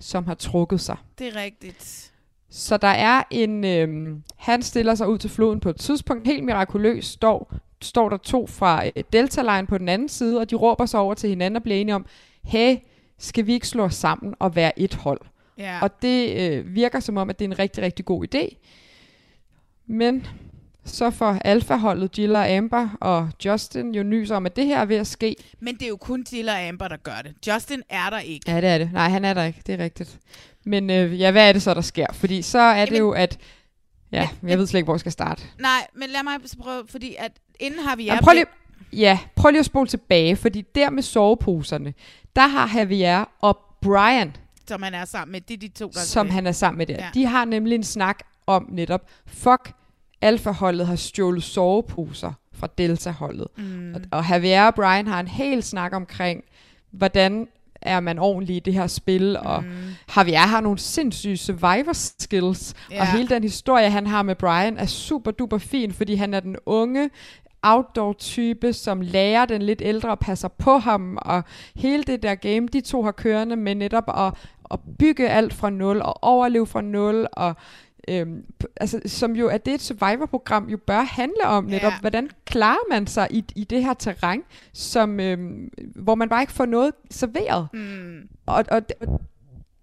som 0.00 0.26
har 0.26 0.34
trukket 0.34 0.80
sig. 0.80 0.96
Det 1.18 1.26
er 1.26 1.36
rigtigt. 1.36 2.12
Så 2.50 2.76
der 2.76 2.88
er 2.88 3.22
en... 3.30 3.64
Øhm, 3.64 4.22
han 4.36 4.62
stiller 4.62 4.94
sig 4.94 5.08
ud 5.08 5.18
til 5.18 5.30
floden 5.30 5.60
på 5.60 5.68
et 5.68 5.76
tidspunkt. 5.76 6.26
Helt 6.26 6.44
mirakuløst 6.44 7.12
står, 7.12 7.54
står 7.82 8.08
der 8.08 8.16
to 8.16 8.46
fra 8.46 8.86
øh, 8.86 9.04
Delta 9.12 9.42
Line 9.42 9.66
på 9.66 9.78
den 9.78 9.88
anden 9.88 10.08
side, 10.08 10.40
og 10.40 10.50
de 10.50 10.54
råber 10.54 10.86
sig 10.86 11.00
over 11.00 11.14
til 11.14 11.28
hinanden 11.28 11.56
og 11.56 11.62
bliver 11.62 11.76
enige 11.76 11.94
om, 11.94 12.06
hey, 12.44 12.76
skal 13.18 13.46
vi 13.46 13.52
ikke 13.52 13.68
slå 13.68 13.84
os 13.84 13.94
sammen 13.94 14.34
og 14.38 14.56
være 14.56 14.78
et 14.78 14.94
hold? 14.94 15.20
Ja. 15.58 15.78
Og 15.82 16.02
det 16.02 16.40
øh, 16.40 16.74
virker 16.74 17.00
som 17.00 17.16
om, 17.16 17.30
at 17.30 17.38
det 17.38 17.44
er 17.44 17.48
en 17.48 17.58
rigtig, 17.58 17.82
rigtig 17.82 18.04
god 18.04 18.26
idé. 18.34 18.56
Men 19.86 20.26
så 20.84 21.10
får 21.10 21.38
alfaholdet 21.44 22.18
Jill 22.18 22.36
og 22.36 22.50
Amber 22.50 22.88
og 23.00 23.30
Justin 23.44 23.94
jo 23.94 24.02
nys 24.02 24.30
om, 24.30 24.46
at 24.46 24.56
det 24.56 24.66
her 24.66 24.80
er 24.80 24.84
ved 24.84 24.96
at 24.96 25.06
ske. 25.06 25.36
Men 25.60 25.74
det 25.74 25.82
er 25.82 25.88
jo 25.88 25.96
kun 25.96 26.26
Jill 26.32 26.48
og 26.48 26.60
Amber, 26.60 26.88
der 26.88 26.96
gør 26.96 27.22
det. 27.22 27.34
Justin 27.46 27.82
er 27.88 28.10
der 28.10 28.18
ikke. 28.18 28.50
Ja, 28.50 28.60
det 28.60 28.68
er 28.68 28.78
det. 28.78 28.92
Nej, 28.92 29.08
han 29.08 29.24
er 29.24 29.34
der 29.34 29.44
ikke. 29.44 29.60
Det 29.66 29.74
er 29.74 29.84
rigtigt. 29.84 30.18
Men 30.64 30.90
øh, 30.90 31.20
ja, 31.20 31.30
hvad 31.30 31.48
er 31.48 31.52
det 31.52 31.62
så, 31.62 31.74
der 31.74 31.80
sker? 31.80 32.06
Fordi 32.12 32.42
så 32.42 32.58
er 32.58 32.74
Jamen, 32.74 32.92
det 32.92 32.98
jo, 32.98 33.10
at... 33.10 33.38
Ja, 34.12 34.28
men, 34.40 34.50
jeg 34.50 34.58
ved 34.58 34.66
slet 34.66 34.78
ikke, 34.78 34.84
hvor 34.84 34.94
jeg 34.94 35.00
skal 35.00 35.12
starte. 35.12 35.42
Nej, 35.58 35.86
men 35.94 36.08
lad 36.10 36.22
mig 36.22 36.34
så 36.44 36.56
prøve, 36.56 36.82
fordi 36.88 37.16
at 37.18 37.32
inden 37.60 37.80
har 37.80 37.96
vi... 37.96 38.04
Jamen, 38.04 38.24
prøv 38.24 38.34
lige, 38.34 38.46
ja, 38.92 39.18
prøv 39.36 39.50
lige 39.50 39.60
at 39.60 39.66
spole 39.66 39.86
tilbage, 39.86 40.36
fordi 40.36 40.64
der 40.74 40.90
med 40.90 41.02
soveposerne, 41.02 41.94
der 42.36 42.46
har 42.46 42.78
Javier 42.78 43.24
og 43.40 43.58
Brian, 43.82 44.36
som 44.68 44.82
han 44.82 44.94
er 44.94 45.04
sammen 45.04 45.32
med, 45.32 45.40
det 45.40 45.54
er 45.54 45.58
de 45.58 45.68
to, 45.68 45.90
der 45.94 46.00
som 46.00 46.30
han 46.30 46.46
er 46.46 46.52
sammen 46.52 46.78
med 46.78 46.86
der. 46.86 46.94
Ja. 46.94 47.10
De 47.14 47.26
har 47.26 47.44
nemlig 47.44 47.74
en 47.74 47.84
snak 47.84 48.18
om 48.46 48.68
netop, 48.72 49.00
fuck, 49.26 49.72
alfaholdet 50.20 50.86
har 50.86 50.96
stjålet 50.96 51.42
soveposer 51.42 52.32
fra 52.52 52.66
Delta-holdet. 52.78 53.46
Mm. 53.56 53.94
Og, 53.94 54.00
og 54.10 54.24
Javier 54.30 54.66
og 54.66 54.74
Brian 54.74 55.06
har 55.06 55.20
en 55.20 55.28
hel 55.28 55.62
snak 55.62 55.92
omkring, 55.92 56.44
hvordan 56.90 57.48
er 57.82 58.00
man 58.00 58.18
ordentlig 58.18 58.56
i 58.56 58.60
det 58.60 58.74
her 58.74 58.86
spil, 58.86 59.36
og 59.36 59.64
mm. 59.64 59.70
Javier 60.16 60.38
har 60.38 60.60
nogle 60.60 60.78
sindssyge 60.78 61.36
survivor 61.36 61.92
skills, 61.92 62.74
ja. 62.90 63.00
og 63.00 63.06
hele 63.06 63.28
den 63.28 63.42
historie, 63.42 63.90
han 63.90 64.06
har 64.06 64.22
med 64.22 64.34
Brian, 64.34 64.78
er 64.78 64.86
super 64.86 65.30
duper 65.30 65.58
fin, 65.58 65.92
fordi 65.92 66.14
han 66.14 66.34
er 66.34 66.40
den 66.40 66.56
unge, 66.66 67.10
outdoor-type, 67.64 68.72
som 68.72 69.00
lærer 69.00 69.44
den 69.44 69.62
lidt 69.62 69.82
ældre 69.84 70.10
og 70.10 70.18
passer 70.18 70.48
på 70.48 70.78
ham, 70.78 71.18
og 71.22 71.42
hele 71.74 72.02
det 72.02 72.22
der 72.22 72.34
game, 72.34 72.68
de 72.68 72.80
to 72.80 73.02
har 73.02 73.12
kørende 73.12 73.56
med 73.56 73.74
netop 73.74 74.10
at, 74.16 74.34
at 74.70 74.80
bygge 74.98 75.28
alt 75.28 75.54
fra 75.54 75.70
nul, 75.70 76.00
og 76.02 76.24
overleve 76.24 76.66
fra 76.66 76.80
nul, 76.80 77.26
og 77.32 77.54
Øhm, 78.08 78.44
altså, 78.76 79.00
som 79.06 79.36
jo 79.36 79.48
er 79.48 79.58
det 79.58 79.74
et 79.74 79.82
survivor-program 79.82 80.68
jo 80.68 80.76
bør 80.76 81.00
handle 81.00 81.44
om 81.44 81.64
netop, 81.64 81.92
ja. 81.92 82.00
hvordan 82.00 82.30
klarer 82.46 82.88
man 82.90 83.06
sig 83.06 83.28
i, 83.30 83.44
i 83.56 83.64
det 83.64 83.84
her 83.84 83.94
terræn, 83.94 84.42
som, 84.72 85.20
øhm, 85.20 85.70
hvor 85.94 86.14
man 86.14 86.28
bare 86.28 86.42
ikke 86.42 86.52
får 86.52 86.66
noget 86.66 86.92
serveret. 87.10 87.68
Mm. 87.72 88.28
Og, 88.46 88.64
og, 88.70 88.82
og 89.00 89.20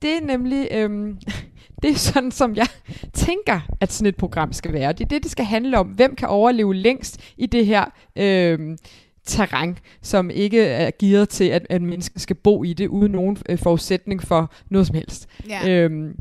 det 0.02 0.18
er 0.18 0.22
nemlig, 0.22 0.68
øhm, 0.72 1.18
det 1.82 1.90
er 1.90 1.96
sådan, 1.96 2.32
som 2.32 2.56
jeg 2.56 2.68
tænker, 3.14 3.60
at 3.80 3.92
sådan 3.92 4.10
et 4.10 4.16
program 4.16 4.54
skal 4.54 4.74
være. 4.74 4.94
Det 4.94 5.02
er 5.02 5.08
det, 5.08 5.24
det 5.24 5.32
skal 5.32 5.46
handle 5.46 5.80
om. 5.80 5.88
Hvem 5.88 6.16
kan 6.16 6.28
overleve 6.28 6.76
længst 6.76 7.34
i 7.38 7.46
det 7.46 7.66
her 7.66 7.86
øhm, 8.16 8.78
terræn, 9.26 9.78
som 10.02 10.30
ikke 10.30 10.62
er 10.62 10.92
gearet 11.00 11.30
til, 11.30 11.44
at, 11.44 11.68
at 11.70 11.82
mennesker 11.82 12.20
skal 12.20 12.36
bo 12.36 12.64
i 12.64 12.74
det, 12.74 12.88
uden 12.88 13.12
nogen 13.12 13.38
øh, 13.50 13.58
forudsætning 13.58 14.24
for 14.24 14.54
noget 14.70 14.88
som 14.88 14.96
helst. 14.96 15.28
Ja. 15.50 15.70
Øhm, 15.70 16.16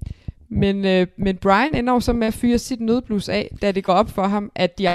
men, 0.49 0.85
øh, 0.85 1.07
men 1.19 1.37
Brian 1.37 1.75
ender 1.75 1.93
jo 1.93 2.01
så 2.01 2.13
med 2.13 2.27
at 2.27 2.35
fyre 2.35 2.59
sit 2.59 2.81
nødblus 2.81 3.29
af, 3.29 3.51
da 3.63 3.73
det 3.73 3.85
går 3.85 3.93
op 3.93 4.11
for 4.11 4.27
ham, 4.27 4.53
at 4.55 4.79
de 4.79 4.89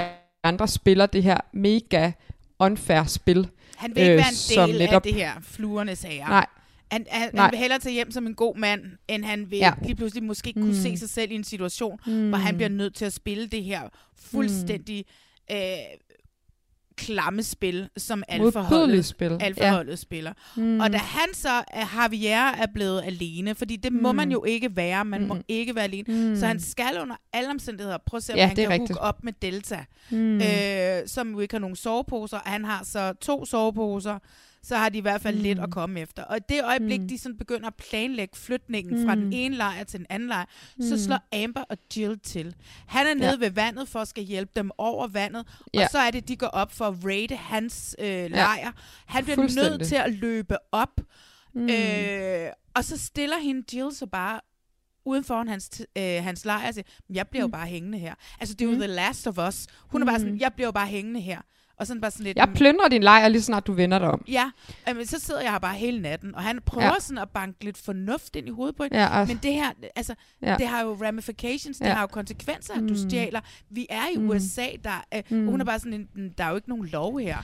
andre 0.44 0.68
spiller 0.68 1.06
det 1.06 1.22
her 1.22 1.38
mega 1.52 2.10
unfair 2.58 3.04
spil. 3.04 3.48
Han 3.76 3.92
vil 3.94 4.02
ikke 4.02 4.12
øh, 4.12 4.18
være 4.18 4.64
en 4.64 4.68
del 4.68 4.78
netop, 4.78 4.94
af 4.94 5.02
det 5.02 5.14
her 5.14 5.30
fluernes 5.42 5.98
sager. 5.98 6.28
Nej. 6.28 6.46
Han, 6.92 7.06
han, 7.10 7.38
han 7.38 7.50
vil 7.50 7.58
hellere 7.58 7.78
tage 7.78 7.92
hjem 7.92 8.10
som 8.10 8.26
en 8.26 8.34
god 8.34 8.56
mand, 8.56 8.82
end 9.08 9.24
han 9.24 9.50
vil 9.50 9.58
ja. 9.58 9.72
lige 9.82 9.94
pludselig 9.94 10.24
måske 10.24 10.52
mm. 10.56 10.62
kunne 10.62 10.76
se 10.76 10.96
sig 10.96 11.08
selv 11.08 11.30
i 11.30 11.34
en 11.34 11.44
situation, 11.44 11.98
mm. 12.06 12.28
hvor 12.28 12.38
han 12.38 12.56
bliver 12.56 12.68
nødt 12.68 12.94
til 12.94 13.04
at 13.04 13.12
spille 13.12 13.46
det 13.46 13.64
her 13.64 13.82
fuldstændig 14.16 15.04
mm. 15.50 15.56
øh, 15.56 15.60
klamme 16.96 17.42
spil, 17.42 17.88
som 17.96 18.22
alfaholdet, 18.28 19.04
spil. 19.04 19.38
alfaholdet 19.40 19.90
ja. 19.90 19.96
spiller. 19.96 20.32
Mm. 20.56 20.80
Og 20.80 20.92
da 20.92 20.98
han 20.98 21.34
så, 21.34 21.64
er 21.68 22.02
Javier 22.02 22.46
er 22.46 22.66
blevet 22.74 23.02
alene, 23.04 23.54
fordi 23.54 23.76
det 23.76 23.92
mm. 23.92 24.02
må 24.02 24.12
man 24.12 24.32
jo 24.32 24.44
ikke 24.44 24.76
være, 24.76 25.04
man 25.04 25.20
mm. 25.20 25.28
må 25.28 25.36
ikke 25.48 25.74
være 25.74 25.84
alene, 25.84 26.28
mm. 26.28 26.36
så 26.36 26.46
han 26.46 26.60
skal 26.60 27.00
under 27.02 27.16
alle 27.32 27.50
omstændigheder 27.50 27.98
prøve 28.06 28.18
at 28.18 28.22
se, 28.22 28.32
om 28.32 28.38
ja, 28.38 28.46
han 28.46 28.56
kan 28.56 28.70
rigtigt. 28.70 28.98
op 28.98 29.24
med 29.24 29.32
Delta, 29.42 29.84
mm. 30.10 30.40
øh, 30.40 31.08
som 31.08 31.32
jo 31.32 31.40
ikke 31.40 31.54
har 31.54 31.60
nogen 31.60 31.76
soveposer. 31.76 32.38
Han 32.44 32.64
har 32.64 32.84
så 32.84 33.12
to 33.20 33.44
soveposer, 33.44 34.18
så 34.66 34.76
har 34.76 34.88
de 34.88 34.98
i 34.98 35.00
hvert 35.00 35.20
fald 35.20 35.36
mm. 35.36 35.42
lidt 35.42 35.58
at 35.58 35.70
komme 35.70 36.00
efter. 36.00 36.22
Og 36.22 36.48
det 36.48 36.64
øjeblik, 36.64 37.00
mm. 37.00 37.08
de 37.08 37.18
sådan 37.18 37.38
begynder 37.38 37.66
at 37.66 37.74
planlægge 37.74 38.36
flytningen 38.36 38.98
mm. 38.98 39.06
fra 39.06 39.14
den 39.14 39.24
mm. 39.24 39.30
ene 39.34 39.56
lejr 39.56 39.84
til 39.84 39.98
den 39.98 40.06
anden 40.10 40.28
lejr, 40.28 40.44
mm. 40.76 40.82
så 40.82 41.04
slår 41.04 41.42
Amber 41.44 41.62
og 41.62 41.78
Jill 41.96 42.18
til. 42.18 42.54
Han 42.86 43.06
er 43.06 43.14
nede 43.14 43.30
ja. 43.30 43.36
ved 43.36 43.50
vandet 43.50 43.88
for 43.88 43.98
at 43.98 44.08
skal 44.08 44.24
hjælpe 44.24 44.52
dem 44.56 44.70
over 44.78 45.06
vandet, 45.06 45.46
ja. 45.74 45.84
og 45.84 45.90
så 45.90 45.98
er 45.98 46.10
det, 46.10 46.28
de 46.28 46.36
går 46.36 46.46
op 46.46 46.72
for 46.72 46.84
at 46.84 46.94
raide 47.04 47.36
hans 47.36 47.96
øh, 47.98 48.30
lejr. 48.30 48.58
Ja. 48.58 48.70
Han 49.06 49.24
bliver 49.24 49.68
nødt 49.70 49.86
til 49.86 49.96
at 49.96 50.12
løbe 50.12 50.56
op, 50.72 51.00
mm. 51.54 51.68
øh, 51.70 52.50
og 52.74 52.84
så 52.84 52.98
stiller 52.98 53.38
hende 53.38 53.76
Jill 53.76 53.94
så 53.94 54.06
bare 54.06 54.40
uden 55.04 55.24
foran 55.24 55.48
hans, 55.48 55.82
øh, 55.98 56.24
hans 56.24 56.44
lejr 56.44 56.68
og 56.68 56.74
siger, 56.74 56.84
jeg 57.10 57.28
bliver 57.28 57.46
mm. 57.46 57.50
jo 57.50 57.52
bare 57.52 57.66
hængende 57.66 57.98
her. 57.98 58.14
Altså, 58.40 58.54
det 58.54 58.64
er 58.64 58.68
jo 58.68 58.74
mm. 58.74 58.80
The 58.80 58.86
Last 58.86 59.26
of 59.26 59.38
Us. 59.48 59.66
Hun 59.80 60.00
mm. 60.00 60.08
er 60.08 60.12
bare 60.12 60.18
sådan, 60.18 60.34
mm. 60.34 60.40
jeg 60.40 60.52
bliver 60.52 60.68
jo 60.68 60.72
bare 60.72 60.86
hængende 60.86 61.20
her. 61.20 61.40
Og 61.78 61.86
sådan 61.86 62.00
bare 62.00 62.10
sådan 62.10 62.24
lidt... 62.24 62.36
Jeg 62.36 62.48
plyndrer 62.54 62.88
din 62.88 63.02
lejr 63.02 63.28
lige 63.28 63.42
snart 63.42 63.66
du 63.66 63.72
vender 63.72 63.98
dig 63.98 64.08
om. 64.08 64.24
Ja, 64.28 64.50
men 64.86 65.06
så 65.06 65.18
sidder 65.18 65.40
jeg 65.40 65.52
her 65.52 65.58
bare 65.58 65.74
hele 65.74 66.00
natten, 66.00 66.34
og 66.34 66.42
han 66.42 66.60
prøver 66.66 66.86
ja. 66.86 67.00
sådan 67.00 67.18
at 67.18 67.30
banke 67.30 67.64
lidt 67.64 67.78
fornuft 67.78 68.36
ind 68.36 68.48
i 68.48 68.50
hovedet 68.50 68.76
på 68.76 68.82
hende. 68.82 68.98
Ja, 68.98 69.18
altså. 69.20 69.34
Men 69.34 69.42
det 69.42 69.52
her, 69.52 69.70
altså, 69.96 70.14
ja. 70.42 70.56
det 70.58 70.66
har 70.66 70.82
jo 70.82 70.98
ramifications, 71.02 71.78
det 71.78 71.86
ja. 71.86 71.92
har 71.92 72.00
jo 72.00 72.06
konsekvenser, 72.06 72.74
at 72.74 72.82
mm. 72.82 72.88
du 72.88 72.94
stjæler. 72.98 73.40
Vi 73.70 73.86
er 73.90 74.06
i 74.14 74.18
mm. 74.18 74.28
USA, 74.28 74.66
der, 74.84 75.04
øh, 75.14 75.22
mm. 75.30 75.46
hun 75.46 75.60
er 75.60 75.64
bare 75.64 75.78
sådan, 75.78 76.08
en, 76.16 76.30
der 76.38 76.44
er 76.44 76.48
jo 76.48 76.56
ikke 76.56 76.68
nogen 76.68 76.86
lov 76.86 77.18
her. 77.18 77.38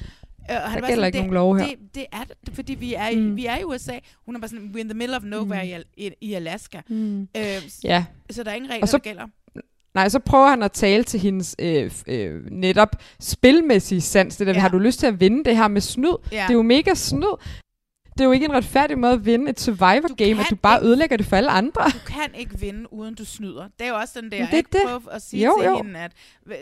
Øh, 0.51 0.57
han 0.57 0.83
der 0.83 0.89
gælder 0.89 0.95
sådan, 0.95 1.07
ikke 1.07 1.19
nogen 1.19 1.35
lov 1.35 1.59
her. 1.59 1.67
Det, 1.67 1.95
det 1.95 2.07
er 2.13 2.25
det, 2.47 2.55
fordi 2.55 2.75
vi 2.75 2.95
er, 2.95 3.09
i, 3.09 3.17
mm. 3.17 3.37
vi 3.37 3.47
er 3.47 3.59
i 3.59 3.65
USA. 3.65 3.99
Hun 4.27 4.37
er 4.37 4.41
bare 4.41 4.49
sådan, 4.49 4.73
we're 4.75 4.79
in 4.79 4.89
the 4.89 4.99
middle 4.99 5.17
of 5.17 5.23
nowhere 5.23 5.79
mm. 5.79 5.85
i, 5.97 6.07
i, 6.07 6.11
i 6.21 6.35
Alaska. 6.35 6.81
Mm. 6.89 7.23
Øh, 7.37 7.63
ja. 7.85 8.05
Så 8.31 8.43
der 8.43 8.51
er 8.51 8.55
ingen 8.55 8.71
regler, 8.71 8.87
så, 8.87 8.97
der 8.97 9.03
gælder. 9.03 9.27
Nej, 9.95 10.09
så 10.09 10.19
prøver 10.19 10.49
han 10.49 10.63
at 10.63 10.73
tale 10.73 11.05
til 11.05 11.21
hendes 11.21 11.57
øh, 11.59 11.91
øh, 12.07 12.51
netop 12.51 12.97
spilmæssige 13.21 14.01
sans. 14.01 14.37
Det 14.37 14.47
der, 14.47 14.53
ja. 14.53 14.59
har 14.59 14.69
du 14.69 14.79
lyst 14.79 14.99
til 14.99 15.07
at 15.07 15.21
vinde 15.21 15.45
det 15.45 15.57
her 15.57 15.69
med 15.69 15.81
snyd? 15.81 16.17
Ja. 16.33 16.37
Det 16.37 16.51
er 16.51 16.55
jo 16.55 16.63
mega 16.63 16.95
snyd. 16.95 17.37
Det 18.13 18.21
er 18.21 18.25
jo 18.25 18.33
ikke 18.33 18.47
en 18.47 18.53
retfærdig 18.53 18.99
måde 18.99 19.13
at 19.13 19.27
vinde 19.27 19.51
et 19.51 19.61
survivor 19.61 20.15
game, 20.15 20.41
at 20.41 20.47
du 20.51 20.57
bare 20.57 20.79
ikke, 20.79 20.87
ødelægger 20.87 21.17
det 21.17 21.27
for 21.27 21.37
alle 21.37 21.51
andre. 21.51 21.85
Du 21.85 21.99
kan 22.07 22.35
ikke 22.35 22.59
vinde, 22.59 22.93
uden 22.93 23.15
du 23.15 23.25
snyder. 23.25 23.69
Det 23.79 23.87
er 23.87 23.89
jo 23.89 23.95
også 23.95 24.21
den 24.21 24.31
der, 24.31 24.47
det, 24.47 24.53
jeg 24.53 24.65
det. 24.73 24.81
prøver 24.85 25.09
at 25.11 25.23
sige 25.23 25.45
jo, 25.45 25.57
til 25.61 25.67
jo. 25.67 25.77
hende, 25.77 26.01
at 26.01 26.13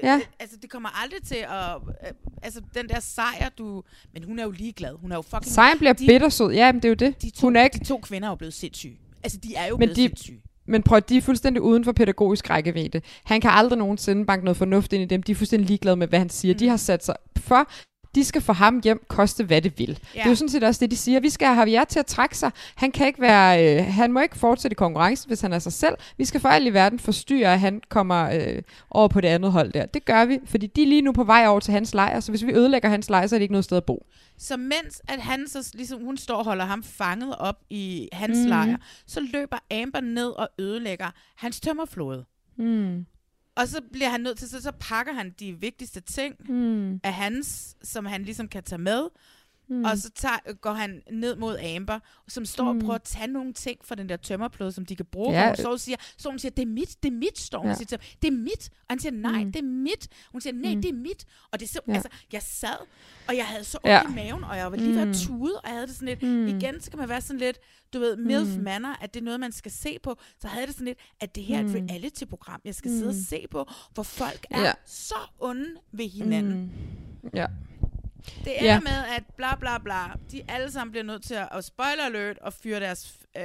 ja. 0.02 0.20
altså, 0.40 0.57
det 0.62 0.70
kommer 0.70 1.02
aldrig 1.02 1.23
til 1.23 1.35
at... 1.35 1.77
Øh, 2.07 2.12
altså, 2.43 2.61
den 2.74 2.89
der 2.89 3.01
sejr, 3.01 3.48
du... 3.59 3.82
Men 4.12 4.24
hun 4.24 4.39
er 4.39 4.43
jo 4.44 4.51
ligeglad. 4.51 4.94
Hun 5.01 5.12
er 5.12 5.16
jo 5.16 5.23
fucking... 5.23 5.52
Sejren 5.52 5.78
bliver 5.78 5.93
de, 5.93 6.07
bittersød. 6.07 6.52
Ja, 6.52 6.73
men 6.73 6.82
det 6.82 6.85
er 6.85 6.89
jo 6.89 6.94
det. 6.94 7.23
De 7.23 7.31
to, 7.31 7.47
hun 7.47 7.57
er 7.57 7.65
ikke... 7.65 7.78
de 7.78 7.85
to 7.85 7.98
kvinder 7.98 8.28
er 8.28 8.32
jo 8.32 8.36
blevet 8.36 8.55
sindssyge. 8.55 8.98
Altså, 9.23 9.39
de 9.39 9.55
er 9.55 9.66
jo 9.66 9.77
men 9.77 9.78
blevet 9.78 9.97
de, 9.97 10.02
sindssyge. 10.02 10.43
Men 10.71 10.83
prøv 10.83 11.01
de 11.01 11.17
er 11.17 11.21
fuldstændig 11.21 11.63
uden 11.63 11.85
for 11.85 11.93
pædagogisk 11.93 12.51
rækkevidde. 12.51 13.01
Han 13.25 13.41
kan 13.41 13.51
aldrig 13.51 13.79
nogensinde 13.79 14.27
banke 14.27 14.45
noget 14.45 14.57
fornuft 14.57 14.93
ind 14.93 15.03
i 15.03 15.07
dem. 15.07 15.23
De 15.23 15.33
er 15.33 15.37
fuldstændig 15.37 15.69
ligeglade 15.69 15.97
med, 15.97 16.09
hvad 16.09 16.19
han 16.19 16.29
siger. 16.29 16.55
Mm. 16.55 16.59
De 16.59 16.69
har 16.69 16.77
sat 16.77 17.05
sig 17.05 17.15
for, 17.37 17.71
de 18.15 18.24
skal 18.24 18.41
få 18.41 18.53
ham 18.53 18.81
hjem, 18.85 19.05
koste 19.09 19.45
hvad 19.45 19.62
det 19.62 19.78
vil. 19.78 19.89
Ja. 19.89 20.19
Det 20.19 20.27
er 20.27 20.31
jo 20.31 20.35
sådan 20.35 20.49
set 20.49 20.65
også 20.65 20.81
det, 20.81 20.91
de 20.91 20.97
siger. 20.97 21.20
Vi 21.20 21.31
skal 21.31 21.49
have 21.49 21.59
Javier 21.59 21.85
til 21.85 21.99
at 21.99 22.07
trække 22.07 22.39
sig. 22.39 22.51
Han 22.74 22.93
kan 22.93 23.07
ikke 23.07 23.20
være, 23.20 23.78
øh, 23.78 23.87
han 23.87 24.12
må 24.12 24.20
ikke 24.20 24.39
fortsætte 24.39 24.73
i 24.73 24.74
konkurrencen, 24.74 25.28
hvis 25.28 25.41
han 25.41 25.53
er 25.53 25.59
sig 25.59 25.73
selv. 25.73 25.95
Vi 26.16 26.24
skal 26.24 26.41
for 26.41 26.49
alt 26.49 26.66
i 26.66 26.74
verden 26.74 26.99
forstyrre, 26.99 27.53
at 27.53 27.61
han 27.61 27.81
kommer 27.89 28.31
øh, 28.31 28.62
over 28.91 29.09
på 29.09 29.20
det 29.20 29.28
andet 29.28 29.53
hold 29.53 29.73
der. 29.73 29.87
Det 29.87 30.05
gør 30.05 30.24
vi, 30.24 30.39
fordi 30.45 30.66
de 30.66 30.82
er 30.82 30.87
lige 30.87 31.03
nu 31.03 31.12
på 31.12 31.24
vej 31.24 31.47
over 31.47 31.61
til 31.61 31.73
hans 31.73 31.95
lejr, 31.95 32.20
så 32.20 32.32
hvis 32.32 32.47
vi 32.47 32.53
ødelægger 32.53 32.89
hans 32.89 33.11
lejr, 33.11 33.27
så 33.27 33.35
er 33.35 33.39
det 33.39 33.43
ikke 33.45 33.53
noget 33.53 33.65
sted 33.65 33.77
at 33.77 33.85
bo. 33.85 34.07
Så 34.39 34.57
mens 34.57 35.03
at 35.09 35.20
han 35.20 35.49
så, 35.49 35.70
ligesom, 35.74 36.05
hun 36.05 36.16
står 36.16 36.37
og 36.37 36.45
holder 36.45 36.65
ham 36.65 36.82
fanget 36.82 37.37
op 37.39 37.57
i 37.70 38.09
hans 38.12 38.39
mm. 38.39 38.49
lejr, 38.49 38.77
så 39.07 39.20
løber 39.32 39.59
Amber 39.70 40.01
ned 40.01 40.28
og 40.28 40.49
ødelægger 40.59 41.11
hans 41.37 41.61
tømmerflåde. 41.61 42.24
Mm. 42.57 43.07
Og 43.56 43.68
så 43.68 43.81
bliver 43.93 44.09
han 44.09 44.20
nødt 44.20 44.39
til, 44.39 44.48
så, 44.48 44.62
så 44.62 44.72
pakker 44.81 45.12
han 45.12 45.35
de 45.40 45.52
vigtigste 45.52 46.01
ting 46.01 46.35
mm. 46.48 47.01
af 47.05 47.14
hans, 47.14 47.77
som 47.82 48.06
han 48.06 48.22
ligesom 48.22 48.48
kan 48.48 48.62
tage 48.62 48.78
med. 48.78 49.09
Mm. 49.71 49.85
Og 49.85 49.99
så 49.99 50.11
tager, 50.11 50.53
går 50.53 50.73
han 50.73 51.03
ned 51.13 51.37
mod 51.37 51.59
Amber, 51.59 51.99
som 52.29 52.45
står 52.45 52.73
mm. 52.73 52.79
og 52.79 52.85
prøver 52.85 52.95
at 52.95 53.03
tage 53.03 53.27
nogle 53.27 53.53
ting 53.53 53.79
fra 53.85 53.95
den 53.95 54.09
der 54.09 54.17
tømmerplade, 54.17 54.73
som 54.73 54.87
de 54.87 54.97
kan 54.97 55.07
bruge. 55.07 55.33
Ja. 55.33 55.55
Så, 55.55 55.69
hun 55.69 55.79
siger, 55.79 55.97
så 56.17 56.29
hun 56.29 56.39
siger, 56.39 56.53
det 56.53 56.63
er 56.63 56.67
mit, 56.67 57.03
det 57.03 57.09
er 57.09 57.17
mit, 57.17 57.39
står 57.39 57.59
hun 57.59 57.69
ja. 57.69 57.75
siger 57.75 57.97
det 58.23 58.29
er 58.29 58.33
mit. 58.33 58.71
Og 58.73 58.87
han 58.91 58.99
siger, 58.99 59.13
nej, 59.13 59.45
mm. 59.45 59.53
det 59.53 59.59
er 59.59 59.67
mit. 59.67 60.09
Hun 60.33 60.41
siger, 60.41 60.55
nej, 60.55 60.75
mm. 60.75 60.83
det 60.83 60.89
er 60.89 60.95
mit. 60.95 61.25
Og 61.53 61.61
det 61.61 61.67
er 61.67 61.71
så, 61.71 61.81
ja. 61.89 61.93
altså, 61.93 62.09
jeg 62.33 62.43
sad, 62.43 62.87
og 63.29 63.37
jeg 63.37 63.47
havde 63.47 63.65
så 63.65 63.79
ondt 63.85 63.91
ja. 63.91 64.03
i 64.11 64.15
maven, 64.15 64.45
og 64.45 64.57
jeg 64.57 64.71
var 64.71 64.77
lige 64.77 64.95
ved 64.95 65.01
at 65.01 65.09
mm. 65.09 65.15
tude, 65.15 65.61
og 65.61 65.69
jeg 65.69 65.75
havde 65.75 65.87
det 65.87 65.95
sådan 65.95 66.09
lidt, 66.09 66.23
mm. 66.23 66.47
igen, 66.47 66.81
så 66.81 66.91
kan 66.91 66.99
man 66.99 67.09
være 67.09 67.21
sådan 67.21 67.41
lidt, 67.41 67.59
du 67.93 67.99
ved, 67.99 68.17
MILF 68.17 68.57
mm. 68.57 68.63
manner, 68.63 68.95
at 69.01 69.15
det 69.15 69.21
er 69.21 69.25
noget, 69.25 69.41
man 69.41 69.53
skal 69.53 69.73
se 69.73 69.99
på. 70.03 70.17
Så 70.41 70.49
havde 70.49 70.67
det 70.67 70.75
sådan 70.75 70.87
lidt, 70.87 70.99
at 71.21 71.35
det 71.35 71.45
her 71.45 71.57
er 71.57 71.65
et 71.65 71.83
mm. 71.83 71.89
reality-program, 71.91 72.61
jeg 72.65 72.75
skal 72.75 72.91
mm. 72.91 72.97
sidde 72.97 73.09
og 73.09 73.15
mm. 73.15 73.21
se 73.21 73.47
på, 73.51 73.69
hvor 73.95 74.03
folk 74.03 74.47
er 74.51 74.63
ja. 74.63 74.73
så 74.87 75.15
onde 75.39 75.75
ved 75.93 76.09
hinanden. 76.09 76.73
Mm. 77.23 77.31
Ja. 77.35 77.47
Det 78.45 78.59
ender 78.59 78.65
Ja. 78.73 78.81
med, 78.81 79.05
at 79.17 79.23
bla 79.37 79.57
bla 79.57 79.79
bla, 79.79 79.99
de 80.33 80.43
alle 80.49 80.71
sammen 80.73 80.91
bliver 80.91 81.05
nødt 81.05 81.23
til 81.23 81.35
at, 81.35 81.49
og 81.51 81.65
spoiler 81.65 82.05
alert, 82.05 82.39
og 82.39 82.53
fyre 82.53 82.81
deres, 82.81 83.15
øh, 83.37 83.43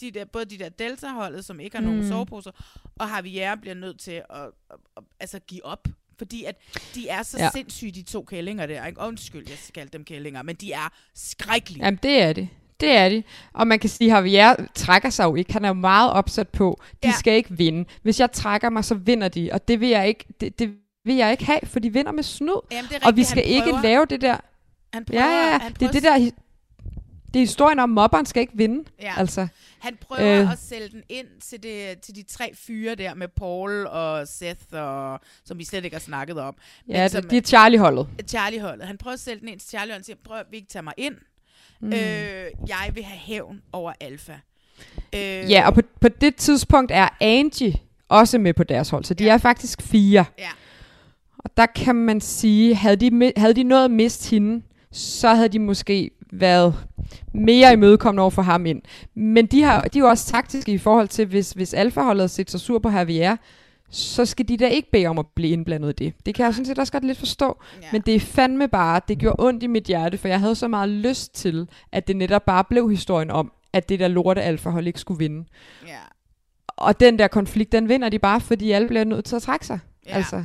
de 0.00 0.10
der, 0.10 0.24
både 0.24 0.44
de 0.44 0.58
der 0.58 0.68
Delta-holdet, 0.68 1.44
som 1.44 1.60
ikke 1.60 1.76
har 1.76 1.84
nogen 1.84 2.00
Mm. 2.00 2.08
soveposer, 2.08 2.50
og 2.98 3.08
Javier 3.16 3.54
bliver 3.56 3.74
nødt 3.74 4.00
til 4.00 4.10
at, 4.10 4.24
at, 4.40 4.76
at 4.96 5.02
altså 5.20 5.38
give 5.38 5.64
op. 5.64 5.88
Fordi 6.18 6.44
at 6.44 6.56
de 6.94 7.08
er 7.08 7.22
så 7.22 7.38
Ja. 7.38 7.50
sindssyge, 7.54 7.92
de 7.92 8.02
to 8.02 8.22
kællinger 8.22 8.66
der. 8.66 8.86
Ikke? 8.86 9.00
Undskyld, 9.00 9.44
jeg 9.48 9.58
skal 9.58 9.92
dem 9.92 10.04
kællinger, 10.04 10.42
men 10.42 10.56
de 10.56 10.72
er 10.72 10.92
skrækkelige. 11.14 11.84
Jamen, 11.84 11.98
det 12.02 12.22
er 12.22 12.32
det. 12.32 12.48
Det 12.80 12.90
er 12.96 13.08
de. 13.08 13.22
Og 13.52 13.66
man 13.66 13.78
kan 13.78 13.90
sige, 13.90 14.10
at 14.10 14.16
Javier 14.16 14.54
trækker 14.74 15.10
sig 15.10 15.24
jo 15.24 15.34
ikke. 15.34 15.52
Han 15.52 15.64
er 15.64 15.68
jo 15.68 15.74
meget 15.74 16.10
opsat 16.12 16.48
på, 16.48 16.80
de. 17.02 17.08
Ja. 17.08 17.12
skal 17.18 17.32
ikke 17.34 17.56
vinde. 17.56 17.84
Hvis 18.02 18.20
jeg 18.20 18.32
trækker 18.32 18.70
mig, 18.70 18.84
så 18.84 18.94
vinder 18.94 19.28
de. 19.28 19.50
Og 19.52 19.68
det 19.68 19.80
vil 19.80 19.88
jeg 19.88 20.08
ikke, 20.08 20.24
det, 20.40 20.58
det 20.58 20.76
vil 21.06 21.14
jeg 21.16 21.30
ikke 21.32 21.44
have, 21.44 21.60
for 21.64 21.78
de 21.80 21.92
vinder 21.92 22.12
med 22.12 22.22
snyd. 22.22 22.60
Jamen, 22.70 22.88
det 22.90 22.96
er 23.02 23.06
og 23.06 23.16
vi 23.16 23.20
rigtigt, 23.20 23.28
skal 23.28 23.42
han 23.42 23.52
ikke 23.52 23.64
prøver- 23.70 23.82
lave 23.82 24.06
det 24.06 24.20
der. 24.20 24.36
Han 24.92 25.04
prøver, 25.04 25.22
ja, 25.24 25.30
ja, 25.30 25.46
ja. 25.52 25.58
Han 25.58 25.70
Det 25.72 25.78
prøver 25.78 25.88
er 25.88 25.92
det 25.92 26.02
der... 26.02 26.30
Det 27.34 27.40
er 27.42 27.46
historien 27.46 27.78
om, 27.78 27.88
mobberen 27.88 28.26
skal 28.26 28.40
ikke 28.40 28.52
vinde. 28.56 28.84
Ja. 29.02 29.14
Altså, 29.16 29.46
Han 29.78 29.96
prøver 30.00 30.42
Øh. 30.42 30.52
at 30.52 30.58
sælge 30.58 30.88
den 30.88 31.02
ind 31.08 31.26
til, 31.42 31.62
det, 31.62 32.00
til 32.00 32.14
de 32.14 32.22
tre 32.22 32.52
fyre 32.54 32.94
der 32.94 33.14
med 33.14 33.28
Paul 33.28 33.86
og 33.86 34.28
Seth, 34.28 34.60
og, 34.72 35.20
som 35.44 35.58
vi 35.58 35.64
slet 35.64 35.84
ikke 35.84 35.94
har 35.94 36.00
snakket 36.00 36.38
om. 36.38 36.54
ja, 36.88 37.08
som, 37.08 37.22
det, 37.22 37.30
det 37.30 37.36
er 37.36 37.42
Charlie-holdet. 37.42 38.06
Charlie-holdet. 38.28 38.86
Han 38.86 38.98
prøver 38.98 39.14
at 39.14 39.20
sælge 39.20 39.40
den 39.40 39.48
ind 39.48 39.60
til 39.60 39.68
Charlie, 39.68 39.96
og 39.96 40.04
siger, 40.04 40.16
prøv 40.24 40.36
at 40.38 40.46
vi 40.50 40.56
ikke 40.56 40.68
tage 40.68 40.82
mig 40.82 40.94
ind. 40.96 41.14
Mm. 41.80 41.92
Øh, 41.92 41.98
jeg 42.68 42.90
vil 42.94 43.04
have 43.04 43.18
hævn 43.18 43.62
over 43.72 43.92
Alfa. 44.00 44.32
Øh, 45.12 45.20
Ja, 45.50 45.66
og 45.66 45.74
på, 45.74 45.80
på 46.00 46.08
det 46.08 46.36
tidspunkt 46.36 46.92
er 46.94 47.08
Angie 47.20 47.74
også 48.08 48.38
med 48.38 48.54
på 48.54 48.64
deres 48.64 48.90
hold, 48.90 49.04
så 49.04 49.14
de 49.14 49.24
ja. 49.24 49.32
er 49.34 49.38
faktisk 49.38 49.82
fire. 49.82 50.24
Ja. 50.38 50.48
Og 51.46 51.56
der 51.56 51.66
kan 51.66 51.94
man 51.96 52.20
sige, 52.20 52.74
havde 52.74 52.96
de, 52.96 53.32
havde 53.36 53.54
de 53.54 53.62
nået 53.62 53.84
at 53.84 53.90
miste 53.90 54.30
hende, 54.30 54.62
så 54.92 55.34
havde 55.34 55.48
de 55.48 55.58
måske 55.58 56.10
været 56.32 56.74
mere 57.34 57.72
imødekommende 57.72 58.20
over 58.20 58.30
for 58.30 58.42
ham 58.42 58.66
ind. 58.66 58.82
Men 59.14 59.46
de, 59.46 59.62
har, 59.62 59.80
de 59.80 59.98
er 59.98 60.00
jo 60.00 60.08
også 60.08 60.26
taktiske 60.26 60.72
i 60.72 60.78
forhold 60.78 61.08
til, 61.08 61.26
hvis, 61.26 61.52
hvis 61.52 61.74
alfaholdet 61.74 62.22
har 62.22 62.26
set 62.28 62.50
sig 62.50 62.60
sur 62.60 62.78
på 62.78 62.90
Javier, 62.90 63.36
så 63.90 64.24
skal 64.24 64.48
de 64.48 64.56
da 64.56 64.66
ikke 64.66 64.90
bede 64.90 65.06
om 65.06 65.18
at 65.18 65.26
blive 65.34 65.52
indblandet 65.52 65.88
i 66.00 66.04
det. 66.04 66.26
Det 66.26 66.34
kan 66.34 66.44
jeg 66.44 66.54
sådan 66.54 66.66
set 66.66 66.78
også 66.78 66.92
godt 66.92 67.04
lidt 67.04 67.18
forstå. 67.18 67.62
Ja. 67.82 67.86
Men 67.92 68.00
det 68.00 68.14
er 68.14 68.20
fandme 68.20 68.68
bare, 68.68 69.00
det 69.08 69.18
gjorde 69.18 69.44
ondt 69.44 69.62
i 69.62 69.66
mit 69.66 69.84
hjerte, 69.84 70.18
for 70.18 70.28
jeg 70.28 70.40
havde 70.40 70.54
så 70.54 70.68
meget 70.68 70.88
lyst 70.88 71.34
til, 71.34 71.68
at 71.92 72.08
det 72.08 72.16
netop 72.16 72.44
bare 72.44 72.64
blev 72.64 72.90
historien 72.90 73.30
om, 73.30 73.52
at 73.72 73.88
det 73.88 74.00
der 74.00 74.08
lorte 74.08 74.42
alfahold 74.42 74.86
ikke 74.86 75.00
skulle 75.00 75.18
vinde. 75.18 75.44
Ja. 75.86 75.98
Og 76.66 77.00
den 77.00 77.18
der 77.18 77.28
konflikt, 77.28 77.72
den 77.72 77.88
vinder 77.88 78.08
de 78.08 78.18
bare, 78.18 78.40
fordi 78.40 78.70
alle 78.70 78.88
bliver 78.88 79.04
nødt 79.04 79.24
til 79.24 79.36
at 79.36 79.42
trække 79.42 79.66
sig. 79.66 79.78
Ja. 80.06 80.12
Altså. 80.12 80.44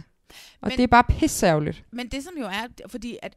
Og 0.62 0.68
Men- 0.70 0.78
det 0.78 0.84
er 0.84 0.88
bare 0.88 1.04
pissærgerligt. 1.04 1.84
Men 1.92 2.08
det 2.08 2.24
som 2.24 2.34
jo 2.40 2.46
er, 2.46 2.68
fordi 2.88 3.18
at 3.22 3.36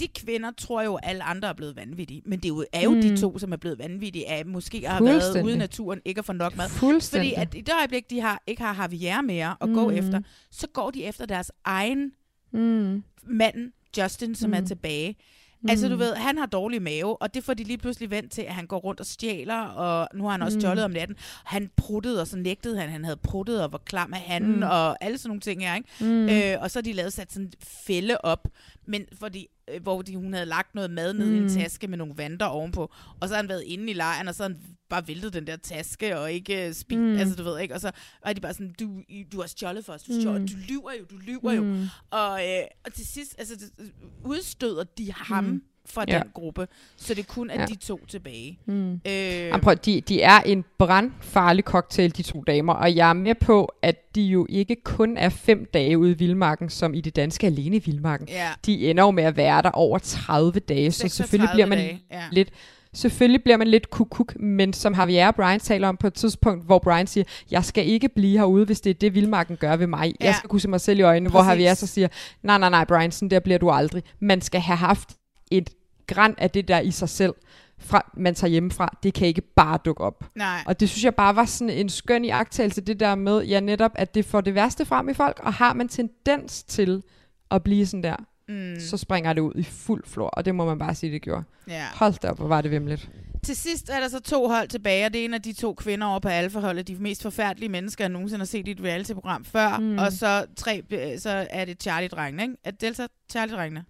de 0.00 0.08
kvinder 0.08 0.50
tror 0.58 0.82
jo, 0.82 0.94
at 0.94 1.00
alle 1.10 1.22
andre 1.24 1.48
er 1.48 1.52
blevet 1.52 1.76
vanvittige. 1.76 2.22
Men 2.26 2.38
det 2.38 2.44
er 2.44 2.48
jo, 2.48 2.64
er 2.72 2.82
jo 2.82 2.90
Mm. 2.94 3.00
de 3.02 3.16
to, 3.20 3.38
som 3.38 3.52
er 3.52 3.56
blevet 3.56 3.78
vanvittige 3.78 4.28
af, 4.28 4.46
måske 4.46 4.86
har 4.88 5.02
været 5.02 5.42
ude 5.44 5.54
i 5.54 5.56
naturen, 5.58 6.00
ikke 6.04 6.18
at 6.18 6.24
få 6.24 6.32
nok 6.32 6.56
mad. 6.56 6.68
Fordi 6.68 7.32
at 7.36 7.54
i 7.54 7.60
det 7.60 7.74
øjeblik, 7.78 8.10
de 8.10 8.20
har, 8.20 8.42
ikke 8.46 8.62
har 8.62 8.74
Javier 8.82 9.20
mere 9.22 9.56
at 9.60 9.68
Mm. 9.68 9.74
gå 9.74 9.90
efter, 9.90 10.20
så 10.50 10.66
går 10.72 10.90
de 10.90 11.04
efter 11.04 11.26
deres 11.26 11.52
egen 11.64 12.12
Mm. 12.52 13.02
mand, 13.22 13.72
Justin, 13.98 14.34
som 14.34 14.50
mm. 14.50 14.54
er 14.54 14.60
tilbage. 14.60 15.16
Mm. 15.62 15.70
Altså, 15.70 15.88
du 15.88 15.94
Mm. 15.94 16.00
ved, 16.00 16.14
han 16.14 16.38
har 16.38 16.46
dårlig 16.46 16.82
mave, 16.82 17.22
og 17.22 17.34
det 17.34 17.44
får 17.44 17.54
de 17.54 17.64
lige 17.64 17.78
pludselig 17.78 18.10
vendt 18.10 18.32
til, 18.32 18.42
at 18.42 18.54
han 18.54 18.66
går 18.66 18.78
rundt 18.78 19.00
og 19.00 19.06
stjæler, 19.06 19.60
og 19.60 20.08
nu 20.14 20.24
har 20.24 20.30
han 20.30 20.42
også 20.42 20.56
Mm. 20.56 20.60
stjålet 20.60 20.84
om 20.84 20.90
natten. 20.90 21.16
Han 21.44 21.70
pruttede, 21.76 22.20
og 22.20 22.26
så 22.26 22.36
nægtede 22.36 22.80
han, 22.80 22.88
han 22.90 23.04
havde 23.04 23.16
pruttet, 23.16 23.62
og 23.62 23.72
var 23.72 23.78
klar 23.84 24.06
med 24.06 24.18
handen, 24.18 24.56
Mm. 24.56 24.62
og 24.62 25.04
alle 25.04 25.18
sådan 25.18 25.28
nogle 25.28 25.40
ting 25.40 25.62
her, 25.62 25.74
ikke? 25.74 25.88
Mm. 26.00 26.28
Øh, 26.28 26.62
og 26.62 26.70
så 26.70 26.78
har 26.78 26.82
de 26.82 26.92
lavet 26.92 27.12
sat 27.12 27.32
sådan 27.32 27.46
en 27.46 27.52
fælde 27.86 28.18
op, 28.18 28.48
men 28.86 29.04
fordi, 29.18 29.46
hvor 29.82 30.02
de, 30.02 30.16
hun 30.16 30.32
havde 30.32 30.46
lagt 30.46 30.74
noget 30.74 30.90
mad 30.90 31.14
ned 31.14 31.26
mm. 31.26 31.34
i 31.34 31.36
en 31.36 31.42
Mm. 31.42 31.48
taske 31.48 31.86
med 31.88 31.98
nogle 31.98 32.14
vanter 32.16 32.46
ovenpå, 32.46 32.90
og 33.20 33.28
så 33.28 33.34
har 33.34 33.42
han 33.42 33.48
været 33.48 33.62
inde 33.66 33.90
i 33.90 33.94
lejren, 33.94 34.28
og 34.28 34.34
så 34.34 34.42
har 34.42 34.48
han 34.50 34.58
bare 34.90 35.08
væltet 35.08 35.32
den 35.32 35.46
der 35.46 35.56
taske, 35.56 36.18
og 36.18 36.32
ikke 36.32 36.74
spist, 36.74 36.98
Mm. 36.98 37.16
altså 37.16 37.34
du 37.34 37.42
ved 37.42 37.60
ikke, 37.60 37.74
og 37.74 37.80
så 37.80 37.90
er 38.22 38.32
de 38.32 38.40
bare 38.40 38.52
sådan, 38.52 38.74
du, 38.80 39.02
du 39.32 39.40
har 39.40 39.46
stjålet 39.46 39.84
for 39.84 39.92
os, 39.92 40.02
du, 40.02 40.20
stjålet, 40.20 40.40
Mm. 40.40 40.48
du 40.48 40.54
lyver 40.68 40.90
jo, 41.00 41.04
du 41.10 41.16
lyver 41.16 41.52
jo. 41.52 41.62
Mm. 41.64 41.86
Og, 42.10 42.48
øh, 42.48 42.62
og 42.84 42.92
til 42.94 43.06
sidst, 43.06 43.34
altså, 43.38 43.56
det, 43.56 43.92
udstøder 44.24 44.84
de 44.84 45.12
ham 45.12 45.44
Mm. 45.44 45.62
Fra 45.90 46.04
Ja. 46.08 46.18
den 46.18 46.28
gruppe, 46.34 46.68
så 46.96 47.14
det 47.14 47.28
kun 47.28 47.50
er 47.50 47.60
Ja. 47.60 47.66
de 47.66 47.74
to 47.74 48.00
tilbage. 48.08 48.58
Mm. 48.66 48.92
Øh, 48.92 49.00
Jamen, 49.06 49.60
prøv, 49.60 49.74
de, 49.74 50.00
de 50.00 50.22
er 50.22 50.40
en 50.40 50.64
brandfarlig 50.78 51.64
cocktail, 51.64 52.16
de 52.16 52.22
to 52.22 52.44
damer, 52.46 52.72
og 52.74 52.96
jeg 52.96 53.08
er 53.08 53.12
med 53.12 53.34
på, 53.34 53.72
at 53.82 54.14
de 54.14 54.22
jo 54.22 54.46
ikke 54.48 54.76
kun 54.84 55.16
er 55.16 55.28
fem 55.28 55.66
dage 55.74 55.98
ude 55.98 56.10
i 56.10 56.14
Vildmarken, 56.14 56.68
som 56.70 56.94
i 56.94 57.00
det 57.00 57.16
danske 57.16 57.46
alene 57.46 57.76
i 57.76 57.82
Vildmarken. 57.84 58.28
Ja. 58.28 58.48
De 58.66 58.90
ender 58.90 59.04
jo 59.04 59.10
med 59.10 59.24
at 59.24 59.36
være 59.36 59.62
der 59.62 59.70
over 59.70 59.98
30 59.98 60.60
dage, 60.60 60.92
så 60.92 60.98
36 60.98 61.10
selvfølgelig 61.28 61.50
bliver 61.52 61.66
man 61.66 61.78
dage, 61.78 62.02
ja. 62.12 62.22
lidt... 62.32 62.48
Selvfølgelig 62.94 63.42
bliver 63.42 63.56
man 63.56 63.68
lidt 63.68 63.90
kukuk, 63.90 64.40
men 64.40 64.72
som 64.72 64.94
Javier 64.94 65.26
og 65.28 65.34
Brian 65.34 65.60
taler 65.60 65.88
om 65.88 65.96
på 65.96 66.06
et 66.06 66.14
tidspunkt, 66.14 66.64
hvor 66.66 66.78
Brian 66.78 67.06
siger, 67.06 67.24
jeg 67.50 67.64
skal 67.64 67.86
ikke 67.88 68.08
blive 68.08 68.38
herude, 68.38 68.64
hvis 68.64 68.80
det 68.80 68.90
er 68.90 68.94
det, 68.94 69.14
Vildmarken 69.14 69.56
gør 69.56 69.76
ved 69.76 69.86
mig. 69.86 70.04
Jeg 70.06 70.14
Ja. 70.26 70.32
skal 70.32 70.48
kunne 70.48 70.60
se 70.60 70.68
mig 70.68 70.80
selv 70.80 70.98
i 70.98 71.02
øjnene, 71.02 71.30
hvor 71.30 71.40
Præcis. 71.42 71.50
Javier 71.50 71.74
så 71.74 71.86
siger, 71.86 72.08
nej, 72.42 72.58
nej, 72.58 72.70
nej, 72.70 72.84
Brian, 72.84 73.10
sådan 73.12 73.30
der 73.30 73.40
bliver 73.40 73.58
du 73.58 73.70
aldrig. 73.70 74.02
Man 74.20 74.40
skal 74.40 74.60
have 74.60 74.76
haft 74.76 75.08
et 75.50 75.70
græn 76.08 76.34
af 76.38 76.50
det 76.50 76.68
der 76.68 76.80
i 76.80 76.90
sig 76.90 77.08
selv, 77.08 77.34
fra, 77.80 78.10
man 78.16 78.34
tager 78.34 78.50
hjemmefra. 78.50 78.98
Det 79.02 79.14
kan 79.14 79.26
ikke 79.26 79.40
bare 79.40 79.78
dukke 79.84 80.04
op. 80.04 80.24
Nej. 80.34 80.62
Og 80.66 80.80
det 80.80 80.88
synes 80.90 81.04
jeg 81.04 81.14
bare 81.14 81.36
var 81.36 81.44
sådan 81.44 81.74
en 81.74 81.88
skøn 81.88 82.24
iagttagelse, 82.24 82.80
det 82.80 83.00
der 83.00 83.14
med, 83.14 83.42
ja 83.44 83.60
netop, 83.60 83.90
at 83.94 84.14
det 84.14 84.24
får 84.24 84.40
det 84.40 84.54
værste 84.54 84.84
frem 84.84 85.08
i 85.08 85.14
folk, 85.14 85.40
og 85.42 85.52
har 85.54 85.72
man 85.72 85.88
tendens 85.88 86.62
til 86.62 87.02
at 87.50 87.62
blive 87.62 87.86
sådan 87.86 88.02
der, 88.02 88.16
Mm. 88.50 88.80
så 88.80 88.96
springer 88.96 89.32
det 89.32 89.40
ud 89.40 89.52
i 89.54 89.62
fuld 89.62 90.04
flor, 90.06 90.28
og 90.28 90.44
det 90.44 90.54
må 90.54 90.64
man 90.64 90.78
bare 90.78 90.94
sige, 90.94 91.12
det 91.12 91.22
gjorde. 91.22 91.44
Ja. 91.68 91.84
Hold 91.94 92.14
da 92.22 92.28
op, 92.30 92.36
hvor 92.38 92.48
var 92.48 92.60
det 92.60 92.70
vimligt. 92.70 93.10
Til 93.42 93.56
sidst 93.56 93.88
er 93.90 94.00
der 94.00 94.08
så 94.08 94.20
to 94.20 94.48
hold 94.48 94.68
tilbage, 94.68 95.06
og 95.06 95.12
det 95.12 95.20
er 95.20 95.24
en 95.24 95.34
af 95.34 95.42
de 95.42 95.52
to 95.52 95.74
kvinder 95.74 96.06
over 96.06 96.18
på 96.18 96.28
alfaholdet, 96.28 96.88
de 96.88 96.94
mest 96.94 97.22
forfærdelige 97.22 97.68
mennesker, 97.68 98.04
jeg 98.04 98.08
nogensinde 98.08 98.40
har 98.40 98.46
set 98.46 98.68
i 98.68 98.70
et 98.70 98.80
reality-program 98.80 99.44
før. 99.44 99.78
Mm. 99.78 99.84
Mm. 99.84 99.98
Og 99.98 100.12
så, 100.12 100.44
tre, 100.56 100.82
øh, 100.90 101.18
så 101.18 101.46
er 101.50 101.64
det 101.64 101.82
Charlie-drengene, 101.88 102.42
ikke? 102.42 102.54
Er 102.64 102.70
det 102.70 102.80
Delta 102.80 103.06
Charlie-drengene? 103.32 103.82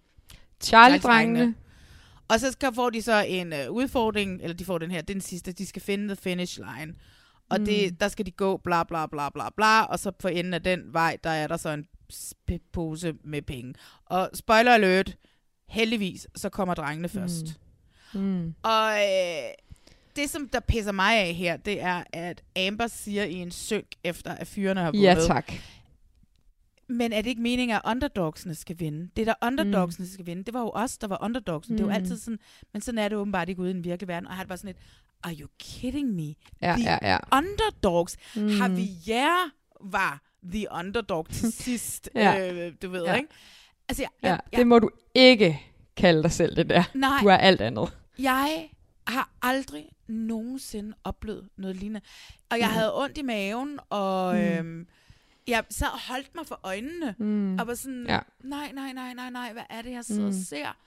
Charlie-drengene. 0.63 1.53
Og 2.29 2.39
så 2.39 2.51
skal, 2.51 2.73
får 2.73 2.89
de 2.89 3.01
så 3.01 3.25
en 3.27 3.53
øh, 3.53 3.71
udfordring, 3.71 4.41
eller 4.41 4.55
de 4.55 4.65
får 4.65 4.77
den 4.77 4.91
her, 4.91 4.97
er 4.97 5.01
den 5.01 5.21
sidste, 5.21 5.51
de 5.51 5.65
skal 5.65 5.81
finde 5.81 6.07
the 6.07 6.15
finish 6.15 6.59
line. 6.59 6.93
Og 7.49 7.59
Mm. 7.59 7.65
det, 7.65 7.99
der 8.01 8.07
skal 8.07 8.25
de 8.25 8.31
gå 8.31 8.57
bla 8.57 8.83
bla 8.83 9.05
bla 9.05 9.29
bla 9.29 9.49
bla, 9.57 9.81
og 9.83 9.99
så 9.99 10.11
på 10.11 10.27
enden 10.27 10.53
af 10.53 10.63
den 10.63 10.81
vej, 10.93 11.17
der 11.23 11.29
er 11.29 11.47
der 11.47 11.57
så 11.57 11.69
en 11.69 11.85
pose 12.73 13.13
med 13.23 13.41
penge. 13.41 13.73
Og 14.05 14.29
spoiler 14.33 14.73
alert, 14.73 15.17
heldigvis, 15.69 16.27
så 16.35 16.49
kommer 16.49 16.73
drengene 16.73 17.09
først. 17.09 17.45
Mm. 18.13 18.53
Og 18.63 18.91
øh, 18.93 19.49
det, 20.15 20.29
som 20.29 20.49
der 20.49 20.59
pisser 20.59 20.91
mig 20.91 21.17
af 21.19 21.33
her, 21.33 21.57
det 21.57 21.81
er, 21.81 22.03
at 22.13 22.43
Amber 22.67 22.87
siger 22.87 23.23
i 23.23 23.33
en 23.33 23.51
synk 23.51 23.85
efter, 24.03 24.31
at 24.35 24.47
fyrene 24.47 24.79
har 24.81 24.91
Ja, 24.93 25.09
vundet. 25.13 25.27
tak. 25.27 25.53
Men 26.89 27.13
er 27.13 27.21
det 27.21 27.29
ikke 27.29 27.41
meningen, 27.41 27.75
at 27.75 27.81
underdogsene 27.85 28.55
skal 28.55 28.79
vinde? 28.79 29.09
Det 29.15 29.21
er 29.21 29.25
der 29.25 29.47
underdogsene 29.47 30.03
mm. 30.05 30.11
skal 30.11 30.25
vinde. 30.25 30.43
Det 30.43 30.53
var 30.53 30.61
jo 30.61 30.71
os, 30.73 30.97
der 30.97 31.07
var 31.07 31.23
underdogsene. 31.23 31.73
Mm. 31.73 31.77
Det 31.77 31.83
er 31.83 31.87
jo 31.87 31.99
Mm. 31.99 32.03
altid 32.03 32.17
sådan, 32.17 32.39
men 32.73 32.81
sådan 32.81 32.97
er 32.99 33.07
det 33.09 33.17
åbenbart 33.17 33.49
ikke 33.49 33.61
ude 33.61 33.71
i 33.71 33.73
den 33.73 33.83
virkelige 33.83 34.07
verden. 34.07 34.27
Og 34.27 34.31
jeg 34.31 34.35
har 34.37 34.43
det 34.43 34.47
bare 34.49 34.57
sådan 34.57 34.67
lidt, 34.67 34.77
are 35.23 35.33
you 35.39 35.47
kidding 35.59 36.13
me? 36.15 36.35
Ja, 36.61 36.75
the 36.77 36.83
ja, 36.83 36.97
ja. 37.11 37.17
underdogs. 37.37 38.17
Mm. 38.35 38.47
Javier 38.47 39.49
var 39.81 40.21
the 40.51 40.65
underdog 40.71 41.29
til 41.29 41.51
sidst. 41.63 42.09
Ja. 42.15 42.51
øh, 42.53 42.73
du 42.81 42.89
ved, 42.89 43.03
Ja. 43.05 43.13
ikke? 43.15 43.29
Altså, 43.89 44.03
jeg, 44.03 44.09
Ja, 44.23 44.29
jeg, 44.29 44.39
det 44.55 44.67
må 44.67 44.79
du 44.79 44.89
ikke 45.15 45.61
kalde 45.97 46.23
dig 46.23 46.31
selv, 46.31 46.55
det 46.55 46.69
der. 46.69 46.83
Nej. 46.95 47.17
Du 47.21 47.27
er 47.27 47.37
alt 47.37 47.61
andet. 47.61 47.97
Jeg 48.19 48.69
har 49.07 49.29
aldrig 49.41 49.85
nogensinde 50.07 50.93
oplevet 51.03 51.49
noget 51.57 51.75
lignende. 51.75 52.01
Og 52.51 52.59
jeg 52.59 52.67
Mm. 52.67 52.73
havde 52.73 52.97
ondt 53.03 53.17
i 53.17 53.21
maven, 53.21 53.79
og 53.89 54.35
Mm. 54.35 54.41
øhm, 54.41 54.87
jeg 55.49 55.63
sad 55.69 55.87
og 55.93 55.99
holdt 56.13 56.35
mig 56.35 56.45
for 56.47 56.59
øjnene. 56.63 57.15
Mm. 57.17 57.59
Og 57.59 57.67
var 57.67 57.73
sådan, 57.73 58.05
Ja. 58.09 58.19
nej, 58.43 58.71
nej, 58.73 58.93
nej, 58.93 59.13
nej, 59.13 59.29
nej, 59.29 59.53
hvad 59.53 59.63
er 59.69 59.81
det, 59.81 59.91
jeg 59.91 60.05
sidder 60.05 60.21
Mm. 60.21 60.27
og 60.27 60.33
ser? 60.33 60.77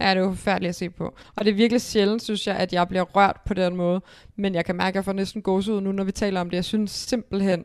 Ja, 0.00 0.10
det 0.10 0.16
er 0.16 0.24
jo 0.24 0.30
forfærdeligt 0.30 0.68
at 0.68 0.74
se 0.76 0.90
på. 0.90 1.14
Og 1.36 1.44
det 1.44 1.50
er 1.50 1.54
virkelig 1.54 1.80
sjældent, 1.82 2.22
synes 2.22 2.46
jeg, 2.46 2.56
at 2.56 2.72
jeg 2.72 2.88
bliver 2.88 3.02
rørt 3.02 3.40
på 3.46 3.54
den 3.54 3.76
måde. 3.76 4.00
Men 4.36 4.54
jeg 4.54 4.64
kan 4.64 4.76
mærke, 4.76 4.88
at 4.88 4.94
jeg 4.94 5.04
får 5.04 5.12
næsten 5.12 5.42
gåsehud 5.42 5.80
nu, 5.80 5.92
når 5.92 6.04
vi 6.04 6.12
taler 6.12 6.40
om 6.40 6.50
det. 6.50 6.56
Jeg 6.56 6.64
synes 6.64 6.90
simpelthen, 6.90 7.64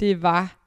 det 0.00 0.22
var... 0.22 0.57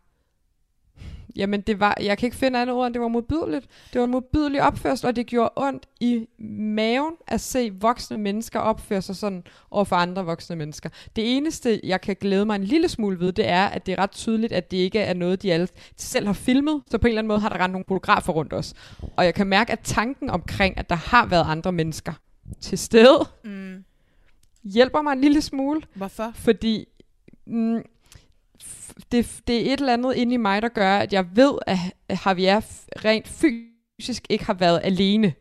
Jamen, 1.35 1.61
det 1.61 1.79
var... 1.79 1.97
Jeg 2.01 2.17
kan 2.17 2.27
ikke 2.27 2.37
finde 2.37 2.59
andet 2.61 2.75
ord, 2.75 2.87
end 2.87 2.93
det 2.93 3.01
var 3.01 3.07
modbydeligt. 3.07 3.65
Det 3.93 3.99
var 3.99 4.05
en 4.05 4.11
modbydelig 4.11 4.61
opførsel, 4.63 5.07
og 5.07 5.15
det 5.15 5.25
gjorde 5.27 5.49
ondt 5.55 5.85
i 5.99 6.27
maven 6.59 7.13
at 7.27 7.41
se 7.41 7.71
voksne 7.79 8.17
mennesker 8.17 8.59
opføre 8.59 9.01
sig 9.01 9.15
sådan 9.15 9.43
over 9.71 9.83
for 9.83 9.95
andre 9.95 10.25
voksne 10.25 10.55
mennesker. 10.55 10.89
Det 11.15 11.37
eneste, 11.37 11.81
jeg 11.83 12.01
kan 12.01 12.15
glæde 12.21 12.45
mig 12.45 12.55
en 12.55 12.63
lille 12.63 12.89
smule 12.89 13.19
ved, 13.19 13.31
det 13.31 13.47
er, 13.47 13.65
at 13.65 13.85
det 13.85 13.91
er 13.91 13.97
ret 13.99 14.11
tydeligt, 14.11 14.53
at 14.53 14.71
det 14.71 14.77
ikke 14.77 14.99
er 14.99 15.13
noget, 15.13 15.41
de 15.41 15.53
alle 15.53 15.67
selv 15.97 16.25
har 16.25 16.33
filmet. 16.33 16.81
Så 16.91 16.97
på 16.97 17.07
en 17.07 17.09
eller 17.09 17.19
anden 17.19 17.27
måde 17.27 17.39
har 17.39 17.49
der 17.49 17.59
rendt 17.59 17.71
nogle 17.71 17.85
fotografer 17.87 18.33
rundt 18.33 18.53
os. 18.53 18.73
Og 19.17 19.25
jeg 19.25 19.33
kan 19.33 19.47
mærke, 19.47 19.71
at 19.71 19.79
tanken 19.83 20.29
omkring, 20.29 20.77
at 20.77 20.89
der 20.89 20.95
har 20.95 21.25
været 21.25 21.45
andre 21.47 21.71
mennesker 21.71 22.13
til 22.61 22.77
stede, 22.77 23.25
Mm. 23.43 23.83
hjælper 24.63 25.01
mig 25.01 25.11
en 25.13 25.21
lille 25.21 25.41
smule. 25.41 25.81
Hvorfor? 25.95 26.31
Fordi 26.35 26.85
mm, 27.45 27.81
det, 29.11 29.41
det 29.47 29.55
er 29.69 29.73
et 29.73 29.79
eller 29.79 29.93
andet 29.93 30.15
inde 30.15 30.33
i 30.33 30.37
mig, 30.37 30.61
der 30.61 30.69
gør, 30.69 30.97
at 30.97 31.13
jeg 31.13 31.25
ved, 31.35 31.53
at 31.67 31.77
Javier 32.25 32.61
rent 33.05 33.27
fysisk 33.27 34.23
ikke 34.29 34.45
har 34.45 34.53
været 34.53 34.81
alene. 34.83 35.33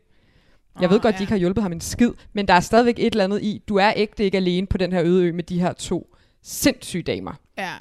Jeg 0.81 0.89
ved 0.89 0.97
Åh, 0.97 1.01
godt, 1.03 1.13
ja. 1.13 1.17
de 1.17 1.23
ikke 1.23 1.31
har 1.31 1.37
hjulpet 1.37 1.63
ham 1.63 1.71
en 1.71 1.81
skid, 1.81 2.11
men 2.33 2.47
der 2.47 2.53
er 2.53 2.59
stadigvæk 2.59 2.99
et 2.99 3.05
eller 3.11 3.23
andet 3.23 3.41
i, 3.43 3.61
du 3.67 3.75
er 3.75 3.93
ægte 3.95 4.23
ikke 4.23 4.37
alene 4.37 4.67
på 4.67 4.77
den 4.77 4.91
her 4.93 5.01
øde 5.03 5.25
ø 5.25 5.31
med 5.33 5.43
de 5.43 5.59
her 5.59 5.73
to 5.73 6.15
sindssyge 6.43 7.03
damer. 7.03 7.33
Ja. 7.57 7.73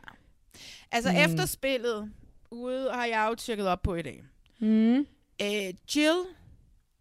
Altså 0.93 1.11
Mm. 1.11 1.17
efter 1.17 1.47
spillet 1.47 2.11
ude 2.51 2.91
har 2.93 3.05
jeg 3.07 3.27
jo 3.31 3.35
tjekket 3.35 3.67
op 3.69 3.83
på 3.83 3.95
i 3.95 4.03
dag. 4.03 4.23
Mm. 4.61 4.95
Øh, 5.43 5.75
Jill 5.97 6.19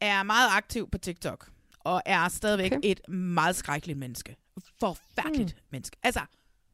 er 0.01 0.23
meget 0.23 0.49
aktiv 0.51 0.89
på 0.89 0.97
TikTok, 0.97 1.49
og 1.79 2.01
er 2.05 2.27
stadigvæk 2.29 2.71
Okay. 2.71 2.79
et 2.83 3.09
meget 3.09 3.55
skrækkeligt 3.55 3.99
menneske. 3.99 4.35
Forfærdeligt 4.79 5.55
mm. 5.55 5.61
menneske. 5.71 5.97
Altså, 6.03 6.19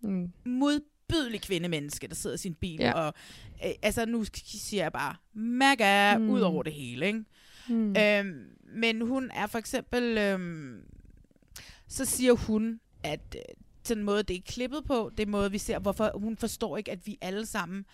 Mm. 0.01 0.33
Modbydelig 1.13 1.41
kvindemenneske, 1.41 2.07
der 2.07 2.15
sidder 2.15 2.33
i 2.35 2.39
sin 2.39 2.53
bil, 2.55 2.79
Ja. 2.79 2.91
og 2.91 3.13
øh, 3.65 3.71
altså 3.81 4.05
nu 4.05 4.25
siger 4.45 4.83
jeg 4.83 4.91
bare, 4.91 5.15
mega 5.33 6.17
Mm. 6.17 6.23
mm. 6.23 6.29
ud 6.29 6.41
over 6.41 6.63
det 6.63 6.73
hele, 6.73 7.07
ikke? 7.07 7.23
Mm. 7.69 7.95
Øhm, 7.97 8.45
men 8.75 9.01
hun 9.01 9.31
er 9.33 9.47
for 9.47 9.57
eksempel, 9.57 10.17
øhm, 10.17 10.81
så 11.87 12.05
siger 12.05 12.33
hun, 12.33 12.79
at 13.03 13.35
øh, 13.35 13.41
den 13.87 14.03
måde, 14.03 14.23
det 14.23 14.35
er 14.35 14.41
klippet 14.45 14.83
på, 14.85 15.11
det 15.17 15.23
er 15.27 15.31
måde, 15.31 15.51
vi 15.51 15.57
ser, 15.57 15.79
hvorfor 15.79 16.11
hun 16.15 16.37
forstår 16.37 16.77
ikke, 16.77 16.91
at 16.91 17.07
vi 17.07 17.17
alle 17.21 17.45
sammen, 17.45 17.85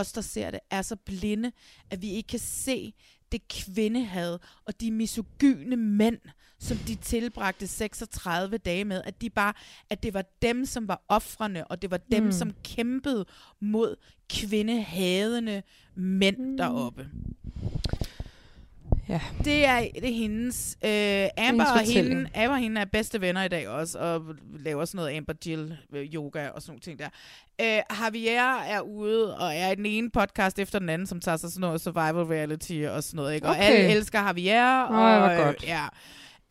os 0.00 0.12
der 0.12 0.20
ser 0.20 0.50
det, 0.50 0.60
er 0.70 0.82
så 0.82 0.96
blinde, 0.96 1.52
at 1.90 2.02
vi 2.02 2.10
ikke 2.10 2.26
kan 2.26 2.38
se 2.38 2.94
det 3.32 3.48
kvindehad 3.48 4.38
og 4.64 4.80
de 4.80 4.90
misogyne 4.90 5.76
mænd, 5.76 6.18
som 6.58 6.76
de 6.76 6.94
tilbragte 6.94 7.66
36 7.66 8.58
dage 8.58 8.84
med, 8.84 9.02
at 9.04 9.20
de 9.20 9.30
bare, 9.30 9.52
at 9.90 10.02
det 10.02 10.14
var 10.14 10.24
dem, 10.42 10.66
som 10.66 10.88
var 10.88 11.02
ofrene, 11.08 11.66
og 11.66 11.82
det 11.82 11.90
var 11.90 11.96
dem, 11.96 12.22
Mm. 12.22 12.26
mm. 12.26 12.32
som 12.32 12.52
kæmpede 12.64 13.26
mod 13.60 13.96
kvindehadende 14.30 15.62
mænd 15.94 16.36
mm. 16.38 16.56
deroppe. 16.56 17.08
Ja. 19.08 19.20
Det 19.44 19.66
er, 19.66 19.80
det 19.94 20.08
er 20.08 20.14
hendes. 20.14 20.78
Øh, 20.84 20.90
Amber 20.90 21.64
Hendes 21.64 21.68
og 21.68 21.80
hende, 22.02 22.30
Amber 22.34 22.54
og 22.54 22.58
hende 22.58 22.80
er 22.80 22.84
bedste 22.84 23.20
venner 23.20 23.42
i 23.44 23.48
dag 23.48 23.68
også, 23.68 23.98
og 23.98 24.24
laver 24.58 24.84
sådan 24.84 24.96
noget 24.96 25.16
Amber 25.16 25.32
Jill 25.46 25.76
øh, 25.94 26.04
yoga 26.14 26.48
og 26.48 26.62
sådan 26.62 26.70
nogle 26.70 26.80
ting 26.80 26.98
der. 26.98 27.08
Øh, 27.60 27.82
Javier 28.04 28.56
er 28.58 28.80
ude 28.80 29.36
og 29.38 29.54
er 29.54 29.70
i 29.70 29.74
den 29.74 29.86
ene 29.86 30.10
podcast 30.10 30.58
efter 30.58 30.78
den 30.78 30.88
anden, 30.88 31.06
som 31.06 31.20
tager 31.20 31.36
sig 31.36 31.50
sådan 31.50 31.60
noget 31.60 31.80
survival 31.80 32.24
reality 32.24 32.82
og 32.90 33.02
sådan 33.04 33.16
noget. 33.16 33.34
Ikke? 33.34 33.46
Og 33.46 33.50
Okay. 33.50 33.62
alle 33.62 33.88
elsker 33.94 34.22
Javier. 34.22 34.80
Og, 34.80 35.32
øh, 35.32 35.44
godt. 35.44 35.64
Ja. 35.66 35.84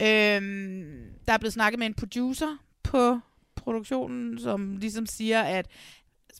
Øhm, 0.01 0.95
der 1.27 1.33
er 1.33 1.37
blevet 1.37 1.53
snakket 1.53 1.79
med 1.79 1.87
en 1.87 1.93
producer 1.93 2.57
på 2.83 3.19
produktionen, 3.55 4.39
som 4.39 4.77
ligesom 4.77 5.05
siger, 5.05 5.41
at 5.41 5.65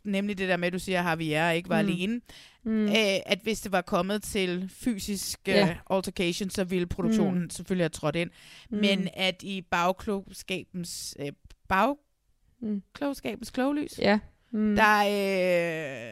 nemlig 0.05 0.37
det 0.37 0.49
der 0.49 0.57
med, 0.57 0.67
at 0.67 0.73
du 0.73 0.79
siger, 0.79 0.99
at 1.03 1.05
Javier 1.09 1.49
ikke 1.49 1.69
var 1.69 1.81
Mm. 1.81 1.87
mm. 1.87 1.93
alene, 1.93 2.21
Mm. 2.63 2.71
mm. 2.71 2.85
øh, 2.87 3.19
at 3.25 3.39
hvis 3.43 3.61
det 3.61 3.71
var 3.71 3.81
kommet 3.81 4.23
til 4.23 4.69
fysisk 4.73 5.39
Ja. 5.47 5.53
ja. 5.65 5.77
altercation, 5.89 6.49
så 6.49 6.63
ville 6.63 6.87
produktionen 6.87 7.37
Mm. 7.37 7.43
mm. 7.43 7.49
selvfølgelig 7.49 7.83
have 7.83 7.89
trådt 7.89 8.15
ind. 8.15 8.29
Mm. 8.69 8.75
Mm. 8.75 8.81
Men 8.81 9.09
at 9.13 9.43
i 9.43 9.61
bagklogskabens, 9.61 11.17
øh, 11.19 11.31
bagklogskabens 11.67 13.51
kloglys, 13.51 13.99
Ja. 13.99 14.19
Mm. 14.51 14.75
der 14.75 14.99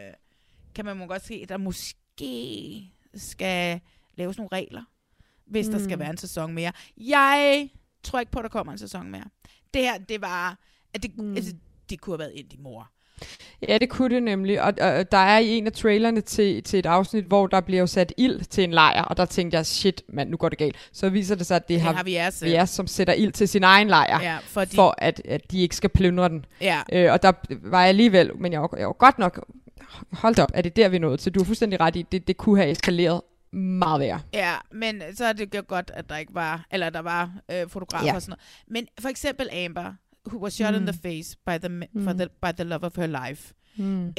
øh, 0.08 0.14
kan 0.76 0.86
man 0.86 0.98
må 0.98 1.06
godt 1.06 1.26
se, 1.26 1.40
at 1.44 1.50
der 1.50 1.58
måske 1.58 2.94
skal 3.16 3.80
laves 4.16 4.38
nogle 4.38 4.50
regler, 4.52 4.84
hvis 5.46 5.68
mm. 5.68 5.72
der 5.74 5.80
skal 5.80 5.96
Mm. 5.96 6.00
være 6.00 6.10
en 6.10 6.18
sæson 6.18 6.54
mere. 6.54 6.72
Jeg 6.98 7.70
tror 8.04 8.20
ikke 8.20 8.32
på, 8.32 8.40
at 8.40 8.44
der 8.44 8.50
kommer 8.50 8.74
en 8.74 8.80
sæson 8.80 9.12
mere. 9.12 9.26
Det 9.74 9.82
her, 9.82 9.98
det 9.98 10.22
var, 10.22 10.60
at 10.94 11.04
det, 11.04 11.18
mm. 11.18 11.36
altså, 11.36 11.56
det 11.90 12.02
kunne 12.02 12.14
have 12.14 12.20
været 12.20 12.34
ind 12.36 12.54
i 12.54 12.58
mor. 12.58 12.92
Ja, 13.68 13.78
det 13.78 13.90
kunne 13.90 14.16
det 14.16 14.24
nemlig. 14.24 14.62
Og, 14.62 14.68
og 14.82 15.12
der 15.12 15.18
er 15.18 15.40
i 15.40 15.58
en 15.58 15.66
af 15.68 15.74
trailerne 15.74 16.22
til, 16.22 16.64
til 16.64 16.80
et 16.80 16.86
afsnit, 16.86 17.24
hvor 17.26 17.48
der 17.48 17.62
bliver 17.62 17.80
jo 17.80 17.88
sat 17.88 18.14
ild 18.18 18.42
til 18.46 18.64
en 18.64 18.72
lejr, 18.72 19.02
og 19.04 19.18
der 19.18 19.26
tænkte 19.26 19.58
jeg, 19.58 19.66
shit, 19.66 20.02
mand, 20.10 20.30
nu 20.30 20.38
går 20.38 20.50
det 20.50 20.58
galt. 20.58 20.76
Så 20.94 21.10
viser 21.10 21.36
det 21.36 21.46
sig, 21.46 21.56
at 21.56 21.62
det, 21.68 21.70
Det 21.74 21.82
har 21.82 21.92
har 21.94 22.00
Javier 22.00 22.30
selv. 22.30 22.50
Javier, 22.50 22.66
som 22.66 22.88
sætter 22.88 23.14
ild 23.14 23.32
til 23.32 23.48
sin 23.48 23.64
egen 23.64 23.88
lejr, 23.88 24.22
Ja, 24.22 24.38
fordi- 24.44 24.76
for 24.76 24.96
at, 24.98 25.22
at 25.26 25.52
de 25.52 25.62
ikke 25.62 25.76
skal 25.76 25.90
plyndre 25.90 26.30
den. 26.30 26.46
Ja. 26.62 26.82
Øh, 26.92 27.12
og 27.12 27.24
der 27.24 27.32
var 27.50 27.80
jeg 27.80 27.90
alligevel, 27.90 28.32
men 28.40 28.52
jeg 28.54 28.62
var, 28.62 28.70
jeg 28.78 28.88
var 28.88 28.94
godt 28.94 29.20
nok, 29.20 29.46
hold 30.12 30.40
op, 30.40 30.50
er 30.54 30.62
det 30.62 30.76
der, 30.76 30.90
vi 30.90 30.96
er 30.96 31.00
nået 31.02 31.20
til? 31.20 31.32
Du 31.32 31.40
har 31.40 31.46
fuldstændig 31.46 31.80
ret 31.80 31.96
i, 31.96 32.02
det, 32.12 32.28
det 32.28 32.38
kunne 32.38 32.58
have 32.60 32.72
eskaleret 32.72 33.22
meget 33.54 34.00
værre. 34.00 34.20
Ja, 34.34 34.54
men 34.72 35.02
så 35.16 35.26
er 35.26 35.34
det 35.34 35.56
jo 35.56 35.64
godt, 35.68 35.92
at 35.94 36.10
der 36.10 36.18
ikke 36.18 36.34
var, 36.36 36.66
eller 36.72 36.90
der 36.90 37.00
var 37.02 37.32
øh, 37.52 37.70
fotografer 37.70 38.06
Ja. 38.08 38.16
og 38.16 38.22
sådan 38.22 38.32
noget. 38.32 38.42
Men 38.68 38.88
for 39.02 39.10
eksempel 39.10 39.50
Amber, 39.66 39.94
who 40.28 40.40
was 40.44 40.54
shot 40.54 40.72
mm. 40.72 40.76
in 40.76 40.82
Mm. 40.82 40.88
the 40.88 41.00
face 41.02 41.36
by 41.46 41.58
the, 41.62 41.70
mm. 41.70 41.84
Mm. 41.94 42.04
for 42.04 42.14
the, 42.14 42.28
by 42.42 42.52
the 42.56 42.64
love 42.64 42.84
of 42.86 42.96
her 42.96 43.28
life. 43.28 43.54
Mm. 43.78 44.06
Øh, 44.08 44.14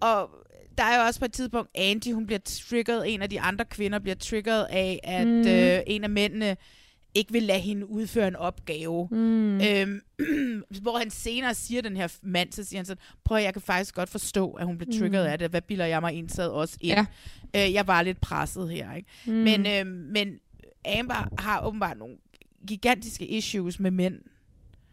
og 0.00 0.30
der 0.78 0.84
er 0.84 0.98
jo 1.00 1.06
også 1.06 1.20
på 1.20 1.24
et 1.26 1.32
tidspunkt, 1.32 1.70
Angie, 1.74 2.14
hun 2.14 2.26
bliver 2.26 2.38
triggeret, 2.44 3.14
en 3.14 3.22
af 3.22 3.30
de 3.30 3.40
andre 3.40 3.64
kvinder 3.64 3.98
bliver 3.98 4.14
triggeret 4.14 4.64
af, 4.70 5.00
at 5.04 5.26
Mm. 5.26 5.32
mm. 5.32 5.46
øh, 5.48 5.80
en 5.86 6.04
af 6.04 6.10
mændene 6.10 6.56
ikke 7.14 7.32
vil 7.32 7.42
lade 7.42 7.60
hende 7.60 7.86
udføre 7.90 8.28
en 8.28 8.36
opgave. 8.36 9.08
Mm. 9.10 9.60
Øhm, 9.60 10.00
hvor 10.82 10.98
han 10.98 11.10
senere 11.10 11.54
siger 11.54 11.82
den 11.82 11.96
her 11.96 12.08
mand, 12.22 12.52
så 12.52 12.64
siger 12.64 12.78
han 12.78 12.86
sådan, 12.86 13.02
prøv 13.24 13.38
at 13.38 13.44
jeg 13.44 13.52
kan 13.52 13.62
faktisk 13.62 13.94
godt 13.94 14.08
forstå, 14.08 14.50
at 14.52 14.66
hun 14.66 14.78
blev 14.78 14.92
triggeret 15.00 15.26
Mm. 15.26 15.32
af 15.32 15.38
det. 15.38 15.50
Hvad 15.50 15.62
bilder 15.62 15.84
jeg 15.86 16.00
mig 16.00 16.12
ind 16.14 16.28
sad 16.28 16.48
også 16.48 16.76
ind? 16.80 16.92
Ja. 17.54 17.66
Øh, 17.66 17.72
jeg 17.72 17.86
var 17.86 18.02
lidt 18.02 18.20
presset 18.20 18.70
her, 18.70 18.94
ikke? 18.94 19.08
Mm. 19.26 19.32
Men, 19.32 19.66
øh, 19.66 19.86
men 19.86 20.38
Amber 20.98 21.28
har 21.38 21.66
åbenbart 21.66 21.98
nogle 21.98 22.16
gigantiske 22.68 23.26
issues 23.26 23.80
med 23.80 23.90
mænd. 23.90 24.14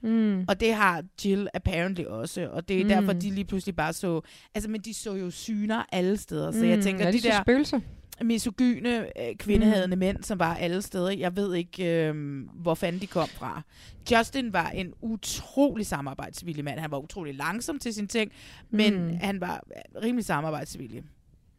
Mm. 0.04 0.46
Og 0.48 0.60
det 0.60 0.74
har 0.74 1.04
Jill 1.26 1.48
apparently 1.54 2.04
også. 2.06 2.50
Og 2.50 2.68
det 2.68 2.80
er 2.80 2.84
Mm. 2.84 2.90
derfor, 2.90 3.14
de 3.14 3.30
lige 3.32 3.46
pludselig 3.46 3.76
bare 3.76 3.94
så... 3.94 4.22
Altså, 4.56 4.70
men 4.70 4.82
de 4.82 4.94
så 4.94 5.16
jo 5.16 5.30
syner 5.32 5.84
alle 5.92 6.18
steder. 6.18 6.52
Så 6.52 6.66
jeg 6.66 6.76
Mm. 6.78 6.82
tænker, 6.84 7.06
Ja, 7.06 7.12
de 7.12 7.18
de 7.18 7.24
der 7.24 7.42
spøgelser. 7.44 7.80
misogyne, 8.24 9.00
øh, 9.30 9.36
kvindehadende 9.36 9.96
mm. 9.96 10.00
mænd, 10.00 10.24
som 10.24 10.40
var 10.40 10.56
alle 10.56 10.82
steder. 10.82 11.12
Jeg 11.12 11.36
ved 11.36 11.56
ikke, 11.56 12.08
øh, 12.08 12.44
hvor 12.54 12.74
fanden 12.76 13.02
de 13.02 13.08
kom 13.08 13.28
fra. 13.28 13.62
Justin 14.12 14.54
var 14.54 14.70
en 14.70 14.94
utrolig 15.02 15.86
samarbejdsvillig 15.86 16.64
mand. 16.64 16.80
Han 16.80 16.92
var 16.92 16.98
utrolig 16.98 17.36
langsom 17.36 17.80
til 17.80 17.94
sin 17.94 18.08
ting, 18.08 18.32
men 18.70 19.04
Mm. 19.08 19.16
han 19.22 19.42
var 19.42 19.64
rimelig 20.04 20.26
samarbejdsvillig. 20.26 21.04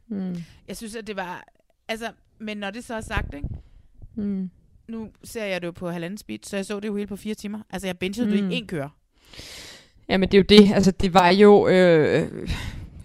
Mm. 0.07 0.35
Jeg 0.67 0.77
synes, 0.77 0.95
at 0.95 1.07
det 1.07 1.15
var... 1.15 1.43
Altså, 1.87 2.11
men 2.39 2.57
når 2.57 2.71
det 2.71 2.83
så 2.83 2.93
er 2.95 3.01
sagt, 3.01 3.33
ikke? 3.33 3.47
Mm. 4.15 4.49
Nu 4.87 5.09
ser 5.23 5.45
jeg 5.45 5.61
det 5.61 5.67
jo 5.67 5.71
på 5.71 5.89
halvanden 5.89 6.17
speed, 6.17 6.39
så 6.43 6.55
jeg 6.55 6.65
så 6.65 6.79
det 6.79 6.87
jo 6.87 6.95
hele 6.95 7.07
på 7.07 7.15
fire 7.15 7.35
timer. 7.35 7.59
Altså, 7.69 7.87
jeg 7.87 7.97
bingede 7.97 8.25
mm. 8.25 8.31
det 8.31 8.43
Mm. 8.43 8.51
i 8.51 8.55
en 8.55 8.67
køre. 8.67 8.89
Jamen 10.09 10.29
det 10.29 10.37
er 10.37 10.39
jo 10.39 10.59
det, 10.63 10.73
altså 10.73 10.91
det 10.91 11.13
var 11.13 11.29
jo 11.29 11.67
øh, 11.67 12.47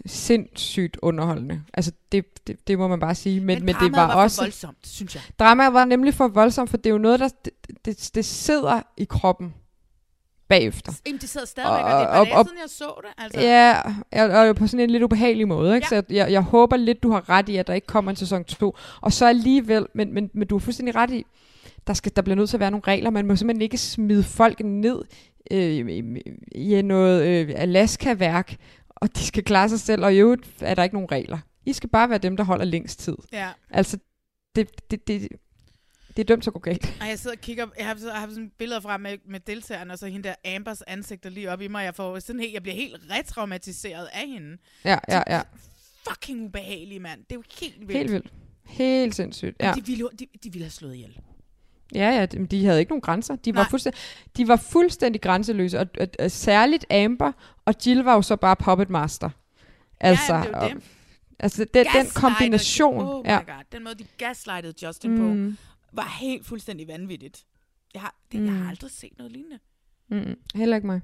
sindssygt 0.07 0.97
underholdende. 1.03 1.63
Altså 1.75 1.93
det, 2.13 2.47
det, 2.47 2.69
det 2.69 2.79
må 2.79 2.89
man 2.89 3.01
bare 3.01 3.15
sige. 3.15 3.41
Men, 3.41 3.47
Men 3.47 3.65
men, 3.65 3.75
det 3.75 3.93
var, 3.93 4.07
var 4.07 4.15
også... 4.15 4.43
voldsomt, 4.43 4.77
synes 4.87 5.15
jeg. 5.15 5.23
Dramaet 5.39 5.73
var 5.73 5.85
nemlig 5.85 6.15
for 6.15 6.29
voldsomt, 6.29 6.71
for 6.71 6.77
det 6.77 6.87
er 6.87 6.91
jo 6.91 6.99
noget, 6.99 7.21
der 7.21 7.29
det, 7.45 7.53
det, 7.85 8.11
det 8.15 8.25
sidder 8.25 8.83
i 8.97 9.05
kroppen 9.05 9.55
bagefter. 10.49 10.93
Jamen, 11.07 11.21
det 11.21 11.29
sidder 11.29 11.47
stadigvæk, 11.47 11.85
og, 11.85 11.93
og 12.09 12.27
det 12.27 12.33
er 12.33 12.35
bare 12.35 12.47
jeg 12.63 12.69
så 12.69 13.01
det. 13.03 13.25
Altså. 13.25 13.41
Ja, 13.41 13.81
og, 14.13 14.49
og 14.49 14.57
på 14.57 14.67
sådan 14.67 14.81
en 14.85 14.91
lidt 14.91 15.03
ubehagelig 15.03 15.49
måde. 15.49 15.75
Ikke? 15.75 15.95
Ja. 15.95 16.01
Så 16.01 16.15
jeg, 16.15 16.33
jeg 16.33 16.43
håber 16.43 16.77
lidt, 16.77 17.03
du 17.03 17.11
har 17.11 17.29
ret 17.29 17.49
i, 17.49 17.57
at 17.57 17.67
der 17.67 17.75
ikke 17.75 17.87
kommer 17.87 18.11
en 18.11 18.17
sæson 18.17 18.45
2. 18.45 18.77
Og 19.01 19.13
så 19.13 19.27
alligevel, 19.27 19.87
men, 19.95 20.15
men, 20.15 20.31
men 20.35 20.49
du 20.49 20.55
har 20.55 20.61
fuldstændig 20.61 20.95
ret 20.95 21.11
i, 21.11 21.27
der, 21.87 21.95
skal, 21.95 22.13
der 22.17 22.23
bliver 22.23 22.37
nødt 22.37 22.51
til 22.51 22.57
at 22.57 22.61
være 22.61 22.71
nogle 22.71 22.85
regler. 22.87 23.11
Man 23.11 23.27
må 23.27 23.37
simpelthen 23.37 23.63
ikke 23.63 23.79
smide 23.79 24.23
folk 24.23 24.61
ned 24.65 25.03
øh, 25.51 26.03
i, 26.53 26.83
noget 26.83 27.27
øh, 27.27 27.53
Alaska-værk, 27.57 28.57
og 28.89 29.17
de 29.17 29.21
skal 29.21 29.45
klare 29.45 29.69
sig 29.69 29.81
selv, 29.81 30.05
og 30.05 30.15
i 30.15 30.19
øvrigt 30.19 30.49
er 30.61 30.75
der 30.75 30.83
ikke 30.83 30.97
nogen 30.97 31.13
regler. 31.13 31.39
I 31.67 31.73
skal 31.73 31.89
bare 31.89 32.11
være 32.11 32.19
dem, 32.19 32.37
der 32.37 32.45
holder 32.45 32.65
længst 32.65 33.01
tid. 33.01 33.17
Ja. 33.33 33.49
Altså, 33.71 33.99
det, 34.57 34.91
det, 34.91 35.09
det, 35.09 35.29
det 36.17 36.19
er 36.19 36.25
dømt 36.25 36.43
til 36.43 36.51
at 36.51 36.55
gå 36.55 36.61
galt. 36.61 36.99
Og 37.01 37.09
jeg 37.09 37.19
sidder 37.19 37.37
og 37.37 37.41
kigger, 37.41 37.67
jeg 37.79 37.87
har, 37.87 37.97
jeg 38.05 38.15
har 38.15 38.29
sådan 38.29 38.53
billeder 38.59 38.81
frem 38.81 39.01
med, 39.01 39.19
med 39.29 39.41
deltagerne, 39.41 39.93
og 39.93 39.99
så 39.99 40.07
hende 40.07 40.29
der 40.29 40.55
Ambers 40.57 40.83
ansigt 40.83 41.27
er 41.27 41.31
lige 41.31 41.51
op 41.51 41.61
i 41.61 41.69
mig. 41.69 41.85
Jeg, 41.85 41.95
får 41.95 42.19
sådan 42.19 42.41
helt, 42.41 42.55
jeg 42.55 42.63
bliver 42.63 42.77
helt 42.77 42.97
retraumatiseret 43.11 44.09
af 44.13 44.29
hende. 44.29 44.57
Ja, 44.85 44.99
ja, 45.09 45.23
ja. 45.27 45.43
Fucking 46.09 46.45
ubehagelige, 46.45 47.01
mand. 47.01 47.21
Det 47.21 47.33
er 47.33 47.37
jo 47.37 47.43
helt 47.61 47.81
vildt. 47.81 47.93
Helt 47.93 48.13
vildt. 48.13 48.33
Helt 48.67 49.15
sindssygt. 49.15 49.57
Ja. 49.61 49.73
De, 49.77 49.87
ville, 49.87 50.09
de, 50.19 50.27
de 50.45 50.53
ville 50.53 50.65
have 50.65 50.71
slået 50.71 50.95
ihjel. 50.95 51.19
Ja, 51.95 52.11
ja, 52.11 52.27
de, 52.27 52.47
de 52.47 52.65
havde 52.65 52.81
ikke 52.81 52.91
nogen 52.91 53.01
grænser. 53.01 53.37
De 53.37 53.55
var, 53.55 53.67
fuldstændig, 53.71 54.01
de 54.37 54.49
var 54.49 54.57
fuldstændig 54.57 55.21
grænseløse, 55.23 55.79
og, 55.81 55.87
og, 56.01 56.09
og 56.19 56.31
særligt 56.31 56.93
Amber, 56.93 57.33
og 57.65 57.75
Jill 57.87 58.01
var 58.03 58.15
jo 58.15 58.23
så 58.23 58.37
bare 58.37 58.57
puppet 58.57 58.91
master. 58.91 59.31
Altså, 60.01 60.35
ja, 60.35 60.41
det 60.43 60.55
og, 60.55 60.71
altså 61.39 61.67
den, 61.75 61.87
den 61.95 62.07
kombination. 62.15 63.09
Oh 63.09 63.23
ja. 63.27 63.37
god, 63.37 63.65
den 63.73 63.85
måde, 63.85 63.95
de 63.95 64.05
gaslightede 64.19 64.87
Justin 64.87 65.11
mm. 65.11 65.25
Mm. 65.25 65.57
på, 65.57 65.63
var 65.93 66.17
helt 66.21 66.47
fuldstændig 66.47 66.89
vanvittigt. 66.89 67.45
Jeg 67.95 68.03
har, 68.03 68.15
det, 68.33 68.39
jeg 68.39 68.53
Mm. 68.53 68.59
har 68.63 68.71
aldrig 68.71 68.91
set 68.91 69.13
noget 69.19 69.33
lignende. 69.33 69.59
Mm, 70.09 70.37
heller 70.55 70.77
ikke 70.77 70.87
mig. 70.87 71.01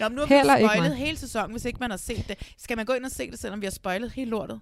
Nå, 0.00 0.08
men 0.08 0.16
nu 0.16 0.20
har 0.20 0.36
Heller 0.36 0.56
vi 0.56 0.62
ikke 0.62 0.74
spoilet 0.74 0.96
hele 0.96 1.16
sæsonen, 1.16 1.50
hvis 1.50 1.64
ikke 1.64 1.78
man 1.80 1.90
har 1.90 1.96
set 1.96 2.28
det. 2.28 2.52
Skal 2.58 2.76
man 2.76 2.86
gå 2.86 2.92
ind 2.92 3.04
og 3.04 3.10
se 3.10 3.30
det, 3.30 3.38
selvom 3.38 3.60
vi 3.60 3.66
har 3.66 3.70
spoilet 3.70 4.10
hele 4.12 4.30
lortet? 4.30 4.60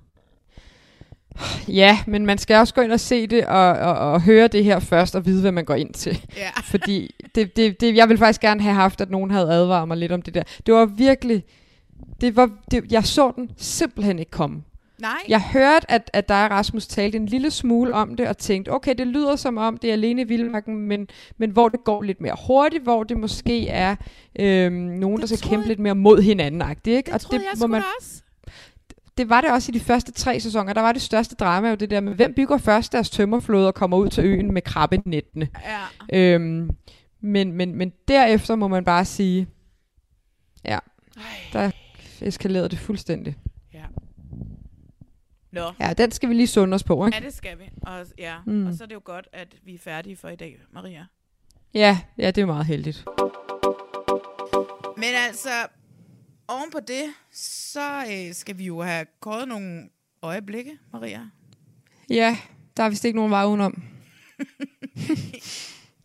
Ja, 1.69 1.99
men 2.07 2.27
man 2.27 2.39
skal 2.39 2.57
også 2.57 2.75
gå 2.75 2.81
ind 2.81 2.93
og 2.93 3.01
se 3.01 3.27
det 3.27 3.47
og, 3.47 3.71
og, 3.71 4.13
og 4.13 4.23
høre 4.23 4.49
det 4.49 4.65
her 4.65 4.79
først 4.79 5.17
og 5.17 5.27
vide, 5.27 5.41
hvad 5.41 5.53
man 5.53 5.65
går 5.65 5.75
ind 5.75 5.95
til. 5.95 6.27
Ja. 6.37 6.51
Fordi 6.73 7.15
det, 7.35 7.57
det, 7.57 7.81
det, 7.81 7.97
jeg 7.97 8.09
ville 8.09 8.19
faktisk 8.19 8.41
gerne 8.41 8.61
have 8.61 8.75
haft, 8.75 9.01
at 9.01 9.11
nogen 9.11 9.31
havde 9.31 9.53
advaret 9.53 9.89
mig 9.89 9.97
lidt 9.97 10.13
om 10.13 10.23
det 10.23 10.35
der. 10.35 10.43
Det 10.67 10.75
var 10.75 10.85
virkelig... 10.85 11.45
Det 12.21 12.37
var, 12.37 12.51
det, 12.71 12.93
jeg 12.93 13.05
så 13.05 13.33
den 13.37 13.51
simpelthen 13.57 14.19
ikke 14.19 14.31
komme. 14.31 14.63
Nej. 15.01 15.11
Jeg 15.29 15.43
hørte, 15.43 15.91
at, 15.91 16.11
at 16.13 16.29
dig 16.29 16.45
og 16.45 16.51
Rasmus 16.51 16.87
talte 16.87 17.19
en 17.19 17.27
lille 17.27 17.51
smule 17.51 17.95
om 17.95 18.17
det, 18.17 18.29
og 18.29 18.39
tænkte, 18.39 18.73
okay, 18.73 18.95
det 18.99 19.07
lyder 19.07 19.37
som 19.37 19.59
om, 19.59 19.77
det 19.77 19.89
er 19.89 19.93
alene 19.93 20.23
i 20.23 20.25
Vildmarken, 20.25 20.77
men, 20.77 21.09
men 21.39 21.51
hvor 21.51 21.69
det 21.69 21.85
går 21.85 22.03
lidt 22.03 22.21
mere 22.21 22.37
hurtigt, 22.47 22.83
hvor 22.83 23.05
det 23.05 23.17
måske 23.17 23.69
er 23.69 23.97
øhm, 24.39 24.75
nogen, 24.75 25.21
der 25.21 25.27
skal 25.27 25.39
kæmpe 25.39 25.69
lidt 25.69 25.79
mere 25.79 25.95
mod 25.95 26.23
hinanden. 26.23 26.63
Ikke? 26.71 26.81
Det 26.85 27.15
og 27.15 27.21
troede 27.21 27.39
det 27.39 27.49
jeg 27.53 27.59
må 27.61 27.67
man, 27.67 27.83
også. 28.01 28.23
Det 29.17 29.29
var 29.29 29.41
det 29.41 29.51
også 29.51 29.73
i 29.73 29.75
de 29.75 29.81
første 29.81 30.13
tre 30.13 30.41
sæsoner. 30.41 30.73
Der 30.73 30.81
var 30.81 30.93
det 30.93 31.03
største 31.03 31.35
drama 31.35 31.69
jo 31.69 31.75
det 31.75 31.91
der 31.91 32.01
med, 32.01 32.15
hvem 32.15 32.35
bygger 32.35 32.59
først 32.59 32.93
deres 32.93 33.11
tømmerflåde 33.11 33.69
og 33.69 33.75
kommer 33.75 33.97
ud 33.97 34.09
til 34.09 34.25
øen 34.25 34.53
med 34.53 34.63
krabbenettene. 34.63 35.49
Ja. 35.65 36.35
Øhm, 36.35 36.71
men, 37.21 37.53
men, 37.53 37.75
men 37.75 37.93
derefter 38.09 38.55
må 38.55 38.69
man 38.69 38.85
bare 38.85 39.05
sige, 39.05 39.47
ja, 40.65 40.79
der 41.53 41.71
eskalerede 42.21 42.69
det 42.69 42.79
fuldstændig. 42.79 43.37
Ja. 43.75 43.85
Nå. 45.53 45.73
Ja, 45.81 45.93
den 45.93 46.11
skal 46.11 46.29
vi 46.29 46.35
lige 46.35 46.47
sunde 46.47 46.75
os 46.75 46.85
på, 46.85 47.07
ikke? 47.07 47.19
Ja, 47.19 47.25
det 47.25 47.35
skal 47.35 47.59
vi. 47.59 47.65
Og, 47.83 48.07
ja. 48.19 48.35
Mm. 48.47 48.53
Mm. 48.53 48.67
og 48.67 48.75
så 48.75 48.85
er 48.85 48.89
det 48.89 48.95
jo 48.95 49.01
godt, 49.05 49.29
at 49.33 49.49
vi 49.65 49.75
er 49.75 49.79
færdige 49.79 50.17
for 50.17 50.29
i 50.29 50.37
dag, 50.37 50.59
Maria. 50.73 51.07
Ja, 51.75 51.99
ja, 52.19 52.27
det 52.27 52.39
er 52.39 52.43
jo 52.43 52.47
meget 52.47 52.67
heldigt. 52.67 53.05
Men 54.97 55.15
altså, 55.29 55.49
oven 56.49 56.71
på 56.71 56.81
det, 56.89 57.05
så 57.33 58.05
øh, 58.11 58.35
skal 58.35 58.59
vi 58.59 58.65
jo 58.65 58.83
have 58.83 59.07
kåret 59.21 59.49
nogle 59.49 59.89
øjeblikke, 60.23 60.79
Maria. 60.93 61.21
Ja, 62.11 62.39
der 62.77 62.83
er 62.83 62.89
vist 62.89 63.05
ikke 63.05 63.17
nogen 63.17 63.31
vej 63.31 63.45
udenom. 63.45 63.83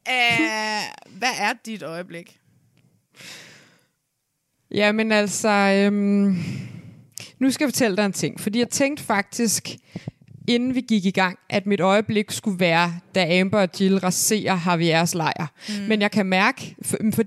Æh, 0.10 0.82
hvad 1.08 1.34
er 1.40 1.54
dit 1.66 1.84
øjeblik? 1.84 2.40
Jamen 4.72 5.12
altså, 5.12 5.50
øhm, 5.50 6.38
nu 7.40 7.52
skal 7.52 7.66
jeg 7.66 7.70
fortælle 7.74 7.98
dig 7.98 8.06
en 8.06 8.14
ting. 8.14 8.40
Fordi 8.40 8.60
jeg 8.60 8.70
tænkte 8.70 9.04
faktisk, 9.04 9.70
inden 10.48 10.76
vi 10.76 10.82
gik 10.82 11.06
i 11.06 11.12
gang, 11.12 11.40
at 11.50 11.66
mit 11.66 11.80
øjeblik 11.80 12.32
skulle 12.32 12.60
være, 12.60 13.00
da 13.16 13.40
Amber 13.40 13.60
og 13.60 13.70
Jill 13.80 13.98
raserer 13.98 14.58
Javier's 14.58 15.18
lejr. 15.18 15.48
Mm. 15.70 15.88
Men 15.88 16.02
jeg 16.02 16.12
kan 16.12 16.26
mærke, 16.26 16.76
for, 16.82 17.24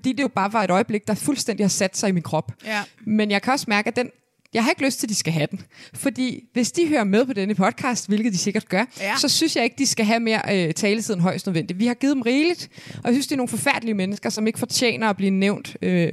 fordi 0.00 0.12
det 0.12 0.22
jo 0.22 0.28
bare 0.28 0.52
var 0.52 0.64
et 0.64 0.70
øjeblik, 0.70 1.08
der 1.08 1.14
fuldstændig 1.14 1.64
har 1.64 1.68
sat 1.68 1.96
sig 1.96 2.08
i 2.08 2.12
min 2.12 2.22
krop. 2.22 2.52
Ja. 2.64 2.82
Men 3.06 3.30
jeg 3.30 3.42
kan 3.42 3.52
også 3.52 3.64
mærke, 3.68 3.88
at 3.88 3.96
den, 3.96 4.10
jeg 4.54 4.62
har 4.64 4.70
ikke 4.70 4.84
lyst 4.84 4.98
til, 5.00 5.06
at 5.06 5.08
de 5.08 5.14
skal 5.14 5.32
have 5.32 5.46
den. 5.50 5.60
Fordi 5.94 6.44
hvis 6.52 6.72
de 6.72 6.88
hører 6.88 7.04
med 7.04 7.26
på 7.26 7.32
denne 7.32 7.54
podcast, 7.54 8.08
hvilket 8.08 8.32
de 8.32 8.38
sikkert 8.38 8.68
gør, 8.68 8.84
Ja. 9.00 9.16
så 9.16 9.28
synes 9.28 9.56
jeg 9.56 9.64
ikke, 9.64 9.76
de 9.78 9.86
skal 9.86 10.04
have 10.04 10.20
mere 10.20 10.42
øh, 10.68 10.74
taletid 10.74 11.14
end 11.14 11.22
højst 11.22 11.46
nødvendigt. 11.46 11.78
Vi 11.78 11.86
har 11.86 11.94
givet 11.94 12.14
dem 12.14 12.22
rigeligt, 12.22 12.68
og 12.94 13.04
jeg 13.04 13.14
synes, 13.14 13.26
det 13.26 13.32
er 13.32 13.36
nogle 13.36 13.48
forfærdelige 13.48 13.94
mennesker, 13.94 14.30
som 14.30 14.46
ikke 14.46 14.58
fortjener 14.58 15.10
at 15.10 15.16
blive 15.16 15.30
nævnt 15.30 15.76
øh, 15.82 16.12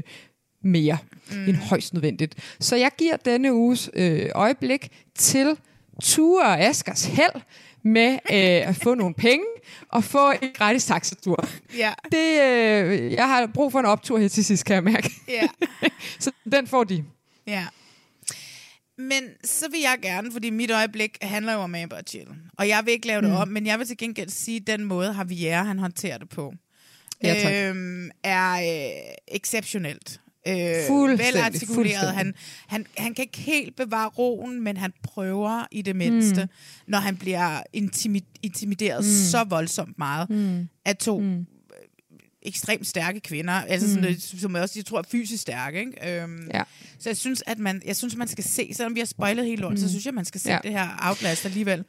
mere 0.63 0.97
mm. 1.31 1.43
end 1.47 1.55
højst 1.55 1.93
nødvendigt. 1.93 2.35
Så 2.59 2.75
jeg 2.75 2.91
giver 2.97 3.17
denne 3.17 3.53
uges 3.53 3.89
øh, 3.93 4.29
øjeblik 4.35 4.87
til 5.15 5.57
Ture 6.03 6.45
og 6.45 6.59
Askers 6.61 7.05
held 7.05 7.41
med 7.87 8.11
øh, 8.13 8.69
at 8.69 8.75
få 8.75 8.95
nogle 8.95 9.13
penge 9.15 9.45
og 9.89 10.03
få 10.03 10.31
en 10.31 10.49
gratis 10.53 10.85
taxatur. 10.85 11.49
Ja. 11.77 11.93
Det, 12.11 12.41
øh, 12.41 13.11
jeg 13.13 13.27
har 13.27 13.47
brug 13.53 13.71
for 13.71 13.79
en 13.79 13.85
optur 13.85 14.17
her 14.19 14.27
til 14.27 14.45
sidst, 14.45 14.65
kan 14.65 14.73
jeg 14.75 14.83
mærke. 14.83 15.11
Ja. 15.27 15.47
Så 16.19 16.31
den 16.51 16.67
får 16.67 16.83
de. 16.83 17.03
Ja. 17.47 17.65
Men 18.97 19.23
så 19.43 19.69
vil 19.71 19.79
jeg 19.79 19.97
gerne, 20.01 20.31
fordi 20.31 20.49
mit 20.49 20.71
øjeblik 20.71 21.17
handler 21.21 21.53
jo 21.53 21.59
om 21.59 21.75
Amber 21.75 21.95
og 21.97 22.03
Jill. 22.13 22.27
Og 22.57 22.67
jeg 22.67 22.81
vil 22.85 22.91
ikke 22.93 23.07
lave 23.07 23.21
det 23.21 23.29
Mm. 23.29 23.35
om, 23.35 23.47
men 23.47 23.65
jeg 23.65 23.79
vil 23.79 23.87
til 23.87 23.97
gengæld 23.97 24.29
sige, 24.29 24.55
at 24.61 24.67
den 24.67 24.83
måde, 24.83 25.15
Javier 25.17 25.63
han 25.63 25.79
håndterer 25.79 26.17
det 26.17 26.29
på, 26.29 26.53
Ja, 27.23 27.33
tak. 27.43 27.53
øhm, 27.53 28.09
er 28.23 28.53
øh, 28.53 29.13
exceptionelt. 29.27 30.19
Øh, 30.47 31.19
velartikuleret. 31.19 32.13
Han, 32.13 32.33
han, 32.67 32.85
han 32.97 33.13
kan 33.13 33.23
ikke 33.23 33.37
helt 33.37 33.75
bevare 33.75 34.07
roen, 34.09 34.63
men 34.63 34.77
han 34.77 34.93
prøver 35.03 35.65
i 35.71 35.81
det 35.81 35.95
mindste, 35.95 36.41
Mm. 36.43 36.49
når 36.87 36.97
han 36.99 37.17
bliver 37.17 37.59
intimi- 37.77 38.39
intimideret 38.43 39.03
Mm. 39.05 39.11
så 39.31 39.43
voldsomt 39.43 39.97
meget 39.97 40.29
Mm. 40.29 40.67
af 40.85 40.97
to 40.97 41.19
Mm. 41.19 41.45
ekstremt 42.41 42.87
stærke 42.87 43.19
kvinder, 43.19 43.53
altså 43.53 43.87
sådan, 43.87 44.01
noget, 44.03 44.21
som 44.21 44.53
jeg 44.55 44.61
også 44.63 44.79
jeg 44.79 44.85
tror 44.85 44.97
er 44.99 45.03
fysisk 45.11 45.41
stærke. 45.41 45.79
Ikke? 45.79 46.21
Øhm, 46.21 46.49
Ja. 46.53 46.63
Så 46.99 47.09
jeg 47.09 47.17
synes, 47.17 47.43
at 47.47 47.59
man, 47.59 47.81
jeg 47.85 47.95
synes, 47.95 48.15
man 48.15 48.27
skal 48.27 48.43
se, 48.43 48.69
selvom 48.73 48.95
vi 48.95 48.99
har 48.99 49.05
spoilet 49.07 49.45
helt 49.45 49.61
lort, 49.61 49.71
mm. 49.71 49.77
så 49.77 49.85
Mm. 49.85 49.89
synes 49.89 50.05
jeg, 50.05 50.13
man 50.13 50.25
skal 50.25 50.41
se 50.41 50.51
ja. 50.51 50.59
det 50.63 50.71
her 50.71 51.09
Outlast 51.09 51.45
alligevel. 51.45 51.83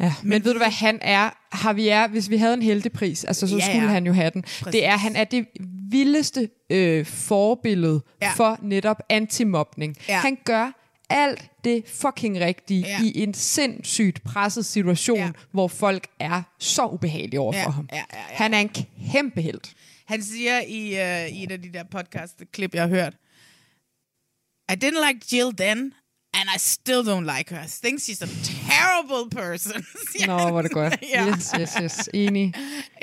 Ja, 0.00 0.14
men, 0.22 0.28
men 0.30 0.44
ved 0.44 0.52
du 0.52 0.58
hvad 0.58 0.70
han 0.70 0.98
er? 1.02 1.30
Javier, 1.64 2.08
hvis 2.08 2.30
vi 2.30 2.36
havde 2.36 2.54
en 2.54 2.62
heldepris, 2.62 3.24
altså 3.24 3.46
så 3.48 3.56
Ja, 3.56 3.64
ja, 3.64 3.70
skulle 3.70 3.82
ja. 3.86 3.92
han 3.92 4.06
jo 4.06 4.12
have 4.12 4.30
den. 4.30 4.42
Præcis. 4.42 4.66
Det 4.72 4.86
er, 4.86 4.96
han 4.96 5.16
er 5.16 5.24
det 5.24 5.46
vildeste 5.90 6.48
øh, 6.70 7.06
forbillede 7.06 8.00
Ja. 8.22 8.26
ja. 8.26 8.32
for 8.32 8.58
netop 8.62 8.96
antimobning. 9.08 9.96
Ja. 10.08 10.18
Han 10.18 10.38
gør 10.44 10.72
alt 11.10 11.50
det 11.64 11.82
fucking 11.88 12.40
rigtige 12.40 12.80
Ja. 12.80 12.88
ja. 12.88 12.98
i 13.04 13.22
en 13.22 13.34
sindssygt 13.34 14.22
presset 14.24 14.66
situation, 14.66 15.18
Ja. 15.18 15.24
ja. 15.24 15.30
hvor 15.52 15.68
folk 15.68 16.06
er 16.20 16.42
så 16.58 16.86
ubehagelige 16.86 17.40
over 17.40 17.56
Ja, 17.56 17.64
for 17.64 17.70
ham. 17.70 17.88
ja, 17.92 17.96
ja, 17.96 18.02
ja. 18.30 18.36
Han 18.36 18.54
er 18.54 18.58
en 18.60 18.70
kæmpe 19.12 19.42
held. 19.42 19.60
Han 20.06 20.22
siger 20.22 20.60
i, 20.68 20.82
uh, 20.92 21.36
i 21.38 21.44
et 21.44 21.52
af 21.52 21.62
de 21.62 21.72
der 21.72 21.84
podcast-klip, 21.90 22.74
jeg 22.74 22.82
har 22.82 22.88
hørt, 22.88 23.14
I 24.72 24.84
didn't 24.84 25.06
like 25.08 25.20
Jill 25.32 25.56
then, 25.56 25.92
and 26.40 26.48
I 26.56 26.58
still 26.58 27.02
don't 27.02 27.36
like 27.36 27.50
her. 27.54 27.62
I 27.64 27.68
think 27.84 28.00
she's 28.00 28.22
a 28.22 28.28
terrible 28.44 29.30
person. 29.42 29.84
siger 30.12 30.26
Nå, 30.26 30.48
hvor 30.50 30.58
er 30.58 30.62
det 30.62 30.70
godt. 30.70 30.96
ja. 31.14 31.26
Yes, 31.28 31.52
yes, 31.60 31.74
yes. 31.82 32.08
Enig. 32.14 32.54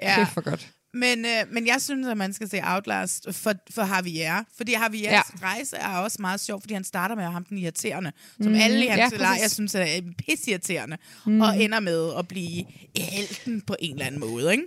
Ja. 0.01 0.15
Kæft 0.15 0.33
for 0.33 0.41
godt. 0.41 0.67
Men, 0.95 1.25
øh, 1.25 1.31
men 1.51 1.67
jeg 1.67 1.81
synes, 1.81 2.07
at 2.07 2.17
man 2.17 2.33
skal 2.33 2.49
se 2.49 2.61
Outlast 2.63 3.27
for, 3.31 3.53
for 3.71 3.95
Javier. 3.95 4.43
Fordi 4.57 4.71
Javiers 4.71 5.11
ja. 5.11 5.21
Rejse 5.47 5.75
er 5.77 5.97
også 5.97 6.17
meget 6.19 6.39
sjov, 6.39 6.61
fordi 6.61 6.73
han 6.73 6.83
starter 6.83 7.15
med 7.15 7.23
at 7.23 7.31
ham 7.31 7.43
den 7.45 7.57
irriterende, 7.57 8.11
som 8.41 8.51
Mhm, 8.51 8.61
alle 8.61 8.85
i 8.85 8.87
hans 8.87 9.13
ja, 9.13 9.17
lejr 9.17 9.33
præcis. 9.35 9.51
synes 9.51 9.75
er 9.75 10.01
pissirriterende, 10.17 10.97
mm. 11.25 11.41
og 11.41 11.61
ender 11.63 11.79
med 11.79 12.11
at 12.19 12.27
blive 12.27 12.65
helten 12.97 13.61
på 13.61 13.75
en 13.79 13.93
eller 13.93 14.05
anden 14.05 14.19
måde, 14.19 14.51
ikke? 14.51 14.63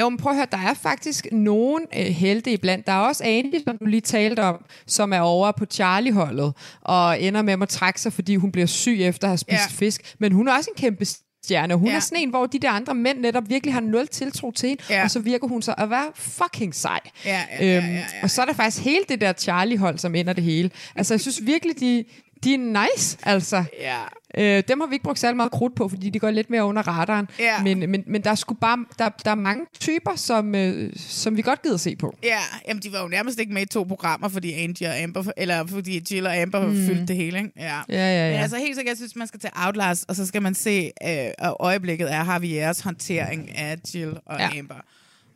Jo, 0.00 0.08
men 0.08 0.16
prøv 0.18 0.30
at 0.32 0.36
høre, 0.36 0.46
der 0.52 0.58
er 0.58 0.74
faktisk 0.74 1.26
nogen 1.32 1.82
øh, 1.96 2.04
helte 2.04 2.52
iblandt. 2.52 2.86
Der 2.86 2.92
er 2.92 2.98
også 2.98 3.24
Andy, 3.24 3.54
som 3.66 3.78
du 3.78 3.84
lige 3.84 4.00
talte 4.00 4.40
om, 4.40 4.64
som 4.86 5.12
er 5.12 5.20
over 5.20 5.52
på 5.52 5.64
Charlie-holdet, 5.66 6.52
og 6.80 7.20
ender 7.22 7.42
med 7.42 7.62
at 7.62 7.68
trække 7.68 8.00
sig, 8.00 8.12
fordi 8.12 8.36
hun 8.36 8.52
bliver 8.52 8.66
syg 8.66 8.98
efter 9.02 9.26
at 9.26 9.30
have 9.30 9.38
spist 9.38 9.52
Ja. 9.52 9.62
ja. 9.70 9.86
fisk. 9.86 10.14
Men 10.18 10.32
hun 10.32 10.48
er 10.48 10.52
også 10.52 10.70
en 10.76 10.80
kæmpe 10.80 11.04
stjerne. 11.44 11.74
Hun 11.74 11.86
Ja. 11.86 11.90
ja. 11.92 11.96
er 11.96 12.00
sådan 12.00 12.18
en, 12.18 12.30
hvor 12.30 12.46
de 12.46 12.58
der 12.58 12.70
andre 12.70 12.94
mænd 12.94 13.18
netop 13.18 13.42
virkelig 13.48 13.74
har 13.74 13.80
nul 13.80 14.06
tiltro 14.08 14.50
til 14.50 14.68
hende, 14.68 14.82
Ja. 14.90 15.02
og 15.04 15.10
så 15.10 15.18
virker 15.20 15.48
hun 15.48 15.62
så 15.62 15.74
at 15.78 15.90
være 15.90 16.06
fucking 16.14 16.74
sej. 16.74 17.00
Ja, 17.24 17.40
ja, 17.60 17.66
ja, 17.66 17.76
Øhm, 17.78 17.86
ja, 17.86 17.92
ja. 17.92 18.04
Og 18.22 18.30
så 18.30 18.42
er 18.42 18.46
der 18.46 18.52
faktisk 18.52 18.84
hele 18.84 19.04
det 19.08 19.20
der 19.20 19.32
Charlie-hold, 19.32 19.98
som 19.98 20.14
ender 20.14 20.32
det 20.32 20.44
hele. 20.44 20.70
Altså, 20.96 21.14
jeg 21.14 21.20
synes 21.20 21.40
virkelig, 21.46 21.80
de, 21.80 22.04
de 22.44 22.54
er 22.54 22.86
nice, 22.94 23.18
altså. 23.22 23.64
Ja. 23.80 23.98
Øh, 24.38 24.62
dem 24.68 24.80
har 24.80 24.86
vi 24.86 24.94
ikke 24.94 25.02
brugt 25.02 25.18
særlig 25.18 25.36
meget 25.36 25.52
krudt 25.52 25.76
på, 25.76 25.88
fordi 25.88 26.10
de 26.10 26.18
går 26.18 26.30
lidt 26.30 26.50
mere 26.50 26.64
under 26.64 26.82
radaren. 26.82 27.28
Ja. 27.38 27.62
Men, 27.62 27.90
men, 27.90 28.04
men 28.06 28.24
der 28.24 28.30
er 28.30 28.34
sgu 28.34 28.54
bare 28.54 28.84
der, 28.98 29.08
der 29.24 29.30
er 29.30 29.34
mange 29.34 29.66
typer, 29.80 30.16
som, 30.16 30.54
øh, 30.54 30.92
som 30.96 31.36
vi 31.36 31.42
godt 31.42 31.62
gider 31.62 31.76
se 31.76 31.96
på. 31.96 32.16
Ja, 32.22 32.38
jamen 32.68 32.82
de 32.82 32.92
var 32.92 33.02
jo 33.02 33.08
nærmest 33.08 33.38
ikke 33.38 33.52
med 33.52 33.62
i 33.62 33.66
to 33.66 33.82
programmer, 33.82 34.28
fordi 34.28 34.52
Angie 34.52 34.88
og 34.88 34.98
Amber, 34.98 35.24
eller 35.36 35.66
fordi 35.66 36.02
Jill 36.10 36.26
og 36.26 36.36
Amber 36.36 36.66
mm. 36.66 36.86
fyldte 36.86 37.06
det 37.06 37.16
hele, 37.16 37.38
ikke? 37.38 37.50
Ja. 37.56 37.76
Ja, 37.76 37.82
ja, 37.88 38.26
ja. 38.26 38.30
Men 38.32 38.40
altså 38.40 38.56
helt 38.56 38.76
sikkert, 38.76 38.90
jeg 38.90 38.96
synes, 38.96 39.16
man 39.16 39.26
skal 39.26 39.40
tage 39.40 39.52
Outlast, 39.66 40.04
og 40.08 40.16
så 40.16 40.26
skal 40.26 40.42
man 40.42 40.54
se, 40.54 40.90
øh, 41.08 41.30
og 41.38 41.56
øjeblikket 41.60 42.12
er 42.12 42.32
Javiers 42.32 42.80
håndtering 42.80 43.56
af 43.56 43.76
Jill 43.94 44.18
og 44.26 44.38
Ja. 44.38 44.58
Amber. 44.58 44.74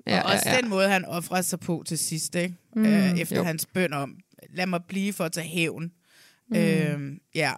Ja, 0.06 0.20
og 0.20 0.32
også 0.32 0.42
ja, 0.46 0.54
ja. 0.54 0.60
den 0.60 0.70
måde, 0.70 0.88
han 0.88 1.04
offrer 1.04 1.42
sig 1.42 1.60
på 1.60 1.82
til 1.86 1.98
sidst, 1.98 2.34
ikke? 2.34 2.54
Mm, 2.76 2.86
øh, 2.86 3.18
efter 3.20 3.36
jo. 3.36 3.42
hans 3.42 3.66
bøn 3.66 3.92
om, 3.92 4.16
lad 4.54 4.66
mig 4.66 4.80
blive 4.88 5.12
for 5.12 5.24
at 5.24 5.32
tage 5.32 5.46
hævn. 5.46 5.90
Mm. 6.50 6.56
Øh, 6.56 7.16
ja. 7.34 7.52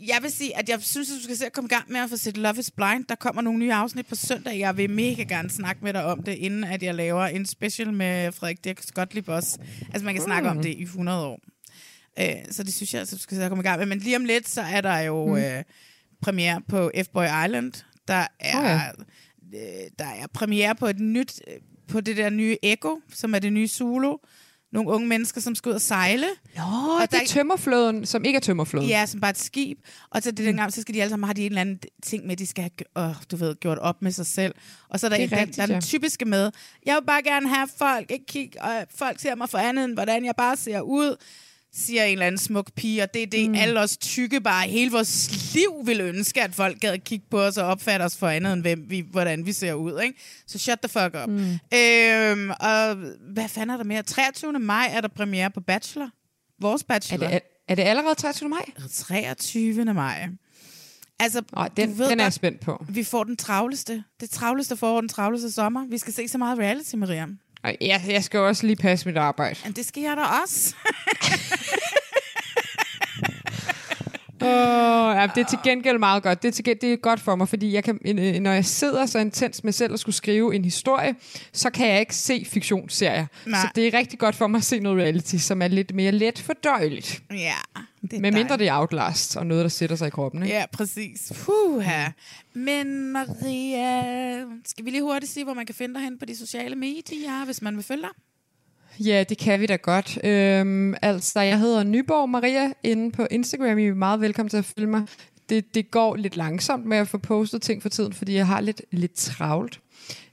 Jeg 0.00 0.18
vil 0.22 0.32
sige, 0.32 0.58
at 0.58 0.68
jeg 0.68 0.82
synes, 0.82 1.10
at 1.10 1.16
du 1.16 1.22
skal 1.22 1.36
se 1.36 1.46
at 1.46 1.52
komme 1.52 1.66
i 1.66 1.74
gang 1.74 1.92
med 1.92 2.00
at 2.00 2.10
få 2.10 2.16
set 2.16 2.36
Love 2.36 2.58
is 2.58 2.70
Blind. 2.70 3.04
Der 3.04 3.14
kommer 3.14 3.42
nogle 3.42 3.58
nye 3.58 3.72
afsnit 3.72 4.06
på 4.06 4.14
søndag. 4.14 4.58
Jeg 4.58 4.76
vil 4.76 4.90
mega 4.90 5.22
gerne 5.22 5.50
snakke 5.50 5.84
med 5.84 5.92
dig 5.92 6.04
om 6.04 6.22
det, 6.22 6.32
inden 6.32 6.64
at 6.64 6.82
jeg 6.82 6.94
laver 6.94 7.24
en 7.26 7.46
special 7.46 7.92
med 7.92 8.32
Frederik 8.32 8.64
Dirk 8.64 8.94
Gottlieb 8.94 9.28
også. 9.28 9.58
Altså, 9.92 10.04
man 10.04 10.14
kan 10.14 10.22
mm. 10.22 10.26
snakke 10.26 10.48
om 10.48 10.62
det 10.62 10.68
i 10.68 10.82
100 10.82 11.26
år. 11.26 11.40
Øh, 12.18 12.26
så 12.50 12.62
det 12.62 12.74
synes 12.74 12.94
jeg, 12.94 13.02
at 13.02 13.10
du 13.10 13.18
skal 13.18 13.36
se 13.36 13.44
at 13.44 13.48
komme 13.48 13.62
i 13.62 13.66
gang 13.66 13.78
med. 13.78 13.86
Men 13.86 13.98
lige 13.98 14.16
om 14.16 14.24
lidt, 14.24 14.48
så 14.48 14.60
er 14.60 14.80
der 14.80 14.98
jo 14.98 15.26
mm. 15.26 15.36
øh, 15.36 15.64
premiere 16.22 16.62
på 16.68 16.90
F-Boy 16.96 17.44
Island. 17.44 17.72
Der 18.08 18.26
er, 18.40 18.62
ja. 18.62 18.80
øh, 19.54 19.90
der 19.98 20.04
er 20.04 20.26
premiere 20.34 20.74
på 20.74 20.86
et 20.86 20.98
nyt, 20.98 21.42
øh, 21.48 21.54
på 21.88 22.00
det 22.00 22.16
der 22.16 22.30
nye 22.30 22.56
Echo, 22.62 23.00
som 23.12 23.34
er 23.34 23.38
det 23.38 23.52
nye 23.52 23.68
Zulu. 23.68 24.16
Nogle 24.76 24.90
unge 24.90 25.08
mennesker, 25.08 25.40
som 25.40 25.54
skal 25.54 25.68
ud 25.70 25.74
og 25.74 25.80
sejle. 25.80 26.26
Nå, 26.56 26.62
Og 26.62 27.02
det 27.02 27.10
der 27.10 27.20
er 27.20 27.24
tømmerflåden, 27.26 28.06
som 28.06 28.24
ikke 28.24 28.36
er 28.36 28.40
tømmerflåden. 28.40 28.88
Ja, 28.88 29.06
som 29.06 29.20
bare 29.20 29.30
et 29.30 29.38
skib. 29.38 29.78
Og 30.10 30.22
så 30.22 30.30
det 30.30 30.38
Mm. 30.38 30.44
dengang, 30.44 30.72
så 30.72 30.80
skal 30.80 30.94
de 30.94 31.00
alle 31.02 31.10
sammen 31.10 31.24
have 31.26 31.34
de 31.34 31.40
en 31.40 31.46
eller 31.46 31.60
anden 31.60 31.78
ting 32.02 32.26
med, 32.26 32.36
de 32.36 32.46
skal 32.46 32.70
have, 32.96 33.08
øh, 33.08 33.14
du 33.30 33.36
ved, 33.36 33.54
gjort 33.54 33.78
op 33.78 34.02
med 34.02 34.12
sig 34.12 34.26
selv. 34.26 34.54
Og 34.88 35.00
så 35.00 35.06
er 35.06 35.10
der, 35.10 35.16
Det 35.16 35.24
er 35.32 35.36
en, 35.36 35.40
rigtigt, 35.40 35.56
der 35.56 35.62
er 35.62 35.66
den 35.66 35.80
typiske 35.82 36.24
med, 36.24 36.50
jeg 36.86 36.94
vil 37.00 37.06
bare 37.06 37.22
gerne 37.22 37.48
have 37.48 37.68
folk, 37.78 38.10
ikke 38.10 38.26
kig, 38.26 38.50
og 38.60 38.86
folk 38.96 39.20
ser 39.20 39.34
mig 39.34 39.48
for 39.50 39.58
andet, 39.58 39.84
end 39.84 39.92
hvordan 39.94 40.24
jeg 40.24 40.34
bare 40.36 40.56
ser 40.56 40.80
ud, 40.80 41.16
siger 41.76 42.04
en 42.04 42.12
eller 42.12 42.26
anden 42.26 42.38
smuk 42.38 42.72
pige, 42.72 43.02
og 43.02 43.14
det 43.14 43.22
er 43.22 43.26
det, 43.26 43.50
mm. 43.50 43.54
alle 43.54 43.80
os 43.80 43.96
tykke 43.96 44.40
bare 44.40 44.68
hele 44.68 44.90
vores 44.90 45.54
liv 45.54 45.72
vil 45.84 46.00
ønske, 46.00 46.42
at 46.42 46.54
folk 46.54 46.80
gad 46.80 46.98
kigge 46.98 47.26
på 47.30 47.40
os 47.40 47.56
og 47.56 47.66
opfatte 47.66 48.02
os 48.02 48.16
for 48.16 48.28
andet, 48.28 48.52
end 48.52 48.60
hvem 48.62 48.84
vi, 48.88 49.04
hvordan 49.10 49.46
vi 49.46 49.52
ser 49.52 49.74
ud. 49.74 50.00
Ikke? 50.00 50.18
Så 50.46 50.58
shut 50.58 50.78
the 50.80 50.88
fuck 50.88 51.16
up. 51.22 51.28
Mm. 51.28 51.58
Øhm, 51.78 52.50
og 52.50 52.94
hvad 53.32 53.48
fanden 53.48 53.70
er 53.70 53.76
der 53.76 53.84
mere? 53.84 54.02
23. 54.02 54.52
maj 54.52 54.90
er 54.92 55.00
der 55.00 55.08
premiere 55.08 55.50
på 55.50 55.60
Bachelor. 55.60 56.10
Vores 56.60 56.82
Er 56.82 56.86
Bachelor. 56.86 57.26
det, 57.26 57.34
er, 57.34 57.38
Er 57.68 57.74
det 57.74 57.82
allerede 57.82 58.14
23. 58.14 58.48
maj? 58.48 58.64
23. 58.92 59.84
maj. 59.94 60.28
Altså, 61.20 61.42
Ej, 61.56 61.68
den, 61.76 61.90
du 61.90 61.96
ved 61.96 62.10
den 62.10 62.20
er 62.20 62.24
jeg 62.24 62.32
spændt 62.32 62.60
på. 62.60 62.84
Vi 62.88 63.04
får 63.04 63.24
den 63.24 63.36
travleste. 63.36 64.04
Det 64.20 64.30
travleste 64.30 64.76
forår, 64.76 65.00
den 65.00 65.08
travleste 65.08 65.52
sommer. 65.52 65.86
Vi 65.86 65.98
skal 65.98 66.12
se 66.12 66.28
så 66.28 66.38
meget 66.38 66.58
reality, 66.58 66.94
Maria. 66.94 67.26
Jeg, 67.80 68.02
jeg 68.08 68.24
skal 68.24 68.40
også 68.40 68.66
lige 68.66 68.76
passe 68.76 69.08
mit 69.08 69.16
arbejde. 69.16 69.56
Men 69.64 69.72
det 69.72 69.86
skal 69.86 70.02
jeg 70.02 70.16
da 70.16 70.22
også. 70.42 70.74
Oh, 74.40 75.16
ja, 75.16 75.26
det 75.34 75.40
er 75.40 75.46
til 75.48 75.58
gengæld 75.64 75.98
meget 75.98 76.22
godt. 76.22 76.42
Det 76.42 76.48
er, 76.48 76.52
til 76.52 76.64
gengæld, 76.64 76.80
det 76.80 76.92
er 76.92 76.96
godt 76.96 77.20
for 77.20 77.36
mig, 77.36 77.48
fordi 77.48 77.72
jeg 77.72 77.84
kan, 77.84 77.98
øh, 78.04 78.40
når 78.40 78.52
jeg 78.52 78.64
sidder 78.64 79.06
så 79.06 79.18
intens 79.18 79.64
med 79.64 79.72
selv 79.72 79.92
at 79.92 80.00
skulle 80.00 80.16
skrive 80.16 80.54
en 80.54 80.64
historie, 80.64 81.14
så 81.52 81.70
kan 81.70 81.88
jeg 81.88 82.00
ikke 82.00 82.14
se 82.14 82.44
fiktionsserier. 82.48 83.26
Nej. 83.46 83.60
Så 83.60 83.68
det 83.74 83.86
er 83.86 83.98
rigtig 83.98 84.18
godt 84.18 84.34
for 84.34 84.46
mig 84.46 84.58
at 84.58 84.64
se 84.64 84.80
noget 84.80 84.98
reality, 84.98 85.36
som 85.36 85.62
er 85.62 85.68
lidt 85.68 85.94
mere 85.94 86.12
let 86.12 86.38
fordøjeligt. 86.38 87.22
Ja, 87.30 87.54
det 88.02 88.12
er 88.12 88.20
Med 88.20 88.32
mindre 88.32 88.56
det 88.56 88.68
er 88.68 88.80
Outlast 88.80 89.36
og 89.36 89.46
noget, 89.46 89.62
der 89.62 89.68
sætter 89.68 89.96
sig 89.96 90.06
i 90.06 90.10
kroppen. 90.10 90.42
Ikke? 90.42 90.54
Ja, 90.54 90.64
præcis. 90.72 91.32
Puha. 91.44 92.06
Men 92.54 93.12
Maria, 93.12 94.44
skal 94.66 94.84
vi 94.84 94.90
lige 94.90 95.02
hurtigt 95.02 95.32
sige, 95.32 95.44
hvor 95.44 95.54
man 95.54 95.66
kan 95.66 95.74
finde 95.74 95.94
dig 95.94 96.02
hen 96.02 96.18
på 96.18 96.24
de 96.24 96.36
sociale 96.36 96.76
medier, 96.76 97.44
hvis 97.44 97.62
man 97.62 97.76
vil 97.76 97.84
følge 97.84 98.02
dig? 98.02 98.10
Ja, 99.00 99.24
det 99.28 99.38
kan 99.38 99.60
vi 99.60 99.66
da 99.66 99.76
godt. 99.76 100.18
Øhm, 100.24 100.94
altså, 101.02 101.40
jeg 101.40 101.58
hedder 101.58 101.82
Nyborg 101.84 102.28
Maria 102.28 102.72
inde 102.82 103.10
på 103.12 103.26
Instagram. 103.30 103.78
I 103.78 103.86
er 103.86 103.94
meget 103.94 104.20
velkommen 104.20 104.50
til 104.50 104.56
at 104.56 104.64
følge 104.64 104.86
mig. 104.90 105.02
Det, 105.48 105.74
det 105.74 105.90
går 105.90 106.16
lidt 106.16 106.36
langsomt 106.36 106.84
med 106.86 106.96
at 106.96 107.08
få 107.08 107.18
postet 107.18 107.62
ting 107.62 107.82
for 107.82 107.88
tiden, 107.88 108.12
fordi 108.12 108.34
jeg 108.34 108.46
har 108.46 108.60
lidt, 108.60 108.82
lidt 108.92 109.14
travlt. 109.14 109.80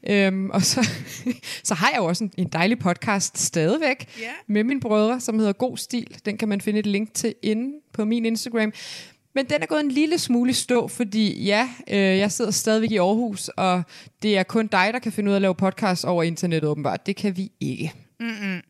Øhm, 0.10 0.50
og 0.50 0.62
så, 0.64 0.90
så 1.64 1.74
har 1.74 1.90
jeg 1.90 1.98
jo 1.98 2.06
også 2.06 2.24
en, 2.24 2.32
en 2.38 2.48
dejlig 2.48 2.80
podcast 2.80 3.38
stadigvæk 3.38 4.08
Ja. 4.20 4.30
med 4.48 4.64
mine 4.64 4.80
brødre, 4.80 5.20
som 5.20 5.40
hedder 5.40 5.54
God 5.54 5.78
Stil. 5.78 6.18
Den 6.26 6.38
kan 6.38 6.48
man 6.50 6.62
finde 6.62 6.80
et 6.80 6.86
link 6.86 7.14
til 7.14 7.36
inde 7.42 7.76
på 7.94 8.06
min 8.06 8.26
Instagram. 8.26 8.74
Men 9.36 9.46
den 9.46 9.62
er 9.62 9.66
gået 9.66 9.80
en 9.80 9.92
lille 9.92 10.18
smule 10.18 10.50
i 10.50 10.54
stå, 10.54 10.88
fordi 10.88 11.44
ja, 11.46 11.70
øh, 11.90 11.98
jeg 11.98 12.32
sidder 12.32 12.52
stadigvæk 12.52 12.92
i 12.92 12.98
Aarhus, 12.98 13.48
og 13.48 13.84
det 14.22 14.38
er 14.38 14.44
kun 14.44 14.68
dig, 14.68 14.90
der 14.94 15.00
kan 15.00 15.12
finde 15.12 15.30
ud 15.30 15.34
af 15.34 15.36
at 15.36 15.42
lave 15.42 15.56
podcast 15.56 16.06
over 16.06 16.24
internettet 16.24 16.70
åbenbart. 16.70 17.06
Det 17.06 17.16
kan 17.16 17.38
vi 17.38 17.52
ikke. 17.60 17.94
Mm-mm. 18.24 18.62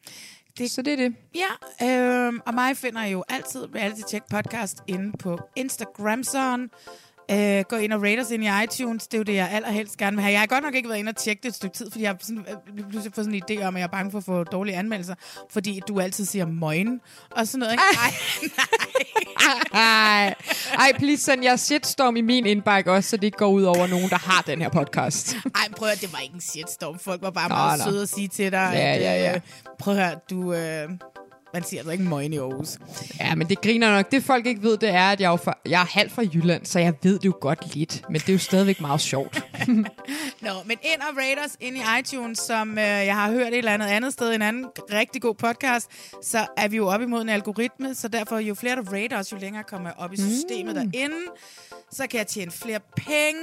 Det, 0.58 0.72
så 0.72 0.82
det 0.82 0.94
er 0.94 0.98
det. 0.98 1.16
Ja, 1.36 1.88
øhm, 2.28 2.40
og 2.46 2.54
mig 2.54 2.78
finder 2.78 3.04
I 3.04 3.12
jo 3.12 3.24
altid 3.30 3.76
Reality 3.76 4.02
Check 4.10 4.26
podcast 4.30 4.78
inde 4.88 5.18
på 5.18 5.40
Instagram 5.56 6.24
sådan. 6.24 6.70
Øh, 7.32 7.64
gå 7.70 7.76
ind 7.76 7.94
og 7.94 8.04
rate 8.04 8.20
os 8.20 8.32
ind 8.32 8.44
i 8.44 8.48
iTunes. 8.64 9.08
Det 9.08 9.14
er 9.14 9.18
jo 9.18 9.24
det, 9.24 9.36
jeg 9.36 9.50
allerhelst 9.52 9.98
gerne 9.98 10.16
vil 10.16 10.24
have. 10.24 10.32
Jeg 10.32 10.40
har 10.40 10.48
godt 10.48 10.64
nok 10.64 10.76
ikke 10.76 10.90
været 10.90 11.00
inde 11.00 11.10
og 11.10 11.16
tjekke 11.16 11.44
det 11.44 11.50
et 11.50 11.56
stykke 11.56 11.78
tid, 11.78 11.92
fordi 11.92 12.04
jeg 12.04 12.12
har 12.12 12.18
sådan, 12.22 12.46
øh, 12.50 12.84
pludselig 12.90 13.14
fået 13.16 13.26
sådan 13.26 13.34
en 13.34 13.44
idé 13.52 13.64
om, 13.66 13.76
at 13.76 13.80
jeg 13.80 13.88
er 13.88 13.92
bange 13.92 14.12
for 14.12 14.18
at 14.18 14.24
få 14.24 14.44
dårlige 14.44 14.76
anmeldelser, 14.76 15.16
fordi 15.50 15.82
du 15.88 16.00
altid 16.00 16.26
siger 16.26 16.46
møgen 16.46 17.02
og 17.32 17.48
sådan 17.48 17.60
noget. 17.60 17.72
Ikke? 17.74 17.84
Ej, 18.04 18.14
Ej, 19.74 20.36
ej, 20.86 20.92
please 20.98 21.24
send 21.24 21.44
jer 21.44 21.56
shitstorm 21.56 22.16
i 22.16 22.22
min 22.22 22.46
indbakke 22.46 22.92
også, 22.92 23.10
så 23.10 23.18
det 23.18 23.24
ikke 23.24 23.38
går 23.38 23.48
ud 23.50 23.64
over 23.64 23.88
nogen, 23.88 24.10
der 24.10 24.18
har 24.18 24.42
den 24.42 24.62
her 24.62 24.70
podcast. 24.70 25.36
Ej, 25.56 25.70
prøv 25.78 25.90
at 25.90 26.02
det 26.02 26.14
var 26.14 26.20
ikke 26.20 26.36
en 26.36 26.42
shitstorm. 26.42 27.00
Folk 27.00 27.22
var 27.22 27.30
bare 27.32 27.50
Nå, 27.50 27.56
meget 27.56 27.80
nå. 27.86 27.92
søde 27.92 28.02
at 28.02 28.10
sige 28.10 28.28
til 28.28 28.52
dig. 28.52 28.72
Ja, 28.74 28.94
at, 28.94 29.02
ja, 29.02 29.24
ja. 29.24 29.36
Øh, 29.36 29.42
prøv 29.80 29.98
at 29.98 30.06
høre, 30.06 30.16
du... 30.30 30.54
Øh, 30.54 30.90
man 31.54 31.64
siger 31.64 31.80
altså 31.80 31.92
ikke 31.92 32.04
møgen 32.04 32.34
i 32.34 32.38
Aarhus. 32.38 32.78
Ja, 33.20 33.36
men 33.36 33.50
det 33.50 33.62
griner 33.62 33.96
nok. 33.96 34.12
Det 34.12 34.24
folk 34.24 34.46
ikke 34.46 34.62
ved, 34.64 34.78
det 34.78 34.90
er, 34.90 35.10
at 35.12 35.22
jeg 35.22 35.34
er, 35.34 35.38
fra, 35.38 35.58
jeg 35.66 35.82
er 35.82 35.86
halvt 35.86 36.12
fra 36.12 36.22
Jylland, 36.34 36.66
så 36.66 36.80
jeg 36.80 36.94
ved 37.04 37.20
det 37.20 37.26
jo 37.26 37.34
godt 37.42 37.76
lidt. 37.76 38.02
Men 38.10 38.22
det 38.22 38.30
er 38.30 38.34
jo 38.34 38.40
stadigvæk 38.40 38.82
meget 38.82 39.02
sjovt. 39.02 39.44
Nå, 40.42 40.50
men 40.66 40.78
ind 40.84 41.02
og 41.02 41.18
rate 41.18 41.40
os 41.46 41.58
ind 41.60 41.78
i 41.78 41.82
iTunes, 42.00 42.40
som 42.40 42.72
øh, 42.72 42.84
jeg 42.84 43.16
har 43.16 43.32
hørt 43.32 43.48
et 43.48 43.58
eller 43.58 43.72
andet 43.74 43.88
andet 43.88 44.14
sted, 44.14 44.34
en 44.36 44.42
anden 44.42 44.66
rigtig 44.94 45.22
god 45.22 45.36
podcast, 45.36 45.88
så 46.22 46.46
er 46.58 46.68
vi 46.68 46.78
jo 46.78 46.88
op 46.88 47.02
imod 47.02 47.22
en 47.22 47.30
algoritme, 47.30 47.96
så 47.96 48.08
derfor 48.08 48.38
jo 48.40 48.54
flere 48.56 48.76
der 48.76 48.94
rater 48.94 49.20
os, 49.20 49.32
jo 49.32 49.38
længere 49.38 49.64
kommer 49.64 49.90
jeg 49.90 49.96
op 49.98 50.14
i 50.14 50.18
systemet 50.18 50.76
mm. 50.76 50.92
derinde. 50.92 51.16
Så 51.92 52.08
kan 52.08 52.18
jeg 52.18 52.28
tjene 52.28 52.52
flere 52.52 52.80
penge, 52.98 53.42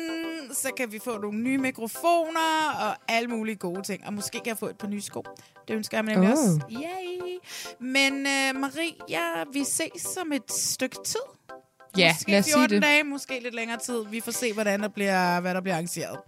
så 0.55 0.69
kan 0.77 0.93
vi 0.93 0.99
få 1.05 1.19
nogle 1.19 1.39
nye 1.39 1.59
mikrofoner 1.59 2.71
og 2.81 2.97
alle 3.15 3.29
mulige 3.29 3.57
gode 3.57 3.83
ting. 3.83 4.07
Og 4.07 4.13
måske 4.13 4.39
kan 4.39 4.47
jeg 4.47 4.59
få 4.59 4.67
et 4.67 4.79
par 4.79 4.89
nye 4.89 5.01
sko. 5.01 5.25
Det 5.69 5.75
ønsker 5.77 5.97
jeg 5.97 6.05
mig 6.05 6.15
nemlig 6.15 6.33
Oh. 6.33 6.39
også. 6.39 6.61
Yay! 6.73 7.39
Men 7.81 8.00
øh, 8.09 8.61
Marie, 8.61 8.93
ja, 9.09 9.21
vi 9.53 9.65
ses 9.65 10.19
om 10.21 10.33
et 10.33 10.53
stykke 10.53 10.97
tid. 11.05 11.21
Ja, 11.99 12.13
måske 12.13 12.31
lad 12.31 12.39
os 12.39 12.45
sige 12.45 12.55
14 12.55 12.75
det. 12.75 12.83
dage, 12.83 13.05
måske 13.05 13.41
lidt 13.43 13.55
længere 13.55 13.79
tid. 13.79 14.05
Vi 14.11 14.21
får 14.21 14.33
se, 14.33 14.53
hvordan 14.53 14.81
der 14.81 14.89
bliver, 14.89 15.41
hvad 15.41 15.55
der 15.55 15.61
bliver 15.61 15.75
arrangeret. 15.75 16.19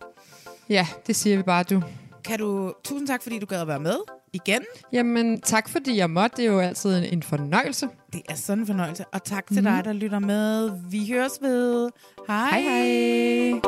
Ja, 0.68 0.86
det 1.06 1.16
siger 1.16 1.36
vi 1.36 1.42
bare, 1.42 1.62
du. 1.62 1.82
Kan 2.24 2.38
du... 2.38 2.72
Tusind 2.84 3.06
tak, 3.08 3.22
fordi 3.22 3.38
du 3.38 3.46
gad 3.46 3.60
at 3.60 3.68
være 3.68 3.80
med 3.80 3.96
igen. 4.32 4.62
Jamen, 4.92 5.40
tak 5.40 5.68
fordi 5.68 5.96
jeg 5.96 6.10
måtte. 6.10 6.36
Det 6.36 6.46
er 6.46 6.52
jo 6.52 6.60
altid 6.60 6.98
en, 6.98 7.04
en 7.04 7.22
fornøjelse. 7.22 7.88
Det 8.12 8.22
er 8.28 8.34
sådan 8.34 8.58
en 8.58 8.66
fornøjelse. 8.66 9.04
Og 9.12 9.24
tak 9.24 9.46
til 9.46 9.64
dig, 9.64 9.82
der 9.84 9.92
lytter 9.92 10.18
med. 10.18 10.70
Vi 10.90 11.08
høres 11.12 11.38
ved. 11.42 11.90
Hej. 12.28 12.60
Hej, 12.60 12.60
hej. 12.60 13.60